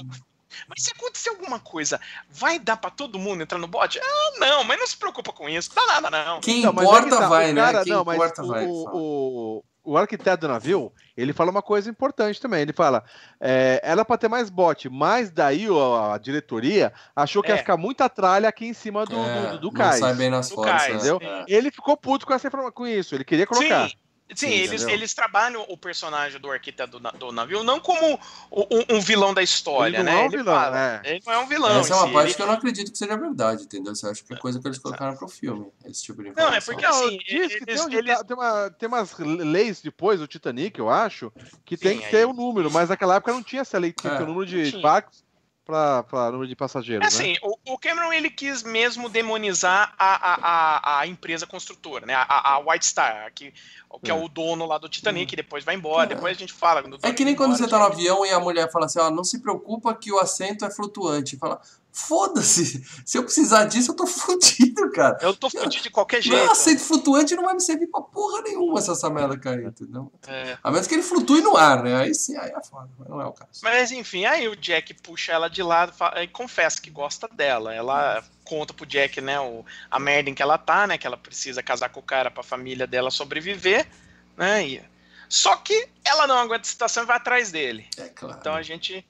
Mas 0.66 0.82
se 0.82 0.92
acontecer 0.92 1.28
alguma 1.28 1.60
coisa, 1.60 2.00
vai 2.30 2.58
dar 2.58 2.78
pra 2.78 2.88
todo 2.90 3.18
mundo 3.18 3.42
entrar 3.42 3.58
no 3.58 3.66
bote? 3.68 4.00
Ah, 4.02 4.30
não, 4.38 4.64
mas 4.64 4.80
não 4.80 4.86
se 4.86 4.96
preocupa 4.96 5.30
com 5.30 5.46
isso, 5.46 5.74
dá 5.74 5.84
nada, 5.86 6.08
não. 6.10 6.40
Quem 6.40 6.60
Então, 6.60 6.72
mas 6.72 6.86
é 6.86 6.88
importa 6.88 7.04
que 7.10 7.16
tá, 7.22 7.28
vai, 7.28 7.52
né? 7.52 7.60
cara- 7.60 7.84
Quem 7.84 7.92
não, 7.92 8.02
mas 8.04 8.14
importa 8.16 8.42
o, 8.44 8.46
vai. 8.48 8.66
O. 8.66 9.64
o, 9.92 9.96
arquiteto 9.96 10.42
do 10.42 10.48
navio, 10.48 10.92
ele 11.16 11.32
fala 11.32 11.50
uma 11.50 11.62
coisa 11.62 11.88
importante 11.90 12.40
também. 12.40 12.60
Ele 12.62 12.72
fala, 12.72 13.02
é, 13.40 13.80
era 13.82 14.04
para 14.04 14.16
ter 14.18 14.28
mais 14.28 14.48
bote, 14.50 14.88
mas 14.88 15.30
daí 15.30 15.66
a, 15.66 16.14
a 16.14 16.18
diretoria 16.18 16.92
achou 17.14 17.42
que 17.42 17.50
É. 17.50 17.54
ia 17.54 17.58
ficar 17.58 17.76
muita 17.76 18.08
tralha 18.08 18.48
aqui 18.48 18.66
em 18.66 18.72
cima 18.72 19.04
do, 19.04 19.16
É, 19.16 19.50
do, 19.52 19.58
do 19.58 19.66
não 19.68 19.72
cais. 19.72 20.00
sai 20.00 20.14
bem 20.14 20.30
nas 20.30 20.48
Do 20.48 20.54
fotos. 20.56 20.70
cais, 20.70 20.88
né? 21.04 21.10
entendeu? 21.10 21.20
Ele 21.48 21.70
ficou 21.70 21.96
puto 21.96 22.26
com, 22.26 22.34
essa, 22.34 22.50
com 22.50 22.86
isso, 22.86 23.14
ele 23.14 23.24
queria 23.24 23.46
colocar. 23.46 23.88
Sim, 23.88 23.94
sim, 24.34 24.48
Sim, 24.48 24.52
eles, 24.52 24.82
eles 24.82 25.14
trabalham 25.14 25.64
o 25.68 25.76
personagem 25.76 26.40
do 26.40 26.50
arquiteto 26.50 26.92
do, 26.98 27.00
na- 27.00 27.10
do 27.10 27.32
navio 27.32 27.62
não 27.62 27.80
como 27.80 28.18
um, 28.50 28.96
um 28.96 29.00
vilão 29.00 29.32
da 29.34 29.42
história, 29.42 29.98
Ele 29.98 30.04
não 30.04 30.12
né? 30.12 30.18
é 30.18 30.22
um 30.22 30.26
ele, 30.26 30.36
vilão, 30.38 30.54
fala, 30.54 30.78
é. 30.78 31.00
ele 31.04 31.22
não 31.26 31.32
é 31.32 31.38
um 31.38 31.46
vilão. 31.46 31.70
Essa 31.80 31.94
é 31.94 31.96
uma 31.96 32.06
si, 32.06 32.12
parte 32.12 32.26
ele- 32.28 32.34
que 32.34 32.42
eu 32.42 32.46
não 32.46 32.54
acredito 32.54 32.92
que 32.92 32.98
seja 32.98 33.16
verdade, 33.16 33.62
entendeu? 33.64 33.94
Você 33.94 34.06
acha 34.06 34.22
que 34.24 34.32
é 34.32 34.36
coisa 34.36 34.60
que 34.60 34.66
eles 34.68 34.78
colocaram 34.78 35.16
pro 35.16 35.28
filme, 35.28 35.66
esse 35.84 36.02
tipo 36.02 36.22
de 36.22 36.28
Não, 36.30 36.32
informação. 36.32 36.56
é 36.56 36.60
porque 36.60 36.86
Não, 36.86 37.06
assim, 37.06 37.18
diz 37.18 37.54
que 37.54 37.64
tem, 37.66 37.74
eles- 37.74 37.80
um 37.84 37.88
eles- 37.90 38.04
dita- 38.04 38.24
tem, 38.24 38.36
uma, 38.36 38.70
tem 38.70 38.88
umas 38.88 39.18
leis 39.18 39.80
depois 39.80 40.20
do 40.20 40.26
Titanic, 40.26 40.78
eu 40.78 40.88
acho, 40.90 41.32
que 41.64 41.76
tem 41.76 41.92
Sim, 41.94 41.98
que 41.98 42.04
aí- 42.06 42.10
ter 42.10 42.26
o 42.26 42.32
número, 42.32 42.70
mas 42.70 42.88
naquela 42.88 43.16
época 43.16 43.32
não 43.32 43.42
tinha 43.42 43.62
essa 43.62 43.78
lei, 43.78 43.92
tinha 43.92 44.10
que 44.12 44.16
ter 44.18 44.22
É, 44.22 44.26
o 44.26 44.28
número 44.28 44.50
não 44.50 44.62
de 44.70 44.78
barcos 44.78 45.24
para 45.64 46.30
número 46.32 46.48
de 46.48 46.56
passageiros. 46.56 47.04
É 47.04 47.08
assim, 47.08 47.32
né? 47.34 47.38
o, 47.42 47.56
o, 47.74 47.78
Cameron 47.78 48.12
ele 48.12 48.28
quis 48.28 48.62
mesmo 48.64 49.08
demonizar 49.08 49.94
a, 49.96 50.14
a, 50.32 50.34
a, 50.96 51.00
a 51.00 51.06
empresa 51.06 51.46
construtora, 51.46 52.04
né? 52.04 52.14
A, 52.14 52.54
a 52.54 52.58
White 52.58 52.86
Star, 52.86 53.30
que, 53.32 53.54
que 53.98 54.10
é. 54.10 54.14
é. 54.14 54.24
o 54.24 54.28
dono 54.28 54.66
lá 54.66 54.78
do 54.78 54.88
Titanic, 54.88 55.34
hum. 55.34 55.36
depois 55.36 55.64
vai 55.64 55.74
embora, 55.74 56.04
é. 56.04 56.14
depois 56.14 56.36
a 56.36 56.38
gente 56.38 56.52
fala. 56.52 56.82
É 57.02 57.12
que 57.12 57.24
nem 57.24 57.34
quando 57.34 57.56
você 57.56 57.66
tá 57.66 57.78
no 57.78 57.86
avião 57.86 58.24
e 58.24 58.30
a 58.30 58.38
mulher 58.38 58.70
fala 58.70 58.86
assim, 58.86 59.00
ó, 59.00 59.10
não 59.10 59.24
se 59.24 59.40
preocupa 59.40 59.94
que 59.94 60.12
o 60.12 60.18
assento 60.18 60.64
é 60.64 60.70
flutuante. 60.70 61.36
Fala, 61.36 61.60
Foda-se. 61.92 62.84
Se 63.04 63.18
eu 63.18 63.24
precisar 63.24 63.64
disso, 63.64 63.90
eu 63.90 63.96
tô 63.96 64.06
fudido, 64.06 64.90
cara. 64.92 65.18
Eu 65.20 65.34
tô 65.34 65.50
fudido 65.50 65.82
de 65.82 65.90
qualquer 65.90 66.22
jeito. 66.22 66.44
Não, 66.44 66.52
aceito 66.52 66.82
flutuante 66.82 67.34
não 67.34 67.44
vai 67.44 67.54
me 67.54 67.60
servir 67.60 67.88
pra 67.88 68.00
porra 68.00 68.42
nenhuma 68.42 68.80
se 68.80 68.90
essa 68.90 69.10
merda 69.10 69.36
cair, 69.36 69.66
entendeu? 69.66 70.10
É. 70.26 70.56
A 70.62 70.70
menos 70.70 70.86
que 70.86 70.94
ele 70.94 71.02
flutue 71.02 71.40
no 71.40 71.56
ar, 71.56 71.82
né? 71.82 71.96
Aí 71.96 72.14
sim, 72.14 72.36
aí 72.36 72.50
é 72.50 72.62
foda, 72.62 72.88
mas 72.98 73.08
não 73.08 73.20
é 73.20 73.26
o 73.26 73.32
caso. 73.32 73.60
Mas 73.62 73.90
enfim, 73.90 74.24
aí 74.24 74.48
o 74.48 74.56
Jack 74.56 74.94
puxa 74.94 75.32
ela 75.32 75.48
de 75.48 75.62
lado 75.62 75.92
e 76.22 76.28
confessa 76.28 76.80
que 76.80 76.90
gosta 76.90 77.28
dela. 77.28 77.74
Ela 77.74 78.22
conta 78.50 78.74
pro 78.74 78.84
Jack, 78.84 79.20
né, 79.20 79.38
o, 79.38 79.64
a 79.88 80.00
merda 80.00 80.28
em 80.28 80.34
que 80.34 80.42
ela 80.42 80.58
tá, 80.58 80.84
né? 80.84 80.98
Que 80.98 81.06
ela 81.06 81.16
precisa 81.16 81.62
casar 81.62 81.88
com 81.90 82.00
o 82.00 82.02
cara 82.02 82.32
pra 82.32 82.42
família 82.42 82.84
dela 82.84 83.08
sobreviver, 83.08 83.86
né? 84.36 84.66
E... 84.66 84.82
Só 85.28 85.54
que 85.54 85.88
ela 86.04 86.26
não 86.26 86.36
aguenta 86.36 86.62
a 86.62 86.64
situação 86.64 87.04
e 87.04 87.06
vai 87.06 87.16
atrás 87.16 87.52
dele. 87.52 87.86
É 87.96 88.08
claro. 88.08 88.36
Então 88.40 88.52
a 88.52 88.62
gente 88.62 89.06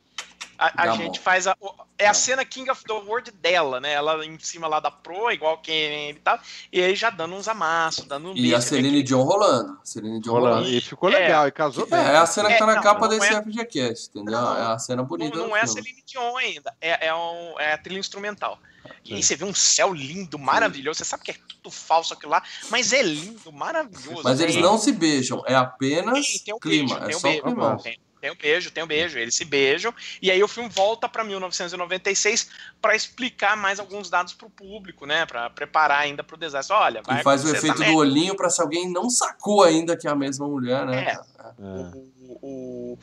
a, 0.60 0.82
a 0.82 0.90
gente 0.90 1.18
faz 1.18 1.46
a. 1.46 1.56
É 1.96 2.06
a 2.06 2.12
cena 2.12 2.44
King 2.44 2.70
of 2.70 2.84
the 2.84 2.92
World 2.92 3.30
dela, 3.30 3.80
né? 3.80 3.94
Ela 3.94 4.24
em 4.26 4.38
cima 4.38 4.66
lá 4.66 4.78
da 4.78 4.90
pro, 4.90 5.30
igual 5.30 5.56
quem 5.56 5.74
ele 5.74 6.18
tá. 6.18 6.38
E 6.70 6.82
aí 6.82 6.94
já 6.94 7.08
dando 7.08 7.34
uns 7.34 7.48
amassos, 7.48 8.04
dando 8.04 8.32
um 8.32 8.36
E 8.36 8.54
a 8.54 8.60
Celine 8.60 9.02
Dion 9.02 9.22
rolando. 9.22 9.78
Celine 9.82 10.20
Dion 10.20 10.34
rolando. 10.34 10.68
E 10.68 10.82
ficou 10.82 11.08
legal, 11.08 11.46
é, 11.46 11.48
e 11.48 11.52
casou 11.52 11.86
bem. 11.86 11.98
É, 11.98 12.12
é 12.12 12.16
a 12.16 12.26
cena 12.26 12.50
que 12.50 12.58
tá 12.58 12.66
na 12.66 12.74
não, 12.74 12.82
capa 12.82 13.00
não 13.00 13.08
desse 13.08 13.32
é, 13.32 13.42
FGCast, 13.42 14.10
entendeu? 14.10 14.38
Não, 14.38 14.56
é 14.56 14.72
a 14.74 14.78
cena 14.78 15.02
bonita. 15.02 15.34
Não, 15.34 15.48
não 15.48 15.56
é 15.56 15.62
a 15.62 15.66
Celine 15.66 16.02
Dion 16.04 16.36
ainda. 16.36 16.76
É, 16.78 17.06
é, 17.06 17.14
um, 17.14 17.58
é 17.58 17.72
a 17.72 17.78
trilha 17.78 17.98
instrumental. 17.98 18.58
E 19.04 19.14
aí 19.14 19.22
você 19.22 19.36
vê 19.36 19.44
um 19.44 19.54
céu 19.54 19.92
lindo, 19.92 20.38
maravilhoso. 20.38 20.98
Você 20.98 21.04
sabe 21.04 21.24
que 21.24 21.32
é 21.32 21.36
tudo 21.48 21.70
falso 21.70 22.14
aquilo 22.14 22.32
lá, 22.32 22.42
mas 22.70 22.92
é 22.92 23.02
lindo, 23.02 23.52
maravilhoso. 23.52 24.22
Mas 24.22 24.40
eles 24.40 24.56
não 24.56 24.78
se 24.78 24.92
beijam, 24.92 25.42
é 25.46 25.54
apenas 25.54 26.26
tem, 26.26 26.38
tem 26.38 26.54
um 26.54 26.58
clima. 26.58 27.00
Beijo, 27.00 27.16
é 27.16 27.20
só 27.20 27.28
um 27.28 27.42
clima. 27.42 27.78
Tem, 27.82 27.98
tem 28.20 28.30
um 28.30 28.36
beijo, 28.36 28.70
tem 28.70 28.84
um 28.84 28.86
beijo, 28.86 29.18
eles 29.18 29.34
se 29.34 29.44
beijam, 29.46 29.94
e 30.20 30.30
aí 30.30 30.42
o 30.42 30.48
filme 30.48 30.68
volta 30.68 31.08
para 31.08 31.24
1996 31.24 32.50
para 32.80 32.94
explicar 32.94 33.56
mais 33.56 33.80
alguns 33.80 34.10
dados 34.10 34.34
para 34.34 34.46
o 34.46 34.50
público, 34.50 35.06
né, 35.06 35.24
para 35.24 35.48
preparar 35.48 36.00
ainda 36.00 36.22
para 36.22 36.36
o 36.36 36.38
desastre. 36.38 36.76
Olha, 36.76 37.02
vai 37.02 37.20
e 37.20 37.22
faz 37.22 37.44
o 37.44 37.48
efeito 37.48 37.82
do 37.82 37.94
olhinho 37.94 38.36
para 38.36 38.50
se 38.50 38.60
alguém 38.60 38.90
não 38.90 39.08
sacou 39.08 39.62
ainda 39.62 39.96
que 39.96 40.06
é 40.06 40.10
a 40.10 40.14
mesma 40.14 40.46
mulher, 40.46 40.84
né? 40.84 41.04
É. 41.04 41.12
é. 41.12 41.20
O, 41.58 42.10
o, 42.20 42.38
o, 42.42 42.98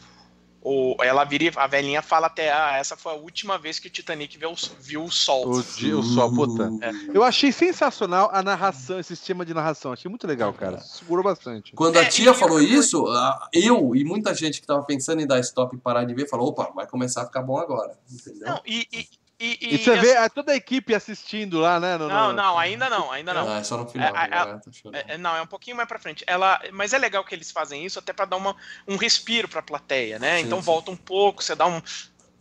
ela 1.00 1.24
vira, 1.24 1.52
a 1.56 1.68
velhinha 1.68 2.02
fala 2.02 2.28
até, 2.28 2.52
ah, 2.52 2.78
essa 2.78 2.96
foi 2.96 3.14
a 3.14 3.16
última 3.16 3.58
vez 3.58 3.80
que 3.80 3.88
o 3.88 3.92
Titanic 3.92 4.38
viu, 4.38 4.54
viu 4.80 5.04
o 5.04 5.12
sol. 5.12 5.50
O, 5.50 5.64
dia, 5.64 5.98
o 5.98 6.04
sol, 6.04 6.34
puta. 6.34 6.72
É. 6.82 6.92
Eu 7.14 7.24
achei 7.24 7.52
sensacional 7.52 8.30
a 8.34 8.42
narração, 8.42 9.00
esse 9.00 9.16
sistema 9.16 9.46
de 9.46 9.54
narração. 9.54 9.94
Achei 9.94 10.10
muito 10.10 10.28
legal, 10.28 10.54
cara. 10.54 10.80
Segurou 10.80 11.24
bastante. 11.24 11.74
Quando 11.74 11.98
a 11.98 12.04
é, 12.04 12.06
tia 12.06 12.34
falou 12.34 12.62
isso, 12.62 13.06
eu 13.54 13.96
e 13.96 14.04
muita 14.04 14.34
gente 14.34 14.62
que 14.62 14.68
tava 14.68 14.84
pensando 14.84 15.22
em 15.22 15.28
dar 15.28 15.40
stop 15.40 15.76
e 15.76 15.80
parar 15.80 16.04
de 16.04 16.14
ver, 16.14 16.28
falou, 16.28 16.50
opa, 16.50 16.72
vai 16.76 16.88
começar 16.88 17.24
a 17.24 17.26
ficar 17.26 17.42
bom 17.42 17.58
agora. 17.58 17.98
Entendeu? 18.12 18.48
Não, 18.48 18.62
e, 18.66 18.88
e 18.92 19.08
e, 19.40 19.58
e, 19.62 19.76
e, 19.76 19.78
você 19.78 19.96
vê 19.98 20.12
é 20.14 20.28
toda 20.30 20.52
a 20.52 20.56
equipe 20.56 20.96
assistindo 20.96 21.60
lá, 21.60 21.80
né? 21.80 21.96
No, 21.96 22.08
não, 22.08 22.34
não, 22.34 22.58
ainda 22.58 22.90
não, 22.90 23.12
ainda 23.12 23.36
não. 23.36 23.48
Ah, 23.48 23.60
é 23.60 23.64
só 23.64 23.78
no 23.78 23.88
final. 23.88 24.16
É, 24.16 24.28
né? 24.28 24.62
é, 24.94 25.14
é, 25.14 25.18
não, 25.18 25.36
é 25.36 25.42
um 25.42 25.48
pouquinho 25.48 25.78
mais 25.78 25.88
pra 25.88 26.00
frente. 26.00 26.24
Ela, 26.26 26.60
mas 26.74 26.92
é 26.92 26.98
legal 26.98 27.24
que 27.24 27.36
eles 27.36 27.52
fazem 27.52 27.86
isso 27.86 28.00
até 28.00 28.12
para 28.12 28.26
dar 28.26 28.38
uma, 28.38 28.56
um 28.88 28.96
respiro 28.96 29.48
pra 29.48 29.62
plateia, 29.62 30.18
né? 30.18 30.40
Sim, 30.40 30.46
então 30.46 30.58
sim. 30.58 30.66
volta 30.66 30.90
um 30.90 30.96
pouco, 30.96 31.44
você 31.44 31.54
dá 31.54 31.68
um. 31.68 31.80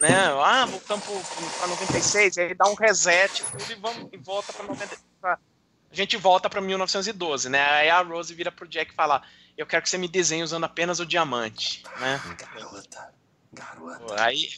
Né? 0.01 0.15
Ah, 0.43 0.65
voltamos 0.65 1.05
pra 1.59 1.67
96, 1.67 2.39
aí 2.39 2.55
dá 2.55 2.67
um 2.67 2.75
reset 2.75 3.45
tudo 3.45 3.73
e, 3.73 3.75
vamos, 3.75 4.09
e 4.13 4.17
volta 4.17 4.53
pra 4.55 4.65
90. 4.65 4.97
Pra, 5.21 5.39
a 5.91 5.95
gente 5.95 6.17
volta 6.17 6.49
pra 6.49 6.63
1912, 6.63 7.51
né? 7.51 7.63
Aí 7.63 7.91
a 7.91 8.01
Rose 8.01 8.33
vira 8.33 8.51
pro 8.51 8.67
Jack 8.67 8.93
e 8.93 8.95
fala: 8.95 9.23
Eu 9.57 9.67
quero 9.67 9.83
que 9.83 9.91
você 9.91 9.99
me 9.99 10.09
desenhe 10.09 10.43
usando 10.43 10.65
apenas 10.65 10.99
o 10.99 11.05
diamante, 11.05 11.83
né? 11.99 12.21
Garota, 12.55 13.15
garota. 13.53 14.23
Aí 14.23 14.49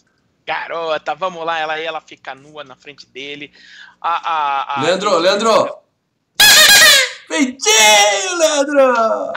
garota, 0.49 1.15
vamos 1.15 1.45
lá, 1.45 1.59
ela 1.59 1.79
ela 1.79 2.01
fica 2.01 2.35
nua 2.35 2.65
na 2.65 2.75
frente 2.75 3.05
dele. 3.07 3.53
A, 4.01 4.33
a, 4.33 4.81
a... 4.81 4.83
Leandro, 4.83 5.19
Leandro! 5.19 5.77
Peitinho, 7.29 8.39
Leandro! 8.39 9.33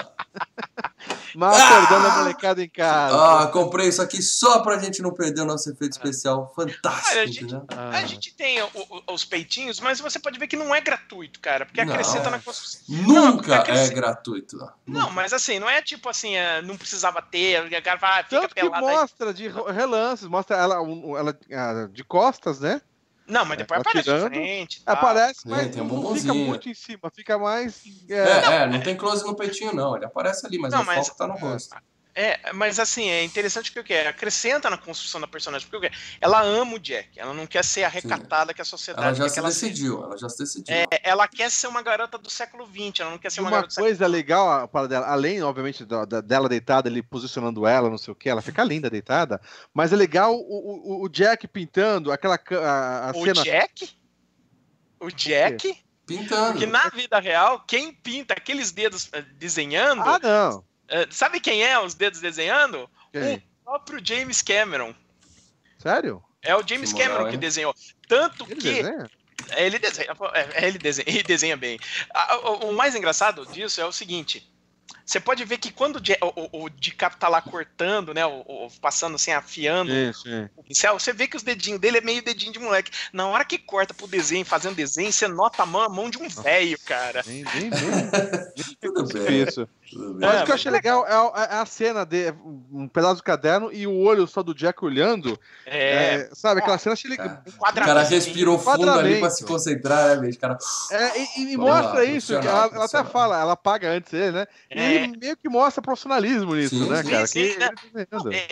Mal 1.35 1.53
acordando 1.53 2.07
ah! 2.07 2.13
a 2.13 2.17
molecada 2.19 2.63
em 2.63 2.69
casa. 2.69 3.15
Ah, 3.15 3.47
comprei 3.47 3.87
isso 3.87 4.01
aqui 4.01 4.21
só 4.21 4.59
pra 4.59 4.79
gente 4.79 5.01
não 5.01 5.13
perder 5.13 5.41
o 5.41 5.45
nosso 5.45 5.69
efeito 5.69 5.93
especial. 5.93 6.51
Fantástico, 6.55 7.19
a, 7.19 7.25
gente, 7.25 7.55
ah. 7.69 7.89
a 7.89 8.05
gente 8.05 8.33
tem 8.33 8.61
o, 8.61 8.69
o, 8.73 9.13
os 9.13 9.23
peitinhos, 9.23 9.79
mas 9.79 9.99
você 9.99 10.19
pode 10.19 10.37
ver 10.37 10.47
que 10.47 10.55
não 10.55 10.73
é 10.73 10.81
gratuito, 10.81 11.39
cara. 11.39 11.65
Porque 11.65 11.81
acrescenta 11.81 12.25
não, 12.25 12.31
na 12.31 12.39
construção. 12.39 12.81
Nunca 12.87 13.63
não, 13.63 13.75
é 13.75 13.89
gratuito. 13.89 14.57
Não, 14.85 15.09
mas 15.11 15.33
assim, 15.33 15.59
não 15.59 15.69
é 15.69 15.81
tipo 15.81 16.09
assim, 16.09 16.35
é, 16.35 16.61
não 16.61 16.77
precisava 16.77 17.21
ter, 17.21 17.65
o 17.65 17.83
cara 17.83 17.97
vai, 17.97 18.23
fica 18.23 18.41
Tanto 18.41 18.55
que 18.55 18.69
mostra 18.69 19.27
aí. 19.27 19.33
de 19.33 19.47
relances, 19.47 20.27
mostra 20.27 20.57
ela, 20.57 20.75
ela 20.75 21.37
ah, 21.51 21.89
de 21.91 22.03
costas, 22.03 22.59
né? 22.59 22.81
Não, 23.27 23.45
mas 23.45 23.57
depois 23.57 23.77
é, 23.77 23.81
aparece 23.81 24.03
tirando, 24.03 24.29
frente. 24.29 24.83
Tá. 24.83 24.91
Aparece, 24.93 25.39
mas 25.45 25.69
tem 25.69 25.81
um 25.81 25.87
não 25.87 26.15
fica 26.15 26.33
muito 26.33 26.69
em 26.69 26.73
cima, 26.73 27.11
fica 27.13 27.37
mais. 27.37 27.81
É, 28.09 28.13
é, 28.13 28.41
não, 28.41 28.51
é, 28.51 28.67
não 28.67 28.81
tem 28.81 28.95
close 28.95 29.25
no 29.25 29.35
peitinho, 29.35 29.73
não. 29.73 29.95
Ele 29.95 30.05
aparece 30.05 30.45
ali, 30.45 30.57
mas 30.57 30.73
não, 30.73 30.81
o 30.81 30.85
mas, 30.85 31.07
foco 31.07 31.17
tá 31.17 31.27
no 31.27 31.35
rosto. 31.35 31.75
É, 32.13 32.51
mas 32.51 32.77
assim, 32.77 33.09
é 33.09 33.23
interessante 33.23 33.71
que 33.71 33.79
o 33.79 33.83
que 33.83 33.93
acrescenta 33.93 34.69
na 34.69 34.77
construção 34.77 35.21
da 35.21 35.27
personagem, 35.27 35.65
porque 35.67 35.87
o 35.87 35.89
que 35.89 35.97
ela 36.19 36.41
ama 36.41 36.75
o 36.75 36.79
Jack, 36.79 37.17
ela 37.17 37.33
não 37.33 37.47
quer 37.47 37.63
ser 37.63 37.83
a 37.83 37.87
recatada 37.87 38.51
Sim. 38.51 38.55
que 38.55 38.61
a 38.61 38.65
sociedade 38.65 39.07
ela 39.07 39.15
já 39.15 39.29
se 39.29 39.39
ela 39.39 39.47
decidiu, 39.47 39.97
se... 39.97 40.03
ela 40.03 40.17
já 40.17 40.29
se 40.29 40.37
decidiu. 40.37 40.75
É, 40.75 40.87
ela 41.03 41.27
quer 41.27 41.49
ser 41.49 41.67
uma 41.67 41.81
garota 41.81 42.17
do 42.17 42.29
século 42.29 42.65
XX, 42.65 42.99
ela 42.99 43.11
não 43.11 43.17
quer 43.17 43.31
ser 43.31 43.39
uma, 43.39 43.49
uma 43.49 43.57
garota 43.57 43.73
do 43.73 43.79
coisa 43.79 44.07
legal 44.07 44.67
para 44.67 44.87
dela, 44.87 45.07
além 45.07 45.41
obviamente 45.41 45.85
da, 45.85 46.03
da, 46.03 46.19
dela 46.19 46.49
deitada, 46.49 46.89
ele 46.89 47.01
posicionando 47.01 47.65
ela, 47.65 47.89
não 47.89 47.97
sei 47.97 48.11
o 48.11 48.15
que, 48.15 48.29
ela 48.29 48.41
fica 48.41 48.63
linda 48.63 48.89
deitada, 48.89 49.39
mas 49.73 49.93
é 49.93 49.95
legal 49.95 50.35
o, 50.35 50.41
o, 50.41 51.03
o 51.03 51.09
Jack 51.09 51.47
pintando 51.47 52.11
aquela 52.11 52.37
a, 52.61 53.09
a 53.09 53.11
o 53.11 53.23
cena. 53.23 53.43
Jack? 53.43 53.89
O 54.99 55.09
Jack? 55.09 55.81
Pintando. 56.05 56.51
Porque 56.51 56.65
na 56.65 56.89
vida 56.89 57.19
real, 57.19 57.63
quem 57.65 57.93
pinta 57.93 58.33
aqueles 58.33 58.71
dedos 58.71 59.09
eh, 59.13 59.21
desenhando. 59.37 60.01
Ah, 60.01 60.19
não 60.21 60.70
sabe 61.09 61.39
quem 61.39 61.63
é 61.63 61.79
os 61.79 61.93
dedos 61.93 62.19
desenhando? 62.19 62.89
Quem? 63.11 63.37
O 63.61 63.63
próprio 63.63 63.99
James 64.03 64.41
Cameron. 64.41 64.93
Sério? 65.77 66.23
É 66.41 66.55
o 66.55 66.67
James 66.67 66.91
Cameron 66.91 67.19
moral, 67.19 67.31
que 67.31 67.37
desenhou. 67.37 67.75
Tanto 68.07 68.45
ele 68.45 68.61
que. 68.61 68.73
Desenha? 68.83 69.11
Ele 69.55 69.79
desenha. 69.79 70.09
É, 70.33 70.67
ele 70.67 70.77
desenha, 70.77 71.05
ele 71.09 71.23
desenha 71.23 71.57
bem. 71.57 71.79
O 72.61 72.71
mais 72.73 72.95
engraçado 72.95 73.45
disso 73.47 73.79
é 73.81 73.85
o 73.85 73.91
seguinte: 73.91 74.51
você 75.11 75.19
pode 75.19 75.43
ver 75.43 75.57
que 75.57 75.73
quando 75.73 75.97
o, 75.97 76.57
o, 76.57 76.63
o 76.63 76.69
DiCaprio 76.69 77.19
tá 77.19 77.27
lá 77.27 77.41
cortando, 77.41 78.13
né? 78.13 78.25
O, 78.25 78.43
o 78.47 78.67
passando 78.79 79.15
assim, 79.15 79.31
afiando 79.31 79.91
o 80.55 80.63
pincel, 80.63 80.97
você 80.97 81.11
vê 81.11 81.27
que 81.27 81.35
os 81.35 81.43
dedinhos 81.43 81.81
dele 81.81 81.97
é 81.97 82.01
meio 82.01 82.23
dedinho 82.23 82.53
de 82.53 82.59
moleque. 82.59 82.91
Na 83.11 83.27
hora 83.27 83.43
que 83.43 83.57
corta 83.57 83.93
pro 83.93 84.07
desenho, 84.07 84.45
fazendo 84.45 84.73
desenho, 84.73 85.11
você 85.11 85.27
nota 85.27 85.63
a 85.63 85.65
mão, 85.65 85.81
a 85.81 85.89
mão 85.89 86.09
de 86.09 86.17
um 86.17 86.29
velho, 86.29 86.79
cara. 86.85 87.21
Bem, 87.27 87.43
bem, 87.43 87.69
bem. 87.69 88.79
Tudo 88.81 89.05
bem. 89.07 89.43
Isso. 89.43 89.67
Mas 90.19 90.35
é, 90.35 90.41
o 90.41 90.45
que 90.45 90.51
eu 90.51 90.55
achei 90.55 90.71
legal 90.71 91.05
é 91.05 91.13
a, 91.13 91.43
é 91.43 91.55
a, 91.61 91.65
cena 91.65 92.05
de 92.05 92.33
um 92.71 92.87
pedaço 92.87 93.15
do 93.15 93.23
caderno 93.23 93.71
e 93.71 93.85
o 93.85 93.97
olho 93.97 94.25
só 94.25 94.41
do 94.41 94.53
Jack 94.53 94.83
olhando. 94.83 95.37
É. 95.65 96.15
é 96.15 96.29
sabe, 96.33 96.61
aquela 96.61 96.77
cena 96.77 96.93
achei 96.93 97.09
legal. 97.09 97.41
Um 97.47 97.51
o 97.51 97.73
cara 97.73 98.03
respirou 98.03 98.57
fundo 98.57 98.89
ali 98.89 99.19
pra 99.19 99.29
se 99.29 99.43
concentrar, 99.43 100.09
né, 100.09 100.27
bicho? 100.27 100.39
Cara... 100.39 100.57
É, 100.91 101.19
e, 101.19 101.53
e 101.53 101.57
mostra 101.57 101.95
lá, 101.95 102.05
isso, 102.05 102.33
ela, 102.33 102.69
ela 102.73 102.85
até 102.85 103.03
fala, 103.03 103.39
ela 103.39 103.55
paga 103.55 103.89
antes 103.89 104.13
ele, 104.13 104.31
né? 104.31 104.47
E 104.69 105.00
é. 105.01 105.03
ele 105.05 105.17
meio 105.17 105.37
que 105.37 105.49
mostra 105.49 105.81
profissionalismo 105.81 106.55
nisso, 106.55 106.75
sim, 106.75 106.89
né, 106.89 107.03
sim, 107.03 107.09
cara? 107.09 107.27
Sim, 107.27 107.53
que, 107.53 108.33
é, 108.33 108.47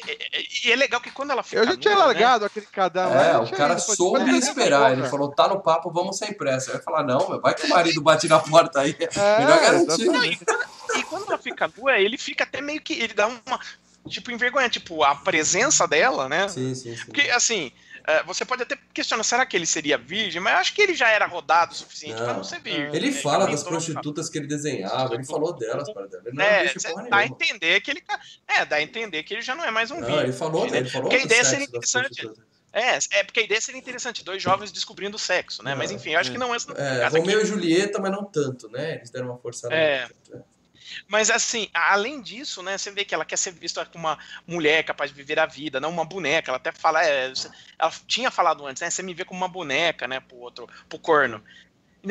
e 0.65 0.71
é 0.71 0.75
legal 0.75 0.99
que 0.99 1.11
quando 1.11 1.31
ela 1.31 1.43
fica. 1.43 1.61
Eu 1.61 1.65
já 1.65 1.77
tinha 1.77 1.95
nua, 1.95 2.05
largado 2.05 2.41
né? 2.41 2.47
aquele 2.47 2.65
caderno. 2.65 3.15
É, 3.15 3.37
o 3.37 3.51
cara 3.51 3.73
ido, 3.73 3.81
soube 3.81 4.37
esperar. 4.37 4.93
Ele 4.93 5.07
falou, 5.07 5.29
tá 5.29 5.47
no 5.47 5.61
papo, 5.61 5.91
vamos 5.91 6.17
sem 6.17 6.33
pressa. 6.33 6.71
Eu 6.71 6.75
ia 6.75 6.81
falar, 6.81 7.03
não, 7.03 7.39
vai 7.41 7.53
que 7.53 7.65
o 7.65 7.69
marido 7.69 8.01
bate 8.01 8.27
na 8.27 8.39
porta 8.39 8.81
aí. 8.81 8.95
É, 8.99 9.39
Melhor 9.39 9.59
garantir. 9.59 10.09
E 10.95 11.03
quando 11.03 11.27
ela 11.27 11.37
fica 11.37 11.71
nua, 11.77 11.99
ele 11.99 12.17
fica 12.17 12.43
até 12.43 12.61
meio 12.61 12.81
que. 12.81 12.93
Ele 12.93 13.13
dá 13.13 13.27
uma. 13.27 13.59
Tipo, 14.07 14.31
envergonha, 14.31 14.67
tipo, 14.69 15.03
a 15.03 15.13
presença 15.13 15.87
dela, 15.87 16.27
né? 16.27 16.47
Sim, 16.47 16.73
sim, 16.73 16.95
sim. 16.95 17.05
Porque, 17.05 17.29
assim, 17.29 17.71
é, 18.09 18.23
você 18.23 18.43
pode 18.43 18.63
até 18.63 18.75
questionar, 18.91 19.23
será 19.23 19.45
que 19.45 19.55
ele 19.55 19.67
seria 19.67 19.95
virgem? 19.95 20.41
Mas 20.41 20.53
eu 20.53 20.59
acho 20.59 20.73
que 20.73 20.81
ele 20.81 20.95
já 20.95 21.09
era 21.09 21.27
rodado 21.27 21.73
o 21.73 21.75
suficiente 21.75 22.17
para 22.17 22.33
não 22.33 22.43
ser 22.43 22.59
virgem. 22.59 22.95
Ele 22.95 23.11
né? 23.11 23.21
fala 23.21 23.43
ele 23.43 23.51
das 23.51 23.63
prostitutas 23.63 24.27
que 24.27 24.39
ele 24.39 24.47
desenhava, 24.47 25.13
ele 25.13 25.23
falou 25.23 25.53
delas 25.53 25.91
para 25.93 26.07
dela. 26.07 26.23
Ele 26.25 26.35
não 26.35 26.43
é, 26.43 27.09
dá 27.09 27.17
a 27.17 27.25
entender 27.25 27.81
que 27.81 27.91
ele. 27.91 28.03
É, 28.47 28.65
dá 28.65 28.77
a 28.77 28.81
entender 28.81 29.21
que 29.21 29.35
ele 29.35 29.43
já 29.43 29.53
não 29.53 29.63
é 29.63 29.69
mais 29.69 29.91
um 29.91 30.01
virgem. 30.01 30.23
Ele 30.23 30.33
falou, 30.33 30.67
né? 30.67 30.79
ele 30.79 30.89
falou. 30.89 31.07
Porque 31.07 31.21
a 31.21 31.25
ideia 31.25 31.43
seria 31.43 31.65
interessante. 31.65 32.27
É, 32.73 32.97
é 33.11 33.23
porque 33.23 33.41
a 33.41 33.43
ideia 33.43 33.61
seria 33.61 33.79
interessante, 33.79 34.23
dois 34.23 34.41
jovens 34.41 34.71
descobrindo 34.71 35.15
o 35.15 35.19
sexo, 35.19 35.63
né? 35.63 35.73
mas 35.73 35.91
enfim, 35.91 36.11
eu 36.11 36.19
acho 36.19 36.29
é, 36.29 36.33
que 36.33 36.37
não 36.39 36.53
é. 36.53 36.57
é 36.57 37.07
Romeu 37.07 37.37
aqui. 37.37 37.43
e 37.43 37.45
Julieta, 37.45 37.99
mas 37.99 38.11
não 38.11 38.23
tanto, 38.23 38.69
né? 38.69 38.95
Eles 38.95 39.09
deram 39.09 39.27
uma 39.27 39.37
força. 39.37 39.67
É. 39.71 40.01
Muito, 40.01 40.35
é. 40.35 40.58
Mas 41.07 41.29
assim, 41.29 41.69
além 41.73 42.21
disso, 42.21 42.61
né, 42.61 42.77
você 42.77 42.91
vê 42.91 43.05
que 43.05 43.13
ela 43.13 43.25
quer 43.25 43.37
ser 43.37 43.51
vista 43.51 43.85
como 43.85 44.07
uma 44.07 44.17
mulher 44.47 44.83
capaz 44.83 45.11
de 45.11 45.17
viver 45.17 45.39
a 45.39 45.45
vida, 45.45 45.79
não 45.79 45.89
uma 45.89 46.05
boneca. 46.05 46.51
Ela 46.51 46.57
até 46.57 46.71
fala, 46.71 47.03
é, 47.05 47.31
ela 47.77 47.91
tinha 48.07 48.31
falado 48.31 48.65
antes, 48.65 48.81
né? 48.81 48.89
Você 48.89 49.03
me 49.03 49.13
vê 49.13 49.25
como 49.25 49.39
uma 49.39 49.47
boneca, 49.47 50.07
né, 50.07 50.19
pro 50.19 50.37
outro, 50.37 50.69
pro 50.87 50.99
corno. 50.99 51.43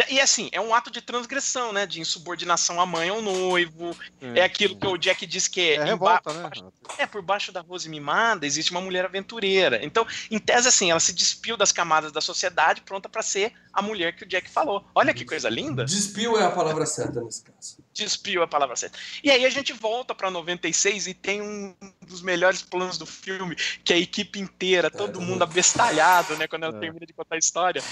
E 0.09 0.21
assim, 0.21 0.51
é 0.53 0.61
um 0.61 0.75
ato 0.75 0.91
de 0.91 1.01
transgressão, 1.01 1.73
né? 1.73 1.87
De 1.87 2.01
insubordinação 2.01 2.81
à 2.81 2.85
mãe 2.85 3.11
ou 3.11 3.23
noivo. 3.23 3.97
É, 4.21 4.41
é 4.41 4.43
aquilo 4.43 4.77
que 4.77 4.87
o 4.87 4.99
Jack 4.99 5.25
diz 5.27 5.49
que 5.49 5.61
é. 5.61 5.75
É 5.77 5.85
revolta, 5.85 6.33
né? 6.33 6.51
É, 6.99 7.07
por 7.07 7.23
baixo 7.23 7.51
da 7.51 7.61
Rose 7.61 7.89
mimada 7.89 8.47
existe 8.47 8.71
uma 8.71 8.81
mulher 8.81 9.05
aventureira. 9.05 9.83
Então, 9.83 10.07
em 10.31 10.39
tese, 10.39 10.69
assim, 10.69 10.91
ela 10.91 11.01
se 11.01 11.13
despiu 11.13 11.57
das 11.57 11.73
camadas 11.73 12.13
da 12.13 12.21
sociedade, 12.21 12.83
pronta 12.83 13.09
para 13.09 13.23
ser 13.23 13.53
a 13.73 13.81
mulher 13.81 14.15
que 14.15 14.25
o 14.25 14.29
Jack 14.29 14.51
falou. 14.51 14.85
Olha 14.95 15.15
que 15.15 15.25
coisa 15.25 15.49
linda. 15.49 15.85
Despiu 15.85 16.39
é 16.39 16.45
a 16.45 16.51
palavra 16.51 16.85
certa 16.85 17.23
nesse 17.23 17.43
caso. 17.43 17.79
Despiu 17.95 18.43
é 18.43 18.45
a 18.45 18.49
palavra 18.49 18.77
certa. 18.77 18.99
E 19.25 19.31
aí 19.31 19.47
a 19.47 19.51
gente 19.51 19.73
volta 19.73 20.15
para 20.15 20.31
96 20.31 21.07
e 21.07 21.15
tem 21.15 21.41
um 21.41 21.75
dos 22.09 22.23
melhores 22.23 22.63
planos 22.63 22.99
do 22.99 23.07
filme, 23.07 23.55
que 23.85 23.93
é 23.93 23.97
a 23.97 23.99
equipe 23.99 24.41
inteira, 24.41 24.91
todo 24.91 25.21
é, 25.21 25.25
mundo 25.25 25.43
abestalhado, 25.43 26.37
né, 26.37 26.49
quando 26.49 26.65
ela 26.65 26.77
é. 26.77 26.81
termina 26.81 27.07
de 27.07 27.13
contar 27.13 27.37
a 27.37 27.39
história. 27.39 27.83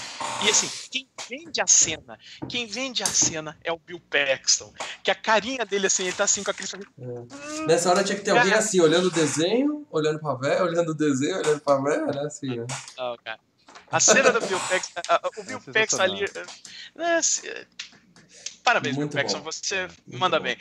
E 0.43 0.49
assim, 0.49 0.69
quem 0.91 1.07
vende 1.29 1.61
a 1.61 1.67
cena, 1.67 2.19
quem 2.49 2.65
vende 2.65 3.03
a 3.03 3.07
cena 3.07 3.57
é 3.63 3.71
o 3.71 3.79
Bill 3.79 4.01
Paxton, 4.09 4.73
que 5.03 5.11
a 5.11 5.15
carinha 5.15 5.65
dele 5.65 5.87
assim, 5.87 6.03
ele 6.03 6.13
tá 6.13 6.23
assim 6.25 6.43
com 6.43 6.51
aquele 6.51 6.67
é. 6.67 7.65
Nessa 7.65 7.89
hora 7.89 8.03
tinha 8.03 8.17
que 8.17 8.25
ter 8.25 8.31
alguém 8.31 8.53
assim, 8.53 8.81
olhando 8.81 9.07
o 9.07 9.11
desenho, 9.11 9.87
olhando 9.91 10.19
pra 10.19 10.33
véia, 10.35 10.63
olhando 10.63 10.89
o 10.89 10.95
desenho, 10.95 11.37
olhando 11.37 11.61
pra 11.61 11.81
véia, 11.81 12.05
né, 12.07 12.21
assim, 12.25 12.55
né? 12.55 12.65
Oh, 12.97 13.17
cara. 13.23 13.39
A 13.91 13.99
cena 13.99 14.31
do 14.31 14.45
Bill 14.45 14.59
Paxton, 14.59 15.01
o 15.37 15.43
Bill 15.43 15.61
é 15.67 15.71
Paxton 15.71 16.01
ali. 16.01 16.25
Né, 16.95 17.21
parabéns, 18.63 18.95
Muito 18.97 19.11
Bill 19.13 19.21
Paxton, 19.21 19.39
bom. 19.39 19.51
você 19.51 19.87
Muito 20.05 20.19
manda 20.19 20.37
bom. 20.39 20.43
bem. 20.43 20.57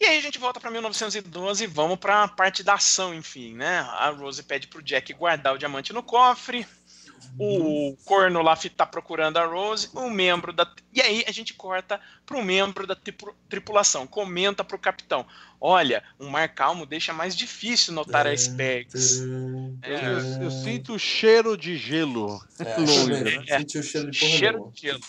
E 0.00 0.06
aí 0.06 0.16
a 0.16 0.22
gente 0.22 0.38
volta 0.38 0.58
para 0.58 0.70
1912 0.70 1.64
e 1.64 1.66
vamos 1.66 1.98
para 1.98 2.22
a 2.22 2.28
parte 2.28 2.62
da 2.62 2.74
ação, 2.74 3.14
enfim, 3.14 3.54
né? 3.54 3.80
A 3.80 4.08
Rose 4.08 4.42
pede 4.42 4.66
pro 4.66 4.82
Jack 4.82 5.12
guardar 5.12 5.54
o 5.54 5.58
diamante 5.58 5.92
no 5.92 6.02
cofre. 6.02 6.66
O 7.38 7.96
corno 8.04 8.42
lá 8.42 8.56
tá 8.56 8.84
procurando 8.84 9.36
a 9.36 9.44
Rose, 9.44 9.88
um 9.94 10.10
membro 10.10 10.52
da. 10.52 10.70
E 10.92 11.00
aí 11.00 11.24
a 11.28 11.30
gente 11.30 11.54
corta 11.54 12.00
para 12.26 12.36
um 12.36 12.42
membro 12.42 12.86
da 12.86 12.96
tripulação. 13.48 14.06
Comenta 14.06 14.64
pro 14.64 14.78
capitão: 14.78 15.24
Olha, 15.60 16.02
um 16.18 16.28
mar 16.28 16.48
calmo 16.48 16.86
deixa 16.86 17.12
mais 17.12 17.36
difícil 17.36 17.92
notar 17.94 18.26
é, 18.26 18.30
icebergs. 18.30 19.20
É. 19.82 19.94
Eu, 19.94 20.42
eu, 20.44 20.50
sinto 20.50 20.94
o 20.94 20.98
cheiro 20.98 21.56
de 21.56 21.76
gelo. 21.76 22.42
É, 22.58 22.76
longe. 22.78 23.44
É, 23.48 23.58
o 23.60 23.82
cheiro 23.82 24.10
de, 24.10 24.18
cheiro 24.18 24.72
de 24.74 24.80
gelo. 24.80 25.00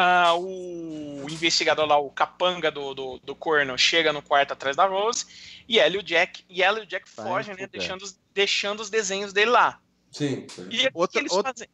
Uh, 0.00 1.24
o 1.24 1.28
investigador 1.28 1.84
lá, 1.84 1.98
o 1.98 2.10
capanga 2.10 2.70
do, 2.70 2.94
do, 2.94 3.18
do, 3.18 3.34
corno, 3.34 3.76
chega 3.76 4.12
no 4.12 4.22
quarto 4.22 4.52
atrás 4.52 4.74
da 4.74 4.86
Rose 4.86 5.26
e 5.68 5.78
ela 5.78 5.96
e 5.96 5.98
o 5.98 6.02
Jack, 6.02 6.42
e 6.48 6.62
ela 6.62 6.78
e 6.78 6.82
o 6.84 6.86
Jack 6.86 7.06
fogem, 7.10 7.54
né? 7.54 7.66
Deixando 7.66 8.02
os, 8.02 8.18
deixando 8.32 8.80
os 8.80 8.88
desenhos 8.88 9.32
dele 9.32 9.50
lá. 9.50 9.78
Sim. 10.10 10.46
E 10.70 10.88
outra, 10.94 11.20
eles 11.20 11.32
outra, 11.32 11.52
fazem? 11.52 11.68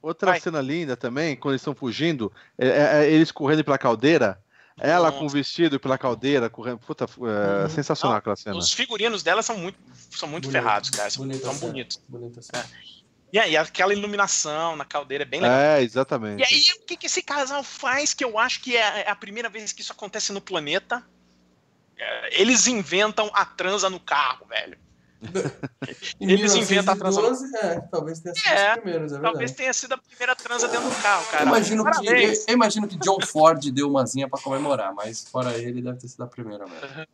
Outra 0.00 0.30
Vai. 0.32 0.40
cena 0.40 0.60
linda 0.60 0.96
também, 0.96 1.34
quando 1.34 1.54
eles 1.54 1.62
estão 1.62 1.74
fugindo, 1.74 2.32
é, 2.56 2.68
é, 2.68 3.04
é, 3.04 3.10
eles 3.10 3.32
correndo 3.32 3.64
pela 3.64 3.78
caldeira. 3.78 4.40
Ela 4.78 5.06
Nossa. 5.06 5.18
com 5.18 5.26
o 5.26 5.28
vestido 5.28 5.80
pela 5.80 5.96
caldeira, 5.96 6.50
correndo. 6.50 6.78
Puta, 6.78 7.04
é, 7.06 7.62
uhum. 7.62 7.70
sensacional 7.70 8.12
Não, 8.12 8.18
aquela 8.18 8.36
cena. 8.36 8.56
Os 8.56 8.72
figurinos 8.72 9.22
dela 9.22 9.42
são 9.42 9.56
muito, 9.56 9.78
são 10.10 10.28
muito 10.28 10.44
Bonito. 10.44 10.62
ferrados, 10.62 10.90
cara. 10.90 11.08
Bonita 11.16 11.44
são 11.46 11.56
bonitos. 11.58 12.00
Bonita 12.06 12.40
é. 12.52 12.95
E 13.36 13.38
aí, 13.38 13.54
aquela 13.54 13.92
iluminação 13.92 14.76
na 14.76 14.84
caldeira 14.86 15.22
é 15.22 15.26
bem 15.26 15.42
legal. 15.42 15.58
É, 15.58 15.82
exatamente. 15.82 16.40
E 16.40 16.42
aí, 16.42 16.64
o 16.78 16.86
que, 16.86 16.96
que 16.96 17.04
esse 17.04 17.20
casal 17.20 17.62
faz, 17.62 18.14
que 18.14 18.24
eu 18.24 18.38
acho 18.38 18.62
que 18.62 18.74
é, 18.74 19.02
é 19.02 19.10
a 19.10 19.14
primeira 19.14 19.50
vez 19.50 19.74
que 19.74 19.82
isso 19.82 19.92
acontece 19.92 20.32
no 20.32 20.40
planeta? 20.40 21.04
É, 21.98 22.40
eles 22.40 22.66
inventam 22.66 23.30
a 23.34 23.44
transa 23.44 23.90
no 23.90 24.00
carro, 24.00 24.46
velho. 24.46 24.78
Eles 26.20 26.54
inventam 26.54 26.94
a 26.94 26.96
transa. 26.96 27.58
É, 27.58 27.80
talvez 27.90 28.20
tenha 28.20 28.34
sido 28.34 28.48
é, 28.48 28.70
os 28.72 28.80
primeiros, 28.80 29.12
é 29.12 29.18
Talvez 29.18 29.52
tenha 29.52 29.72
sido 29.72 29.92
a 29.94 29.98
primeira 29.98 30.36
transa 30.36 30.68
dentro 30.68 30.88
do 30.88 31.02
carro, 31.02 31.26
cara. 31.26 31.42
Eu 31.44 31.48
imagino, 31.48 31.84
que, 31.84 32.06
eu, 32.06 32.32
eu 32.48 32.54
imagino 32.54 32.88
que 32.88 32.96
John 32.98 33.20
Ford 33.20 33.70
deu 33.70 33.88
umazinha 33.88 34.28
pra 34.28 34.40
comemorar, 34.40 34.94
mas 34.94 35.26
fora 35.28 35.56
ele 35.56 35.82
deve 35.82 35.98
ter 35.98 36.08
sido 36.08 36.24
a 36.24 36.26
primeira 36.26 36.66
mesmo. 36.66 37.06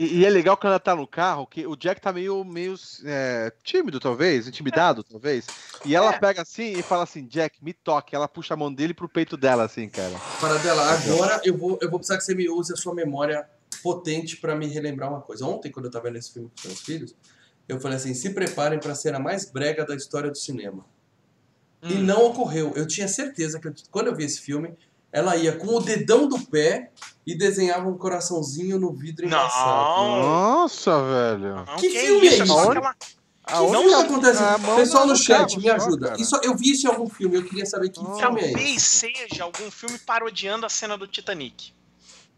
E, 0.00 0.20
e, 0.20 0.24
é 0.24 0.30
legal 0.30 0.56
quando 0.56 0.70
ela 0.70 0.80
tá 0.80 0.96
no 0.96 1.06
carro, 1.06 1.46
que 1.46 1.66
o 1.66 1.76
Jack 1.76 2.00
tá 2.00 2.10
meio, 2.10 2.42
meio 2.42 2.74
é, 3.04 3.52
tímido, 3.62 4.00
talvez, 4.00 4.48
intimidado, 4.48 5.04
é. 5.06 5.12
talvez. 5.12 5.46
E 5.84 5.94
ela 5.94 6.14
é. 6.14 6.18
pega 6.18 6.40
assim 6.40 6.72
e 6.72 6.82
fala 6.82 7.02
assim, 7.02 7.26
Jack, 7.26 7.62
me 7.62 7.74
toque. 7.74 8.16
Ela 8.16 8.26
puxa 8.26 8.54
a 8.54 8.56
mão 8.56 8.72
dele 8.72 8.94
pro 8.94 9.10
peito 9.10 9.36
dela, 9.36 9.62
assim, 9.62 9.90
cara. 9.90 10.18
Para 10.40 10.56
dela, 10.56 10.90
agora 10.90 11.42
eu 11.44 11.54
vou, 11.54 11.78
eu 11.82 11.90
vou 11.90 11.98
precisar 11.98 12.16
que 12.16 12.24
você 12.24 12.34
me 12.34 12.48
use 12.48 12.72
a 12.72 12.76
sua 12.76 12.94
memória 12.94 13.46
potente 13.82 14.38
para 14.38 14.56
me 14.56 14.66
relembrar 14.66 15.10
uma 15.10 15.20
coisa. 15.20 15.44
Ontem, 15.44 15.70
quando 15.70 15.84
eu 15.84 15.90
tava 15.90 16.04
vendo 16.04 16.16
esse 16.16 16.32
filme 16.32 16.48
com 16.48 16.56
os 16.56 16.64
meus 16.64 16.80
filhos, 16.80 17.14
eu 17.68 17.78
falei 17.78 17.98
assim: 17.98 18.14
se 18.14 18.30
preparem 18.30 18.80
para 18.80 18.92
a 18.92 18.94
cena 18.94 19.18
mais 19.18 19.50
brega 19.50 19.84
da 19.84 19.94
história 19.94 20.30
do 20.30 20.38
cinema. 20.38 20.82
Hum. 21.82 21.88
E 21.90 21.94
não 21.96 22.24
ocorreu. 22.24 22.72
Eu 22.74 22.86
tinha 22.86 23.06
certeza 23.06 23.60
que 23.60 23.68
eu, 23.68 23.74
quando 23.90 24.06
eu 24.06 24.16
vi 24.16 24.24
esse 24.24 24.40
filme, 24.40 24.74
ela 25.12 25.36
ia 25.36 25.56
com 25.56 25.68
o 25.68 25.80
dedão 25.80 26.28
do 26.28 26.38
pé 26.38 26.90
e 27.26 27.36
desenhava 27.36 27.88
um 27.88 27.98
coraçãozinho 27.98 28.78
no 28.78 28.92
vidro 28.92 29.26
embaçado. 29.26 30.22
Nossa, 30.22 31.02
velho. 31.02 31.54
Não, 31.64 31.76
que, 31.76 31.88
que, 31.88 31.98
filme 31.98 32.28
é 32.28 32.38
isso? 32.38 32.58
Aquela... 32.58 32.94
Não 33.72 33.88
que 33.88 33.94
acontece? 33.94 34.42
Pessoal 34.76 35.06
no 35.06 35.16
chat, 35.16 35.58
me 35.58 35.68
ajuda. 35.68 36.14
Isso, 36.18 36.36
eu 36.42 36.56
vi 36.56 36.70
isso 36.70 36.86
em 36.86 36.90
algum 36.90 37.08
filme, 37.08 37.36
eu 37.36 37.44
queria 37.44 37.66
saber 37.66 37.88
que 37.88 37.98
filme 37.98 38.40
é 38.40 38.44
esse. 38.44 38.52
Talvez 38.52 38.82
seja 38.82 39.44
algum 39.44 39.70
filme 39.70 39.98
parodiando 39.98 40.64
a 40.64 40.68
cena 40.68 40.96
do 40.96 41.06
Titanic. 41.06 41.72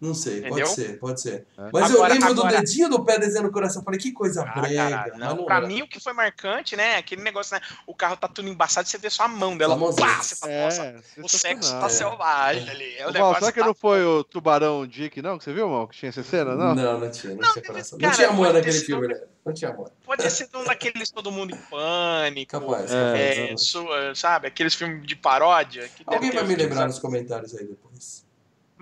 Não 0.02 0.14
sei, 0.14 0.38
Entendeu? 0.38 0.66
pode 0.66 0.70
ser, 0.70 0.98
pode 0.98 1.20
ser. 1.20 1.46
É. 1.56 1.70
Mas 1.72 1.84
agora, 1.84 2.12
eu 2.12 2.18
lembro 2.18 2.32
agora... 2.32 2.56
do 2.56 2.60
dedinho 2.60 2.88
do 2.88 3.04
pé 3.04 3.20
desenhando 3.20 3.46
o 3.46 3.52
coração. 3.52 3.84
Falei, 3.84 4.00
que 4.00 4.10
coisa 4.10 4.42
ah, 4.42 4.60
brega. 4.60 5.12
Não, 5.16 5.36
não, 5.36 5.44
pra 5.44 5.60
mim, 5.60 5.82
o 5.82 5.86
que 5.86 6.00
foi 6.00 6.12
marcante, 6.12 6.74
né? 6.74 6.96
Aquele 6.96 7.22
negócio, 7.22 7.54
né? 7.54 7.62
O 7.86 7.94
carro 7.94 8.16
tá 8.16 8.26
tudo 8.26 8.48
embaçado 8.48 8.88
e 8.88 8.90
você 8.90 8.98
vê 8.98 9.08
só 9.08 9.22
a 9.22 9.28
mão 9.28 9.56
dela. 9.56 9.78
Pá, 9.94 10.20
você 10.20 10.34
fala, 10.34 10.52
nossa, 10.52 10.82
é, 10.82 11.00
o 11.22 11.28
sexo 11.28 11.70
tá 11.78 11.86
é. 11.86 11.88
selvagem 11.88 12.68
ali. 12.68 12.96
É, 12.96 13.06
Ô, 13.06 13.12
será 13.12 13.52
que 13.52 13.60
tá... 13.60 13.66
não 13.66 13.74
foi 13.74 14.04
o 14.04 14.24
Tubarão 14.24 14.84
Dick, 14.88 15.22
não? 15.22 15.38
Que 15.38 15.44
você 15.44 15.52
viu, 15.52 15.68
mal? 15.68 15.86
Que 15.86 15.96
tinha 15.96 16.08
essa 16.08 16.24
cena, 16.24 16.56
não? 16.56 16.74
Não, 16.74 16.98
não 16.98 17.08
tinha. 17.08 17.34
Não, 17.34 17.40
não 17.40 17.52
tinha 17.52 17.64
coração. 17.64 17.96
Cara, 17.96 18.10
não 18.10 18.16
tinha 18.16 18.28
amor 18.28 18.52
naquele 18.52 18.80
filme, 18.80 19.06
né? 19.06 19.20
Não 19.46 19.54
tinha 19.54 19.70
amor. 19.70 19.92
Pode 20.04 20.28
ser 20.28 20.48
um 20.56 20.64
daqueles 20.64 21.12
Todo 21.12 21.30
Mundo 21.30 21.54
em 21.54 21.58
Pânico. 21.58 22.60
Capaz. 22.60 22.90
É, 22.92 23.56
sua, 23.56 24.16
sabe? 24.16 24.48
Aqueles 24.48 24.74
filmes 24.74 25.06
de 25.06 25.14
paródia. 25.14 25.88
Alguém 26.06 26.32
vai 26.32 26.42
me 26.42 26.56
lembrar 26.56 26.88
nos 26.88 26.98
comentários 26.98 27.54
aí 27.54 27.66
depois. 27.66 28.22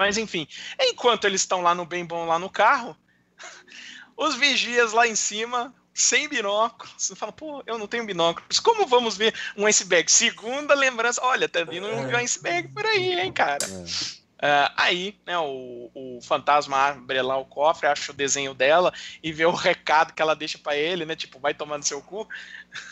Mas 0.01 0.17
enfim, 0.17 0.49
enquanto 0.81 1.27
eles 1.27 1.43
estão 1.43 1.61
lá 1.61 1.75
no 1.75 1.85
bem 1.85 2.07
bom 2.07 2.25
lá 2.25 2.39
no 2.39 2.49
carro, 2.49 2.97
os 4.17 4.35
vigias 4.35 4.95
lá 4.95 5.07
em 5.07 5.15
cima, 5.15 5.75
sem 5.93 6.27
binóculos, 6.27 6.95
você 6.97 7.15
fala, 7.15 7.31
pô, 7.31 7.63
eu 7.67 7.77
não 7.77 7.87
tenho 7.87 8.07
binóculos, 8.07 8.59
como 8.61 8.87
vamos 8.87 9.19
ver 9.19 9.35
um 9.59 9.67
iceberg? 9.67 10.11
Segunda 10.11 10.75
lembrança, 10.75 11.21
olha, 11.23 11.47
tá 11.51 11.65
vindo 11.65 11.87
um 11.87 12.11
é. 12.11 12.17
iceberg 12.17 12.69
por 12.69 12.87
aí, 12.87 13.21
hein, 13.21 13.31
cara. 13.31 13.63
É. 13.63 14.21
Uh, 14.41 14.73
aí, 14.75 15.21
né, 15.27 15.37
o, 15.39 15.91
o 15.95 16.19
fantasma 16.23 16.75
abre 16.79 17.21
lá 17.21 17.37
o 17.37 17.45
cofre, 17.45 17.87
acha 17.87 18.11
o 18.11 18.15
desenho 18.15 18.55
dela 18.55 18.91
e 19.23 19.31
vê 19.31 19.45
o 19.45 19.51
recado 19.51 20.15
que 20.15 20.23
ela 20.23 20.35
deixa 20.35 20.57
para 20.57 20.75
ele, 20.75 21.05
né? 21.05 21.15
Tipo, 21.15 21.39
vai 21.39 21.53
tomando 21.53 21.85
seu 21.85 22.01
cu. 22.01 22.27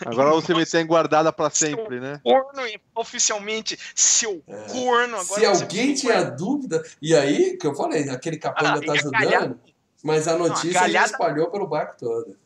Agora 0.04 0.30
você 0.30 0.54
me 0.54 0.66
tem 0.66 0.86
guardada 0.86 1.32
para 1.32 1.50
sempre, 1.50 2.00
né? 2.00 2.20
Corno, 2.22 2.62
oficialmente, 2.94 3.78
seu 3.94 4.42
é. 4.46 4.66
corno. 4.68 5.16
Agora 5.16 5.40
Se 5.40 5.46
alguém 5.46 5.94
tinha 5.94 6.22
corno. 6.22 6.36
dúvida, 6.36 6.82
e 7.00 7.14
aí, 7.14 7.56
que 7.56 7.66
eu 7.66 7.74
falei, 7.74 8.08
aquele 8.10 8.36
capanga 8.36 8.78
ah, 8.78 8.86
tá 8.86 8.92
ajudando, 8.92 9.12
galhada... 9.12 9.58
mas 10.02 10.28
a 10.28 10.36
notícia 10.36 10.72
não, 10.72 10.78
a 10.78 10.82
galhada... 10.82 11.06
espalhou 11.06 11.50
pelo 11.50 11.66
barco 11.66 11.96
todo. 11.98 12.36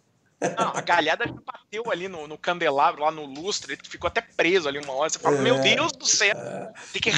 Não, 0.40 0.72
a 0.74 0.80
galhada 0.80 1.24
já 1.24 1.34
bateu 1.34 1.90
ali 1.90 2.08
no, 2.08 2.26
no, 2.26 2.36
candelabro, 2.36 3.02
lá 3.02 3.12
no 3.12 3.24
lustre, 3.24 3.74
ele 3.74 3.80
ficou 3.84 4.08
até 4.08 4.20
preso 4.20 4.68
ali 4.68 4.78
uma 4.78 4.92
hora. 4.92 5.08
Você 5.08 5.18
fala, 5.18 5.36
é, 5.36 5.40
meu 5.40 5.60
Deus 5.60 5.92
do 5.92 6.04
céu, 6.04 6.36
é. 6.36 6.72
tem 6.92 7.00
que 7.00 7.12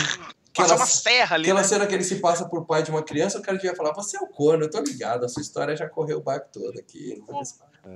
Passar 0.54 0.76
uma 0.76 0.86
serra 0.86 1.34
ali. 1.34 1.46
Aquela 1.46 1.62
né? 1.62 1.66
cena 1.66 1.86
que 1.86 1.94
ele 1.94 2.04
se 2.04 2.16
passa 2.16 2.48
por 2.48 2.64
pai 2.64 2.82
de 2.82 2.90
uma 2.90 3.02
criança, 3.02 3.38
o 3.38 3.42
cara 3.42 3.58
devia 3.58 3.74
falar: 3.74 3.92
Você 3.94 4.16
é 4.16 4.20
o 4.20 4.28
corno, 4.28 4.64
eu 4.64 4.70
tô 4.70 4.80
ligado, 4.80 5.24
a 5.24 5.28
sua 5.28 5.42
história 5.42 5.76
já 5.76 5.88
correu 5.88 6.18
o 6.18 6.22
barco 6.22 6.48
todo 6.52 6.78
aqui. 6.78 7.20
Pô, 7.26 7.42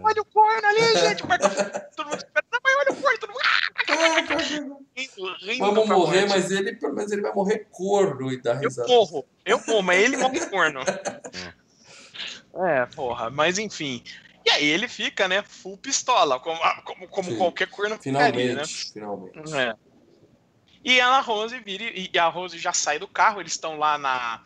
olha 0.03 0.23
o 0.23 0.25
corno 0.25 0.67
ali, 0.67 0.99
gente. 0.99 1.23
todo 1.23 2.07
mundo 2.07 2.17
espera. 2.19 2.45
Não, 2.53 2.79
olha 2.79 2.93
o 2.93 2.97
corno, 2.97 3.19
todo 3.19 3.31
mundo. 3.31 3.41
Ah, 3.43 3.69
Vamos 5.59 5.89
morrer, 5.89 6.27
mas 6.29 6.51
ele, 6.51 6.75
pelo 6.75 6.95
menos 6.95 7.11
ele 7.11 7.23
vai 7.23 7.33
morrer 7.33 7.67
corno 7.71 8.31
e 8.33 8.41
dar 8.41 8.55
risada. 8.55 8.89
Eu 8.91 8.95
morro, 8.97 9.27
eu 9.45 9.61
morro, 9.67 9.83
mas 9.83 10.03
ele 10.03 10.17
morre 10.17 10.41
corno. 10.47 10.81
é, 12.67 12.87
porra, 12.95 13.31
mas 13.31 13.59
enfim. 13.59 14.03
E 14.45 14.51
aí 14.51 14.65
ele 14.65 14.89
fica, 14.89 15.29
né, 15.29 15.43
full 15.43 15.77
pistola, 15.77 16.41
como, 16.41 16.59
como, 16.85 17.09
como 17.09 17.37
qualquer 17.37 17.69
corno 17.69 17.99
finalmente, 17.99 18.33
ficaria, 18.39 18.55
né? 18.57 18.65
Finalmente. 18.67 19.55
É. 19.55 19.75
E 20.85 21.01
a 21.01 21.21
Rose 21.21 21.59
vira 21.61 21.85
e 21.85 22.11
a 22.19 22.29
Rose 22.29 22.59
já 22.59 22.73
sai 22.73 22.99
do 22.99 23.09
carro, 23.09 23.41
eles 23.41 23.53
estão 23.53 23.79
lá 23.79 23.99
na. 23.99 24.43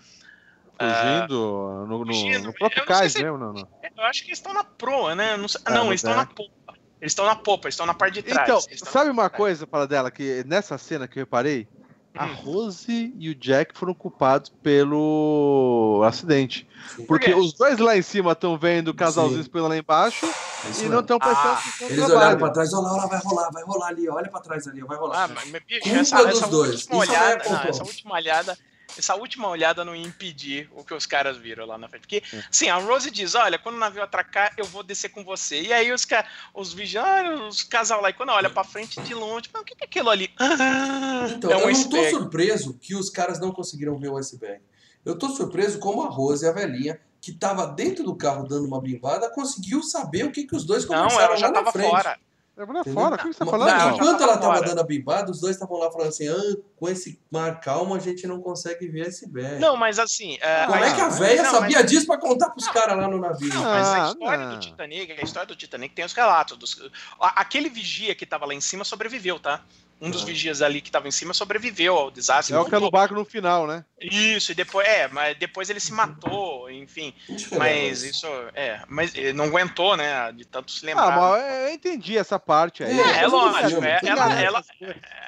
Fugindo 0.83 1.33
uh, 1.33 1.87
no, 1.87 1.99
no, 1.99 2.07
fugindo. 2.07 2.47
no 2.47 2.55
próprio 2.55 2.85
cais 2.85 3.15
mesmo, 3.15 3.39
não, 3.39 3.53
não. 3.53 3.69
Eu 3.97 4.05
acho 4.05 4.23
que 4.23 4.29
eles 4.29 4.39
estão 4.39 4.53
na 4.53 4.65
proa, 4.65 5.15
né? 5.15 5.37
Não, 5.37 5.47
ah, 5.65 5.71
não 5.71 5.87
eles 5.87 6.01
estão 6.01 6.13
é. 6.13 6.17
na 6.17 6.27
popa. 6.27 6.53
Eles 7.01 7.13
estão 7.13 7.27
na 7.27 7.35
popa, 7.35 7.67
eles 7.67 7.75
estão 7.75 7.87
na 7.87 7.95
parte 7.95 8.15
de 8.15 8.23
trás. 8.23 8.49
Então, 8.49 8.61
sabe 8.77 9.11
uma 9.11 9.29
coisa, 9.29 9.67
para 9.67 9.87
dela, 9.87 10.11
que 10.11 10.45
nessa 10.47 10.79
cena 10.79 11.09
que 11.09 11.19
eu 11.19 11.23
reparei, 11.23 11.67
a 12.15 12.27
Rose 12.27 13.13
e 13.19 13.31
o 13.31 13.35
Jack 13.35 13.77
foram 13.77 13.95
culpados 13.95 14.53
pelo 14.63 16.03
acidente. 16.05 16.69
Sim. 16.95 17.07
Porque 17.07 17.35
os 17.35 17.55
dois 17.55 17.79
lá 17.79 17.97
em 17.97 18.03
cima 18.03 18.33
estão 18.33 18.57
vendo 18.59 18.89
o 18.89 18.95
casalzinho 18.95 19.49
pelo 19.49 19.69
lá 19.69 19.77
embaixo 19.77 20.27
É 20.27 20.71
isso 20.71 20.85
e 20.85 20.89
não 20.89 21.01
estão 21.01 21.19
prestando 21.19 21.49
Ah, 21.49 21.59
atenção 21.59 21.89
Eles 21.89 21.97
trabalho. 21.97 22.19
olharam 22.19 22.39
pra 22.39 22.51
trás, 22.51 22.73
olha 22.75 22.83
lá, 22.83 22.93
olha 22.93 23.01
lá, 23.01 23.07
vai 23.07 23.21
rolar, 23.21 23.51
vai 23.51 23.63
rolar 23.65 23.89
ali, 23.89 24.09
olha 24.09 24.31
pra 24.31 24.41
trás 24.41 24.67
ali, 24.67 24.83
vai 24.83 24.97
rolar. 24.97 25.25
Ah, 25.25 25.29
mas, 25.29 25.63
bicho, 25.65 25.81
Culpa 25.81 25.99
essa, 25.99 26.17
dos 26.25 26.39
essa 26.39 26.49
dois. 26.49 26.71
última 26.71 26.75
Isso 26.75 26.91
não 26.93 27.03
é 27.03 27.07
olhada, 27.07 27.69
essa 27.69 27.83
última 27.83 28.15
olhada, 28.15 28.59
essa 28.99 29.15
última 29.15 29.49
olhada 29.49 29.85
não 29.85 29.95
ia 29.97 30.07
impedir 30.07 30.69
o 30.75 30.85
que 30.85 30.93
os 30.95 31.07
caras 31.07 31.37
viram 31.37 31.67
lá 31.67 31.77
na 31.79 31.89
frente. 31.89 32.03
Porque, 32.03 32.23
É. 32.33 32.43
sim, 32.51 32.69
a 32.69 32.77
Rose 32.77 33.11
diz, 33.11 33.35
olha, 33.35 33.59
quando 33.59 33.77
o 33.77 33.79
navio 33.79 34.03
atracar, 34.03 34.53
eu 34.57 34.65
vou 34.65 34.83
descer 34.83 35.09
com 35.11 35.25
você. 35.25 35.61
E 35.63 35.73
aí 35.73 35.93
os, 35.93 36.05
ca- 36.05 36.27
os 36.55 36.73
vigianos, 36.73 37.57
os 37.57 37.63
casal 37.63 38.01
lá, 38.01 38.11
e 38.11 38.13
quando 38.13 38.31
olha 38.31 38.51
pra 38.51 38.65
frente 38.65 39.01
de 39.03 39.15
longe, 39.15 39.49
mas 39.53 39.63
o 39.63 39.65
que 39.65 39.75
que 39.75 39.85
é 39.85 39.87
aquilo 39.87 40.11
ali? 40.11 40.31
Ah, 40.39 41.27
Então, 41.37 41.51
é 41.51 41.57
um 41.57 41.61
eu 41.61 41.67
não 41.67 41.73
tô 41.73 41.97
iceberg. 41.97 42.11
surpreso 42.11 42.75
que 42.81 42.95
os 42.95 43.09
caras 43.11 43.39
não 43.41 43.53
conseguiram 43.53 43.99
ver 43.99 44.09
o 44.09 44.17
iceberg. 44.19 44.61
Eu 45.05 45.19
tô 45.19 45.29
surpreso 45.31 45.79
como 45.79 46.03
a 46.03 46.09
Rose, 46.09 46.47
a 46.47 46.53
velhinha, 46.53 47.01
que 47.21 47.33
tava 47.33 47.67
dentro 47.67 48.05
do 48.05 48.15
carro 48.17 48.47
dando 48.47 48.67
uma 48.67 48.81
bimbada, 48.81 49.31
conseguiu 49.31 49.83
saber 49.83 50.25
o 50.25 50.33
que, 50.33 50.45
que 50.45 50.55
os 50.57 50.65
dois 50.65 50.85
Não, 50.87 50.97
conversaram 50.97 51.25
ela 51.27 51.37
já 51.37 51.47
lá 51.49 51.53
tava 51.53 51.73
frente. 51.73 51.89
fora. 51.91 52.19
Eu 52.55 52.67
falei, 52.67 52.81
Entendeu? 52.83 53.03
fora, 53.03 53.15
o 53.15 53.19
que 53.19 53.27
você 53.29 53.39
tá 53.39 53.47
falando? 53.47 53.69
Não, 53.79 53.95
enquanto 53.97 54.23
ela 54.23 54.37
tava 54.37 54.55
fora. 54.57 54.67
dando 54.69 54.81
a 54.81 54.85
bimbada, 54.85 55.31
os 55.31 55.41
dois 55.41 55.57
estavam 55.57 55.79
lá 55.79 55.91
falando 55.91 56.09
assim: 56.09 56.29
ah, 56.29 56.57
com 56.77 56.87
esse 56.87 57.19
mar 57.31 57.59
calmo 57.61 57.95
a 57.95 57.99
gente 57.99 58.27
não 58.27 58.43
consegue 58.43 58.87
ver 58.89 59.07
iceberg. 59.07 59.59
Não, 59.59 59.75
mas 59.75 59.99
assim. 59.99 60.37
é, 60.41 60.67
Como 60.67 60.85
é 60.85 60.95
que 60.95 61.01
a 61.01 61.09
velha 61.09 61.45
sabia 61.47 61.79
mas- 61.81 61.91
disso 61.91 62.07
pra 62.07 62.19
contar 62.19 62.51
pros 62.51 62.69
caras 62.69 62.97
lá 62.99 63.09
no 63.09 63.19
navio? 63.19 63.49
Não, 63.55 63.63
mas 63.63 63.87
a 63.89 64.05
Ah, 64.05 64.09
história 64.09 64.39
não. 64.47 64.55
do 64.55 64.61
Titanic, 64.61 65.13
a 65.13 65.25
história 65.25 65.47
do 65.47 65.57
Titanic 65.57 65.95
tem 65.95 66.05
os 66.05 66.13
relatos. 66.13 66.59
Dos, 66.59 66.77
aquele 67.19 67.71
vigia 67.71 68.15
que 68.15 68.27
tava 68.27 68.45
lá 68.45 68.53
em 68.53 68.61
cima 68.61 68.85
sobreviveu, 68.85 69.41
tá? 69.41 69.63
Um 70.05 70.11
dos 70.11 70.23
Ah. 70.23 70.27
vigias 70.27 70.61
ali 70.61 70.81
que 70.81 70.91
tava 70.91 71.07
em 71.07 71.13
cima 71.13 71.33
sobreviveu 71.33 71.97
ao 71.97 72.11
desastre. 72.11 72.57
É 72.57 72.59
o 72.59 72.65
que 72.65 72.75
é 72.75 72.79
no 72.81 72.91
barco 72.91 73.15
no 73.15 73.25
final, 73.25 73.69
né? 73.69 73.85
Isso, 74.01 74.51
e 74.51 74.55
depois, 74.57 74.85
é, 74.85 75.07
mas 75.07 75.39
depois 75.39 75.71
ele 75.71 75.79
se 75.79 75.93
matou, 75.93 76.69
enfim. 76.69 77.15
Mas 77.57 78.03
isso, 78.03 78.27
é, 78.53 78.83
mas 78.89 79.15
ele 79.15 79.33
não 79.33 79.45
aguentou, 79.45 79.97
né, 79.97 80.33
de 80.33 80.45
tanto 80.45 80.73
se 80.73 80.85
lembrar. 80.85 81.13
Ah, 81.13 81.17
mas 81.21 81.69
eu 81.69 81.75
entendi 81.75 82.19
essa 82.19 82.37
parte 82.37 82.83
aí. 82.83 82.99
É, 82.99 83.03
é, 83.03 83.23
é 83.23 83.27
lógico, 83.29 83.85
é, 83.85 84.01
ela, 84.05 84.41
ela, 84.43 84.65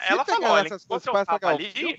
ela 0.08 0.24
falou, 0.24 0.50
olha, 0.50 0.66
enquanto 0.74 1.06
eu 1.06 1.24
tava 1.24 1.48
ali, 1.48 1.96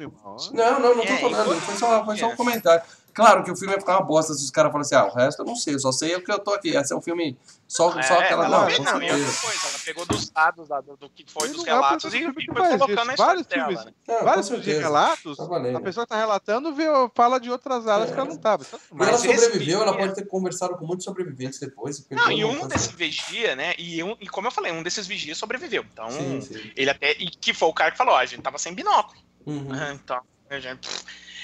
Não, 0.52 0.80
não, 0.80 0.96
não 0.96 1.06
tô 1.06 1.14
É, 1.14 1.18
falando. 1.18 1.62
Foi 1.62 1.76
só, 1.76 2.04
foi 2.04 2.18
só 2.18 2.28
um 2.28 2.34
é. 2.34 2.36
comentário. 2.36 2.84
Claro 3.16 3.44
que 3.46 3.50
o 3.52 3.56
filme 3.56 3.74
ia 3.74 3.80
ficar 3.80 3.94
uma 3.98 4.06
bosta 4.06 4.34
se 4.34 4.44
os 4.44 4.52
caras 4.52 4.72
falassem, 4.74 4.98
ah, 4.98 5.06
o 5.06 5.14
resto 5.14 5.42
eu 5.42 5.46
não 5.46 5.56
sei, 5.56 5.74
eu 5.76 5.80
só 5.80 5.90
sei 5.92 6.14
o 6.18 6.22
que 6.22 6.30
eu 6.30 6.38
tô 6.38 6.52
aqui. 6.54 6.70
Esse 6.76 6.92
é 6.92 6.96
um 6.98 7.02
filme 7.02 7.38
só, 7.66 7.90
só 7.90 7.98
é, 7.98 8.26
aquela. 8.26 8.46
ela 8.46 8.60
Não, 8.60 8.66
fez 8.66 8.78
com 8.78 8.84
também 8.84 9.10
outra 9.10 9.26
certeza. 9.26 9.48
coisa, 9.48 9.68
ela 9.70 9.80
pegou 9.86 10.06
dos 10.06 10.30
dados 10.30 10.68
lá, 10.70 10.82
do, 10.82 10.98
do 10.98 11.10
que 11.10 11.26
foi 11.32 11.48
E 11.48 11.52
dos 11.54 11.64
não 11.64 11.72
é 11.72 11.76
relatos 11.76 12.14
e, 12.14 12.18
e 12.18 12.34
foi 12.34 12.46
colocando 12.46 12.90
isso. 12.90 13.06
na 13.06 13.14
história 13.14 13.16
Vários 13.16 13.48
dela, 13.48 13.68
filmes. 13.68 13.86
né? 13.86 13.92
Não, 14.08 14.18
com 14.20 14.26
Vários 14.26 14.48
filmes 14.50 14.66
de 14.66 14.74
relatos, 14.74 15.38
Tá 15.38 15.44
a 15.78 15.80
pessoa 15.82 16.06
que 16.06 16.10
tá 16.10 16.18
relatando 16.18 16.76
vê, 16.76 16.84
fala 17.16 17.40
de 17.40 17.50
outras 17.50 17.88
áreas 17.88 18.10
É. 18.10 18.14
que 18.14 18.20
ela 18.20 18.30
não 18.30 18.38
tava. 18.38 18.64
É 18.64 18.68
E 18.68 18.70
ela 18.76 18.82
Mas 18.92 19.24
esse 19.24 19.44
sobreviveu, 19.46 19.82
ela 19.82 19.92
vigia- 19.94 20.08
pode 20.08 20.16
ter 20.22 20.28
conversado 20.28 20.76
com 20.78 20.86
muitos 20.86 21.06
sobreviventes 21.06 21.58
depois. 21.58 22.06
Não, 22.12 22.30
e 22.32 22.44
um 22.44 22.68
desses 22.68 22.92
vigias, 22.92 23.56
né, 23.56 23.74
e, 23.78 24.04
um, 24.04 24.18
e 24.20 24.28
como 24.28 24.48
eu 24.48 24.52
falei, 24.52 24.74
um 24.74 24.84
desses 24.84 25.08
vigias 25.08 25.38
sobreviveu, 25.38 25.86
então... 25.90 26.12
Sim, 26.12 26.42
sim. 26.42 26.72
Ele 26.76 26.90
até. 26.90 27.14
E 27.14 27.30
que 27.30 27.54
foi 27.54 27.70
o 27.70 27.74
cara 27.74 27.92
que 27.92 27.98
falou, 27.98 28.14
ó, 28.14 28.18
a 28.18 28.26
gente 28.26 28.42
tava 28.42 28.58
sem 28.58 28.74
binóculo. 28.74 29.18
Uhum. 29.46 29.70
Então, 29.94 30.22
a 30.50 30.60
gente- 30.60 30.90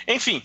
enfim. 0.07 0.43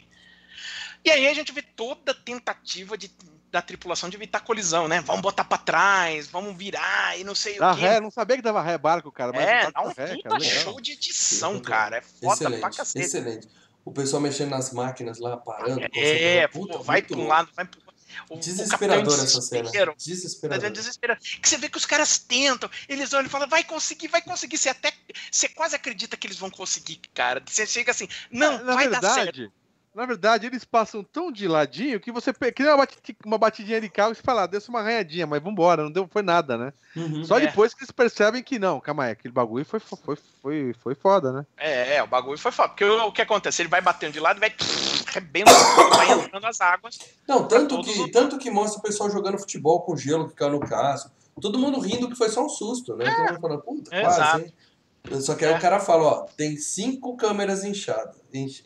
E 1.07 1.11
aí 1.11 1.29
a 1.29 1.35
gente 1.35 1.53
vê 1.53 1.63
toda 1.63 2.11
a 2.11 2.15
tentativa 2.15 2.99
de, 2.99 3.09
da 3.49 3.63
tripulação 3.63 4.09
de 4.11 4.17
evitar 4.17 4.41
colisão, 4.41 4.89
né? 4.89 5.01
Vamos 5.03 5.23
botar 5.23 5.45
pra 5.45 5.57
trás, 5.57 6.27
vamos 6.27 6.57
virar 6.57 7.17
e 7.17 7.23
não 7.23 7.33
sei 7.33 7.59
Dá 7.59 7.71
o 7.73 7.77
quê. 7.77 7.83
ré, 7.83 8.01
não 8.01 8.11
sabia 8.11 8.35
que 8.35 8.43
dava 8.43 8.61
ré 8.61 8.77
barco, 8.77 9.13
cara. 9.13 9.31
Mas 9.33 9.47
é, 9.47 9.71
dá 9.71 9.83
um 9.83 9.93
ré, 9.93 10.17
puta 10.17 10.29
cara, 10.31 10.41
show 10.43 10.81
de 10.81 10.93
edição, 10.93 11.55
Sim, 11.55 11.63
cara. 11.63 11.99
É 11.99 12.03
foda 12.03 12.37
pra 12.37 12.49
Excelente, 12.49 12.77
cacete. 12.77 13.05
excelente. 13.07 13.49
O 13.85 13.93
pessoal 13.93 14.21
mexendo 14.21 14.51
nas 14.51 14.73
máquinas 14.73 15.21
lá, 15.21 15.37
parando. 15.37 15.81
É, 15.95 16.49
puta, 16.49 16.79
pô, 16.79 16.83
vai 16.83 17.01
pra 17.03 17.17
um 17.17 17.29
lado, 17.29 17.51
vai 17.55 17.65
pro. 17.65 17.81
O- 18.29 18.35
o 18.35 18.39
Desesperador 18.41 19.05
capitão 19.05 19.25
essa 19.25 19.41
cena. 19.43 19.95
Desesperador. 19.97 20.67
É 20.67 20.71
desesperado. 20.71 21.21
Que 21.21 21.49
você 21.49 21.57
vê 21.57 21.69
que 21.69 21.77
os 21.79 21.87
caras 21.87 22.19
tentam, 22.19 22.69
eles 22.89 23.13
olham 23.13 23.27
e 23.27 23.31
falam, 23.31 23.47
vai 23.47 23.63
conseguir, 23.63 24.09
vai 24.09 24.23
conseguir. 24.23 24.59
Você 24.59 24.71
até. 24.71 24.93
Você 25.31 25.49
quase 25.51 25.77
acredita 25.77 26.17
que 26.17 26.27
eles 26.27 26.37
vão 26.39 26.51
conseguir, 26.51 26.99
cara. 27.15 27.41
Você 27.47 27.65
chega 27.65 27.93
assim, 27.93 28.09
não, 28.29 28.65
na 28.65 28.75
vai 28.75 28.89
dar 28.89 29.03
certo. 29.15 29.53
Na 29.97 30.05
verdade, 30.05 30.47
eles 30.47 30.63
passam 30.63 31.03
tão 31.03 31.33
de 31.33 31.49
ladinho 31.49 31.99
que 31.99 32.13
você 32.13 32.31
nem 32.39 32.69
uma, 32.69 32.77
bati- 32.77 33.17
uma 33.25 33.39
batidinha 33.39 33.81
de 33.81 33.89
carro 33.89 34.13
e 34.13 34.15
você 34.15 34.21
fala, 34.23 34.43
ah, 34.43 34.47
deu 34.47 34.61
uma 34.69 34.81
arranhadinha, 34.81 35.27
mas 35.27 35.43
vambora, 35.43 35.83
não 35.83 35.91
deu, 35.91 36.07
foi 36.07 36.21
nada, 36.21 36.59
né? 36.59 36.73
Uhum. 36.95 37.25
Só 37.25 37.39
É. 37.39 37.47
depois 37.47 37.73
que 37.73 37.81
eles 37.83 37.91
percebem 37.91 38.43
que 38.43 38.59
não, 38.59 38.79
calma 38.79 39.05
aí, 39.05 39.13
aquele 39.13 39.33
bagulho 39.33 39.65
foi, 39.65 39.81
foi, 39.81 40.17
foi, 40.43 40.75
foi 40.83 40.95
foda, 40.95 41.33
né? 41.33 41.47
É, 41.57 41.97
é, 41.97 42.03
o 42.03 42.07
bagulho 42.07 42.37
foi 42.39 42.53
foda. 42.53 42.69
Porque 42.69 42.85
o, 42.85 43.07
o 43.07 43.13
que 43.13 43.23
acontece? 43.23 43.63
Ele 43.63 43.71
vai 43.71 43.81
batendo 43.81 44.13
de 44.13 44.21
lado 44.21 44.37
e 44.37 44.41
vai 44.41 44.55
rebenta, 45.09 45.51
vai 45.97 46.11
entrando 46.11 46.47
as 46.47 46.61
águas. 46.61 46.99
Não, 47.27 47.49
tanto 47.49 47.81
que, 47.81 47.91
os- 48.03 48.11
tanto 48.11 48.37
que 48.37 48.51
mostra 48.51 48.79
o 48.79 48.83
pessoal 48.83 49.11
jogando 49.11 49.39
futebol 49.39 49.81
com 49.81 49.97
gelo 49.97 50.29
que 50.29 50.35
caiu 50.35 50.53
no 50.53 50.61
caso. 50.61 51.11
Todo 51.41 51.59
mundo 51.59 51.81
rindo 51.81 52.09
que 52.09 52.15
foi 52.15 52.29
só 52.29 52.45
um 52.45 52.49
susto, 52.49 52.95
né? 52.97 53.05
Todo 53.11 53.29
mundo 53.29 53.41
falando, 53.41 53.63
puta, 53.63 53.95
É, 53.95 54.01
quase, 54.03 54.21
exato. 54.21 54.45
hein? 54.45 54.55
Só 55.21 55.35
que 55.35 55.45
aí 55.45 55.53
É. 55.53 55.57
o 55.57 55.61
cara 55.61 55.79
fala, 55.81 56.03
ó, 56.05 56.23
tem 56.37 56.57
cinco 56.57 57.17
câmeras 57.17 57.65
inchadas, 57.65 58.17
ench- 58.33 58.65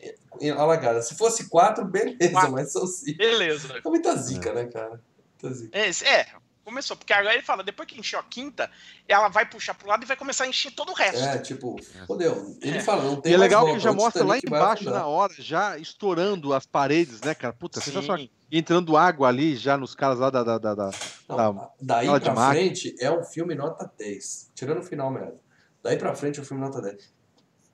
alagadas. 0.57 1.07
Se 1.07 1.15
fosse 1.15 1.47
quatro, 1.49 1.85
beleza, 1.85 2.31
Quatro. 2.31 2.51
mas 2.51 2.71
são 2.71 2.85
cinco. 2.87 3.17
Beleza. 3.17 3.73
É 3.83 3.89
muita 3.89 4.15
zica, 4.15 4.53
né, 4.53 4.65
cara? 4.65 5.01
Muita 5.41 5.55
zica. 5.57 5.77
É, 5.77 5.89
é, 5.89 6.27
começou. 6.63 6.95
Porque 6.97 7.13
agora 7.13 7.33
ele 7.33 7.43
fala, 7.43 7.63
depois 7.63 7.87
que 7.87 7.99
encheu 7.99 8.19
a 8.19 8.23
quinta, 8.23 8.69
ela 9.07 9.27
vai 9.27 9.45
puxar 9.47 9.73
pro 9.73 9.87
lado 9.87 10.03
e 10.03 10.07
vai 10.07 10.17
começar 10.17 10.45
a 10.45 10.47
encher 10.47 10.71
todo 10.71 10.91
o 10.91 10.95
resto. 10.95 11.19
É, 11.23 11.37
tipo, 11.37 11.75
fodeu. 12.07 12.57
Ele 12.61 12.77
É. 12.77 12.81
fala, 12.81 13.03
não 13.03 13.19
tem 13.21 13.31
E 13.31 13.35
é 13.35 13.37
legal 13.37 13.65
que 13.65 13.79
já 13.79 13.93
mostra 13.93 14.23
lá 14.23 14.37
embaixo 14.37 14.85
na 14.89 15.05
hora, 15.05 15.33
já 15.37 15.77
estourando 15.77 16.53
as 16.53 16.65
paredes, 16.65 17.21
né, 17.21 17.35
cara? 17.35 17.53
Puta. 17.53 17.79
Sim. 17.81 18.29
E 18.51 18.57
entrando 18.57 18.97
água 18.97 19.27
ali 19.29 19.55
já 19.55 19.77
nos 19.77 19.95
caras 19.95 20.19
lá 20.19 20.29
da. 20.29 20.43
da, 20.43 20.57
da, 20.57 20.75
da- 20.75 20.91
Não, 21.29 21.53
da- 21.55 21.69
daí 21.79 22.19
pra 22.19 22.49
frente 22.49 22.95
é 22.99 23.09
um 23.11 23.23
filme 23.23 23.55
nota 23.55 23.89
10. 23.97 24.49
Tirando 24.53 24.79
o 24.79 24.83
final 24.83 25.09
mesmo. 25.09 25.39
Daí 25.83 25.97
pra 25.97 26.13
frente 26.15 26.39
é 26.39 26.41
um 26.41 26.45
filme 26.45 26.61
nota 26.63 26.81
10. 26.81 27.21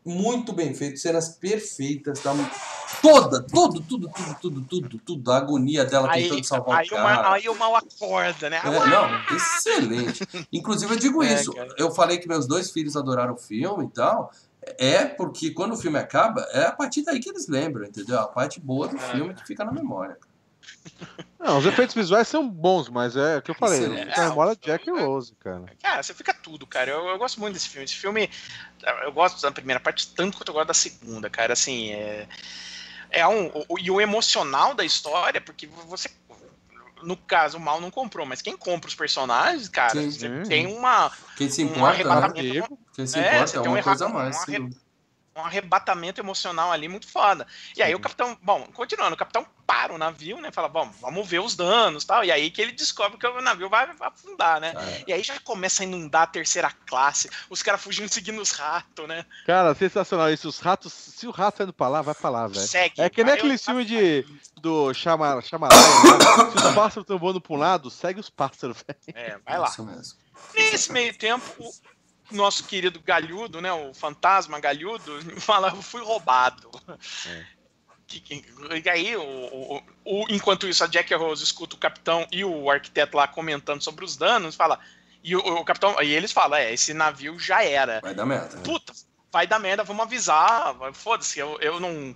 Muito 0.05 0.53
bem 0.53 0.73
feito, 0.73 0.97
cenas 0.99 1.29
perfeitas, 1.37 2.21
tá? 2.21 2.33
Toda, 3.01 3.43
tudo, 3.43 3.81
tudo, 3.81 4.09
tudo, 4.09 4.35
tudo, 4.39 4.61
tudo, 4.61 4.99
tudo. 4.99 5.31
A 5.31 5.37
agonia 5.37 5.83
dela 5.83 6.09
Aí, 6.09 6.23
tentando 6.23 6.43
salvar 6.45 6.79
aí, 6.79 6.87
o 6.87 6.89
cara. 6.91 7.03
mal, 7.23 7.33
aí 7.33 7.49
o 7.49 7.55
mal 7.55 7.75
acorda, 7.75 8.49
né? 8.49 8.61
É, 8.63 8.89
não, 8.89 9.35
excelente. 9.35 10.25
Inclusive, 10.53 10.93
eu 10.93 10.97
digo 10.97 11.21
É, 11.23 11.33
isso. 11.33 11.51
cara. 11.51 11.67
Eu 11.77 11.91
falei 11.91 12.17
que 12.19 12.27
meus 12.29 12.47
dois 12.47 12.71
filhos 12.71 12.95
adoraram 12.95 13.33
o 13.33 13.37
filme 13.37 13.85
e 13.85 13.89
tal. 13.89 14.31
É 14.77 15.03
porque 15.05 15.51
quando 15.51 15.73
o 15.73 15.77
filme 15.77 15.97
acaba, 15.99 16.41
é 16.51 16.65
a 16.65 16.71
partir 16.71 17.01
daí 17.03 17.19
que 17.19 17.29
eles 17.29 17.47
lembram, 17.49 17.85
entendeu? 17.85 18.19
A 18.19 18.27
parte 18.27 18.59
boa 18.61 18.87
do 18.87 18.95
É. 18.95 18.99
filme 19.11 19.33
que 19.33 19.45
fica 19.45 19.65
na 19.65 19.71
memória. 19.73 20.17
Não, 21.39 21.57
os 21.59 21.65
efeitos 21.65 21.95
visuais 21.95 22.27
são 22.27 22.47
bons, 22.47 22.89
mas 22.89 23.15
é 23.15 23.37
o 23.37 23.41
que 23.41 23.51
eu 23.51 23.55
falei. 23.55 23.81
Fica 23.81 24.21
na 24.21 24.29
memória 24.29 24.51
É, 24.51 24.65
Jack 24.65 24.89
e 24.89 24.91
é. 24.91 25.01
Rose, 25.01 25.33
cara. 25.35 25.65
Cara, 25.81 26.03
você 26.03 26.13
fica 26.13 26.33
tudo, 26.33 26.65
cara. 26.67 26.89
Eu, 26.91 27.07
eu 27.07 27.17
gosto 27.17 27.39
muito 27.39 27.53
desse 27.53 27.69
filme. 27.69 27.85
Esse 27.85 27.95
filme, 27.95 28.29
eu 29.03 29.11
gosto 29.11 29.41
da 29.41 29.51
primeira 29.51 29.79
parte 29.79 30.13
tanto 30.13 30.37
quanto 30.37 30.49
eu 30.49 30.53
gosto 30.53 30.67
da 30.67 30.73
segunda, 30.73 31.29
cara. 31.29 31.53
Assim, 31.53 31.91
é. 31.91 32.27
É 33.09 33.25
um. 33.27 33.47
o- 33.69 33.79
e 33.79 33.89
o 33.89 34.01
emocional 34.01 34.73
da 34.73 34.83
história, 34.83 35.39
porque 35.39 35.67
você. 35.67 36.09
No 37.03 37.15
caso, 37.15 37.57
o 37.57 37.61
mal 37.61 37.79
não 37.79 37.91
comprou, 37.91 38.25
mas 38.25 38.41
quem 38.41 38.57
compra 38.57 38.87
os 38.89 38.95
personagens, 38.95 39.69
cara, 39.69 39.91
Sim. 39.91 40.09
você 40.11 40.27
Sim. 40.27 40.49
tem 40.49 40.65
uma, 40.65 41.11
Quem 41.37 41.47
se 41.47 41.63
um 41.63 41.67
importa, 41.67 42.03
né? 42.03 42.09
arrebatamento. 42.11 42.79
Quem 42.93 43.05
se 43.05 43.19
É, 43.19 43.35
importa 43.35 43.57
é 43.57 43.61
um 43.61 43.73
uma 43.73 43.83
coisa 43.83 44.05
a 44.07 44.09
mais. 44.09 44.35
um. 44.49 44.69
Um 45.37 45.45
arrebatamento 45.45 46.19
emocional 46.21 46.71
ali 46.71 46.87
muito 46.87 47.07
foda. 47.07 47.45
E 47.75 47.81
aí 47.83 47.93
o 47.95 47.99
capitão, 47.99 48.37
bom, 48.41 48.63
continuando, 48.73 49.13
o 49.13 49.17
capitão 49.17 49.45
para 49.65 49.93
o 49.93 49.97
navio, 49.97 50.39
né? 50.39 50.51
Fala, 50.51 50.67
vamos, 50.67 50.95
vamos 50.99 51.27
ver 51.27 51.39
os 51.39 51.55
danos 51.55 52.05
tal. 52.05 52.23
E 52.23 52.31
aí 52.31 52.49
que 52.49 52.61
ele 52.61 52.71
descobre 52.71 53.17
que 53.17 53.27
o 53.27 53.41
navio 53.41 53.69
vai 53.69 53.89
afundar, 53.99 54.59
né? 54.61 54.73
Ah, 54.75 54.83
é. 54.83 55.03
E 55.07 55.13
aí 55.13 55.21
já 55.23 55.39
começa 55.41 55.83
a 55.83 55.85
inundar 55.85 56.23
a 56.23 56.27
terceira 56.27 56.71
classe, 56.87 57.29
os 57.49 57.61
caras 57.61 57.81
fugindo 57.81 58.07
seguindo 58.09 58.41
os 58.41 58.51
ratos, 58.51 59.07
né? 59.07 59.25
Cara, 59.45 59.75
sensacional 59.75 60.31
isso. 60.31 60.47
Os 60.47 60.59
ratos, 60.59 60.93
se 60.93 61.27
o 61.27 61.31
rato 61.31 61.57
tá 61.57 61.63
indo 61.65 61.73
pra 61.73 61.87
lá, 61.87 62.01
vai 62.01 62.15
pra 62.15 62.29
lá, 62.29 62.47
velho. 62.47 62.65
Segue. 62.67 63.01
É 63.01 63.09
que 63.09 63.23
nem 63.23 63.33
aquele 63.33 63.53
eu- 63.55 63.59
filme 63.59 63.83
de, 63.85 64.25
do 64.61 64.93
Chama- 64.93 65.41
Chamalaya, 65.41 65.79
né? 65.79 66.51
Se 66.51 66.57
os 66.67 66.73
pássaros 66.73 67.03
estão 67.03 67.19
voando 67.19 67.41
pra 67.41 67.53
um 67.53 67.57
lado, 67.57 67.89
segue 67.91 68.19
os 68.19 68.29
pássaros, 68.29 68.77
velho. 68.87 68.99
É, 69.13 69.37
vai 69.45 69.57
lá. 69.57 69.67
Isso 69.67 69.83
mesmo. 69.83 70.17
Nesse 70.55 70.91
meio 70.91 71.17
tempo, 71.17 71.43
o 71.59 71.71
nosso 72.31 72.63
querido 72.65 72.99
Galhudo, 73.01 73.61
né? 73.61 73.71
O 73.71 73.93
fantasma 73.93 74.59
Galhudo, 74.59 75.19
fala, 75.41 75.69
eu 75.69 75.81
fui 75.81 76.01
roubado. 76.03 76.69
Que- 78.07 78.45
E 78.83 78.89
aí, 78.89 79.15
o, 79.17 79.21
o- 79.21 79.83
o- 80.05 80.25
enquanto 80.29 80.67
isso, 80.67 80.83
a 80.83 80.87
Jack 80.87 81.13
Rose 81.13 81.43
escuta 81.43 81.75
o 81.75 81.79
capitão 81.79 82.25
e 82.31 82.43
o 82.45 82.69
arquiteto 82.71 83.17
lá 83.17 83.27
comentando 83.27 83.81
sobre 83.83 84.05
os 84.05 84.15
danos, 84.15 84.55
fala. 84.55 84.79
E 85.23 85.35
o, 85.35 85.39
o 85.39 85.65
capitão. 85.65 86.01
E 86.01 86.13
eles 86.13 86.31
falam, 86.31 86.57
é, 86.57 86.73
esse 86.73 86.93
navio 86.93 87.37
já 87.37 87.63
era. 87.63 87.99
Vai 88.01 88.13
dar 88.15 88.25
merda. 88.25 88.55
né? 88.55 88.61
Puta, 88.63 88.93
vai 89.31 89.45
dar 89.45 89.59
merda, 89.59 89.83
vamos 89.83 90.03
avisar. 90.03 90.73
Foda-se, 90.93 91.37
eu, 91.39 91.57
eu 91.59 91.79
não. 91.81 92.15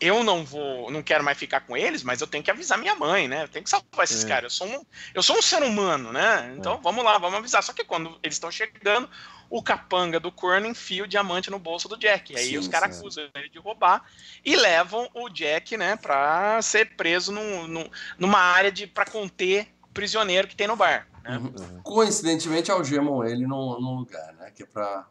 Eu 0.00 0.24
não 0.24 0.44
vou, 0.44 0.90
não 0.90 1.02
quero 1.02 1.22
mais 1.22 1.36
ficar 1.36 1.60
com 1.60 1.76
eles, 1.76 2.02
mas 2.02 2.20
eu 2.22 2.26
tenho 2.26 2.42
que 2.42 2.50
avisar 2.50 2.78
minha 2.78 2.94
mãe, 2.94 3.28
né? 3.28 3.42
Eu 3.44 3.48
tenho 3.48 3.62
que 3.62 3.68
salvar 3.70 4.04
esses 4.04 4.24
É. 4.24 4.28
caras. 4.28 4.44
Eu 4.44 4.50
sou, 4.50 4.66
um, 4.66 4.82
eu 5.14 5.22
sou 5.22 5.36
um 5.36 5.42
ser 5.42 5.62
humano, 5.62 6.10
né? 6.12 6.54
Então 6.56 6.74
É. 6.74 6.78
vamos 6.82 7.04
lá, 7.04 7.18
vamos 7.18 7.38
avisar. 7.38 7.62
Só 7.62 7.72
que 7.74 7.84
quando 7.84 8.18
eles 8.22 8.36
estão 8.36 8.50
chegando, 8.50 9.08
o 9.50 9.62
capanga 9.62 10.18
do 10.18 10.32
corno 10.32 10.66
enfia 10.66 11.04
o 11.04 11.06
diamante 11.06 11.50
no 11.50 11.58
bolso 11.58 11.86
do 11.86 11.98
Jack. 11.98 12.32
E 12.32 12.38
aí 12.38 12.46
Sim, 12.50 12.56
os 12.58 12.66
caras 12.68 12.96
acusam 12.98 13.28
ele 13.34 13.50
de 13.50 13.58
roubar 13.58 14.02
e 14.42 14.56
levam 14.56 15.06
o 15.12 15.28
Jack, 15.28 15.76
né, 15.76 15.96
pra 15.96 16.62
ser 16.62 16.96
preso 16.96 17.30
num- 17.30 17.66
num- 17.66 17.90
numa 18.18 18.38
área 18.38 18.72
de 18.72 18.86
para 18.86 19.04
conter 19.04 19.68
o 19.82 19.88
prisioneiro 19.88 20.48
que 20.48 20.56
tem 20.56 20.66
no 20.66 20.76
bar. 20.76 21.06
Né? 21.22 21.36
Uhum. 21.36 21.82
Coincidentemente, 21.82 22.70
algemam 22.70 23.22
ele 23.22 23.46
num, 23.46 23.78
num 23.78 23.96
lugar, 23.96 24.32
né? 24.34 24.50
Que 24.50 24.62
é 24.62 24.66
pra, 24.66 25.04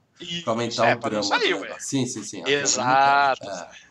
pra 0.43 0.51
aumentar 0.53 0.87
é, 0.87 0.95
o 0.95 0.99
não 0.99 1.09
drama. 1.09 1.23
sair. 1.23 1.75
Sim, 1.77 2.07
sim, 2.07 2.23
sim. 2.23 2.43
Exato. 2.47 3.47
É. 3.47 3.88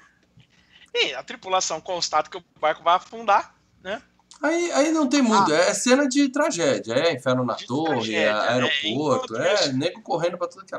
E 1.01 1.15
a 1.15 1.23
tripulação 1.23 1.81
constata 1.81 2.29
que 2.31 2.37
o 2.37 2.45
barco 2.61 2.83
vai 2.83 2.95
afundar. 2.97 3.55
Aí, 4.41 4.71
aí 4.71 4.93
não 4.93 5.09
tem 5.09 5.21
muito, 5.21 5.53
é 5.53 5.75
cena 5.75 6.07
de 6.09 6.29
tragédia, 6.29 6.93
é 6.95 7.13
inferno 7.13 7.45
na 7.45 7.55
Ah. 7.55 7.67
Torre, 7.67 7.89
tragédia, 7.95 8.19
é 8.29 8.33
né? 8.33 8.49
aeroporto, 8.49 9.37
é 9.37 9.55
isso- 9.55 9.73
nego 9.73 10.01
correndo 10.01 10.39
pra 10.39 10.47
tudo 10.47 10.65
é. 10.73 10.77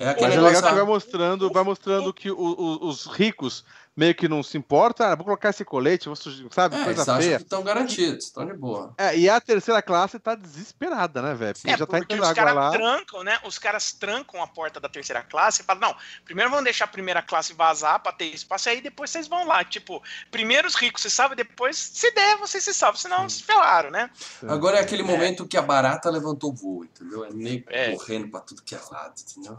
É 0.00 0.04
Mas 0.06 0.08
aquele 0.08 0.34
é 0.34 0.40
legal 0.40 0.62
que 0.62 0.74
vai 0.74 0.84
mostrando, 0.84 1.52
vai 1.52 1.62
mostrando 1.62 2.12
que 2.12 2.28
o- 2.28 2.36
o- 2.36 2.88
os 2.88 3.06
ricos 3.06 3.64
meio 3.96 4.14
que 4.14 4.28
não 4.28 4.42
se 4.42 4.58
importam. 4.58 5.06
Ah, 5.06 5.14
vou 5.14 5.24
colocar 5.24 5.48
esse 5.50 5.64
colete, 5.64 6.06
vou 6.06 6.14
sujar, 6.16 6.46
sabe? 6.52 6.74
É, 6.74 6.78
eles 6.78 6.86
Coisa 6.96 7.02
acham 7.12 7.22
feia. 7.22 7.36
que 7.38 7.42
estão 7.44 7.62
garantidos, 7.62 8.24
estão 8.26 8.44
de 8.46 8.52
boa. 8.52 8.92
É, 8.98 9.16
e 9.18 9.28
a 9.30 9.40
terceira 9.40 9.80
classe 9.80 10.18
tá 10.18 10.34
desesperada, 10.34 11.22
né, 11.22 11.34
velho? 11.34 11.54
Porque 11.54 11.70
É, 11.70 11.76
já 11.78 11.86
tá 11.86 11.98
porque 11.98 12.14
os 12.14 12.32
caras 12.32 12.54
lá. 12.54 12.70
trancam, 12.70 13.24
né? 13.24 13.38
Os 13.44 13.58
caras 13.58 13.92
trancam 13.92 14.42
a 14.42 14.46
porta 14.46 14.78
da 14.78 14.88
terceira 14.88 15.22
classe 15.22 15.62
e 15.62 15.64
falam, 15.64 15.80
não, 15.88 15.96
primeiro 16.24 16.50
vamos 16.50 16.64
deixar 16.64 16.84
a 16.84 16.88
primeira 16.88 17.22
classe 17.22 17.54
vazar 17.54 17.98
pra 18.00 18.12
ter 18.12 18.26
espaço, 18.26 18.68
aí 18.68 18.80
depois 18.82 19.08
vocês 19.10 19.26
vão 19.26 19.46
lá. 19.46 19.64
Tipo, 19.64 20.02
primeiro 20.30 20.68
os 20.68 20.74
ricos 20.74 21.00
se 21.02 21.10
salvam, 21.10 21.34
depois, 21.36 21.76
se 21.78 22.10
der, 22.12 22.36
vocês 22.36 22.62
se 22.62 22.74
salvam, 22.74 23.00
senão 23.00 23.28
se 23.28 23.42
ferraram, 23.42 23.90
né? 23.90 24.10
Agora 24.46 24.76
é 24.78 24.80
aquele 24.82 25.02
momento 25.02 25.46
que 25.46 25.56
a 25.56 25.62
barata 25.62 26.10
levantou 26.10 26.50
o 26.50 26.54
voo, 26.54 26.84
entendeu? 26.84 27.24
É 27.24 27.30
nego 27.32 27.64
É. 27.70 27.92
correndo 27.92 28.28
pra 28.28 28.40
tudo 28.40 28.62
que 28.62 28.74
é 28.74 28.80
lado, 28.90 29.14
entendeu? 29.20 29.58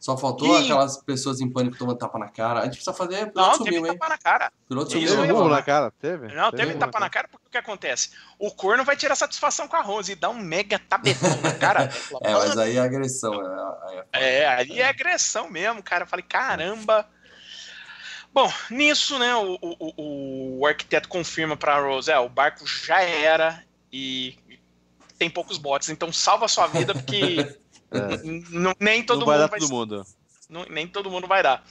Só 0.00 0.16
faltou 0.16 0.58
E- 0.58 0.64
aquelas 0.64 0.96
pessoas 0.96 1.42
em 1.42 1.48
pânico 1.52 1.76
tomando 1.76 1.98
tapa 1.98 2.18
na 2.18 2.28
cara. 2.30 2.60
A 2.60 2.64
gente 2.64 2.76
precisa 2.76 2.94
fazer. 2.94 3.30
Piloto 3.30 3.36
Não, 3.50 3.54
sumiu, 3.54 3.72
teve 3.74 3.88
hein? 3.88 3.98
tapa 3.98 4.08
na 4.08 4.16
cara. 4.18 4.52
Piloto 4.66 4.90
sumiu. 4.92 5.06
Teve 5.10 5.22
aí, 5.22 5.48
na 5.50 5.62
cara? 5.62 5.90
Teve? 6.00 6.34
Não, 6.34 6.50
teve 6.50 6.66
murro 6.68 6.78
tapa 6.78 6.98
na 6.98 7.10
cara 7.10 7.28
porque 7.28 7.46
o 7.46 7.50
que 7.50 7.58
acontece? 7.58 8.10
O 8.38 8.50
corno 8.50 8.82
vai 8.82 8.96
tirar 8.96 9.14
satisfação 9.14 9.68
com 9.68 9.76
a 9.76 9.82
Rose 9.82 10.12
e 10.12 10.14
dá 10.14 10.30
um 10.30 10.38
mega 10.38 10.78
tabetão 10.78 11.38
na 11.42 11.52
cara. 11.52 11.90
É, 12.22 12.32
mas 12.32 12.56
aí 12.56 12.78
é 12.78 12.80
agressão. 12.80 13.34
É, 13.34 14.04
é- 14.12 14.38
É, 14.40 14.48
ali 14.48 14.80
é 14.80 14.88
agressão 14.88 15.50
mesmo, 15.50 15.82
cara. 15.82 16.04
Eu 16.04 16.08
falei, 16.08 16.24
caramba. 16.26 17.06
Bom, 18.32 18.50
nisso, 18.70 19.18
né, 19.18 19.34
o, 19.34 19.58
o, 19.60 19.76
o, 19.96 20.58
o 20.60 20.66
arquiteto 20.66 21.08
confirma 21.08 21.56
pra 21.56 21.78
Rose, 21.80 22.10
é, 22.10 22.18
o 22.18 22.28
barco 22.28 22.64
já 22.66 23.02
era 23.02 23.62
e 23.92 24.38
tem 25.18 25.28
poucos 25.28 25.58
botes, 25.58 25.90
então 25.90 26.12
salva 26.12 26.44
a 26.44 26.48
sua 26.48 26.66
vida, 26.68 26.94
porque 26.94 27.54
n- 27.92 28.44
n- 28.50 28.74
nem 28.78 29.02
todo 29.02 29.20
não 29.20 29.26
vai 29.26 29.36
mundo 29.36 29.42
dar 29.44 29.50
vai, 29.50 29.60
todo 29.60 29.70
mundo. 29.70 30.06
não- 30.48 30.64
nem 30.66 30.86
todo 30.88 31.10
mundo 31.10 31.26
vai 31.26 31.42
dar. 31.42 31.64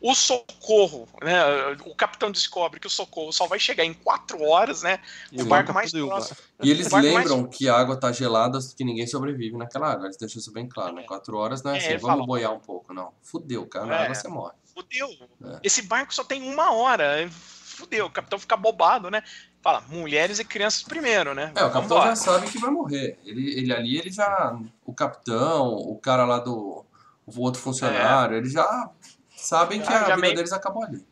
O 0.00 0.14
socorro, 0.14 1.08
né? 1.20 1.42
O 1.84 1.92
capitão 1.92 2.30
descobre 2.30 2.78
que 2.78 2.86
o 2.86 2.90
socorro 2.90 3.32
só 3.32 3.48
vai 3.48 3.58
chegar 3.58 3.84
em 3.84 3.92
quatro 3.92 4.40
horas, 4.44 4.82
né? 4.82 5.00
E 5.32 5.42
o 5.42 5.46
barco 5.46 5.72
mais 5.74 5.90
próximo. 5.90 6.36
E 6.62 6.70
eles 6.70 6.86
barco 6.88 7.08
mais- 7.12 7.28
lembram 7.28 7.50
que 7.50 7.68
a 7.68 7.74
água 7.76 7.96
tá 7.98 8.12
gelada, 8.12 8.60
que 8.76 8.84
ninguém 8.84 9.08
sobrevive 9.08 9.56
naquela 9.56 9.90
água. 9.90 10.06
Eles 10.06 10.16
deixam 10.16 10.38
isso 10.38 10.52
bem 10.52 10.68
claro, 10.68 10.94
né? 10.94 11.02
Quatro 11.02 11.36
horas 11.36 11.64
não 11.64 11.72
é 11.72 11.74
É, 11.74 11.78
assim, 11.78 11.88
vamos 11.96 12.06
fala- 12.06 12.26
boiar 12.26 12.52
um 12.52 12.60
pouco, 12.60 12.94
não. 12.94 13.12
Fudeu, 13.22 13.66
cara, 13.66 13.86
na 13.86 13.94
É. 13.96 14.02
água 14.04 14.14
você 14.14 14.28
morre. 14.28 14.52
Fudeu. 14.72 15.08
É. 15.44 15.58
Esse 15.64 15.82
barco 15.82 16.14
só 16.14 16.22
tem 16.22 16.42
uma 16.42 16.72
hora. 16.72 17.28
Fudeu. 17.30 18.06
O 18.06 18.10
capitão 18.10 18.38
fica 18.38 18.56
bobado, 18.56 19.10
né? 19.10 19.20
Fala, 19.62 19.82
mulheres 19.88 20.38
e 20.38 20.44
crianças 20.44 20.82
primeiro, 20.82 21.34
né? 21.34 21.52
É, 21.54 21.64
o 21.64 21.70
capitão 21.70 21.82
Vambora. 21.98 22.10
já 22.10 22.16
sabe 22.16 22.48
que 22.50 22.58
vai 22.58 22.70
morrer. 22.70 23.18
Ele, 23.24 23.58
ele 23.58 23.72
ali, 23.72 23.98
ele 23.98 24.10
já. 24.10 24.56
O 24.84 24.94
capitão, 24.94 25.68
o 25.74 25.98
cara 25.98 26.24
lá 26.24 26.38
do. 26.38 26.84
O 27.26 27.40
outro 27.42 27.60
funcionário, 27.60 28.36
eles 28.38 28.52
já 28.52 28.88
sabem 29.36 29.80
que 29.80 29.86
Já- 29.86 29.96
a 29.96 29.98
já 30.00 30.04
vida 30.14 30.16
meio- 30.18 30.34
deles 30.36 30.52
acabou 30.52 30.82
ali. 30.84 31.04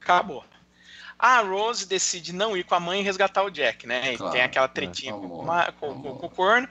Acabou. 0.00 0.42
A 1.18 1.40
Rose 1.40 1.86
decide 1.86 2.32
não 2.32 2.56
ir 2.56 2.64
com 2.64 2.74
a 2.74 2.80
mãe 2.80 3.00
e 3.00 3.04
resgatar 3.04 3.42
o 3.44 3.50
Jack, 3.50 3.86
né? 3.86 4.16
Claro, 4.16 4.32
tem 4.32 4.42
aquela 4.42 4.64
é, 4.64 4.68
tretinha 4.68 5.12
com, 5.12 5.42
ma- 5.42 5.70
com- 5.72 5.90
amor. 5.90 6.02
com- 6.02 6.18
com 6.18 6.26
o 6.26 6.30
corno. 6.30 6.68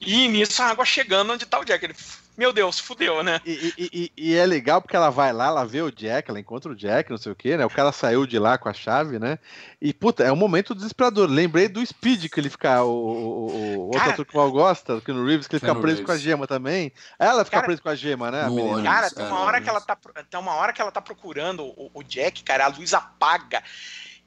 E 0.00 0.28
nisso 0.28 0.62
a 0.62 0.66
água 0.66 0.84
chegando 0.84 1.32
onde 1.32 1.46
tá 1.46 1.58
o 1.58 1.64
Jack. 1.64 1.84
Ele, 1.84 1.96
meu 2.36 2.52
Deus, 2.52 2.78
fudeu, 2.78 3.22
né? 3.22 3.40
E, 3.44 3.74
e- 3.76 3.90
e- 3.92 4.12
e 4.30 4.34
é 4.34 4.46
legal 4.46 4.80
porque 4.80 4.96
ela 4.96 5.10
vai 5.10 5.32
lá, 5.32 5.48
ela 5.48 5.64
vê 5.64 5.82
o 5.82 5.90
Jack, 5.90 6.30
ela 6.30 6.40
encontra 6.40 6.72
o 6.72 6.74
Jack, 6.74 7.10
não 7.10 7.18
sei 7.18 7.32
o 7.32 7.34
que, 7.36 7.56
né? 7.56 7.66
O 7.66 7.70
cara 7.70 7.92
saiu 7.92 8.26
de 8.26 8.38
lá 8.38 8.56
com 8.56 8.68
a 8.68 8.72
chave, 8.72 9.18
né? 9.18 9.38
E, 9.80 9.92
puta, 9.92 10.22
é 10.24 10.32
um 10.32 10.36
momento 10.36 10.74
desesperador. 10.74 11.28
Lembrei 11.28 11.68
do 11.68 11.84
Speed 11.84 12.28
que 12.30 12.40
ele 12.40 12.48
fica, 12.48 12.82
o, 12.82 12.88
o, 12.90 12.96
o- 12.96 13.76
o 13.76 13.80
outro 13.86 14.10
ator 14.10 14.24
que 14.24 14.36
mal 14.36 14.50
gosta, 14.50 14.94
do 14.96 15.02
Keanu 15.02 15.26
Reeves, 15.26 15.46
que 15.46 15.54
ele 15.56 15.60
fica 15.60 15.74
preso 15.74 15.86
Reeves. 15.98 16.06
com 16.06 16.12
a 16.12 16.16
gema 16.18 16.46
também. 16.46 16.92
Ela 17.18 17.44
fica 17.44 17.56
Cara- 17.58 17.66
presa 17.66 17.82
com 17.82 17.88
a 17.90 17.94
gema, 17.94 18.30
né? 18.30 18.42
a 18.44 18.48
No. 18.48 18.82
Cara, 18.82 19.10
tem 19.10 19.24
é, 19.24 19.28
uma 19.28 19.36
não, 19.38 19.44
hora 19.46 19.60
que 19.60 19.68
ela 19.68 19.80
tá. 19.80 19.96
Tem 20.30 20.40
uma 20.40 20.54
hora 20.54 20.72
que 20.72 20.80
ela 20.80 20.90
tá 20.92 21.00
procurando 21.02 21.62
o, 21.64 21.90
o 21.92 22.02
Jack, 22.02 22.42
cara, 22.42 22.64
a 22.64 22.68
luz 22.68 22.94
apaga. 22.94 23.62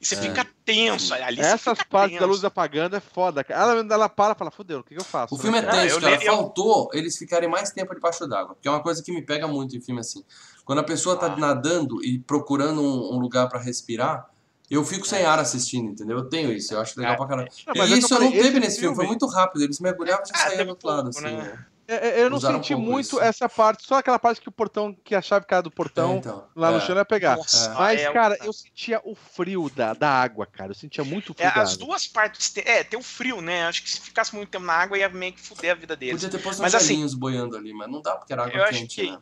E 0.04 0.06
você 0.06 0.16
É. 0.16 0.18
fica 0.20 0.46
tenso. 0.66 1.14
Ali 1.14 1.40
Essas 1.40 1.78
partes 1.82 2.20
da 2.20 2.26
luz 2.26 2.44
apagando 2.44 2.94
é 2.94 3.00
foda. 3.00 3.42
Ela, 3.48 3.72
ela 3.90 4.06
para 4.08 4.34
e 4.34 4.38
fala, 4.38 4.50
fudeu, 4.50 4.80
o 4.80 4.82
que, 4.84 4.94
que 4.94 5.00
eu 5.00 5.04
faço? 5.04 5.34
O 5.34 5.38
filme 5.38 5.56
é 5.56 5.62
né, 5.62 5.68
Ah, 5.68 5.70
tenso, 5.72 5.96
eu 5.96 6.00
cara. 6.02 6.14
eu- 6.22 6.36
Faltou 6.36 6.90
eles 6.92 7.16
ficarem 7.16 7.48
mais 7.48 7.70
tempo 7.70 7.94
debaixo 7.94 8.26
d'água. 8.28 8.54
Porque 8.54 8.68
é 8.68 8.70
uma 8.70 8.82
coisa 8.82 9.02
que 9.02 9.10
me 9.10 9.22
pega 9.22 9.48
muito 9.48 9.74
em 9.74 9.80
filme 9.80 10.00
assim. 10.02 10.22
Quando 10.62 10.80
a 10.80 10.84
pessoa 10.84 11.16
tá 11.16 11.26
Ah. 11.26 11.36
nadando 11.36 12.04
e 12.04 12.18
procurando 12.18 12.82
um, 12.82 13.14
um 13.14 13.18
lugar 13.18 13.48
pra 13.48 13.58
respirar, 13.58 14.28
eu 14.70 14.84
fico 14.84 15.06
sem 15.06 15.24
ar 15.24 15.38
assistindo, 15.38 15.90
entendeu? 15.90 16.18
Eu 16.18 16.24
tenho 16.28 16.52
isso, 16.52 16.74
eu 16.74 16.80
acho 16.80 16.98
legal 17.00 17.14
É. 17.14 17.16
pra 17.16 17.26
caramba. 17.26 17.48
Não, 17.66 17.74
E 17.74 17.78
mas 17.78 17.86
é 17.86 17.88
que 17.88 17.94
eu 17.94 17.98
isso 18.04 18.14
não 18.20 18.30
teve 18.30 18.48
esse 18.48 18.60
nesse 18.60 18.80
filme, 18.80 18.94
foi 18.94 19.06
muito 19.06 19.26
rápido. 19.26 19.62
Eles 19.62 19.80
mergulhavam 19.80 20.22
e 20.24 20.28
já 20.28 20.34
Ah, 20.34 20.50
saíam 20.50 20.64
do 20.66 20.70
outro 20.70 20.86
lado, 20.88 21.10
pouco, 21.10 21.26
assim. 21.26 21.36
né? 21.36 21.66
É, 21.86 22.20
é, 22.20 22.22
eu 22.22 22.30
não 22.30 22.38
Usaram 22.38 22.58
um 22.58 22.62
senti 22.62 22.74
pouco 22.74 22.90
muito 22.90 23.00
isso. 23.16 23.20
essa 23.20 23.46
parte, 23.48 23.86
só 23.86 23.96
aquela 23.96 24.18
parte 24.18 24.40
que 24.40 24.48
o 24.48 24.52
portão, 24.52 24.94
que 25.04 25.14
a 25.14 25.20
chave 25.20 25.44
caiu 25.44 25.62
do 25.62 25.70
portão 25.70 26.14
É, 26.14 26.16
então, 26.16 26.48
lá 26.56 26.70
no 26.70 26.78
é. 26.78 26.80
chão 26.80 26.96
ia 26.96 27.04
pegar. 27.04 27.36
Nossa, 27.36 27.74
Mas, 27.74 28.00
é, 28.00 28.10
cara, 28.12 28.38
eu 28.42 28.52
sentia 28.54 29.00
o 29.04 29.14
frio 29.14 29.68
da, 29.68 29.92
da 29.92 30.08
água, 30.08 30.46
cara. 30.46 30.70
Eu 30.70 30.74
sentia 30.74 31.04
muito 31.04 31.34
frio 31.34 31.46
É, 31.46 31.54
da 31.54 31.60
as 31.60 31.74
água. 31.74 31.86
duas 31.86 32.06
partes. 32.06 32.50
te- 32.52 32.62
É, 32.66 32.82
tem 32.82 32.98
o 32.98 33.02
frio, 33.02 33.42
né? 33.42 33.66
Acho 33.66 33.82
que 33.82 33.90
se 33.90 34.00
ficasse 34.00 34.34
muito 34.34 34.48
tempo 34.48 34.64
na 34.64 34.72
água 34.72 34.96
ia 34.96 35.08
meio 35.10 35.34
que 35.34 35.40
fuder 35.42 35.72
a 35.72 35.74
vida 35.74 35.94
deles. 35.94 36.14
Podia 36.22 36.30
ter 36.30 36.42
posto 36.42 36.58
uns 36.58 36.62
Mas, 36.62 36.74
assim, 36.74 36.86
velhinhos 36.88 37.12
boiando 37.14 37.56
ali, 37.56 37.74
mas 37.74 37.90
não 37.90 38.00
dá 38.00 38.16
porque 38.16 38.32
era 38.32 38.44
água 38.44 38.56
eu 38.56 38.64
acho 38.64 38.78
quente, 38.78 39.02
que- 39.02 39.10
né? 39.10 39.18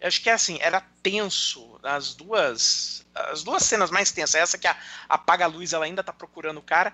Eu 0.00 0.08
acho 0.08 0.22
que 0.22 0.30
é 0.30 0.32
assim, 0.32 0.58
era 0.60 0.80
tenso. 1.02 1.78
As 1.82 2.14
duas. 2.14 3.06
As 3.14 3.42
duas 3.42 3.62
cenas 3.62 3.90
mais 3.90 4.10
tensas. 4.12 4.34
Essa 4.34 4.58
que 4.58 4.66
a, 4.66 4.76
apaga 5.08 5.44
a 5.44 5.48
luz, 5.48 5.72
ela 5.72 5.84
ainda 5.86 6.02
tá 6.02 6.12
procurando 6.12 6.58
o 6.58 6.62
cara. 6.62 6.92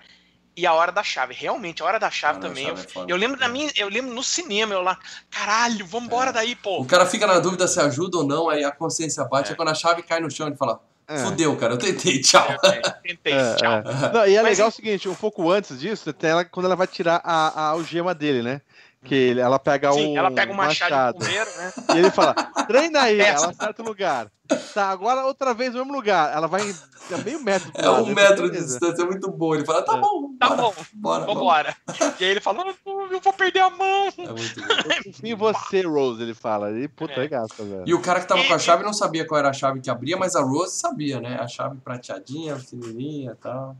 E 0.57 0.65
a 0.65 0.73
hora 0.73 0.91
da 0.91 1.03
chave. 1.03 1.35
Realmente, 1.35 1.83
a 1.83 1.85
hora 1.85 1.99
da 1.99 2.09
chave 2.09 2.39
também. 2.39 2.65
chave 2.65 2.87
eu, 2.95 3.01
é 3.03 3.05
eu 3.13 3.15
lembro 3.15 3.39
da 3.39 3.45
É. 3.45 3.49
minha. 3.49 3.71
Eu 3.77 3.87
lembro 3.89 4.11
no 4.13 4.23
cinema, 4.23 4.73
eu 4.73 4.81
lá, 4.81 4.97
caralho, 5.29 5.85
vambora 5.85 6.31
É. 6.31 6.33
daí, 6.33 6.55
pô. 6.55 6.81
O 6.81 6.85
cara 6.85 7.05
fica 7.05 7.27
na 7.27 7.37
dúvida 7.39 7.67
se 7.67 7.79
ajuda 7.79 8.17
ou 8.17 8.23
não, 8.25 8.49
aí 8.49 8.63
a 8.63 8.71
consciência 8.71 9.23
bate, 9.23 9.49
É. 9.49 9.51
aí 9.51 9.55
quando 9.55 9.69
a 9.69 9.75
chave 9.75 10.01
cai 10.01 10.19
no 10.19 10.31
chão, 10.31 10.47
ele 10.47 10.55
fala, 10.57 10.81
É. 11.07 11.19
fudeu, 11.19 11.55
cara, 11.57 11.73
eu 11.73 11.77
tentei, 11.77 12.19
tchau. 12.21 12.47
É, 12.63 12.67
é, 12.69 12.81
tentei, 13.03 13.33
É, 13.33 13.55
tchau. 13.55 13.71
é. 13.71 14.13
Não, 14.13 14.27
e 14.27 14.35
é 14.35 14.41
Mas 14.41 14.57
legal 14.57 14.67
em- 14.67 14.71
o 14.71 14.73
seguinte, 14.73 15.07
um 15.07 15.13
pouco 15.15 15.49
antes 15.51 15.79
disso, 15.79 16.11
tem 16.11 16.31
ela, 16.31 16.43
quando 16.43 16.65
ela 16.65 16.75
vai 16.75 16.87
tirar 16.87 17.21
a, 17.23 17.47
a 17.61 17.67
algema 17.69 18.15
dele, 18.15 18.41
né? 18.41 18.59
Que 19.03 19.15
ele- 19.15 19.39
ela 19.39 19.59
pega 19.59 19.91
Sim, 19.93 20.13
um 20.13 20.17
ela 20.17 20.31
pega 20.31 20.51
um 20.51 20.55
machado, 20.55 21.19
de 21.19 21.25
bombeiro, 21.25 21.49
né? 21.57 21.73
e 21.95 21.97
ele 21.99 22.11
fala, 22.11 22.33
treina 22.67 23.01
aí, 23.03 23.19
Essa. 23.21 23.43
ela 23.45 23.51
acerta 23.51 23.81
o 23.81 23.85
lugar. 23.85 24.27
Tá, 24.73 24.89
agora 24.89 25.25
outra 25.25 25.53
vez 25.53 25.73
no 25.73 25.79
mesmo 25.79 25.93
lugar. 25.93 26.33
Ela 26.33 26.47
vai 26.47 26.61
a 26.61 27.17
meio 27.17 27.41
metro. 27.43 27.69
É 27.75 27.89
um 27.89 27.97
eu 27.99 28.15
metro 28.15 28.49
de 28.49 28.57
distância, 28.57 29.01
é 29.03 29.05
muito 29.05 29.29
bom. 29.29 29.53
Ele 29.53 29.65
fala, 29.65 29.81
tá 29.81 29.97
É. 29.97 29.99
bom, 29.99 30.31
Tá 30.39 30.47
bora, 30.49 30.61
bom, 30.61 30.73
bora, 30.93 31.25
vambora. 31.25 31.75
E 32.19 32.23
aí 32.23 32.31
ele 32.31 32.39
fala, 32.39 32.63
"Ah, 32.65 32.73
eu 33.11 33.19
vou 33.21 33.33
perder 33.33 33.59
a 33.59 33.69
mão. 33.69 34.07
É 34.17 34.27
muito 34.27 34.61
bom. 34.61 35.09
Enfim, 35.09 35.35
você, 35.35 35.81
Rose, 35.81 36.21
ele 36.21 36.33
fala. 36.33 36.71
E 36.71 36.87
puta, 36.87 37.13
É. 37.19 37.25
é 37.25 37.27
gasta, 37.27 37.61
velho. 37.63 37.83
E 37.85 37.93
o 37.93 38.01
cara 38.01 38.21
que 38.21 38.27
tava 38.27 38.43
com 38.45 38.53
a 38.53 38.57
E- 38.57 38.59
chave 38.59 38.83
não 38.83 38.93
sabia 38.93 39.25
qual 39.27 39.37
era 39.39 39.49
a 39.49 39.53
chave 39.53 39.81
que 39.81 39.89
abria, 39.89 40.15
mas 40.17 40.35
a 40.35 40.41
Rose 40.41 40.75
sabia, 40.79 41.19
né? 41.19 41.37
A 41.39 41.47
chave 41.47 41.77
prateadinha, 41.83 42.55
pequenininha 42.55 43.31
e 43.31 43.35
tal. 43.35 43.75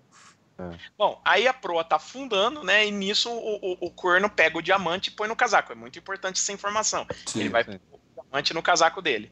Bom, 0.97 1.21
aí 1.23 1.47
a 1.47 1.53
proa 1.53 1.83
tá 1.83 1.97
afundando, 1.97 2.63
né? 2.63 2.85
E 2.85 2.91
nisso 2.91 3.29
o, 3.29 3.55
o, 3.55 3.87
o 3.87 3.91
corno 3.91 4.29
pega 4.29 4.57
o 4.57 4.61
diamante 4.61 5.09
e 5.09 5.13
põe 5.13 5.27
no 5.27 5.35
casaco. 5.35 5.71
É 5.71 5.75
muito 5.75 5.99
importante 5.99 6.39
essa 6.39 6.51
informação. 6.51 7.05
Sim. 7.25 7.41
Ele 7.41 7.49
vai 7.49 7.63
sim. 7.63 7.77
pôr 7.77 7.99
o 7.99 8.21
diamante 8.21 8.53
no 8.53 8.61
casaco 8.61 9.01
dele. 9.01 9.31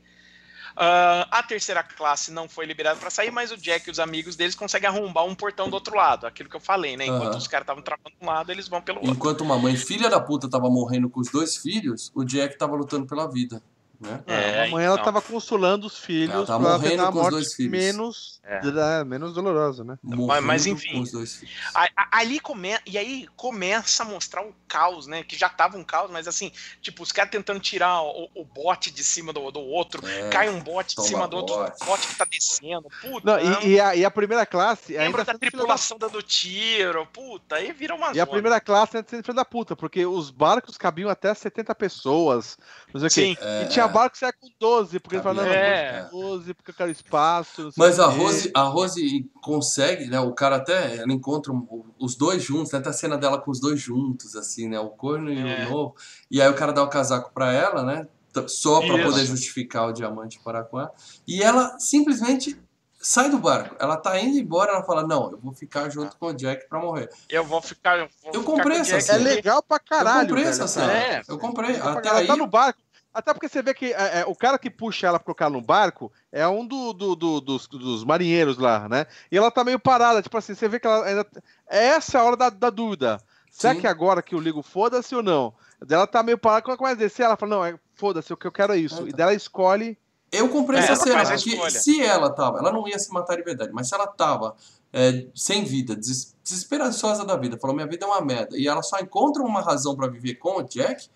Ah, 0.76 1.28
a 1.32 1.44
terceira 1.44 1.82
classe 1.82 2.32
não 2.32 2.50
foi 2.50 2.66
liberada 2.66 3.00
para 3.00 3.10
sair, 3.10 3.32
mas 3.32 3.52
o 3.52 3.58
Jack 3.58 3.88
e 3.88 3.92
os 3.92 4.00
amigos 4.00 4.36
deles 4.36 4.56
conseguem 4.56 4.90
arrombar 4.90 5.26
um 5.26 5.34
portão 5.34 5.70
do 5.70 5.74
outro 5.74 5.96
lado. 5.96 6.28
Aquilo 6.28 6.50
que 6.50 6.56
eu 6.56 6.62
falei, 6.62 6.98
né? 6.98 7.06
Enquanto 7.06 7.30
Aham. 7.30 7.38
os 7.38 7.48
caras 7.48 7.64
estavam 7.64 7.82
travando 7.82 8.16
um 8.22 8.26
lado, 8.26 8.52
eles 8.52 8.68
vão 8.68 8.82
pelo 8.82 9.00
outro. 9.00 9.14
Enquanto 9.14 9.42
uma 9.42 9.58
mãe 9.58 9.76
filha 9.78 10.10
da 10.10 10.20
puta 10.20 10.50
tava 10.50 10.70
morrendo 10.70 11.10
com 11.10 11.22
os 11.22 11.32
dois 11.32 11.58
filhos, 11.58 12.12
o 12.14 12.26
Jack 12.26 12.58
tava 12.58 12.76
lutando 12.76 13.08
pela 13.08 13.32
vida. 13.32 13.64
Né? 14.00 14.24
É, 14.28 14.66
a 14.66 14.68
mãe 14.70 14.84
ela 14.86 14.96
então. 14.96 15.06
tava 15.06 15.22
consolando 15.22 15.88
os 15.88 15.98
filhos 15.98 16.34
Ela 16.34 16.46
pra 16.46 16.60
morrendo 16.60 16.90
tentar 16.90 17.08
a 17.08 17.12
morte 17.12 17.32
dois 17.32 17.54
filhos. 17.54 17.72
menos, 17.72 18.42
É. 18.44 19.04
menos 19.04 19.34
dolorosa, 19.34 19.84
né? 19.84 19.98
Morrendo 20.04 20.46
mas 20.48 20.66
enfim. 20.66 20.94
com 20.94 21.00
os 21.02 21.12
dois 21.12 21.36
filhos. 21.36 21.54
A- 21.74 21.90
a- 21.96 22.18
Ali 22.20 22.40
começa. 22.40 22.82
E 22.86 22.98
aí 22.98 23.28
começa 23.36 24.04
a 24.04 24.06
mostrar 24.06 24.42
o 24.46 24.54
caos, 24.68 25.06
né? 25.08 25.24
Que 25.24 25.38
já 25.38 25.50
tava 25.50 25.78
um 25.78 25.84
caos, 25.84 26.10
mas 26.12 26.28
assim, 26.28 26.52
tipo, 26.82 27.04
os 27.04 27.12
caras 27.12 27.32
tentando 27.32 27.60
tirar 27.60 28.02
o, 28.02 28.30
o 28.36 28.46
bote 28.46 28.90
de 28.92 29.04
cima 29.04 29.32
do, 29.34 29.52
do 29.52 29.60
outro. 29.60 30.06
É, 30.08 30.30
Cai 30.30 30.50
um 30.50 30.60
bote 30.60 30.96
de 30.96 31.04
cima 31.04 31.28
do 31.28 31.38
outro 31.38 31.56
bote. 31.56 31.86
bote 31.86 32.08
que 32.08 32.16
tá 32.16 32.26
descendo. 32.26 32.88
Puta. 33.02 33.22
Não, 33.40 33.62
e, 33.62 33.68
e 33.74 33.80
a, 33.80 33.96
e 33.96 34.06
a 34.06 34.12
primeira 34.12 34.46
classe 34.46 34.94
Lembra 34.98 35.24
da 35.24 35.32
sendo 35.34 35.40
filha 35.40 35.52
tripulação 35.52 35.98
dando 35.98 36.22
tiro. 36.22 37.06
Puta, 37.08 37.56
aí 37.56 37.72
vira 37.72 37.94
uma 37.96 38.08
E 38.08 38.12
a 38.12 38.14
zona. 38.24 38.28
primeira 38.28 38.60
classe 38.62 38.98
ainda 38.98 39.10
sendo 39.10 39.24
filha 39.24 39.36
da 39.36 39.46
puta, 39.46 39.76
porque 39.76 40.06
os 40.06 40.32
barcos 40.32 40.78
cabiam 40.78 41.10
até 41.10 41.34
70 41.34 41.74
pessoas. 41.76 42.58
Não 42.94 43.00
sei 43.02 43.08
o 43.08 43.36
quê. 43.36 43.36
Sim. 43.42 43.46
É, 43.46 43.64
E 43.64 43.70
tinha 43.70 43.85
barco 43.88 44.14
que 44.14 44.20
saia 44.20 44.34
com 44.34 44.48
12, 44.60 45.00
porque 45.00 45.16
ele 45.16 45.24
não, 45.24 45.34
não, 45.34 45.44
É. 45.44 46.04
ter 46.04 46.10
12, 46.12 46.54
porque 46.54 46.72
eu 46.72 46.76
quero 46.76 46.92
espaço. 46.92 47.64
não 47.64 47.72
sei 47.72 47.84
Mas 47.86 48.00
o 48.00 48.04
a. 48.04 48.08
Rose, 48.08 48.52
a 48.56 48.62
Rose 48.64 49.30
consegue, 49.42 50.06
né? 50.08 50.20
O 50.20 50.34
cara 50.34 50.58
até 50.58 50.98
ela 50.98 51.12
encontra 51.14 51.52
o- 51.52 51.86
os 52.00 52.16
dois 52.16 52.44
juntos, 52.44 52.72
né? 52.72 52.80
Tem 52.80 52.90
a 52.90 52.94
cena 52.94 53.18
dela 53.18 53.40
com 53.40 53.52
os 53.52 53.60
dois 53.60 53.80
juntos, 53.80 54.36
assim, 54.36 54.68
né? 54.68 54.80
O 54.80 54.90
corno 54.90 55.32
e 55.32 55.40
É. 55.40 55.66
o 55.66 55.70
novo. 55.70 55.96
E 56.30 56.42
aí 56.42 56.50
o 56.50 56.56
cara 56.56 56.72
dá 56.74 56.84
o 56.84 56.90
casaco 56.90 57.32
pra 57.34 57.52
ela, 57.54 57.84
né? 57.84 58.08
Só 58.48 58.80
pra 58.82 58.96
Isso. 58.98 59.04
poder 59.10 59.26
justificar 59.26 59.88
o 59.88 59.94
diamante 59.94 60.40
parar 60.44 60.64
com 60.66 60.78
ela. 60.80 60.92
E 61.26 61.42
ela 61.42 61.80
simplesmente 61.80 62.60
sai 63.00 63.30
do 63.30 63.38
barco. 63.38 63.76
Ela 63.80 63.96
tá 63.96 64.20
indo 64.20 64.38
embora, 64.38 64.72
ela 64.74 64.84
fala: 64.84 65.08
Não, 65.08 65.32
eu 65.32 65.38
vou 65.38 65.54
ficar 65.54 65.88
junto 65.90 66.18
com 66.18 66.26
o 66.28 66.34
Jack 66.34 66.68
pra 66.68 66.80
morrer. 66.80 67.08
Eu 67.30 67.46
vou 67.46 67.62
ficar. 67.62 67.98
Eu, 67.98 68.10
vou 68.24 68.34
Eu 68.34 68.42
ficar 68.42 68.46
comprei 68.52 68.78
com 68.78 68.80
o 68.80 68.82
essa 68.82 68.92
Jack 68.98 69.04
cena. 69.04 69.20
É 69.30 69.36
legal 69.36 69.64
pra 69.64 69.80
caralho. 69.80 70.18
eu 70.18 70.28
comprei 70.28 70.44
velho, 70.44 70.64
essa 70.64 70.80
cara. 70.82 70.92
cena. 70.92 71.04
É. 71.16 71.22
Eu 71.30 71.38
comprei. 71.38 71.76
Ela 71.78 71.92
Até 71.94 72.10
ela 72.10 72.20
aí. 72.20 72.28
tá 72.28 72.36
no 72.36 72.48
barco. 72.48 72.80
Até 73.16 73.34
porque 73.34 73.48
você 73.48 73.62
vê 73.62 73.74
que 73.74 73.94
é, 73.94 74.20
é, 74.20 74.26
o 74.28 74.36
cara 74.36 74.60
que 74.60 74.70
puxa 74.70 75.08
ela 75.08 75.18
pra 75.18 75.26
colocar 75.26 75.50
no 75.50 75.62
barco 75.62 76.12
é 76.32 76.46
um 76.48 76.68
do, 76.68 76.92
do- 76.92 77.16
do- 77.16 77.40
dos, 77.42 77.66
dos 77.68 78.04
marinheiros 78.04 78.58
lá, 78.58 78.90
né? 78.90 79.06
E 79.32 79.38
ela 79.38 79.50
tá 79.50 79.64
meio 79.64 79.80
parada, 79.80 80.22
tipo 80.22 80.38
assim, 80.38 80.54
você 80.54 80.68
vê 80.68 80.80
que 80.80 80.86
ela 80.86 81.06
ainda. 81.06 81.26
Essa 81.66 82.18
é 82.18 82.22
a 82.22 82.24
hora 82.26 82.36
da, 82.36 82.50
da 82.50 82.70
dúvida. 82.70 83.18
Será 83.50 83.74
Sim. 83.74 83.80
que 83.80 83.88
agora 83.88 84.22
que 84.22 84.36
eu 84.36 84.40
ligo 84.40 84.62
foda-se 84.62 85.16
ou 85.16 85.24
não? 85.24 85.54
Ela 85.90 86.06
tá 86.06 86.22
meio 86.22 86.38
parada, 86.38 86.62
quando 86.64 86.72
ela 86.72 86.78
começa 86.78 86.96
a 86.96 87.00
descer, 87.00 87.24
ela 87.24 87.38
fala, 87.38 87.56
não, 87.56 87.66
é, 87.66 87.80
foda-se, 87.94 88.34
o 88.34 88.38
que 88.38 88.46
eu 88.46 88.52
quero 88.52 88.74
é 88.74 88.78
isso. 88.78 89.08
E 89.08 89.12
tá. 89.12 89.18
dela 89.18 89.34
escolhe. 89.34 89.98
Eu 90.32 90.50
comprei 90.50 90.80
É, 90.82 90.84
essa 90.84 90.96
cena, 90.98 91.24
porque 91.24 91.70
se 91.72 92.02
ela 92.04 92.30
tava, 92.30 92.58
ela 92.60 92.72
não 92.74 92.86
ia 92.86 93.00
se 93.00 93.10
matar 93.14 93.38
de 93.38 93.44
verdade, 93.44 93.72
mas 93.72 93.88
se 93.88 93.96
ela 93.96 94.08
tava 94.08 94.56
é, 94.92 95.26
sem 95.34 95.64
vida, 95.64 95.96
des- 95.96 96.36
desesperançosa 96.44 97.24
da 97.24 97.38
vida, 97.38 97.58
falou, 97.58 97.74
minha 97.74 97.88
vida 97.88 98.06
é 98.06 98.10
uma 98.10 98.20
merda, 98.20 98.58
e 98.58 98.68
ela 98.68 98.82
só 98.84 98.98
encontra 99.00 99.42
uma 99.42 99.62
razão 99.62 99.96
pra 99.96 100.08
viver 100.08 100.36
com 100.36 100.58
o 100.58 100.64
Jack, 100.64 101.08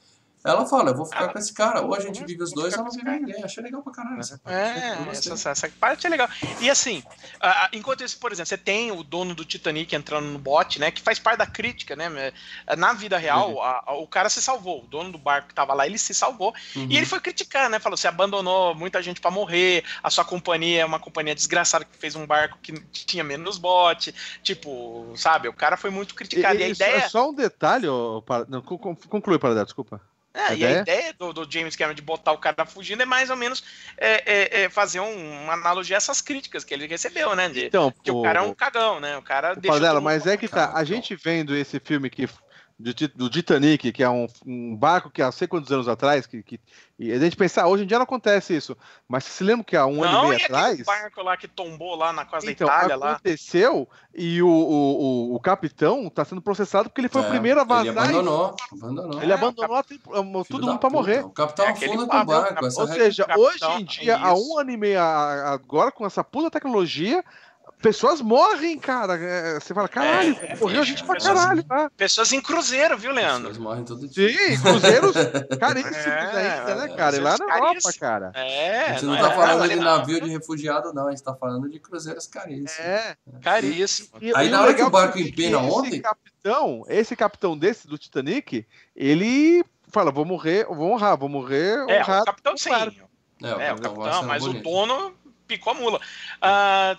ela 0.43 0.65
fala, 0.65 0.91
eu 0.91 0.95
vou 0.95 1.05
ficar 1.05 1.23
Ela- 1.23 1.33
com 1.33 1.39
esse 1.39 1.53
cara, 1.53 1.81
ou 1.81 1.93
a 1.93 1.99
gente 1.99 2.23
vive 2.25 2.41
os 2.41 2.51
dois, 2.53 2.75
ou 2.77 2.83
não 2.83 2.91
vive 2.91 3.09
ninguém. 3.09 3.43
Achei 3.43 3.61
legal 3.63 3.81
pra 3.81 3.91
caralho 3.93 4.19
essa 4.19 4.37
parte. 4.37 4.57
É, 4.57 4.95
gostei. 5.05 5.33
essa, 5.33 5.49
essa 5.49 5.69
parte 5.79 6.07
é 6.07 6.09
legal. 6.09 6.27
E 6.61 6.69
assim, 6.69 7.03
ah, 7.39 7.65
ah, 7.65 7.69
enquanto 7.73 8.03
isso, 8.03 8.17
por 8.19 8.31
exemplo, 8.31 8.47
você 8.47 8.57
tem 8.57 8.91
o 8.91 9.03
dono 9.03 9.35
do 9.35 9.43
Titanic 9.43 9.93
entrando 9.95 10.27
no 10.27 10.39
bote, 10.39 10.79
né? 10.79 10.91
Que 10.91 11.01
faz 11.01 11.19
parte 11.19 11.39
da 11.39 11.45
crítica, 11.45 11.95
né? 11.95 12.31
Na 12.77 12.93
vida 12.93 13.17
real, 13.17 13.53
Uhum. 13.53 13.61
a- 13.61 13.83
a- 13.87 13.93
o 13.97 14.07
cara 14.07 14.29
se 14.29 14.41
salvou. 14.41 14.83
O 14.83 14.87
dono 14.87 15.11
do 15.11 15.17
barco 15.17 15.49
que 15.49 15.53
tava 15.53 15.73
lá, 15.73 15.85
ele 15.85 15.97
se 15.97 16.13
salvou. 16.13 16.53
Uhum. 16.75 16.87
E 16.89 16.95
ele 16.97 17.05
foi 17.05 17.19
criticar, 17.19 17.69
né? 17.69 17.79
Falou: 17.79 17.97
você 17.97 18.07
abandonou 18.07 18.73
muita 18.75 19.01
gente 19.01 19.19
pra 19.19 19.29
morrer, 19.31 19.83
a 20.01 20.09
sua 20.09 20.23
companhia 20.23 20.81
é 20.81 20.85
uma 20.85 20.99
companhia 20.99 21.35
desgraçada 21.35 21.83
que 21.85 21.97
fez 21.97 22.15
um 22.15 22.25
barco 22.25 22.57
que 22.61 22.73
tinha 22.91 23.23
menos 23.23 23.57
bote. 23.57 24.13
Tipo, 24.41 25.13
sabe? 25.15 25.47
O 25.47 25.53
cara 25.53 25.75
foi 25.77 25.89
muito 25.89 26.15
criticado. 26.15 26.57
E, 26.59 26.63
a 26.63 26.67
E- 26.67 26.71
e 26.71 26.75
só- 26.75 26.83
ideia. 26.85 26.97
É 26.97 27.09
só 27.09 27.29
um 27.29 27.33
detalhe, 27.33 27.87
ó, 27.87 28.21
para- 28.21 28.45
não, 28.47 28.61
con- 28.61 28.77
con- 28.77 28.95
conclui, 28.95 29.37
Paradelo, 29.37 29.65
desculpa. 29.65 30.01
É, 30.33 30.49
e 30.49 30.51
a 30.51 30.53
ideia? 30.53 30.79
ideia 30.81 31.13
do, 31.17 31.33
do 31.33 31.51
James 31.51 31.75
Cameron 31.75 31.95
de 31.95 32.01
botar 32.01 32.31
o 32.33 32.37
cara 32.37 32.65
fugindo 32.65 33.01
é 33.01 33.05
mais 33.05 33.29
ou 33.29 33.35
menos 33.35 33.63
é, 33.97 34.61
é, 34.61 34.63
é 34.63 34.69
fazer 34.69 34.99
um- 34.99 35.43
uma 35.43 35.53
analogia 35.53 35.95
a 35.95 35.97
essas 35.97 36.21
críticas 36.21 36.63
que 36.63 36.73
ele 36.73 36.85
recebeu, 36.87 37.35
né? 37.35 37.49
De, 37.49 37.65
Então, 37.65 37.91
que 38.03 38.11
o 38.11 38.21
cara 38.21 38.39
é 38.39 38.43
um 38.43 38.53
cagão, 38.53 38.99
né? 38.99 39.17
O 39.17 39.21
cara 39.21 39.55
todo 39.55 39.95
mundo 39.95 40.01
mas 40.03 40.27
é 40.27 40.37
que 40.37 40.47
tá. 40.47 40.71
A 40.75 40.83
gente 40.83 41.15
vendo 41.15 41.55
esse 41.55 41.79
filme 41.79 42.09
que 42.09 42.27
do, 42.79 42.93
do 43.09 43.29
Titanic, 43.29 43.91
que 43.91 44.01
é 44.01 44.09
um, 44.09 44.25
um 44.45 44.75
barco 44.75 45.09
que 45.09 45.21
há 45.21 45.29
sei 45.33 45.47
quantos 45.49 45.69
anos 45.71 45.89
atrás, 45.89 46.25
que, 46.25 46.41
que 46.41 46.59
e 46.97 47.11
a 47.11 47.19
gente 47.19 47.35
pensar, 47.35 47.67
hoje 47.67 47.83
em 47.83 47.87
dia 47.87 47.97
não 47.97 48.03
acontece 48.03 48.55
isso, 48.55 48.75
mas 49.07 49.23
você 49.25 49.31
se 49.31 49.43
lembra 49.43 49.63
que 49.65 49.75
há 49.75 49.85
um 49.85 50.01
ano 50.03 50.13
Não, 50.13 50.23
e 50.23 50.25
e 50.25 50.29
meio 50.29 50.35
aquele 50.37 50.57
atrás 50.57 50.81
barco 50.83 51.21
lá 51.21 51.35
que 51.37 51.47
tombou 51.47 51.95
lá 51.95 52.13
na 52.13 52.23
costa 52.25 52.49
então, 52.49 52.67
da 52.67 52.73
Itália 52.75 52.95
lá. 52.95 53.11
aconteceu 53.13 53.87
e 54.15 54.41
o, 54.41 54.47
o, 54.47 55.31
o, 55.31 55.35
o 55.35 55.39
capitão 55.39 56.07
está 56.07 56.23
sendo 56.23 56.41
processado 56.41 56.89
porque 56.89 57.01
ele 57.01 57.09
foi 57.09 57.21
É, 57.21 57.25
o 57.25 57.29
primeiro 57.29 57.59
a 57.59 57.63
vazar. 57.65 57.85
Ele 57.85 57.97
e- 57.97 58.19
abandonou, 58.19 58.55
abandonou. 58.71 59.21
Ele 59.21 59.31
É, 59.31 59.35
abandonou 59.35 59.75
a 59.75 59.83
tri- 59.83 59.99
todo 60.49 60.67
mundo 60.67 60.79
para 60.79 60.89
morrer. 60.89 61.25
O 61.25 61.29
capitão 61.31 61.65
É 61.65 61.69
afunda 61.69 62.07
com 62.07 62.17
o 62.17 62.25
barco. 62.25 62.55
cap- 62.55 62.65
Ou 62.79 62.87
seja, 62.87 63.25
capitão, 63.25 63.45
hoje 63.45 63.81
em 63.81 63.85
dia, 63.85 64.17
há 64.17 64.33
um 64.33 64.57
ano 64.57 64.71
e 64.71 64.77
meio 64.77 65.01
agora, 65.01 65.91
com 65.91 66.05
essa 66.05 66.23
puta 66.23 66.49
tecnologia, 66.49 67.23
pessoas 67.81 68.21
morrem, 68.21 68.77
cara. 68.77 69.15
É, 69.17 69.59
Você 69.59 69.73
fala, 69.73 69.87
caralho, 69.87 70.37
É, 70.41 70.55
morreu 70.55 70.81
é, 70.81 70.85
gente 70.85 71.03
pra 71.03 71.15
pessoas- 71.15 71.37
caralho, 71.39 71.63
tá? 71.63 71.91
Pessoas 71.97 72.31
em 72.33 72.41
cruzeiro, 72.41 72.97
viu, 72.97 73.11
Leandro? 73.11 73.49
pessoas 73.49 73.57
morrem 73.57 73.83
todo 73.83 74.07
dia. 74.07 74.29
Sim, 74.29 74.61
cruzeiros 74.61 75.13
caríssimos 75.59 75.97
É, 75.97 76.59
ainda, 76.59 76.75
né, 76.75 76.95
cara? 76.95 77.15
E 77.15 77.19
lá 77.19 77.37
na 77.37 77.55
Europa, 77.57 77.93
cara. 77.99 78.31
É, 78.35 78.81
A 78.85 78.93
gente 78.93 79.05
não 79.05 79.15
é 79.15 79.21
tá 79.21 79.31
falando 79.31 79.63
ali 79.63 79.73
de 79.73 79.79
não. 79.79 79.83
navio 79.97 80.21
de 80.21 80.29
refugiado, 80.29 80.93
não. 80.93 81.07
A 81.07 81.11
gente 81.11 81.23
tá 81.23 81.33
falando 81.35 81.69
de 81.69 81.79
cruzeiros 81.79 82.27
caríssimos. 82.27 82.79
É. 82.79 83.15
Caríssimo. 83.41 84.09
E- 84.21 84.31
Aí 84.35 84.47
e 84.47 84.51
na 84.51 84.61
hora 84.61 84.73
que 84.73 84.81
o 84.83 84.89
barco 84.89 85.17
é 85.17 85.21
empena 85.21 85.57
esse 85.59 85.69
ontem- 85.71 86.01
capitão, 86.01 86.83
esse 86.87 87.15
capitão 87.15 87.57
desse 87.57 87.87
do 87.87 87.97
Titanic, 87.97 88.65
ele 88.95 89.63
fala, 89.87 90.11
vou 90.11 90.25
morrer, 90.25 90.65
vou 90.65 90.91
honrar, 90.91 91.17
vou 91.17 91.29
morrer 91.29 91.77
É, 91.89 91.99
honrado. 92.01 92.21
o 92.21 92.25
capitão 92.25 92.57
sim. 92.57 92.69
É, 93.41 93.55
o 93.55 93.59
É, 93.61 93.73
o 93.73 93.81
capitão 93.81 94.23
mas 94.23 94.43
o 94.43 94.47
bonito. 94.47 94.63
dono 94.63 95.13
picou 95.49 95.73
a 95.73 95.75
mula. 95.75 95.99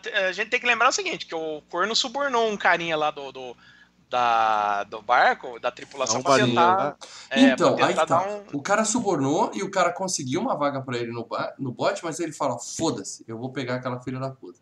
T- 0.02 0.10
a 0.10 0.32
gente 0.32 0.50
tem 0.50 0.60
que 0.60 0.66
lembrar 0.66 0.88
o 0.88 0.92
seguinte, 0.92 1.24
que 1.24 1.34
o 1.34 1.62
Corno 1.70 1.94
subornou 1.94 2.50
um 2.50 2.56
carinha 2.56 2.96
lá 2.96 3.10
do, 3.12 3.30
do, 3.30 3.56
da, 4.10 4.82
do 4.84 5.00
barco, 5.00 5.58
da 5.60 5.70
tripulação, 5.70 6.20
tentar, 6.22 6.76
né? 6.76 6.94
é, 7.30 7.42
Então, 7.52 7.76
pra 7.76 7.86
aí 7.86 7.94
tentar 7.94 8.06
tá. 8.06 8.22
um... 8.28 8.44
O 8.52 8.60
cara 8.60 8.84
subornou 8.84 9.52
e 9.54 9.62
o 9.62 9.70
cara 9.70 9.92
conseguiu 9.92 10.40
uma 10.40 10.56
vaga 10.56 10.82
pra 10.82 10.98
ele 10.98 11.12
no, 11.12 11.24
ba- 11.24 11.54
no 11.58 11.70
bote, 11.72 12.04
mas 12.04 12.18
ele 12.18 12.32
fala: 12.32 12.58
foda-se, 12.58 13.24
eu 13.28 13.38
vou 13.38 13.52
pegar 13.52 13.76
aquela 13.76 14.00
filha 14.00 14.18
da 14.18 14.30
puta. 14.30 14.58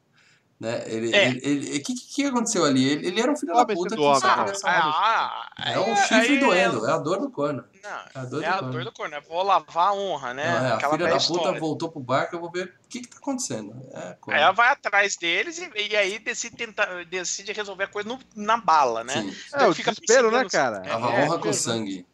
Né? 0.61 0.83
Ele, 0.87 1.15
É. 1.15 1.29
ele, 1.29 1.41
ele- 1.45 1.79
que, 1.81 1.95
que 1.95 2.25
aconteceu 2.27 2.65
ali? 2.65 2.85
Ele, 2.89 3.07
ele 3.07 3.21
era 3.21 3.31
um 3.31 3.37
filho 3.37 3.55
da 3.55 3.65
puta 3.65 3.95
que 3.95 4.01
homem, 4.03 4.21
né? 4.21 4.53
a 4.65 5.47
Ah, 5.57 5.71
É 5.73 5.79
o 5.79 5.85
aí- 5.85 5.97
chifre 5.99 6.15
aí 6.33 6.41
doendo, 6.41 6.85
é 6.85 6.93
a 6.93 6.99
dor 6.99 7.21
do 7.21 7.31
corno. 7.31 7.65
Não, 7.81 7.91
É 7.91 8.11
a 8.17 8.25
dor 8.25 8.43
é 8.43 8.49
do 8.49 8.53
a 8.53 8.59
corno. 8.59 8.73
dor 8.73 8.85
do 8.85 8.93
corno, 8.93 9.15
é 9.15 9.21
vou 9.21 9.43
lavar 9.45 9.89
a 9.91 9.93
honra, 9.95 10.35
né? 10.35 10.45
Não, 10.45 10.67
é, 10.67 10.73
a 10.73 10.77
filha 10.81 10.91
da 10.91 10.97
velha 10.97 11.11
puta 11.11 11.17
história. 11.39 11.61
voltou 11.61 11.89
pro 11.93 12.01
barco, 12.01 12.35
eu 12.35 12.41
vou 12.41 12.51
ver 12.51 12.75
o 12.85 12.89
que 12.89 13.03
que 13.03 13.09
tá 13.09 13.19
acontecendo. 13.19 13.73
É, 13.93 14.17
corno. 14.21 14.37
Aí 14.37 14.43
ela 14.43 14.51
vai 14.53 14.71
atrás 14.71 15.17
deles 15.17 15.59
e, 15.59 15.71
e 15.91 15.97
aí 15.97 16.19
decide, 16.19 16.57
tentar, 16.57 17.05
decide 17.05 17.53
resolver 17.53 17.85
a 17.85 17.89
coisa 17.89 18.09
no- 18.09 18.19
na 18.35 18.57
bala, 18.57 19.05
né? 19.05 19.13
Sim, 19.13 19.37
É, 19.55 19.65
o 19.69 19.73
Fica 19.73 19.93
desespero, 19.93 20.29
né, 20.33 20.45
cara? 20.51 20.81
tava 20.81 21.13
É, 21.13 21.25
honra 21.25 21.39
com 21.39 21.51
é, 21.51 21.53
sangue. 21.53 22.05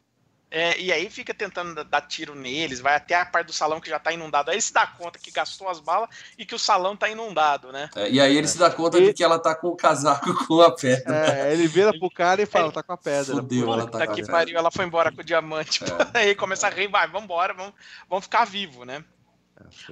É, 0.51 0.79
e 0.81 0.93
aí 0.93 1.11
fica 1.11 1.35
tentando 1.35 1.83
dar 1.83 2.03
tiro 2.03 2.33
neles, 2.35 2.79
vai 2.79 2.95
até 2.95 3.17
a 3.17 3.27
parte 3.27 3.49
do 3.49 3.53
salão 3.53 3.81
que 3.81 3.91
já 3.91 3.99
tá 3.99 4.13
inundado. 4.13 4.51
Aí 4.51 4.55
ele 4.55 4.61
se 4.63 4.73
dá 4.73 4.87
conta 4.87 5.19
que 5.19 5.33
gastou 5.33 5.69
as 5.69 5.81
balas 5.81 6.09
e 6.39 6.47
que 6.47 6.55
o 6.55 6.59
salão 6.61 6.97
tá 6.97 7.09
inundado, 7.09 7.73
né? 7.73 7.91
É, 7.97 8.09
e 8.09 8.21
aí 8.21 8.37
ele 8.37 8.47
se 8.47 8.57
dá 8.57 8.71
conta 8.71 8.99
E- 8.99 9.07
de 9.07 9.15
que 9.15 9.25
ela 9.25 9.39
tá 9.41 9.53
com 9.53 9.67
o 9.69 9.77
casaco 9.77 10.33
com 10.47 10.61
a 10.61 10.71
pedra. 10.71 11.27
É, 11.49 11.53
ele 11.53 11.67
vira 11.67 11.93
pro 11.99 12.09
cara 12.09 12.41
e 12.41 12.47
fala, 12.47 12.71
tá 12.71 12.85
com 12.85 12.93
a 12.93 12.97
pedra. 12.97 13.35
Fudeu, 13.35 13.73
ela 13.73 13.87
tá 13.89 14.05
a 14.05 14.07
que 14.07 14.17
pedra. 14.17 14.31
pariu, 14.33 14.57
ela 14.57 14.71
foi 14.71 14.85
embora 14.85 15.11
com 15.11 15.23
o 15.23 15.25
diamante. 15.25 15.81
É. 16.15 16.19
Aí 16.23 16.35
começa 16.37 16.69
a 16.69 16.71
rir, 16.71 16.87
vai, 16.87 17.09
vambora, 17.09 17.53
vamos, 17.53 17.73
vamos 18.09 18.25
ficar 18.27 18.45
vivo, 18.45 18.85
né? 18.85 19.05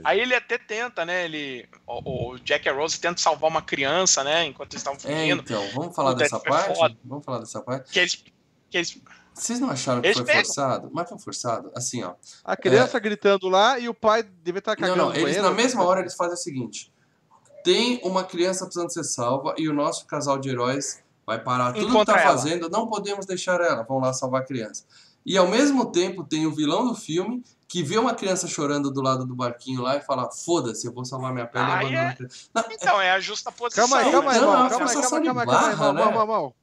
Aí 0.05 0.21
ele 0.21 0.35
até 0.35 0.59
tenta, 0.59 1.05
né? 1.05 1.25
Ele, 1.25 1.69
o, 1.87 2.33
o 2.35 2.39
Jack 2.39 2.67
e 2.67 2.69
a 2.69 2.73
Rose 2.73 3.01
tentam 3.01 3.19
salvar 3.19 3.51
uma 3.51 3.63
criança, 3.63 4.23
né? 4.23 4.45
Enquanto 4.45 4.75
eles 4.75 4.81
estavam 4.81 4.99
É, 4.99 5.21
fugindo. 5.23 5.41
então, 5.43 5.69
vamos 5.75 5.95
falar 5.95 6.15
dessa 6.15 6.39
foi 6.39 6.49
parte? 6.51 6.77
foda. 6.77 6.97
Vamos 7.05 7.25
falar 7.25 7.39
dessa 7.39 7.61
parte? 7.63 7.91
Que 7.93 7.99
eles, 8.01 8.15
que 8.71 8.77
eles 8.79 9.01
Vocês 9.35 9.59
não 9.61 9.71
acharam 9.71 10.01
que 10.01 10.09
Eles 10.09 10.17
foi 10.19 10.27
pegam. 10.27 10.45
forçado? 10.45 10.91
Mas 10.93 11.09
foi 11.09 11.19
forçado? 11.19 11.71
Assim, 11.75 12.03
ó. 12.03 12.15
A 12.45 12.57
criança 12.57 12.99
gritando 12.99 13.49
lá 13.49 13.79
e 13.79 13.89
o 13.89 13.95
pai 13.95 14.23
deve 14.23 14.59
estar 14.59 14.73
Não, 14.73 14.77
cagando 14.81 14.97
não, 14.99 15.09
no 15.09 15.13
eles 15.13 15.23
banheiro. 15.25 15.43
na 15.45 15.51
mesma 15.51 15.85
hora 15.85 16.01
eles 16.01 16.15
fazem 16.15 16.35
o 16.35 16.37
seguinte: 16.39 16.93
tem 17.65 18.01
uma 18.05 18.25
criança 18.25 18.65
precisando 18.65 18.93
ser 18.93 19.05
salva 19.05 19.55
e 19.57 19.69
o 19.69 19.73
nosso 19.75 20.07
casal 20.07 20.39
de 20.39 20.49
heróis 20.51 21.03
vai 21.27 21.43
parar 21.43 21.73
tudo 21.73 21.85
que 21.87 21.91
Encontra 21.91 22.15
tá 22.15 22.21
ela. 22.21 22.31
fazendo, 22.31 22.69
não 22.69 22.89
podemos 22.89 23.25
deixar 23.25 23.61
ela, 23.61 23.83
vão 23.85 23.99
lá 24.01 24.13
salvar 24.13 24.43
a 24.43 24.45
criança. 24.45 24.85
E 25.25 25.39
ao 25.39 25.47
mesmo 25.47 25.87
tempo 25.87 26.25
tem 26.25 26.47
o 26.47 26.53
vilão 26.55 26.87
do 26.89 26.95
filme 26.97 27.45
que 27.69 27.83
vê 27.83 27.97
uma 27.97 28.13
criança 28.15 28.47
chorando 28.49 28.91
do 28.91 29.01
lado 29.01 29.25
do 29.25 29.35
barquinho 29.35 29.81
lá 29.81 29.97
e 29.97 30.01
fala: 30.03 30.29
foda-se, 30.31 30.87
eu 30.87 30.93
vou 30.93 31.05
salvar 31.05 31.33
minha 31.33 31.47
pele 31.47 31.65
e 31.65 31.69
Ah, 31.69 31.75
abandonar 31.79 32.05
é? 32.05 32.09
a 32.09 32.15
criança. 32.17 32.37
Não, 32.53 32.65
Então, 32.71 33.01
é 33.01 33.13
a 33.13 33.21
justa 33.21 33.51
posição. 33.53 33.89
Calma 33.89 34.05
aí, 34.05 34.13
calma 34.13 34.33
aí, 34.33 34.41
mal, 34.41 34.49
é 34.49 34.51
uma 34.51 34.53
calma 34.53 34.65
aí, 34.65 34.71
calma 34.71 34.89
forçação 34.93 35.19
aí, 35.19 35.23
de 35.23 35.27
calma 35.29 35.41
aí, 35.43 35.47
calma 35.47 35.61
aí, 35.63 35.71
barra, 35.77 35.85
mal, 35.85 35.95
né? 35.95 36.05
mal, 36.05 36.13
mal, 36.13 36.27
mal. 36.27 36.43
Não. 36.43 36.43
Calma 36.43 36.51
aí, 36.51 36.62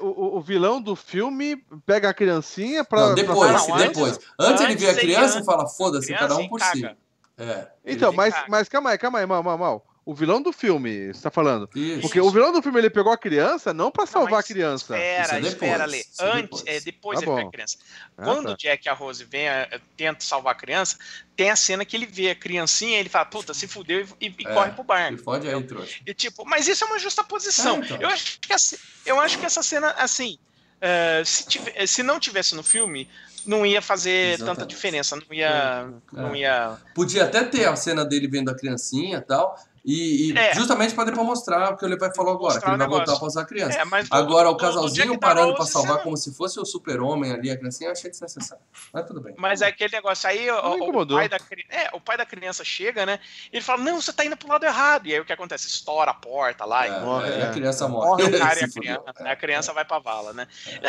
o, 0.00 0.06
o- 0.06 0.36
o 0.36 0.40
vilão 0.40 0.80
do 0.80 0.94
filme 0.94 1.56
pega 1.84 2.08
a 2.10 2.14
criancinha 2.14 2.84
pra. 2.84 3.00
não, 3.00 3.06
pra 3.14 3.14
depois, 3.14 3.38
salvar 3.38 3.76
a 3.76 3.80
não, 3.80 3.88
depois. 3.88 4.20
Antes, 4.38 4.60
ele 4.62 4.72
antes 4.72 4.84
vê 4.84 4.86
a 4.88 4.92
ele 4.92 5.00
criança 5.00 5.38
an- 5.38 5.42
e 5.42 5.44
fala: 5.44 5.66
foda-se, 5.68 6.12
cada 6.14 6.36
um 6.36 6.48
por 6.48 6.58
caga. 6.60 6.72
si. 6.72 6.96
É. 7.38 7.68
Então, 7.84 8.08
Ele 8.10 8.16
mas, 8.16 8.34
mas 8.48 8.68
calma 8.68 8.90
aí, 8.90 8.98
calma 8.98 9.18
aí, 9.18 9.26
mal, 9.26 9.42
mal, 9.42 9.58
mal. 9.58 9.86
O 10.06 10.14
vilão 10.14 10.40
do 10.40 10.52
filme, 10.52 11.12
você 11.12 11.20
tá 11.20 11.30
falando. 11.32 11.68
Isso. 11.74 12.02
Porque 12.02 12.20
o 12.20 12.30
vilão 12.30 12.52
do 12.52 12.62
filme 12.62 12.78
ele 12.78 12.88
pegou 12.88 13.12
a 13.12 13.18
criança 13.18 13.74
não 13.74 13.90
pra 13.90 14.04
Não, 14.04 14.12
salvar 14.12 14.30
mas 14.34 14.44
a 14.44 14.48
criança. 14.48 14.84
Isso 14.96 15.02
Espera, 15.04 15.32
é 15.32 15.34
depois, 15.40 15.52
espera, 15.52 15.84
Lê. 15.86 15.98
isso 15.98 16.22
é 16.22 16.24
Antes, 16.30 16.62
depois. 16.62 16.64
é, 16.66 16.80
depois 16.80 17.18
Tá 17.20 17.26
ele 17.26 17.30
pega 17.34 17.42
bom. 17.42 17.48
a 17.48 17.52
criança. 17.52 17.78
Ah, 18.16 18.24
Quando 18.24 18.46
tá. 18.46 18.52
o 18.52 18.56
Jack 18.56 18.86
e 18.86 18.88
a 18.88 18.92
Rose 18.94 19.24
vem, 19.24 19.48
eh, 19.48 19.80
tenta 19.96 20.24
salvar 20.24 20.52
a 20.52 20.56
criança, 20.56 20.96
tem 21.34 21.50
a 21.50 21.56
cena 21.56 21.84
que 21.84 21.96
ele 21.96 22.06
vê 22.06 22.30
a 22.30 22.34
criancinha 22.36 22.96
e 22.96 23.00
ele 23.00 23.08
fala, 23.08 23.24
puta, 23.24 23.52
se 23.52 23.66
fudeu 23.66 24.06
e, 24.20 24.26
e 24.28 24.46
É, 24.46 24.54
corre 24.54 24.70
pro 24.70 24.84
E 24.84 24.86
barco. 24.86 25.18
fode 25.18 25.48
aí, 25.48 25.62
trouxa. 25.64 25.96
E 26.06 26.14
tipo, 26.14 26.44
mas 26.46 26.68
isso 26.68 26.84
é 26.84 26.86
uma 26.86 26.98
justa 27.00 27.24
posição. 27.24 27.76
É, 27.76 27.78
então. 27.86 27.96
eu, 28.00 28.08
acho 28.08 28.38
que 28.40 28.52
essa, 28.52 28.78
eu 29.04 29.18
acho 29.20 29.38
que 29.40 29.44
essa 29.44 29.62
cena, 29.62 29.90
assim, 29.98 30.38
eh, 30.80 31.22
se, 31.26 31.48
tive- 31.48 31.86
se 31.86 32.02
não 32.04 32.20
tivesse 32.20 32.54
no 32.54 32.62
filme, 32.62 33.08
não 33.44 33.66
ia 33.66 33.82
fazer 33.82 34.38
tanta 34.38 34.42
Exatamente. 34.52 34.70
diferença, 34.70 35.16
não 35.16 35.22
ia. 35.36 35.88
Não 36.12 36.34
É. 36.34 36.38
ia. 36.38 36.76
Podia 36.94 37.24
até 37.24 37.42
ter 37.44 37.66
a 37.68 37.74
cena 37.76 38.04
dele 38.04 38.26
vendo 38.28 38.50
a 38.50 38.56
criancinha 38.56 39.18
e 39.18 39.20
tal. 39.20 39.56
E, 39.86 40.32
e 40.32 40.36
É. 40.36 40.52
justamente 40.52 40.94
para 40.94 41.04
depois 41.04 41.24
mostrar 41.24 41.72
o 41.72 41.76
que 41.76 41.84
ele 41.84 41.96
vai 41.96 42.12
falar 42.12 42.32
agora, 42.32 42.54
Mostrar 42.54 42.60
que 42.62 42.68
ele 42.70 42.76
vai 42.78 42.88
voltar 42.88 43.02
negócio. 43.12 43.18
pra 43.20 43.28
usar 43.28 43.40
a 43.42 43.44
criança. 43.44 43.78
É, 43.78 43.82
Agora, 44.10 44.48
do- 44.48 44.54
o 44.54 44.56
casalzinho 44.56 45.16
parando 45.18 45.50
pra 45.52 45.60
Rose, 45.60 45.70
salvar 45.72 45.96
não- 45.98 46.02
como 46.02 46.16
se 46.16 46.34
fosse 46.34 46.58
o 46.58 46.64
super-homem 46.64 47.32
ali, 47.32 47.50
a 47.52 47.56
criancinha, 47.56 47.88
eu 47.88 47.92
achei 47.92 48.10
desnecessário. 48.10 48.64
Mas 48.92 49.06
tudo 49.06 49.20
bem. 49.20 49.34
Mas 49.38 49.62
é 49.62 49.66
aquele 49.68 49.92
negócio 49.94 50.28
aí, 50.28 50.50
o, 50.50 50.56
o 50.90 51.06
pai 51.06 51.28
da, 51.28 51.36
é, 51.70 51.90
o 51.92 52.00
pai 52.00 52.16
da 52.16 52.26
criança 52.26 52.64
chega, 52.64 53.06
né? 53.06 53.20
E 53.52 53.56
ele 53.58 53.64
fala: 53.64 53.80
Não, 53.82 54.00
você 54.02 54.12
tá 54.12 54.24
indo 54.24 54.36
pro 54.36 54.48
lado 54.48 54.64
errado. 54.64 55.06
E 55.06 55.14
aí 55.14 55.20
o 55.20 55.24
que 55.24 55.32
acontece? 55.32 55.68
Estoura 55.68 56.10
a 56.10 56.14
porta 56.14 56.64
lá. 56.64 56.84
É, 56.86 56.88
e 56.88 57.00
morre, 57.04 57.32
aí 57.32 57.40
é. 57.42 57.44
a 57.44 57.50
criança 57.50 57.86
morre. 57.86 58.08
morre 58.08 58.24
o 58.24 58.38
cara 58.40 58.58
e 58.60 58.64
a 58.64 58.68
criança, 58.68 59.02
É. 59.20 59.30
a 59.30 59.36
criança 59.36 59.72
vai 59.72 59.84
pra 59.84 60.00
vala, 60.00 60.32
né? 60.32 60.48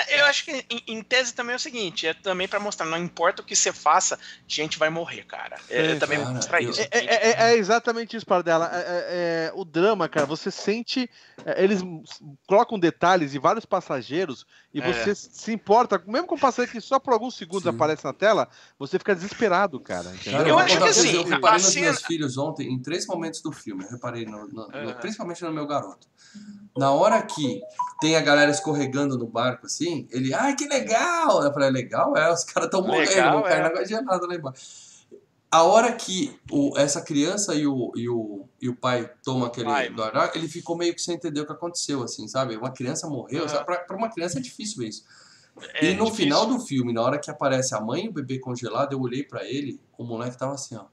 Eu 0.09 0.25
acho 0.25 0.43
que 0.43 0.65
em, 0.71 0.83
em 0.87 1.03
tese 1.03 1.35
também 1.35 1.53
é 1.53 1.57
o 1.57 1.59
seguinte, 1.59 2.07
é 2.07 2.15
também 2.15 2.47
pra 2.47 2.59
mostrar, 2.59 2.87
não 2.87 2.97
importa 2.97 3.43
o 3.43 3.45
que 3.45 3.55
você 3.55 3.71
faça, 3.71 4.17
gente 4.47 4.79
vai 4.79 4.89
morrer, 4.89 5.23
cara. 5.23 5.57
É, 5.69 5.91
É, 5.91 5.95
também 5.97 6.17
cara, 6.19 6.31
mostrar 6.31 6.61
isso. 6.61 6.81
É, 6.81 6.87
é- 6.91 7.29
é- 7.29 7.51
é 7.51 7.57
exatamente 7.57 8.17
isso, 8.17 8.25
para 8.25 8.41
dela. 8.41 8.65
É, 8.87 8.97
é- 8.97 9.47
é 9.47 9.51
o 9.53 9.65
drama, 9.65 10.07
cara. 10.07 10.25
Você 10.25 10.49
sente. 10.49 11.09
é, 11.45 11.63
eles 11.63 11.81
colocam 12.47 12.79
detalhes 12.79 13.33
e 13.33 13.39
vários 13.39 13.65
passageiros 13.65 14.45
e 14.73 14.81
É. 14.81 14.91
você 14.93 15.13
se 15.15 15.51
importa, 15.53 16.01
mesmo 16.07 16.27
com 16.27 16.35
um 16.35 16.39
passageiro 16.39 16.71
que 16.71 16.81
só 16.81 16.99
por 16.99 17.13
alguns 17.13 17.35
segundos 17.37 17.63
Sim. 17.63 17.69
aparece 17.69 18.03
na 18.03 18.13
tela, 18.13 18.47
você 18.79 18.97
fica 18.97 19.13
desesperado, 19.15 19.79
cara. 19.79 20.09
Entendeu? 20.15 20.47
Eu 20.47 20.59
acho 20.59 20.77
que 20.77 20.83
assim, 20.83 21.11
Eu 21.13 21.23
reparei 21.23 21.59
nos 21.61 21.71
cena- 21.73 21.85
meus 21.87 22.01
filhos 22.03 22.37
ontem, 22.37 22.71
em 22.73 22.79
três 22.79 23.05
momentos 23.05 23.41
do 23.41 23.51
filme. 23.51 23.83
Eu 23.83 23.89
reparei, 23.91 24.25
no- 24.25 24.47
no- 24.47 24.67
no- 24.67 24.75
Aham. 24.75 24.93
principalmente 24.99 25.43
no 25.43 25.53
meu 25.53 25.67
garoto. 25.67 26.07
Na 26.77 26.91
hora 26.91 27.21
que 27.21 27.61
tem 27.99 28.15
a 28.15 28.21
galera 28.21 28.51
escorregando 28.51 29.17
no 29.17 29.25
barco 29.27 29.65
assim, 29.65 30.07
ele, 30.11 30.33
ai, 30.33 30.55
que 30.55 30.67
legal! 30.67 31.41
Eu 31.43 31.51
falei, 31.53 31.69
legal? 31.71 32.15
É, 32.17 32.31
os 32.31 32.43
caras 32.43 32.67
estão 32.67 32.81
morrendo, 32.81 33.09
Legal, 33.09 33.33
vão 33.33 33.43
cair 33.43 33.59
é. 33.59 33.61
na 33.61 33.67
água 33.67 33.85
gelada 33.85 34.27
lá 34.27 34.35
embaixo. 34.35 34.86
A 35.49 35.63
hora 35.63 35.93
que 35.93 36.37
o, 36.51 36.77
essa 36.77 37.01
criança 37.01 37.55
e 37.55 37.65
o, 37.65 37.91
e 37.95 38.09
o, 38.09 38.45
e 38.61 38.67
o 38.67 38.75
pai 38.75 39.09
tomam 39.23 39.45
aquele 39.47 39.65
Pai. 39.65 39.89
do 39.89 40.03
ele 40.35 40.47
ficou 40.47 40.75
meio 40.77 40.93
que 40.93 41.01
sem 41.01 41.15
entender 41.15 41.39
o 41.39 41.45
que 41.45 41.53
aconteceu, 41.53 42.03
assim, 42.03 42.27
sabe? 42.27 42.57
Uma 42.57 42.71
criança 42.71 43.07
morreu? 43.07 43.45
Pra, 43.65 43.77
pra 43.79 43.95
uma 43.97 44.09
criança 44.09 44.39
é 44.39 44.41
difícil 44.41 44.83
isso. 44.83 45.05
É 45.75 45.85
e 45.85 45.93
no 45.93 46.05
difícil. 46.05 46.15
final 46.15 46.45
do 46.45 46.59
filme, 46.59 46.91
na 46.91 47.01
hora 47.01 47.17
que 47.17 47.31
aparece 47.31 47.73
a 47.73 47.79
mãe 47.79 48.05
e 48.05 48.09
o 48.09 48.11
bebê 48.13 48.39
congelado, 48.39 48.91
eu 48.93 48.99
olhei 49.01 49.23
pra 49.23 49.45
ele, 49.45 49.79
o 49.97 50.03
moleque 50.03 50.37
tava 50.37 50.53
assim, 50.53 50.75
ó. 50.75 50.85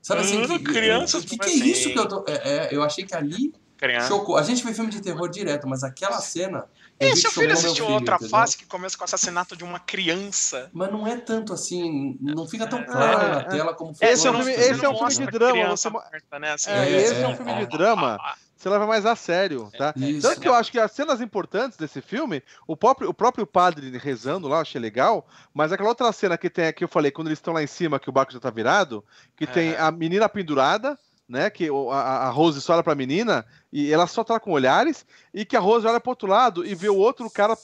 Sabe 0.00 0.22
assim, 0.22 0.40
Ah, 0.42 0.46
que, 0.46 0.64
crianças, 0.64 1.24
o 1.24 1.26
que, 1.26 1.36
que 1.36 1.38
como 1.38 1.50
é 1.50 1.54
assim? 1.54 1.70
isso 1.70 1.90
que 1.90 1.98
eu 1.98 2.08
tô. 2.08 2.24
É, 2.26 2.68
é, 2.68 2.68
eu 2.74 2.82
achei 2.82 3.04
que 3.04 3.14
ali 3.14 3.52
Criança. 3.80 4.08
chocou. 4.08 4.36
A 4.36 4.42
gente 4.42 4.62
vê 4.64 4.74
filme 4.74 4.90
de 4.90 5.00
terror 5.00 5.28
direto, 5.28 5.66
mas 5.66 5.82
aquela 5.82 6.20
cena. 6.20 6.66
E 7.00 7.10
vi 7.12 7.16
seu 7.16 7.30
filho 7.30 7.52
assistiu 7.52 7.86
filho, 7.86 7.94
outra 7.94 8.16
entendeu? 8.16 8.30
face 8.30 8.58
que 8.58 8.66
começa 8.66 8.94
com 8.96 9.02
o 9.02 9.06
assassinato 9.06 9.56
de 9.56 9.64
uma 9.64 9.80
criança? 9.80 10.68
Mas 10.72 10.92
não 10.92 11.06
é 11.06 11.16
tanto 11.16 11.52
assim, 11.54 12.18
não 12.20 12.46
fica 12.46 12.66
tão 12.66 12.80
É, 12.80 12.84
claro 12.84 13.22
é, 13.22 13.28
na 13.30 13.40
é. 13.40 13.44
tela 13.44 13.72
como 13.74 13.94
foi. 13.94 14.06
Esse 14.06 14.26
é 14.26 14.30
um 14.30 14.34
entendeu? 14.42 14.60
esse 14.60 14.84
é 14.84 14.88
um 14.88 14.96
filme 14.98 15.14
de 15.26 15.26
drama, 15.38 15.68
você 15.76 15.88
mo- 15.88 15.98
morta, 15.98 16.38
né? 16.38 16.52
Assim, 16.52 16.70
É, 16.70 16.88
É, 16.90 17.00
esse 17.00 17.14
é 17.22 17.26
um 17.26 17.30
é, 17.32 17.36
filme 17.36 17.52
é. 17.52 17.64
de 17.64 17.66
drama. 17.66 18.18
Você 18.54 18.68
leva 18.68 18.86
mais 18.86 19.06
a 19.06 19.16
sério, 19.16 19.72
tá? 19.78 19.94
Isso. 19.96 20.20
Tanto 20.28 20.38
que 20.42 20.46
eu 20.46 20.54
acho 20.54 20.70
que 20.70 20.78
as 20.78 20.92
cenas 20.92 21.22
importantes 21.22 21.78
desse 21.78 22.02
filme, 22.02 22.42
o 22.66 22.76
próprio, 22.76 23.08
o 23.08 23.14
próprio 23.14 23.46
padre 23.46 23.96
rezando 23.96 24.46
lá, 24.48 24.56
eu 24.56 24.60
achei 24.60 24.78
legal, 24.78 25.26
mas 25.54 25.72
aquela 25.72 25.88
outra 25.88 26.12
cena 26.12 26.36
que 26.36 26.50
tem 26.50 26.66
aqui, 26.66 26.84
eu 26.84 26.88
falei, 26.88 27.10
quando 27.10 27.28
eles 27.28 27.38
estão 27.38 27.54
lá 27.54 27.62
em 27.62 27.66
cima, 27.66 27.98
que 27.98 28.10
o 28.10 28.12
barco 28.12 28.30
já 28.34 28.38
tá 28.38 28.50
virado, 28.50 29.02
que 29.34 29.46
tem 29.46 29.70
É. 29.72 29.80
a 29.80 29.90
menina 29.90 30.28
pendurada, 30.28 30.98
né? 31.30 31.48
Que 31.48 31.68
a, 31.92 31.94
a 31.94 32.30
Rose 32.30 32.60
só 32.60 32.74
olha 32.74 32.82
pra 32.82 32.94
menina 32.94 33.46
e 33.72 33.92
ela 33.92 34.06
só 34.06 34.24
tá 34.24 34.40
com 34.40 34.50
olhares, 34.50 35.06
e 35.32 35.44
que 35.44 35.56
a 35.56 35.60
Rose 35.60 35.86
olha 35.86 36.00
pro 36.00 36.10
outro 36.10 36.28
lado 36.28 36.66
e 36.66 36.74
vê 36.74 36.88
o 36.88 36.96
outro 36.96 37.30
cara 37.30 37.56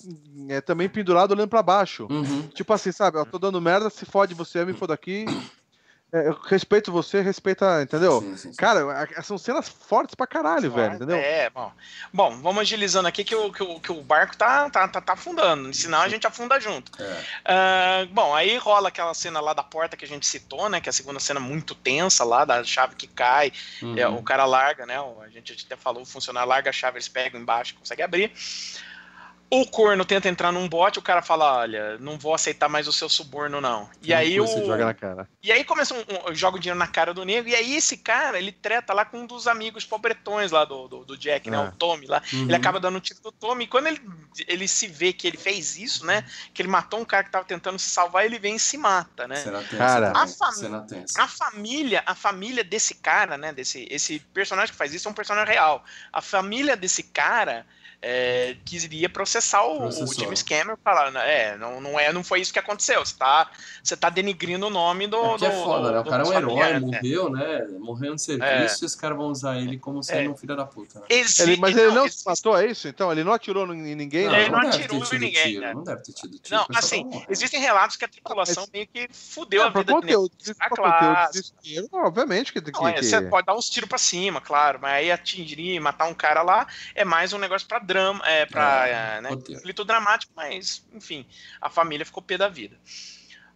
é, 0.48 0.60
também 0.60 0.88
pendurado 0.88 1.32
olhando 1.32 1.48
pra 1.48 1.62
baixo. 1.62 2.06
Uhum. 2.08 2.42
Tipo 2.54 2.72
assim, 2.72 2.92
sabe? 2.92 3.18
Eu 3.18 3.26
tô 3.26 3.38
dando 3.38 3.60
merda, 3.60 3.90
se 3.90 4.06
fode 4.06 4.32
você, 4.34 4.60
eu 4.60 4.66
me 4.66 4.72
foda 4.72 4.94
aqui. 4.94 5.26
É, 6.16 6.28
eu 6.28 6.32
respeito 6.46 6.90
você, 6.90 7.20
respeita, 7.20 7.82
entendeu? 7.82 8.20
Sim, 8.20 8.36
sim, 8.36 8.50
sim. 8.52 8.56
Cara, 8.56 9.08
são 9.22 9.36
cenas 9.36 9.68
fortes 9.68 10.14
pra 10.14 10.26
caralho, 10.26 10.70
velho, 10.72 10.94
entendeu? 10.94 11.16
É, 11.16 11.50
bom. 11.50 11.70
Bom, 12.12 12.40
vamos 12.40 12.62
agilizando 12.62 13.06
aqui 13.06 13.22
que 13.22 13.34
o, 13.34 13.52
que 13.52 13.62
o, 13.62 13.78
que 13.80 13.92
o 13.92 14.02
barco 14.02 14.36
tá, 14.36 14.70
tá, 14.70 14.88
tá, 14.88 15.00
tá 15.00 15.12
afundando, 15.12 15.72
senão 15.74 16.00
a 16.00 16.08
gente 16.08 16.26
afunda 16.26 16.58
junto. 16.58 16.90
É. 17.02 17.24
Ah, 17.44 18.06
bom, 18.10 18.34
aí 18.34 18.56
rola 18.56 18.88
aquela 18.88 19.12
cena 19.14 19.40
lá 19.40 19.52
da 19.52 19.62
porta 19.62 19.96
que 19.96 20.04
a 20.04 20.08
gente 20.08 20.26
citou, 20.26 20.68
né? 20.68 20.80
Que 20.80 20.88
é 20.88 20.90
a 20.90 20.92
segunda 20.92 21.20
cena 21.20 21.38
muito 21.40 21.74
tensa 21.74 22.24
lá, 22.24 22.44
da 22.44 22.64
chave 22.64 22.94
que 22.94 23.06
cai, 23.06 23.52
Uhum. 23.82 23.98
é, 23.98 24.08
o 24.08 24.22
cara 24.22 24.44
larga, 24.44 24.86
né? 24.86 24.96
A 25.22 25.28
gente 25.28 25.64
até 25.66 25.76
falou, 25.76 26.02
o 26.02 26.06
funcionário 26.06 26.48
larga 26.48 26.70
a 26.70 26.72
chave, 26.72 26.96
eles 26.96 27.08
pegam 27.08 27.40
embaixo, 27.40 27.74
consegue 27.74 28.02
abrir. 28.02 28.32
O 29.48 29.64
corno 29.64 30.04
tenta 30.04 30.28
entrar 30.28 30.50
num 30.50 30.68
bote, 30.68 30.98
o 30.98 31.02
cara 31.02 31.22
fala: 31.22 31.58
Olha, 31.58 31.96
não 31.98 32.18
vou 32.18 32.34
aceitar 32.34 32.68
mais 32.68 32.88
o 32.88 32.92
seu 32.92 33.08
suborno, 33.08 33.60
não. 33.60 33.88
E 34.02 34.12
aí 34.12 34.40
o. 34.40 34.46
você 34.46 34.64
Joga 34.64 34.86
na 34.86 34.94
cara. 34.94 35.28
E 35.40 35.52
aí 35.52 35.64
começa 35.64 35.94
um, 35.94 35.98
um, 35.98 36.34
joga 36.34 36.56
o 36.56 36.60
dinheiro 36.60 36.78
na 36.78 36.88
cara 36.88 37.14
do 37.14 37.24
negro, 37.24 37.48
e 37.48 37.54
aí 37.54 37.76
esse 37.76 37.96
cara, 37.96 38.38
ele 38.38 38.50
treta 38.50 38.92
lá 38.92 39.04
com 39.04 39.18
um 39.18 39.26
dos 39.26 39.46
amigos 39.46 39.84
pobretões 39.84 40.50
lá 40.50 40.64
do, 40.64 40.88
do, 40.88 41.04
do 41.04 41.16
Jack, 41.16 41.48
né? 41.48 41.56
É. 41.56 41.60
O 41.60 41.72
Tommy 41.72 42.06
lá. 42.06 42.20
Uhum. 42.32 42.42
Ele 42.42 42.56
acaba 42.56 42.80
dando 42.80 42.96
um 42.96 43.00
tiro 43.00 43.20
do 43.22 43.30
Tommy, 43.30 43.64
e 43.64 43.66
quando 43.68 43.86
ele, 43.86 44.00
ele 44.48 44.66
se 44.66 44.88
vê 44.88 45.12
que 45.12 45.28
ele 45.28 45.36
fez 45.36 45.76
isso, 45.76 46.04
né? 46.04 46.24
Que 46.52 46.62
ele 46.62 46.68
matou 46.68 46.98
um 46.98 47.04
cara 47.04 47.22
que 47.22 47.30
tava 47.30 47.44
tentando 47.44 47.78
se 47.78 47.88
salvar, 47.88 48.24
ele 48.24 48.40
vem 48.40 48.56
e 48.56 48.60
se 48.60 48.76
mata, 48.76 49.28
né? 49.28 49.36
Tensa 49.36 49.76
Cara. 49.76 50.12
A 50.12 50.26
fam-. 50.26 50.86
A 51.18 51.28
família, 51.28 52.02
a 52.04 52.16
família 52.16 52.64
desse 52.64 52.96
cara, 52.96 53.38
né? 53.38 53.52
Desse 53.52 53.86
esse 53.88 54.18
personagem 54.18 54.72
que 54.72 54.78
faz 54.78 54.92
isso 54.92 55.06
é 55.06 55.10
um 55.10 55.14
personagem 55.14 55.54
real. 55.54 55.84
A 56.12 56.20
família 56.20 56.76
desse 56.76 57.04
cara 57.04 57.64
é, 58.02 58.56
queria 58.64 59.08
processar 59.08 59.62
o, 59.62 59.74
o 59.74 59.78
Processou. 59.78 60.24
James 60.24 60.42
Cameron, 60.42 60.76
falando, 60.82 61.18
é, 61.18 61.56
não, 61.56 61.80
não 61.80 61.98
é, 61.98 62.12
não 62.12 62.22
foi 62.22 62.40
isso 62.40 62.52
que 62.52 62.58
aconteceu. 62.58 63.04
Você 63.04 63.16
tá, 63.16 63.50
você 63.82 63.96
tá 63.96 64.08
denigrindo 64.10 64.66
o 64.66 64.70
nome 64.70 65.06
do. 65.06 65.16
É 65.34 65.38
que 65.38 65.46
é 65.46 65.50
foda, 65.50 65.88
do- 65.88 65.94
né? 65.94 66.00
O 66.00 66.04
cara 66.04 66.22
é 66.22 66.26
um 66.26 66.32
herói, 66.32 66.42
familiares, 66.42 66.82
né? 66.82 66.86
morreu, 67.00 67.30
né? 67.30 67.66
Morreu 67.78 68.12
no 68.12 68.18
serviço 68.18 68.84
e 68.84 68.86
os 68.86 68.94
caras 68.94 69.16
vão 69.16 69.26
usar 69.28 69.56
ele 69.58 69.78
como 69.78 70.02
sendo 70.02 70.20
É. 70.20 70.28
um 70.28 70.36
filho 70.36 70.56
da 70.56 70.64
puta, 70.66 71.00
né? 71.00 71.06
Exi- 71.08 71.42
Ele, 71.42 71.56
mas 71.56 71.76
ele 71.76 71.90
não 71.92 72.02
se 72.02 72.08
existe- 72.08 72.26
matou, 72.28 72.56
é 72.58 72.66
isso? 72.66 72.86
Então, 72.88 73.10
ele 73.10 73.24
não 73.24 73.32
atirou 73.32 73.66
em 73.74 73.94
ninguém? 73.94 74.26
Ele 74.26 74.48
não 74.50 74.60
deve 74.60 74.76
atirou 74.76 74.98
em 75.12 75.18
ninguém, 75.18 75.42
tiro, 75.44 75.60
né? 75.62 75.74
Não 75.74 75.82
deve 75.84 76.02
ter 76.02 76.12
tido 76.12 76.38
tiro. 76.38 76.56
Não, 76.56 76.64
o 76.64 76.78
assim, 76.78 77.08
existem 77.28 77.60
relatos 77.60 77.96
que 77.96 78.04
a 78.04 78.08
tripulação 78.08 78.64
Mas- 78.64 78.70
meio 78.72 78.86
que 78.86 79.08
fudeu 79.12 79.62
Não, 79.62 79.68
a 79.68 79.72
pra 79.72 79.80
vida 79.82 79.92
dele. 79.92 80.02
conteúdo, 80.02 80.32
se 80.38 80.54
Tá 80.54 80.68
for 80.68 80.76
conteúdo 80.78 80.98
claro. 80.98 81.32
de 81.32 81.38
isqueiro, 81.40 81.88
obviamente 81.92 82.52
que 82.52 82.60
tem 82.60 82.72
que. 82.72 82.80
Não, 82.80 82.88
é, 82.88 82.92
que- 82.94 83.04
Você 83.04 83.20
pode 83.22 83.46
dar 83.46 83.54
uns 83.54 83.68
tiros 83.70 83.88
pra 83.88 83.98
cima, 83.98 84.40
claro, 84.40 84.78
mas 84.80 84.92
aí 84.94 85.10
atingir 85.10 85.56
e 85.58 85.80
matar 85.80 86.06
um 86.06 86.14
cara 86.14 86.42
lá 86.42 86.66
é 86.94 87.04
mais 87.04 87.32
um 87.32 87.38
negócio 87.38 87.66
pra 87.66 87.78
drama, 87.86 88.22
é 88.26 88.44
pra 88.44 88.88
É, 88.88 89.16
é, 89.16 89.20
né, 89.22 89.30
conflito 89.30 89.84
dramático, 89.84 90.32
mas 90.36 90.84
enfim, 90.92 91.24
a 91.60 91.70
família 91.70 92.04
ficou 92.04 92.22
pé 92.22 92.36
da 92.36 92.48
vida. 92.48 92.76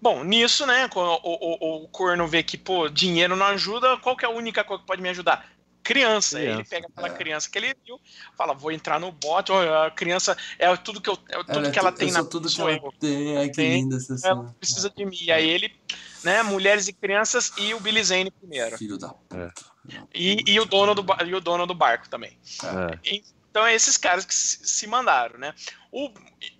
Bom, 0.01 0.25
nisso, 0.25 0.65
né, 0.65 0.89
quando 0.89 1.11
o, 1.23 1.57
o, 1.61 1.85
o 1.85 1.89
corno 1.89 2.27
vê 2.27 2.43
que, 2.43 2.57
pô, 2.57 2.89
dinheiro 2.89 3.37
não 3.37 3.45
ajuda, 3.47 3.99
qual 3.99 4.17
que 4.17 4.25
é 4.25 4.29
a 4.29 4.33
única 4.33 4.65
coisa 4.65 4.81
que 4.81 4.87
pode 4.87 5.03
me 5.03 5.11
ajudar? 5.11 5.47
Criança. 5.83 6.39
Aí 6.39 6.45
Ele 6.45 6.53
Criança, 6.65 6.71
pega 6.71 6.87
aquela 6.89 7.09
é. 7.09 7.17
criança 7.19 7.51
que 7.51 7.59
ele 7.59 7.75
viu, 7.85 7.99
fala, 8.37 8.55
vou 8.55 8.71
entrar 8.71 9.01
no 9.01 9.11
bote, 9.11 9.51
a 9.53 9.91
criança 9.91 10.37
é 10.59 10.75
tudo 10.77 11.01
que, 11.01 11.11
eu, 11.11 11.19
é 11.31 11.39
tudo 11.45 11.59
Ela 11.59 11.71
que 11.71 11.79
ela 11.79 11.91
tu- 11.93 11.99
tem 11.99 12.09
eu 12.09 12.15
na 12.15 12.25
tudo 12.25 12.49
que 12.49 12.61
ela 12.61 12.71
eu. 12.73 12.95
tem. 13.01 13.37
Ai, 13.39 13.49
que 13.49 13.55
Tem. 13.57 13.73
linda 13.73 13.97
essa 13.97 14.13
Ela 14.27 14.43
cena. 14.43 14.57
precisa 14.59 14.91
de 14.91 15.05
mim. 15.05 15.17
E 15.21 15.33
aí 15.33 15.49
ele, 15.49 15.75
né, 16.23 16.43
mulheres 16.43 16.87
e 16.87 16.93
crianças 16.93 17.53
e 17.59 17.75
o 17.75 17.81
Billy 17.81 18.03
Zane 18.05 18.31
primeiro. 18.31 18.77
Filho 18.79 18.97
da 18.99 19.09
puta. 19.09 19.53
E, 20.15 20.45
e 20.47 20.61
o 20.61 20.65
dono 20.67 20.95
do, 20.95 21.05
e 21.27 21.35
o 21.35 21.41
dono 21.41 21.67
do 21.67 21.75
barco 21.75 22.09
também. 22.09 22.39
É. 22.63 22.99
Então 23.51 23.67
é 23.67 23.75
esses 23.75 23.97
caras 23.97 24.25
que 24.25 24.35
se 24.35 24.87
mandaram, 24.87 25.39
né? 25.39 25.53
O, 25.91 26.09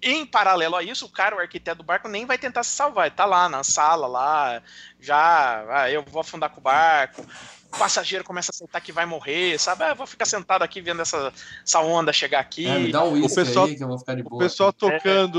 em 0.03 0.27
paralelo 0.27 0.75
a 0.75 0.83
isso, 0.83 1.07
o 1.07 1.09
cara, 1.09 1.37
o 1.37 1.39
arquiteto 1.39 1.79
do 1.79 1.85
barco, 1.85 2.09
nem 2.09 2.27
vai 2.27 2.37
tentar 2.37 2.65
se 2.65 2.73
salvar. 2.73 3.07
Ele 3.07 3.15
tá 3.15 3.25
lá 3.25 3.49
na 3.49 3.63
sala, 3.63 4.09
lá, 4.09 4.61
já, 4.99 5.65
ah, 5.71 5.91
eu 5.91 6.03
vou 6.03 6.21
afundar 6.21 6.51
com 6.51 6.59
o 6.61 6.63
barco. 6.63 7.25
O 7.73 7.79
passageiro 7.79 8.25
começa 8.25 8.51
a 8.51 8.53
aceitar 8.53 8.81
que 8.81 8.91
vai 8.91 9.07
morrer, 9.07 9.57
sabe? 9.61 9.85
Ah, 9.85 9.91
eu 9.91 9.95
vou 9.95 10.05
ficar 10.05 10.25
sentado 10.25 10.63
aqui 10.63 10.81
vendo 10.81 11.01
essa, 11.03 11.33
essa 11.65 11.79
onda 11.79 12.13
chegar 12.13 12.41
aqui. 12.41 12.67
É, 12.67 12.77
me 12.81 12.91
dá 12.91 13.05
um 13.05 13.13
uísque 13.13 13.37
pessoal- 13.37 13.67
aí 13.67 13.77
que 13.77 13.85
eu 13.85 13.89
vou 13.89 13.99
ficar 14.01 14.15
de 14.17 14.23
O 14.23 14.29
boa. 14.29 14.43
pessoal 14.43 14.71
aqui. 14.71 14.79
tocando. 14.81 15.37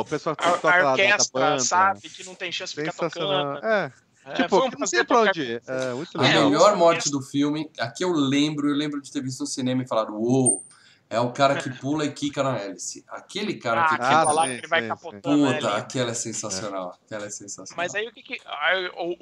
O 0.00 0.04
pessoal 0.04 0.36
que 0.36 0.44
A, 0.44 0.52
toca 0.52 0.82
a 0.84 0.90
orquestra, 0.92 1.40
banda. 1.40 1.58
sabe? 1.58 2.00
Que 2.08 2.22
não 2.24 2.36
tem 2.36 2.52
chance 2.52 2.72
de 2.76 2.80
ficar 2.80 2.92
tocando. 2.92 3.58
É, 3.66 3.92
É, 4.24 4.34
tipo, 4.34 4.56
um 4.56 4.70
não 4.78 4.86
tem 4.86 5.04
pra 5.04 5.18
onde 5.22 5.60
É, 5.66 5.92
muito 5.94 6.20
A 6.20 6.24
É, 6.28 6.44
melhor 6.44 6.76
morte 6.76 7.10
do 7.10 7.20
filme, 7.20 7.68
aqui 7.80 8.04
eu 8.04 8.12
lembro, 8.12 8.68
eu 8.70 8.76
lembro 8.76 9.02
de 9.02 9.10
ter 9.10 9.20
visto 9.20 9.40
no 9.40 9.46
cinema 9.48 9.82
e 9.82 9.88
falado, 9.88 10.14
uou, 10.14 10.64
É 11.12 11.20
o 11.20 11.30
cara 11.32 11.56
que 11.56 11.70
pula 11.70 12.04
e 12.04 12.12
quica 12.12 12.42
na 12.42 12.58
hélice. 12.58 13.04
Aquele 13.08 13.54
cara 13.54 13.82
Ah, 13.82 13.88
que 13.88 13.94
aquele 13.94 14.14
Ah, 14.14 14.20
quica. 14.20 14.32
lá 14.32 14.42
sim, 14.44 14.48
que 14.52 14.56
ele 14.58 14.66
vai 14.68 14.82
sim, 14.82 14.88
capotando, 14.88 15.54
Puta, 15.54 15.76
aquela 15.76 16.10
é 16.10 16.14
sensacional. 16.14 16.98
Aquela 17.04 17.26
é 17.26 17.30
sensacional. 17.30 17.76
Mas 17.76 17.94
aí 17.94 18.08
o 18.08 18.12
que 18.12 18.22
que. 18.22 18.40
a- 18.46 18.90
o, 18.96 19.16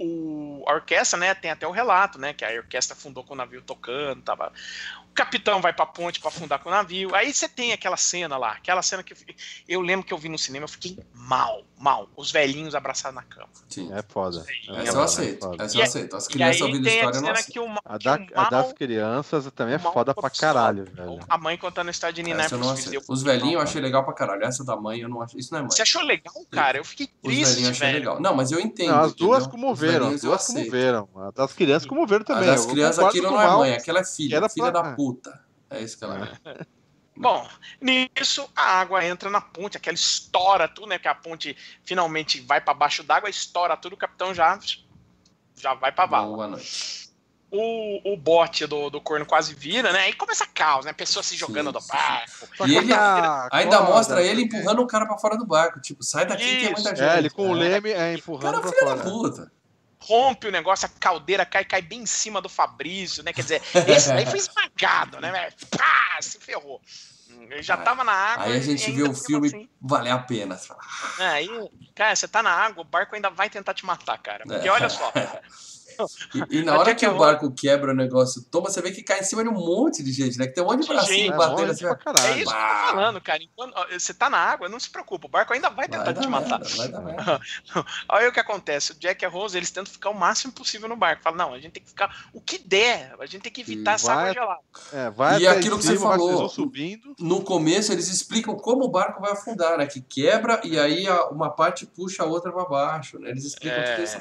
o- 0.60 0.64
a 0.68 0.74
orquestra, 0.74 1.18
né? 1.18 1.34
Tem 1.34 1.50
até 1.50 1.66
o 1.66 1.70
relato, 1.70 2.18
né? 2.18 2.32
Que 2.32 2.44
a 2.44 2.50
orquestra 2.52 2.94
fundou 2.96 3.24
com 3.24 3.34
o 3.34 3.36
navio 3.36 3.60
tocando, 3.62 4.22
tava. 4.22 4.52
O 5.10 5.12
capitão 5.12 5.60
vai 5.60 5.72
pra 5.72 5.84
ponte 5.84 6.20
pra 6.20 6.28
afundar 6.28 6.60
com 6.60 6.68
o 6.68 6.72
navio. 6.72 7.14
Aí 7.14 7.32
você 7.34 7.48
tem 7.48 7.72
aquela 7.72 7.96
cena 7.96 8.36
lá, 8.36 8.52
aquela 8.52 8.80
cena 8.82 9.02
que 9.02 9.12
eu, 9.68 9.80
lembro 9.80 10.06
que 10.06 10.14
eu 10.14 10.18
vi 10.18 10.28
no 10.28 10.38
cinema, 10.38 10.64
eu 10.64 10.68
fiquei 10.68 10.96
mal, 11.12 11.64
mal. 11.76 12.08
Os 12.16 12.30
velhinhos 12.30 12.74
abraçados 12.76 13.16
na 13.16 13.22
cama. 13.24 13.48
Sim. 13.68 13.92
É 13.92 14.02
foda. 14.02 14.44
É 14.68 14.82
Essa 14.82 14.96
eu 14.96 15.00
é 15.00 15.04
aceito. 15.04 15.62
Essa 15.62 15.78
eu 15.78 15.82
aceito. 15.82 16.16
As 16.16 16.26
E 16.26 16.28
aí 16.28 16.32
crianças 16.34 16.60
ouvindo 16.60 16.84
tem 16.84 16.92
a 16.92 16.94
história 16.96 17.20
não 17.20 17.26
cena 17.26 17.32
aceitam. 17.32 17.52
que 17.52 17.58
o, 17.60 17.68
ma- 17.68 17.80
A, 17.84 17.98
da, 17.98 18.14
o 18.16 18.40
a 18.40 18.50
das 18.50 18.72
crianças 18.72 19.50
também 19.52 19.74
é 19.74 19.78
foda 19.80 20.14
pra 20.14 20.30
caralho, 20.30 20.84
velho. 20.84 21.19
a 21.28 21.36
mãe 21.38 21.59
contando 21.59 21.79
de 21.84 22.20
Essa 22.44 22.54
eu 22.54 22.59
não 22.59 22.68
pros 22.68 22.80
filhos. 22.80 22.96
aceito. 22.96 23.12
Os 23.12 23.22
velhinhos 23.22 23.54
eu 23.54 23.60
achei 23.60 23.80
legal 23.80 24.04
pra 24.04 24.12
caralho. 24.12 24.44
Essa 24.44 24.64
da 24.64 24.76
mãe 24.76 25.00
eu 25.00 25.09
não 25.09 25.20
acho. 25.22 25.38
Isso 25.38 25.52
não 25.52 25.59
é 25.59 25.62
mãe. 25.62 25.70
Você 25.70 25.82
achou 25.82 26.02
legal, 26.02 26.34
cara? 26.50 26.78
Eu 26.78 26.84
fiquei 26.84 27.06
Os 27.06 27.12
triste, 27.22 27.44
velhinhos 27.44 27.64
eu 27.64 27.70
achei 27.70 27.86
velho. 27.86 27.98
legal. 27.98 28.20
Não, 28.20 28.34
mas 28.34 28.50
eu 28.52 28.60
entendo. 28.60 28.90
Não, 28.92 29.00
as 29.00 29.14
duas 29.14 29.38
entendeu? 29.44 29.50
comoveram, 29.50 29.92
Os 30.09 30.14
as 30.14 30.20
velhinhos 30.20 30.24
eu 30.24 30.30
duas 30.30 30.46
comoveram. 30.46 31.09
A 31.16 31.30
das 31.30 31.52
crianças 31.52 31.86
comoveram 31.88 32.22
A 32.22 32.24
também. 32.24 32.46
das 32.46 32.64
eu 32.64 32.70
crianças 32.70 33.04
aquilo 33.04 33.30
não 33.30 33.40
é 33.40 33.46
Mal. 33.46 33.59
mãe, 33.59 33.72
aquela 33.74 34.00
é 34.00 34.04
filha. 34.04 34.36
Era 34.36 34.48
filha 34.48 34.70
pra- 34.72 34.82
da 34.82 34.92
puta. 34.94 35.44
É 35.70 35.80
isso 35.82 35.96
que 35.98 36.04
ela 36.04 36.28
é. 36.44 36.66
Bom, 37.16 37.46
nisso 37.80 38.48
a 38.56 38.80
água 38.80 39.04
entra 39.04 39.28
na 39.28 39.40
ponte, 39.42 39.76
aquela 39.76 39.94
estoura 39.94 40.66
tudo, 40.66 40.86
né? 40.86 40.98
Que 40.98 41.06
a 41.09 41.14
ponte 41.14 41.54
finalmente 41.84 42.40
vai 42.40 42.60
pra 42.62 42.72
baixo 42.72 43.02
d'água, 43.02 43.28
estoura 43.28 43.76
tudo, 43.76 43.92
o 43.92 43.96
capitão 43.96 44.32
já 44.34 44.59
já 45.56 45.74
vai 45.74 45.92
pra 45.92 46.06
vala. 46.06 46.34
Boa 46.34 46.48
noite. 46.48 46.99
O, 47.53 48.12
o 48.12 48.16
bote 48.16 48.64
do, 48.64 48.88
do 48.90 49.01
corno 49.01 49.27
quase 49.27 49.54
vira, 49.54 49.93
né? 49.93 50.03
Aí 50.03 50.12
começa 50.12 50.46
caos, 50.46 50.85
né? 50.85 50.93
Pessoas 50.93 51.27
se 51.27 51.37
jogando 51.37 51.66
Sim, 51.66 51.72
do 51.72 51.80
sim. 51.80 51.88
barco. 51.88 52.69
E 52.69 52.77
ele 52.77 52.93
a 52.93 53.48
Ainda 53.51 53.79
corda, 53.79 53.93
mostra 53.93 54.22
ele 54.22 54.43
empurrando 54.43 54.80
o 54.82 54.87
cara 54.87 55.04
pra 55.04 55.19
fora 55.19 55.37
do 55.37 55.45
barco. 55.45 55.80
Tipo, 55.80 56.01
sai 56.04 56.24
daqui 56.27 56.45
que 56.45 56.51
tem 56.61 56.64
muita 56.72 56.80
Isso. 56.80 56.88
gente. 56.96 57.03
É, 57.03 57.19
ele 57.19 57.29
com 57.30 57.51
o 57.51 57.56
É. 57.56 57.59
leme 57.59 57.90
é 57.90 57.95
Cara, 57.95 58.12
empurrando 58.12 58.61
pra 58.61 58.70
filho 58.72 58.95
da 58.96 59.03
puta. 59.03 59.53
Rompe 60.03 60.46
o 60.46 60.53
negócio, 60.53 60.87
a 60.87 61.01
caldeira 61.01 61.45
cai, 61.45 61.64
cai 61.64 61.82
bem 61.82 62.03
em 62.03 62.06
cima 62.06 62.40
do 62.40 62.48
Fabrício, 62.48 63.22
né? 63.24 63.32
Quer 63.32 63.43
dizer, 63.43 63.62
esse 63.88 64.09
daí 64.09 64.24
foi 64.27 64.38
esmagado, 64.38 65.20
né? 65.20 65.51
Pá, 65.77 66.19
se 66.22 66.38
ferrou. 66.38 66.80
Ele 67.29 67.62
já 67.62 67.77
tava 67.77 68.04
na 68.04 68.12
água. 68.12 68.46
Aí 68.46 68.56
a 68.56 68.61
gente 68.61 68.90
vê 68.93 69.03
o 69.03 69.12
filme 69.12 69.48
assim- 69.48 69.69
valer 69.80 70.11
a 70.12 70.19
pena. 70.19 70.59
É, 71.19 71.27
aí, 71.27 71.48
cara, 71.96 72.14
você 72.14 72.29
tá 72.29 72.43
na 72.43 72.51
água, 72.53 72.82
o 72.82 72.85
barco 72.85 73.14
ainda 73.16 73.29
vai 73.29 73.51
tentar 73.51 73.74
te 73.74 73.85
matar, 73.85 74.19
cara. 74.19 74.45
Porque 74.46 74.69
É. 74.69 74.70
olha 74.70 74.88
só. 74.88 75.12
E, 76.51 76.59
e 76.59 76.62
na 76.64 76.72
hora 76.78 76.85
Jack 76.90 77.01
que 77.01 77.06
o 77.06 77.16
barco 77.19 77.51
quebra 77.52 77.93
o 77.93 77.94
negócio, 77.94 78.43
toma, 78.51 78.70
você 78.70 78.80
vê 78.82 78.90
que 78.93 79.02
cai 79.02 79.20
em 79.20 79.24
cima 79.24 79.43
de 79.43 79.48
um 79.48 79.54
monte 79.54 80.02
de 80.02 80.12
gente, 80.12 80.38
né? 80.38 80.46
Que 80.46 80.54
tem 80.54 80.62
um 80.62 80.66
monte 80.66 80.82
de 80.82 80.88
bracinho 80.88 81.19
gente, 81.27 81.32
É, 81.32 81.36
batendo 81.36 81.70
assim. 81.72 81.85
É 81.86 81.93
isso 81.93 81.96
que 82.04 82.40
eu 82.40 82.44
tô 82.44 82.90
falando, 82.90 83.20
cara. 83.20 83.43
Enquanto 83.43 83.72
ó, 83.77 83.86
você 83.90 84.12
tá 84.14 84.28
na 84.30 84.38
água, 84.38 84.69
não 84.69 84.78
se 84.80 84.90
preocupa, 84.90 85.27
o 85.27 85.30
barco 85.30 85.52
ainda 85.52 85.69
vai 85.69 85.88
Vai 85.88 85.98
tentar 85.98 86.12
dar 86.12 86.20
te 86.20 86.28
matar. 86.28 86.59
merda, 86.60 86.77
vai 86.77 86.88
dar 86.88 87.01
merda. 87.01 87.40
Olha 88.09 88.28
o 88.28 88.32
que 88.32 88.40
acontece, 88.40 88.93
o 88.93 88.94
Jack 88.98 89.22
e 89.24 89.27
a 89.27 89.28
Rose, 89.28 89.56
eles 89.56 89.70
tentam 89.70 89.93
ficar 89.93 90.10
o 90.10 90.14
máximo 90.14 90.52
possível 90.52 90.88
no 90.88 90.96
barco. 90.96 91.22
Falam, 91.22 91.38
não, 91.38 91.54
a 91.54 91.59
gente 91.59 91.72
tem 91.72 91.82
que 91.82 91.88
ficar 91.88 92.28
o 92.32 92.40
que 92.40 92.59
der, 92.59 93.14
a 93.19 93.27
gente 93.27 93.43
tem 93.43 93.52
que 93.52 93.60
evitar 93.62 93.93
E 93.93 93.94
essa 93.94 94.12
água 94.12 94.24
vai- 94.24 94.35
gelada. 94.35 94.60
É, 94.93 95.10
vai 95.10 95.40
E 95.40 95.48
aquilo 95.48 95.78
que 95.78 95.85
você 95.85 95.96
cima, 95.96 96.09
vai- 96.10 96.19
falou, 96.19 96.48
subindo. 96.48 97.14
No 97.19 97.43
começo 97.43 97.93
eles 97.93 98.09
explicam 98.09 98.54
como 98.56 98.85
o 98.85 98.88
barco 98.90 99.20
vai 99.20 99.32
afundar, 99.32 99.78
né? 99.78 99.86
Que 99.86 100.01
quebra 100.01 100.60
e 100.64 100.78
aí 100.78 101.06
a- 101.09 101.27
uma 101.28 101.51
parte 101.51 101.86
puxa 101.86 102.22
a 102.22 102.27
outra 102.27 102.52
pra 102.52 102.64
baixo, 102.64 103.19
né? 103.19 103.30
Eles 103.30 103.44
explicam 103.44 103.78
É. 103.78 103.94
tudo 103.96 104.04
isso. 104.04 104.19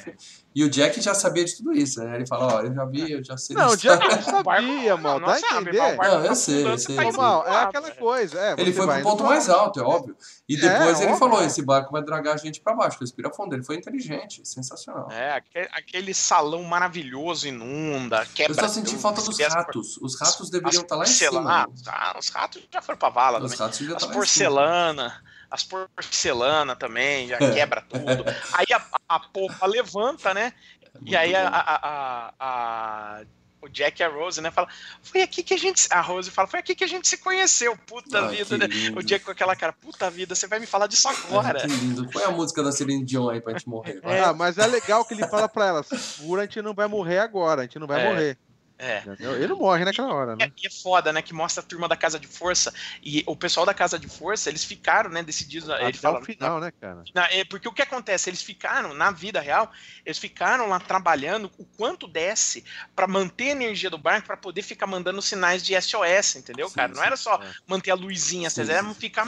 E 0.56 0.64
o 0.64 0.70
Jack 0.70 1.00
já 1.00 1.14
sabia 1.14 1.46
de 1.46 1.56
tudo 1.58 1.72
isso, 1.74 2.04
né? 2.04 2.16
Ele 2.16 2.26
fala, 2.26 2.56
ó, 2.56 2.62
eu 2.62 2.74
já 2.74 2.84
vi, 2.84 3.12
eu 3.12 3.24
já 3.24 3.38
sei 3.38 3.56
Não, 3.56 3.70
o. 3.70 3.78
Jack 3.78 4.02
não 4.10 4.22
sabia, 4.24 4.98
mal. 4.98 5.20
não 5.20 5.28
Dá 5.28 5.34
a 5.36 5.38
sabe, 5.38 5.70
entender. 5.70 5.78
Não, 5.78 5.90
eu 6.24 6.28
tá 6.30 6.36
sei, 6.36 6.66
eu 6.66 6.78
sei, 6.78 6.96
tá 6.96 7.04
eu 7.04 7.12
pro 7.14 7.44
é 7.48 7.56
aquela 7.64 7.92
coisa. 7.92 8.40
É, 8.40 8.56
Ele 8.58 8.74
foi 8.74 8.88
pro 8.88 9.02
ponto 9.04 9.24
mais 9.24 9.48
alto, 9.48 9.80
é 9.80 9.84
óbvio. 9.84 10.18
E 10.50 10.56
É, 10.56 10.60
depois 10.60 11.00
ele 11.00 11.12
óbvio, 11.12 11.18
falou, 11.18 11.42
é. 11.44 11.46
esse 11.46 11.62
barco 11.62 11.92
vai 11.92 12.04
dragar 12.04 12.34
a 12.34 12.38
gente 12.38 12.60
pra 12.62 12.74
baixo, 12.74 12.98
respira 13.00 13.32
fundo. 13.32 13.54
Ele 13.54 13.64
foi 13.64 13.76
inteligente, 13.76 14.42
sensacional. 14.44 15.08
É, 15.12 15.42
aquele, 15.72 16.14
salão 16.16 16.64
maravilhoso 16.64 17.48
inunda, 17.48 18.24
Eu 18.24 18.28
quebra. 18.34 18.54
só 18.56 18.68
senti 18.68 18.98
falta 18.98 19.22
dos 19.22 19.40
ratos. 19.40 19.98
Os 20.02 20.20
ratos 20.20 20.50
deveriam 20.50 20.82
estar 20.82 20.96
lá 20.96 21.04
em 21.04 21.08
cima. 21.08 21.68
Ah, 21.88 22.18
os 22.18 22.30
ratos 22.30 22.64
já 22.74 22.82
foram 22.82 22.98
pra 22.98 23.10
vala 23.10 23.38
Os 23.38 23.52
também. 23.52 23.58
ratos 23.60 23.78
deviam 23.80 23.98
As 23.98 24.04
estar 24.04 24.16
lá 24.16 24.24
em 24.24 24.26
cima. 24.28 24.50
porcelana, 24.50 25.24
as 25.52 25.64
porcelana 25.64 26.76
também, 26.76 27.28
já 27.28 27.38
quebra 27.38 27.82
tudo. 27.82 28.24
Aí 28.54 28.66
a, 28.74 28.84
a 29.08 29.20
polpa 29.20 29.66
levanta, 29.66 30.34
né? 30.34 30.54
E 30.96 31.00
Muito 31.02 31.18
aí 31.18 31.36
a, 31.36 31.48
a- 31.48 31.80
a- 31.84 32.34
a- 32.40 33.22
o 33.62 33.68
Jack 33.68 34.02
e 34.02 34.06
a 34.06 34.08
Rose, 34.08 34.40
né, 34.40 34.50
fala, 34.52 34.70
foi 35.04 35.22
aqui 35.22 35.44
que 35.44 35.54
a 35.54 35.58
gente, 35.58 35.86
a 35.92 36.00
Rose 36.00 36.32
fala, 36.32 36.48
foi 36.48 36.62
aqui 36.62 36.74
que 36.74 36.84
a 36.84 36.88
gente 36.88 37.10
se 37.10 37.18
conheceu, 37.18 37.76
puta 37.86 38.22
Ai, 38.28 38.36
vida, 38.38 38.58
né? 38.58 38.68
lindo. 38.72 38.98
O 39.00 39.04
Jack 39.04 39.26
com 39.26 39.32
aquela 39.32 39.54
cara, 39.54 39.74
puta 39.74 40.10
vida, 40.10 40.34
você 40.34 40.48
vai 40.48 40.60
me 40.60 40.66
falar 40.66 40.88
disso 40.88 41.10
agora. 41.10 41.60
que 41.60 41.68
lindo. 41.68 42.10
Põe 42.10 42.24
a 42.24 42.32
música 42.32 42.64
da 42.64 42.72
Celine 42.72 43.04
Dion 43.04 43.30
aí 43.30 43.42
pra 43.42 43.52
gente 43.54 43.68
morrer. 43.68 44.00
vai. 44.02 44.18
Ah, 44.20 44.34
mas 44.34 44.58
é 44.58 44.66
legal 44.66 45.04
que 45.04 45.14
ele 45.14 45.28
fala 45.28 45.50
pra 45.50 45.66
ela, 45.68 45.84
segura, 45.84 46.44
a 46.44 46.46
gente 46.46 46.62
não 46.62 46.74
vai 46.74 46.88
morrer 46.88 47.20
agora, 47.20 47.62
a 47.62 47.64
gente 47.66 47.78
não 47.80 47.86
vai 47.88 48.02
É. 48.06 48.10
morrer. 48.10 48.38
É. 48.82 49.04
Ele 49.20 49.54
morre 49.54 49.84
naquela 49.84 50.14
hora, 50.14 50.38
né? 50.38 50.50
E 50.56 50.66
é 50.66 50.70
foda, 50.70 51.12
né? 51.12 51.22
Que 51.22 51.34
mostra 51.34 51.62
a 51.62 51.66
turma 51.66 51.86
da 51.86 51.98
Casa 51.98 52.18
de 52.18 52.28
Força. 52.28 52.74
E 53.04 53.26
o 53.28 53.36
pessoal 53.36 53.66
da 53.66 53.74
Casa 53.74 54.00
de 54.00 54.08
Força, 54.08 54.50
eles 54.50 54.64
ficaram, 54.64 55.10
né, 55.10 55.22
decididos. 55.22 55.68
Ele 55.68 55.84
Até 55.90 55.98
fala, 55.98 56.22
o 56.22 56.26
final, 56.26 56.62
né, 56.62 56.72
cara? 56.80 57.04
Na- 57.14 57.30
é, 57.30 57.44
porque 57.44 57.68
o 57.68 57.74
que 57.74 57.82
acontece? 57.82 58.30
Eles 58.30 58.42
ficaram, 58.42 58.94
na 58.94 59.12
vida 59.12 59.42
real, 59.42 59.70
eles 60.06 60.18
ficaram 60.18 60.68
lá 60.70 60.80
trabalhando 60.80 61.52
o 61.58 61.66
quanto 61.66 62.08
desce 62.08 62.64
pra 62.96 63.06
manter 63.06 63.50
a 63.50 63.52
energia 63.52 63.90
do 63.90 63.98
barco 63.98 64.28
pra 64.28 64.38
poder 64.38 64.62
ficar 64.62 64.88
mandando 64.88 65.22
sinais 65.22 65.62
de 65.62 65.76
SOS, 65.76 66.38
entendeu, 66.38 66.70
Sim, 66.70 66.76
cara? 66.76 66.88
Não 66.88 67.02
sim, 67.02 67.06
era 67.06 67.18
só 67.18 67.36
é. 67.36 67.52
manter 67.68 67.92
a 67.92 67.96
luzinha, 67.96 68.50
Sim, 68.50 68.56
vocês 68.56 68.70
eram 68.70 68.96
ficar 68.96 69.26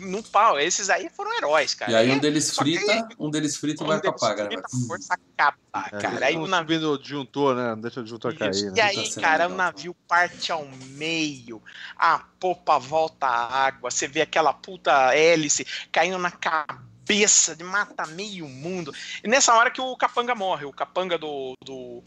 no 0.00 0.22
pau. 0.22 0.58
Esses 0.58 0.88
aí 0.90 1.08
foram 1.10 1.32
heróis, 1.36 1.74
cara. 1.74 1.90
E 1.92 1.94
aí 1.94 2.10
um 2.10 2.16
É, 2.16 2.18
deles 2.20 2.46
só 2.46 2.62
que 2.64 2.78
frita, 2.78 3.08
um 3.18 3.30
deles 3.30 3.56
frita 3.56 3.82
e 3.82 3.84
um 3.84 3.88
vai 3.88 4.00
deles 4.00 4.14
apaga, 4.22 4.44
né? 4.44 4.50
frita, 4.50 4.68
força 4.86 5.14
acaba, 5.14 5.56
É, 5.92 5.98
cara. 6.00 6.26
Aí 6.26 6.36
o 6.36 6.46
navio 6.46 6.90
o 6.92 6.98
disjuntor, 6.98 7.54
né? 7.54 7.70
Não 7.70 7.80
deixa 7.80 8.00
o 8.00 8.04
isso. 8.04 8.18
cair, 8.18 8.54
E 8.56 8.70
né? 8.70 8.82
aí, 8.82 9.10
Tá 9.14 9.20
cara, 9.20 9.46
o 9.46 9.50
legal, 9.50 9.56
navio 9.66 9.96
parte 10.08 10.50
ao 10.52 10.66
meio, 10.90 11.62
a 11.96 12.18
popa 12.40 12.78
volta 12.78 13.26
à 13.26 13.64
água, 13.66 13.90
você 13.90 14.06
vê 14.08 14.22
aquela 14.22 14.52
puta 14.52 15.14
hélice 15.14 15.66
caindo 15.90 16.18
na 16.18 16.30
cabeça, 16.30 17.54
de 17.56 17.64
mata 17.64 18.06
meio 18.06 18.48
mundo. 18.48 18.92
E 19.22 19.28
nessa 19.28 19.54
hora 19.54 19.70
que 19.70 19.80
o 19.80 19.96
capanga 19.96 20.34
morre, 20.34 20.64
o 20.64 20.72
capanga 20.72 21.18
do. 21.18 21.54
do 21.64 22.02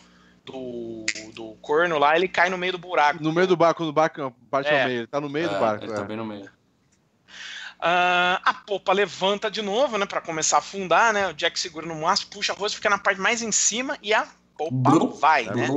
do, 0.48 1.04
do 1.34 1.56
corno 1.60 1.98
lá, 1.98 2.16
ele 2.16 2.28
cai 2.28 2.52
no 2.52 2.58
meio 2.60 2.74
do 2.74 2.78
buraco. 2.78 3.24
No 3.24 3.34
meio 3.34 3.48
do 3.48 3.58
barco, 3.58 3.84
no 3.84 3.92
barco, 3.92 4.32
parte 4.52 4.68
É. 4.70 4.80
ao 4.84 4.88
meio. 4.88 5.00
Ele 5.00 5.08
tá 5.08 5.20
no 5.20 5.28
meio 5.28 5.50
do 5.50 5.56
É, 5.56 5.60
barco. 5.60 5.84
Ele 5.86 5.92
é. 5.92 5.96
tá 5.96 6.04
bem 6.04 6.16
no 6.16 6.24
meio. 6.24 6.48
Ah, 7.88 8.42
a 8.44 8.54
popa 8.54 8.92
levanta 8.94 9.50
de 9.52 9.62
novo, 9.62 9.96
né, 9.98 10.08
Pra 10.08 10.20
começar 10.20 10.56
a 10.58 10.60
afundar, 10.60 11.14
né? 11.14 11.28
O 11.30 11.34
Jack 11.34 11.60
segura 11.60 11.86
no 11.86 11.94
mastro, 12.02 12.28
puxa 12.30 12.52
a 12.52 12.56
rosa, 12.56 12.74
fica 12.74 12.90
na 12.90 12.98
parte 12.98 13.22
mais 13.22 13.44
em 13.44 13.52
cima 13.52 13.96
e 14.02 14.12
a 14.12 14.28
popa 14.58 14.72
Brum. 14.74 15.12
vai, 15.12 15.46
né? 15.46 15.68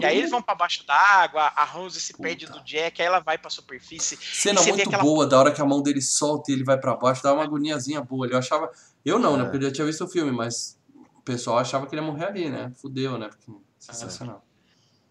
E 0.00 0.04
aí 0.06 0.18
eles 0.18 0.30
vão 0.30 0.40
pra 0.40 0.54
baixo 0.54 0.86
d'água, 0.86 1.50
a 1.56 1.64
Rose 1.64 2.00
se 2.00 2.12
Puta. 2.12 2.22
perde 2.22 2.46
do 2.46 2.60
Jack, 2.62 3.00
aí 3.02 3.08
ela 3.08 3.18
vai 3.18 3.36
pra 3.38 3.50
superfície. 3.50 4.16
Cena 4.22 4.62
muito 4.62 4.82
aquela- 4.86 5.02
boa, 5.02 5.26
da 5.26 5.36
hora 5.38 5.50
que 5.50 5.60
a 5.60 5.64
mão 5.64 5.82
dele 5.82 6.00
solta 6.00 6.50
e 6.52 6.54
ele 6.54 6.62
vai 6.62 6.78
pra 6.78 6.94
baixo, 6.94 7.22
dá 7.24 7.32
uma 7.34 7.42
agoniazinha 7.42 8.00
boa. 8.02 8.26
ali. 8.26 8.34
Eu 8.34 8.38
achava. 8.38 8.70
Eu 9.04 9.18
não, 9.18 9.36
né? 9.36 9.42
É. 9.42 9.44
Porque 9.46 9.56
eu 9.56 9.62
já 9.62 9.72
tinha 9.74 9.86
visto 9.86 10.04
o 10.04 10.08
filme, 10.08 10.30
mas 10.30 10.78
o 11.16 11.22
pessoal 11.22 11.58
achava 11.58 11.86
que 11.88 11.94
ele 11.94 12.02
ia 12.02 12.06
morrer 12.06 12.26
ali, 12.26 12.48
né? 12.50 12.70
Fudeu, 12.80 13.18
né? 13.18 13.28
Porque... 13.28 13.50
Sensacional. 13.78 14.44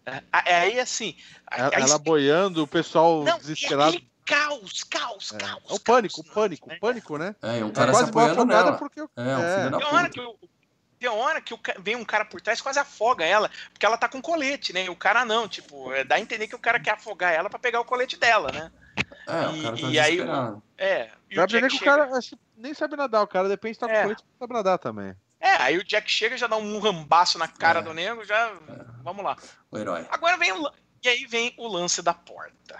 É, 0.06 0.22
Aí, 0.32 0.80
assim. 0.80 1.14
Ela, 1.50 1.70
aí- 1.74 1.98
boiando, 1.98 2.62
o 2.62 2.66
pessoal 2.66 3.22
não, 3.22 3.36
desesperado. 3.38 3.94
É 3.94 3.96
aquele 3.96 4.09
caos, 4.30 4.84
caos, 4.84 5.32
É, 5.32 5.38
caos. 5.38 5.62
é 5.68 5.74
o 5.74 5.80
pânico, 5.80 6.22
caos, 6.22 6.30
o 6.30 6.34
pânico, 6.34 6.68
né? 6.68 6.76
o 6.76 6.80
pânico, 6.80 7.18
né? 7.18 7.36
É, 7.42 7.58
e 7.58 7.62
um 7.64 7.68
É 7.68 7.72
cara 7.72 7.92
se 7.92 7.98
quase 7.98 8.02
uma 8.04 8.08
apoiando 8.10 8.32
afogada 8.40 8.64
nela. 8.64 8.78
porque. 8.78 9.00
o- 9.02 9.10
É, 9.16 9.20
um 9.36 9.40
é. 9.42 9.56
filho 9.58 9.70
da 9.70 9.78
Tem 9.78 9.86
hora 9.86 10.08
puta. 10.08 10.10
que 10.10 10.20
o- 10.20 10.38
tem 10.98 11.08
hora 11.08 11.40
que 11.40 11.54
o 11.54 11.58
ca- 11.58 11.76
vem 11.78 11.96
um 11.96 12.04
cara 12.04 12.24
por 12.24 12.40
trás 12.40 12.58
e 12.58 12.62
quase 12.62 12.78
afoga 12.78 13.24
ela, 13.24 13.50
porque 13.72 13.86
ela 13.86 13.96
tá 13.96 14.08
com 14.08 14.20
colete, 14.20 14.72
né? 14.72 14.84
E 14.84 14.90
o 14.90 14.96
cara 14.96 15.24
não, 15.24 15.48
tipo, 15.48 15.92
é, 15.92 16.04
dá 16.04 16.16
a 16.16 16.20
entender 16.20 16.46
que 16.46 16.54
o 16.54 16.58
cara 16.58 16.78
quer 16.78 16.92
afogar 16.92 17.32
ela 17.32 17.48
pra 17.48 17.58
pegar 17.58 17.80
o 17.80 17.84
colete 17.84 18.16
dela, 18.18 18.52
né? 18.52 18.70
É, 19.26 19.48
o 19.48 19.56
E- 19.56 19.62
cara 19.62 19.76
tá 19.76 19.86
e 19.88 19.98
aí 19.98 20.20
o-. 20.20 20.62
É. 20.76 21.10
E 21.30 21.36
Dá 21.36 21.44
o 21.44 21.46
Jack 21.46 21.68
que 21.68 21.74
o 21.74 21.78
chega, 21.78 21.90
cara 21.96 22.16
acho, 22.18 22.36
nem 22.56 22.74
sabe 22.74 22.96
nadar, 22.96 23.22
o 23.22 23.26
cara 23.26 23.48
depende 23.48 23.72
de 23.72 23.76
estar 23.76 23.86
com 23.86 23.92
É. 23.94 24.02
colete, 24.02 24.22
não 24.22 24.38
sabe 24.38 24.52
nadar 24.52 24.78
também. 24.78 25.14
É, 25.40 25.52
aí 25.62 25.78
o 25.78 25.84
Jack 25.84 26.10
chega, 26.10 26.36
já 26.36 26.46
dá 26.46 26.56
um 26.58 26.78
rambaço 26.80 27.38
na 27.38 27.48
cara 27.48 27.78
É. 27.78 27.82
do 27.82 27.94
nego, 27.94 28.22
já. 28.24 28.52
Vamos 29.02 29.24
lá. 29.24 29.36
O 29.70 29.78
herói. 29.78 30.06
Agora 30.10 30.36
vem 30.36 30.52
o. 30.52 30.70
E 31.02 31.08
aí 31.08 31.24
vem 31.24 31.54
o 31.56 31.66
lance 31.66 32.02
da 32.02 32.12
porta. 32.12 32.78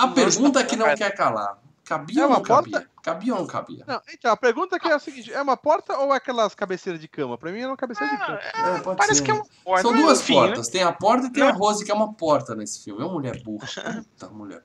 A 0.00 0.06
Nossa, 0.06 0.14
pergunta 0.14 0.64
que 0.64 0.76
não 0.76 0.94
quer 0.94 1.14
calar. 1.14 1.58
Cabia 1.90 2.20
É 2.20 2.24
ou 2.24 2.30
não 2.30 2.36
uma 2.38 2.44
porta? 2.44 2.70
cabia? 2.70 2.90
Cabia 3.02 3.32
ou 3.34 3.40
não 3.40 3.46
cabia? 3.46 3.84
Não, 3.86 4.00
então, 4.12 4.30
a 4.30 4.36
pergunta 4.36 4.76
aqui 4.76 4.86
é 4.86 4.92
a 4.92 4.98
seguinte: 4.98 5.32
é 5.32 5.40
uma 5.42 5.56
porta 5.56 5.96
ou 5.98 6.12
é 6.14 6.18
aquelas 6.18 6.54
cabeceiras 6.54 7.00
de 7.00 7.08
cama? 7.08 7.36
Pra 7.36 7.50
mim 7.50 7.60
é 7.62 7.66
uma 7.66 7.76
cabeceira 7.76 8.12
de 8.12 8.18
cama. 8.24 8.38
Ah, 8.54 8.68
É, 8.76 8.80
pode 8.80 8.98
parece 8.98 9.18
ser. 9.18 9.24
que 9.24 9.30
é 9.30 9.34
uma 9.34 9.46
porta. 9.64 9.82
São 9.82 9.92
duas 9.96 10.20
enfim, 10.20 10.34
né? 10.40 10.46
portas. 10.46 10.68
Tem 10.68 10.82
a 10.84 10.92
porta 10.92 11.26
e 11.26 11.30
tem 11.32 11.42
Não. 11.42 11.50
a 11.50 11.52
Rose, 11.52 11.84
que 11.84 11.90
é 11.90 11.94
uma 11.94 12.12
porta 12.12 12.54
nesse 12.54 12.84
filme. 12.84 13.00
É 13.02 13.04
uma 13.04 13.14
mulher 13.14 13.42
burra. 13.42 13.66
Puta 14.04 14.28
mulher. 14.28 14.62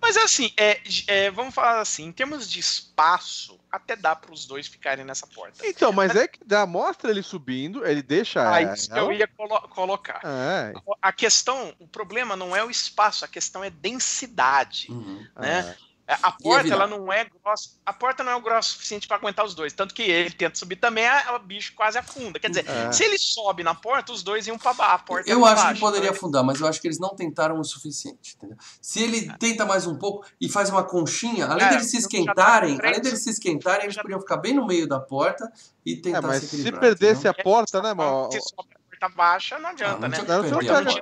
Mas 0.00 0.16
assim, 0.18 0.52
é, 0.56 0.80
é, 1.08 1.30
vamos 1.30 1.52
falar 1.54 1.80
assim, 1.80 2.04
em 2.04 2.12
termos 2.12 2.48
de 2.48 2.60
espaço, 2.60 3.58
até 3.72 3.96
dá 3.96 4.14
para 4.14 4.32
os 4.32 4.44
dois 4.46 4.66
ficarem 4.68 5.04
nessa 5.04 5.26
porta. 5.26 5.66
Então, 5.66 5.90
mas 5.90 6.14
é 6.14 6.28
que 6.28 6.38
dá, 6.44 6.66
mostra 6.66 7.10
ele 7.10 7.22
subindo, 7.22 7.84
ele 7.86 8.02
deixa. 8.02 8.42
Ah, 8.48 8.60
ela- 8.62 8.74
isso 8.74 8.90
que 8.92 8.98
eu 8.98 9.10
ia 9.10 9.26
colo- 9.26 9.68
colocar. 9.70 10.20
É, 10.22 10.72
A 11.00 11.12
questão, 11.12 11.74
o 11.80 11.88
problema 11.88 12.36
não 12.36 12.54
é 12.54 12.62
o 12.62 12.70
espaço, 12.70 13.24
a 13.24 13.28
questão 13.28 13.64
é 13.64 13.70
densidade. 13.70 14.86
Uhum. 14.90 15.26
Né? 15.36 15.60
é. 15.76 15.89
A 16.22 16.32
porta, 16.32 16.62
virar? 16.64 16.76
ela 16.76 16.86
não 16.86 17.12
é 17.12 17.24
grossa. 17.24 17.70
A 17.84 17.92
porta 17.92 18.22
não 18.24 18.32
é 18.32 18.40
grossa 18.40 18.68
o 18.68 18.72
suficiente 18.72 19.06
para 19.06 19.16
aguentar 19.16 19.44
os 19.44 19.54
dois. 19.54 19.72
Tanto 19.72 19.94
que 19.94 20.02
ele 20.02 20.30
tenta 20.30 20.56
subir 20.58 20.76
também, 20.76 21.06
a- 21.06 21.34
o 21.36 21.38
bicho 21.38 21.72
quase 21.74 21.98
afunda. 21.98 22.38
Quer 22.38 22.48
dizer, 22.48 22.68
É. 22.68 22.90
se 22.92 23.04
ele 23.04 23.18
sobe 23.18 23.62
na 23.62 23.74
porta, 23.74 24.12
os 24.12 24.22
dois 24.22 24.46
iam 24.46 24.58
para 24.58 24.70
a 24.94 24.98
porta. 24.98 25.30
Eu 25.30 25.44
acho 25.44 25.56
baixo. 25.62 25.74
que 25.74 25.80
poderia 25.80 26.10
afundar, 26.10 26.42
mas 26.44 26.60
eu 26.60 26.66
acho 26.66 26.80
que 26.80 26.88
eles 26.88 26.98
não 26.98 27.10
tentaram 27.14 27.58
o 27.60 27.64
suficiente, 27.64 28.34
entendeu? 28.36 28.56
Se 28.80 29.02
ele 29.02 29.32
tenta 29.38 29.64
mais 29.64 29.86
um 29.86 29.96
pouco 29.96 30.26
e 30.40 30.48
faz 30.48 30.70
uma 30.70 30.82
conchinha, 30.84 31.46
além 31.46 31.66
É, 31.66 31.70
deles 31.70 31.86
se 31.86 31.92
tá 31.92 31.98
esquentarem, 31.98 32.78
além 32.82 33.00
deles 33.00 33.22
se 33.22 33.30
esquentarem, 33.30 33.84
eles 33.84 33.94
Já- 33.94 34.02
podiam 34.02 34.20
ficar 34.20 34.36
bem 34.38 34.54
no 34.54 34.66
meio 34.66 34.88
da 34.88 34.98
porta 35.00 35.50
e 35.84 35.96
tentar 35.96 36.18
É, 36.18 36.20
mas 36.22 36.42
se 36.44 36.62
se 36.62 36.72
perdesse 36.72 37.26
a 37.26 37.30
entendeu? 37.30 37.44
porta, 37.44 37.80
né, 37.82 37.94
mano? 37.94 38.30
Se 38.32 38.40
sobe 38.40 38.68
a 38.74 38.78
porta 38.98 39.16
baixa, 39.16 39.58
não 39.58 39.68
Ah, 39.68 39.72
adianta, 39.72 40.00
não 40.00 40.08
né? 40.08 40.18
Não, 40.18 40.26
não 40.26 40.76
a 40.76 40.80
não 40.82 40.92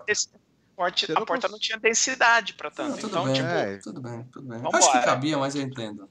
porte- 0.78 1.10
a 1.10 1.14
não 1.14 1.26
porta 1.26 1.42
cons- 1.48 1.52
não 1.52 1.58
tinha 1.58 1.78
densidade 1.78 2.54
para 2.54 2.70
tanto. 2.70 2.90
Não, 2.90 2.96
tudo 2.98 3.10
então, 3.10 3.24
bem, 3.24 3.34
tipo, 3.34 3.48
É. 3.48 3.76
tudo 3.78 4.00
bem, 4.00 4.24
tudo 4.32 4.46
bem. 4.48 4.58
Vambora. 4.58 4.78
Acho 4.78 4.92
que 4.92 5.00
cabia, 5.04 5.36
mas 5.36 5.54
eu 5.54 5.62
entendo. 5.62 6.08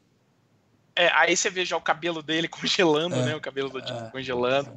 é, 0.96 1.10
aí 1.14 1.38
você 1.38 1.50
vê 1.50 1.64
já 1.64 1.78
o 1.78 1.82
cabelo 1.82 2.22
dele 2.24 2.48
congelando, 2.50 3.16
É. 3.16 3.26
né? 3.26 3.36
O 3.36 3.42
cabelo 3.42 3.70
do 3.70 3.80
Jim 3.80 3.94
É. 3.98 4.10
congelando. 4.12 4.72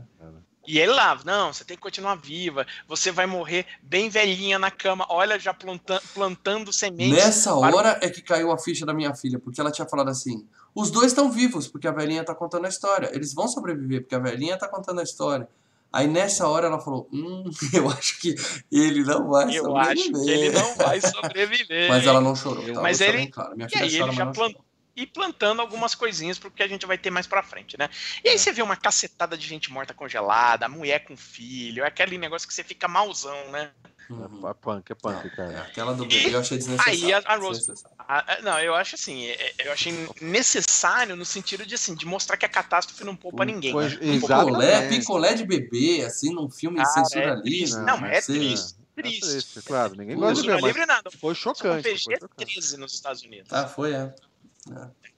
E 0.66 0.78
ele 0.78 0.92
lá, 0.92 1.18
não, 1.24 1.52
você 1.52 1.64
tem 1.64 1.74
que 1.76 1.82
continuar 1.82 2.14
viva, 2.16 2.66
você 2.86 3.10
vai 3.10 3.24
morrer 3.26 3.64
bem 3.82 4.10
velhinha 4.10 4.58
na 4.58 4.70
cama, 4.70 5.06
olha, 5.08 5.38
já 5.38 5.54
planta- 5.54 6.00
plantando 6.14 6.70
sementes. 6.72 7.16
Nessa 7.24 7.58
para- 7.58 7.74
hora 7.74 7.98
é 8.02 8.10
que 8.10 8.20
caiu 8.20 8.52
a 8.52 8.58
ficha 8.58 8.84
da 8.84 8.92
minha 8.92 9.14
filha, 9.14 9.38
porque 9.38 9.58
ela 9.60 9.72
tinha 9.72 9.88
falado 9.88 10.10
assim: 10.10 10.46
os 10.74 10.90
dois 10.90 11.06
estão 11.08 11.30
vivos, 11.32 11.66
porque 11.66 11.88
a 11.88 11.90
velhinha 11.92 12.22
tá 12.22 12.34
contando 12.34 12.66
a 12.66 12.68
história. 12.68 13.10
Eles 13.14 13.32
vão 13.32 13.48
sobreviver, 13.48 14.02
porque 14.02 14.14
a 14.14 14.18
velhinha 14.18 14.58
tá 14.58 14.68
contando 14.68 15.00
a 15.00 15.02
história. 15.02 15.48
Aí 15.92 16.06
nessa 16.06 16.46
hora 16.48 16.66
ela 16.68 16.78
falou: 16.80 17.08
Hum, 17.12 17.44
eu 17.74 17.88
acho 17.90 18.20
que 18.20 18.34
ele 18.70 19.02
não 19.04 19.28
vai 19.28 19.56
Eu 19.56 19.64
sobreviver. 19.64 19.92
acho 19.92 20.12
que 20.24 20.30
ele 20.30 20.50
não 20.50 20.74
vai 20.76 21.00
sobreviver. 21.00 21.88
Mas 21.88 22.06
ela 22.06 22.20
não 22.20 22.36
chorou. 22.36 22.62
Eu- 22.66 22.74
Tá? 22.74 22.80
Mas 22.82 23.00
ele- 23.00 23.26
claro. 23.28 23.56
Minha 23.56 23.66
E 23.66 23.70
filha 23.70 23.84
aí 23.84 23.90
chora, 23.98 24.10
ele 24.10 24.16
já 24.16 24.26
plantou. 24.26 24.64
E 25.00 25.06
plantando 25.06 25.60
algumas 25.62 25.94
coisinhas 25.94 26.38
porque 26.38 26.62
a 26.62 26.68
gente 26.68 26.84
vai 26.84 26.98
ter 26.98 27.10
mais 27.10 27.26
pra 27.26 27.42
frente, 27.42 27.78
né? 27.78 27.88
E 28.22 28.28
aí 28.28 28.34
É. 28.34 28.38
você 28.38 28.52
vê 28.52 28.60
uma 28.60 28.76
cacetada 28.76 29.34
de 29.34 29.46
gente 29.46 29.72
morta 29.72 29.94
congelada, 29.94 30.66
a 30.66 30.68
mulher 30.68 31.04
com 31.04 31.16
filho, 31.16 31.82
é 31.84 31.86
aquele 31.86 32.18
negócio 32.18 32.46
que 32.46 32.52
você 32.52 32.62
fica 32.62 32.86
malzão, 32.86 33.50
né? 33.50 33.70
Uhum. 34.10 34.46
É 34.46 34.52
punk, 34.52 34.90
é 34.90 34.94
punk, 34.94 35.26
É, 35.26 35.30
cara. 35.30 35.62
aquela 35.62 35.94
do 35.94 36.04
bebê 36.04 36.34
eu 36.34 36.40
achei 36.40 36.58
desnecessário. 36.58 37.04
Aí 37.06 37.12
a- 37.14 37.22
a 37.24 37.36
Rose- 37.36 37.60
Desnecessário. 37.60 37.96
Ah, 38.00 38.24
ah, 38.26 38.42
não, 38.42 38.58
eu 38.58 38.74
acho 38.74 38.96
assim, 38.96 39.24
é- 39.26 39.52
é- 39.58 39.68
eu 39.68 39.72
achei 39.72 39.92
necessário 40.20 41.14
no 41.16 41.24
sentido 41.24 41.64
de 41.64 41.76
assim, 41.76 41.94
de 41.94 42.04
mostrar 42.04 42.36
que 42.36 42.44
a 42.44 42.48
catástrofe 42.48 43.04
não 43.04 43.14
poupa 43.16 43.44
ninguém. 43.44 43.72
Pois- 43.72 43.98
né? 43.98 44.18
Picolé, 44.18 44.88
picolé 44.88 45.34
de 45.34 45.44
bebê, 45.46 46.02
assim, 46.04 46.34
num 46.34 46.50
filme 46.50 46.78
Cara, 46.78 46.88
censura 46.90 47.24
é 47.24 47.34
livre. 47.36 47.42
triste. 47.44 47.76
Não, 47.78 48.04
é 48.04 48.20
sei. 48.20 48.38
triste. 48.38 48.74
É 48.96 49.02
Triste. 49.02 49.20
triste, 49.30 49.62
claro. 49.62 49.94
Ninguém 49.96 50.14
gosta 50.16 50.42
de 50.42 50.48
Não 50.48 50.58
é 50.58 50.60
ver, 50.60 50.76
mas 50.76 50.86
nada. 50.88 51.10
foi 51.18 51.34
chocante. 51.34 51.82
Foi 51.82 51.92
PG 51.92 51.98
chocante. 52.20 52.34
13 52.36 52.76
nos 52.76 52.92
Estados 52.92 53.22
Unidos. 53.22 53.50
Ah, 53.50 53.66
foi, 53.66 53.94
é. 53.94 54.12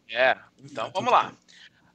É, 0.08 0.36
então 0.58 0.90
vamos 0.94 1.12
lá. 1.12 1.32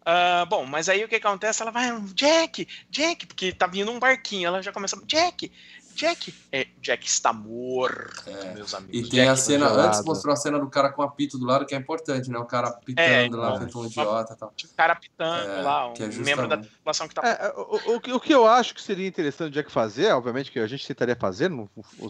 Ah, 0.09 0.45
bom, 0.45 0.65
mas 0.65 0.87
aí 0.87 1.03
o 1.03 1.07
que 1.09 1.17
acontece? 1.17 1.61
Ela 1.61 1.69
vai, 1.69 1.91
Jack, 2.13 2.65
Jack, 2.89 3.27
porque 3.27 3.51
tá 3.51 3.67
vindo 3.67 3.91
um 3.91 3.99
barquinho. 3.99 4.47
Ela 4.47 4.63
já 4.63 4.71
começa, 4.71 4.97
Jack, 5.05 5.51
Jack. 5.97 6.33
É, 6.51 6.67
Jack 6.81 7.05
está 7.07 7.33
morto, 7.33 8.23
É. 8.29 8.53
meus 8.53 8.71
E 8.71 8.75
amigos. 8.75 9.09
tem 9.09 9.21
a 9.21 9.25
Jack 9.33 9.39
cena, 9.41 9.65
congelado. 9.67 9.87
antes 9.87 10.03
mostrou 10.05 10.33
a 10.33 10.35
cena 10.35 10.59
do 10.59 10.69
cara 10.69 10.89
com 10.91 11.01
apito 11.01 11.37
do 11.37 11.45
lado, 11.45 11.65
que 11.65 11.73
é 11.75 11.77
importante, 11.77 12.29
né? 12.29 12.37
O 12.37 12.45
cara 12.45 12.71
pitando 12.71 13.01
É, 13.01 13.29
lá, 13.39 13.55
é. 13.55 13.57
feito 13.59 13.79
um 13.79 13.85
idiota 13.85 14.33
e 14.33 14.37
tal. 14.37 14.49
um 14.49 14.75
cara 14.75 14.95
pitando 14.95 15.49
É, 15.49 15.61
lá, 15.61 15.87
um 15.89 15.93
é 15.99 16.07
membro 16.23 16.47
da 16.47 16.57
população 16.57 17.07
que 17.07 17.15
tá. 17.15 17.21
É, 17.27 17.53
o, 17.57 17.95
o, 17.95 17.99
que- 18.01 18.13
o 18.13 18.19
que 18.19 18.33
eu 18.33 18.47
acho 18.47 18.73
que 18.75 18.81
seria 18.81 19.07
interessante 19.07 19.49
o 19.49 19.51
Jack 19.53 19.71
fazer, 19.71 20.11
obviamente 20.13 20.51
que 20.51 20.59
a 20.59 20.67
gente 20.67 20.85
tentaria 20.87 21.15
fazer, 21.15 21.51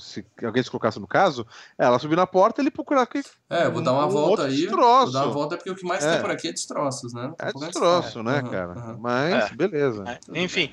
se 0.02 0.26
alguém 0.44 0.62
se 0.64 0.70
colocasse 0.70 1.00
no 1.00 1.08
caso, 1.08 1.48
é 1.80 1.86
ela 1.86 1.98
subir 2.00 2.16
na 2.18 2.28
porta 2.28 2.62
e 2.62 2.64
ele 2.64 2.72
procurar 2.72 3.06
que 3.08 3.24
É, 3.50 3.70
vou 3.70 3.82
dar 3.82 3.94
uma 3.94 4.06
Um 4.06 4.10
volta 4.10 4.46
aí. 4.46 4.56
destroço. 4.56 5.12
Vou 5.12 5.14
dar 5.14 5.24
uma 5.26 5.34
volta 5.34 5.56
porque 5.58 5.72
o 5.72 5.76
que 5.76 5.86
mais 5.86 6.04
É. 6.04 6.14
tem 6.14 6.22
por 6.22 6.32
aqui 6.32 6.50
é 6.50 6.52
destroços, 6.52 7.14
né? 7.14 7.34
É 7.40 7.52
destroço, 7.54 8.22
né, 8.22 8.40
Aham, 8.40 8.50
cara? 8.50 8.72
aham. 8.74 8.98
Mas, 9.00 9.52
É. 9.52 9.56
beleza. 9.56 10.04
Enfim. 10.34 10.70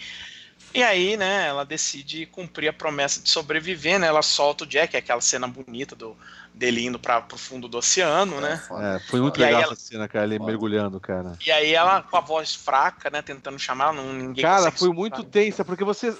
E 0.74 0.82
aí, 0.82 1.16
né, 1.16 1.46
ela 1.46 1.64
decide 1.64 2.26
cumprir 2.26 2.68
a 2.68 2.72
promessa 2.72 3.20
de 3.22 3.30
sobreviver, 3.30 3.98
né? 4.00 4.08
Ela 4.08 4.22
solta 4.22 4.64
o 4.64 4.66
Jack, 4.66 4.96
aquela 4.96 5.20
cena 5.20 5.46
bonita 5.46 5.94
do, 5.94 6.16
dele 6.52 6.84
indo 6.84 6.98
para 6.98 7.20
pro 7.20 7.38
fundo 7.38 7.68
do 7.68 7.78
oceano, 7.78 8.38
É, 8.38 8.40
né? 8.40 8.62
É, 8.96 9.00
foi 9.08 9.20
muito 9.20 9.38
E 9.38 9.44
legal 9.44 9.62
ela- 9.62 9.72
essa 9.72 9.80
cena, 9.80 10.08
cara, 10.08 10.24
ele 10.24 10.36
Foda. 10.38 10.50
mergulhando, 10.50 10.98
cara. 11.00 11.38
E 11.46 11.52
aí 11.52 11.72
ela 11.72 12.02
com 12.02 12.16
a 12.16 12.20
voz 12.20 12.54
fraca, 12.56 13.08
né, 13.08 13.22
tentando 13.22 13.56
chamar, 13.58 13.92
não, 13.92 14.12
ninguém 14.12 14.42
Cara, 14.42 14.62
foi 14.72 14.88
escutar. 14.88 14.94
muito 14.94 15.22
tensa, 15.24 15.64
porque 15.64 15.84
você 15.84 16.10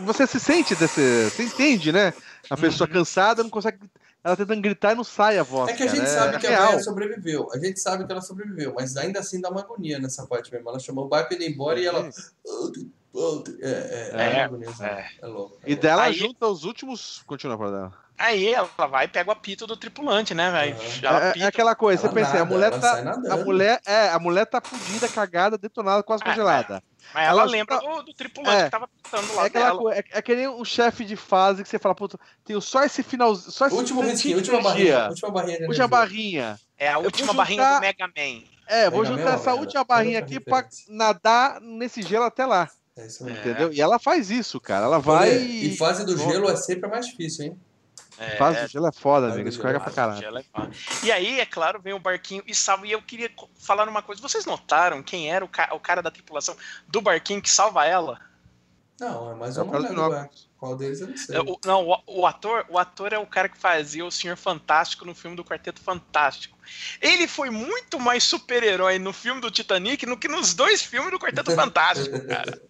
você 0.00 0.26
se 0.26 0.38
sente 0.38 0.74
desse, 0.74 1.30
você 1.30 1.42
entende, 1.44 1.92
né? 1.92 2.12
A 2.50 2.56
pessoa 2.56 2.86
Uhum. 2.86 2.94
cansada 2.94 3.42
não 3.42 3.50
consegue, 3.50 3.78
ela 4.22 4.36
tentando 4.36 4.60
gritar 4.60 4.92
e 4.92 4.96
não 4.96 5.04
sai 5.04 5.38
a 5.38 5.42
voz. 5.42 5.70
É 5.70 5.74
que 5.74 5.82
a 5.82 5.86
cara, 5.86 5.98
gente 5.98 6.08
sabe 6.10 6.38
que 6.38 6.46
a 6.46 6.50
real. 6.50 6.70
velha 6.72 6.82
sobreviveu. 6.82 7.48
A 7.52 7.58
gente 7.58 7.80
sabe 7.80 8.04
que 8.04 8.12
ela 8.12 8.20
sobreviveu, 8.20 8.74
mas 8.74 8.96
ainda 8.96 9.20
assim 9.20 9.40
dá 9.40 9.48
uma 9.50 9.60
agonia 9.62 9.98
nessa 9.98 10.26
parte 10.26 10.52
mesmo. 10.52 10.68
Ela 10.68 10.78
chamou 10.78 11.06
o 11.06 11.08
barco 11.08 11.32
indo 11.34 11.44
embora 11.44 11.80
e 11.80 11.86
ela. 11.86 12.10
É, 13.14 13.68
é, 13.68 14.10
é, 14.14 14.38
É, 14.40 14.84
é. 14.86 15.10
é 15.22 15.26
louco. 15.26 15.58
é 15.64 15.70
E 15.70 15.76
dela 15.76 16.04
Aí- 16.04 16.14
junta 16.14 16.46
os 16.46 16.64
últimos. 16.64 17.22
Continua 17.26 17.58
pra 17.58 17.70
dar. 17.70 18.02
Aí 18.18 18.52
ela 18.54 18.68
vai 18.88 19.06
e 19.06 19.08
pega 19.08 19.30
o 19.30 19.32
apito 19.32 19.66
do 19.66 19.76
tripulante, 19.76 20.32
né, 20.34 20.50
velho? 20.50 20.76
É, 21.36 21.40
é 21.40 21.46
aquela 21.46 21.74
coisa, 21.74 22.02
você 22.06 22.14
pensa, 22.14 22.40
a 22.40 22.44
mulher 22.44 22.70
tá. 22.78 23.14
A 23.30 23.36
mulher, 23.38 23.80
é, 23.84 24.08
a 24.10 24.18
mulher 24.18 24.46
tá 24.46 24.60
fudida, 24.62 25.08
cagada, 25.08 25.58
detonada, 25.58 26.02
quase 26.04 26.22
É, 26.22 26.26
congelada. 26.26 26.82
mas 27.12 27.26
ela 27.28 27.42
ela 27.42 27.50
lembra 27.50 27.80
só- 27.80 27.96
do, 27.96 28.02
do 28.04 28.14
tripulante 28.14 28.56
É. 28.60 28.64
que 28.64 28.70
tava 28.70 28.86
pitando 28.88 29.32
É, 29.32 29.34
lá 29.34 29.44
aquela 29.46 29.64
dela. 29.66 29.78
coisa, 29.78 29.98
é, 30.00 30.04
é 30.12 30.22
que 30.22 30.36
nem 30.36 30.46
um 30.46 30.64
chefe 30.64 31.04
de 31.04 31.16
fase 31.16 31.62
que 31.64 31.68
você 31.68 31.78
fala, 31.80 31.94
puta, 31.96 32.18
tenho 32.44 32.60
só 32.60 32.84
esse 32.84 33.02
final. 33.02 33.34
Só 33.34 33.66
esse 33.66 33.74
Último 33.76 34.02
risquinho, 34.02 34.36
última 34.36 34.60
barrinha. 34.62 35.08
Última 35.08 35.30
barrinha 35.30 35.58
de 35.58 35.64
Última 35.66 35.88
barrinha. 35.88 36.60
É 36.78 36.88
a 36.92 36.98
última 36.98 37.32
barrinha 37.32 37.62
juntar- 37.62 37.74
do 37.76 37.80
Mega 37.80 38.06
Man. 38.06 38.42
É, 38.68 38.88
vou 38.90 39.02
Mega 39.02 39.16
juntar 39.16 39.30
Man, 39.30 39.34
essa 39.36 39.54
última 39.54 39.84
barrinha 39.84 40.18
aqui 40.20 40.38
pra 40.38 40.64
nadar 40.88 41.60
nesse 41.60 42.02
gelo 42.02 42.24
até 42.24 42.46
lá. 42.46 42.70
É 42.96 43.06
isso 43.06 43.24
mesmo. 43.24 43.38
É. 43.38 43.40
Entendeu? 43.42 43.72
E 43.72 43.80
ela 43.80 43.98
faz 43.98 44.30
isso, 44.30 44.60
cara. 44.60 44.84
Ela 44.86 44.98
vai. 44.98 45.34
E 45.34 45.76
fase 45.76 46.04
do 46.04 46.16
gelo 46.16 46.48
é 46.50 46.56
sempre 46.56 46.86
a 46.86 46.88
mais 46.90 47.06
difícil, 47.06 47.46
hein? 47.46 47.60
É, 48.18 48.36
Fase 48.36 48.62
do 48.62 48.68
gelo 48.68 48.86
é 48.86 48.92
foda, 48.92 49.32
amigo. 49.32 49.48
Escorrega 49.48 49.78
gelo. 49.78 49.84
pra 49.84 49.94
caralho. 49.94 50.38
É. 50.38 50.70
E 51.06 51.10
aí, 51.10 51.40
é 51.40 51.46
claro, 51.46 51.80
vem 51.80 51.94
o 51.94 51.98
barquinho 51.98 52.42
e 52.46 52.54
salva. 52.54 52.86
E 52.86 52.92
eu 52.92 53.00
queria 53.02 53.30
falar 53.58 53.88
uma 53.88 54.02
coisa. 54.02 54.20
Vocês 54.20 54.44
notaram 54.44 55.02
quem 55.02 55.32
era 55.32 55.44
o, 55.44 55.48
ca- 55.48 55.70
o 55.72 55.80
cara 55.80 56.02
da 56.02 56.10
tripulação 56.10 56.54
do 56.86 57.00
barquinho 57.00 57.40
que 57.42 57.50
salva 57.50 57.86
ela? 57.86 58.20
Não, 59.00 59.32
é 59.32 59.34
mais 59.34 59.56
É 59.56 59.62
Qual 60.62 60.76
deles 60.76 61.00
eu 61.00 61.08
não 61.08 61.16
sei. 61.16 61.34
É, 61.34 61.40
o- 61.40 61.58
não, 61.64 61.88
o, 61.88 62.20
o 62.20 62.24
ator, 62.24 62.64
o 62.68 62.78
ator 62.78 63.12
é 63.12 63.18
o 63.18 63.26
cara 63.26 63.48
que 63.48 63.58
fazia 63.58 64.06
o 64.06 64.12
Senhor 64.12 64.36
Fantástico 64.36 65.04
no 65.04 65.12
filme 65.12 65.36
do 65.36 65.44
Quarteto 65.44 65.80
Fantástico. 65.80 66.56
Ele 67.00 67.26
foi 67.26 67.50
muito 67.50 67.98
mais 67.98 68.22
super-herói 68.22 68.96
no 69.00 69.12
filme 69.12 69.40
do 69.40 69.50
Titanic 69.50 70.06
do 70.06 70.16
que 70.16 70.28
nos 70.28 70.54
dois 70.54 70.80
filmes 70.80 71.10
do 71.10 71.18
Quarteto 71.18 71.50
Fantástico, 71.56 72.16
cara. 72.28 72.62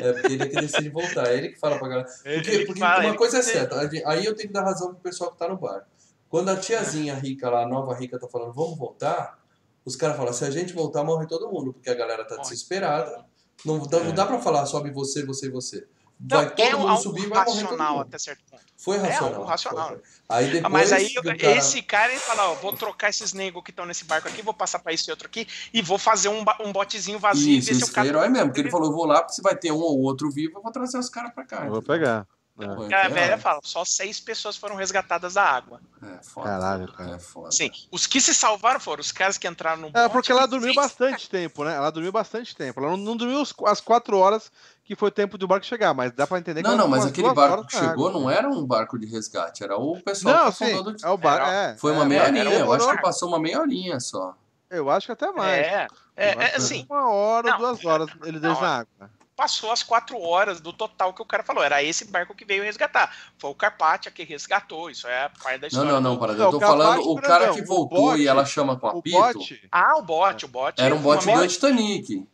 É 0.00 0.12
porque 0.12 0.32
ele 0.32 0.42
é 0.44 0.46
que 0.46 0.60
decide 0.60 0.90
voltar. 0.90 1.26
É 1.26 1.38
ele 1.38 1.48
que 1.48 1.58
fala 1.58 1.76
pra 1.76 1.88
galera. 1.88 2.08
Porque, 2.22 2.40
que 2.60 2.66
porque 2.66 2.78
fala, 2.78 3.04
uma 3.04 3.16
coisa 3.16 3.38
é 3.38 3.42
certa, 3.42 3.80
aí 3.80 4.24
eu 4.24 4.36
tenho 4.36 4.46
que 4.48 4.54
dar 4.54 4.62
razão 4.62 4.90
pro 4.94 5.02
pessoal 5.02 5.32
que 5.32 5.38
tá 5.38 5.48
no 5.48 5.56
bar. 5.56 5.84
Quando 6.28 6.50
a 6.50 6.56
tiazinha 6.56 7.14
rica 7.16 7.50
lá, 7.50 7.64
a 7.64 7.68
nova 7.68 7.92
rica, 7.96 8.16
tá 8.16 8.28
falando, 8.28 8.52
vamos 8.52 8.78
voltar, 8.78 9.40
os 9.84 9.96
caras 9.96 10.16
falam, 10.16 10.32
se 10.32 10.44
a 10.44 10.50
gente 10.52 10.72
voltar, 10.72 11.02
morre 11.02 11.26
todo 11.26 11.50
mundo, 11.50 11.72
porque 11.72 11.90
a 11.90 11.94
galera 11.94 12.24
tá 12.24 12.36
desesperada. 12.36 13.24
Não, 13.64 13.84
dá- 13.84 13.98
não 13.98 14.10
É. 14.10 14.12
dá 14.12 14.24
pra 14.24 14.38
falar, 14.38 14.64
sobe 14.66 14.92
você, 14.92 15.26
você 15.26 15.46
e 15.46 15.50
você. 15.50 15.84
Não, 16.22 16.36
Vai 16.36 16.50
todo 16.50 16.60
é 16.60 16.72
mundo 16.76 16.88
algo 16.88 17.02
subir 17.02 17.22
e 17.22 17.26
vai 17.28 17.38
morrer 17.38 17.44
todo 17.46 17.62
racional 17.62 17.92
mundo. 17.94 18.02
até 18.02 18.18
certo 18.18 18.42
ponto. 18.50 18.62
Foi 18.76 18.96
É 18.96 19.00
racional. 19.00 19.34
algo 19.34 19.44
racional. 19.44 19.88
foi. 19.88 19.98
Aí 20.28 20.48
Ah, 20.48 20.52
depois 20.52 20.72
Mas 20.72 20.92
aí 20.92 21.14
o 21.18 21.22
cara- 21.22 21.56
esse 21.56 21.82
cara 21.82 22.10
ele 22.12 22.20
fala, 22.20 22.50
ó, 22.50 22.54
vou 22.56 22.72
trocar 22.74 23.08
esses 23.08 23.32
negros 23.32 23.64
que 23.64 23.70
estão 23.70 23.86
nesse 23.86 24.04
barco 24.04 24.28
aqui, 24.28 24.42
vou 24.42 24.52
passar 24.54 24.78
pra 24.80 24.92
esse 24.92 25.10
outro 25.10 25.26
aqui 25.26 25.48
e 25.72 25.80
vou 25.80 25.96
fazer 25.98 26.28
um, 26.28 26.44
um 26.60 26.72
botezinho 26.72 27.18
vazio 27.18 27.48
Isso, 27.58 27.70
e 27.70 27.72
ver 27.72 27.78
se 27.78 27.82
esse 27.82 27.82
o 27.84 27.86
foi 27.86 27.94
cara. 27.94 28.08
herói 28.08 28.28
mesmo, 28.28 28.48
porque 28.48 28.60
ele 28.60 28.70
falou, 28.70 28.90
eu 28.90 28.94
vou 28.94 29.06
lá, 29.06 29.22
porque 29.22 29.34
se 29.34 29.42
vai 29.42 29.56
ter 29.56 29.72
um 29.72 29.78
ou 29.78 30.00
outro 30.02 30.30
vivo, 30.30 30.58
eu 30.58 30.62
vou 30.62 30.70
trazer 30.70 30.98
os 30.98 31.08
caras 31.08 31.32
pra 31.32 31.44
cá. 31.46 31.64
Eu 31.64 31.70
vou 31.70 31.82
pegar. 31.82 32.26
É. 32.60 32.74
Foi, 32.76 32.88
E 32.90 32.94
a 32.94 33.08
velha 33.08 33.38
fala, 33.38 33.58
só 33.62 33.86
seis 33.86 34.20
pessoas 34.20 34.54
foram 34.54 34.76
resgatadas 34.76 35.32
da 35.34 35.42
água. 35.42 35.80
É, 36.02 36.22
foda. 36.22 36.46
Caralho, 36.50 36.92
cara. 36.92 37.14
É 37.16 37.18
foda. 37.18 37.50
Sim, 37.50 37.70
os 37.90 38.06
que 38.06 38.20
se 38.20 38.34
salvaram 38.34 38.78
foram 38.78 39.00
os 39.00 39.10
caras 39.10 39.38
que 39.38 39.48
entraram 39.48 39.80
no 39.80 39.88
É, 39.88 39.90
bote 39.92 40.10
porque 40.12 40.30
ela 40.30 40.44
dormiu 40.44 40.74
seis- 40.74 40.76
bastante 40.76 41.30
tempo, 41.30 41.64
né? 41.64 41.74
Ela 41.74 41.90
dormiu 41.90 42.12
bastante 42.12 42.54
tempo. 42.54 42.78
Ela 42.78 42.90
não, 42.90 42.98
não 42.98 43.16
dormiu 43.16 43.40
as 43.66 43.80
quatro 43.80 44.18
horas 44.18 44.52
que 44.90 44.96
foi 44.96 45.08
o 45.08 45.12
tempo 45.12 45.38
do 45.38 45.46
barco 45.46 45.64
chegar, 45.64 45.94
mas 45.94 46.10
dá 46.10 46.26
pra 46.26 46.40
entender 46.40 46.64
que 46.64 46.68
Não, 46.68 46.76
não, 46.76 46.88
mas 46.88 47.06
aquele 47.06 47.32
barco 47.32 47.64
que 47.64 47.76
chegou 47.78 48.08
água. 48.08 48.10
não 48.10 48.28
era 48.28 48.48
um 48.50 48.66
barco 48.66 48.98
de 48.98 49.06
resgate, 49.06 49.62
era 49.62 49.76
o 49.76 50.00
pessoal 50.02 50.34
Não, 50.34 50.50
que 50.50 50.56
sim, 50.58 50.82
do 50.82 50.96
é 51.00 51.08
o 51.08 51.16
barco. 51.16 51.46
Era- 51.46 51.56
É, 51.70 51.76
Foi 51.76 51.92
é, 51.92 51.94
uma 51.94 52.04
meia 52.04 52.22
é, 52.22 52.24
horinha, 52.26 52.42
eu 52.58 52.72
acho 52.72 52.90
que 52.90 53.00
passou 53.00 53.28
uma 53.28 53.38
meia 53.38 53.60
horinha 53.60 54.00
só. 54.00 54.34
Eu 54.68 54.90
acho 54.90 55.06
que 55.06 55.12
até 55.12 55.30
mais. 55.30 55.64
É, 55.64 55.86
é, 56.16 56.28
é 56.30 56.56
assim, 56.56 56.84
Uma 56.90 57.08
hora, 57.08 57.50
Não, 57.52 57.58
duas 57.58 57.84
horas 57.84 58.08
ele 58.24 58.40
desce 58.40 58.60
na 58.60 58.78
água. 58.78 59.10
passou 59.36 59.70
as 59.70 59.84
quatro 59.84 60.20
horas 60.20 60.60
do 60.60 60.72
total 60.72 61.14
que 61.14 61.22
o 61.22 61.24
cara 61.24 61.44
falou. 61.44 61.62
Era 61.62 61.80
esse 61.84 62.06
barco 62.06 62.34
que 62.34 62.44
veio 62.44 62.64
resgatar. 62.64 63.14
Foi 63.38 63.50
o 63.50 63.54
Carpathia 63.54 64.10
que 64.10 64.24
resgatou. 64.24 64.90
Isso 64.90 65.06
é 65.06 65.26
a 65.26 65.30
parte 65.30 65.60
da 65.60 65.60
Não, 65.60 65.68
história. 65.68 65.92
não, 65.92 66.00
não, 66.00 66.16
para. 66.18 66.32
Não, 66.32 66.46
Eu 66.46 66.50
tô 66.50 66.58
falando 66.60 67.00
o 67.08 67.14
cara 67.22 67.52
que 67.52 67.62
voltou 67.62 68.06
bote- 68.10 68.22
e 68.22 68.26
ela 68.26 68.44
chama 68.44 68.76
com 68.76 68.88
O 68.88 68.98
apito. 68.98 69.16
bote. 69.16 69.68
Ah, 69.70 69.96
o 69.98 70.02
bote, 70.02 70.44
o 70.46 70.48
bote. 70.48 70.82
Era 70.82 70.92
um 70.96 71.00
bote 71.00 71.30
do 71.32 71.46
Titanic. 71.46 72.26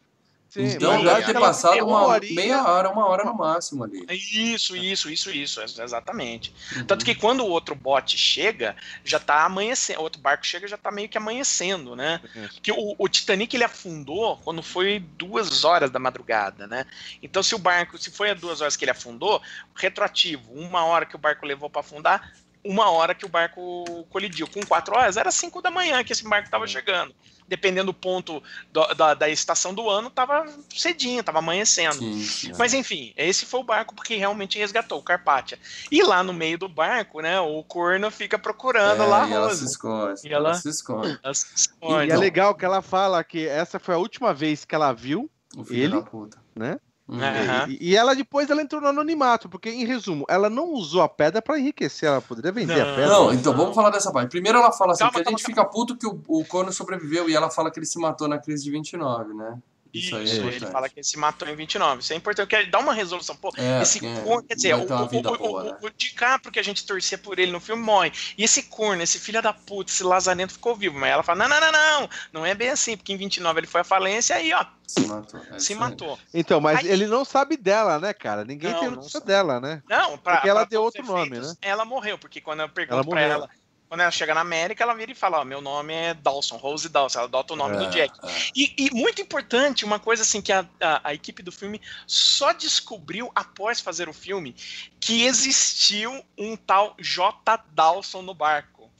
Sim, 0.56 0.76
então 0.76 1.04
deve 1.04 1.26
ter 1.26 1.38
passado 1.38 1.86
uma 1.86 2.06
horinha. 2.06 2.34
meia 2.34 2.64
hora, 2.64 2.88
uma 2.90 3.06
hora 3.06 3.24
no 3.24 3.34
máximo 3.34 3.84
ali. 3.84 4.06
Isso, 4.10 4.74
isso, 4.76 5.10
isso, 5.10 5.30
isso, 5.30 5.60
ex- 5.60 5.78
exatamente. 5.78 6.54
Uhum. 6.74 6.84
Tanto 6.84 7.04
que 7.04 7.14
quando 7.14 7.40
o 7.40 7.48
outro 7.48 7.74
bote 7.74 8.16
chega, 8.16 8.74
já 9.04 9.18
tá 9.18 9.44
amanhecendo, 9.44 10.00
o 10.00 10.02
outro 10.02 10.20
barco 10.20 10.46
chega, 10.46 10.66
já 10.66 10.76
tá 10.78 10.90
meio 10.90 11.08
que 11.08 11.18
amanhecendo, 11.18 11.94
né? 11.94 12.20
Que 12.62 12.72
o, 12.72 12.94
o 12.98 13.08
Titanic 13.08 13.54
ele 13.54 13.64
afundou 13.64 14.38
quando 14.38 14.62
foi 14.62 14.98
duas 14.98 15.64
horas 15.64 15.90
da 15.90 15.98
madrugada, 15.98 16.66
né? 16.66 16.86
Então 17.22 17.42
se 17.42 17.54
o 17.54 17.58
barco, 17.58 17.98
se 17.98 18.10
foi 18.10 18.30
a 18.30 18.34
duas 18.34 18.60
horas 18.60 18.76
que 18.76 18.84
ele 18.84 18.92
afundou, 18.92 19.42
retroativo, 19.74 20.52
uma 20.52 20.84
hora 20.84 21.04
que 21.06 21.14
o 21.16 21.18
barco 21.18 21.44
levou 21.46 21.68
para 21.68 21.80
afundar, 21.80 22.32
uma 22.66 22.90
hora 22.90 23.14
que 23.14 23.24
o 23.24 23.28
barco 23.28 23.84
colidiu. 24.10 24.46
Com 24.48 24.64
quatro 24.66 24.94
horas, 24.96 25.16
era 25.16 25.30
cinco 25.30 25.60
da 25.62 25.70
manhã 25.70 26.02
que 26.04 26.12
esse 26.12 26.28
barco 26.28 26.50
tava 26.50 26.66
chegando. 26.66 27.14
Dependendo 27.48 27.92
do 27.92 27.94
ponto 27.94 28.42
do- 28.72 28.94
da, 28.94 29.14
da 29.14 29.28
estação 29.28 29.72
do 29.72 29.88
ano, 29.88 30.10
tava 30.10 30.44
cedinho, 30.74 31.22
tava 31.22 31.38
amanhecendo. 31.38 31.94
Sim, 31.94 32.20
sim. 32.20 32.52
Mas 32.58 32.74
enfim, 32.74 33.12
esse 33.16 33.46
foi 33.46 33.60
o 33.60 33.64
barco 33.64 33.94
porque 33.94 34.16
realmente 34.16 34.58
resgatou 34.58 34.98
o 34.98 35.02
Carpathia. 35.02 35.58
E 35.90 36.02
lá 36.02 36.24
no 36.24 36.32
meio 36.32 36.58
do 36.58 36.68
barco, 36.68 37.20
né, 37.20 37.38
o 37.40 37.62
corno 37.62 38.10
fica 38.10 38.36
procurando 38.38 39.02
É, 39.04 39.06
lá 39.06 39.24
a 39.24 39.28
e 39.28 39.32
ela 39.32 39.54
se 39.54 39.64
esconde. 39.64 40.20
E 40.24 40.32
ela... 40.32 40.48
ela- 40.50 40.54
se 40.54 40.68
esconde. 40.68 41.20
Ela 41.22 41.34
se 41.34 41.46
E 41.46 41.54
esconde. 41.60 42.10
é 42.10 42.16
legal 42.16 42.54
que 42.54 42.64
ela 42.64 42.82
fala 42.82 43.22
que 43.22 43.46
essa 43.46 43.78
foi 43.78 43.94
a 43.94 43.98
última 43.98 44.34
vez 44.34 44.64
que 44.64 44.74
ela 44.74 44.92
viu, 44.92 45.30
O 45.56 45.64
filho 45.64 45.82
Ele? 45.84 45.94
da 45.94 46.02
puta. 46.02 46.38
né? 46.54 46.78
Uhum. 47.08 47.20
E, 47.68 47.90
e 47.90 47.96
ela 47.96 48.14
depois 48.14 48.50
ela 48.50 48.60
entrou 48.60 48.80
no 48.80 48.88
anonimato, 48.88 49.48
porque 49.48 49.70
em 49.70 49.84
resumo, 49.84 50.24
ela 50.28 50.50
não 50.50 50.72
usou 50.72 51.02
a 51.02 51.08
pedra 51.08 51.40
pra 51.40 51.58
enriquecer, 51.58 52.08
ela 52.08 52.20
poderia 52.20 52.50
vender 52.50 52.76
Não. 52.76 52.82
a 52.82 52.94
pedra. 52.94 53.08
Não, 53.08 53.32
então 53.32 53.56
vamos 53.56 53.74
falar 53.74 53.90
dessa 53.90 54.12
parte. 54.12 54.30
Primeiro 54.30 54.58
ela 54.58 54.72
fala 54.72 54.92
assim, 54.92 55.00
Calma, 55.00 55.12
que 55.12 55.20
a 55.20 55.24
calma, 55.24 55.38
gente 55.38 55.46
fica 55.46 55.64
puto 55.64 55.96
que 55.96 56.06
o, 56.06 56.20
o 56.26 56.44
Corno 56.44 56.72
sobreviveu 56.72 57.28
e 57.30 57.34
ela 57.34 57.48
fala 57.48 57.70
que 57.70 57.78
ele 57.78 57.86
se 57.86 57.98
matou 57.98 58.26
na 58.26 58.38
crise 58.38 58.64
de 58.64 58.70
29, 58.70 59.34
né? 59.34 59.58
Isso, 59.98 60.16
aí 60.16 60.30
é 60.30 60.34
ele 60.56 60.66
fala 60.66 60.88
que 60.88 60.98
ele 60.98 61.04
se 61.04 61.18
matou 61.18 61.48
em 61.48 61.54
29. 61.56 62.00
Isso 62.02 62.12
é 62.12 62.16
importante, 62.16 62.46
porque 62.46 62.56
ele 62.56 62.70
dá 62.70 62.78
uma 62.78 62.92
resolução. 62.94 63.36
Pô, 63.36 63.52
É, 63.56 63.82
esse 63.82 64.00
porque 64.00 64.20
corno, 64.22 64.42
quer 64.42 64.54
dizer, 64.54 64.74
o, 64.74 64.78
o, 64.78 64.84
o, 64.84 65.70
o, 65.82 65.86
o 65.86 65.90
DiCaprio 65.96 66.52
que 66.52 66.58
a 66.58 66.62
gente 66.64 66.84
torcia 66.86 67.18
por 67.18 67.38
ele 67.38 67.52
no 67.52 67.60
filme 67.60 67.82
morre. 67.82 68.12
E 68.36 68.44
esse 68.44 68.64
corno, 68.64 69.02
esse 69.02 69.18
filho 69.18 69.40
da 69.42 69.52
puta, 69.52 69.90
esse 69.90 70.02
lazarento 70.04 70.52
ficou 70.54 70.74
vivo. 70.76 70.98
Mas 70.98 71.10
ela 71.10 71.22
fala: 71.22 71.48
não, 71.48 71.60
não, 71.60 71.72
não, 71.72 72.00
não, 72.00 72.08
não 72.32 72.46
é 72.46 72.54
bem 72.54 72.70
assim, 72.70 72.96
porque 72.96 73.12
em 73.12 73.16
29 73.16 73.60
ele 73.60 73.66
foi 73.66 73.80
à 73.80 73.84
falência 73.84 74.40
e 74.42 74.52
ó, 74.52 74.64
Se 74.86 75.00
matou. 75.06 75.40
é 75.40 75.44
se 75.44 75.56
isso 75.58 75.72
aí. 75.72 75.78
matou. 75.78 76.18
Então, 76.34 76.60
mas 76.60 76.78
Aí- 76.80 76.88
ele 76.88 77.06
não 77.06 77.24
sabe 77.24 77.56
dela, 77.56 77.98
né, 77.98 78.12
cara? 78.12 78.44
Ninguém 78.44 78.72
Não, 78.72 78.80
tem 78.80 78.90
notícia 78.90 79.20
dela, 79.20 79.60
né? 79.60 79.82
Não, 79.88 80.16
pra, 80.18 80.34
Porque 80.36 80.48
ela 80.48 80.60
pra 80.60 80.68
deu 80.70 80.82
outro 80.82 81.04
nome, 81.04 81.38
né? 81.40 81.54
Ela 81.62 81.84
morreu, 81.84 82.18
porque 82.18 82.40
quando 82.40 82.60
eu 82.60 82.68
pergunto 82.68 82.94
Ela 82.94 83.04
pra 83.04 83.10
morreu. 83.14 83.32
ela, 83.32 83.50
quando 83.96 84.02
ela 84.02 84.10
chega 84.10 84.34
na 84.34 84.42
América, 84.42 84.84
ela 84.84 84.92
vira 84.94 85.10
e 85.10 85.14
fala: 85.14 85.40
Ó, 85.40 85.44
meu 85.44 85.62
nome 85.62 85.90
é 85.94 86.12
Dawson, 86.12 86.56
Rose 86.58 86.86
Dawson. 86.88 87.18
Ela 87.18 87.28
adota 87.28 87.54
o 87.54 87.56
nome 87.56 87.78
do 87.78 87.84
É, 87.84 87.88
Jack. 87.88 88.18
é. 88.22 88.28
E, 88.54 88.74
e 88.76 88.90
muito 88.90 89.22
importante, 89.22 89.86
uma 89.86 89.98
coisa 89.98 90.22
assim 90.22 90.42
que 90.42 90.52
a, 90.52 90.68
a, 90.78 91.00
a 91.08 91.14
equipe 91.14 91.42
do 91.42 91.50
filme 91.50 91.80
só 92.06 92.52
descobriu 92.52 93.32
após 93.34 93.80
fazer 93.80 94.06
o 94.06 94.12
filme 94.12 94.54
que 95.00 95.24
existiu 95.24 96.22
um 96.36 96.56
tal 96.56 96.94
J. 97.00 97.56
Dawson 97.72 98.20
no 98.20 98.34
barco. 98.34 98.90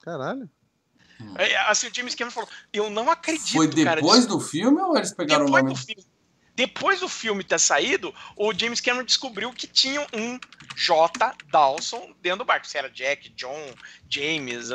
Caralho. 0.00 0.48
É, 1.36 1.56
assim, 1.68 1.88
o 1.88 1.94
James 1.94 2.14
Cameron 2.14 2.32
falou: 2.34 2.48
Eu 2.72 2.88
não 2.88 3.10
acredito, 3.10 3.52
Foi 3.52 3.68
cara. 3.84 4.00
depois 4.00 4.20
disso- 4.20 4.28
do 4.28 4.40
filme 4.40 4.80
ou 4.80 4.96
eles 4.96 5.12
pegaram 5.12 5.44
depois 5.44 5.62
o 5.62 5.66
nome? 5.66 5.78
do 5.78 5.84
filme. 5.86 6.06
Depois 6.54 6.98
do 7.00 7.08
filme 7.08 7.44
ter 7.44 7.60
saído, 7.60 8.12
o 8.34 8.52
James 8.52 8.80
Cameron 8.80 9.04
descobriu 9.04 9.52
que 9.52 9.66
tinha 9.68 10.04
um 10.12 10.40
J. 10.78 11.34
Dawson 11.50 12.14
dentro 12.22 12.38
do 12.38 12.44
barco. 12.44 12.66
Se 12.66 12.78
era 12.78 12.88
Jack, 12.88 13.30
John, 13.30 13.74
James, 14.08 14.70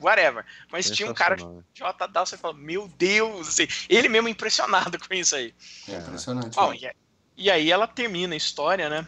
whatever. 0.00 0.46
Mas 0.70 0.88
tinha 0.88 1.10
um 1.10 1.14
cara 1.14 1.36
Sensacional. 1.36 1.64
J. 1.74 2.06
Dawson 2.06 2.36
e 2.36 2.38
falou: 2.38 2.56
Meu 2.56 2.86
Deus, 2.86 3.48
assim, 3.48 3.66
ele 3.88 4.08
mesmo 4.08 4.28
impressionado 4.28 4.96
com 5.04 5.12
isso 5.12 5.34
aí. 5.34 5.52
É 5.88 5.96
impressionante. 5.96 6.54
Bom, 6.54 6.70
né? 6.70 6.76
e, 7.36 7.46
e 7.46 7.50
aí 7.50 7.72
ela 7.72 7.88
termina 7.88 8.34
a 8.34 8.36
história, 8.36 8.88
né? 8.88 9.06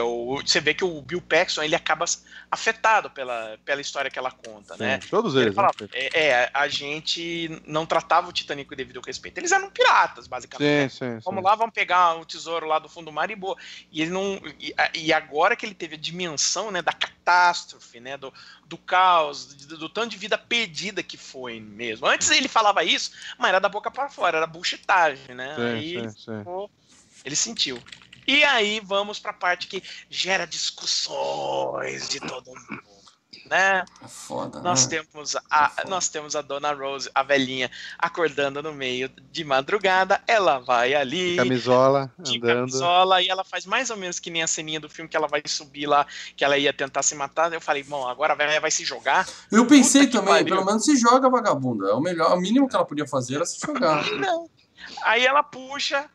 O- 0.00 0.40
você 0.40 0.60
vê 0.60 0.74
que 0.74 0.84
o 0.84 1.02
Bill 1.02 1.20
Paxton 1.20 1.62
ele 1.62 1.74
acaba 1.74 2.04
afetado 2.50 3.10
pela, 3.10 3.58
pela 3.64 3.80
história 3.80 4.10
que 4.10 4.18
ela 4.18 4.30
conta, 4.30 4.74
Sim, 4.76 4.82
né? 4.84 5.00
Todos 5.10 5.34
Ele 5.34 5.46
eles. 5.46 5.54
fala, 5.54 5.70
né? 5.80 5.88
é, 5.92 6.26
é, 6.28 6.50
a 6.54 6.68
gente 6.68 7.60
não 7.66 7.84
tratava 7.84 8.28
o 8.28 8.32
Titanic 8.32 8.68
com 8.68 8.76
devido 8.76 9.00
respeito. 9.00 9.38
Eles 9.38 9.52
eram 9.52 9.70
piratas, 9.70 10.26
basicamente. 10.26 10.92
Sim, 10.92 10.98
sim, 10.98 11.16
sim. 11.16 11.22
Vamos 11.24 11.42
lá, 11.42 11.54
vamos 11.54 11.74
pegar 11.74 12.14
o 12.14 12.24
tesouro 12.24 12.66
lá 12.66 12.78
do 12.78 12.88
fundo 12.88 13.06
do 13.06 13.12
mar 13.12 13.30
e 13.30 13.34
boa. 13.36 13.56
E 13.90 14.02
ele 14.02 14.10
não. 14.10 14.40
E, 14.60 14.74
e 14.94 15.12
agora 15.12 15.56
que 15.56 15.66
ele 15.66 15.74
teve 15.74 15.94
a 15.96 15.98
dimensão 15.98 16.70
né, 16.70 16.80
da 16.82 16.92
catástrofe, 16.92 17.98
né? 17.98 18.16
Do, 18.16 18.32
do 18.66 18.78
caos, 18.78 19.46
do, 19.46 19.78
do 19.78 19.88
tanto 19.88 20.10
de 20.10 20.16
vida 20.16 20.38
perdida 20.38 21.02
que 21.02 21.16
foi 21.16 21.58
mesmo. 21.60 22.06
Antes 22.06 22.30
ele 22.30 22.48
falava 22.48 22.84
isso, 22.84 23.10
mas 23.38 23.48
era 23.48 23.58
da 23.58 23.68
boca 23.68 23.90
para 23.90 24.08
fora, 24.08 24.36
era 24.36 24.46
bullshitagem, 24.46 25.34
né? 25.34 25.54
Sim, 25.54 25.62
Aí 25.62 25.92
sim, 25.92 26.10
sim. 26.10 26.38
ficou- 26.38 26.70
ele 27.24 27.34
sentiu. 27.36 27.82
E 28.26 28.42
aí 28.44 28.80
vamos 28.84 29.18
para 29.18 29.30
a 29.30 29.34
parte 29.34 29.66
que 29.66 29.82
gera 30.10 30.46
discussões 30.46 32.08
de 32.08 32.20
todo 32.20 32.46
mundo. 32.48 32.96
Né? 33.48 33.84
É 34.02 34.08
foda, 34.08 34.60
Nós 34.60 34.88
né? 34.88 34.98
temos, 34.98 35.36
a, 35.48 35.66
É 35.66 35.68
foda. 35.68 35.88
nós 35.88 36.08
temos 36.08 36.34
a 36.34 36.42
Dona 36.42 36.72
Rose, 36.72 37.08
a 37.14 37.22
velhinha, 37.22 37.70
acordando 37.96 38.60
no 38.60 38.72
meio 38.72 39.08
de 39.30 39.44
madrugada. 39.44 40.20
Ela 40.26 40.58
vai 40.58 40.94
ali, 40.94 41.36
Camisola, 41.36 42.12
de 42.18 42.38
andando. 42.38 42.56
camisola, 42.72 43.22
e 43.22 43.28
ela 43.28 43.44
faz 43.44 43.64
mais 43.64 43.88
ou 43.90 43.96
menos 43.96 44.18
que 44.18 44.30
nem 44.30 44.42
a 44.42 44.48
ceninha 44.48 44.80
do 44.80 44.88
filme 44.88 45.08
que 45.08 45.16
ela 45.16 45.28
vai 45.28 45.42
subir 45.46 45.86
lá, 45.86 46.04
que 46.36 46.44
ela 46.44 46.58
ia 46.58 46.72
tentar 46.72 47.04
se 47.04 47.14
matar. 47.14 47.52
Eu 47.52 47.60
falei, 47.60 47.84
bom, 47.84 48.08
agora 48.08 48.32
a 48.32 48.36
velha 48.36 48.60
vai 48.60 48.70
se 48.72 48.84
jogar. 48.84 49.28
Eu 49.52 49.64
pensei 49.64 50.06
Puta 50.08 50.18
que 50.18 50.26
também, 50.26 50.44
pelo 50.44 50.64
menos 50.64 50.84
se 50.84 50.96
joga, 50.96 51.30
vagabunda. 51.30 51.88
É 51.90 51.92
o 51.94 52.00
melhor, 52.00 52.36
o 52.36 52.40
mínimo 52.40 52.68
que 52.68 52.74
ela 52.74 52.84
podia 52.86 53.06
fazer 53.06 53.36
era 53.36 53.46
se 53.46 53.60
jogar. 53.64 54.04
Não. 54.10 54.50
Aí 55.04 55.24
ela 55.24 55.44
puxa 55.44 56.10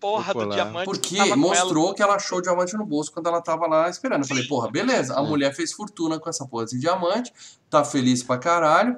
porra 0.00 0.32
do 0.34 0.48
diamante. 0.48 0.90
que 1.00 1.16
Porque 1.18 1.34
mostrou 1.36 1.94
que 1.94 2.02
ela 2.02 2.14
achou 2.16 2.38
o 2.38 2.42
diamante 2.42 2.76
no 2.76 2.84
bolso 2.86 3.12
quando 3.12 3.26
ela 3.28 3.40
tava 3.40 3.66
lá 3.66 3.88
esperando. 3.88 4.22
Eu 4.22 4.28
falei, 4.28 4.44
porra, 4.46 4.70
beleza, 4.70 5.14
a 5.14 5.22
Sim. 5.22 5.28
mulher 5.28 5.54
fez 5.54 5.72
fortuna 5.72 6.18
com 6.18 6.28
essa 6.28 6.46
porra 6.46 6.64
desse 6.64 6.78
diamante, 6.78 7.32
tá 7.68 7.84
feliz 7.84 8.22
pra 8.22 8.38
caralho. 8.38 8.96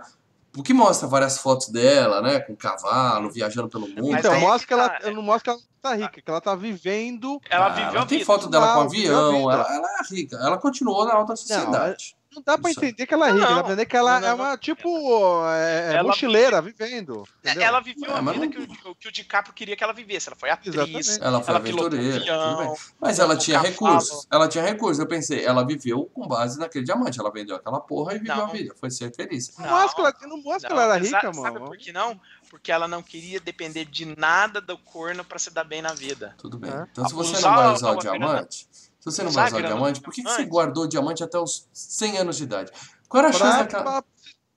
O 0.57 0.65
que 0.65 0.75
mostra 0.75 1.07
várias 1.07 1.39
fotos 1.39 1.69
dela, 1.69 2.21
né? 2.21 2.41
Com 2.41 2.57
cavalo, 2.57 3.31
viajando 3.31 3.69
pelo 3.69 3.87
mundo. 3.87 4.17
Então, 4.19 4.33
aí 4.33 4.39
é 4.39 4.41
mostra 4.41 4.67
que 4.67 4.73
ela, 4.73 4.99
é. 5.01 5.11
não 5.13 5.23
mostra 5.23 5.53
que 5.55 5.61
ela 5.61 5.69
tá 5.81 5.95
rica, 5.95 6.21
que 6.21 6.29
ela 6.31 6.41
tá 6.41 6.57
vivendo. 6.57 7.41
Ela 7.49 7.67
Ah, 7.67 7.69
viveu 7.71 7.95
ela 7.99 8.07
tem 8.07 8.19
vida. 8.19 8.27
foto 8.27 8.49
dela 8.49 8.75
com 8.75 8.81
Ah, 8.81 8.85
avião, 8.85 9.51
ela, 9.51 9.73
ela 9.73 9.87
é 10.01 10.13
rica. 10.15 10.37
Ela 10.39 10.59
continuou 10.59 11.05
na 11.07 11.15
alta 11.15 11.37
sociedade. 11.37 12.17
Não 12.17 12.20
dá 12.47 12.57
pra 12.57 12.71
Isso. 12.71 12.79
entender 12.85 13.07
que 13.07 13.13
ela 13.15 13.29
é 13.29 13.33
rica, 13.33 13.45
Não, 13.45 13.55
dá 13.57 13.63
pra 13.63 13.73
entender 13.73 13.87
que 13.87 13.97
ela 13.97 14.21
não, 14.21 14.27
é 14.29 14.31
não, 14.31 14.37
uma, 14.37 14.57
tipo, 14.57 14.89
é, 15.49 15.91
é 15.91 15.97
Ela- 15.97 16.03
mochileira, 16.09 16.63
vivendo. 16.63 17.27
entendeu? 17.43 17.63
Ela 17.63 17.81
viveu 17.81 18.11
É, 18.11 18.13
a 18.19 18.21
vida 18.21 18.39
não- 18.39 18.49
que, 18.51 18.89
o, 18.89 18.95
que 18.95 19.09
o 19.09 19.13
DiCaprio 19.13 19.53
queria 19.55 19.77
que 19.77 19.83
ela 19.83 19.93
vivesse. 19.93 20.29
Ela 20.29 20.37
foi 20.39 20.49
atriz, 20.51 20.75
Exatamente. 20.75 21.23
Ela 21.23 21.41
foi 21.43 21.51
ela 21.51 21.59
aventureira, 21.59 22.17
avião. 22.19 22.75
Mas 23.01 23.19
ela 23.19 23.37
tinha 23.37 23.57
cavalo. 23.57 23.73
recursos. 23.73 24.27
Ela 24.31 24.49
tinha 24.49 24.65
recursos. 24.65 24.99
Eu 25.01 25.07
pensei, 25.09 25.45
ela 25.45 25.67
viveu 25.67 26.05
com 26.15 26.29
base 26.29 26.59
naquele 26.59 26.85
diamante. 26.85 27.19
Ela 27.19 27.33
vendeu 27.33 27.57
aquela 27.57 27.81
porra 27.81 28.15
e 28.15 28.19
viveu 28.19 28.37
Não. 28.37 28.45
a 28.45 28.49
vida. 28.53 28.75
Foi 28.79 28.91
ser 28.91 29.13
feliz. 29.15 29.57
Não 29.59 29.69
mostra 29.69 30.13
que 30.13 30.25
ela, 30.25 30.37
não 30.37 30.43
mostra 30.43 30.69
que 30.69 30.73
ela 30.73 30.85
era 30.85 30.97
rica, 30.99 31.21
Sabe 31.21 31.37
mano. 31.37 31.67
por 31.67 31.77
que 31.77 31.93
não? 31.93 32.21
Porque 32.49 32.71
ela 32.71 32.87
não 32.89 33.03
queria 33.03 33.41
depender 33.41 33.85
de 33.85 34.05
nada 34.17 34.61
do 34.61 34.77
corno 34.79 35.25
pra 35.25 35.39
se 35.39 35.51
dar 35.51 35.65
bem 35.65 35.83
na 35.83 35.93
vida. 35.93 36.35
Tudo 36.39 36.59
bem. 36.59 36.71
É. 36.71 36.87
Então, 36.93 37.09
se 37.09 37.15
você 37.15 37.41
não 37.41 37.55
vai 37.57 37.73
usar 37.73 37.91
o 37.93 37.97
diamante, 37.97 38.67
se 39.01 39.05
você 39.07 39.23
não 39.25 39.31
vai 39.33 39.45
a 39.45 39.49
usar 39.49 39.61
diamante, 39.63 40.01
por 40.01 40.13
que, 40.13 40.23
que 40.23 40.31
você 40.31 40.45
guardou 40.45 40.85
o 40.85 40.89
diamante 40.89 41.25
até 41.25 41.39
os 41.39 41.67
100 41.73 42.19
anos 42.19 42.37
de 42.37 42.45
idade? 42.45 42.71
Qual 43.09 43.21
era 43.25 43.31
a 43.31 43.33
chance 43.33 43.59
daquela. 43.59 43.83
pra, 43.83 44.05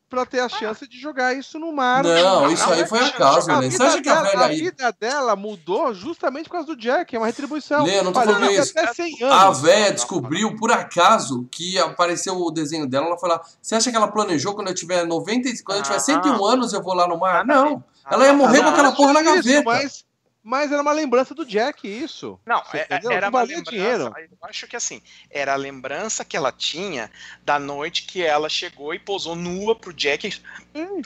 pra 0.09 0.25
ter 0.27 0.41
a 0.41 0.47
chance 0.49 0.87
de 0.87 0.99
jogar 0.99 1.33
isso 1.35 1.57
no 1.57 1.71
mar. 1.73 2.03
Não, 2.03 2.41
não, 2.41 2.51
isso 2.51 2.63
aí 2.71 2.81
é 2.81 2.85
foi 2.85 2.99
acaso. 2.99 3.49
A 3.51 3.61
Você 3.61 3.81
acha 3.81 3.99
que 3.99 4.07
a 4.09 4.13
dela, 4.21 4.29
velha 4.29 4.41
a 4.43 4.45
aí. 4.45 4.59
vida 4.61 4.95
dela 4.99 5.35
mudou 5.35 5.91
justamente 5.91 6.45
por 6.45 6.51
causa 6.51 6.67
do 6.67 6.75
Jack, 6.75 7.15
é 7.15 7.17
uma 7.17 7.25
retribuição. 7.25 7.83
Lê, 7.83 7.97
eu 7.97 8.03
não 8.03 8.13
tô 8.13 8.21
falando 8.21 8.51
isso. 8.51 8.77
até 8.77 8.93
100 8.93 9.23
A 9.23 9.49
véia 9.49 9.91
descobriu 9.91 10.55
por 10.55 10.71
acaso 10.71 11.47
que 11.49 11.79
apareceu 11.79 12.35
o 12.37 12.51
desenho 12.51 12.85
dela. 12.87 13.07
Ela 13.07 13.17
falou: 13.17 13.39
Você 13.59 13.73
acha 13.73 13.89
que 13.89 13.97
ela 13.97 14.07
planejou 14.07 14.53
quando 14.53 14.67
eu 14.67 14.75
tiver 14.75 15.03
90, 15.03 15.49
e- 15.49 15.63
quando 15.63 15.77
eu 15.79 15.83
tiver 15.83 15.95
Ah. 15.95 15.99
101 15.99 16.45
anos 16.45 16.73
eu 16.73 16.83
vou 16.83 16.93
lá 16.93 17.07
no 17.07 17.17
mar? 17.17 17.43
Nada 17.43 17.59
a 17.61 17.63
Não. 17.71 17.83
Ela 18.11 18.25
ia 18.25 18.33
morrer 18.33 18.59
Ah, 18.59 18.63
com 18.65 18.69
aquela 18.69 18.91
porra 18.91 19.13
na 19.13 19.21
isso, 19.21 19.33
gaveta. 19.35 19.63
Mas, 19.65 20.05
mas 20.43 20.71
era 20.73 20.81
uma 20.81 20.91
lembrança 20.91 21.33
do 21.33 21.45
Jack, 21.45 21.87
isso. 21.87 22.37
Não, 22.45 22.61
é- 22.73 22.83
entendeu? 22.83 23.11
era 23.11 23.29
uma 23.29 23.43
lembrança. 23.43 23.71
dinheiro. 23.71 24.13
Eu 24.17 24.37
acho 24.41 24.67
que 24.67 24.75
assim, 24.75 25.01
era 25.29 25.53
a 25.53 25.57
lembrança 25.57 26.25
que 26.25 26.35
ela 26.35 26.51
tinha 26.51 27.09
da 27.43 27.57
noite 27.57 28.03
que 28.03 28.21
ela 28.21 28.49
chegou 28.49 28.93
e 28.93 28.99
posou 28.99 29.35
nua 29.35 29.73
pro 29.73 29.93
Jack 29.93 30.41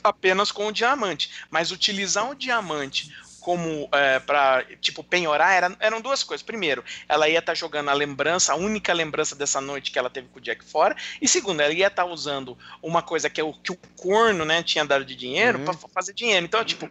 apenas 0.04 0.52
com 0.52 0.68
o 0.68 0.72
diamante. 0.72 1.46
Mas 1.52 1.72
utilizar 1.72 2.28
o 2.30 2.36
diamante 2.36 3.16
como 3.48 3.88
é, 3.94 4.20
para 4.20 4.66
tipo 4.82 5.02
penhorar 5.02 5.54
era, 5.54 5.78
eram 5.80 6.02
duas 6.02 6.24
coisas. 6.24 6.44
Primeiro, 6.44 6.84
ela 7.08 7.30
ia 7.30 7.40
estar 7.40 7.52
tá 7.52 7.56
jogando 7.56 7.90
a 7.90 7.94
lembrança, 7.94 8.52
a 8.52 8.56
única 8.58 8.92
lembrança 8.92 9.36
dessa 9.36 9.62
noite 9.62 9.92
que 9.92 10.00
ela 10.00 10.10
teve 10.10 10.28
com 10.30 10.40
o 10.40 10.42
Jack 10.42 10.66
fora. 10.66 10.98
E 11.22 11.28
segundo, 11.30 11.62
ela 11.62 11.72
ia 11.72 11.88
estar 11.88 12.04
tá 12.04 12.10
usando 12.10 12.58
uma 12.82 13.02
coisa 13.02 13.30
que, 13.30 13.40
é 13.40 13.44
o, 13.44 13.54
que 13.54 13.72
o 13.72 13.78
corno 13.96 14.44
né, 14.44 14.64
tinha 14.64 14.84
dado 14.84 15.06
de 15.06 15.16
dinheiro 15.16 15.60
uhum. 15.60 15.66
para 15.66 15.76
fazer 15.94 16.14
dinheiro. 16.14 16.46
Então, 16.46 16.66
tipo, 16.66 16.90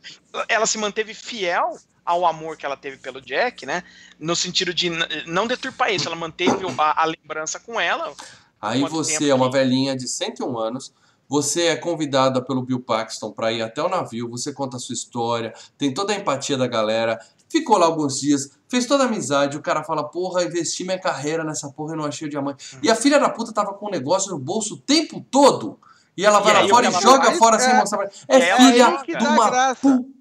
ela 0.49 0.65
se 0.65 0.78
manteve 0.78 1.12
fiel 1.12 1.76
ao 2.06 2.24
amor 2.24 2.56
que 2.56 2.64
ela 2.64 2.76
teve 2.76 2.96
pelo 2.96 3.20
Jack, 3.20 3.66
né? 3.66 3.82
No 4.18 4.34
sentido 4.36 4.72
de 4.72 4.90
não 5.26 5.46
deturpar 5.46 5.92
isso, 5.92 6.06
ela 6.06 6.16
manteve 6.16 6.64
a, 6.78 7.02
a 7.02 7.04
lembrança 7.04 7.60
com 7.60 7.78
ela. 7.80 8.14
Aí 8.62 8.80
você 8.82 9.28
é 9.28 9.34
uma 9.34 9.50
velhinha 9.50 9.96
de 9.96 10.08
101 10.08 10.58
anos 10.58 10.92
você 11.28 11.66
é 11.66 11.76
convidada 11.76 12.40
pelo 12.40 12.62
Bill 12.62 12.80
Paxton 12.80 13.32
para 13.32 13.52
ir 13.52 13.62
até 13.62 13.82
o 13.82 13.88
navio, 13.88 14.28
você 14.28 14.52
conta 14.52 14.76
a 14.76 14.80
sua 14.80 14.92
história, 14.92 15.52
tem 15.76 15.92
toda 15.92 16.12
a 16.12 16.16
empatia 16.16 16.56
da 16.56 16.66
galera, 16.66 17.18
ficou 17.48 17.78
lá 17.78 17.86
alguns 17.86 18.20
dias, 18.20 18.50
fez 18.68 18.86
toda 18.86 19.04
a 19.04 19.06
amizade, 19.06 19.56
o 19.56 19.62
cara 19.62 19.82
fala, 19.82 20.04
porra, 20.04 20.44
investi 20.44 20.84
minha 20.84 20.98
carreira 20.98 21.44
nessa 21.44 21.68
porra 21.70 21.94
e 21.94 21.96
não 21.96 22.04
achei 22.04 22.26
o 22.26 22.30
diamante. 22.30 22.78
E 22.82 22.90
a 22.90 22.94
filha 22.94 23.18
da 23.18 23.28
puta 23.28 23.52
tava 23.52 23.74
com 23.74 23.86
um 23.86 23.90
negócio 23.90 24.30
no 24.30 24.38
bolso 24.38 24.74
o 24.74 24.78
tempo 24.78 25.24
todo. 25.30 25.78
E 26.16 26.24
ela 26.24 26.40
vai 26.40 26.54
lá 26.54 26.68
fora 26.68 26.88
e 26.88 26.92
joga 26.92 27.32
fora 27.32 27.58
sem 27.58 27.74
mostrar. 27.74 28.08
É, 28.26 28.36
é 28.36 28.56
filha 28.56 29.02
de 29.04 29.26
uma 29.26 29.50
graça. 29.50 29.80
puta. 29.82 30.15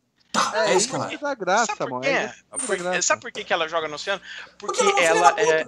É, 0.54 0.72
é 0.72 0.76
isso 0.76 0.90
que 0.90 0.96
ela 0.96 1.32
é. 1.32 1.36
Graça, 1.36 1.76
sabe 1.76 1.90
por 1.90 2.02
quê? 2.02 2.10
É, 2.10 3.02
sabe 3.02 3.22
por 3.22 3.32
que 3.32 3.54
ela 3.54 3.68
joga 3.68 3.88
no 3.88 3.96
oceano? 3.96 4.22
Porque, 4.58 4.84
Porque 4.84 5.02
ela 5.02 5.34
é 5.38 5.66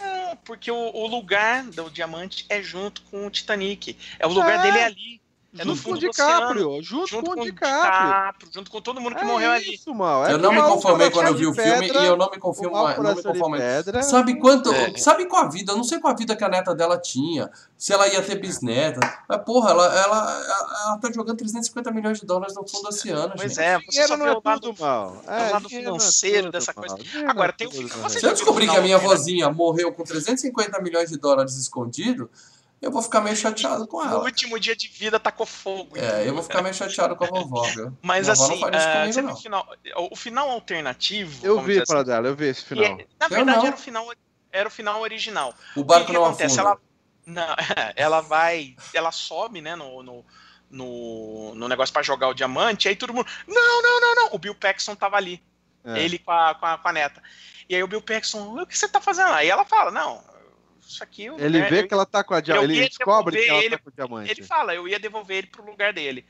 não, 0.00 0.36
porque 0.44 0.70
o, 0.70 0.76
o, 0.76 1.06
lugar 1.06 1.64
do 1.64 1.90
diamante 1.90 2.46
é 2.48 2.62
junto 2.62 3.02
com 3.02 3.26
o 3.26 3.30
Titanic. 3.30 3.96
É 4.18 4.26
o 4.26 4.30
lugar 4.30 4.60
é. 4.60 4.62
dele 4.62 4.78
é 4.78 4.84
ali. 4.84 5.20
É 5.56 5.64
junto 5.64 5.82
com 5.82 5.92
o 5.92 5.98
DiCaprio, 5.98 6.82
junto, 6.82 7.06
junto 7.06 7.30
com 7.30 7.40
o 7.40 7.44
DiCaprio. 7.44 8.06
DiCaprio. 8.06 8.50
Junto 8.52 8.70
com 8.70 8.80
todo 8.82 9.00
mundo 9.00 9.16
que 9.16 9.22
é 9.22 9.24
morreu 9.24 9.54
isso, 9.56 9.88
ali. 9.88 9.98
Mal. 9.98 10.26
É 10.26 10.34
eu 10.34 10.38
não 10.38 10.52
me 10.52 10.60
conformei 10.60 11.10
quando 11.10 11.28
eu 11.28 11.34
vi 11.34 11.46
o 11.46 11.54
filme 11.54 11.80
pedra, 11.80 12.02
e 12.02 12.06
eu 12.06 12.18
não 12.18 12.30
me 12.30 12.38
conformo 12.38 12.82
mais. 12.82 12.98
Não 12.98 13.14
me 13.14 13.22
conformei. 13.22 13.60
Sabe 14.02 14.38
quanto. 14.38 14.70
É. 14.70 14.94
Sabe 14.98 15.24
qual 15.24 15.44
a 15.44 15.48
vida? 15.48 15.72
Eu 15.72 15.76
não 15.78 15.84
sei 15.84 16.00
qual 16.00 16.12
a 16.12 16.16
vida 16.16 16.36
que 16.36 16.44
a 16.44 16.50
neta 16.50 16.74
dela 16.74 16.98
tinha. 16.98 17.50
Se 17.78 17.94
ela 17.94 18.06
ia 18.08 18.22
ter 18.22 18.34
bisneta. 18.36 19.00
Mas, 19.26 19.42
porra, 19.42 19.70
ela, 19.70 19.86
ela, 19.86 20.44
ela, 20.44 20.82
ela 20.84 20.98
tá 20.98 21.10
jogando 21.10 21.38
350 21.38 21.90
milhões 21.92 22.20
de 22.20 22.26
dólares 22.26 22.54
no 22.54 22.68
fundo 22.68 22.82
do 22.82 22.88
oceano. 22.88 23.32
Pois 23.34 23.54
gente. 23.54 23.64
é, 23.64 23.78
você 23.80 24.06
só 24.06 24.16
vê 24.18 24.28
o 24.28 24.42
lado, 24.44 24.74
mal. 24.78 25.22
É, 25.26 25.48
o 25.48 25.52
lado 25.52 25.68
financeiro 25.70 26.52
dessa 26.52 26.74
coisa. 26.74 26.98
Agora, 27.26 27.54
tem 27.54 27.66
o. 27.66 28.10
Se 28.10 28.24
eu 28.24 28.32
descobrir 28.32 28.68
que 28.68 28.76
a 28.76 28.82
minha 28.82 28.98
vozinha 28.98 29.50
morreu 29.50 29.92
com 29.94 30.04
350 30.04 30.78
milhões 30.82 31.08
de 31.08 31.16
dólares 31.16 31.56
escondido 31.56 32.28
eu 32.80 32.90
vou 32.90 33.02
ficar 33.02 33.20
meio 33.20 33.34
chateado 33.34 33.86
com 33.86 34.00
ela. 34.00 34.18
No 34.18 34.24
último 34.24 34.58
dia 34.58 34.76
de 34.76 34.86
vida 34.88 35.18
tacou 35.18 35.44
fogo. 35.44 35.96
É, 35.96 36.28
eu 36.28 36.32
vou 36.32 36.42
ficar 36.42 36.62
meio 36.62 36.74
chateado 36.74 37.16
com 37.16 37.24
a 37.24 37.28
vovó, 37.28 37.62
viu? 37.64 37.96
Mas 38.02 38.28
assim, 38.28 38.54
uh, 38.54 38.60
comigo, 38.60 39.32
o, 39.32 39.36
final, 39.36 39.68
o 40.12 40.16
final 40.16 40.50
alternativo. 40.50 41.44
Eu 41.44 41.60
vi 41.60 41.84
para 41.84 42.00
assim, 42.00 42.08
dela, 42.08 42.28
eu 42.28 42.36
vi 42.36 42.46
esse 42.46 42.64
final. 42.64 42.84
É, 42.84 43.06
na 43.18 43.28
verdade, 43.28 43.66
era 43.66 43.74
o 43.74 43.78
final, 43.78 44.12
era 44.52 44.68
o 44.68 44.70
final 44.70 45.00
original. 45.00 45.54
O 45.74 45.82
barco 45.82 46.04
o 46.04 46.06
que, 46.06 46.12
que 46.12 46.18
não 46.18 46.24
acontece? 46.24 46.60
Ela, 46.60 46.78
não, 47.26 47.56
ela 47.96 48.20
vai. 48.20 48.76
Ela 48.94 49.10
sobe, 49.10 49.60
né, 49.60 49.74
no, 49.74 50.02
no, 50.04 50.24
no, 50.70 51.54
no 51.56 51.68
negócio 51.68 51.92
para 51.92 52.02
jogar 52.02 52.28
o 52.28 52.34
diamante, 52.34 52.88
aí 52.88 52.94
todo 52.94 53.12
mundo. 53.12 53.28
Não, 53.46 53.82
não, 53.82 54.00
não, 54.00 54.14
não. 54.14 54.28
O 54.32 54.38
Bill 54.38 54.54
Paxton 54.54 54.94
tava 54.94 55.16
ali. 55.16 55.42
É. 55.84 55.98
Ele 55.98 56.18
com 56.18 56.30
a, 56.30 56.54
com 56.54 56.66
a, 56.66 56.78
com 56.78 56.88
a 56.88 56.92
neta. 56.92 57.20
E 57.68 57.74
aí 57.74 57.82
o 57.82 57.88
Bill 57.88 58.02
Paxton, 58.02 58.62
o 58.62 58.66
que 58.66 58.78
você 58.78 58.88
tá 58.88 59.00
fazendo? 59.00 59.32
Aí 59.32 59.48
ela 59.48 59.64
fala, 59.64 59.90
não, 59.90 60.22
isso 60.88 61.02
aqui. 61.02 61.26
Ele 61.26 61.60
né, 61.60 61.68
vê 61.68 61.80
eu, 61.80 61.88
que 61.88 61.94
ela 61.94 62.06
tá 62.06 62.24
com 62.24 62.34
a 62.34 62.40
diamante. 62.40 62.72
Ele 62.72 62.88
descobre 62.88 63.36
que 63.36 63.48
ela 63.48 63.58
ele, 63.58 63.76
tá 63.76 63.78
com 63.78 63.90
o 63.90 63.92
diamante. 63.92 64.30
Ele 64.30 64.42
fala, 64.42 64.74
eu 64.74 64.88
ia 64.88 64.98
devolver 64.98 65.38
ele 65.38 65.46
pro 65.46 65.64
lugar 65.64 65.92
dele. 65.92 66.24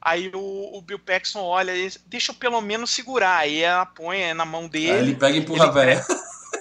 Aí 0.00 0.30
o, 0.34 0.78
o 0.78 0.80
Bill 0.80 0.98
Paxton 0.98 1.42
olha, 1.42 1.74
deixa 2.06 2.32
eu 2.32 2.34
pelo 2.34 2.60
menos 2.60 2.90
segurar. 2.90 3.38
Aí 3.38 3.58
ela 3.58 3.84
põe 3.84 4.32
na 4.32 4.44
mão 4.44 4.66
dele. 4.66 4.92
Aí 4.92 4.98
ele 4.98 5.14
pega 5.14 5.36
e 5.36 5.40
empurra 5.40 5.66
a 5.66 5.70
velha. 5.70 6.04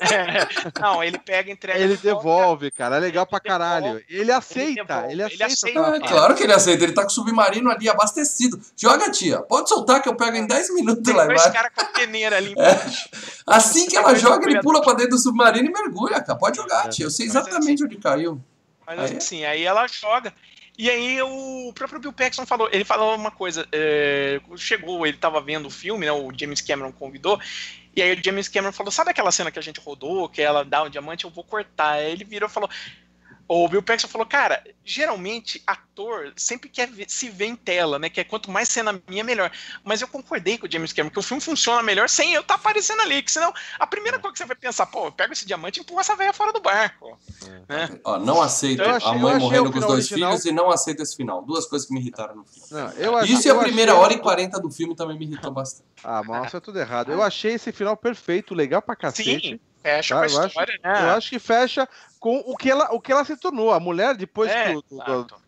É, 0.02 0.48
não, 0.80 1.04
ele 1.04 1.18
pega, 1.18 1.52
entrega. 1.52 1.80
Ele 1.80 1.98
devolve, 1.98 2.72
cara. 2.72 2.98
É 2.98 3.00
legal 3.00 3.26
pra 3.26 3.40
caralho. 3.40 4.04
Ele 4.10 4.32
aceita. 4.32 5.06
Ele, 5.10 5.14
ele 5.14 5.24
aceita. 5.24 5.44
Ele 5.44 5.44
aceita 5.44 5.80
é, 5.80 6.00
claro 6.08 6.36
que 6.36 6.44
ele 6.44 6.54
aceita. 6.54 6.84
Ele 6.84 6.94
tá 6.94 7.02
com 7.02 7.10
o 7.10 7.12
submarino 7.12 7.70
ali 7.70 7.90
abastecido. 7.90 8.60
Joga, 8.78 9.12
tia. 9.12 9.40
Pode 9.42 9.70
soltar 9.70 10.02
que 10.02 10.10
eu 10.10 10.16
pego 10.16 10.38
em 10.38 10.48
10 10.48 10.74
minutos 10.74 11.04
Tem 11.04 11.14
lá 11.14 11.26
embaixo. 11.26 11.52
cara 11.52 11.70
com 11.70 11.82
a 11.82 11.86
peneira 11.86 12.38
ali 12.38 12.54
É. 12.58 12.80
Assim 13.46 13.88
que 13.88 13.98
ela 13.98 14.16
joga, 14.16 14.50
ele 14.50 14.62
pula 14.62 14.82
pra 14.82 14.94
dentro 14.94 15.12
do 15.12 15.20
submarino 15.20 15.68
e 15.68 15.72
mergulha, 15.72 16.22
cara. 16.22 16.38
Pode 16.38 16.58
jogar, 16.58 16.90
tia. 16.90 17.06
Eu 17.06 17.12
sei 17.12 17.26
exatamente 17.26 17.84
onde 17.84 17.98
caiu. 17.98 18.42
Mas 18.86 19.00
aí, 19.00 19.18
assim, 19.18 19.46
aí 19.46 19.64
ela 19.64 19.86
joga. 19.88 20.34
E 20.80 20.90
aí 20.90 21.22
o 21.22 21.74
próprio 21.74 22.00
Bill 22.00 22.14
Paxton 22.14 22.46
falou, 22.46 22.70
ele 22.72 22.86
falou 22.86 23.14
uma 23.14 23.30
coisa, 23.30 23.68
é, 23.70 24.40
chegou, 24.56 25.06
ele 25.06 25.18
tava 25.18 25.42
vendo 25.42 25.66
o 25.66 25.70
filme, 25.70 26.06
né, 26.06 26.12
o 26.14 26.32
James 26.34 26.62
Cameron 26.62 26.94
convidou, 26.94 27.38
e 27.96 28.02
aí 28.02 28.14
o 28.14 28.24
James 28.24 28.48
Cameron 28.48 28.72
falou: 28.72 28.92
Sabe 28.92 29.12
aquela 29.12 29.32
cena 29.32 29.52
que 29.52 29.60
a 29.60 29.62
gente 29.62 29.80
rodou, 29.80 30.30
que 30.30 30.42
ela 30.42 30.64
dá 30.64 30.84
um 30.84 30.90
diamante, 30.90 31.26
eu 31.26 31.30
vou 31.30 31.44
cortar. 31.44 31.94
Aí 31.94 32.12
ele 32.12 32.24
virou 32.24 32.50
e 32.50 32.52
falou: 32.52 32.70
o 33.52 33.68
Bill 33.68 33.82
Paxton 33.82 34.08
falou, 34.08 34.28
cara, 34.28 34.64
geralmente 34.86 35.60
ator 35.66 36.32
sempre 36.36 36.70
quer 36.70 36.88
ver, 36.88 37.10
se 37.10 37.30
ver 37.30 37.48
em 37.48 37.56
tela, 37.56 37.98
né? 37.98 38.08
Que 38.08 38.22
é 38.22 38.24
quanto 38.24 38.52
mais 38.52 38.70
cena 38.70 39.02
minha, 39.08 39.24
melhor. 39.24 39.52
Mas 39.84 40.02
eu 40.04 40.08
concordei 40.08 40.56
com 40.56 40.68
o 40.68 40.72
James 40.72 40.94
Cameron 40.94 41.12
que 41.12 41.18
o 41.18 41.24
filme 41.24 41.42
funciona 41.42 41.82
melhor 41.82 42.08
sem 42.08 42.36
eu 42.36 42.42
estar 42.42 42.54
tá 42.54 42.60
aparecendo 42.60 43.02
ali. 43.02 43.24
Que 43.24 43.32
senão, 43.32 43.52
a 43.80 43.88
primeira 43.88 44.18
é. 44.18 44.20
coisa 44.20 44.34
que 44.34 44.38
você 44.38 44.46
vai 44.46 44.56
pensar, 44.56 44.86
pô, 44.86 45.08
eu 45.08 45.12
pego 45.12 45.34
esse 45.34 45.48
diamante 45.48 45.80
e 45.80 45.82
empurro 45.82 46.00
essa 46.00 46.16
velha 46.16 46.32
fora 46.32 46.54
do 46.54 46.62
barco. 46.62 47.18
É. 47.68 47.74
Né? 47.74 48.00
Ó, 48.04 48.20
não 48.20 48.40
aceito 48.40 48.84
então, 48.84 48.96
achei, 48.96 49.10
a 49.10 49.16
mãe 49.16 49.40
morrendo 49.40 49.72
com 49.72 49.80
os 49.80 49.86
dois 49.86 50.12
original... 50.12 50.32
filhos 50.32 50.46
e 50.46 50.52
não 50.52 50.70
aceito 50.70 51.02
esse 51.02 51.16
final. 51.16 51.42
Duas 51.42 51.66
coisas 51.66 51.88
que 51.88 51.94
me 51.94 52.00
irritaram 52.00 52.36
no 52.36 52.46
filme. 52.46 52.68
Não, 52.70 52.92
eu 53.04 53.18
achei, 53.18 53.34
Isso 53.34 53.48
e 53.48 53.52
a 53.52 53.56
primeira 53.56 53.96
hora 53.96 54.14
e 54.14 54.20
40 54.20 54.60
do 54.60 54.70
filme 54.70 54.96
também 54.96 55.18
me 55.18 55.26
irritou 55.26 55.50
bastante. 55.50 55.90
Ah, 56.04 56.22
mas 56.24 56.54
é 56.54 56.60
tudo 56.60 56.80
errado. 56.80 57.12
Eu 57.12 57.24
achei 57.24 57.54
esse 57.54 57.72
final 57.72 57.98
perfeito, 57.98 58.54
legal 58.54 58.80
pra 58.80 58.96
cacete. 58.96 59.50
Sim. 59.50 59.60
Fecha 59.82 60.16
tá, 60.16 60.28
com 60.28 60.38
a 60.38 60.42
eu 60.42 60.48
história, 60.48 60.80
acho, 60.84 61.02
né? 61.02 61.10
Eu 61.10 61.16
acho 61.16 61.30
que 61.30 61.40
fecha 61.40 61.88
com 62.20 62.44
o 62.46 62.56
que 62.56 62.70
ela, 62.70 62.90
o 62.92 63.00
que 63.00 63.12
ela 63.12 63.24
se 63.24 63.38
tornou. 63.38 63.72
A 63.72 63.80
mulher, 63.80 64.16
depois 64.16 64.52
é, 64.52 64.72
que 64.72 64.78
o, 64.78 64.86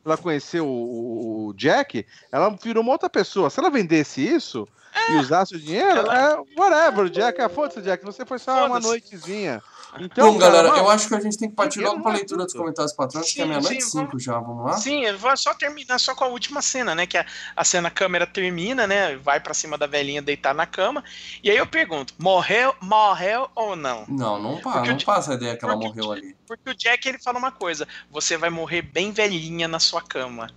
ela 0.05 0.17
conheceu 0.17 0.65
o, 0.65 1.47
o, 1.47 1.53
Jack, 1.53 2.05
ela 2.31 2.49
virou 2.61 2.81
uma 2.81 2.93
outra 2.93 3.09
pessoa. 3.09 3.49
Se 3.49 3.59
ela 3.59 3.69
vendesse 3.69 4.25
isso 4.25 4.67
é. 4.93 5.13
e 5.13 5.15
usasse 5.17 5.55
o 5.55 5.59
dinheiro, 5.59 5.99
ela... 5.99 6.31
é 6.31 6.59
whatever, 6.59 7.09
Jack. 7.09 7.41
É, 7.41 7.49
Foda-se, 7.49 7.81
Jack. 7.81 8.03
Você 8.05 8.25
foi 8.25 8.39
só 8.39 8.67
uma 8.67 8.79
noitezinha. 8.79 9.61
Então, 9.99 10.31
Bom, 10.31 10.37
galera, 10.37 10.69
eu 10.69 10.89
acho 10.89 11.07
que 11.07 11.15
a 11.15 11.19
gente 11.19 11.37
tem 11.37 11.49
que 11.49 11.55
partir 11.55 11.81
logo 11.81 12.01
para 12.01 12.11
a 12.11 12.15
leitura 12.15 12.45
dos 12.45 12.53
comentários 12.53 12.93
patrões, 12.93 13.31
que 13.31 13.41
é 13.41 13.45
meia-noite 13.45 13.83
cinco 13.83 14.17
já, 14.19 14.39
vamos 14.39 14.65
lá? 14.65 14.77
Sim, 14.77 15.03
eu 15.05 15.17
vou 15.17 15.35
só 15.35 15.53
terminar 15.53 15.99
só 15.99 16.15
com 16.15 16.23
a 16.23 16.27
última 16.27 16.61
cena, 16.61 16.95
né? 16.95 17.05
Que 17.05 17.17
a, 17.17 17.25
a 17.55 17.63
cena 17.63 17.89
a 17.89 17.91
câmera 17.91 18.25
termina, 18.25 18.87
né? 18.87 19.17
Vai 19.17 19.39
para 19.39 19.53
cima 19.53 19.77
da 19.77 19.87
velhinha 19.87 20.21
deitar 20.21 20.55
na 20.55 20.65
cama. 20.65 21.03
E 21.43 21.51
aí 21.51 21.57
eu 21.57 21.67
pergunto: 21.67 22.13
morreu, 22.17 22.73
morreu 22.81 23.49
ou 23.53 23.75
não? 23.75 24.05
Não, 24.07 24.41
não, 24.41 24.61
pá, 24.61 24.81
não 24.81 24.97
passa 24.97 25.31
a 25.31 25.35
ideia 25.35 25.57
que 25.57 25.65
ela 25.65 25.75
morreu 25.75 26.11
ali. 26.11 26.35
Porque 26.47 26.69
o 26.69 26.75
Jack 26.75 27.07
ele 27.07 27.19
fala 27.19 27.37
uma 27.37 27.51
coisa: 27.51 27.87
você 28.09 28.37
vai 28.37 28.49
morrer 28.49 28.81
bem 28.81 29.11
velhinha 29.11 29.67
na 29.67 29.79
sua 29.79 30.01
cama. 30.01 30.49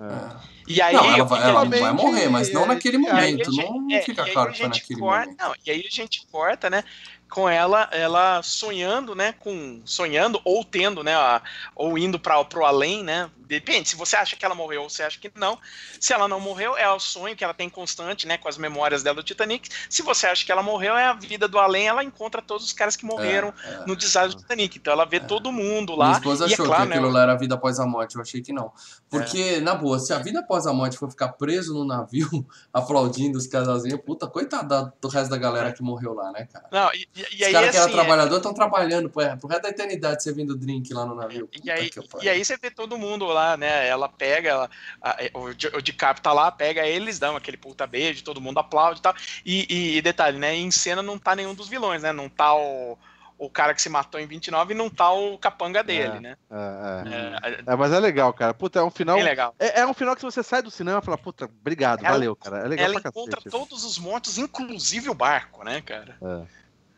É. 0.00 0.58
E 0.68 0.82
aí, 0.82 0.94
não, 0.94 1.04
ela, 1.04 1.24
vai, 1.24 1.42
ela 1.42 1.64
não 1.64 1.70
vai 1.80 1.92
morrer, 1.92 2.28
mas 2.28 2.52
não 2.52 2.66
naquele 2.66 2.98
momento. 2.98 3.50
Gente, 3.50 3.68
não 3.68 3.90
é, 3.90 4.02
fica 4.02 4.30
claro 4.30 4.52
que 4.52 4.58
foi 4.58 4.68
naquele 4.68 5.00
corta, 5.00 5.24
momento. 5.24 5.40
Não, 5.40 5.54
e 5.66 5.70
aí 5.70 5.84
a 5.86 5.90
gente 5.90 6.26
corta, 6.30 6.70
né? 6.70 6.84
Com 7.30 7.48
ela, 7.48 7.88
ela 7.92 8.42
sonhando, 8.42 9.14
né, 9.14 9.32
com 9.32 9.82
sonhando 9.84 10.40
ou 10.44 10.64
tendo, 10.64 11.04
né, 11.04 11.14
a, 11.14 11.42
ou 11.74 11.98
indo 11.98 12.18
para 12.18 12.40
o 12.40 12.64
além, 12.64 13.02
né? 13.02 13.30
Depende, 13.48 13.88
se 13.88 13.96
você 13.96 14.14
acha 14.14 14.36
que 14.36 14.44
ela 14.44 14.54
morreu 14.54 14.82
ou 14.82 14.90
você 14.90 15.02
acha 15.02 15.18
que 15.18 15.32
não. 15.34 15.58
Se 15.98 16.12
ela 16.12 16.28
não 16.28 16.38
morreu, 16.38 16.76
é 16.76 16.86
o 16.92 17.00
sonho 17.00 17.34
que 17.34 17.42
ela 17.42 17.54
tem 17.54 17.70
constante, 17.70 18.26
né, 18.26 18.36
com 18.36 18.46
as 18.46 18.58
memórias 18.58 19.02
dela 19.02 19.16
do 19.16 19.22
Titanic. 19.22 19.70
Se 19.88 20.02
você 20.02 20.26
acha 20.26 20.44
que 20.44 20.52
ela 20.52 20.62
morreu, 20.62 20.94
é 20.94 21.06
a 21.06 21.14
vida 21.14 21.48
do 21.48 21.58
além, 21.58 21.88
ela 21.88 22.04
encontra 22.04 22.42
todos 22.42 22.66
os 22.66 22.74
caras 22.74 22.94
que 22.94 23.06
morreram 23.06 23.54
é, 23.64 23.70
é, 23.70 23.86
no 23.86 23.96
desastre 23.96 24.36
do 24.36 24.42
Titanic. 24.42 24.76
Então 24.76 24.92
ela 24.92 25.06
vê 25.06 25.16
é. 25.16 25.20
todo 25.20 25.50
mundo 25.50 25.96
lá. 25.96 26.08
Minha 26.08 26.18
esposa 26.18 26.44
é 26.44 26.52
achou 26.52 26.66
é 26.66 26.68
claro, 26.68 26.86
que 26.86 26.92
aquilo 26.92 27.06
né, 27.08 27.14
lá 27.14 27.22
era 27.22 27.32
a 27.32 27.36
vida 27.36 27.54
após 27.54 27.80
a 27.80 27.86
morte, 27.86 28.16
eu 28.16 28.20
achei 28.20 28.42
que 28.42 28.52
não. 28.52 28.70
Porque, 29.08 29.62
na 29.62 29.74
boa, 29.74 29.98
se 29.98 30.12
a 30.12 30.18
vida 30.18 30.40
após 30.40 30.66
a 30.66 30.72
morte 30.74 30.98
for 30.98 31.08
ficar 31.08 31.28
preso 31.28 31.72
no 31.72 31.86
navio, 31.86 32.28
aplaudindo 32.70 33.38
os 33.38 33.46
casalzinhos, 33.46 33.98
puta, 34.04 34.26
coitada 34.26 34.92
do 35.00 35.08
resto 35.08 35.30
da 35.30 35.38
galera 35.38 35.72
que 35.72 35.82
morreu 35.82 36.12
lá, 36.12 36.30
né, 36.32 36.46
cara? 36.52 36.66
Não, 36.70 36.92
e, 36.92 37.08
e 37.16 37.46
os 37.46 37.52
caras 37.52 37.70
que 37.70 37.76
eram 37.78 37.92
trabalhadores 37.92 38.36
estão 38.36 38.52
trabalhando 38.52 39.08
pro, 39.08 39.22
pro 39.38 39.48
resto 39.48 39.62
da 39.62 39.70
eternidade 39.70 40.22
servindo 40.22 40.54
drink 40.54 40.92
lá 40.92 41.06
no 41.06 41.14
navio. 41.14 41.48
E 41.64 41.70
aí, 41.70 41.90
e 42.20 42.28
aí 42.28 42.44
você 42.44 42.58
vê 42.58 42.70
todo 42.70 42.98
mundo 42.98 43.24
lá 43.24 43.37
lá, 43.38 43.56
né? 43.56 43.86
Ela 43.88 44.08
pega, 44.08 44.50
ela, 44.50 44.70
a, 45.00 45.16
o, 45.34 45.76
o 45.76 45.82
DiCaprio 45.82 46.22
tá 46.22 46.32
lá, 46.32 46.50
pega 46.50 46.86
eles, 46.86 47.18
dão 47.18 47.36
aquele 47.36 47.56
puta 47.56 47.86
beijo, 47.86 48.24
todo 48.24 48.40
mundo 48.40 48.58
aplaude 48.58 48.98
e 48.98 49.02
tal. 49.02 49.14
E, 49.44 49.96
e, 49.96 50.02
detalhe, 50.02 50.38
né? 50.38 50.54
Em 50.54 50.70
cena 50.70 51.02
não 51.02 51.18
tá 51.18 51.34
nenhum 51.34 51.54
dos 51.54 51.68
vilões, 51.68 52.02
né? 52.02 52.12
Não 52.12 52.28
tá 52.28 52.54
o, 52.54 52.98
o 53.38 53.48
cara 53.48 53.72
que 53.72 53.80
se 53.80 53.88
matou 53.88 54.20
em 54.20 54.26
29 54.26 54.74
e 54.74 54.76
não 54.76 54.90
tá 54.90 55.12
o 55.12 55.38
capanga 55.38 55.82
dele, 55.82 56.16
é, 56.16 56.20
né? 56.20 56.36
É, 56.50 57.50
é. 57.50 57.72
é, 57.72 57.76
mas 57.76 57.92
é 57.92 58.00
legal, 58.00 58.32
cara. 58.32 58.52
Puta, 58.52 58.80
é 58.80 58.82
um 58.82 58.90
final. 58.90 59.18
legal. 59.18 59.54
É, 59.58 59.80
é, 59.80 59.86
um 59.86 59.94
final 59.94 60.16
que 60.16 60.22
você 60.22 60.42
sai 60.42 60.60
do 60.60 60.70
cinema 60.70 60.98
e 60.98 61.04
fala, 61.04 61.16
puta, 61.16 61.44
obrigado, 61.44 62.00
ela, 62.00 62.10
valeu, 62.10 62.34
cara. 62.34 62.58
É 62.58 62.68
legal 62.68 62.86
ela 62.86 62.98
encontra 62.98 63.36
cacete. 63.36 63.50
todos 63.50 63.84
os 63.84 63.98
mortos, 63.98 64.38
inclusive 64.38 65.08
o 65.08 65.14
barco, 65.14 65.64
né, 65.64 65.80
cara? 65.80 66.18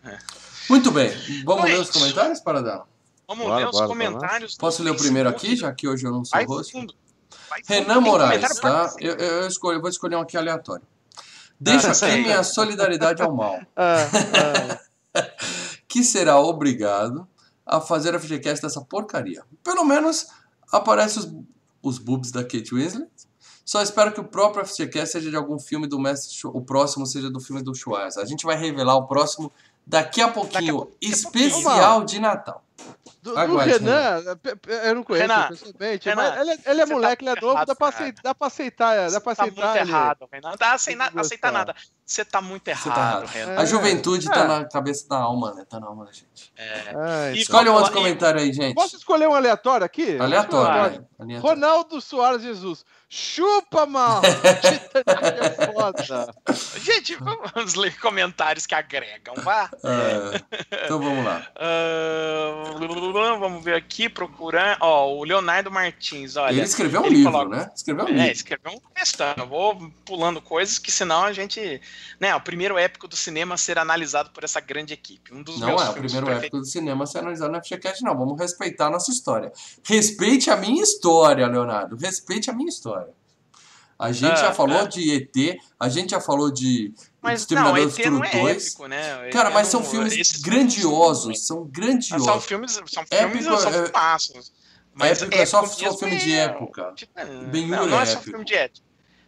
É. 0.05 0.19
Muito 0.69 0.91
bem. 0.91 1.13
Vamos 1.45 1.65
ler 1.65 1.79
os 1.79 1.91
comentários, 1.91 2.41
para 2.41 2.63
dar. 2.63 2.85
Vamos 3.31 3.47
bora, 3.47 3.57
ler 3.59 3.67
os 3.69 3.73
bora, 3.73 3.87
comentários. 3.87 4.57
Posso 4.57 4.83
ler 4.83 4.91
o 4.91 4.97
primeiro 4.97 5.29
aqui, 5.29 5.55
já 5.55 5.73
que 5.73 5.87
hoje 5.87 6.05
eu 6.05 6.11
não 6.11 6.25
sou 6.25 6.43
rosto? 6.47 6.85
Renan 7.65 8.01
Moraes, 8.01 8.59
tá? 8.59 8.93
Eu, 8.99 9.15
eu, 9.15 9.47
escolho, 9.47 9.77
eu 9.77 9.81
vou 9.81 9.89
escolher 9.89 10.17
um 10.17 10.21
aqui 10.21 10.37
aleatório. 10.37 10.85
Deixo 11.61 11.87
Ah, 11.87 11.91
aqui 11.91 11.99
sei. 12.01 12.23
minha 12.23 12.43
solidariedade 12.43 13.23
ao 13.23 13.33
mal, 13.33 13.61
Ah, 13.77 13.99
ah. 15.15 15.31
que 15.87 16.03
será 16.03 16.41
obrigado 16.41 17.29
a 17.65 17.81
fazer 17.81 18.17
a 18.17 18.19
FGCast 18.19 18.63
dessa 18.63 18.81
porcaria. 18.81 19.45
Pelo 19.63 19.85
menos 19.85 20.27
aparece 20.73 21.21
os, 21.21 21.33
os 21.81 21.99
boobs 21.99 22.33
da 22.33 22.43
Kate 22.43 22.75
Winslet. 22.75 23.09
Só 23.65 23.81
espero 23.81 24.11
que 24.11 24.21
o 24.21 24.25
próprio 24.25 24.67
FGCast 24.67 25.13
seja 25.13 25.31
de 25.31 25.37
algum 25.37 25.57
filme 25.61 25.87
do 25.87 26.01
Mestre 26.01 26.37
o 26.47 26.61
próximo 26.63 27.07
seja 27.07 27.31
do 27.31 27.39
filme 27.39 27.63
do 27.63 27.77
Schwarza. 27.77 28.21
A 28.21 28.25
gente 28.25 28.45
vai 28.45 28.57
revelar 28.57 28.97
o 28.97 29.07
próximo 29.07 29.53
daqui 29.87 30.21
a 30.21 30.27
pouquinho, 30.27 30.79
pouquinho. 30.79 30.99
especial 31.01 32.05
de 32.05 32.19
Natal. 32.19 32.65
Do, 33.23 33.35
do 33.35 33.57
Renan, 33.59 34.37
pe- 34.43 34.57
eu 34.67 34.95
não 34.95 35.03
conheço 35.03 35.29
Renan, 35.29 35.49
pessoalmente, 35.49 36.09
Renan, 36.09 36.23
mas 36.23 36.41
ele, 36.41 36.51
é- 36.53 36.71
ele 36.71 36.81
é 36.81 36.87
tá 36.87 36.93
moleque, 36.95 37.23
ele 37.23 37.31
é 37.31 37.35
novo, 37.41 37.53
errado, 37.53 37.67
dá 37.67 37.75
pra, 37.75 37.89
aceitar, 37.89 38.23
dá 38.23 38.35
pra 38.35 38.47
aceitar, 38.47 39.11
dá 39.11 39.21
pra 39.21 39.35
Você 39.35 39.37
tá 39.37 39.43
aceitar. 39.43 39.67
muito 39.67 39.79
ele. 39.79 39.91
errado, 39.91 40.29
Renan. 40.33 40.49
Não 40.51 40.57
dá 40.57 40.73
aceitar, 40.73 41.13
que 41.13 41.19
aceitar 41.19 41.53
nada. 41.53 41.75
Você 42.07 42.25
tá 42.25 42.41
muito 42.41 42.65
Você 42.65 42.71
errado, 42.71 42.95
tá 42.95 43.01
errado. 43.11 43.27
Renan. 43.27 43.59
A 43.61 43.63
É, 43.63 43.67
juventude 43.67 44.27
é. 44.27 44.31
tá 44.33 44.45
na 44.49 44.65
cabeça 44.65 45.07
da 45.07 45.19
alma, 45.19 45.53
né? 45.55 45.67
Tá 45.69 45.79
na 45.79 45.87
alma 45.89 46.07
da 46.07 46.13
gente. 46.13 46.51
É. 46.57 46.65
E 46.67 46.89
então. 46.89 47.35
Escolhe 47.35 47.69
um 47.69 47.75
outro 47.75 47.93
comentário 47.93 48.41
aí, 48.41 48.53
gente. 48.55 48.75
Posso 48.75 48.97
escolher 48.97 49.29
um 49.29 49.35
aleatório 49.35 49.85
aqui? 49.85 50.17
Aleatório, 50.19 50.75
né? 51.01 51.05
Aleatório. 51.19 51.41
Ronaldo 51.43 52.01
Soares 52.01 52.41
Jesus. 52.43 52.85
Chupa, 53.13 53.87
mal! 53.87 54.23
Titanic 54.23 55.41
é 55.61 55.73
foda. 55.73 56.33
Gente, 56.81 57.17
vamos 57.17 57.75
ler 57.75 57.99
comentários 57.99 58.67
que 58.67 58.75
agregam, 58.75 59.35
vá. 59.43 59.69
É, 59.83 60.85
então 60.85 61.01
vamos 61.01 61.25
lá. 61.25 61.45
Ah, 63.23 63.37
vamos 63.39 63.63
ver 63.65 63.75
aqui, 63.75 64.09
procurar. 64.09 64.77
Ó, 64.81 65.13
o 65.15 65.25
Leonardo 65.25 65.71
Martins, 65.71 66.37
olha. 66.37 66.53
Ele 66.53 66.63
escreveu 66.63 67.03
um 67.03 67.07
ele 67.07 67.17
livro, 67.17 67.33
coloca- 67.33 67.57
né? 67.57 67.71
Escreveu 67.75 68.05
um 68.05 68.09
É, 68.09 68.13
livro. 68.13 68.31
escreveu 68.33 68.73
um 68.73 68.81
textão. 68.95 69.35
Eu 69.37 69.47
vou 69.47 69.91
pulando 70.05 70.41
coisas 70.41 70.79
que 70.79 70.91
senão 70.93 71.25
a 71.25 71.33
gente. 71.33 71.81
Né, 72.19 72.35
o 72.35 72.41
primeiro 72.41 72.79
épico 72.79 73.07
do 73.09 73.17
cinema 73.17 73.55
a 73.55 73.59
ser 73.59 73.79
analisado 73.79 74.31
por 74.31 74.45
essa 74.45 74.61
grande 74.61 74.93
equipe. 74.95 75.33
Um 75.35 75.43
dos 75.43 75.59
Não 75.59 75.67
meus 75.69 75.83
é 75.83 75.89
o 75.89 75.93
primeiro 75.93 76.27
preferidos. 76.27 76.39
épico 76.45 76.59
do 76.59 76.65
cinema 76.67 77.05
a 77.05 77.07
ser 77.07 77.19
analisado 77.19 77.53
no 77.53 77.59
FGCast, 77.63 78.03
não. 78.05 78.17
Vamos 78.17 78.39
respeitar 78.39 78.87
a 78.87 78.91
nossa 78.91 79.11
história. 79.11 79.53
Respeite 79.85 80.51
a 80.51 80.57
minha 80.57 80.83
história, 80.83 81.47
Leonardo. 81.47 81.97
Respeite 81.97 82.51
a 82.51 82.53
minha 82.53 82.69
história. 82.69 83.00
A 84.01 84.13
gente 84.13 84.33
Ah, 84.33 84.37
já 84.37 84.53
falou 84.55 84.79
ah. 84.79 84.85
de 84.85 85.13
ET, 85.15 85.59
a 85.79 85.89
gente 85.91 86.11
já 86.13 86.21
falou 86.23 86.51
de 86.51 86.93
Mas 87.21 87.33
não, 87.33 87.35
Exterminador 87.43 87.75
do 87.75 88.01
ET 88.01 88.07
não 88.07 88.17
Futuro 88.17 88.25
é 88.25 88.41
2. 88.43 88.67
épico, 88.67 88.87
né? 88.87 89.29
Cara, 89.31 89.51
mas 89.51 89.65
não- 89.65 89.71
são 89.83 89.85
filmes 89.91 90.15
esses 90.17 90.41
grandiosos. 90.41 91.47
São 91.47 91.59
Ah, 91.59 91.61
São 91.61 91.71
grandiosos. 91.71 92.45
filmes, 92.47 92.73
são 92.73 92.83
Épico 93.11 93.17
filmes, 93.17 93.45
são 93.45 93.71
é- 93.71 93.85
filmaços. 93.85 94.53
Mas 94.95 95.21
épico 95.23 95.37
é 95.37 95.45
só- 95.47 95.59
épico 95.65 95.75
só 95.77 95.99
filme 95.99 96.17
de 96.17 96.33
é- 96.33 96.37
época. 96.45 96.93
tipo, 96.97 97.13
não, 97.15 97.87
não 97.87 97.99
é 97.99 98.03
é 98.03 98.07
só 98.07 98.13
épico. 98.13 98.31
filme 98.31 98.45
de 98.47 98.55
época. 98.55 98.81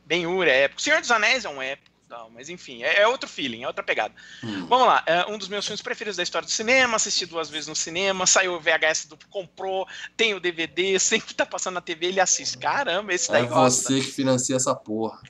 Ben-Hur 0.06 0.46
é 0.48 0.64
épico. 0.64 0.80
Senhor 0.80 1.00
dos 1.00 1.10
Anéis 1.10 1.44
é 1.44 1.48
um 1.50 1.62
épico. 1.62 1.91
Não, 2.12 2.28
mas 2.28 2.50
enfim, 2.50 2.82
é, 2.82 3.00
é 3.00 3.08
outro 3.08 3.26
feeling, 3.26 3.62
é 3.62 3.66
outra 3.66 3.82
pegada. 3.82 4.14
Hum. 4.44 4.66
Vamos 4.66 4.86
lá, 4.86 5.02
é 5.06 5.24
um 5.26 5.38
dos 5.38 5.48
meus 5.48 5.64
filmes 5.64 5.80
preferidos 5.80 6.18
da 6.18 6.22
história 6.22 6.44
do 6.44 6.50
cinema, 6.50 6.96
assisti 6.96 7.24
duas 7.24 7.48
vezes 7.48 7.68
no 7.68 7.74
cinema, 7.74 8.26
saiu 8.26 8.52
o 8.52 8.60
VHS 8.60 9.06
duplo, 9.06 9.26
comprou, 9.30 9.88
tem 10.14 10.34
o 10.34 10.40
DVD, 10.40 10.98
sempre 11.00 11.32
tá 11.32 11.46
passando 11.46 11.74
na 11.74 11.80
TV, 11.80 12.08
ele 12.08 12.20
assiste. 12.20 12.58
Caramba, 12.58 13.14
esse 13.14 13.32
daí 13.32 13.44
É 13.44 13.46
gosta. 13.46 13.88
você 13.88 14.00
que 14.02 14.10
financia 14.12 14.56
essa 14.56 14.74
porra. 14.74 15.22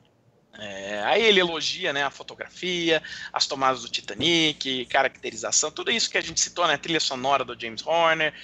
É, 0.59 1.02
aí 1.05 1.23
ele 1.23 1.41
elogia 1.41 1.93
né, 1.93 2.05
a 2.05 2.11
fotografia, 2.11 3.02
as 3.33 3.47
tomadas 3.47 3.83
do 3.83 3.89
Titanic, 3.89 4.85
caracterização, 4.86 5.70
tudo 5.70 5.91
isso 5.91 6.11
que 6.11 6.19
a 6.19 6.20
gente 6.20 6.41
citou, 6.41 6.67
né? 6.67 6.77
Trilha 6.77 7.01
sonora 7.01 7.44
do 7.44 7.59
James 7.59 7.85
Horner, 7.86 8.35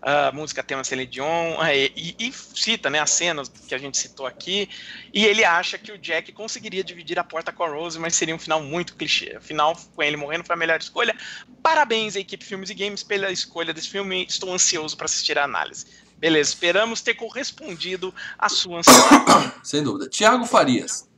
a 0.00 0.32
música 0.32 0.62
tema 0.62 0.84
Celine 0.84 1.06
Dion, 1.06 1.56
e, 1.74 2.14
e 2.18 2.32
cita 2.32 2.88
né, 2.88 3.00
as 3.00 3.10
cenas 3.10 3.48
que 3.48 3.74
a 3.74 3.78
gente 3.78 3.98
citou 3.98 4.26
aqui, 4.26 4.68
e 5.12 5.24
ele 5.24 5.44
acha 5.44 5.78
que 5.78 5.92
o 5.92 5.98
Jack 5.98 6.32
conseguiria 6.32 6.84
dividir 6.84 7.18
a 7.18 7.24
porta 7.24 7.52
com 7.52 7.62
a 7.62 7.68
Rose, 7.68 7.98
mas 7.98 8.14
seria 8.14 8.34
um 8.34 8.38
final 8.38 8.62
muito 8.62 8.94
clichê. 8.94 9.36
O 9.36 9.40
final, 9.40 9.76
com 9.94 10.02
ele 10.02 10.16
morrendo, 10.16 10.44
foi 10.44 10.54
a 10.54 10.58
melhor 10.58 10.78
escolha. 10.78 11.16
Parabéns, 11.62 12.16
equipe 12.16 12.44
Filmes 12.44 12.70
e 12.70 12.74
Games, 12.74 13.02
pela 13.02 13.30
escolha 13.30 13.72
desse 13.72 13.88
filme. 13.88 14.26
Estou 14.28 14.52
ansioso 14.52 14.96
para 14.96 15.06
assistir 15.06 15.38
a 15.38 15.44
análise. 15.44 15.86
Beleza, 16.18 16.50
esperamos 16.50 17.00
ter 17.00 17.14
correspondido 17.14 18.12
à 18.36 18.48
sua 18.48 18.78
ansiedade. 18.78 19.52
Sem 19.62 19.82
dúvida. 19.82 20.08
Tiago 20.08 20.44
Farias. 20.46 21.08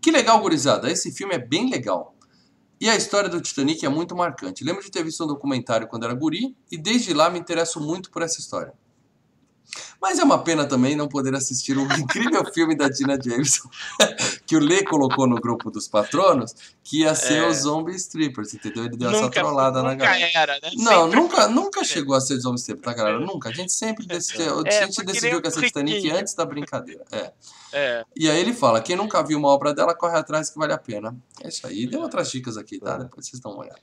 Que 0.00 0.10
legal, 0.10 0.40
gurizada. 0.40 0.90
Esse 0.90 1.12
filme 1.12 1.34
é 1.34 1.38
bem 1.38 1.68
legal. 1.68 2.15
E 2.78 2.90
a 2.90 2.96
história 2.96 3.28
do 3.28 3.40
Titanic 3.40 3.84
é 3.84 3.88
muito 3.88 4.14
marcante. 4.14 4.62
Lembro 4.62 4.82
de 4.82 4.90
ter 4.90 5.02
visto 5.02 5.24
um 5.24 5.26
documentário 5.26 5.88
quando 5.88 6.04
era 6.04 6.14
guri 6.14 6.54
e 6.70 6.76
desde 6.76 7.14
lá 7.14 7.30
me 7.30 7.38
interesso 7.38 7.80
muito 7.80 8.10
por 8.10 8.22
essa 8.22 8.38
história. 8.38 8.74
Mas 10.00 10.18
é 10.18 10.24
uma 10.24 10.38
pena 10.42 10.64
também 10.66 10.94
não 10.96 11.08
poder 11.08 11.34
assistir 11.34 11.76
o 11.76 11.82
incrível 11.98 12.44
filme 12.52 12.76
da 12.76 12.88
Dina 12.88 13.18
Jameson 13.22 13.68
que 14.46 14.56
o 14.56 14.60
Lê 14.60 14.84
colocou 14.84 15.26
no 15.26 15.36
grupo 15.36 15.70
dos 15.70 15.88
patronos, 15.88 16.54
que 16.84 17.00
ia 17.00 17.14
ser 17.14 17.42
É. 17.44 17.48
os 17.48 17.58
Zombie 17.58 17.94
Strippers, 17.96 18.54
entendeu? 18.54 18.84
Ele 18.84 18.96
deu 18.96 19.10
essa 19.10 19.22
nunca, 19.22 19.40
trollada 19.40 19.82
na 19.82 19.92
nunca 19.92 20.04
galera. 20.04 20.30
era, 20.34 20.52
né? 20.62 20.70
Não, 20.76 21.04
Sempre 21.04 21.20
nunca, 21.20 21.48
nunca 21.48 21.84
chegou 21.84 22.14
a 22.14 22.20
ser 22.20 22.38
Zombie 22.38 22.58
Strippers, 22.60 22.84
tá, 22.84 22.94
galera? 22.94 23.18
Nunca. 23.18 23.48
A 23.48 23.52
gente 23.52 23.72
sempre 23.72 24.06
decidiu, 24.06 24.60
a 24.60 24.68
É, 24.68 24.86
gente 24.86 24.94
porque 24.96 25.12
decidiu 25.12 25.40
que 25.42 25.48
ia 25.48 25.50
ser 25.50 25.58
o 25.58 25.62
Titanic 25.62 26.10
antes 26.10 26.34
da 26.34 26.44
brincadeira. 26.44 27.04
É. 27.10 27.32
É, 27.72 28.04
E 28.16 28.30
aí 28.30 28.38
ele 28.40 28.52
fala, 28.54 28.80
quem 28.80 28.96
nunca 28.96 29.22
viu 29.22 29.38
uma 29.38 29.48
obra 29.48 29.74
dela, 29.74 29.94
corre 29.94 30.16
atrás 30.16 30.48
que 30.48 30.58
vale 30.58 30.72
a 30.72 30.78
pena. 30.78 31.14
É 31.42 31.48
isso 31.48 31.66
aí. 31.66 31.86
Deu 31.86 32.00
outras 32.00 32.30
dicas 32.30 32.56
aqui, 32.56 32.78
tá? 32.78 32.94
É. 32.94 32.98
Depois 33.00 33.26
vocês 33.26 33.40
dão 33.40 33.52
uma 33.52 33.62
olhada. 33.62 33.80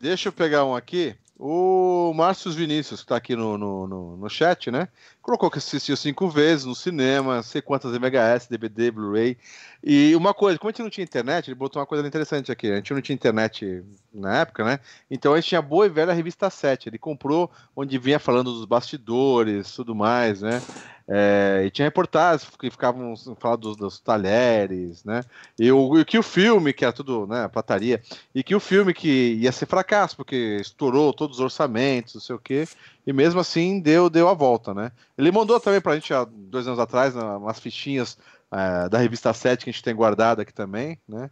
Deixa 0.00 0.28
eu 0.28 0.32
pegar 0.32 0.64
um 0.64 0.74
aqui. 0.74 1.14
O 1.44 2.14
Márcio 2.14 2.52
Vinícius, 2.52 3.00
que 3.00 3.08
tá 3.08 3.16
aqui 3.16 3.34
no, 3.34 3.58
no, 3.58 3.88
no, 3.88 4.16
no 4.16 4.30
chat, 4.30 4.70
né? 4.70 4.86
Colocou 5.22 5.48
que 5.48 5.58
assistiu 5.58 5.96
cinco 5.96 6.28
vezes 6.28 6.64
no 6.64 6.74
cinema, 6.74 7.36
não 7.36 7.42
sei 7.44 7.62
quantas 7.62 7.92
VHS, 7.92 8.48
DVD, 8.50 8.90
Blu-ray. 8.90 9.38
E 9.82 10.14
uma 10.16 10.34
coisa, 10.34 10.58
como 10.58 10.68
a 10.68 10.72
gente 10.72 10.82
não 10.82 10.90
tinha 10.90 11.04
internet, 11.04 11.48
ele 11.48 11.54
botou 11.54 11.80
uma 11.80 11.86
coisa 11.86 12.06
interessante 12.06 12.50
aqui. 12.50 12.70
A 12.70 12.76
gente 12.76 12.92
não 12.92 13.00
tinha 13.00 13.14
internet 13.14 13.84
na 14.12 14.40
época, 14.40 14.64
né? 14.64 14.80
Então 15.08 15.32
a 15.32 15.36
gente 15.36 15.48
tinha 15.48 15.62
boa 15.62 15.86
e 15.86 15.88
velha 15.88 16.12
revista 16.12 16.50
7. 16.50 16.88
Ele 16.88 16.98
comprou 16.98 17.48
onde 17.74 17.98
vinha 17.98 18.18
falando 18.18 18.52
dos 18.52 18.64
bastidores, 18.64 19.72
tudo 19.72 19.94
mais, 19.94 20.42
né? 20.42 20.60
É, 21.08 21.64
e 21.66 21.70
tinha 21.70 21.86
reportagens 21.86 22.48
que 22.56 22.70
ficavam 22.70 23.14
falando 23.38 23.60
dos, 23.60 23.76
dos 23.76 24.00
talheres, 24.00 25.04
né? 25.04 25.22
E, 25.58 25.70
o, 25.70 25.98
e 25.98 26.04
que 26.04 26.18
o 26.18 26.22
filme, 26.22 26.72
que 26.72 26.84
era 26.84 26.92
tudo, 26.92 27.26
né, 27.26 27.48
plataria, 27.48 28.00
e 28.34 28.42
que 28.42 28.54
o 28.54 28.60
filme 28.60 28.94
que 28.94 29.34
ia 29.34 29.50
ser 29.52 29.66
fracasso, 29.66 30.16
porque 30.16 30.58
estourou 30.60 31.12
todos 31.12 31.38
os 31.38 31.44
orçamentos, 31.44 32.14
não 32.14 32.20
sei 32.20 32.36
o 32.36 32.38
quê, 32.38 32.66
e 33.06 33.12
mesmo 33.12 33.40
assim 33.40 33.80
deu, 33.80 34.08
deu 34.08 34.28
a 34.28 34.34
volta, 34.34 34.72
né? 34.72 34.92
Ele 35.16 35.30
mandou 35.32 35.58
também 35.58 35.80
pra 35.80 35.94
gente 35.94 36.12
há 36.14 36.24
dois 36.24 36.66
anos 36.66 36.78
atrás 36.78 37.14
umas 37.16 37.58
fichinhas 37.58 38.18
eh, 38.52 38.88
da 38.88 38.98
revista 38.98 39.32
7 39.32 39.64
que 39.64 39.70
a 39.70 39.72
gente 39.72 39.82
tem 39.82 39.94
guardado 39.94 40.40
aqui 40.40 40.52
também, 40.52 40.98
né? 41.08 41.30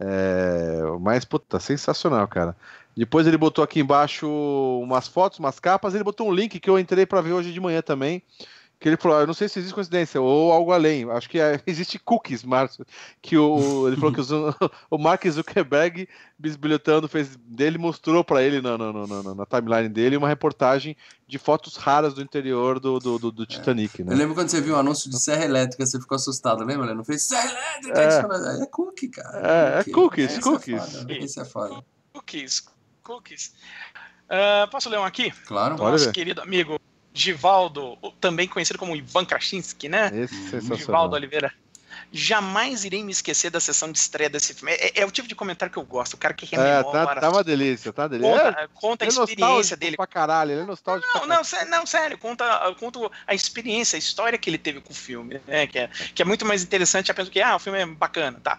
É, 0.00 0.80
mas, 1.00 1.24
puta, 1.24 1.58
sensacional, 1.58 2.26
cara. 2.28 2.56
Depois 2.96 3.26
ele 3.26 3.36
botou 3.36 3.62
aqui 3.62 3.80
embaixo 3.80 4.28
umas 4.82 5.08
fotos, 5.08 5.38
umas 5.38 5.58
capas, 5.60 5.94
ele 5.94 6.04
botou 6.04 6.28
um 6.28 6.32
link 6.32 6.58
que 6.60 6.70
eu 6.70 6.78
entrei 6.78 7.06
pra 7.06 7.20
ver 7.20 7.32
hoje 7.32 7.52
de 7.52 7.60
manhã 7.60 7.82
também. 7.82 8.22
Que 8.80 8.88
ele 8.88 8.96
falou, 8.96 9.18
"Ah, 9.18 9.20
eu 9.22 9.26
não 9.26 9.34
sei 9.34 9.48
se 9.48 9.58
existe 9.58 9.74
coincidência 9.74 10.20
ou 10.20 10.52
algo 10.52 10.70
além. 10.72 11.10
Acho 11.10 11.28
que 11.28 11.40
é, 11.40 11.60
existe 11.66 11.98
cookies, 11.98 12.44
Márcio. 12.44 12.86
Que 13.20 13.36
o, 13.36 13.88
ele 13.88 13.96
falou 13.96 14.12
que 14.12 14.20
os- 14.20 14.30
o 14.88 14.96
Mark 14.98 15.26
Zuckerberg, 15.28 16.08
bisbilhotando, 16.38 17.08
fez 17.08 17.34
dele, 17.36 17.76
mostrou 17.76 18.22
pra 18.22 18.40
ele 18.42 18.60
na, 18.60 18.78
na, 18.78 18.92
na- 18.92 19.06
na- 19.22 19.34
na 19.34 19.46
timeline 19.46 19.88
dele 19.88 20.16
uma 20.16 20.28
reportagem 20.28 20.96
de 21.26 21.38
fotos 21.38 21.76
raras 21.76 22.14
do 22.14 22.22
interior 22.22 22.78
do, 22.78 23.00
do, 23.00 23.18
do- 23.18 23.32
do 23.32 23.44
Titanic, 23.46 24.04
né? 24.04 24.12
Eu 24.12 24.16
lembro 24.16 24.34
quando 24.36 24.48
você 24.48 24.60
viu 24.60 24.74
o 24.74 24.78
anúncio 24.78 25.10
de 25.10 25.18
serra 25.18 25.44
elétrica, 25.44 25.84
você 25.84 25.98
ficou 26.00 26.14
assustado, 26.14 26.62
lembra? 26.64 26.94
Não 26.94 27.04
fez 27.04 27.22
serra 27.24 27.50
elétrica? 27.82 28.00
É. 28.00 28.60
É, 28.60 28.62
é 28.62 28.66
cookie, 28.66 29.08
cara. 29.08 29.40
É, 29.76 29.80
é 29.80 29.84
cookies, 29.92 30.30
Esse 30.30 30.40
cookies. 30.40 30.92
foda, 30.98 31.12
Esse 31.14 31.40
é 31.40 31.44
foda. 31.44 31.84
cookies. 32.12 32.64
Cookies. 33.02 33.54
Ah, 34.28 34.68
posso 34.70 34.88
ler 34.88 34.98
um 34.98 35.04
aqui? 35.04 35.30
Claro. 35.46 35.74
Do 35.74 35.78
Pode 35.78 35.92
nosso 35.92 36.04
ver. 36.06 36.12
querido 36.12 36.40
amigo 36.42 36.78
Givaldo, 37.18 37.98
também 38.20 38.46
conhecido 38.46 38.78
como 38.78 38.94
Ivan 38.94 39.24
Krasinski, 39.24 39.88
né? 39.88 40.10
Esse 40.14 40.56
é. 40.56 40.76
Givaldo 40.76 41.14
Oliveira. 41.16 41.52
Jamais 42.10 42.84
irei 42.84 43.02
me 43.02 43.12
esquecer 43.12 43.50
da 43.50 43.60
sessão 43.60 43.90
de 43.92 43.98
estreia 43.98 44.30
desse 44.30 44.54
filme. 44.54 44.72
É, 44.72 45.00
é 45.02 45.04
o 45.06 45.10
tipo 45.10 45.28
de 45.28 45.34
comentário 45.34 45.70
que 45.70 45.78
eu 45.78 45.84
gosto, 45.84 46.14
o 46.14 46.16
cara 46.16 46.32
que 46.32 46.46
É, 46.54 46.58
rememora. 46.58 47.06
tá, 47.14 47.20
tá 47.20 47.30
uma 47.30 47.44
delícia, 47.44 47.92
tá 47.92 48.02
uma 48.02 48.08
delícia. 48.08 48.34
É, 48.34 48.44
conta, 48.44 48.68
conta 48.74 49.04
a 49.04 49.08
ele 49.08 49.18
é 49.18 49.24
experiência 49.24 49.76
dele. 49.76 49.96
pra 49.96 50.06
caralho, 50.06 50.52
ele 50.52 50.60
é 50.62 50.64
nostálgico 50.64 51.06
Não, 51.18 51.26
não, 51.26 51.44
sé- 51.44 51.64
não, 51.66 51.84
sério, 51.84 52.16
conta, 52.16 52.74
conta 52.78 52.98
a 53.26 53.34
experiência, 53.34 53.96
a 53.96 53.98
história 53.98 54.38
que 54.38 54.48
ele 54.48 54.58
teve 54.58 54.80
com 54.80 54.92
o 54.92 54.96
filme, 54.96 55.40
né? 55.46 55.66
Que 55.66 55.80
é, 55.80 55.88
que 56.14 56.22
é 56.22 56.24
muito 56.24 56.46
mais 56.46 56.62
interessante 56.62 57.10
apenas 57.10 57.28
que, 57.28 57.42
ah, 57.42 57.56
o 57.56 57.58
filme 57.58 57.78
é 57.78 57.84
bacana, 57.86 58.40
tá. 58.42 58.58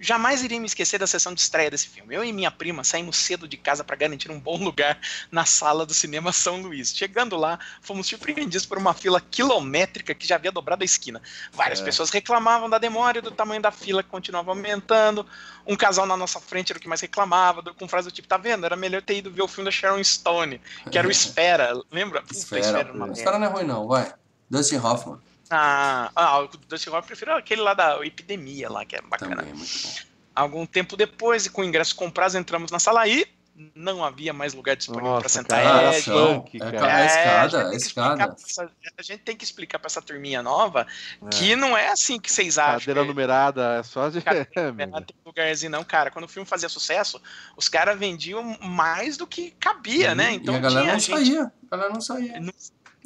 Jamais 0.00 0.42
irei 0.44 0.60
me 0.60 0.66
esquecer 0.66 0.98
da 0.98 1.06
sessão 1.06 1.34
de 1.34 1.40
estreia 1.40 1.70
desse 1.70 1.88
filme. 1.88 2.14
Eu 2.14 2.22
e 2.24 2.32
minha 2.32 2.50
prima 2.50 2.84
saímos 2.84 3.16
cedo 3.16 3.48
de 3.48 3.56
casa 3.56 3.82
para 3.82 3.96
garantir 3.96 4.30
um 4.30 4.38
bom 4.38 4.56
lugar 4.56 4.98
na 5.30 5.44
sala 5.44 5.84
do 5.84 5.92
cinema 5.92 6.32
São 6.32 6.60
Luís. 6.62 6.94
Chegando 6.96 7.36
lá, 7.36 7.58
fomos 7.82 8.06
surpreendidos 8.06 8.64
por 8.66 8.78
uma 8.78 8.94
fila 8.94 9.20
quilométrica 9.20 10.14
que 10.14 10.26
já 10.26 10.36
havia 10.36 10.52
dobrado 10.52 10.82
a 10.82 10.84
esquina. 10.84 11.20
Várias 11.52 11.80
É. 11.80 11.84
pessoas 11.84 12.10
reclamavam 12.10 12.70
da 12.70 12.78
demora 12.78 13.18
e 13.18 13.20
do 13.20 13.30
tamanho 13.30 13.60
da 13.60 13.70
fila 13.70 14.02
que 14.02 14.08
continuava 14.08 14.50
aumentando. 14.50 15.26
Um 15.66 15.76
casal 15.76 16.06
na 16.06 16.16
nossa 16.16 16.40
frente 16.40 16.70
era 16.72 16.78
o 16.78 16.80
que 16.82 16.88
mais 16.88 17.00
reclamava, 17.00 17.62
com 17.74 17.88
frase 17.88 18.08
do 18.08 18.12
tipo: 18.12 18.28
tá 18.28 18.36
vendo? 18.36 18.64
Era 18.64 18.76
melhor 18.76 19.02
ter 19.02 19.16
ido 19.18 19.30
ver 19.30 19.42
o 19.42 19.48
filme 19.48 19.64
da 19.66 19.70
Sharon 19.70 20.02
Stone, 20.02 20.60
que 20.90 20.96
era 20.98 21.06
o 21.06 21.10
Espera. 21.12 21.72
Lembra? 21.90 22.22
Puta, 22.22 22.34
Esfera. 22.34 22.78
era 22.78 22.92
uma 22.92 23.06
merda. 23.06 23.20
Esfera 23.20 23.38
não 23.38 23.46
é 23.46 23.50
ruim, 23.50 23.64
não, 23.64 23.86
vai. 23.88 24.14
Dustin 24.50 24.76
Hoffman 24.76 25.18
Ah, 25.50 26.10
ah, 26.14 26.40
o 26.40 26.48
Dustin 26.48 26.90
Hoffman, 26.90 27.00
eu 27.02 27.06
prefiro 27.06 27.32
aquele 27.34 27.62
lá 27.62 27.74
da 27.74 28.04
Epidemia 28.04 28.70
lá, 28.70 28.84
que 28.84 28.96
é 28.96 29.00
bacana. 29.02 29.36
também, 29.36 29.52
é 29.52 29.54
muito 29.56 29.70
bom. 29.82 29.94
Algum 30.34 30.66
tempo 30.66 30.96
depois, 30.96 31.46
e 31.46 31.50
com 31.50 31.62
o 31.62 31.64
ingresso 31.64 31.96
comprado, 31.96 32.36
entramos 32.36 32.70
na 32.70 32.78
sala 32.78 33.06
e 33.08 33.26
não 33.74 34.04
havia 34.04 34.32
mais 34.32 34.54
lugar 34.54 34.76
disponível 34.76 35.18
para 35.18 35.28
sentar. 35.28 35.60
Cara, 35.60 35.92
é, 35.96 36.00
punk, 36.02 36.62
é, 36.62 36.70
cara. 36.70 36.94
a 36.96 37.06
escada, 37.06 37.58
a 37.58 37.68
a 37.70 37.72
gente 37.72 37.72
tem 37.72 37.72
que 37.72 37.76
escada. 37.76 38.14
explicar 38.14 38.28
pra 38.28 38.34
essa- 38.46 38.72
a 38.98 39.02
gente 39.02 39.18
tem 39.24 39.36
que 39.36 39.44
explicar 39.44 39.78
para 39.80 39.86
essa 39.88 40.00
turminha 40.00 40.40
nova 40.44 40.86
É. 41.20 41.28
que 41.30 41.56
não 41.56 41.76
é 41.76 41.88
assim 41.88 42.20
que 42.20 42.30
vocês 42.30 42.56
acham. 42.56 42.78
Cadeira 42.78 43.00
que- 43.00 43.08
numerada, 43.08 43.78
é 43.80 43.82
só 43.82 44.08
de. 44.10 44.20
Cara, 44.22 44.46
É, 44.54 44.86
não 44.86 45.02
tem 45.02 45.16
lugarzinho 45.26 45.72
não, 45.72 45.82
cara. 45.82 46.08
Quando 46.08 46.26
o 46.26 46.28
filme 46.28 46.46
fazia 46.46 46.68
sucesso, 46.68 47.20
os 47.56 47.68
caras 47.68 47.98
vendiam 47.98 48.56
mais 48.60 49.16
do 49.16 49.26
que 49.26 49.50
cabia, 49.58 50.14
né? 50.14 50.34
Então 50.34 50.54
e 50.54 50.56
a 50.58 50.60
galera 50.60 50.80
tinha 50.82 50.92
não 50.92 51.00
gente... 51.00 51.10
saía. 51.32 51.52
A 51.68 51.76
galera 51.76 51.92
não 51.94 52.00
saía. 52.00 52.40
Não- 52.40 52.52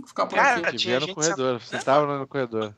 Tem 0.03 0.05
que 0.05 0.09
ficar 0.09 0.27
por 0.27 0.35
Cara, 0.35 0.69
aqui. 0.69 0.77
Tinha 0.77 0.99
via 0.99 1.07
no 1.07 1.15
corredor, 1.15 1.61
sentava 1.63 2.19
no 2.19 2.27
corredor. 2.27 2.75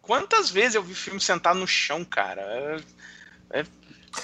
Quantas 0.00 0.48
vezes 0.48 0.76
eu 0.76 0.82
vi 0.82 0.94
filme 0.94 1.20
sentado 1.20 1.58
no 1.58 1.66
chão, 1.66 2.04
cara? 2.04 2.40
É, 3.50 3.64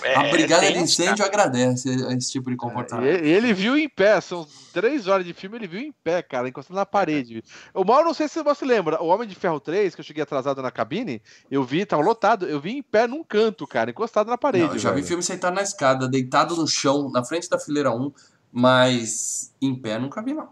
é- 0.03 0.17
A 0.17 0.31
brigada 0.31 0.65
é 0.65 0.73
de 0.73 0.79
incêndio 0.79 1.25
agradece 1.25 1.91
esse 2.17 2.33
tipo 2.33 2.51
de 2.51 2.57
comportamento. 2.57 3.25
e 3.25 3.29
ele 3.29 3.53
viu 3.53 3.77
em 3.77 3.89
pé, 3.89 4.21
são 4.21 4.47
três 4.73 5.09
horas 5.09 5.27
de 5.27 5.35
filme, 5.35 5.57
ele 5.57 5.67
viu 5.67 5.81
em 5.81 5.93
pé, 5.93 6.23
cara, 6.23 6.49
encostado 6.49 6.77
na 6.77 6.87
parede. 6.87 7.45
O 7.75 7.85
mal, 7.85 8.03
não 8.05 8.15
sei 8.15 8.29
se 8.29 8.43
você 8.43 8.65
lembra, 8.65 9.03
o 9.03 9.09
Homem 9.09 9.29
de 9.29 9.35
Ferro 9.35 9.61
3, 9.61 9.95
que 9.95 10.01
eu 10.01 10.05
cheguei 10.05 10.23
atrasado 10.23 10.63
na 10.63 10.71
cabine, 10.71 11.21
eu 11.51 11.63
vi, 11.65 11.85
tava 11.85 12.03
lotado, 12.03 12.47
eu 12.47 12.61
vi 12.61 12.71
em 12.79 12.83
pé 12.83 13.07
num 13.07 13.23
canto, 13.23 13.67
cara, 13.67 13.91
encostado 13.91 14.31
na 14.31 14.39
parede. 14.39 14.67
Não, 14.67 14.73
eu 14.75 14.79
já 14.79 14.91
vi 14.91 14.97
velho. 14.97 15.07
filme 15.09 15.23
sentado 15.23 15.55
na 15.55 15.63
escada, 15.63 16.09
deitado 16.09 16.57
no 16.57 16.67
chão, 16.67 17.11
na 17.11 17.23
frente 17.25 17.49
da 17.49 17.59
fileira 17.59 17.91
1, 17.91 18.13
mas 18.51 19.53
em 19.61 19.75
pé 19.75 19.99
nunca 19.99 20.23
vi, 20.23 20.33
não. 20.33 20.49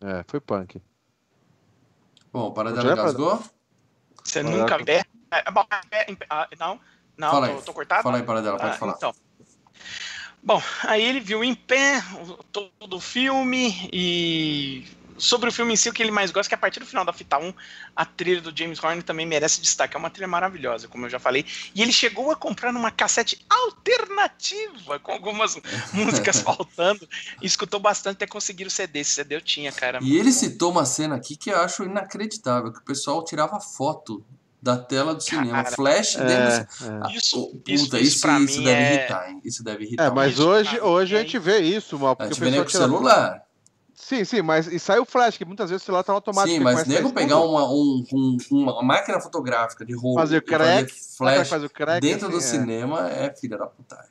É, 0.00 0.24
foi 0.26 0.40
punk. 0.40 0.82
Bom, 2.32 2.46
o 2.46 2.52
Paradela 2.52 2.96
gasgou? 2.96 3.42
Você 4.24 4.40
Olha, 4.40 4.50
nunca 4.50 4.78
vê. 4.78 5.04
É, 5.30 5.38
é, 5.92 6.12
é, 6.12 6.16
ah, 6.30 6.48
não, 6.58 6.80
não, 7.16 7.30
Fala 7.30 7.46
tô, 7.48 7.52
aí. 7.56 7.62
tô 7.62 7.72
cortado. 7.74 8.02
Fala 8.02 8.16
aí, 8.16 8.22
Paradela, 8.22 8.58
pode 8.58 8.74
Ah, 8.74 8.78
falar. 8.78 8.94
Então. 8.96 9.14
Bom, 10.42 10.60
aí 10.84 11.04
ele 11.04 11.20
viu 11.20 11.44
em 11.44 11.54
pé 11.54 12.02
todo 12.50 12.96
o 12.96 13.00
filme 13.00 13.88
e 13.92 14.84
sobre 15.22 15.48
o 15.50 15.52
filme 15.52 15.72
em 15.72 15.76
si, 15.76 15.88
o 15.88 15.92
que 15.92 16.02
ele 16.02 16.10
mais 16.10 16.32
gosta 16.32 16.48
é 16.48 16.50
que 16.50 16.54
a 16.56 16.58
partir 16.58 16.80
do 16.80 16.86
final 16.86 17.04
da 17.04 17.12
fita 17.12 17.38
1, 17.38 17.54
a 17.94 18.04
trilha 18.04 18.40
do 18.40 18.52
James 18.56 18.82
Horner 18.82 19.04
também 19.04 19.24
merece 19.24 19.60
destaque. 19.60 19.94
É 19.94 19.98
uma 19.98 20.10
trilha 20.10 20.26
maravilhosa, 20.26 20.88
como 20.88 21.06
eu 21.06 21.10
já 21.10 21.20
falei. 21.20 21.46
E 21.74 21.80
ele 21.80 21.92
chegou 21.92 22.32
a 22.32 22.36
comprar 22.36 22.72
numa 22.72 22.90
cassete 22.90 23.38
alternativa, 23.48 24.98
com 24.98 25.12
algumas 25.12 25.56
músicas 25.94 26.40
faltando, 26.40 27.08
e 27.40 27.46
escutou 27.46 27.78
bastante 27.78 28.16
até 28.16 28.26
conseguir 28.26 28.66
o 28.66 28.70
CD. 28.70 28.98
Esse 28.98 29.12
CD 29.12 29.36
eu 29.36 29.40
tinha, 29.40 29.70
cara. 29.70 30.00
E 30.02 30.16
ele 30.16 30.32
citou 30.32 30.72
uma 30.72 30.84
cena 30.84 31.14
aqui 31.14 31.36
que 31.36 31.50
eu 31.50 31.60
acho 31.60 31.84
inacreditável, 31.84 32.72
que 32.72 32.80
o 32.80 32.84
pessoal 32.84 33.24
tirava 33.24 33.60
foto 33.60 34.24
da 34.60 34.76
tela 34.76 35.14
do 35.14 35.20
cinema, 35.22 35.62
Cara, 35.64 35.76
flash 35.76 36.14
dentro 36.16 36.32
É, 36.32 36.66
cinema. 36.66 37.08
é. 37.08 37.16
Isso, 37.16 37.38
Oh, 37.40 37.46
puta, 37.48 37.72
isso, 37.72 37.96
isso, 37.96 37.96
isso, 37.98 38.28
isso, 38.38 38.62
deve 38.62 38.82
é... 38.82 38.94
irritar, 38.94 39.30
hein? 39.30 39.40
Isso 39.44 39.64
deve 39.64 39.84
irritar. 39.84 40.06
É, 40.06 40.10
mas 40.10 40.32
Isso, 40.34 40.48
hoje, 40.48 40.80
hoje 40.80 41.16
a 41.16 41.20
é 41.20 41.22
gente 41.22 41.38
vê 41.38 41.58
isso, 41.60 41.98
mal, 41.98 42.12
A 42.12 42.16
porque 42.16 42.32
o 42.32 42.36
gente 42.36 42.50
vê 42.50 42.58
com 42.58 42.64
tira... 42.64 42.84
celular. 42.84 43.42
Sim, 44.04 44.24
sim, 44.24 44.42
mas 44.42 44.66
e 44.66 44.80
sai 44.80 44.98
o 44.98 45.04
flash, 45.04 45.38
que 45.38 45.44
muitas 45.44 45.70
vezes 45.70 45.84
o 45.84 45.86
celular 45.86 46.02
tá 46.02 46.12
automático. 46.12 46.52
Sim, 46.56 46.60
mas 46.60 46.80
a 46.80 46.84
nego 46.86 47.12
pegar 47.12 47.38
uma, 47.38 47.64
um, 47.70 48.04
um- 48.12 48.36
uma 48.50 48.82
máquina 48.82 49.20
fotográfica 49.20 49.84
de 49.84 49.94
rolo 49.94 50.16
Fazer 50.16 50.38
e 50.38 50.40
crack, 50.40 50.82
é 50.82 50.84
que 50.86 51.16
flash 51.16 51.48
faz 51.48 51.62
o 51.62 51.70
crack, 51.70 52.00
dentro 52.00 52.28
do 52.28 52.38
assim, 52.38 52.56
é. 52.56 52.60
cinema 52.60 53.08
é 53.08 53.32
filha 53.32 53.56
da 53.56 53.66
puta. 53.66 54.04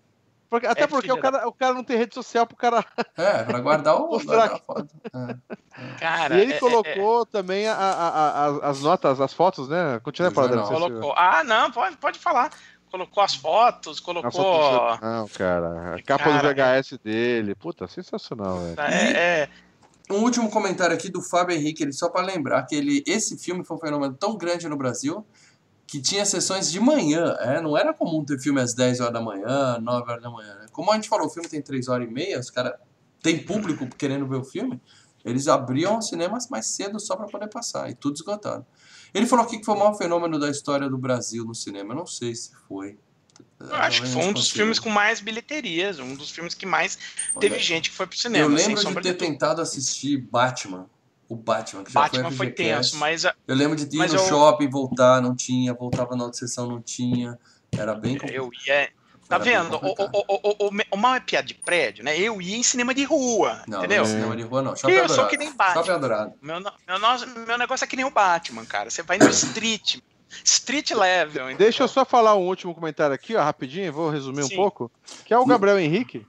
Porque- 0.49 0.65
até 0.65 0.83
É, 0.83 0.87
porque 0.87 1.11
o 1.11 1.17
cara, 1.17 1.45
o 1.47 1.51
cara 1.51 1.73
não 1.73 1.83
tem 1.83 1.97
rede 1.97 2.15
social 2.15 2.47
pro 2.47 2.55
cara. 2.55 2.85
É, 3.17 3.43
pra 3.43 3.59
guardar 3.59 3.95
o 3.97 4.07
guardar 4.07 4.53
a 4.53 4.57
foto. 4.59 4.87
É. 5.13 5.35
Cara, 5.99 6.35
e 6.37 6.41
ele 6.41 6.53
é- 6.53 6.55
é- 6.55 6.59
colocou 6.59 7.25
também 7.25 7.67
a- 7.67 7.73
a- 7.75 8.07
a- 8.09 8.45
as, 8.47 8.63
as 8.63 8.81
notas, 8.81 9.19
as 9.19 9.33
fotos, 9.33 9.67
né? 9.67 9.99
Continua 10.01 10.31
Do 10.31 10.55
não 10.55 10.65
sei 10.67 10.75
se- 10.77 10.81
Colocou. 10.81 11.13
Ah, 11.17 11.43
não, 11.43 11.69
pode, 11.69 11.97
pode 11.97 12.17
falar. 12.17 12.49
Colocou 12.89 13.23
as 13.23 13.35
fotos, 13.35 13.99
a 13.99 14.03
colocou. 14.05 14.31
foto 14.31 14.57
do 14.57 14.71
jornal, 15.01 15.29
cara. 15.37 15.95
A 15.95 16.03
capa 16.03 16.23
Cara, 16.25 16.37
do 16.41 16.47
VHS 16.55 16.97
dele. 16.97 17.55
Puta, 17.55 17.87
sensacional, 17.87 18.57
velho. 18.59 18.75
É, 18.81 19.11
é, 19.43 19.49
Um 20.11 20.23
último 20.23 20.49
comentário 20.49 20.95
aqui 20.95 21.09
do 21.09 21.22
Fábio 21.22 21.56
Henrique, 21.56 21.83
ele 21.83 21.93
só 21.93 22.09
para 22.09 22.25
lembrar 22.25 22.64
que 22.64 22.75
ele, 22.75 23.03
esse 23.07 23.38
filme 23.38 23.64
foi 23.64 23.77
um 23.77 23.80
fenômeno 23.80 24.14
tão 24.14 24.38
grande 24.38 24.67
no 24.67 24.75
Brasil 24.75 25.25
que 25.88 26.01
tinha 26.01 26.25
sessões 26.25 26.72
de 26.72 26.80
manhã, 26.80 27.35
é, 27.40 27.61
não 27.61 27.77
era 27.77 27.93
comum 27.93 28.23
ter 28.23 28.40
filme 28.40 28.61
às 28.61 28.73
10 28.73 29.01
horas 29.01 29.14
da 29.14 29.22
manhã, 29.22 29.77
9 29.77 30.09
horas 30.09 30.23
da 30.23 30.30
manhã. 30.30 30.56
né? 30.56 30.65
Como 30.72 30.90
a 30.90 30.95
gente 30.95 31.09
falou, 31.09 31.27
o 31.27 31.30
filme 31.30 31.49
tem 31.49 31.61
3 31.61 31.90
horas 31.90 32.07
e 32.07 32.09
meia, 32.11 32.40
os 32.40 32.49
caras 32.49 32.73
tem 33.22 33.43
público 33.43 33.85
querendo 33.98 34.25
ver 34.25 34.38
o 34.38 34.43
filme, 34.43 34.81
eles 35.25 35.49
abriam 35.49 36.01
cinemas 36.01 36.48
mais 36.49 36.67
cedo 36.67 36.98
só 36.99 37.17
para 37.17 37.27
poder 37.27 37.49
passar, 37.49 37.90
e 37.90 37.93
tudo 37.93 38.15
esgotado. 38.15 38.65
Ele 39.14 39.25
falou 39.25 39.45
aqui 39.45 39.59
que 39.59 39.65
foi 39.65 39.75
o 39.75 39.80
maior 39.80 39.93
fenômeno 39.93 40.40
da 40.40 40.49
história 40.49 40.90
do 40.90 40.98
Brasil 40.98 41.43
no 41.43 41.53
cinema, 41.53 41.91
eu 41.91 41.98
não 41.98 42.06
sei 42.06 42.33
se 42.35 42.51
foi. 42.67 42.98
Eu 43.69 43.75
acho 43.75 44.01
que 44.01 44.07
foi 44.09 44.22
um 44.23 44.33
dos 44.33 44.49
filmes 44.49 44.80
com 44.80 44.90
mais 44.90 45.19
bilheterias, 45.19 45.99
um 45.99 46.15
dos 46.15 46.30
filmes 46.31 46.53
que 46.53 46.65
mais 46.65 46.98
teve 47.40 47.59
gente 47.59 47.90
que 47.90 47.95
foi 47.95 48.07
pro 48.07 48.17
cinema. 48.17 48.45
Eu 48.53 48.57
sem 48.57 48.73
lembro 48.75 49.01
de 49.01 49.01
ter 49.01 49.14
tentado 49.14 49.61
assistir 49.61 50.17
Batman, 50.17 50.88
o 51.30 51.35
Batman, 51.35 51.83
que 51.83 51.91
já 51.93 52.01
Batman 52.01 52.23
foi 52.30 52.38
foi 52.38 52.48
FGCast. 52.48 52.73
tenso, 52.91 52.98
mas 52.98 53.25
a- 53.25 53.33
Eu 53.48 53.56
lembro 53.56 53.75
de 53.77 53.83
ir 53.95 53.99
Mas 53.99 54.11
no 54.14 54.19
eu- 54.19 54.27
shopping, 54.27 54.69
voltar, 54.69 55.22
não 55.22 55.35
tinha, 55.35 55.73
voltava 55.73 56.15
na 56.15 56.23
outra 56.25 56.40
sessão, 56.40 56.67
não 56.67 56.81
tinha. 56.81 57.38
Era 57.77 57.93
bem 57.95 58.17
complicado. 58.17 58.35
eu 58.35 58.49
ia. 58.67 58.90
Tá 59.30 59.35
Era 59.38 59.43
vendo? 59.45 59.75
O, 59.77 59.88
o, 59.88 60.09
o, 60.11 60.65
o, 60.65 60.67
o, 60.67 60.72
o 60.91 60.98
mal 60.98 61.15
é 61.15 61.22
piada 61.22 61.48
de 61.48 61.53
prédio, 61.53 62.03
né? 62.03 62.19
Eu 62.19 62.41
ia 62.41 62.57
em 62.57 62.64
cinema 62.64 62.93
de 62.93 63.06
rua, 63.06 63.64
Não, 63.65 63.77
entendeu? 63.77 64.03
não 64.03 64.09
é 64.09 64.14
cinema 64.14 64.35
de 64.35 64.43
rua 64.43 64.61
não. 64.61 64.75
Shopping 64.75 64.91
Eu 64.93 64.98
sou 65.07 65.14
Adorado. 65.23 65.30
que 65.30 65.38
nem 65.38 65.53
Batman. 65.56 65.73
Shopping 65.75 65.91
Adorado. 65.95 66.33
Meu, 66.41 66.59
meu, 66.59 67.45
meu 67.48 67.57
negócio 67.57 67.85
é 67.85 67.88
que 67.88 67.95
nem 67.95 68.03
o 68.03 68.11
Batman, 68.11 68.65
cara. 68.65 68.90
Você 68.90 69.01
vai 69.03 69.17
no 69.17 69.30
street, 69.31 69.99
street 70.43 70.91
level. 70.91 71.43
entendeu? 71.43 71.57
Deixa 71.57 71.83
eu 71.83 71.87
só 71.87 72.05
falar 72.05 72.35
um 72.35 72.47
último 72.47 72.73
comentário 72.73 73.13
aqui, 73.13 73.35
ó, 73.35 73.43
rapidinho, 73.43 73.91
vou 73.91 74.09
resumir 74.09 74.43
Sim. 74.43 74.53
um 74.53 74.57
pouco. 74.57 74.91
Que 75.25 75.33
é 75.33 75.37
o 75.37 75.45
Gabriel 75.45 75.79
Henrique. 75.79 76.25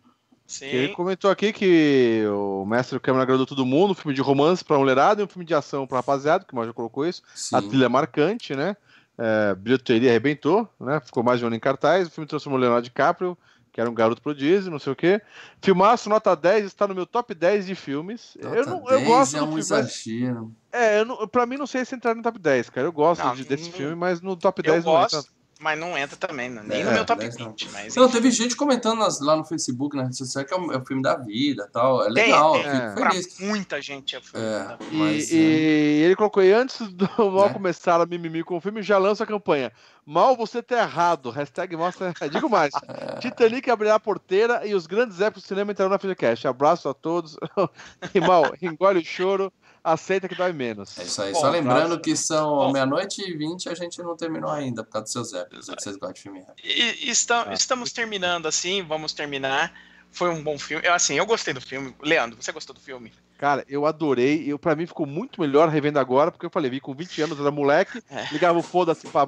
Sim. 0.46 0.68
que 0.68 0.76
Ele 0.76 0.88
comentou 0.94 1.30
aqui 1.30 1.50
que 1.52 2.24
o 2.26 2.66
Mestre 2.66 2.96
do 2.96 3.00
Câmara 3.00 3.22
agradou 3.22 3.46
todo 3.46 3.64
mundo, 3.64 3.92
um 3.92 3.94
filme 3.94 4.14
de 4.14 4.20
romance 4.20 4.62
pra 4.62 4.76
mulherada 4.76 5.22
e 5.22 5.24
um 5.24 5.28
filme 5.28 5.46
de 5.46 5.54
ação 5.54 5.86
pra 5.86 5.98
rapaziada, 5.98 6.44
que 6.44 6.54
o 6.54 6.64
já 6.64 6.72
colocou 6.74 7.06
isso. 7.06 7.22
Sim. 7.34 7.56
A 7.56 7.62
trilha 7.62 7.88
marcante, 7.88 8.54
né? 8.54 8.76
É, 9.16 9.54
bilheteria 9.54 10.10
arrebentou, 10.10 10.68
né? 10.78 11.00
Ficou 11.00 11.22
mais 11.22 11.38
de 11.38 11.44
um 11.44 11.46
ano 11.46 11.56
em 11.56 11.60
cartaz. 11.60 12.08
O 12.08 12.10
filme 12.10 12.28
transformou 12.28 12.58
o 12.58 12.60
Leonardo 12.60 12.84
DiCaprio, 12.84 13.36
que 13.72 13.80
era 13.80 13.90
um 13.90 13.94
garoto 13.94 14.20
prodígio, 14.20 14.70
não 14.70 14.78
sei 14.78 14.92
o 14.92 14.96
quê. 14.96 15.20
Filmaço, 15.62 16.08
nota 16.10 16.36
10, 16.36 16.66
está 16.66 16.86
no 16.86 16.94
meu 16.94 17.06
top 17.06 17.34
10 17.34 17.66
de 17.66 17.74
filmes. 17.74 18.36
eu, 18.38 18.50
Nota 18.50 18.70
não, 18.70 18.78
eu 18.90 18.98
10 18.98 19.06
gosto 19.08 19.36
é 19.36 19.40
um 19.42 19.46
filme, 19.46 19.54
mas, 19.56 19.64
exagero. 20.06 20.54
é, 20.70 21.00
eu 21.00 21.04
não, 21.06 21.26
pra 21.26 21.46
mim 21.46 21.56
não 21.56 21.66
sei 21.66 21.84
se 21.84 21.94
entrar 21.94 22.14
no 22.14 22.22
top 22.22 22.38
10, 22.38 22.68
cara. 22.68 22.86
Eu 22.86 22.92
gosto 22.92 23.24
Não, 23.24 23.34
de- 23.34 23.44
desse 23.44 23.70
não- 23.70 23.72
filme, 23.72 23.94
mas 23.94 24.20
no 24.20 24.36
top 24.36 24.60
Eu 24.60 24.72
10 24.72 24.84
não 24.84 24.92
gosto, 24.92 25.16
entra. 25.16 25.30
Mas 25.62 25.78
não 25.78 25.96
entra 25.96 26.16
também, 26.16 26.50
né? 26.50 26.62
nem 26.64 26.80
É, 26.80 26.84
no 26.84 26.92
meu 26.92 27.04
top 27.04 27.20
10 27.20 27.36
não. 27.38 27.50
20. 27.50 27.70
Mas, 27.72 27.94
Não, 27.94 28.08
teve 28.10 28.30
gente 28.30 28.56
comentando 28.56 28.98
nas- 28.98 29.20
lá 29.20 29.36
no 29.36 29.44
Facebook, 29.44 29.96
na 29.96 30.04
rede 30.04 30.16
social, 30.16 30.44
que 30.44 30.52
é 30.52 30.56
o, 30.56 30.72
é 30.72 30.76
o 30.78 30.84
filme 30.84 31.02
da 31.02 31.16
vida 31.16 31.68
tal. 31.72 32.02
É 32.02 32.04
Tem, 32.12 32.24
legal, 32.26 32.52
tem. 32.54 32.62
fico 32.64 32.76
É. 32.76 32.94
Pra 32.94 33.10
muita 33.46 33.80
gente 33.80 34.16
é 34.16 34.18
o 34.18 34.22
filme. 34.22 34.44
É. 34.46 34.50
da- 34.58 34.78
E, 34.90 34.94
Mas, 34.96 35.30
e 35.30 35.36
ele 35.36 36.16
colocou 36.16 36.42
aí, 36.42 36.52
antes 36.52 36.80
do 36.92 37.08
mal 37.32 37.46
Né? 37.48 37.52
começar 37.54 38.00
a 38.00 38.06
mimimi 38.06 38.42
com 38.42 38.56
o 38.56 38.60
filme, 38.60 38.82
já 38.82 38.98
lança 38.98 39.24
a 39.24 39.26
campanha. 39.26 39.72
Mal 40.04 40.36
você 40.36 40.60
tá 40.60 40.78
errado. 40.80 41.30
Hashtag 41.30 41.76
mostra. 41.76 42.12
Digo 42.28 42.50
mais. 42.50 42.72
É. 42.88 43.18
Titanic 43.22 43.70
abrirá 43.70 43.94
a 43.94 44.00
porteira 44.00 44.66
e 44.66 44.74
os 44.74 44.86
grandes 44.86 45.20
épicos 45.20 45.44
do 45.44 45.46
cinema 45.46 45.70
entrarão 45.70 45.90
na 45.92 45.98
FGCast. 45.98 46.48
Abraço 46.48 46.88
a 46.88 46.94
todos. 46.94 47.36
E 48.14 48.20
mal, 48.20 48.52
engole 48.60 48.98
o 48.98 49.04
choro, 49.04 49.52
aceita 49.84 50.28
que 50.28 50.34
dói 50.34 50.52
menos. 50.52 50.96
É 50.98 51.02
isso 51.04 51.20
aí. 51.22 51.32
Bom, 51.32 51.40
Só 51.40 51.50
lembrando 51.50 52.00
que 52.00 52.16
são 52.16 52.70
meia-noite 52.72 53.20
e 53.22 53.36
vinte 53.36 53.68
a 53.68 53.74
gente 53.74 54.02
não 54.02 54.16
terminou 54.16 54.50
ainda 54.50 54.82
por 54.84 54.90
causa 54.90 55.04
dos 55.04 55.12
seus 55.12 55.32
épicos. 55.34 55.68
é 55.68 55.74
que 55.76 55.82
Vocês 55.82 55.96
gostam 55.96 56.12
de 56.14 56.20
filme. 56.20 56.44
E, 56.62 57.06
e 57.06 57.10
estam- 57.10 57.44
Ah. 57.48 57.52
Estamos 57.54 57.92
terminando 57.92 58.46
assim, 58.46 58.82
vamos 58.82 59.12
terminar. 59.12 59.72
Foi 60.10 60.28
um 60.28 60.42
bom 60.42 60.58
filme. 60.58 60.86
Eu, 60.86 60.92
assim, 60.92 61.14
eu 61.14 61.24
gostei 61.26 61.54
do 61.54 61.60
filme. 61.60 61.94
Leandro, 62.02 62.36
você 62.40 62.52
gostou 62.52 62.74
do 62.74 62.80
filme? 62.80 63.12
Cara, 63.42 63.64
eu 63.68 63.84
adorei. 63.86 64.44
Eu, 64.46 64.56
pra 64.56 64.76
mim 64.76 64.86
ficou 64.86 65.04
muito 65.04 65.40
melhor 65.40 65.68
revendo 65.68 65.98
agora, 65.98 66.30
porque 66.30 66.46
eu 66.46 66.50
falei, 66.50 66.70
vi 66.70 66.78
com 66.78 66.94
20 66.94 67.22
anos, 67.22 67.40
era 67.40 67.50
moleque, 67.50 68.00
É. 68.08 68.28
ligava 68.30 68.56
o 68.56 68.62
foda-se 68.62 69.04
pra 69.08 69.26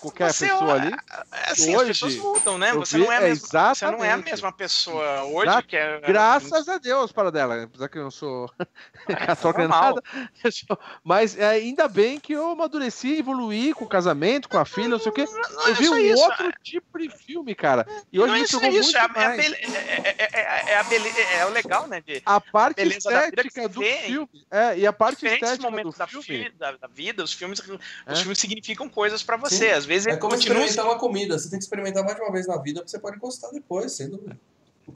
qualquer 0.00 0.32
Você 0.32 0.46
pessoa 0.46 0.76
é- 0.76 0.80
ali. 0.80 0.92
É, 1.32 1.50
Assim, 1.50 1.74
Hoje, 1.76 1.90
as 1.90 1.98
pessoas 1.98 2.16
mudam, 2.18 2.56
né? 2.56 2.72
Você 2.74 2.98
vi- 2.98 3.04
não 3.04 3.10
é, 3.12 3.16
a 3.16 3.20
é, 3.20 3.28
mesma, 3.30 3.74
você 3.74 3.90
não 3.90 4.04
é 4.04 4.12
a 4.12 4.16
mesma 4.16 4.52
pessoa 4.52 5.24
hoje 5.24 5.46
Gra- 5.46 5.62
que 5.62 5.76
é. 5.76 6.00
Graças 6.06 6.68
a 6.68 6.78
Deus 6.78 7.10
para 7.10 7.32
dela, 7.32 7.64
apesar 7.64 7.88
que 7.88 7.98
eu 7.98 8.04
não 8.04 8.12
sou 8.12 8.48
católico 9.08 9.58
nem 9.58 9.66
normal. 9.68 9.96
nada. 9.96 10.02
Mas 11.02 11.36
é, 11.36 11.48
ainda 11.48 11.88
bem 11.88 12.20
que 12.20 12.34
eu 12.34 12.50
amadureci, 12.52 13.18
evoluí 13.18 13.74
com 13.74 13.84
o 13.86 13.88
casamento, 13.88 14.48
com 14.48 14.58
a 14.58 14.64
filha, 14.64 14.88
não 14.90 15.00
sei 15.00 15.10
o 15.10 15.14
quê. 15.14 15.24
Não 15.24 15.66
Eu 15.66 15.70
é 15.70 15.72
vi 15.74 15.88
um 15.88 15.98
isso. 15.98 16.22
outro 16.22 16.52
tipo 16.62 16.96
de 16.96 17.10
filme, 17.10 17.56
cara. 17.56 17.84
E 18.12 18.20
hoje 18.20 18.28
Não 18.28 18.34
é 18.36 18.38
me 18.38 18.44
isso, 18.44 18.60
é 18.64 18.68
isso. 18.68 18.92
muito 18.92 18.96
É, 18.96 19.00
a- 19.00 19.10
é, 19.16 19.26
a 19.26 19.34
é, 19.34 19.40
é- 19.40 20.28
é- 20.32 20.72
é 20.74 20.76
a 20.78 21.38
é 21.40 21.46
o 21.46 21.50
legal, 21.50 21.88
né? 21.88 22.00
De 22.06 22.22
A 22.24 22.40
parte 22.40 22.76
beleza 22.76 23.10
estética 23.48 23.68
do 23.68 23.82
filme. 23.82 24.46
É, 24.50 24.78
e 24.78 24.86
a 24.86 24.92
parte 24.92 25.16
diferentes 25.16 25.48
estética 25.48 25.66
do 25.68 25.70
momentos 25.70 25.96
da, 25.98 26.06
filme. 26.06 26.24
fi- 26.24 26.50
da- 26.58 26.72
da 26.76 26.86
vida, 26.86 27.22
os 27.24 27.32
filmes, 27.32 27.60
É. 28.06 28.12
os 28.12 28.20
filmes 28.20 28.38
significam 28.38 28.88
coisas 28.88 29.22
pra 29.22 29.36
você. 29.36 29.68
Sim. 29.68 29.70
Às 29.70 29.84
vezes 29.84 30.06
É 30.06 30.16
como 30.16 30.34
continua. 30.34 30.58
experimentar 30.58 30.84
uma 30.84 30.98
comida. 30.98 31.38
Você 31.38 31.50
tem 31.50 31.58
que 31.58 31.64
experimentar 31.64 32.04
mais 32.04 32.16
de 32.16 32.22
uma 32.22 32.32
vez 32.32 32.46
na 32.46 32.56
vida 32.56 32.80
pra 32.80 32.88
você 32.88 32.98
pode 32.98 33.18
gostar 33.18 33.50
depois, 33.50 33.92
sem 33.92 34.08
dúvida. 34.08 34.38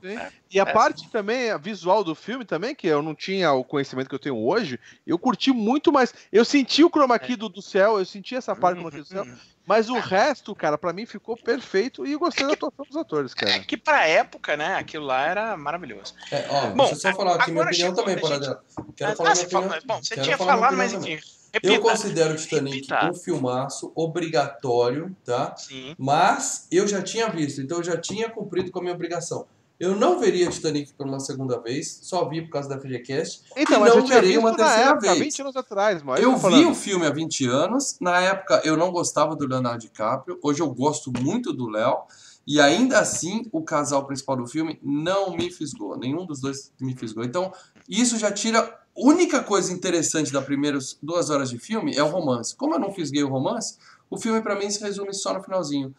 É. 0.03 0.31
E 0.51 0.59
a 0.61 0.65
É. 0.65 0.73
parte 0.73 1.09
também, 1.11 1.51
a 1.51 1.57
visual 1.57 2.03
do 2.05 2.15
filme 2.15 2.45
também, 2.45 2.75
que 2.75 2.87
eu 2.87 3.03
não 3.03 3.15
tinha 3.15 3.53
o 3.53 3.65
conhecimento 3.65 4.09
que 4.09 4.15
eu 4.15 4.19
tenho 4.19 4.37
hoje, 4.37 4.79
eu 5.07 5.19
curti 5.19 5.53
muito 5.53 5.93
mais. 5.93 6.13
Eu 6.33 6.45
senti 6.45 6.83
o 6.85 6.89
chroma 6.91 7.19
key 7.19 7.37
do, 7.37 7.49
do 7.49 7.63
céu, 7.63 7.99
eu 7.99 8.05
senti 8.05 8.35
essa 8.35 8.55
parte 8.55 8.77
do 8.77 8.81
chroma 8.81 8.91
key 8.91 8.99
do 8.99 9.07
céu, 9.07 9.25
mas 9.67 9.89
o 9.89 9.99
resto, 9.99 10.55
cara, 10.55 10.77
pra 10.77 10.93
mim 10.93 11.07
ficou 11.07 11.37
perfeito 11.37 12.07
e 12.07 12.13
eu 12.13 12.19
gostei 12.19 12.47
da 12.47 12.53
atuação 12.55 12.85
dos 12.87 12.97
atores, 12.97 13.33
É 13.33 13.45
cara. 13.47 13.59
que 13.61 13.77
pra 13.77 14.07
época, 14.07 14.57
né, 14.57 14.75
aquilo 14.77 15.07
lá 15.07 15.27
era 15.27 15.57
maravilhoso. 15.57 16.15
É, 16.31 16.47
ó, 16.49 16.67
Bom, 16.71 16.85
deixa 16.89 16.93
eu 16.93 17.13
só 17.13 17.13
falar 17.17 17.37
aqui 17.37 17.51
minha 17.51 17.65
opinião 17.65 17.91
chegou 17.91 17.97
também, 18.05 18.15
a 18.15 18.19
gente- 18.19 18.29
Paradela. 18.29 18.65
Quero 18.97 19.13
Ah, 19.13 19.17
falar 19.17 19.31
minha 19.35 19.49
você 19.49 19.57
opinião. 19.57 19.79
bom, 19.87 20.03
você 20.03 20.15
quero 20.15 20.25
tinha 20.27 20.39
falar 20.39 20.53
minha 20.57 20.69
falado, 20.71 20.77
mas 20.79 20.93
enfim. 20.95 21.19
Eu 21.63 21.73
Repita. 21.73 21.81
considero 21.91 22.33
o 22.33 22.37
Titanic 22.37 22.77
Repita. 22.89 23.11
um 23.11 23.15
filmaço 23.15 23.93
obrigatório, 23.95 25.15
tá? 25.23 25.55
Sim. 25.55 25.95
Mas 25.99 26.67
eu 26.71 26.89
já 26.89 27.03
tinha 27.03 27.29
visto, 27.29 27.61
então 27.61 27.77
eu 27.79 27.85
já 27.85 27.97
tinha 27.97 28.31
cumprido 28.31 28.71
com 28.71 28.79
a 28.79 28.83
minha 28.83 28.95
obrigação. 28.95 29.47
Eu 29.79 29.97
não 29.97 30.21
veria 30.21 30.49
Titanic 30.49 30.93
por 30.95 31.07
uma 31.07 31.19
segunda 31.19 31.59
vez, 31.61 32.01
só 32.03 32.29
vi 32.29 32.43
por 32.43 32.51
causa 32.51 32.69
da 32.69 32.79
FGCast. 32.79 33.43
Então, 33.57 33.85
E 33.85 33.91
não 33.91 34.07
verei 34.07 34.39
uma 34.39 34.55
terceira 34.55 34.91
época, 34.91 35.09
vez. 35.09 35.19
20 35.19 35.43
anos 35.43 35.57
atrás, 35.57 36.03
mas 36.03 36.23
Eu 36.23 36.37
vi 36.37 36.65
o 36.65 36.75
filme 36.75 37.05
há 37.05 37.11
20 37.11 37.47
anos. 37.47 37.97
Na 38.01 38.21
época 38.21 38.63
eu 38.65 38.77
não 38.77 38.93
gostava 38.93 39.35
do 39.35 39.47
Leonardo 39.47 39.81
DiCaprio. 39.81 40.39
Hoje 40.43 40.61
eu 40.61 40.73
gosto 40.73 41.13
muito 41.21 41.53
do 41.53 41.69
Léo. 41.69 41.99
E 42.47 42.61
ainda 42.61 42.99
assim, 42.99 43.49
o 43.53 43.63
casal 43.63 44.05
principal 44.05 44.37
do 44.37 44.47
filme 44.47 44.79
não 44.83 45.37
me 45.37 45.51
fisgou. 45.51 45.97
Nenhum 45.97 46.27
dos 46.27 46.41
dois 46.41 46.73
me 46.81 46.97
fisgou. 46.97 47.25
Então, 47.25 47.53
isso 47.89 48.19
já 48.19 48.33
tira. 48.33 48.59
A 48.61 48.79
única 48.97 49.43
coisa 49.43 49.73
interessante 49.73 50.33
das 50.33 50.45
primeiras 50.45 50.99
duas 51.03 51.31
horas 51.31 51.49
de 51.51 51.59
filme 51.59 51.97
é 51.97 52.03
o 52.03 52.09
romance. 52.09 52.55
Como 52.55 52.75
eu 52.75 52.79
não 52.79 52.93
fisguei 52.93 53.23
o 53.23 53.29
romance, 53.29 53.79
o 54.11 54.19
filme 54.19 54.43
pra 54.43 54.55
mim 54.55 54.71
se 54.71 54.81
resume 54.83 55.15
só 55.15 55.33
no 55.33 55.43
finalzinho. 55.43 55.95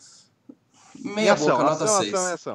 E 1.03 1.07
Meia 1.09 1.33
ação, 1.33 1.47
boca, 1.57 1.63
nota 1.63 1.83
ação, 1.83 1.99
6. 2.01 2.13
ação, 2.13 2.33
ação. 2.33 2.53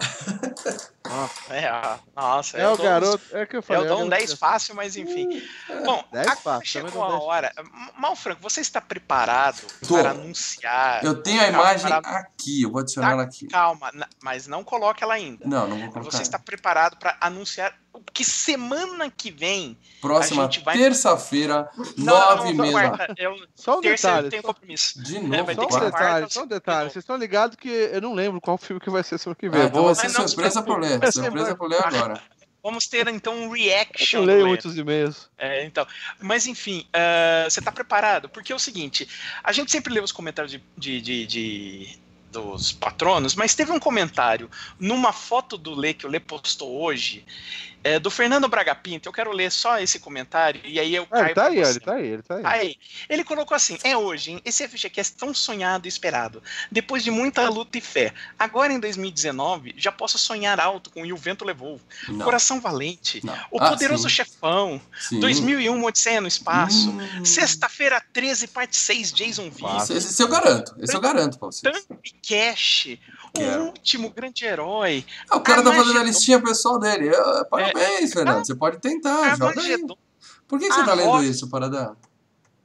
É, 1.50 1.66
ah, 1.68 1.98
nossa, 2.14 2.58
É 2.58 2.64
eu 2.64 2.72
o 2.72 2.76
garoto, 2.76 3.22
é 3.36 3.46
que 3.46 3.56
eu 3.56 3.62
falei. 3.62 3.82
Eu 3.82 3.88
dou 3.88 4.00
é 4.00 4.04
um 4.04 4.08
garoto 4.08 4.26
10 4.28 4.38
fácil, 4.38 4.74
mas 4.74 4.96
enfim. 4.96 5.42
Bom, 5.84 6.04
10 6.12 6.26
agora 6.26 6.40
fácil, 6.40 6.66
chegou 6.66 7.02
a 7.04 7.08
10 7.08 7.22
hora. 7.22 7.52
Malfranco, 7.98 8.40
você 8.42 8.60
está 8.60 8.80
preparado 8.80 9.62
Tô. 9.86 9.94
para 9.98 10.10
anunciar? 10.10 11.02
Eu 11.04 11.22
tenho 11.22 11.40
a 11.40 11.44
Calma, 11.44 11.58
imagem 11.60 11.88
para- 11.88 12.18
aqui, 12.18 12.62
eu 12.62 12.70
vou 12.70 12.80
adicionar 12.80 13.12
ela 13.12 13.22
aqui. 13.22 13.46
Calma, 13.48 13.90
mas 14.22 14.46
não 14.46 14.62
coloque 14.62 15.02
ela 15.02 15.14
ainda. 15.14 15.46
Não, 15.46 15.66
não 15.66 15.78
vou 15.78 15.88
colocar. 15.92 16.10
Você 16.10 16.22
está 16.22 16.38
preparado 16.38 16.96
para 16.98 17.16
anunciar 17.20 17.74
que 18.12 18.24
semana 18.24 19.10
que 19.10 19.30
vem? 19.30 19.76
Próxima 20.00 20.48
vai- 20.64 20.76
terça-feira, 20.78 21.68
nove 21.96 22.50
e 22.50 22.54
não, 22.54 22.64
meia. 22.66 23.14
eu 23.16 23.36
Só 23.54 23.72
um 23.74 23.76
eu 23.76 23.82
detalhe, 23.82 24.42
compromisso. 24.42 25.02
De 25.02 25.16
É, 25.16 25.20
novo, 25.20 25.54
só 25.54 25.76
um 25.76 25.80
detalhe, 25.80 26.26
só 26.30 26.42
um 26.42 26.46
detalhe. 26.46 26.90
Vocês 26.90 27.02
estão 27.02 27.16
ligados 27.16 27.56
que 27.56 27.68
eu 27.68 28.00
não 28.00 28.14
lembro 28.14 28.40
qual 28.40 28.56
filme 28.58 28.80
que 28.80 28.90
vai 28.90 29.02
ser 29.02 29.18
semana 29.18 29.36
que 29.38 29.48
vem. 29.48 29.60
Eu 29.60 29.66
então 29.68 29.82
vou- 29.82 29.94
ser 29.94 30.08
surpresa 30.10 30.62
pro 30.62 30.78
Lê. 30.78 30.98
preocupe. 30.98 31.12
Surpresa 31.12 31.54
pro 31.54 31.66
Lê 31.66 31.78
agora. 31.78 32.20
Vamos 32.62 32.86
ter 32.88 33.06
então 33.08 33.34
um 33.34 33.44
Eu 33.44 33.50
reaction. 33.52 34.20
do 34.20 34.26
leio 34.26 34.46
muitos 34.46 34.76
e-mails. 34.76 35.30
É, 35.38 35.64
então. 35.64 35.86
Mas 36.20 36.46
enfim, 36.46 36.86
eh, 36.92 37.46
você 37.48 37.62
tá 37.62 37.70
preparado? 37.72 38.28
Porque 38.28 38.52
é 38.52 38.56
o 38.56 38.58
seguinte: 38.58 39.08
a 39.42 39.52
gente 39.52 39.70
sempre 39.70 39.94
lê 39.94 40.00
os 40.00 40.12
comentários 40.12 40.50
de, 40.52 40.62
de- 40.76 41.00
de- 41.00 41.26
de- 41.26 41.98
dos 42.32 42.72
patronos, 42.72 43.34
mas 43.34 43.54
teve 43.54 43.72
um 43.72 43.78
comentário 43.80 44.50
numa 44.78 45.14
foto 45.14 45.56
do 45.56 45.74
Lê 45.74 45.94
que 45.94 46.04
o 46.04 46.10
Lê 46.10 46.20
postou 46.20 46.82
hoje, 46.82 47.24
eh, 47.94 47.98
do 47.98 48.10
Fernando 48.10 48.48
Braga 48.48 48.74
Pinto. 48.74 49.08
Eu 49.08 49.12
quero 49.12 49.32
ler 49.32 49.50
só 49.50 49.78
esse 49.78 49.98
comentário 49.98 50.60
e 50.64 50.78
aí 50.78 50.94
eu 50.94 51.06
Ah, 51.10 51.20
ele 51.20 51.22
caio 51.24 51.34
tá 51.34 51.42
pra 51.42 51.50
aí, 51.50 51.58
ele 51.58 51.80
tá 51.80 51.94
aí, 51.94 52.06
ele 52.06 52.22
tá 52.22 52.36
aí. 52.36 52.42
Aí, 52.44 52.76
ele 53.08 53.24
colocou 53.24 53.54
assim: 53.54 53.78
é 53.84 53.96
hoje, 53.96 54.32
hein? 54.32 54.40
Esse 54.44 54.66
FGCast 54.68 55.16
tão 55.16 55.32
sonhado 55.34 55.86
e 55.86 55.88
esperado. 55.88 56.42
Depois 56.70 57.02
de 57.02 57.10
muita 57.10 57.48
luta 57.48 57.78
e 57.78 57.80
fé. 57.80 58.12
Agora 58.38 58.72
em 58.72 58.78
2019, 58.80 59.74
já 59.76 59.90
posso 59.92 60.18
sonhar 60.18 60.60
alto 60.60 60.90
com 60.90 61.04
E 61.04 61.12
o 61.12 61.16
Vento 61.16 61.44
Levou. 61.44 61.80
Não. 62.08 62.24
Coração 62.24 62.60
Valente. 62.60 63.24
não. 63.24 63.34
O 63.50 63.58
Ah, 63.60 63.70
Poderoso 63.70 64.08
sim, 64.08 64.14
Chefão. 64.16 64.80
sim. 64.98 65.20
2001, 65.20 65.84
Odisseia 65.84 66.20
no 66.20 66.28
Espaço. 66.28 66.90
Hum. 66.90 67.24
Sexta-feira 67.24 68.02
13, 68.12 68.48
parte 68.48 68.76
6, 68.76 69.12
Jason 69.12 69.50
V. 69.50 69.64
Esse, 69.78 69.92
esse 69.94 70.22
eu 70.22 70.28
garanto. 70.28 70.74
Esse 70.80 70.94
eu 70.94 71.00
garanto 71.00 71.38
vocês. 71.38 71.84
Thumb 71.86 72.00
Cash. 72.26 72.88
O 73.42 73.66
último 73.66 74.10
grande 74.10 74.44
herói. 74.44 75.04
Ah, 75.28 75.36
o 75.36 75.40
cara 75.40 75.62
tá 75.62 75.72
fazendo 75.72 76.00
a 76.00 76.02
listinha 76.04 76.40
pessoal 76.40 76.78
dele. 76.78 77.08
Eu- 77.08 77.44
parabéns, 77.46 78.12
Fernando. 78.12 78.44
Você 78.44 78.54
pode 78.54 78.78
tentar. 78.78 79.36
Joga 79.36 79.60
aí. 79.60 79.76
Por 80.46 80.58
que, 80.58 80.68
que 80.68 80.74
você 80.74 80.84
tá 80.84 80.94
lendo 80.94 81.22
isso, 81.24 81.48
Paradão? 81.48 81.96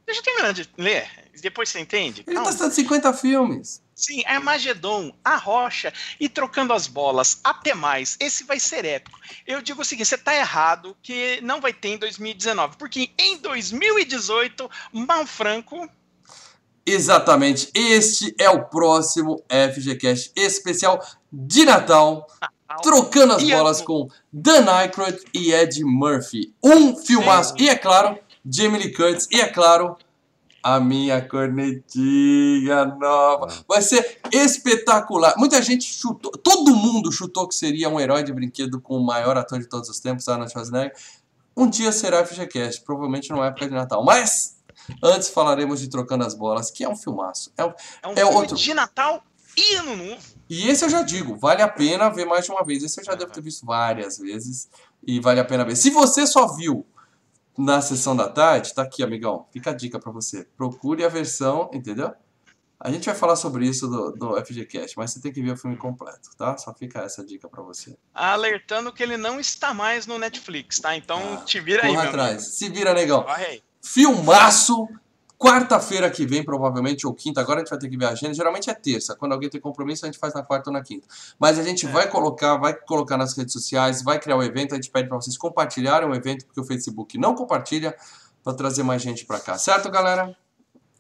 Deixa 0.06 0.20
eu 0.22 0.26
terminar 0.26 0.54
de 0.54 0.70
ler. 0.78 1.10
Depois 1.42 1.70
você 1.70 1.80
entende. 1.80 2.24
Ele 2.28 2.36
Calma. 2.36 2.50
tá 2.50 2.54
citando 2.54 2.74
50 2.74 3.14
filmes. 3.14 3.82
Sim, 3.96 4.24
Armagedon, 4.26 5.14
A 5.24 5.36
Rocha 5.36 5.94
e 6.20 6.28
Trocando 6.30 6.74
as 6.74 6.88
Bolas. 6.88 7.40
Até 7.44 7.74
mais. 7.74 8.18
Esse 8.20 8.44
vai 8.44 8.60
ser 8.60 8.86
épico. 8.86 9.20
Eu 9.46 9.62
digo 9.62 9.82
o 9.82 9.86
seguinte: 9.86 10.08
você 10.08 10.18
tá 10.18 10.36
errado 10.36 10.96
que 11.02 11.40
não 11.42 11.60
vai 11.62 11.74
ter 11.74 11.90
em 11.90 11.98
2019. 11.98 12.78
Porque 12.78 13.12
em 13.18 13.38
2018, 13.38 14.70
Manfranco. 14.92 15.90
Exatamente. 16.86 17.70
Este 17.74 18.36
é 18.40 18.50
o 18.50 18.66
próximo 18.66 19.42
FGCast 19.50 20.32
especial 20.36 21.04
de 21.32 21.66
Natal. 21.66 22.28
Trocando 22.82 23.34
as 23.34 23.44
E 23.44 23.52
bolas 23.52 23.82
com 23.82 24.08
Dan 24.32 24.68
Aykroyd 24.68 25.20
e 25.34 25.54
Ed 25.54 25.84
Murphy. 25.84 26.54
Um 26.64 26.96
filmaço. 26.96 27.54
E 27.60 27.70
é 27.70 27.76
claro, 27.76 28.18
Jamie 28.44 28.82
Lee 28.82 28.92
Curtis. 28.92 29.28
E 29.32 29.40
é 29.40 29.48
claro, 29.48 29.96
a 30.64 30.80
minha 30.80 31.22
cornetinha 31.22 32.86
nova. 32.86 33.48
Vai 33.68 33.82
ser 33.82 34.18
espetacular. 34.32 35.36
Muita 35.38 35.62
gente 35.62 35.86
chutou, 35.86 36.32
todo 36.32 36.76
mundo 36.76 37.12
chutou 37.12 37.48
que 37.48 37.54
seria 37.54 37.90
um 37.90 38.00
herói 38.00 38.24
de 38.24 38.32
brinquedo 38.32 38.80
com 38.80 38.98
o 38.98 39.06
maior 39.06 39.38
ator 39.38 39.60
de 39.60 39.68
todos 39.68 39.90
os 39.90 40.00
tempos, 40.00 40.28
Arnold 40.28 40.52
Schwarzenegger. 40.52 40.94
Um 41.56 41.70
dia 41.70 41.92
será 41.92 42.26
FGCast, 42.26 42.82
provavelmente 42.84 43.30
numa 43.30 43.48
época 43.48 43.68
de 43.68 43.74
Natal. 43.74 44.04
Mas 44.04 44.53
antes 45.02 45.30
falaremos 45.30 45.80
de 45.80 45.90
Trocando 45.90 46.26
as 46.26 46.34
Bolas, 46.34 46.70
que 46.72 46.84
é 46.84 46.90
um 46.90 46.96
filmaço. 46.96 47.52
É 47.58 47.66
um- 47.66 47.74
É 48.02 48.08
um 48.08 48.12
É 48.12 48.16
filme 48.18 48.36
outro. 48.36 48.56
de 48.56 48.74
Natal 48.74 49.24
e 49.58 49.76
Ano 49.76 49.96
Novo. 49.96 50.22
E 50.50 50.68
esse 50.70 50.84
eu 50.86 50.90
já 50.90 51.02
digo, 51.02 51.36
vale 51.38 51.62
a 51.62 51.68
pena 51.68 52.10
ver 52.10 52.26
mais 52.26 52.46
de 52.46 52.52
uma 52.52 52.64
vez. 52.64 52.84
Esse 52.84 53.00
eu 53.02 53.06
já 53.06 53.16
devo 53.16 53.32
ter 53.32 53.42
visto 53.42 53.66
várias 53.66 54.18
vezes 54.18 54.70
e 55.06 55.20
vale 55.20 55.40
a 55.40 55.46
pena 55.46 55.64
ver. 55.66 55.76
Se 55.76 55.90
você 55.90 56.26
só 56.28 56.48
viu 56.56 56.86
na 57.58 57.82
sessão 57.82 58.16
da 58.16 58.28
tarde, 58.30 58.74
tá 58.74 58.82
aqui, 58.82 59.04
amigão. 59.04 59.48
Fica 59.54 59.70
a 59.70 59.74
dica 59.74 60.00
pra 60.00 60.12
você. 60.12 60.48
Procure 60.58 61.04
a 61.06 61.10
versão, 61.10 61.70
entendeu? 61.74 62.12
A 62.80 62.92
gente 62.92 63.06
vai 63.06 63.16
falar 63.16 63.38
sobre 63.38 63.66
isso 63.66 63.88
do, 63.88 64.12
do 64.12 64.36
FGCast, 64.46 64.98
mas 64.98 65.12
você 65.14 65.22
tem 65.22 65.32
que 65.32 65.42
ver 65.42 65.52
o 65.52 65.58
filme 65.58 65.78
completo, 65.78 66.30
tá? 66.36 66.58
Só 66.58 66.74
fica 66.74 67.00
essa 67.00 67.24
dica 67.24 67.48
pra 67.48 67.62
você. 67.64 67.96
Alertando 68.14 68.92
que 68.92 69.02
ele 69.02 69.16
não 69.16 69.40
está 69.40 69.74
mais 69.74 70.06
no 70.06 70.18
Netflix, 70.20 70.80
tá? 70.80 70.94
Então 70.96 71.18
Ah, 71.36 71.46
te 71.46 71.62
vira 71.62 71.86
aí, 71.86 71.96
atrás. 71.96 72.30
amigo. 72.32 72.42
Se 72.42 72.68
vira, 72.70 72.94
negão. 72.94 73.24
Corre 73.24 73.46
aí. 73.46 73.64
Filmaço. 73.84 74.88
Quarta-feira 75.38 76.10
que 76.10 76.26
vem, 76.26 76.42
provavelmente, 76.42 77.06
ou 77.06 77.14
quinta. 77.14 77.42
Agora 77.42 77.58
a 77.60 77.64
gente 77.64 77.70
vai 77.70 77.78
ter 77.78 77.90
que 77.90 77.98
ver 77.98 78.06
a 78.06 78.12
agenda. 78.12 78.34
Geralmente 78.34 78.70
é 78.70 78.74
terça. 78.74 79.14
Quando 79.14 79.34
alguém 79.34 79.50
tem 79.50 79.60
compromisso, 79.60 80.06
a 80.06 80.08
gente 80.08 80.18
faz 80.18 80.34
na 80.34 80.42
quarta 80.42 80.70
ou 80.70 80.74
na 80.74 80.82
quinta. 80.82 81.06
Mas 81.38 81.60
a 81.60 81.64
gente 81.64 81.86
É. 81.86 81.90
vai 81.90 82.10
colocar, 82.10 82.56
vai 82.56 82.74
colocar 82.74 83.18
nas 83.18 83.36
redes 83.38 83.52
sociais, 83.52 84.02
vai 84.02 84.18
criar 84.20 84.38
o 84.38 84.44
evento. 84.44 84.72
A 84.72 84.76
gente 84.76 84.90
pede 84.90 85.10
para 85.10 85.18
vocês 85.18 85.38
compartilharem 85.38 86.08
o 86.10 86.16
evento, 86.16 86.46
porque 86.46 86.62
o 86.62 86.64
Facebook 86.64 87.18
não 87.18 87.36
compartilha, 87.36 87.94
para 88.42 88.54
trazer 88.54 88.84
mais 88.84 89.02
gente 89.02 89.26
para 89.26 89.40
cá. 89.40 89.58
Certo, 89.58 89.90
galera? 89.92 90.34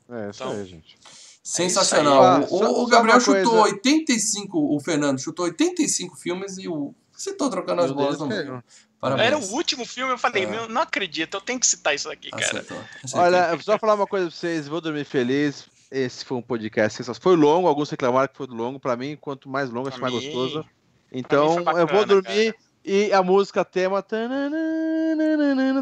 É, 0.09 0.29
isso 0.29 0.43
Então, 0.43 0.51
aí, 0.53 0.65
gente. 0.65 0.97
Sensacional. 1.41 2.23
aí. 2.23 2.43
O- 2.43 2.47
só- 2.47 2.83
o, 2.83 2.87
Gabriel 2.87 3.17
uma 3.17 3.23
coisa. 3.25 3.43
chutou 3.45 3.61
85, 3.63 4.75
o 4.75 4.79
Fernando 4.81 5.19
chutou 5.19 5.45
85 5.45 6.15
filmes 6.17 6.57
e 6.57 6.67
o. 6.67 6.93
Você 7.13 7.33
tô 7.33 7.49
trocando 7.49 7.81
as 7.81 7.87
Meu 7.87 7.95
bolas 7.95 8.17
Deus, 8.17 8.29
no 8.29 8.35
meio. 8.35 8.63
Parabéns. 9.03 9.27
Era 9.27 9.37
o 9.37 9.51
último 9.51 9.85
filme, 9.85 10.13
eu 10.13 10.17
falei, 10.17 10.43
É. 10.43 10.45
meu, 10.47 10.69
não 10.69 10.81
acredito, 10.81 11.35
eu 11.35 11.41
tenho 11.41 11.59
que 11.59 11.67
citar 11.67 11.93
isso 11.93 12.09
aqui, 12.09 12.31
cara. 12.31 12.45
Acertou. 12.45 12.77
acertou. 13.03 13.19
Olha, 13.21 13.49
eu 13.49 13.57
vou 13.57 13.63
só 13.63 13.77
falar 13.77 13.95
uma 13.95 14.07
coisa 14.07 14.27
pra 14.27 14.35
vocês, 14.35 14.67
vou 14.67 14.79
dormir 14.79 15.03
feliz. 15.03 15.65
Esse 15.91 16.23
foi 16.23 16.37
um 16.37 16.41
podcast 16.41 16.97
sensacional. 16.97 17.21
Foi 17.21 17.35
longo, 17.35 17.67
alguns 17.67 17.89
reclamaram 17.89 18.27
que 18.29 18.37
foi 18.37 18.47
longo. 18.47 18.79
Pra 18.79 18.95
mim, 18.95 19.17
quanto 19.19 19.49
mais 19.49 19.69
longo, 19.69 19.89
acho 19.89 19.99
mais 19.99 20.13
gostoso. 20.13 20.65
Então, 21.11 21.57
mim 21.57 21.63
foi 21.65 21.73
eu 21.73 21.87
vou 21.87 22.05
bacana, 22.05 22.05
dormir 22.21 22.55
e 22.85 23.11
a 23.13 23.23
música 23.23 23.63
tema 23.63 24.03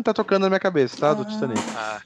tá 0.04 0.14
tocando 0.14 0.44
na 0.44 0.50
minha 0.50 0.60
cabeça, 0.60 0.98
tá? 0.98 1.14
Do 1.14 1.26
Titanic. 1.26 1.62
Ah, 1.76 2.00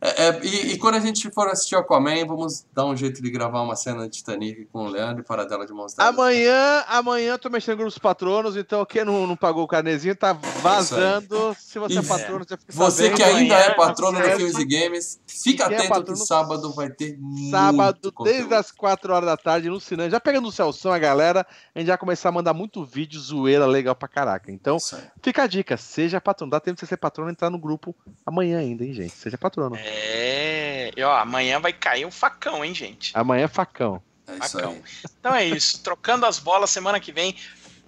É, 0.00 0.28
é, 0.28 0.40
e, 0.42 0.72
e 0.72 0.78
quando 0.78 0.94
a 0.94 1.00
gente 1.00 1.30
for 1.30 1.46
assistir 1.48 1.76
Aquaman, 1.76 2.26
vamos 2.26 2.64
dar 2.74 2.86
um 2.86 2.96
jeito 2.96 3.20
de 3.22 3.30
gravar 3.30 3.60
uma 3.60 3.76
cena 3.76 4.04
de 4.08 4.16
Titanic 4.18 4.66
com 4.72 4.86
o 4.86 4.88
Leandro 4.88 5.20
e 5.22 5.24
Paradela 5.24 5.66
de 5.66 5.72
mãos. 5.72 5.94
Amanhã, 5.98 6.84
amanhã 6.88 7.32
eu 7.32 7.38
tô 7.38 7.50
mexendo 7.50 7.78
com 7.78 7.84
os 7.84 7.98
patronos, 7.98 8.56
então 8.56 8.84
quem 8.86 9.04
não, 9.04 9.26
não 9.26 9.36
pagou 9.36 9.64
o 9.64 9.68
carnezinho 9.68 10.16
tá 10.16 10.32
vazando. 10.32 11.54
Se 11.58 11.78
você 11.78 11.98
é 11.98 12.02
E 12.02 12.06
patrono, 12.06 12.46
já 12.48 12.56
fica 12.56 12.72
Você 12.72 13.02
sabendo. 13.04 13.16
que 13.16 13.22
ainda 13.22 13.54
é 13.54 13.62
amanhã, 13.64 13.76
patrono 13.76 14.18
do. 14.18 14.30
Filmes 14.30 14.58
e 14.58 14.64
Games, 14.64 15.20
fica 15.26 15.64
é 15.64 15.66
atento 15.66 15.88
patrono, 15.88 16.18
que 16.18 16.26
sábado 16.26 16.72
vai 16.72 16.88
ter 16.90 17.18
muito 17.18 17.50
Sábado, 17.50 18.12
conteúdo. 18.12 18.36
desde 18.36 18.54
as 18.54 18.70
4 18.72 19.12
horas 19.12 19.26
da 19.28 19.36
tarde, 19.36 19.68
no 19.68 19.80
cinema. 19.80 20.08
Já 20.08 20.20
pegando 20.20 20.48
o 20.48 20.52
Celção, 20.52 20.92
a 20.92 20.98
galera, 20.98 21.46
a 21.74 21.78
gente 21.78 21.88
vai 21.88 21.98
começar 21.98 22.30
a 22.30 22.32
mandar 22.32 22.54
muito 22.54 22.84
vídeo, 22.84 23.20
zoeira 23.20 23.66
legal 23.66 23.94
pra 23.94 24.08
caraca. 24.30 24.52
Então, 24.52 24.78
fica 25.22 25.42
a 25.42 25.46
dica, 25.46 25.76
seja 25.76 26.20
patrono. 26.20 26.50
Dá 26.50 26.60
tempo 26.60 26.74
de 26.76 26.80
você 26.80 26.86
ser 26.86 26.96
patrono 26.96 27.30
e 27.30 27.32
entrar 27.32 27.50
no 27.50 27.58
grupo 27.58 27.94
amanhã 28.24 28.58
ainda, 28.58 28.84
hein, 28.84 28.92
gente? 28.92 29.12
Seja 29.12 29.36
patrono. 29.36 29.76
é. 29.76 30.92
E 30.96 31.02
ó, 31.02 31.16
amanhã 31.16 31.60
vai 31.60 31.72
cair 31.72 32.04
um 32.04 32.10
facão, 32.10 32.64
hein, 32.64 32.74
gente? 32.74 33.12
Amanhã 33.14 33.44
é 33.44 33.48
facão. 33.48 34.02
É 34.26 34.32
isso 34.38 34.52
Facão. 34.58 34.72
aí. 34.72 34.82
Então 35.18 35.34
é 35.34 35.44
isso. 35.44 35.82
Trocando 35.82 36.26
as 36.26 36.38
bolas 36.38 36.70
semana 36.70 37.00
que 37.00 37.12
vem. 37.12 37.34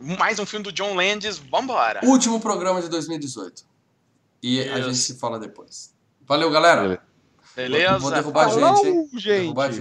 Mais 0.01 0.39
um 0.39 0.47
filme 0.47 0.65
do 0.65 0.73
John 0.73 0.95
Landis, 0.95 1.39
vambora. 1.39 2.01
Último 2.03 2.41
programa 2.41 2.83
de 2.83 2.89
2018. 2.89 3.65
E 4.43 4.61
a 4.61 4.79
Isso. 4.79 4.83
gente 4.89 4.99
se 4.99 5.15
fala 5.19 5.39
depois. 5.39 5.95
Valeu, 6.27 6.51
galera. 6.51 7.01
Beleza. 7.55 7.99
Vou 7.99 8.11
derrubar 8.11 8.47
a 8.47 8.51
Falou, 8.51 8.77
gente, 8.77 8.87
hein? 8.89 9.09
gente. 9.12 9.41
Derrubar 9.43 9.65
a 9.65 9.71
gente. 9.71 9.79